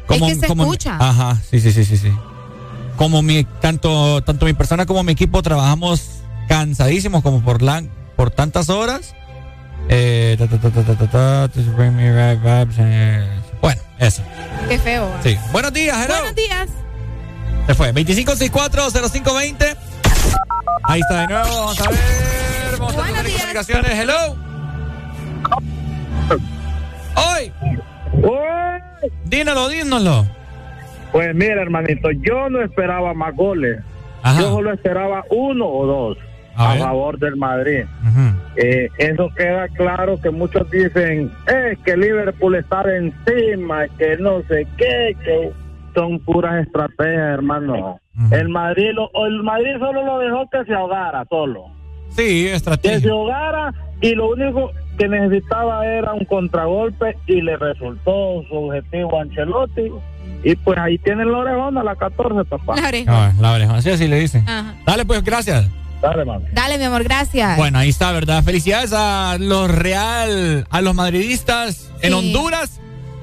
Es 0.09 0.21
que 0.21 0.35
se 0.35 0.45
escucha. 0.45 0.97
Ajá, 0.99 1.37
sí, 1.49 1.59
sí, 1.59 1.71
sí, 1.71 1.83
sí, 1.83 1.97
sí. 1.97 2.11
Como 2.95 3.21
mi 3.21 3.43
tanto 3.61 4.21
tanto 4.23 4.45
mi 4.45 4.53
persona 4.53 4.85
como 4.85 5.03
mi 5.03 5.11
equipo 5.13 5.41
trabajamos 5.41 6.21
cansadísimos 6.47 7.21
como 7.23 7.41
por 7.41 7.61
la, 7.61 7.83
por 8.15 8.31
tantas 8.31 8.69
horas. 8.69 9.13
Eh, 9.89 10.35
ta, 10.37 10.47
ta, 10.47 10.57
ta, 11.07 11.49
eh, 13.57 13.59
bueno, 13.61 13.81
eso. 13.99 14.21
Qué 14.69 14.77
feo. 14.79 15.09
Sí. 15.23 15.37
Buenos 15.51 15.73
días, 15.73 15.97
hello. 16.05 16.15
Buenos 16.15 16.35
días. 16.35 16.69
Se 17.67 17.73
fue. 17.75 17.93
2564-0520. 17.93 19.77
Ahí 20.83 21.01
está 21.01 21.21
de 21.21 21.27
nuevo. 21.27 21.49
Vamos 21.49 21.81
a 21.81 21.89
ver. 21.89 21.99
Vamos 22.79 22.95
a 22.97 23.03
tener 23.05 23.31
comunicaciones. 23.33 23.91
Hello. 23.99 24.37
Hoy. 27.15 27.51
Dínoslo, 29.25 29.69
dínoslo. 29.69 30.27
Pues 31.11 31.33
mira, 31.35 31.61
hermanito, 31.61 32.09
yo 32.11 32.49
no 32.49 32.61
esperaba 32.61 33.13
más 33.13 33.35
goles. 33.35 33.79
Yo 34.37 34.49
solo 34.49 34.73
esperaba 34.73 35.23
uno 35.29 35.67
o 35.67 35.85
dos 35.85 36.17
A 36.57 36.75
favor 36.77 37.19
del 37.19 37.35
Madrid. 37.35 37.83
Eh, 38.55 38.89
eso 38.97 39.29
queda 39.35 39.67
claro 39.69 40.19
que 40.21 40.29
muchos 40.31 40.69
dicen 40.71 41.31
es 41.47 41.77
que 41.85 41.95
Liverpool 41.95 42.55
está 42.55 42.83
de 42.83 42.97
encima, 42.97 43.87
que 43.97 44.17
no 44.17 44.41
sé 44.47 44.65
qué, 44.77 45.15
que 45.23 45.51
son 45.93 46.19
puras 46.19 46.65
estrategias, 46.65 47.33
hermano. 47.33 47.99
El 48.31 48.49
Madrid 48.49 48.89
lo- 48.93 49.11
el 49.27 49.43
Madrid 49.43 49.73
solo 49.79 50.03
lo 50.03 50.19
dejó 50.19 50.49
que 50.49 50.63
se 50.65 50.73
ahogara 50.73 51.23
solo. 51.29 51.65
Sí, 52.09 52.23
Que 52.45 52.49
se 52.49 52.55
estrategia. 52.55 53.11
ahogara 53.11 53.73
y 54.01 54.15
lo 54.15 54.29
único 54.31 54.71
que 54.97 55.07
necesitaba 55.07 55.85
era 55.85 56.13
un 56.13 56.25
contragolpe 56.25 57.15
y 57.27 57.41
le 57.41 57.57
resultó 57.57 58.41
su 58.49 58.55
objetivo 58.55 59.19
a 59.19 59.21
Ancelotti. 59.21 59.91
Y 60.43 60.55
pues 60.55 60.77
ahí 60.79 60.97
tienen 60.99 61.31
la 61.31 61.39
orejona, 61.39 61.83
la 61.83 61.95
14, 61.95 62.43
papá. 62.45 62.75
La 62.79 62.87
orejona. 62.87 63.27
Ah, 63.27 63.33
la. 63.39 63.75
Así 63.75 63.89
así 63.89 64.07
le 64.07 64.19
dicen. 64.19 64.43
Ajá. 64.47 64.73
Dale, 64.85 65.05
pues, 65.05 65.23
gracias. 65.23 65.69
Dale, 66.01 66.25
mami. 66.25 66.45
Dale, 66.51 66.77
mi 66.77 66.83
amor, 66.83 67.03
gracias. 67.03 67.57
Bueno, 67.57 67.79
ahí 67.79 67.89
está, 67.89 68.11
¿verdad? 68.11 68.43
Felicidades 68.43 68.93
a 68.93 69.37
los 69.39 69.69
Real, 69.69 70.67
a 70.69 70.81
los 70.81 70.95
madridistas 70.95 71.91
en. 72.01 72.13
Honduras. 72.13 72.79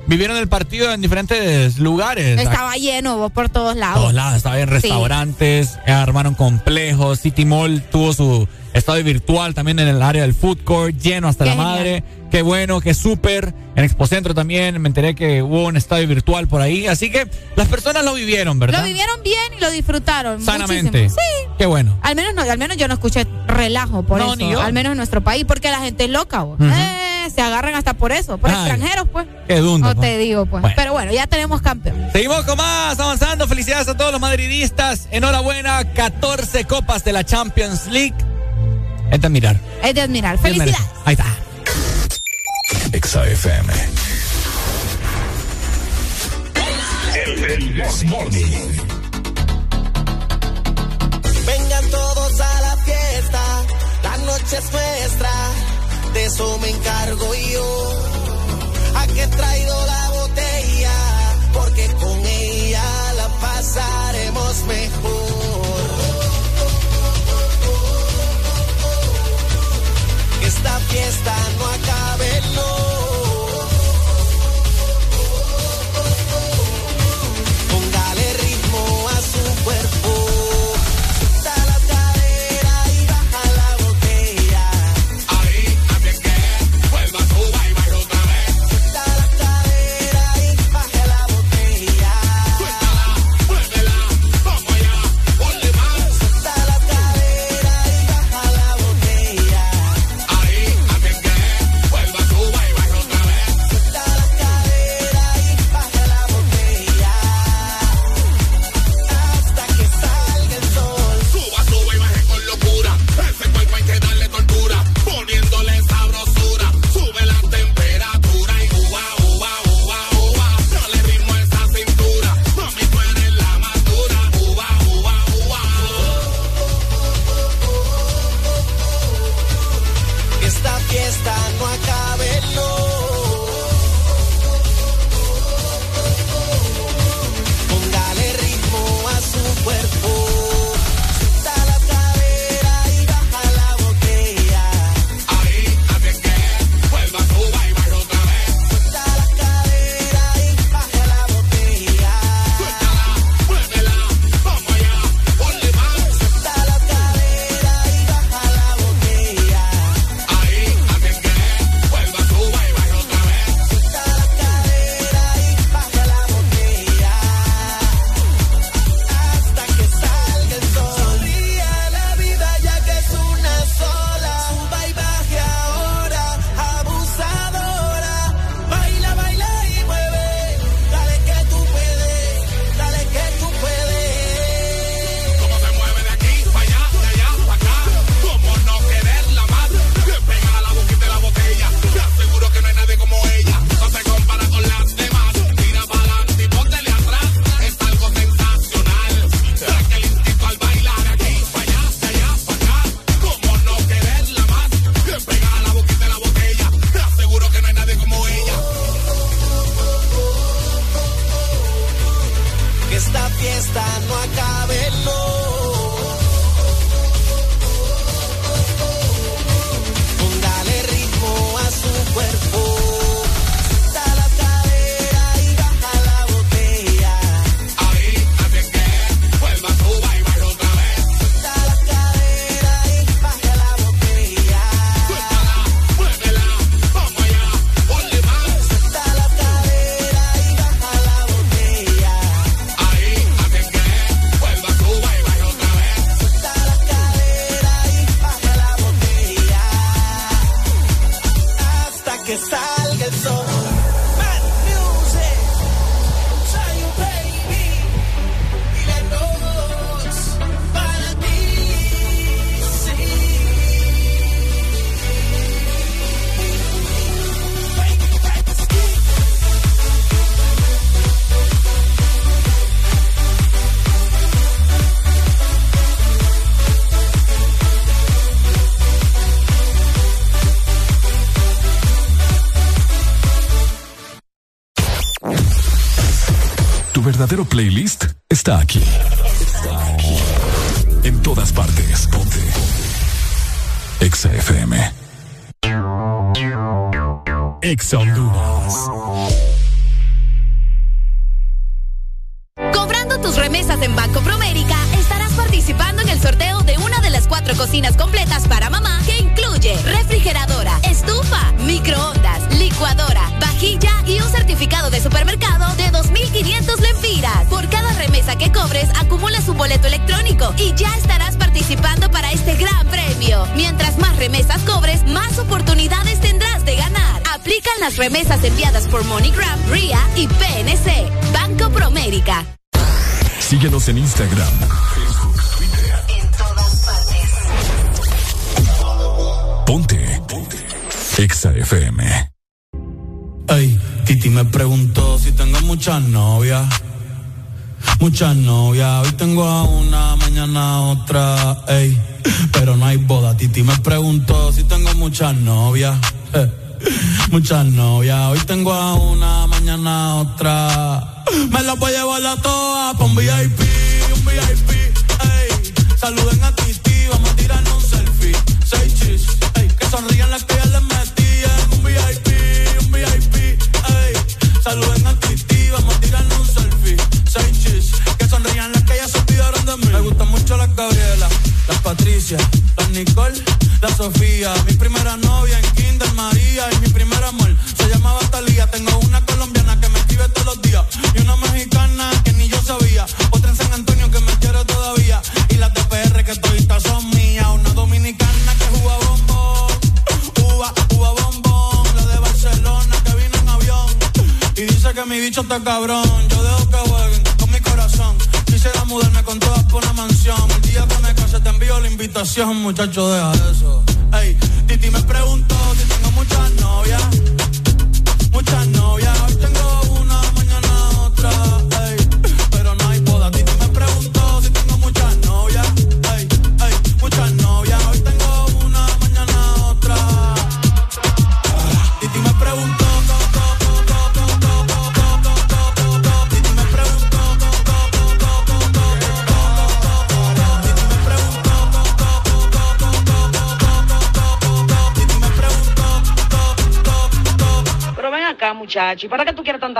Vivieron 0.07 0.37
el 0.37 0.49
partido 0.49 0.93
en 0.93 1.01
diferentes 1.01 1.79
lugares. 1.79 2.39
Estaba 2.39 2.77
lleno 2.77 3.17
vos, 3.17 3.33
por 3.33 3.49
todos 3.49 3.77
lados. 3.77 4.01
todos 4.01 4.15
lados, 4.15 4.37
estaba 4.37 4.59
en 4.61 4.69
restaurantes, 4.69 5.79
eh, 5.87 5.93
armaron 5.93 6.35
complejos, 6.35 7.21
City 7.21 7.45
Mall 7.45 7.83
tuvo 7.91 8.13
su 8.13 8.49
estadio 8.75 9.05
virtual 9.05 9.55
también 9.55 9.79
en 9.79 9.89
el 9.89 10.03
área 10.03 10.23
del 10.23 10.35
food 10.35 10.59
court, 10.65 10.97
lleno 10.99 11.29
hasta 11.29 11.45
Qué 11.45 11.51
la 11.51 11.57
madre. 11.57 12.05
Qué 12.31 12.43
bueno, 12.43 12.81
qué 12.81 12.95
súper. 12.95 13.55
En 13.77 13.85
Expocentro 13.85 14.35
también 14.35 14.83
me 14.83 14.89
enteré 14.89 15.15
que 15.15 15.41
hubo 15.41 15.67
un 15.67 15.77
estadio 15.77 16.09
virtual 16.09 16.49
por 16.49 16.61
ahí. 16.61 16.89
Así 16.89 17.09
que 17.09 17.29
las 17.55 17.69
personas 17.69 18.05
lo 18.05 18.13
vivieron, 18.15 18.59
¿verdad? 18.59 18.81
Lo 18.81 18.87
vivieron 18.87 19.23
bien 19.23 19.39
y 19.57 19.61
lo 19.61 19.71
disfrutaron. 19.71 20.43
Sanamente. 20.45 21.03
muchísimo. 21.05 21.21
Sí. 21.21 21.49
Qué 21.59 21.67
bueno. 21.67 21.97
Al 22.03 22.17
menos, 22.17 22.35
no, 22.35 22.43
al 22.43 22.59
menos 22.59 22.77
yo 22.77 22.89
no 22.89 22.95
escuché 22.95 23.25
relajo 23.47 24.03
por 24.03 24.19
No, 24.19 24.27
eso. 24.35 24.37
ni 24.37 24.51
yo. 24.51 24.61
Al 24.61 24.73
menos 24.73 24.91
en 24.93 24.97
nuestro 24.97 25.23
país, 25.23 25.45
porque 25.47 25.71
la 25.71 25.79
gente 25.79 26.05
es 26.05 26.11
loca, 26.11 26.43
vos. 26.43 26.59
Eh, 26.61 26.65
se 27.31 27.41
agarran 27.41 27.75
hasta 27.75 27.95
por 27.95 28.13
eso, 28.13 28.39
por 28.39 28.51
Ay. 28.51 28.57
extranjeros, 28.57 29.09
pues. 29.13 29.27
Qué 29.49 29.57
dunda, 29.59 29.89
No 29.89 29.95
pues. 29.95 30.09
te 30.11 30.19
digo, 30.19 30.47
pues. 30.47 30.61
Bueno. 30.63 30.77
Pero 30.77 30.93
bueno, 30.93 31.13
ya 31.13 31.27
tenemos 31.27 31.61
campeón. 31.63 32.09
Seguimos 32.13 32.45
con 32.45 32.57
más, 32.57 32.99
avanzando. 32.99 33.47
Felicidades 33.49 33.89
a 33.89 33.97
todos 33.97 34.13
los 34.13 34.21
madridistas. 34.21 35.09
Enhorabuena, 35.11 35.85
14 35.93 36.65
copas 36.65 37.05
de 37.05 37.13
la 37.13 37.25
Champions 37.25 37.87
League. 37.89 38.15
Es 39.11 39.21
de 39.21 39.27
admirar. 39.27 39.57
Es 39.83 39.95
de 39.95 40.01
admirar. 40.01 40.39
Felicidades. 40.39 40.77
Ahí 41.05 41.15
está. 41.15 41.27
Exa 42.93 43.27
FM. 43.27 43.73
El 47.15 47.75
This 47.75 48.05
Morning. 48.05 48.47
Vengan 51.47 51.91
todos 51.91 52.41
a 52.41 52.61
la 52.63 52.77
fiesta, 52.85 53.41
la 54.03 54.17
noche 54.19 54.57
es 54.59 54.73
nuestra, 54.73 55.31
de 56.15 56.25
eso 56.27 56.59
me 56.59 56.71
encargo 56.71 57.35
yo. 57.35 57.93
Aquí 58.95 59.21
he 59.21 59.27
traído 59.27 59.87
la 59.87 60.11
botella, 60.11 60.97
porque 61.53 61.87
con 62.01 62.19
ella 62.25 62.85
la 63.17 63.29
pasaremos 63.41 64.65
mejor. 64.65 65.85
Esta 70.47 70.79
fiesta 70.91 71.35
no 71.59 71.67
acabe, 71.67 72.41
no. 72.55 73.04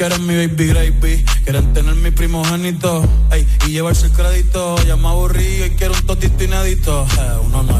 Quieren 0.00 0.26
mi 0.26 0.34
baby 0.34 0.66
gravy, 0.68 1.24
quieren 1.44 1.74
tener 1.74 1.94
mi 1.94 2.10
primogénito, 2.10 3.06
ey, 3.32 3.46
y 3.66 3.72
llevarse 3.72 4.06
el 4.06 4.12
crédito. 4.12 4.82
Ya 4.86 4.96
me 4.96 5.08
aburrí 5.08 5.64
y 5.64 5.70
quiero 5.76 5.92
un 5.92 6.06
totito 6.06 6.42
inédito. 6.42 7.06
Eh, 7.18 7.32
uno 7.44 7.62
nuevo, 7.62 7.79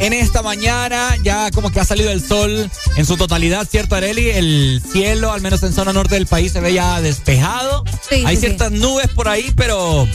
en 0.00 0.12
esta 0.12 0.42
mañana. 0.42 1.16
Ya 1.22 1.50
como 1.50 1.70
que 1.70 1.80
ha 1.80 1.84
salido 1.84 2.10
el 2.10 2.26
sol 2.26 2.70
en 2.96 3.06
su 3.06 3.16
totalidad, 3.16 3.68
¿cierto, 3.68 3.94
Areli? 3.94 4.30
El 4.30 4.82
cielo, 4.90 5.32
al 5.32 5.40
menos 5.40 5.62
en 5.62 5.72
zona 5.72 5.92
norte 5.92 6.16
del 6.16 6.26
país, 6.26 6.52
se 6.52 6.60
ve 6.60 6.72
ya 6.72 7.00
despejado. 7.00 7.84
Sí, 8.08 8.24
hay 8.26 8.36
sí, 8.36 8.40
ciertas 8.40 8.72
nubes 8.72 9.08
por 9.08 9.28
ahí, 9.28 9.52
pero 9.54 10.08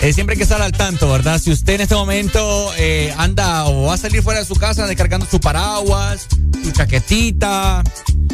eh, 0.00 0.12
siempre 0.12 0.34
hay 0.34 0.38
que 0.38 0.44
estar 0.44 0.62
al 0.62 0.72
tanto, 0.72 1.10
¿verdad? 1.10 1.40
Si 1.40 1.50
usted 1.50 1.74
en 1.74 1.80
este 1.82 1.94
momento 1.94 2.72
eh, 2.76 3.12
anda 3.16 3.66
o 3.66 3.86
va 3.86 3.94
a 3.94 3.98
salir 3.98 4.22
fuera 4.22 4.40
de 4.40 4.46
su 4.46 4.54
casa 4.54 4.86
descargando 4.86 5.26
su 5.26 5.40
paraguas, 5.40 6.26
su 6.62 6.72
chaquetita, 6.72 7.82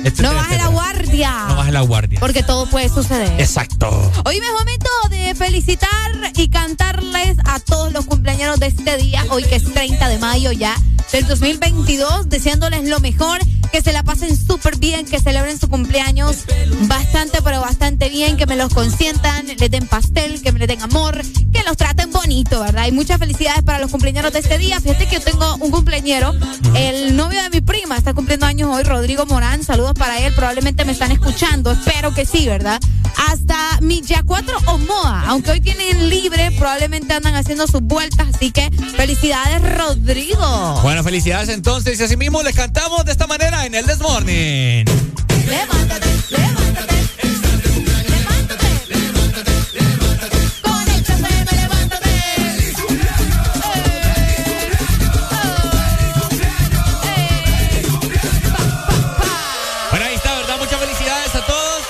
etcétera, 0.05 0.31
No 0.31 0.35
baje 0.35 0.57
la 0.57 0.69
guardia. 0.69 1.45
No 1.49 1.57
baje 1.57 1.73
la 1.73 1.81
guardia. 1.83 2.21
Porque 2.21 2.43
todo 2.43 2.67
puede 2.67 2.89
suceder. 2.89 3.41
Exacto. 3.41 3.89
Hoy 4.25 4.37
es 4.37 4.43
momento 4.59 4.89
de 5.21 5.35
felicitar 5.35 5.91
y 6.37 6.49
cantarles 6.49 7.37
a 7.45 7.61
todos 7.61 7.93
los 7.93 8.07
cumpleaños 8.07 8.59
de 8.59 8.67
este 8.67 8.97
día, 8.97 9.25
hoy 9.31 9.43
que 9.43 9.57
es 9.57 9.65
30 9.65 10.09
de 10.09 10.19
mayo 10.19 10.53
ya 10.53 10.75
del 11.13 11.27
2022, 11.27 12.29
deseándoles 12.29 12.89
lo 12.89 13.01
mejor, 13.01 13.39
que 13.73 13.83
se 13.83 13.93
la 13.93 14.03
pasen 14.03 14.37
súper 14.37 14.77
bien, 14.77 15.07
que 15.07 15.21
celebren 15.21 15.59
su 15.59 15.69
cumpleaños 15.69 16.45
bastante, 16.83 17.41
pero 17.43 17.61
bastante 17.61 18.09
bien, 18.09 18.37
que 18.37 18.47
me 18.47 18.57
los 18.57 18.73
consientan, 18.73 19.47
les 19.47 19.71
den 19.71 19.87
pastel, 19.87 20.43
que 20.43 20.53
me 20.53 20.59
les 20.59 20.69
den 20.69 20.83
amor, 20.83 21.23
que 21.53 21.63
los 21.63 21.77
traten 21.77 22.11
bonito, 22.13 22.61
¿verdad? 22.61 22.87
Y 22.87 22.93
muchas 22.93 23.19
felicidades 23.19 23.63
para 23.63 23.79
los 23.79 23.91
cumpleaños 23.91 24.33
de 24.33 24.39
este 24.39 24.59
día. 24.59 24.81
Fíjate 24.81 25.07
que 25.07 25.17
yo 25.17 25.23
tengo 25.23 25.57
un 25.57 25.71
cumpleañero, 25.71 26.35
el 26.75 27.17
novio 27.17 27.43
de 27.43 27.51
mi 27.51 27.61
prima, 27.61 27.97
está 27.97 28.15
cumpliendo 28.15 28.47
años 28.47 28.71
hoy, 28.73 28.83
Rodrigo 28.83 29.27
Morán, 29.27 29.63
saludos 29.65 29.95
para 29.95 30.19
él, 30.19 30.33
probablemente 30.35 30.85
me 30.85 30.93
están 30.93 31.13
escuchando, 31.13 31.73
espero 31.73 32.13
que 32.15 32.27
sí, 32.27 32.47
¿verdad? 32.47 32.81
Hasta 33.29 33.81
Milla 33.81 34.23
4 34.25 34.59
Omoa, 34.67 35.25
aunque 35.27 35.51
hoy 35.51 35.61
tienen 35.61 36.09
libre, 36.09 36.51
probablemente 36.59 37.13
andan 37.13 37.35
haciendo 37.35 37.67
sus 37.67 37.83
vueltas, 37.83 38.29
así 38.35 38.51
que 38.51 38.71
felicidades, 38.97 39.61
Rodrigo. 39.77 40.81
Bueno, 40.83 41.03
felicidades 41.03 41.49
entonces. 41.49 41.99
Y 42.01 42.03
así 42.03 42.17
mismo 42.17 42.43
les 42.43 42.55
cantamos 42.55 43.05
de 43.05 43.13
esta 43.13 43.27
manera 43.27 43.60
en 43.65 43.75
el 43.75 43.85
This 43.85 43.99
Morning. 43.99 44.85
Levántate, 45.47 46.07
levántate. 46.31 46.95
Bueno, 59.91 60.07
ahí 60.07 60.15
está, 60.15 60.35
¿verdad? 60.37 60.59
Muchas 60.59 60.81
felicidades 60.81 61.35
a 61.35 61.45
todos. 61.47 61.83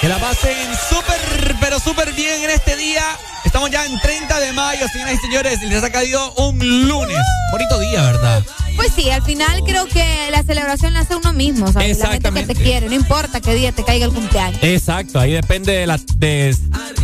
Que 0.00 0.08
la 0.08 0.18
pasen 0.18 0.74
súper, 0.88 1.56
pero 1.60 1.78
súper 1.78 2.12
bien 2.12 2.42
en 2.44 2.50
este 2.50 2.76
día. 2.76 3.04
Estamos 3.48 3.70
ya 3.70 3.86
en 3.86 3.98
30 3.98 4.40
de 4.40 4.52
mayo, 4.52 4.86
señoras 4.92 5.14
y 5.14 5.16
señores. 5.16 5.62
Les 5.62 5.82
ha 5.82 5.90
caído 5.90 6.32
un 6.34 6.58
lunes. 6.86 7.16
Bonito 7.50 7.78
día, 7.80 8.02
¿verdad? 8.02 8.44
Pues 8.76 8.92
sí, 8.94 9.10
al 9.10 9.22
final 9.22 9.62
creo 9.64 9.86
que 9.86 10.04
la 10.30 10.42
celebración 10.42 10.92
la 10.92 11.00
hace 11.00 11.16
uno 11.16 11.32
mismo, 11.32 11.72
¿sabes? 11.72 11.98
La 11.98 12.08
gente 12.10 12.30
que 12.30 12.42
te 12.46 12.54
quiere, 12.54 12.88
no 12.90 12.94
importa 12.94 13.40
qué 13.40 13.54
día 13.54 13.72
te 13.72 13.84
caiga 13.84 14.04
el 14.04 14.12
cumpleaños. 14.12 14.60
Exacto, 14.62 15.18
ahí 15.18 15.32
depende 15.32 15.72
de, 15.72 15.86
la, 15.86 15.98
de, 16.16 16.54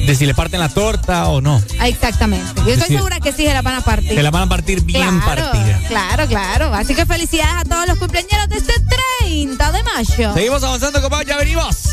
de 0.06 0.14
si 0.14 0.26
le 0.26 0.34
parten 0.34 0.60
la 0.60 0.68
torta 0.68 1.28
o 1.28 1.40
no. 1.40 1.62
Ah, 1.80 1.88
Exactamente. 1.88 2.60
Yo 2.66 2.72
estoy 2.74 2.88
Sí. 2.88 2.96
segura 2.96 3.18
que 3.20 3.32
sí 3.32 3.46
se 3.46 3.54
la 3.54 3.62
van 3.62 3.76
a 3.76 3.80
partir. 3.80 4.14
Se 4.14 4.22
la 4.22 4.30
van 4.30 4.42
a 4.42 4.48
partir 4.50 4.82
bien 4.82 5.18
claro, 5.20 5.50
partida. 5.50 5.80
Claro, 5.88 6.26
claro. 6.28 6.74
Así 6.74 6.94
que 6.94 7.06
felicidades 7.06 7.54
a 7.62 7.64
todos 7.64 7.88
los 7.88 7.98
cumpleaños 7.98 8.48
de 8.50 8.58
este 8.58 8.74
30 9.20 9.72
de 9.72 9.82
mayo. 9.82 10.34
Seguimos 10.34 10.62
avanzando, 10.62 11.00
compadre, 11.00 11.24
ya 11.26 11.38
venimos. 11.38 11.88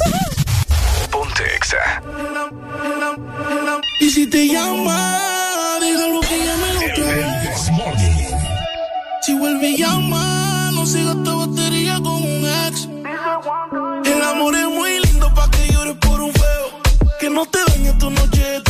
Ponte 1.12 1.44
Exa. 1.56 2.02
Y 4.00 4.10
si 4.10 4.28
te 4.28 4.48
llama, 4.48 5.78
déjalo 5.80 6.22
que 6.22 6.38
llame 6.46 6.92
otra 6.92 7.06
vez. 7.06 7.72
Si 9.22 9.34
vuelve 9.38 9.70
y 9.70 9.78
llama, 9.78 10.72
no 10.74 10.86
sigas 10.86 11.16
esta 11.18 11.34
batería 11.34 11.96
con 11.96 12.24
un 12.24 12.46
ex. 12.66 12.88
El 14.06 14.22
amor 14.24 14.56
es 14.56 14.68
muy 14.68 15.00
lindo 15.06 15.34
pa' 15.34 15.50
que 15.52 15.74
llores 15.74 15.96
por 15.98 16.22
un 16.22 16.34
feo. 16.34 16.68
Que 17.20 17.30
no 17.30 17.46
te 17.46 17.60
dañe 17.68 17.94
tu 18.00 18.10
noche 18.10 18.62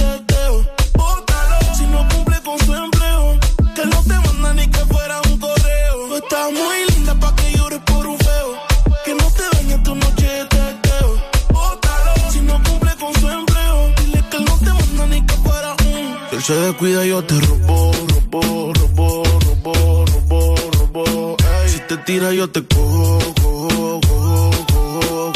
él 16.41 16.45
se 16.45 16.53
descuida, 16.55 17.05
yo 17.05 17.23
te 17.23 17.39
robo, 17.39 17.91
robo, 18.31 18.73
robo, 18.73 19.23
robo, 19.63 20.05
robo, 20.05 20.55
robo. 20.79 21.37
Si 21.67 21.79
te 21.81 21.97
tira, 21.97 22.33
yo 22.33 22.49
te 22.49 22.65
cojo, 22.65 23.19
cojo, 23.41 24.01
cojo, 24.07 24.63
cojo, 24.71 25.33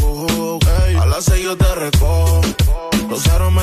cojo, 0.00 0.58
cojo. 0.58 1.00
A 1.00 1.06
las 1.06 1.24
seis 1.24 1.42
yo 1.42 1.56
te 1.56 1.74
recojo. 1.74 2.40
Los 3.08 3.26
aros 3.28 3.52
me 3.52 3.62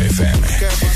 XAFM. 0.00 0.91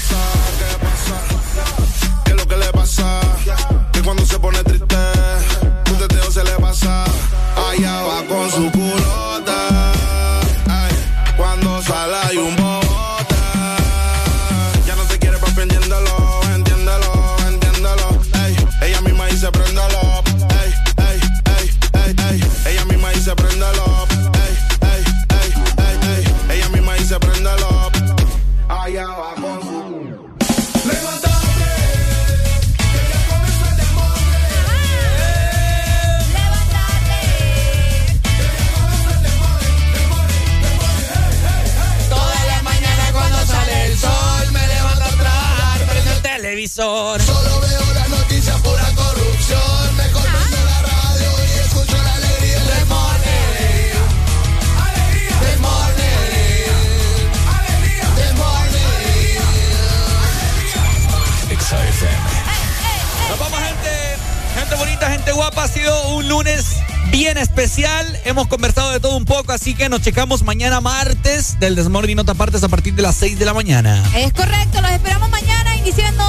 Así 69.66 69.74
que 69.74 69.88
nos 69.88 70.00
checamos 70.00 70.44
mañana 70.44 70.80
martes 70.80 71.58
del 71.58 71.74
Desmorning 71.74 72.14
Nota 72.14 72.34
Partes 72.34 72.62
a 72.62 72.68
partir 72.68 72.94
de 72.94 73.02
las 73.02 73.16
6 73.16 73.36
de 73.36 73.44
la 73.44 73.52
mañana. 73.52 74.00
Es 74.14 74.32
correcto, 74.32 74.80
los 74.80 74.92
esperamos 74.92 75.28
mañana 75.28 75.74
iniciando 75.74 76.22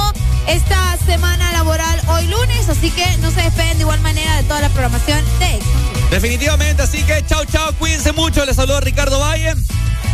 esta 0.48 0.96
semana 1.06 1.52
laboral 1.52 2.02
hoy 2.08 2.26
lunes, 2.26 2.68
así 2.68 2.90
que 2.90 3.06
no 3.18 3.30
se 3.30 3.42
despeguen 3.42 3.76
de 3.76 3.82
igual 3.82 4.00
manera 4.00 4.38
de 4.38 4.42
toda 4.42 4.60
la 4.60 4.68
programación 4.70 5.24
de 5.38 5.54
Ex. 5.54 5.64
Definitivamente, 6.10 6.82
así 6.82 7.04
que 7.04 7.24
chao, 7.26 7.44
chao, 7.44 7.72
cuídense 7.74 8.10
mucho. 8.10 8.44
Les 8.44 8.56
saludo 8.56 8.80
Ricardo 8.80 9.20
Valle. 9.20 9.54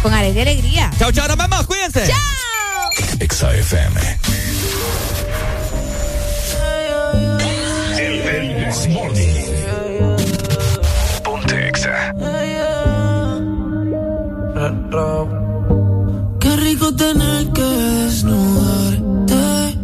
Con 0.03 0.13
alegría 0.13 0.45
y 0.45 0.49
alegría. 0.49 0.91
Chao, 0.99 1.11
chao, 1.11 1.27
nos 1.27 1.39
vemos, 1.39 1.67
cuídense. 1.67 2.07
¡Chao! 2.07 2.91
El, 7.97 8.21
el 8.21 8.65
Desmorning. 8.67 9.64
Qué 14.95 16.57
rico 16.57 16.95
tener 16.95 17.53
que 17.53 17.63
desnudarte. 17.63 19.79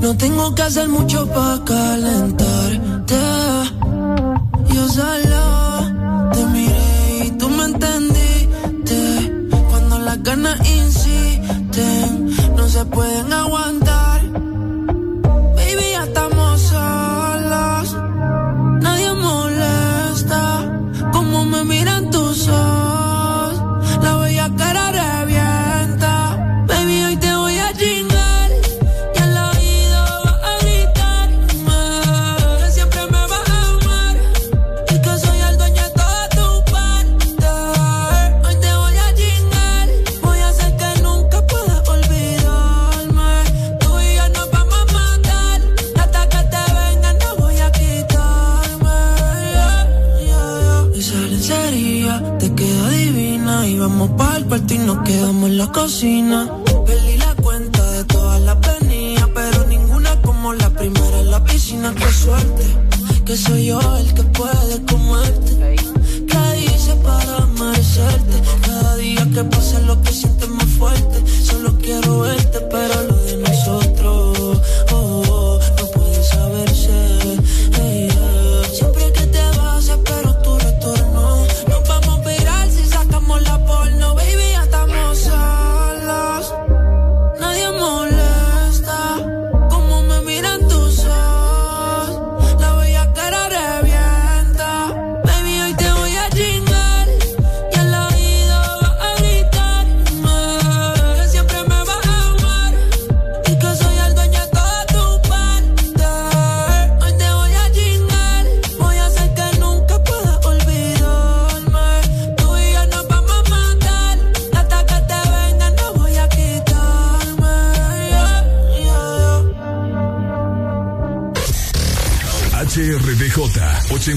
No 0.00 0.16
tengo 0.16 0.52
que 0.56 0.62
hacer 0.62 0.88
mucho 0.88 1.24
para 1.28 1.64
calentarte. 1.64 3.14
Yo 4.74 4.88
solo 4.88 6.32
te 6.32 6.46
miré 6.46 7.26
y 7.26 7.30
tú 7.38 7.48
me 7.48 7.66
entendiste. 7.66 9.32
Cuando 9.70 10.00
las 10.00 10.20
ganas 10.24 10.58
insisten, 10.68 12.34
no 12.56 12.68
se 12.68 12.84
pueden 12.86 13.32
aguantar. 13.32 13.55
Cocina. 55.86 56.50
Perdí 56.84 57.16
la 57.16 57.32
cuenta 57.36 57.80
de 57.92 58.02
todas 58.06 58.40
las 58.40 58.58
venidas, 58.60 59.28
pero 59.32 59.66
ninguna 59.68 60.20
como 60.20 60.52
la 60.52 60.68
primera 60.70 61.20
en 61.20 61.30
la 61.30 61.44
piscina. 61.44 61.94
Qué 61.94 62.10
suerte, 62.12 62.64
que 63.24 63.36
soy 63.36 63.66
yo 63.66 63.78
el 63.96 64.12
que 64.12 64.24
puede 64.38 64.74
comerte. 64.92 65.52
¿Qué 66.30 66.42
hice 66.64 66.92
para 67.06 67.46
merecerte? 67.60 68.36
Cada 68.66 68.96
día 68.96 69.28
que 69.32 69.44
pasa 69.44 69.78
lo 69.90 70.02
que 70.02 70.12
sientes 70.12 70.48
más 70.48 70.70
fuerte. 70.80 71.18
Solo 71.50 71.78
quiero 71.78 72.20
verte, 72.20 72.58
pero 72.68 73.05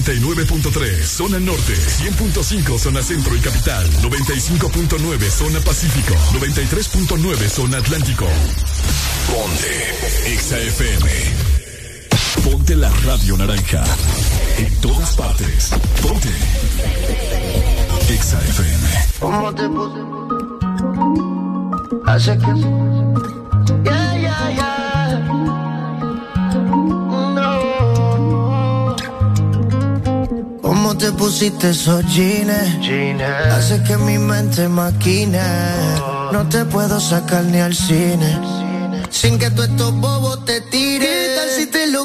89.3 0.02 1.04
Zona 1.04 1.38
Norte, 1.38 1.74
100.5 1.74 2.78
Zona 2.78 3.02
Centro 3.02 3.36
y 3.36 3.40
Capital, 3.40 3.86
95.9 4.02 5.30
Zona 5.30 5.60
Pacífico, 5.60 6.14
93.9 6.32 7.48
Zona 7.48 7.78
Atlántico. 7.78 8.26
Ponte 9.26 10.38
XAFM. 10.38 11.06
Ponte 12.42 12.76
la 12.76 12.90
radio 13.04 13.36
naranja. 13.36 13.84
En 14.56 14.74
todas 14.80 15.14
partes. 15.16 15.70
Ponte 16.02 16.30
XAFM. 18.08 19.18
¿Cómo 19.20 19.54
te 19.54 19.68
que. 22.38 22.54
Yeah, 23.84 24.16
yeah, 24.16 24.50
yeah. 24.50 24.69
Te 31.00 31.12
pusiste 31.12 31.70
esos 31.70 32.04
jeans? 32.14 32.52
Hace 33.52 33.82
que 33.84 33.96
mi 33.96 34.18
mente 34.18 34.68
maquine. 34.68 35.40
No 36.30 36.46
te 36.48 36.64
puedo 36.66 37.00
sacar 37.00 37.44
ni 37.44 37.58
al 37.58 37.74
cine. 37.74 38.38
Sin 39.08 39.38
que 39.38 39.50
tú 39.50 39.62
estos 39.62 39.94
bobos 39.94 40.44
te 40.44 40.60
tiren. 40.60 41.00
¿Qué 41.00 41.34
tal 41.36 41.48
si 41.56 41.66
te 41.66 41.86
lo 41.86 42.04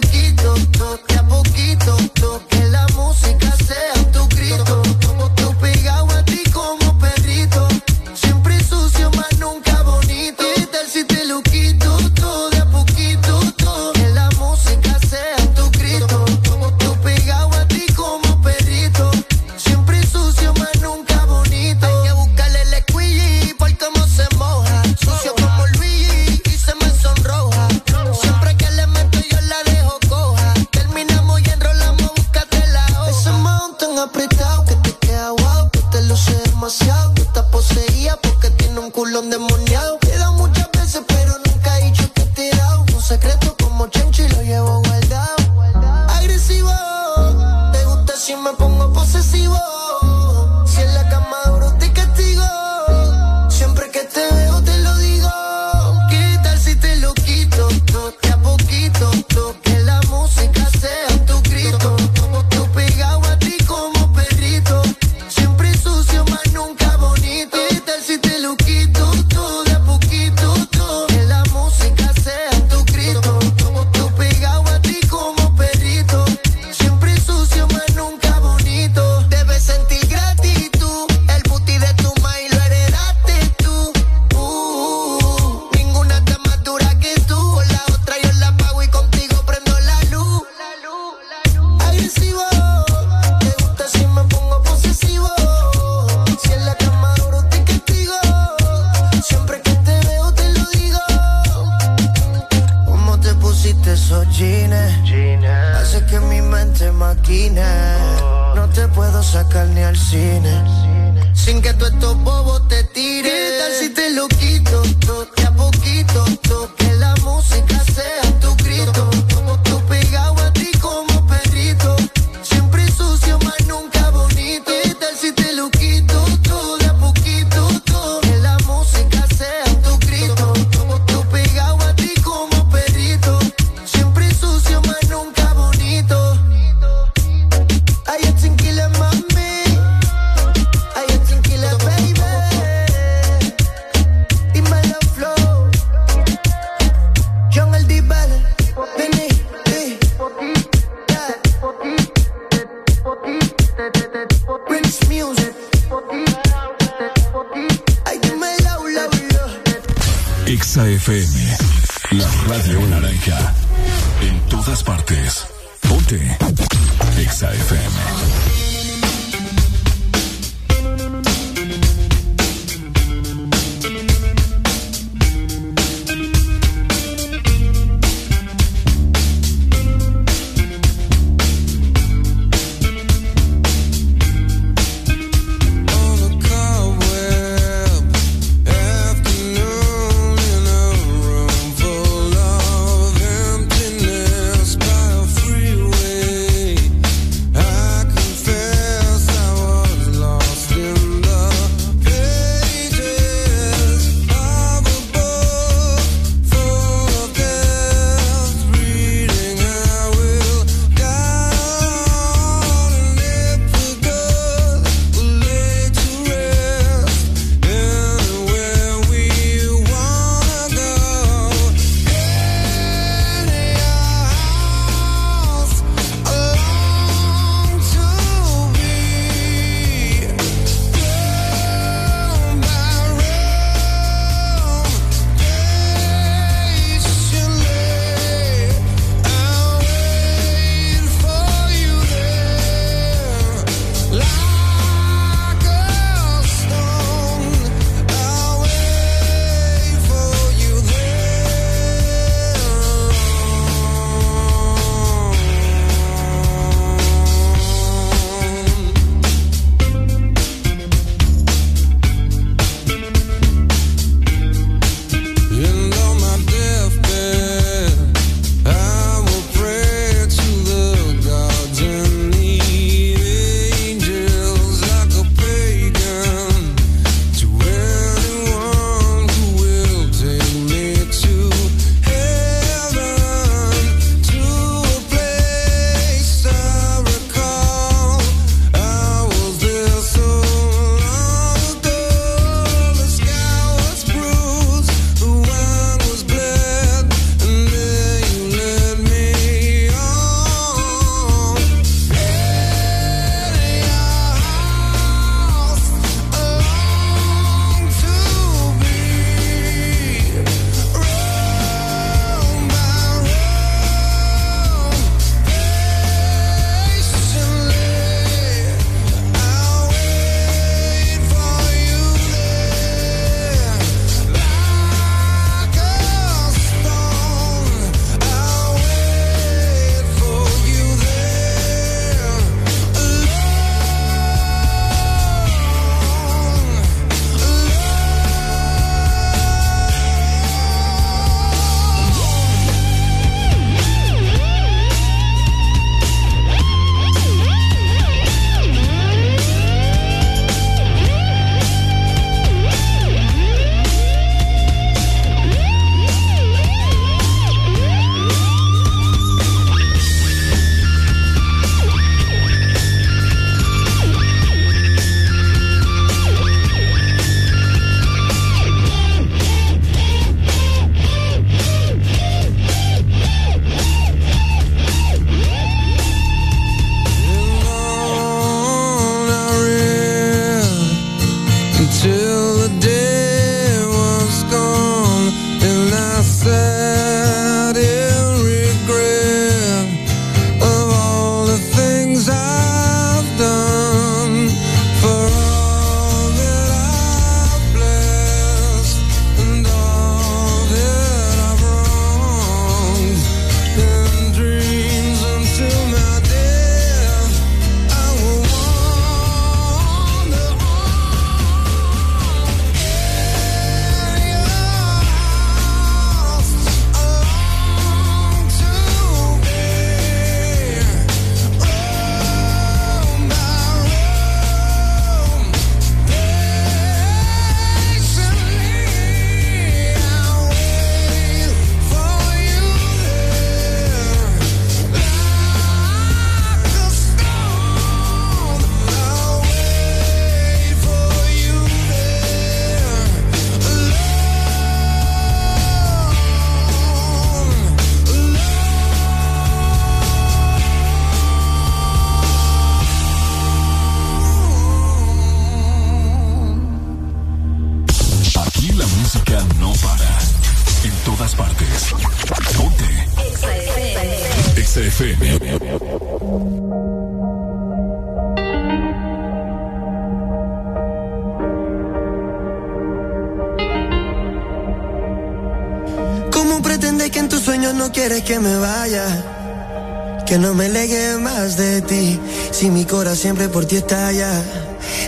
siempre 483.25 483.49
por 483.49 483.65
ti 483.65 483.77
estalla. 483.77 484.29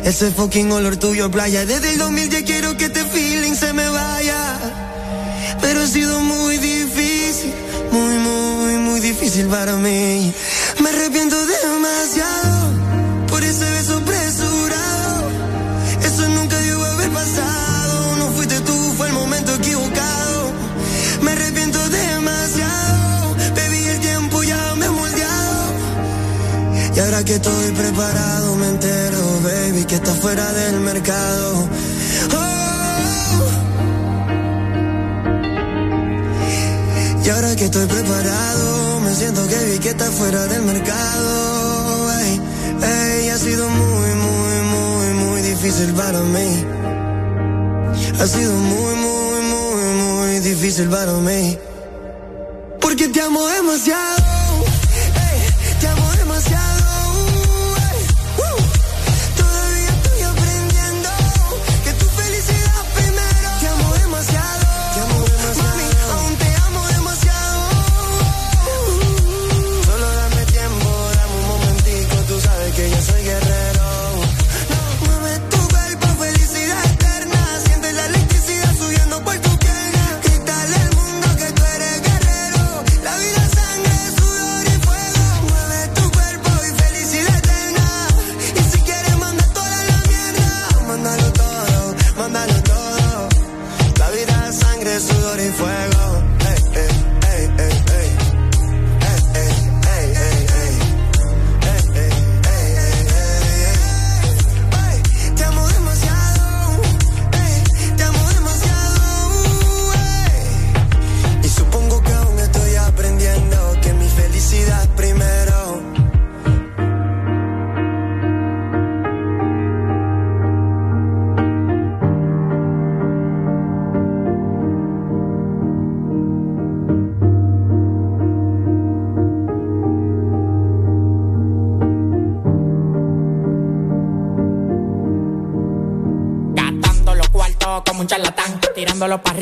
Ese 0.03 0.31
fucking 0.31 0.71
olor 0.71 0.97
tuyo 0.97 1.29
playa. 1.29 1.67
Desde 1.67 1.91
el 1.91 1.99
2010 1.99 2.43
quiero 2.45 2.75
que 2.75 2.85
este 2.85 3.05
feeling 3.05 3.53
se 3.53 3.73
me 3.73 3.87
vaya. 3.89 4.41
Pero 5.61 5.81
ha 5.81 5.87
sido 5.87 6.19
muy 6.21 6.57
difícil. 6.57 7.53
Muy, 7.91 8.15
muy, 8.17 8.73
muy 8.77 8.99
difícil 9.01 9.45
para 9.45 9.75
mí. 9.75 10.33
Me 10.81 10.89
arrepiento 10.89 11.37
demasiado. 11.45 12.56
Que 27.23 27.35
estoy 27.35 27.71
preparado, 27.71 28.55
me 28.57 28.67
entero, 28.67 29.39
baby, 29.43 29.85
que 29.85 29.95
está 29.95 30.13
fuera 30.13 30.53
del 30.53 30.79
mercado. 30.81 31.67
Oh. 32.35 32.47
Y 37.25 37.29
ahora 37.29 37.55
que 37.55 37.65
estoy 37.65 37.87
preparado, 37.87 38.99
me 39.01 39.15
siento 39.15 39.47
que 39.47 39.55
vi 39.65 39.79
que 39.79 39.89
está 39.89 40.05
fuera 40.11 40.45
del 40.47 40.61
mercado. 40.63 42.11
Ey, 42.19 42.41
ey, 42.83 43.29
ha 43.29 43.37
sido 43.37 43.67
muy, 43.67 44.09
muy, 44.25 44.61
muy, 44.73 45.25
muy 45.25 45.41
difícil 45.41 45.93
para 45.93 46.19
mí. 46.19 46.65
Ha 48.19 48.27
sido 48.27 48.53
muy, 48.53 48.95
muy, 48.95 49.41
muy, 49.41 49.85
muy 50.03 50.39
difícil 50.39 50.87
para 50.89 51.13
mí. 51.13 51.57
Porque 52.79 53.07
te 53.07 53.21
amo 53.21 53.45
demasiado. 53.47 54.16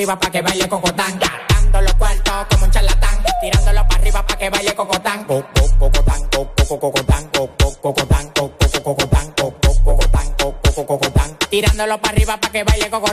Arriba 0.06 0.20
para 0.20 0.32
que 0.32 0.42
baile 0.44 0.70
cocotán. 0.70 1.20
Gastando 1.20 1.82
los 1.82 1.94
cuartos 1.96 2.34
como 2.52 2.66
un 2.66 2.72
charlatán, 2.72 3.18
tirándolo 3.42 3.88
para 3.88 4.02
arriba 4.02 4.24
para 4.28 4.40
que 4.40 4.50
baile 4.52 4.76
cocotán. 4.76 5.24
Co- 5.24 5.44
co- 5.56 5.66
Cocotán, 5.80 6.22
co- 6.32 6.48
co- 6.56 6.80
cocotán, 6.80 7.30
co- 7.34 7.50
co- 7.58 7.82
cocotán, 7.82 8.30
co- 8.36 8.52
co- 8.58 8.84
cocotán, 8.84 9.32
co- 9.36 9.54
co- 9.62 9.84
cocotán, 9.84 10.34
co- 10.38 10.56
co- 10.62 10.86
cocotán. 10.86 11.38
Tirándolo 11.50 11.98
para 12.00 12.14
arriba 12.14 12.38
para 12.38 12.52
que 12.54 12.64
baile 12.64 12.90
cocotán. 12.90 13.05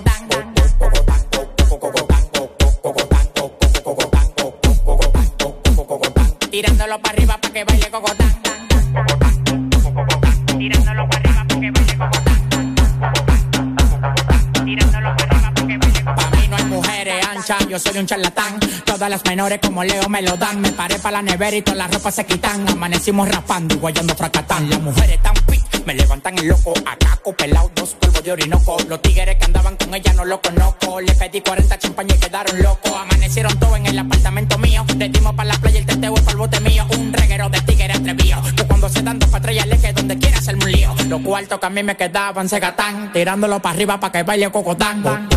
Un 18.02 18.06
charlatán. 18.06 18.58
Todas 18.84 19.08
las 19.08 19.24
menores 19.24 19.60
como 19.62 19.84
Leo 19.84 20.08
me 20.08 20.22
lo 20.22 20.36
dan. 20.36 20.60
Me 20.60 20.72
paré 20.72 20.98
para 20.98 21.18
la 21.18 21.22
nevera 21.22 21.56
y 21.56 21.62
todas 21.62 21.78
las 21.78 21.94
ropas 21.94 22.14
se 22.14 22.26
quitan. 22.26 22.68
Amanecimos 22.68 23.28
rapando 23.28 23.74
y 23.74 23.78
guayando 23.78 24.14
fracatán. 24.14 24.68
Las 24.68 24.80
mujeres 24.80 25.22
tan 25.22 25.34
fit, 25.48 25.86
me 25.86 25.94
levantan 25.94 26.36
el 26.38 26.48
loco. 26.48 26.74
Acaco 26.84 27.32
pelado, 27.34 27.70
dos 27.74 27.94
polvos 27.94 28.22
de 28.22 28.32
orinoco. 28.32 28.76
Los 28.88 29.00
tigres 29.02 29.36
que 29.36 29.44
andaban 29.44 29.76
con 29.76 29.94
ella 29.94 30.12
no 30.14 30.24
lo 30.24 30.40
conozco. 30.40 31.00
Le 31.00 31.14
pedí 31.14 31.40
40 31.40 31.78
champañas 31.78 32.16
y 32.16 32.20
quedaron 32.20 32.62
locos. 32.62 32.92
Amanecieron 32.92 33.56
todos 33.58 33.76
en 33.76 33.86
el 33.86 33.98
apartamento 33.98 34.58
mío. 34.58 34.84
Le 34.96 35.08
dimos 35.08 35.34
para 35.34 35.50
la 35.50 35.58
playa 35.60 35.78
el 35.78 35.86
teteo 35.86 36.14
y 36.16 36.20
para 36.20 36.30
el 36.32 36.36
bote 36.36 36.60
mío. 36.60 36.86
Un 36.98 37.12
reguero 37.12 37.48
de 37.50 37.60
tigres 37.60 37.96
atrevido. 37.96 38.42
Que 38.56 38.64
cuando 38.64 38.88
se 38.88 39.02
dan 39.02 39.18
dos 39.18 39.30
patrullas 39.30 39.66
le 39.66 39.78
que 39.78 39.92
donde 39.92 40.18
quiera 40.18 40.38
hacerme 40.38 40.64
un 40.64 40.72
lío. 40.72 40.94
Los 41.06 41.20
cuartos 41.20 41.60
que 41.60 41.66
a 41.66 41.70
mí 41.70 41.82
me 41.84 41.96
quedaban 41.96 42.48
se 42.48 42.58
gatán. 42.58 43.12
Tirándolo 43.12 43.60
para 43.60 43.74
arriba 43.74 44.00
para 44.00 44.12
que 44.12 44.22
baile 44.24 44.50
cocotán. 44.50 45.28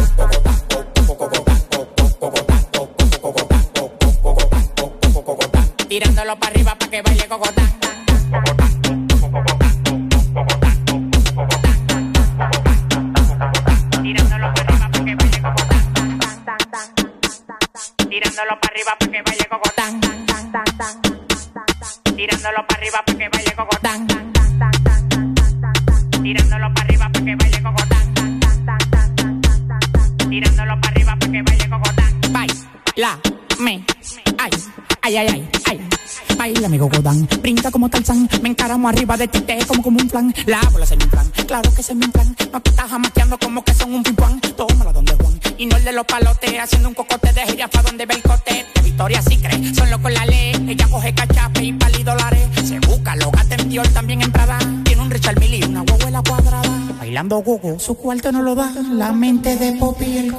Tirándolo 6.26 6.40
para 6.40 6.56
arriba 6.56 6.76
para 6.76 6.90
que 6.90 7.02
baile 7.04 7.28
cocotán. 7.28 7.75
Arriba 38.88 39.18
de 39.18 39.28
ti, 39.28 39.42
te 39.42 39.58
como 39.66 39.82
como 39.82 40.00
un 40.00 40.10
flan. 40.10 40.34
La 40.46 40.62
bola 40.72 40.86
se 40.86 40.96
me 40.96 41.04
inflan, 41.04 41.30
claro 41.48 41.74
que 41.74 41.84
se 41.84 41.96
me 41.96 42.06
inflan. 42.06 42.36
No 42.52 42.62
te 42.62 42.70
estás 42.70 42.90
jamaqueando 42.90 43.38
como 43.38 43.64
que 43.64 43.74
son 43.74 43.94
un 43.94 44.04
pimpán. 44.04 44.40
Tómala 44.42 44.94
donde 44.94 45.14
Juan, 45.16 45.40
y 45.58 45.66
no 45.66 45.78
el 45.78 45.84
de 45.84 45.92
los 45.92 46.06
palotes, 46.06 46.60
haciendo 46.60 46.90
un 46.90 46.96
cocote 46.96 47.34
de 47.34 47.42
gira 47.48 47.68
pa' 47.68 47.82
donde 47.82 48.06
ve 48.06 48.16
el 48.16 48.22
cote. 48.22 48.66
De 48.76 48.82
Victoria 48.82 49.22
sí 49.22 49.38
cree, 49.38 49.74
solo 49.74 50.02
con 50.02 50.14
la 50.14 50.26
ley. 50.26 50.54
Ella 50.68 50.88
coge 50.90 51.14
cachape 51.14 51.64
y 51.64 51.74
pali 51.74 52.04
dólares. 52.04 52.48
Se 52.64 52.80
busca, 52.80 53.16
lo 53.16 53.32
gata 53.32 53.56
en 53.56 53.70
Dior 53.70 53.88
también 53.90 54.22
en 54.22 54.32
Prada. 54.32 54.58
Tiene 54.84 55.02
un 55.02 55.10
Richard 55.10 55.40
Mille 55.40 55.58
y 55.58 55.64
una 55.64 55.82
guaguela 55.82 56.22
cuadrada. 56.22 56.70
Bailando 57.00 57.38
gogo, 57.38 57.80
su 57.80 57.96
cuarto 57.96 58.32
no 58.32 58.42
lo 58.42 58.56
da. 58.56 58.72
La 58.92 59.12
mente 59.12 59.56
de 59.56 59.70
el 59.70 60.32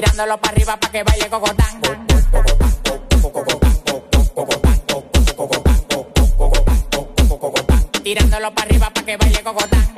tirándolo 0.00 0.38
para 0.38 0.52
arriba 0.52 0.76
para 0.76 0.92
que 0.92 1.02
baile 1.02 1.28
cocotán. 1.28 1.80
Tirándolo 8.04 8.54
para 8.54 8.68
arriba 8.68 8.90
para 8.90 9.06
que 9.06 9.16
baile 9.16 9.42
cocotán. 9.42 9.97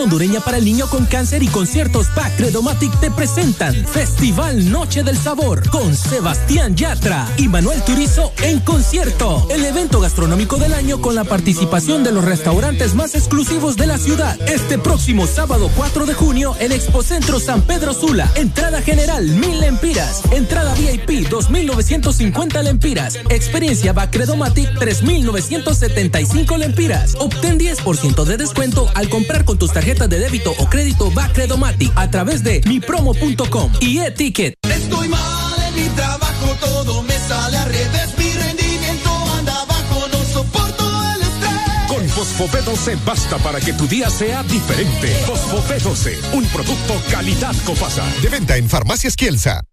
Hondureña 0.00 0.40
para 0.40 0.58
el 0.58 0.64
Niño 0.64 0.88
con 0.88 1.06
Cáncer 1.06 1.42
y 1.42 1.46
Conciertos 1.46 2.08
PAC 2.08 2.36
Credomatic 2.36 2.98
te 3.00 3.10
presentan 3.10 3.74
Festival 3.86 4.70
Noche 4.70 5.02
del 5.04 5.16
Sabor 5.16 5.68
con 5.70 5.94
Sebastián 5.94 6.74
Yatra 6.74 7.26
y 7.36 7.48
Manuel 7.48 7.82
Turizo 7.84 8.32
en 8.42 8.60
concierto. 8.60 9.46
El 9.50 9.64
evento 9.64 10.00
gastronómico 10.00 10.56
del 10.56 10.74
año 10.74 11.00
con 11.00 11.14
la 11.14 11.22
participación 11.22 12.02
de 12.02 12.10
los 12.12 12.24
restaurantes 12.24 12.94
más 12.94 13.14
exclusivos 13.14 13.76
de 13.76 13.86
la 13.86 13.98
ciudad. 13.98 14.36
Este 14.48 14.78
próximo 14.78 15.26
sábado 15.26 15.70
4 15.76 16.06
de 16.06 16.14
junio 16.14 16.56
en 16.58 16.72
Expocentro 16.72 17.38
San 17.38 17.62
Pedro 17.62 17.94
Sula. 17.94 18.30
Entrada 18.34 18.82
general 18.82 19.24
1000 19.24 19.60
lempiras. 19.60 20.22
Entrada 20.32 20.74
VIP 20.74 21.28
2950 21.28 22.62
lempiras. 22.62 23.16
Experiencia 23.30 23.92
BAC 23.92 24.10
Credomatic 24.10 24.76
3975 24.78 26.58
lempiras. 26.58 27.14
Obtén 27.20 27.60
10% 27.60 28.24
de 28.24 28.36
descuento 28.36 28.90
al 28.94 29.08
comprar 29.08 29.44
con 29.44 29.56
tus 29.56 29.72
tarjetas 29.72 29.83
de 29.84 30.18
débito 30.18 30.50
o 30.56 30.66
crédito 30.66 31.10
Bacredomatic 31.10 31.92
a 31.94 32.10
través 32.10 32.42
de 32.42 32.62
mipromo.com 32.66 33.70
y 33.80 33.98
e-ticket. 33.98 34.54
Estoy 34.62 35.08
mal 35.08 35.54
en 35.68 35.74
mi 35.74 35.88
trabajo, 35.90 36.56
todo 36.58 37.02
me 37.02 37.14
sale 37.18 37.58
al 37.58 37.68
revés. 37.68 38.08
Mi 38.16 38.30
rendimiento 38.32 39.10
anda 39.38 39.52
abajo, 39.52 40.08
no 40.10 40.24
soporto 40.24 40.84
el 41.14 41.22
estrés. 41.22 41.88
Con 41.88 42.08
Fosfo 42.08 42.48
B12 42.48 42.98
basta 43.04 43.36
para 43.38 43.60
que 43.60 43.74
tu 43.74 43.86
día 43.86 44.08
sea 44.08 44.42
diferente. 44.44 45.08
Fosfo 45.26 45.62
B12, 45.68 46.16
un 46.32 46.46
producto 46.46 46.94
calidad 47.10 47.54
Copasa. 47.66 48.06
De 48.22 48.30
venta 48.30 48.56
en 48.56 48.70
Farmacias 48.70 49.16
Kielsa. 49.16 49.64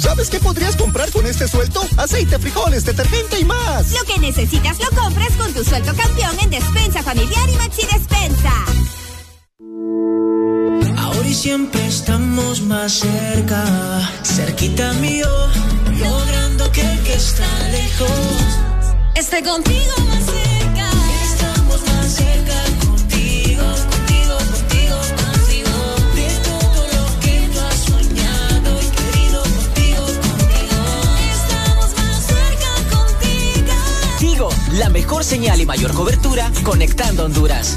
¿Sabes 0.00 0.30
qué 0.30 0.40
podrías 0.40 0.74
comprar 0.74 1.12
con 1.12 1.26
este 1.26 1.46
sueldo? 1.46 1.80
Aceite, 1.96 2.40
frijoles, 2.40 2.84
detergente 2.84 3.38
y 3.38 3.44
más. 3.44 3.92
Lo 3.92 4.04
que 4.04 4.18
necesitas 4.18 4.78
lo 4.80 4.90
compras 5.00 5.30
con 5.38 5.54
tu 5.54 5.62
sueldo 5.62 5.94
campeón 5.94 6.36
en 6.42 6.50
Despensa 6.50 7.04
Familiar 7.04 7.48
y 7.48 7.56
Maxi 7.56 7.82
Despensa. 7.86 8.64
Y 11.34 11.36
siempre 11.36 11.84
estamos 11.84 12.60
más 12.60 12.92
cerca, 12.92 13.64
cerquita 14.22 14.92
mío, 14.92 15.26
logrando 15.98 16.70
que 16.70 16.80
el 16.80 17.00
que 17.00 17.14
está 17.14 17.44
lejos 17.72 18.08
esté 19.16 19.42
contigo 19.42 19.94
más 20.06 20.24
cerca. 20.26 20.88
Estamos 21.24 21.80
más 21.88 22.06
cerca 22.14 22.54
contigo, 22.86 23.64
contigo, 23.64 24.36
contigo, 24.54 24.96
contigo. 25.24 25.74
De 26.14 26.28
todo 26.46 26.80
lo 26.94 27.20
que 27.20 27.50
tú 27.52 27.58
has 27.58 27.80
soñado 27.80 28.80
y 28.80 28.86
querido 28.94 29.42
contigo, 29.42 30.04
contigo. 30.04 30.78
Estamos 31.34 31.96
más 31.96 32.26
cerca 32.26 32.96
contigo. 32.96 33.74
Tigo, 34.20 34.48
la 34.74 34.88
mejor 34.88 35.24
señal 35.24 35.60
y 35.60 35.66
mayor 35.66 35.94
cobertura 35.94 36.52
conectando 36.62 37.24
Honduras. 37.24 37.76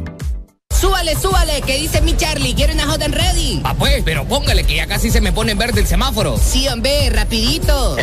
Súbale, 0.81 1.15
súbale, 1.15 1.61
que 1.61 1.77
dice 1.77 2.01
mi 2.01 2.17
Charlie, 2.17 2.55
quiere 2.55 2.73
una 2.73 2.87
hot 2.87 3.03
and 3.03 3.13
ready. 3.13 3.61
Ah, 3.63 3.75
pues, 3.77 4.01
pero 4.03 4.25
póngale 4.25 4.63
que 4.63 4.77
ya 4.77 4.87
casi 4.87 5.11
se 5.11 5.21
me 5.21 5.31
pone 5.31 5.51
en 5.51 5.59
verde 5.59 5.81
el 5.81 5.85
semáforo. 5.85 6.39
Sí, 6.39 6.67
hombre, 6.67 7.11
rapidito. 7.11 7.97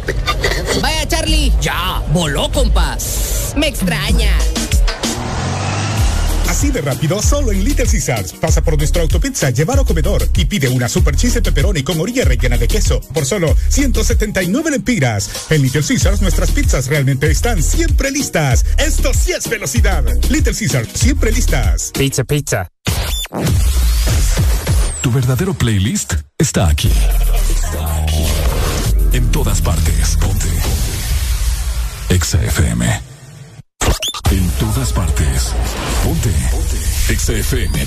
Vaya, 0.81 1.09
Charlie. 1.09 1.53
Ya, 1.61 2.01
voló, 2.13 2.49
compa. 2.53 2.97
Me 3.57 3.67
extraña. 3.67 4.31
Así 6.59 6.71
de 6.73 6.81
rápido, 6.81 7.23
solo 7.23 7.53
en 7.53 7.63
Little 7.63 7.87
Caesars. 7.87 8.33
Pasa 8.33 8.63
por 8.63 8.77
nuestro 8.77 9.03
autopizza, 9.03 9.51
llevar 9.51 9.79
o 9.79 9.85
comedor 9.85 10.29
y 10.35 10.45
pide 10.45 10.69
una 10.69 10.89
super 10.89 11.15
cheese 11.15 11.41
pepperoni 11.41 11.85
con 11.85 12.01
orilla 12.01 12.25
rellena 12.25 12.59
de 12.59 12.67
queso 12.67 13.01
por 13.15 13.25
solo 13.25 13.55
179 13.69 14.73
lempiras. 14.73 15.31
En 15.51 15.63
Little 15.63 15.85
Caesars, 15.87 16.21
nuestras 16.21 16.51
pizzas 16.51 16.89
realmente 16.89 17.31
están 17.31 17.63
siempre 17.63 18.11
listas. 18.11 18.65
Esto 18.77 19.15
sí 19.15 19.31
es 19.31 19.49
velocidad. 19.49 20.03
Little 20.31 20.53
Caesars, 20.53 20.89
siempre 20.95 21.31
listas. 21.31 21.93
Pizza, 21.97 22.25
pizza. 22.25 22.67
Tu 25.01 25.13
verdadero 25.13 25.55
playlist 25.55 26.15
está 26.37 26.67
aquí. 26.67 26.91
En 29.13 29.31
todas 29.31 29.63
partes. 29.63 30.17
Ponte. 30.21 30.49
Exa 32.09 32.43
FM. 32.43 33.18
En 34.31 34.47
todas 34.59 34.93
partes. 34.93 35.55
Ponte. 36.05 36.31
Exa 37.09 37.33
FM. 37.33 37.87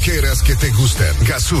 Loqueras 0.00 0.42
que 0.42 0.56
te 0.56 0.70
gustan. 0.70 1.14
Gazú. 1.26 1.60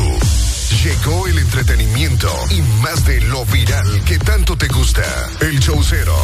Llegó 0.82 1.26
el 1.26 1.38
entretenimiento 1.38 2.32
y 2.50 2.62
más 2.82 3.04
de 3.04 3.20
lo 3.22 3.44
viral 3.44 4.02
que 4.04 4.18
tanto 4.18 4.56
te 4.56 4.66
gusta. 4.68 5.02
El 5.40 5.60
Chaucero. 5.60 6.16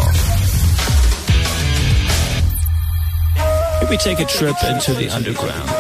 Maybe 3.83 3.99
take 3.99 4.23
a 4.23 4.27
trip 4.27 4.57
into 4.63 4.95
the 4.95 5.15
underground. 5.15 5.71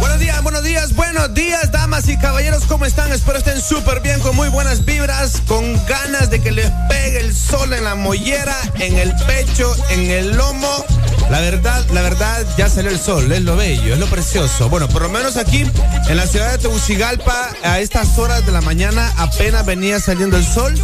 Buenos 0.00 0.18
días, 0.18 0.42
buenos 0.42 0.64
días, 0.64 0.94
buenos 0.94 1.32
días, 1.32 1.70
damas 1.70 2.08
y 2.08 2.16
caballeros, 2.18 2.64
¿cómo 2.64 2.84
están? 2.84 3.12
Espero 3.12 3.38
estén 3.38 3.60
súper 3.60 4.00
bien, 4.00 4.18
con 4.20 4.34
muy 4.34 4.48
buenas 4.48 4.84
vibras, 4.84 5.40
con 5.46 5.64
ganas 5.86 6.28
de 6.30 6.40
que 6.40 6.50
les 6.50 6.70
pegue 6.88 7.20
el 7.20 7.34
sol 7.34 7.72
en 7.72 7.84
la 7.84 7.94
mollera, 7.94 8.56
en 8.80 8.98
el 8.98 9.14
pecho, 9.26 9.74
en 9.90 10.10
el 10.10 10.36
lomo. 10.36 10.84
La 11.30 11.40
verdad, 11.40 11.84
la 11.92 12.02
verdad, 12.02 12.46
ya 12.56 12.68
salió 12.68 12.90
el 12.90 13.00
sol, 13.00 13.32
es 13.32 13.42
lo 13.42 13.56
bello, 13.56 13.94
es 13.94 13.98
lo 13.98 14.06
precioso. 14.06 14.68
Bueno, 14.68 14.88
por 14.88 15.02
lo 15.02 15.08
menos 15.08 15.36
aquí, 15.36 15.64
en 16.08 16.16
la 16.16 16.26
ciudad 16.26 16.52
de 16.52 16.58
Tegucigalpa, 16.58 17.50
a 17.62 17.80
estas 17.80 18.18
horas 18.18 18.44
de 18.46 18.52
la 18.52 18.60
mañana 18.60 19.12
apenas 19.16 19.64
venía 19.64 19.98
saliendo 19.98 20.36
el 20.36 20.44
sol. 20.44 20.74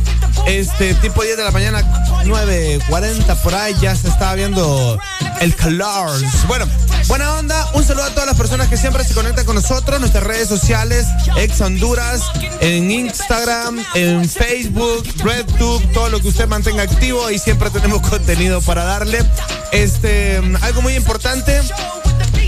Este 0.47 0.95
tipo 0.95 1.23
10 1.23 1.37
de 1.37 1.45
la 1.45 1.51
mañana, 1.51 1.83
9.40 2.25 3.37
por 3.43 3.55
ahí, 3.55 3.75
ya 3.81 3.95
se 3.95 4.09
estaba 4.09 4.35
viendo 4.35 4.99
el 5.41 5.55
calor. 5.55 6.11
Bueno, 6.49 6.67
buena 7.11 7.35
onda, 7.35 7.69
un 7.75 7.83
saludo 7.83 8.05
a 8.05 8.11
todas 8.11 8.27
las 8.27 8.37
personas 8.37 8.69
que 8.69 8.77
siempre 8.77 9.03
se 9.03 9.15
conectan 9.15 9.45
con 9.45 9.57
nosotros, 9.57 9.99
nuestras 9.99 10.23
redes 10.23 10.47
sociales, 10.47 11.09
ex 11.37 11.61
Honduras, 11.61 12.23
en 12.61 12.89
Instagram, 12.89 13.85
en 13.95 14.29
Facebook, 14.29 15.05
RedTube, 15.17 15.93
todo 15.93 16.09
lo 16.09 16.21
que 16.21 16.29
usted 16.29 16.47
mantenga 16.47 16.85
activo, 16.85 17.27
ahí 17.27 17.37
siempre 17.37 17.69
tenemos 17.71 18.01
contenido 18.09 18.63
para 18.63 18.85
darle. 18.85 19.25
Este, 19.73 20.41
algo 20.63 20.83
muy 20.83 20.95
importante 20.95 21.61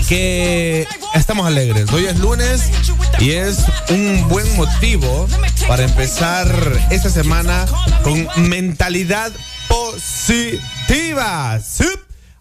que 0.07 0.87
estamos 1.13 1.45
alegres. 1.45 1.91
Hoy 1.91 2.05
es 2.05 2.17
lunes 2.19 2.61
y 3.19 3.31
es 3.31 3.57
un 3.89 4.29
buen 4.29 4.55
motivo 4.55 5.27
para 5.67 5.83
empezar 5.83 6.47
esta 6.89 7.09
semana 7.09 7.65
con 8.01 8.29
mentalidad 8.47 9.33
positiva. 9.67 11.59
¿Sí? 11.59 11.83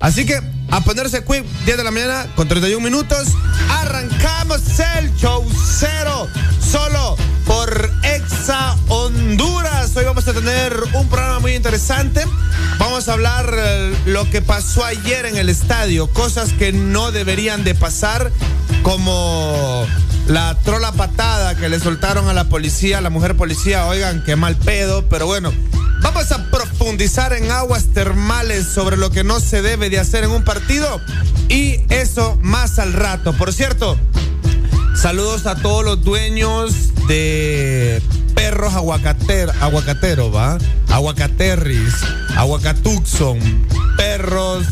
Así 0.02 0.26
que 0.26 0.40
a 0.72 0.80
ponerse 0.80 1.22
quick, 1.22 1.44
10 1.64 1.76
de 1.76 1.84
la 1.84 1.92
mañana 1.92 2.26
con 2.34 2.48
31 2.48 2.82
minutos. 2.82 3.28
Arrancamos 3.70 4.60
el 4.98 5.14
show 5.14 5.48
cero 5.78 6.26
solo 6.60 7.16
por 7.46 7.88
Exa 8.02 8.76
Honduras. 8.88 9.96
Hoy 9.96 10.04
vamos 10.04 10.26
a 10.26 10.32
tener 10.32 10.76
un 10.94 11.08
programa 11.08 11.38
muy 11.38 11.54
interesante. 11.54 12.24
Vamos 12.78 13.08
a 13.08 13.12
hablar 13.12 13.54
eh, 13.56 13.94
lo 14.06 14.28
que 14.28 14.42
pasó 14.42 14.84
ayer 14.84 15.24
en 15.26 15.36
el 15.36 15.48
estadio, 15.48 16.08
cosas 16.08 16.52
que 16.52 16.72
no 16.72 17.12
deberían 17.12 17.62
de 17.62 17.76
pasar, 17.76 18.32
como 18.82 19.86
la 20.32 20.54
trola 20.64 20.92
patada 20.92 21.54
que 21.56 21.68
le 21.68 21.78
soltaron 21.78 22.26
a 22.26 22.32
la 22.32 22.44
policía, 22.44 22.98
a 22.98 23.00
la 23.02 23.10
mujer 23.10 23.36
policía. 23.36 23.84
Oigan, 23.86 24.24
qué 24.24 24.34
mal 24.34 24.56
pedo, 24.56 25.06
pero 25.08 25.26
bueno. 25.26 25.52
Vamos 26.00 26.32
a 26.32 26.50
profundizar 26.50 27.34
en 27.34 27.50
aguas 27.50 27.88
termales 27.92 28.66
sobre 28.66 28.96
lo 28.96 29.10
que 29.10 29.24
no 29.24 29.40
se 29.40 29.60
debe 29.60 29.90
de 29.90 29.98
hacer 29.98 30.24
en 30.24 30.30
un 30.30 30.42
partido 30.42 31.00
y 31.48 31.80
eso 31.90 32.38
más 32.40 32.78
al 32.78 32.94
rato. 32.94 33.34
Por 33.34 33.52
cierto, 33.52 33.98
saludos 34.96 35.46
a 35.46 35.54
todos 35.54 35.84
los 35.84 36.02
dueños 36.02 36.94
de 37.08 38.02
perros 38.34 38.72
aguacater, 38.72 39.50
aguacateros, 39.60 40.34
¿va? 40.34 40.56
Aguacaterris, 40.88 41.94
aguacatuxon, 42.36 43.38
perros 43.98 44.64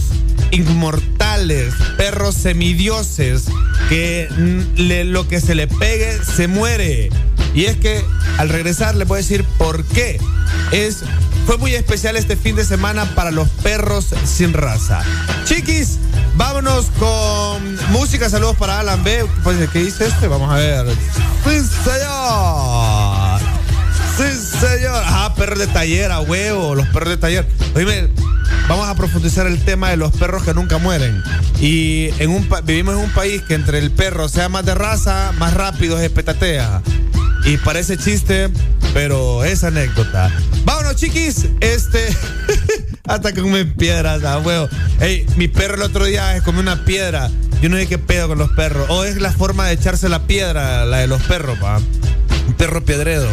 inmortales, 0.50 1.74
perros 1.96 2.34
semidioses, 2.34 3.44
que 3.88 4.28
lo 4.76 5.28
que 5.28 5.40
se 5.40 5.54
le 5.54 5.66
pegue 5.66 6.18
se 6.24 6.48
muere. 6.48 7.10
Y 7.54 7.64
es 7.64 7.76
que 7.76 8.04
al 8.38 8.48
regresar 8.48 8.94
le 8.94 9.04
a 9.04 9.16
decir 9.16 9.44
por 9.58 9.84
qué. 9.84 10.20
Es, 10.72 10.98
fue 11.46 11.58
muy 11.58 11.74
especial 11.74 12.16
este 12.16 12.36
fin 12.36 12.54
de 12.56 12.64
semana 12.64 13.14
para 13.14 13.30
los 13.30 13.48
perros 13.48 14.06
sin 14.24 14.52
raza. 14.52 15.02
Chiquis, 15.44 15.98
vámonos 16.36 16.86
con 16.98 17.76
música. 17.90 18.30
Saludos 18.30 18.56
para 18.56 18.78
Alan 18.80 19.02
B. 19.02 19.26
Pues, 19.42 19.68
¿Qué 19.70 19.80
dice 19.80 20.06
este? 20.06 20.28
Vamos 20.28 20.50
a 20.50 20.56
ver. 20.56 20.86
Sí, 24.20 24.58
señor. 24.58 25.02
Ah, 25.06 25.32
perros 25.34 25.58
de 25.58 25.66
taller, 25.66 26.12
a 26.12 26.20
huevo, 26.20 26.74
los 26.74 26.86
perros 26.88 27.08
de 27.08 27.16
taller. 27.16 27.46
Oíme, 27.74 28.08
vamos 28.68 28.86
a 28.86 28.94
profundizar 28.94 29.46
el 29.46 29.64
tema 29.64 29.88
de 29.88 29.96
los 29.96 30.12
perros 30.12 30.42
que 30.42 30.52
nunca 30.52 30.76
mueren. 30.76 31.22
Y 31.58 32.10
en 32.18 32.30
un 32.30 32.46
vivimos 32.64 32.96
en 32.96 33.00
un 33.00 33.10
país 33.12 33.40
que 33.42 33.54
entre 33.54 33.78
el 33.78 33.90
perro 33.90 34.28
sea 34.28 34.50
más 34.50 34.66
de 34.66 34.74
raza, 34.74 35.32
más 35.38 35.54
rápido 35.54 35.98
se 35.98 36.10
petatea. 36.10 36.82
Y 37.46 37.56
parece 37.56 37.96
chiste, 37.96 38.50
pero 38.92 39.42
es 39.42 39.64
anécdota. 39.64 40.30
Vámonos, 40.64 40.96
chiquis. 40.96 41.46
Este. 41.60 42.14
Hasta 43.08 43.32
que 43.32 43.40
comen 43.40 43.72
piedras, 43.72 44.22
a 44.24 44.38
huevo. 44.38 44.68
Ey, 45.00 45.24
mi 45.36 45.48
perro 45.48 45.76
el 45.76 45.82
otro 45.82 46.04
día 46.04 46.34
se 46.34 46.42
comió 46.42 46.60
una 46.60 46.84
piedra. 46.84 47.30
Yo 47.62 47.70
no 47.70 47.76
sé 47.76 47.86
qué 47.86 47.96
pedo 47.96 48.28
con 48.28 48.38
los 48.38 48.50
perros. 48.50 48.86
O 48.90 49.04
es 49.04 49.18
la 49.18 49.32
forma 49.32 49.66
de 49.66 49.72
echarse 49.72 50.10
la 50.10 50.26
piedra, 50.26 50.84
la 50.84 50.98
de 50.98 51.06
los 51.06 51.22
perros, 51.22 51.58
pa. 51.58 51.80
Perro 52.60 52.84
piedrero. 52.84 53.26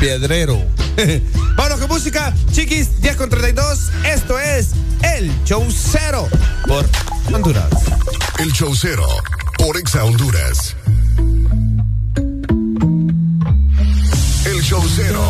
Piedrero. 0.00 0.60
Vámonos 1.56 1.78
con 1.78 1.88
música, 1.88 2.34
chiquis, 2.50 3.00
10 3.00 3.16
con 3.16 3.30
32. 3.30 3.92
Esto 4.04 4.40
es 4.40 4.70
El 5.04 5.30
Show 5.44 5.64
Cero 5.70 6.28
por 6.66 6.84
Honduras. 7.32 7.70
El 8.40 8.52
Chaucero 8.52 9.06
por 9.56 9.76
Exa 9.76 10.02
Honduras. 10.02 10.74
El 14.46 14.64
Chaucero 14.64 15.22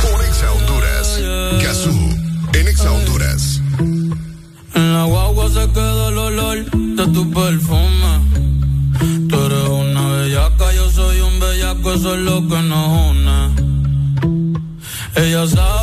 por 0.00 0.24
Exa 0.24 0.52
Honduras. 0.52 1.18
Gazú 1.64 2.16
en 2.52 2.68
Exa 2.68 2.92
Honduras. 2.92 3.60
En 3.80 4.94
la 4.94 5.02
guagua 5.06 5.48
se 5.48 5.68
queda 5.72 6.08
el 6.10 6.18
olor 6.18 6.70
de 6.70 7.06
tu 7.08 7.28
perfume. 7.32 8.01
Lo 12.32 12.48
que 12.48 12.62
nos 12.62 13.10
une. 13.10 13.38
Ella 15.16 15.46
sabe 15.46 15.81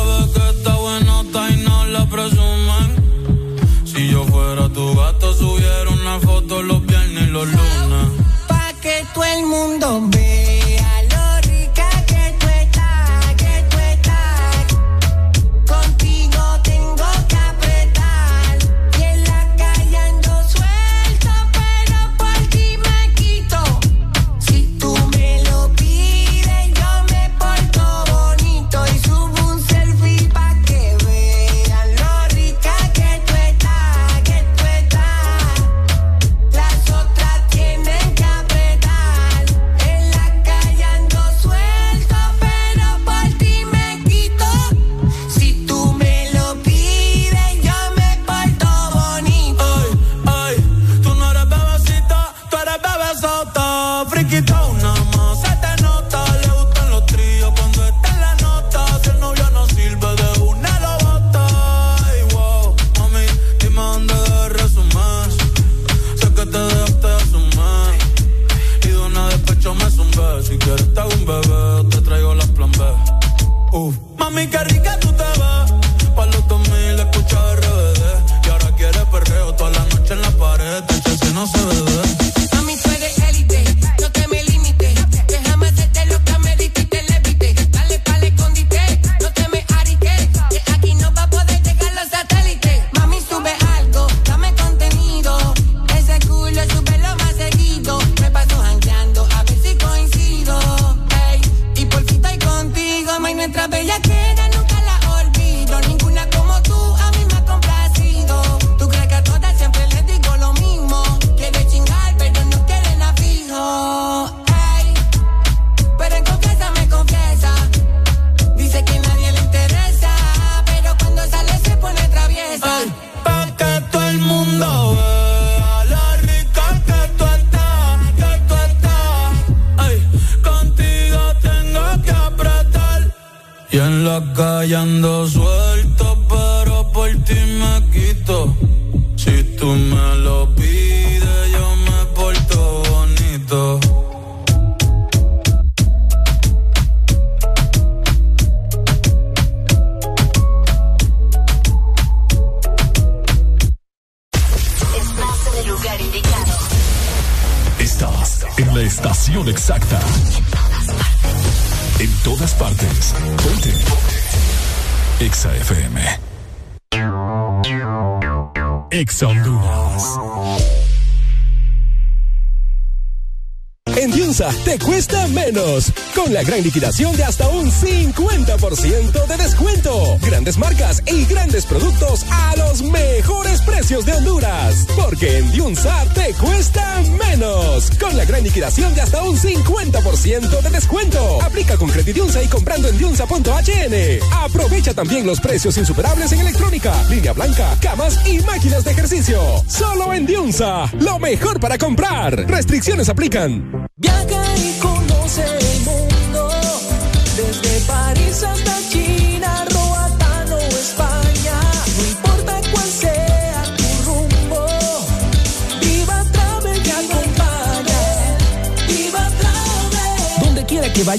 Liquidación 176.62 177.16
de 177.16 177.24
hasta 177.24 177.48
un 177.48 177.70
50% 177.70 179.26
de 179.26 179.36
descuento. 179.38 180.18
Grandes 180.20 180.58
marcas 180.58 181.02
y 181.06 181.24
grandes 181.24 181.64
productos 181.64 182.26
a 182.30 182.54
los 182.56 182.82
mejores 182.82 183.62
precios 183.62 184.04
de 184.04 184.12
Honduras. 184.12 184.86
Porque 184.94 185.38
en 185.38 185.50
Diunsa 185.52 186.04
te 186.14 186.34
cuesta 186.34 187.02
menos. 187.18 187.90
Con 187.98 188.14
la 188.14 188.26
gran 188.26 188.42
liquidación 188.42 188.94
de 188.94 189.00
hasta 189.00 189.22
un 189.22 189.38
50% 189.38 190.60
de 190.60 190.70
descuento. 190.70 191.42
Aplica 191.42 191.78
con 191.78 191.88
Credidiunsa 191.88 192.42
y 192.42 192.48
comprando 192.48 192.88
en 192.88 192.98
diunsa.hn. 192.98 194.20
Aprovecha 194.32 194.92
también 194.92 195.26
los 195.26 195.40
precios 195.40 195.78
insuperables 195.78 196.30
en 196.32 196.40
electrónica, 196.40 196.92
línea 197.08 197.32
blanca, 197.32 197.74
camas 197.80 198.18
y 198.26 198.38
máquinas 198.40 198.84
de 198.84 198.90
ejercicio. 198.90 199.40
Solo 199.66 200.12
en 200.12 200.26
Diunsa. 200.26 200.90
Lo 201.00 201.18
mejor 201.18 201.58
para 201.58 201.78
comprar. 201.78 202.46
Restricciones 202.46 203.08
aplican. 203.08 203.79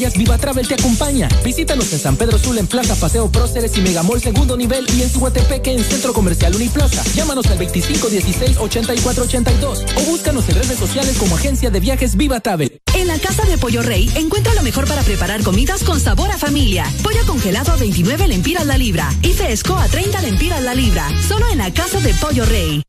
Viva 0.10 0.38
Travel 0.38 0.68
te 0.68 0.74
acompaña. 0.74 1.30
Visítanos 1.46 1.94
en 1.94 2.00
San 2.00 2.18
Pedro 2.18 2.40
Sula, 2.40 2.60
en 2.60 2.66
Plaza 2.66 2.96
Paseo 2.96 3.32
Próceres 3.32 3.78
y 3.78 3.82
Megamall 3.82 4.20
segundo 4.20 4.58
nivel 4.58 4.84
y 4.98 5.04
en 5.04 5.12
Suguatepeque 5.12 5.74
en 5.74 5.84
Centro 5.84 6.12
Comercial 6.12 6.56
Uniplaza. 6.56 7.04
Llámanos 7.14 7.46
al 7.46 7.60
2516-8482 7.60 9.86
o 9.96 10.02
búscanos 10.10 10.50
en 10.50 10.56
redes 10.56 10.80
sociales 10.80 11.18
como 11.20 11.36
Agencia 11.36 11.70
de 11.70 11.80
Viajes 11.80 12.16
Viva 12.16 12.40
Travel. 12.40 12.82
En 12.96 13.08
la 13.08 13.20
Casa 13.20 13.46
de 13.46 13.60
Pollo 13.60 13.84
Rey 13.84 14.10
encuentra 14.16 14.56
lo 14.56 14.64
mejor 14.64 14.88
para 14.88 15.04
preparar 15.04 15.44
comidas 15.44 15.84
con 15.84 16.00
sabor 16.00 16.32
a 16.32 16.40
familia. 16.40 16.92
Pollo 17.04 17.24
congelado 17.28 17.72
a 17.72 17.76
29 17.76 18.28
lempiras 18.28 18.66
la 18.66 18.80
libra 18.80 19.08
y 19.22 19.34
fresco 19.34 19.76
a 19.76 19.88
30 19.88 20.20
lempiras 20.22 20.64
la 20.64 20.74
libra. 20.74 21.08
Solo 21.28 21.48
en 21.50 21.60
la 21.60 21.72
Casa 21.72 22.00
de 22.00 22.16
Pollo 22.16 22.46
Rey. 22.46 22.82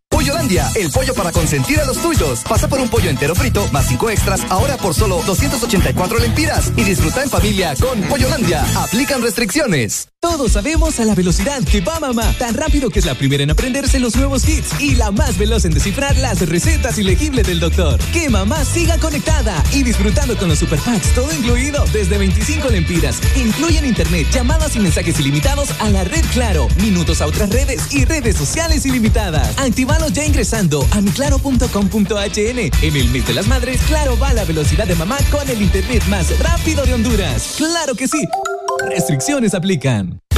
El 0.53 0.91
pollo 0.91 1.15
para 1.15 1.33
consentir 1.33 1.81
a 1.81 1.87
los 1.87 1.97
tuyos. 2.03 2.41
Pasa 2.47 2.69
por 2.69 2.79
un 2.79 2.89
pollo 2.89 3.09
entero 3.09 3.35
frito 3.35 3.67
más 3.73 3.87
cinco 3.87 4.11
extras 4.11 4.43
ahora 4.51 4.77
por 4.77 4.95
solo 4.95 5.23
284 5.27 6.19
lempiras 6.19 6.73
y 6.77 6.85
disfruta 6.85 7.23
en 7.23 7.31
familia 7.31 7.75
con 7.81 8.01
Pollolandia. 8.03 8.63
Aplican 8.77 9.23
restricciones. 9.23 10.12
Todos 10.33 10.53
sabemos 10.53 10.99
a 10.99 11.05
la 11.05 11.15
velocidad 11.15 11.63
que 11.63 11.83
va 11.83 12.01
mamá. 12.01 12.35
Tan 12.39 12.55
rápido 12.55 12.89
que 12.89 13.01
es 13.01 13.05
la 13.05 13.15
primera 13.15 13.43
en 13.43 13.51
aprenderse 13.51 14.01
los 14.01 14.17
nuevos 14.17 14.49
hits 14.49 14.81
y 14.81 14.95
la 14.95 15.11
más 15.11 15.37
veloz 15.37 15.67
en 15.67 15.75
descifrar 15.75 16.17
las 16.17 16.49
recetas 16.49 16.97
ilegibles 16.97 17.47
del 17.47 17.61
doctor. 17.61 18.01
Que 18.15 18.31
mamá 18.31 18.65
siga 18.65 18.97
conectada 18.97 19.63
y 19.73 19.83
disfrutando 19.83 20.35
con 20.39 20.49
los 20.49 20.59
super 20.59 20.79
packs, 20.79 21.15
todo 21.15 21.31
incluido 21.35 21.85
desde 21.93 22.17
25 22.17 22.71
lempiras. 22.71 23.21
Incluyen 23.37 23.85
internet, 23.85 24.27
llamadas 24.33 24.75
y 24.75 24.81
mensajes 24.81 25.21
ilimitados 25.21 25.71
a 25.83 25.91
la 25.91 26.03
red 26.03 26.25
Claro, 26.33 26.67
minutos 26.81 27.21
a 27.21 27.27
otras 27.27 27.51
redes 27.51 27.93
y 27.93 28.07
redes 28.07 28.35
sociales 28.35 28.87
ilimitadas. 28.87 29.59
Actívalos 29.59 30.15
ya 30.15 30.25
ingresando 30.25 30.89
a 30.93 31.03
miclaro.com.hn. 31.03 32.09
En 32.09 32.97
el 32.97 33.09
mes 33.11 33.27
de 33.27 33.35
las 33.35 33.47
madres, 33.49 33.83
Claro 33.87 34.19
va 34.19 34.31
a 34.31 34.35
la 34.35 34.47
velocidad 34.47 34.87
de 34.87 34.95
mamá 34.95 35.19
con 35.31 35.47
el 35.51 35.61
internet 35.61 36.03
más 36.09 36.39
rápido 36.39 36.87
de 36.87 36.95
Honduras. 36.95 37.57
¡Claro 37.59 37.95
que 37.95 38.09
sí! 38.09 38.27
Restricciones 38.89 39.53
aplican. 39.53 40.22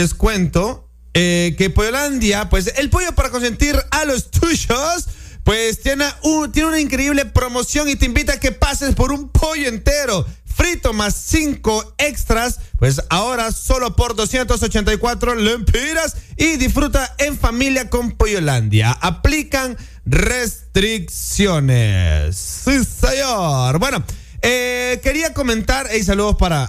les 0.00 0.14
cuento 0.14 0.88
eh, 1.12 1.54
que 1.58 1.68
Pollandia, 1.68 2.48
pues 2.48 2.72
el 2.78 2.88
pollo 2.88 3.14
para 3.14 3.28
consentir 3.28 3.76
a 3.90 4.06
los 4.06 4.30
tuyos, 4.30 5.08
pues 5.44 5.82
tiene, 5.82 6.06
un, 6.22 6.50
tiene 6.52 6.70
una 6.70 6.80
increíble 6.80 7.26
promoción 7.26 7.86
y 7.86 7.96
te 7.96 8.06
invita 8.06 8.32
a 8.32 8.40
que 8.40 8.50
pases 8.50 8.94
por 8.94 9.12
un 9.12 9.28
pollo 9.28 9.68
entero 9.68 10.26
frito 10.46 10.94
más 10.94 11.14
5 11.14 11.96
extras, 11.98 12.60
pues 12.78 13.02
ahora 13.10 13.52
solo 13.52 13.94
por 13.94 14.16
284 14.16 15.34
lempiras 15.34 16.16
y 16.38 16.56
disfruta 16.56 17.14
en 17.18 17.38
familia 17.38 17.90
con 17.90 18.12
Pollolandia. 18.12 18.92
Aplican 18.92 19.76
restricciones. 20.06 22.36
Sí, 22.36 22.82
señor. 22.84 23.78
Bueno, 23.78 24.02
eh, 24.42 25.00
quería 25.02 25.34
comentar, 25.34 25.86
y 25.86 25.96
hey, 25.96 26.02
saludos 26.02 26.36
para, 26.36 26.66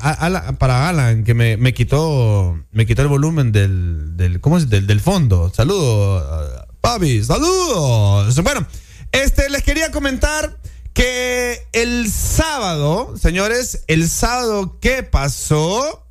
para 0.57 0.89
Alan, 0.89 1.23
que 1.23 1.33
me, 1.33 1.73
quitó 1.73 2.59
me 2.71 2.85
quitó 2.85 3.01
el 3.01 3.07
volumen 3.07 3.51
del, 3.51 4.17
del 4.17 4.41
¿cómo 4.41 4.57
es? 4.57 4.69
Del, 4.69 4.87
del 4.87 4.99
fondo. 4.99 5.51
Saludos, 5.55 6.23
eh, 6.23 6.73
Papi, 6.81 7.23
saludos. 7.23 8.35
Bueno, 8.43 8.67
este, 9.11 9.49
les 9.49 9.63
quería 9.63 9.91
comentar 9.91 10.59
que 10.93 11.67
el 11.71 12.11
sábado, 12.11 13.15
señores, 13.17 13.83
el 13.87 14.09
sábado 14.09 14.79
que 14.79 15.03
pasó. 15.03 16.05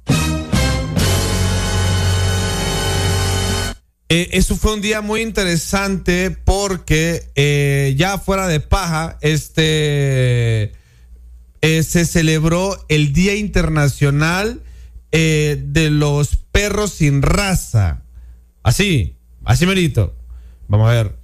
Eh, 4.09 4.31
eso 4.33 4.57
fue 4.57 4.73
un 4.73 4.81
día 4.81 5.03
muy 5.03 5.21
interesante 5.21 6.31
porque 6.31 7.31
eh, 7.37 7.95
ya 7.97 8.19
fuera 8.19 8.49
de 8.49 8.59
paja, 8.59 9.19
este 9.21 10.73
eh, 11.63 11.83
se 11.83 12.05
celebró 12.07 12.85
el 12.89 13.13
Día 13.13 13.35
Internacional 13.35 14.63
eh, 15.13 15.63
de 15.67 15.91
los 15.91 16.37
Perros 16.37 16.93
sin 16.93 17.23
Raza. 17.23 18.03
Así, 18.63 19.17
así 19.45 19.67
merito. 19.67 20.17
Vamos 20.69 20.89
a 20.89 20.93
ver. 20.93 21.17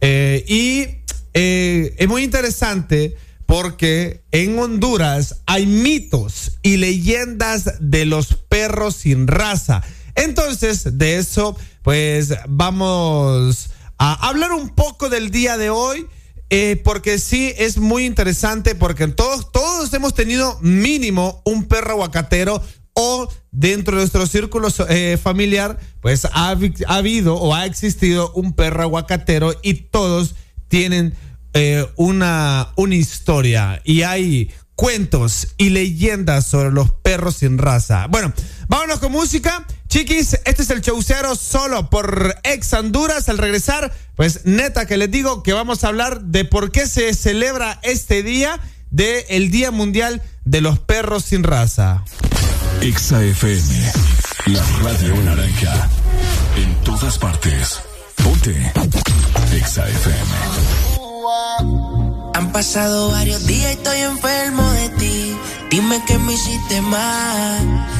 Eh, 0.00 0.44
y 0.48 1.00
es 1.32 2.08
muy 2.08 2.24
interesante 2.24 3.16
porque 3.46 4.22
en 4.30 4.58
Honduras 4.58 5.42
hay 5.46 5.66
mitos 5.66 6.58
y 6.62 6.76
leyendas 6.76 7.74
de 7.80 8.04
los 8.04 8.34
perros 8.34 8.94
sin 8.94 9.26
raza. 9.26 9.82
Entonces, 10.14 10.98
de 10.98 11.18
eso, 11.18 11.56
pues 11.82 12.32
vamos 12.48 13.70
a 13.98 14.28
hablar 14.28 14.52
un 14.52 14.68
poco 14.70 15.08
del 15.08 15.32
día 15.32 15.56
de 15.56 15.68
hoy 15.68 16.06
eh, 16.50 16.80
porque 16.82 17.18
sí 17.18 17.54
es 17.56 17.78
muy 17.78 18.04
interesante, 18.04 18.74
porque 18.74 19.06
todos, 19.08 19.52
todos 19.52 19.92
hemos 19.94 20.14
tenido 20.14 20.58
mínimo 20.60 21.42
un 21.44 21.64
perro 21.64 21.92
aguacatero 21.92 22.60
o 22.94 23.28
dentro 23.52 23.96
de 23.96 24.02
nuestro 24.02 24.26
círculo 24.26 24.68
eh, 24.88 25.16
familiar, 25.22 25.78
pues 26.00 26.24
ha, 26.24 26.50
ha 26.50 26.94
habido 26.96 27.36
o 27.36 27.54
ha 27.54 27.66
existido 27.66 28.32
un 28.32 28.52
perro 28.52 28.82
aguacatero 28.82 29.54
y 29.62 29.74
todos 29.74 30.34
tienen 30.68 31.14
eh, 31.54 31.86
una, 31.96 32.72
una 32.76 32.94
historia 32.94 33.80
y 33.84 34.02
hay 34.02 34.50
cuentos 34.74 35.48
y 35.56 35.70
leyendas 35.70 36.46
sobre 36.46 36.70
los 36.70 36.90
perros 36.90 37.36
sin 37.36 37.58
raza. 37.58 38.06
Bueno, 38.08 38.32
vámonos 38.68 38.98
con 38.98 39.12
música. 39.12 39.66
Chiquis, 39.90 40.38
este 40.44 40.62
es 40.62 40.70
el 40.70 40.82
chaucero 40.82 41.34
solo 41.34 41.90
por 41.90 42.38
Ex 42.44 42.72
Honduras. 42.74 43.28
Al 43.28 43.38
regresar, 43.38 43.92
pues 44.14 44.42
neta 44.44 44.86
que 44.86 44.96
les 44.96 45.10
digo 45.10 45.42
que 45.42 45.52
vamos 45.52 45.82
a 45.82 45.88
hablar 45.88 46.20
de 46.20 46.44
por 46.44 46.70
qué 46.70 46.86
se 46.86 47.12
celebra 47.12 47.80
este 47.82 48.22
día 48.22 48.60
de 48.92 49.26
el 49.30 49.50
Día 49.50 49.72
Mundial 49.72 50.22
de 50.44 50.60
los 50.60 50.78
Perros 50.78 51.24
sin 51.24 51.42
Raza. 51.42 52.04
Exa 52.80 53.20
FM, 53.20 53.92
la 54.46 54.64
radio 54.80 55.16
naranja. 55.24 55.88
En 56.56 56.72
todas 56.84 57.18
partes. 57.18 57.80
Ponte. 58.22 58.72
Exa 59.52 59.88
FM. 59.88 60.30
Han 62.34 62.52
pasado 62.52 63.10
varios 63.10 63.44
días 63.44 63.72
y 63.72 63.76
estoy 63.76 63.98
enfermo 63.98 64.70
de 64.70 64.88
ti. 64.90 65.36
Dime 65.68 66.00
que 66.06 66.16
me 66.16 66.32
hiciste 66.32 66.80
mal. 66.80 67.99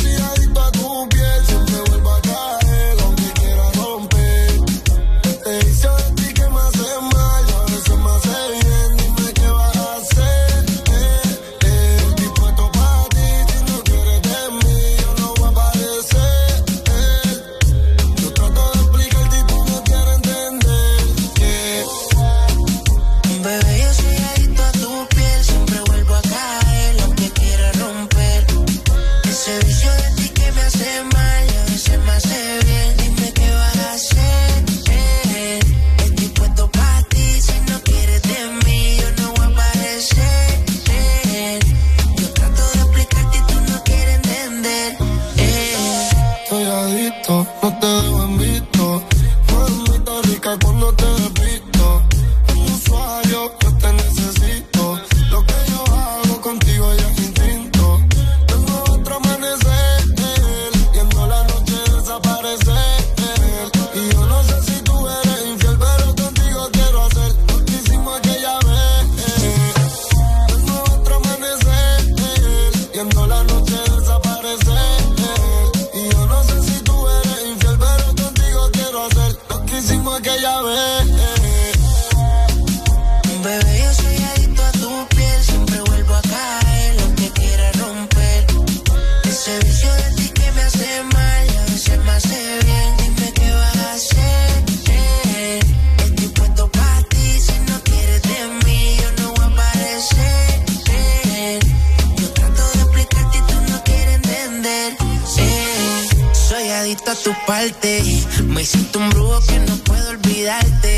Tu 107.23 107.33
parte, 107.45 108.03
me 108.45 108.61
hiciste 108.61 108.97
un 108.97 109.09
brujo 109.09 109.39
que 109.47 109.59
no 109.59 109.75
puedo 109.77 110.09
olvidarte. 110.09 110.97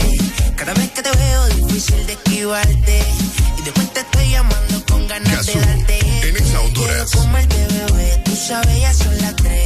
Cada 0.55 0.73
vez 0.73 0.91
que 0.91 1.01
te 1.01 1.11
veo 1.11 1.45
difícil 1.47 2.05
de 2.05 2.13
esquivarte 2.13 3.03
Y 3.59 3.61
después 3.63 3.91
te 3.91 3.99
estoy 4.01 4.29
llamando 4.29 4.85
con 4.85 5.07
ganas 5.07 5.45
de 5.45 5.53
darte 5.55 5.99
en 5.99 6.55
Honduras. 6.55 7.09
Quiero 7.11 7.25
comerte, 7.25 7.67
bebé, 7.67 8.21
tú 8.23 8.35
sabes, 8.35 8.79
ya 8.79 8.93
son 8.93 9.17
las 9.19 9.35
tres 9.35 9.62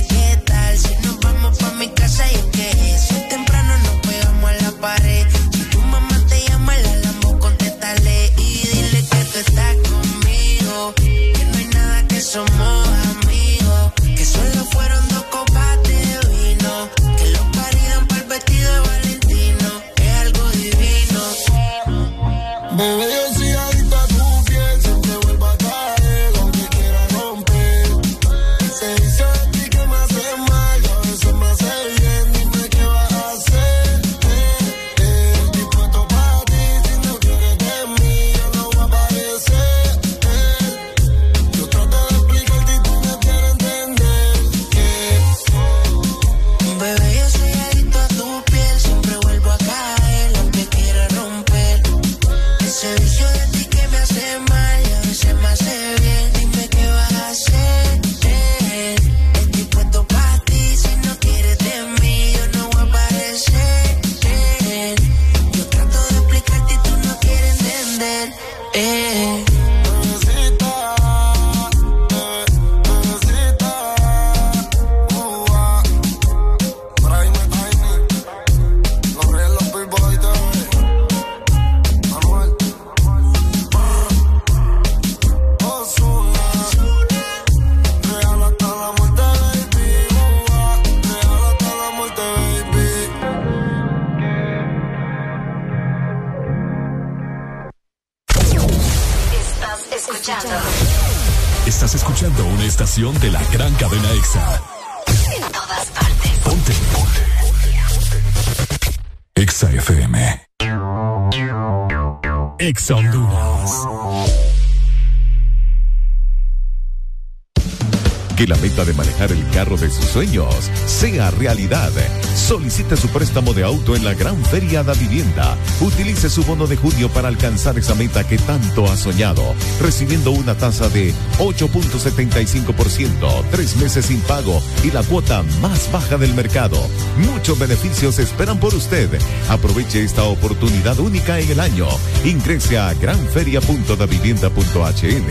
carro 119.48 119.78
de 119.78 119.90
sus 119.90 120.06
sueños 120.06 120.70
sea 120.86 121.32
realidad. 121.32 121.92
Solicite 122.36 122.96
su 122.98 123.08
préstamo 123.10 123.54
de 123.54 123.64
auto 123.64 123.96
en 123.96 124.06
la 124.06 124.14
Gran 124.14 124.38
Feria 124.46 124.84
da 124.84 124.94
Vivienda. 124.94 125.58
Utilice 125.82 126.30
su 126.30 126.44
bono 126.44 126.68
de 126.68 126.78
junio 126.78 127.10
para 127.10 127.28
alcanzar 127.28 127.78
esa 127.78 127.96
meta 127.96 128.26
que 128.28 128.38
tanto 128.38 128.86
ha 128.86 128.96
soñado, 128.96 129.44
recibiendo 129.82 130.32
una 130.32 130.56
tasa 130.56 130.88
de 130.90 131.14
8.75%, 131.40 133.44
tres 133.52 133.76
meses 133.78 134.06
sin 134.06 134.22
pago 134.22 134.62
y 134.84 134.92
la 134.92 135.02
cuota 135.04 135.44
más 135.62 135.92
baja 135.92 136.18
del 136.18 136.34
mercado. 136.34 136.78
Muchos 137.18 137.60
beneficios 137.60 138.20
esperan 138.20 138.60
por 138.60 138.76
usted. 138.76 139.10
Aproveche 139.50 140.04
esta 140.04 140.24
oportunidad 140.24 141.00
única 141.00 141.40
en 141.40 141.52
el 141.52 141.60
año. 141.60 141.88
Ingrese 142.24 142.78
a 142.78 142.94
granferia.davivienda.hn. 142.94 145.28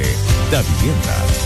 Da 0.50 0.62
Vivienda. 0.62 1.45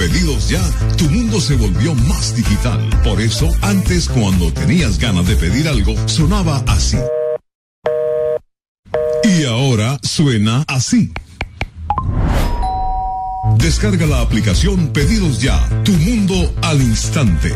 Pedidos 0.00 0.48
ya, 0.48 0.62
tu 0.96 1.04
mundo 1.10 1.38
se 1.42 1.56
volvió 1.56 1.94
más 1.94 2.34
digital. 2.34 2.80
Por 3.04 3.20
eso, 3.20 3.52
antes 3.60 4.08
cuando 4.08 4.50
tenías 4.50 4.98
ganas 4.98 5.26
de 5.26 5.36
pedir 5.36 5.68
algo, 5.68 5.94
sonaba 6.08 6.64
así. 6.68 6.96
Y 9.24 9.44
ahora 9.44 9.98
suena 10.02 10.64
así. 10.68 11.12
Descarga 13.58 14.06
la 14.06 14.20
aplicación 14.22 14.88
Pedidos 14.88 15.42
Ya, 15.42 15.68
tu 15.84 15.92
mundo 15.92 16.50
al 16.62 16.80
instante. 16.80 17.54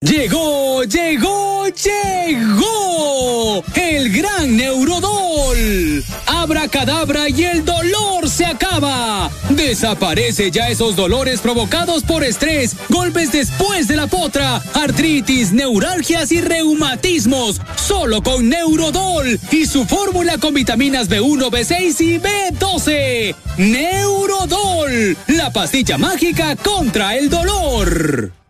Llegó, 0.00 0.84
llegó, 0.84 1.66
llegó 1.66 3.64
el 3.74 4.12
gran 4.12 4.56
Neurodol. 4.56 6.04
Abracadabra 6.26 7.28
y 7.28 7.44
el 7.44 7.64
dolor 7.64 8.25
se 8.36 8.44
acaba. 8.44 9.30
Desaparece 9.48 10.50
ya 10.50 10.68
esos 10.68 10.94
dolores 10.94 11.40
provocados 11.40 12.02
por 12.02 12.22
estrés, 12.22 12.76
golpes 12.90 13.32
después 13.32 13.88
de 13.88 13.96
la 13.96 14.08
potra, 14.08 14.62
artritis, 14.74 15.52
neuralgias 15.52 16.30
y 16.32 16.42
reumatismos. 16.42 17.60
Solo 17.76 18.22
con 18.22 18.48
Neurodol 18.50 19.40
y 19.50 19.64
su 19.64 19.86
fórmula 19.86 20.36
con 20.36 20.52
vitaminas 20.52 21.08
B1, 21.08 21.50
B6 21.50 22.00
y 22.00 22.18
B12. 22.18 23.34
Neurodol, 23.56 25.16
la 25.28 25.50
pastilla 25.50 25.96
mágica 25.96 26.56
contra 26.56 27.16
el 27.16 27.30
dolor. 27.30 28.45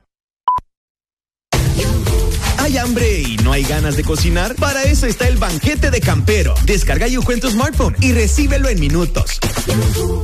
¿Hay 2.77 2.83
hambre 2.83 3.23
y 3.23 3.39
no 3.39 3.53
hay 3.53 3.63
ganas 3.63 3.97
de 3.97 4.05
cocinar? 4.05 4.55
Para 4.55 4.83
eso 4.83 5.07
está 5.07 5.27
el 5.27 5.39
banquete 5.39 5.91
de 5.91 5.99
Campero. 5.99 6.53
Descarga 6.67 7.07
Yujo 7.07 7.33
en 7.33 7.41
tu 7.41 7.49
smartphone 7.49 7.97
y 8.03 8.13
recíbelo 8.13 8.69
en 8.69 8.79
minutos. 8.79 9.41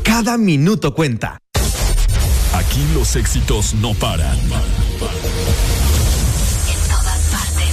Cada 0.05 0.37
minuto 0.37 0.93
cuenta. 0.93 1.39
Aquí 2.53 2.85
los 2.93 3.17
éxitos 3.17 3.73
no 3.77 3.95
paran. 3.95 4.37
En 4.37 4.51
todas 6.91 7.21
partes. 7.31 7.73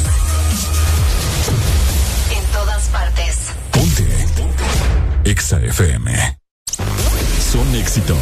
En 2.31 2.43
todas 2.53 2.87
partes. 2.87 3.37
Ponte. 3.71 4.07
EXA 5.29 5.61
FM. 5.61 6.39
Son 7.51 7.75
éxitos. 7.75 8.17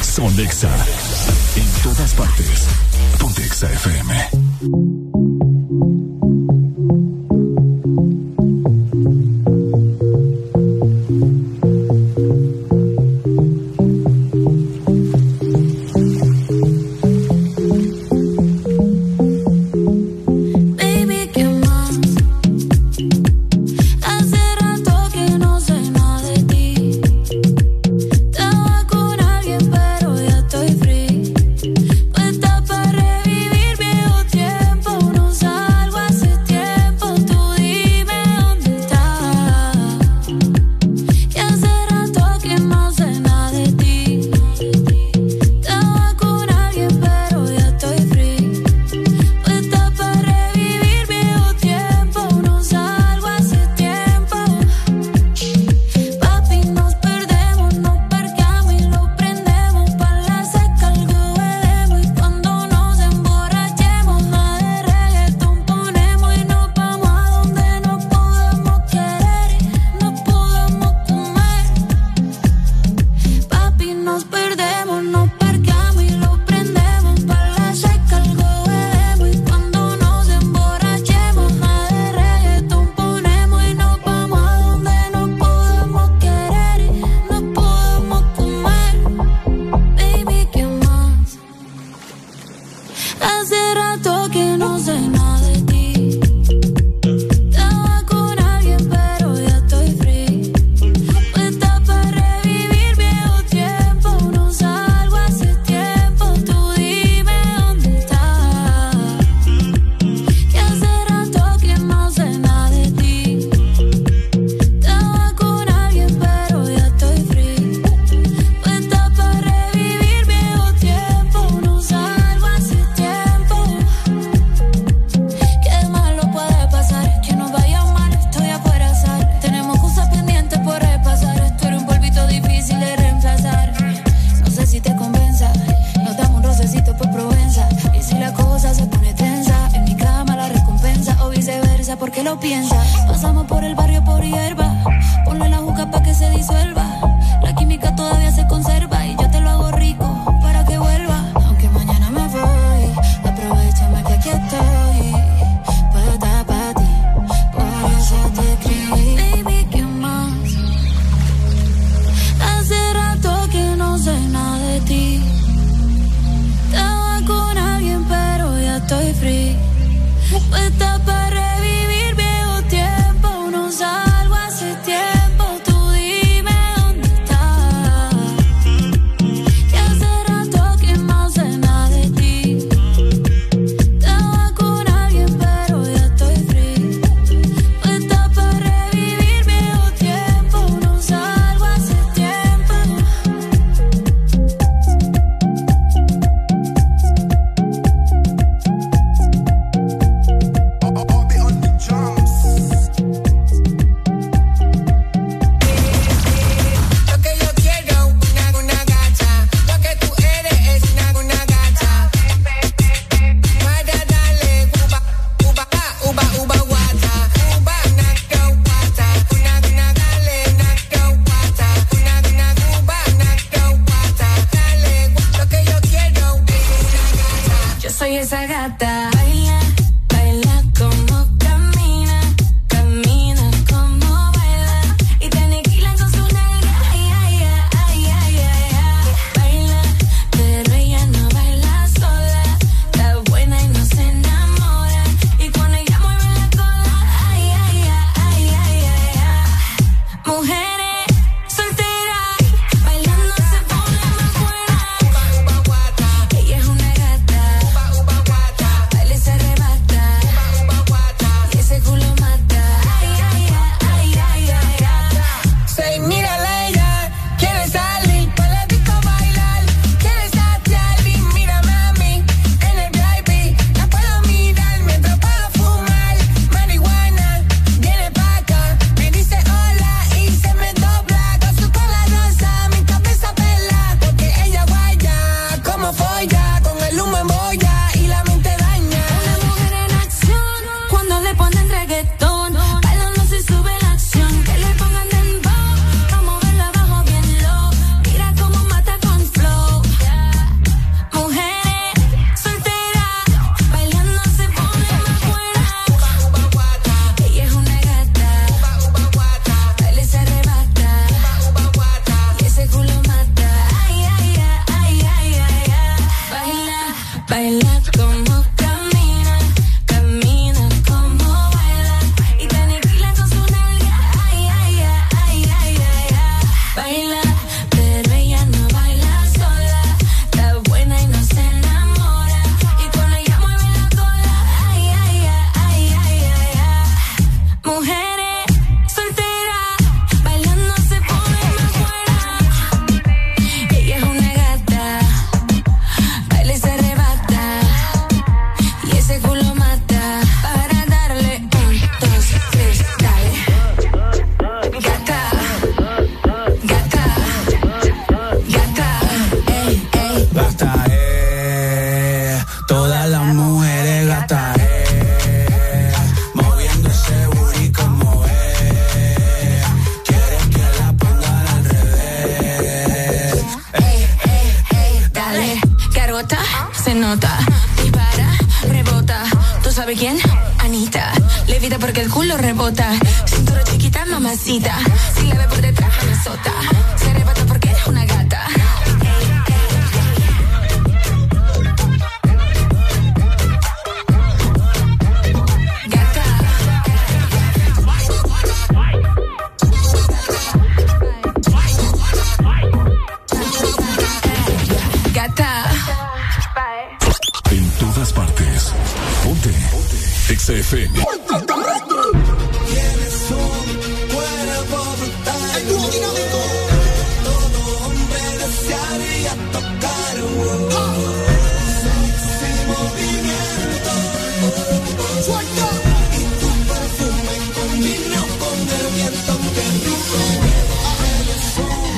Son 0.00 0.40
EXA. 0.40 0.74
En 1.54 1.82
todas 1.82 2.14
partes. 2.14 2.64
Ponte 3.18 3.44
EXA 3.44 3.70
FM. 3.72 5.17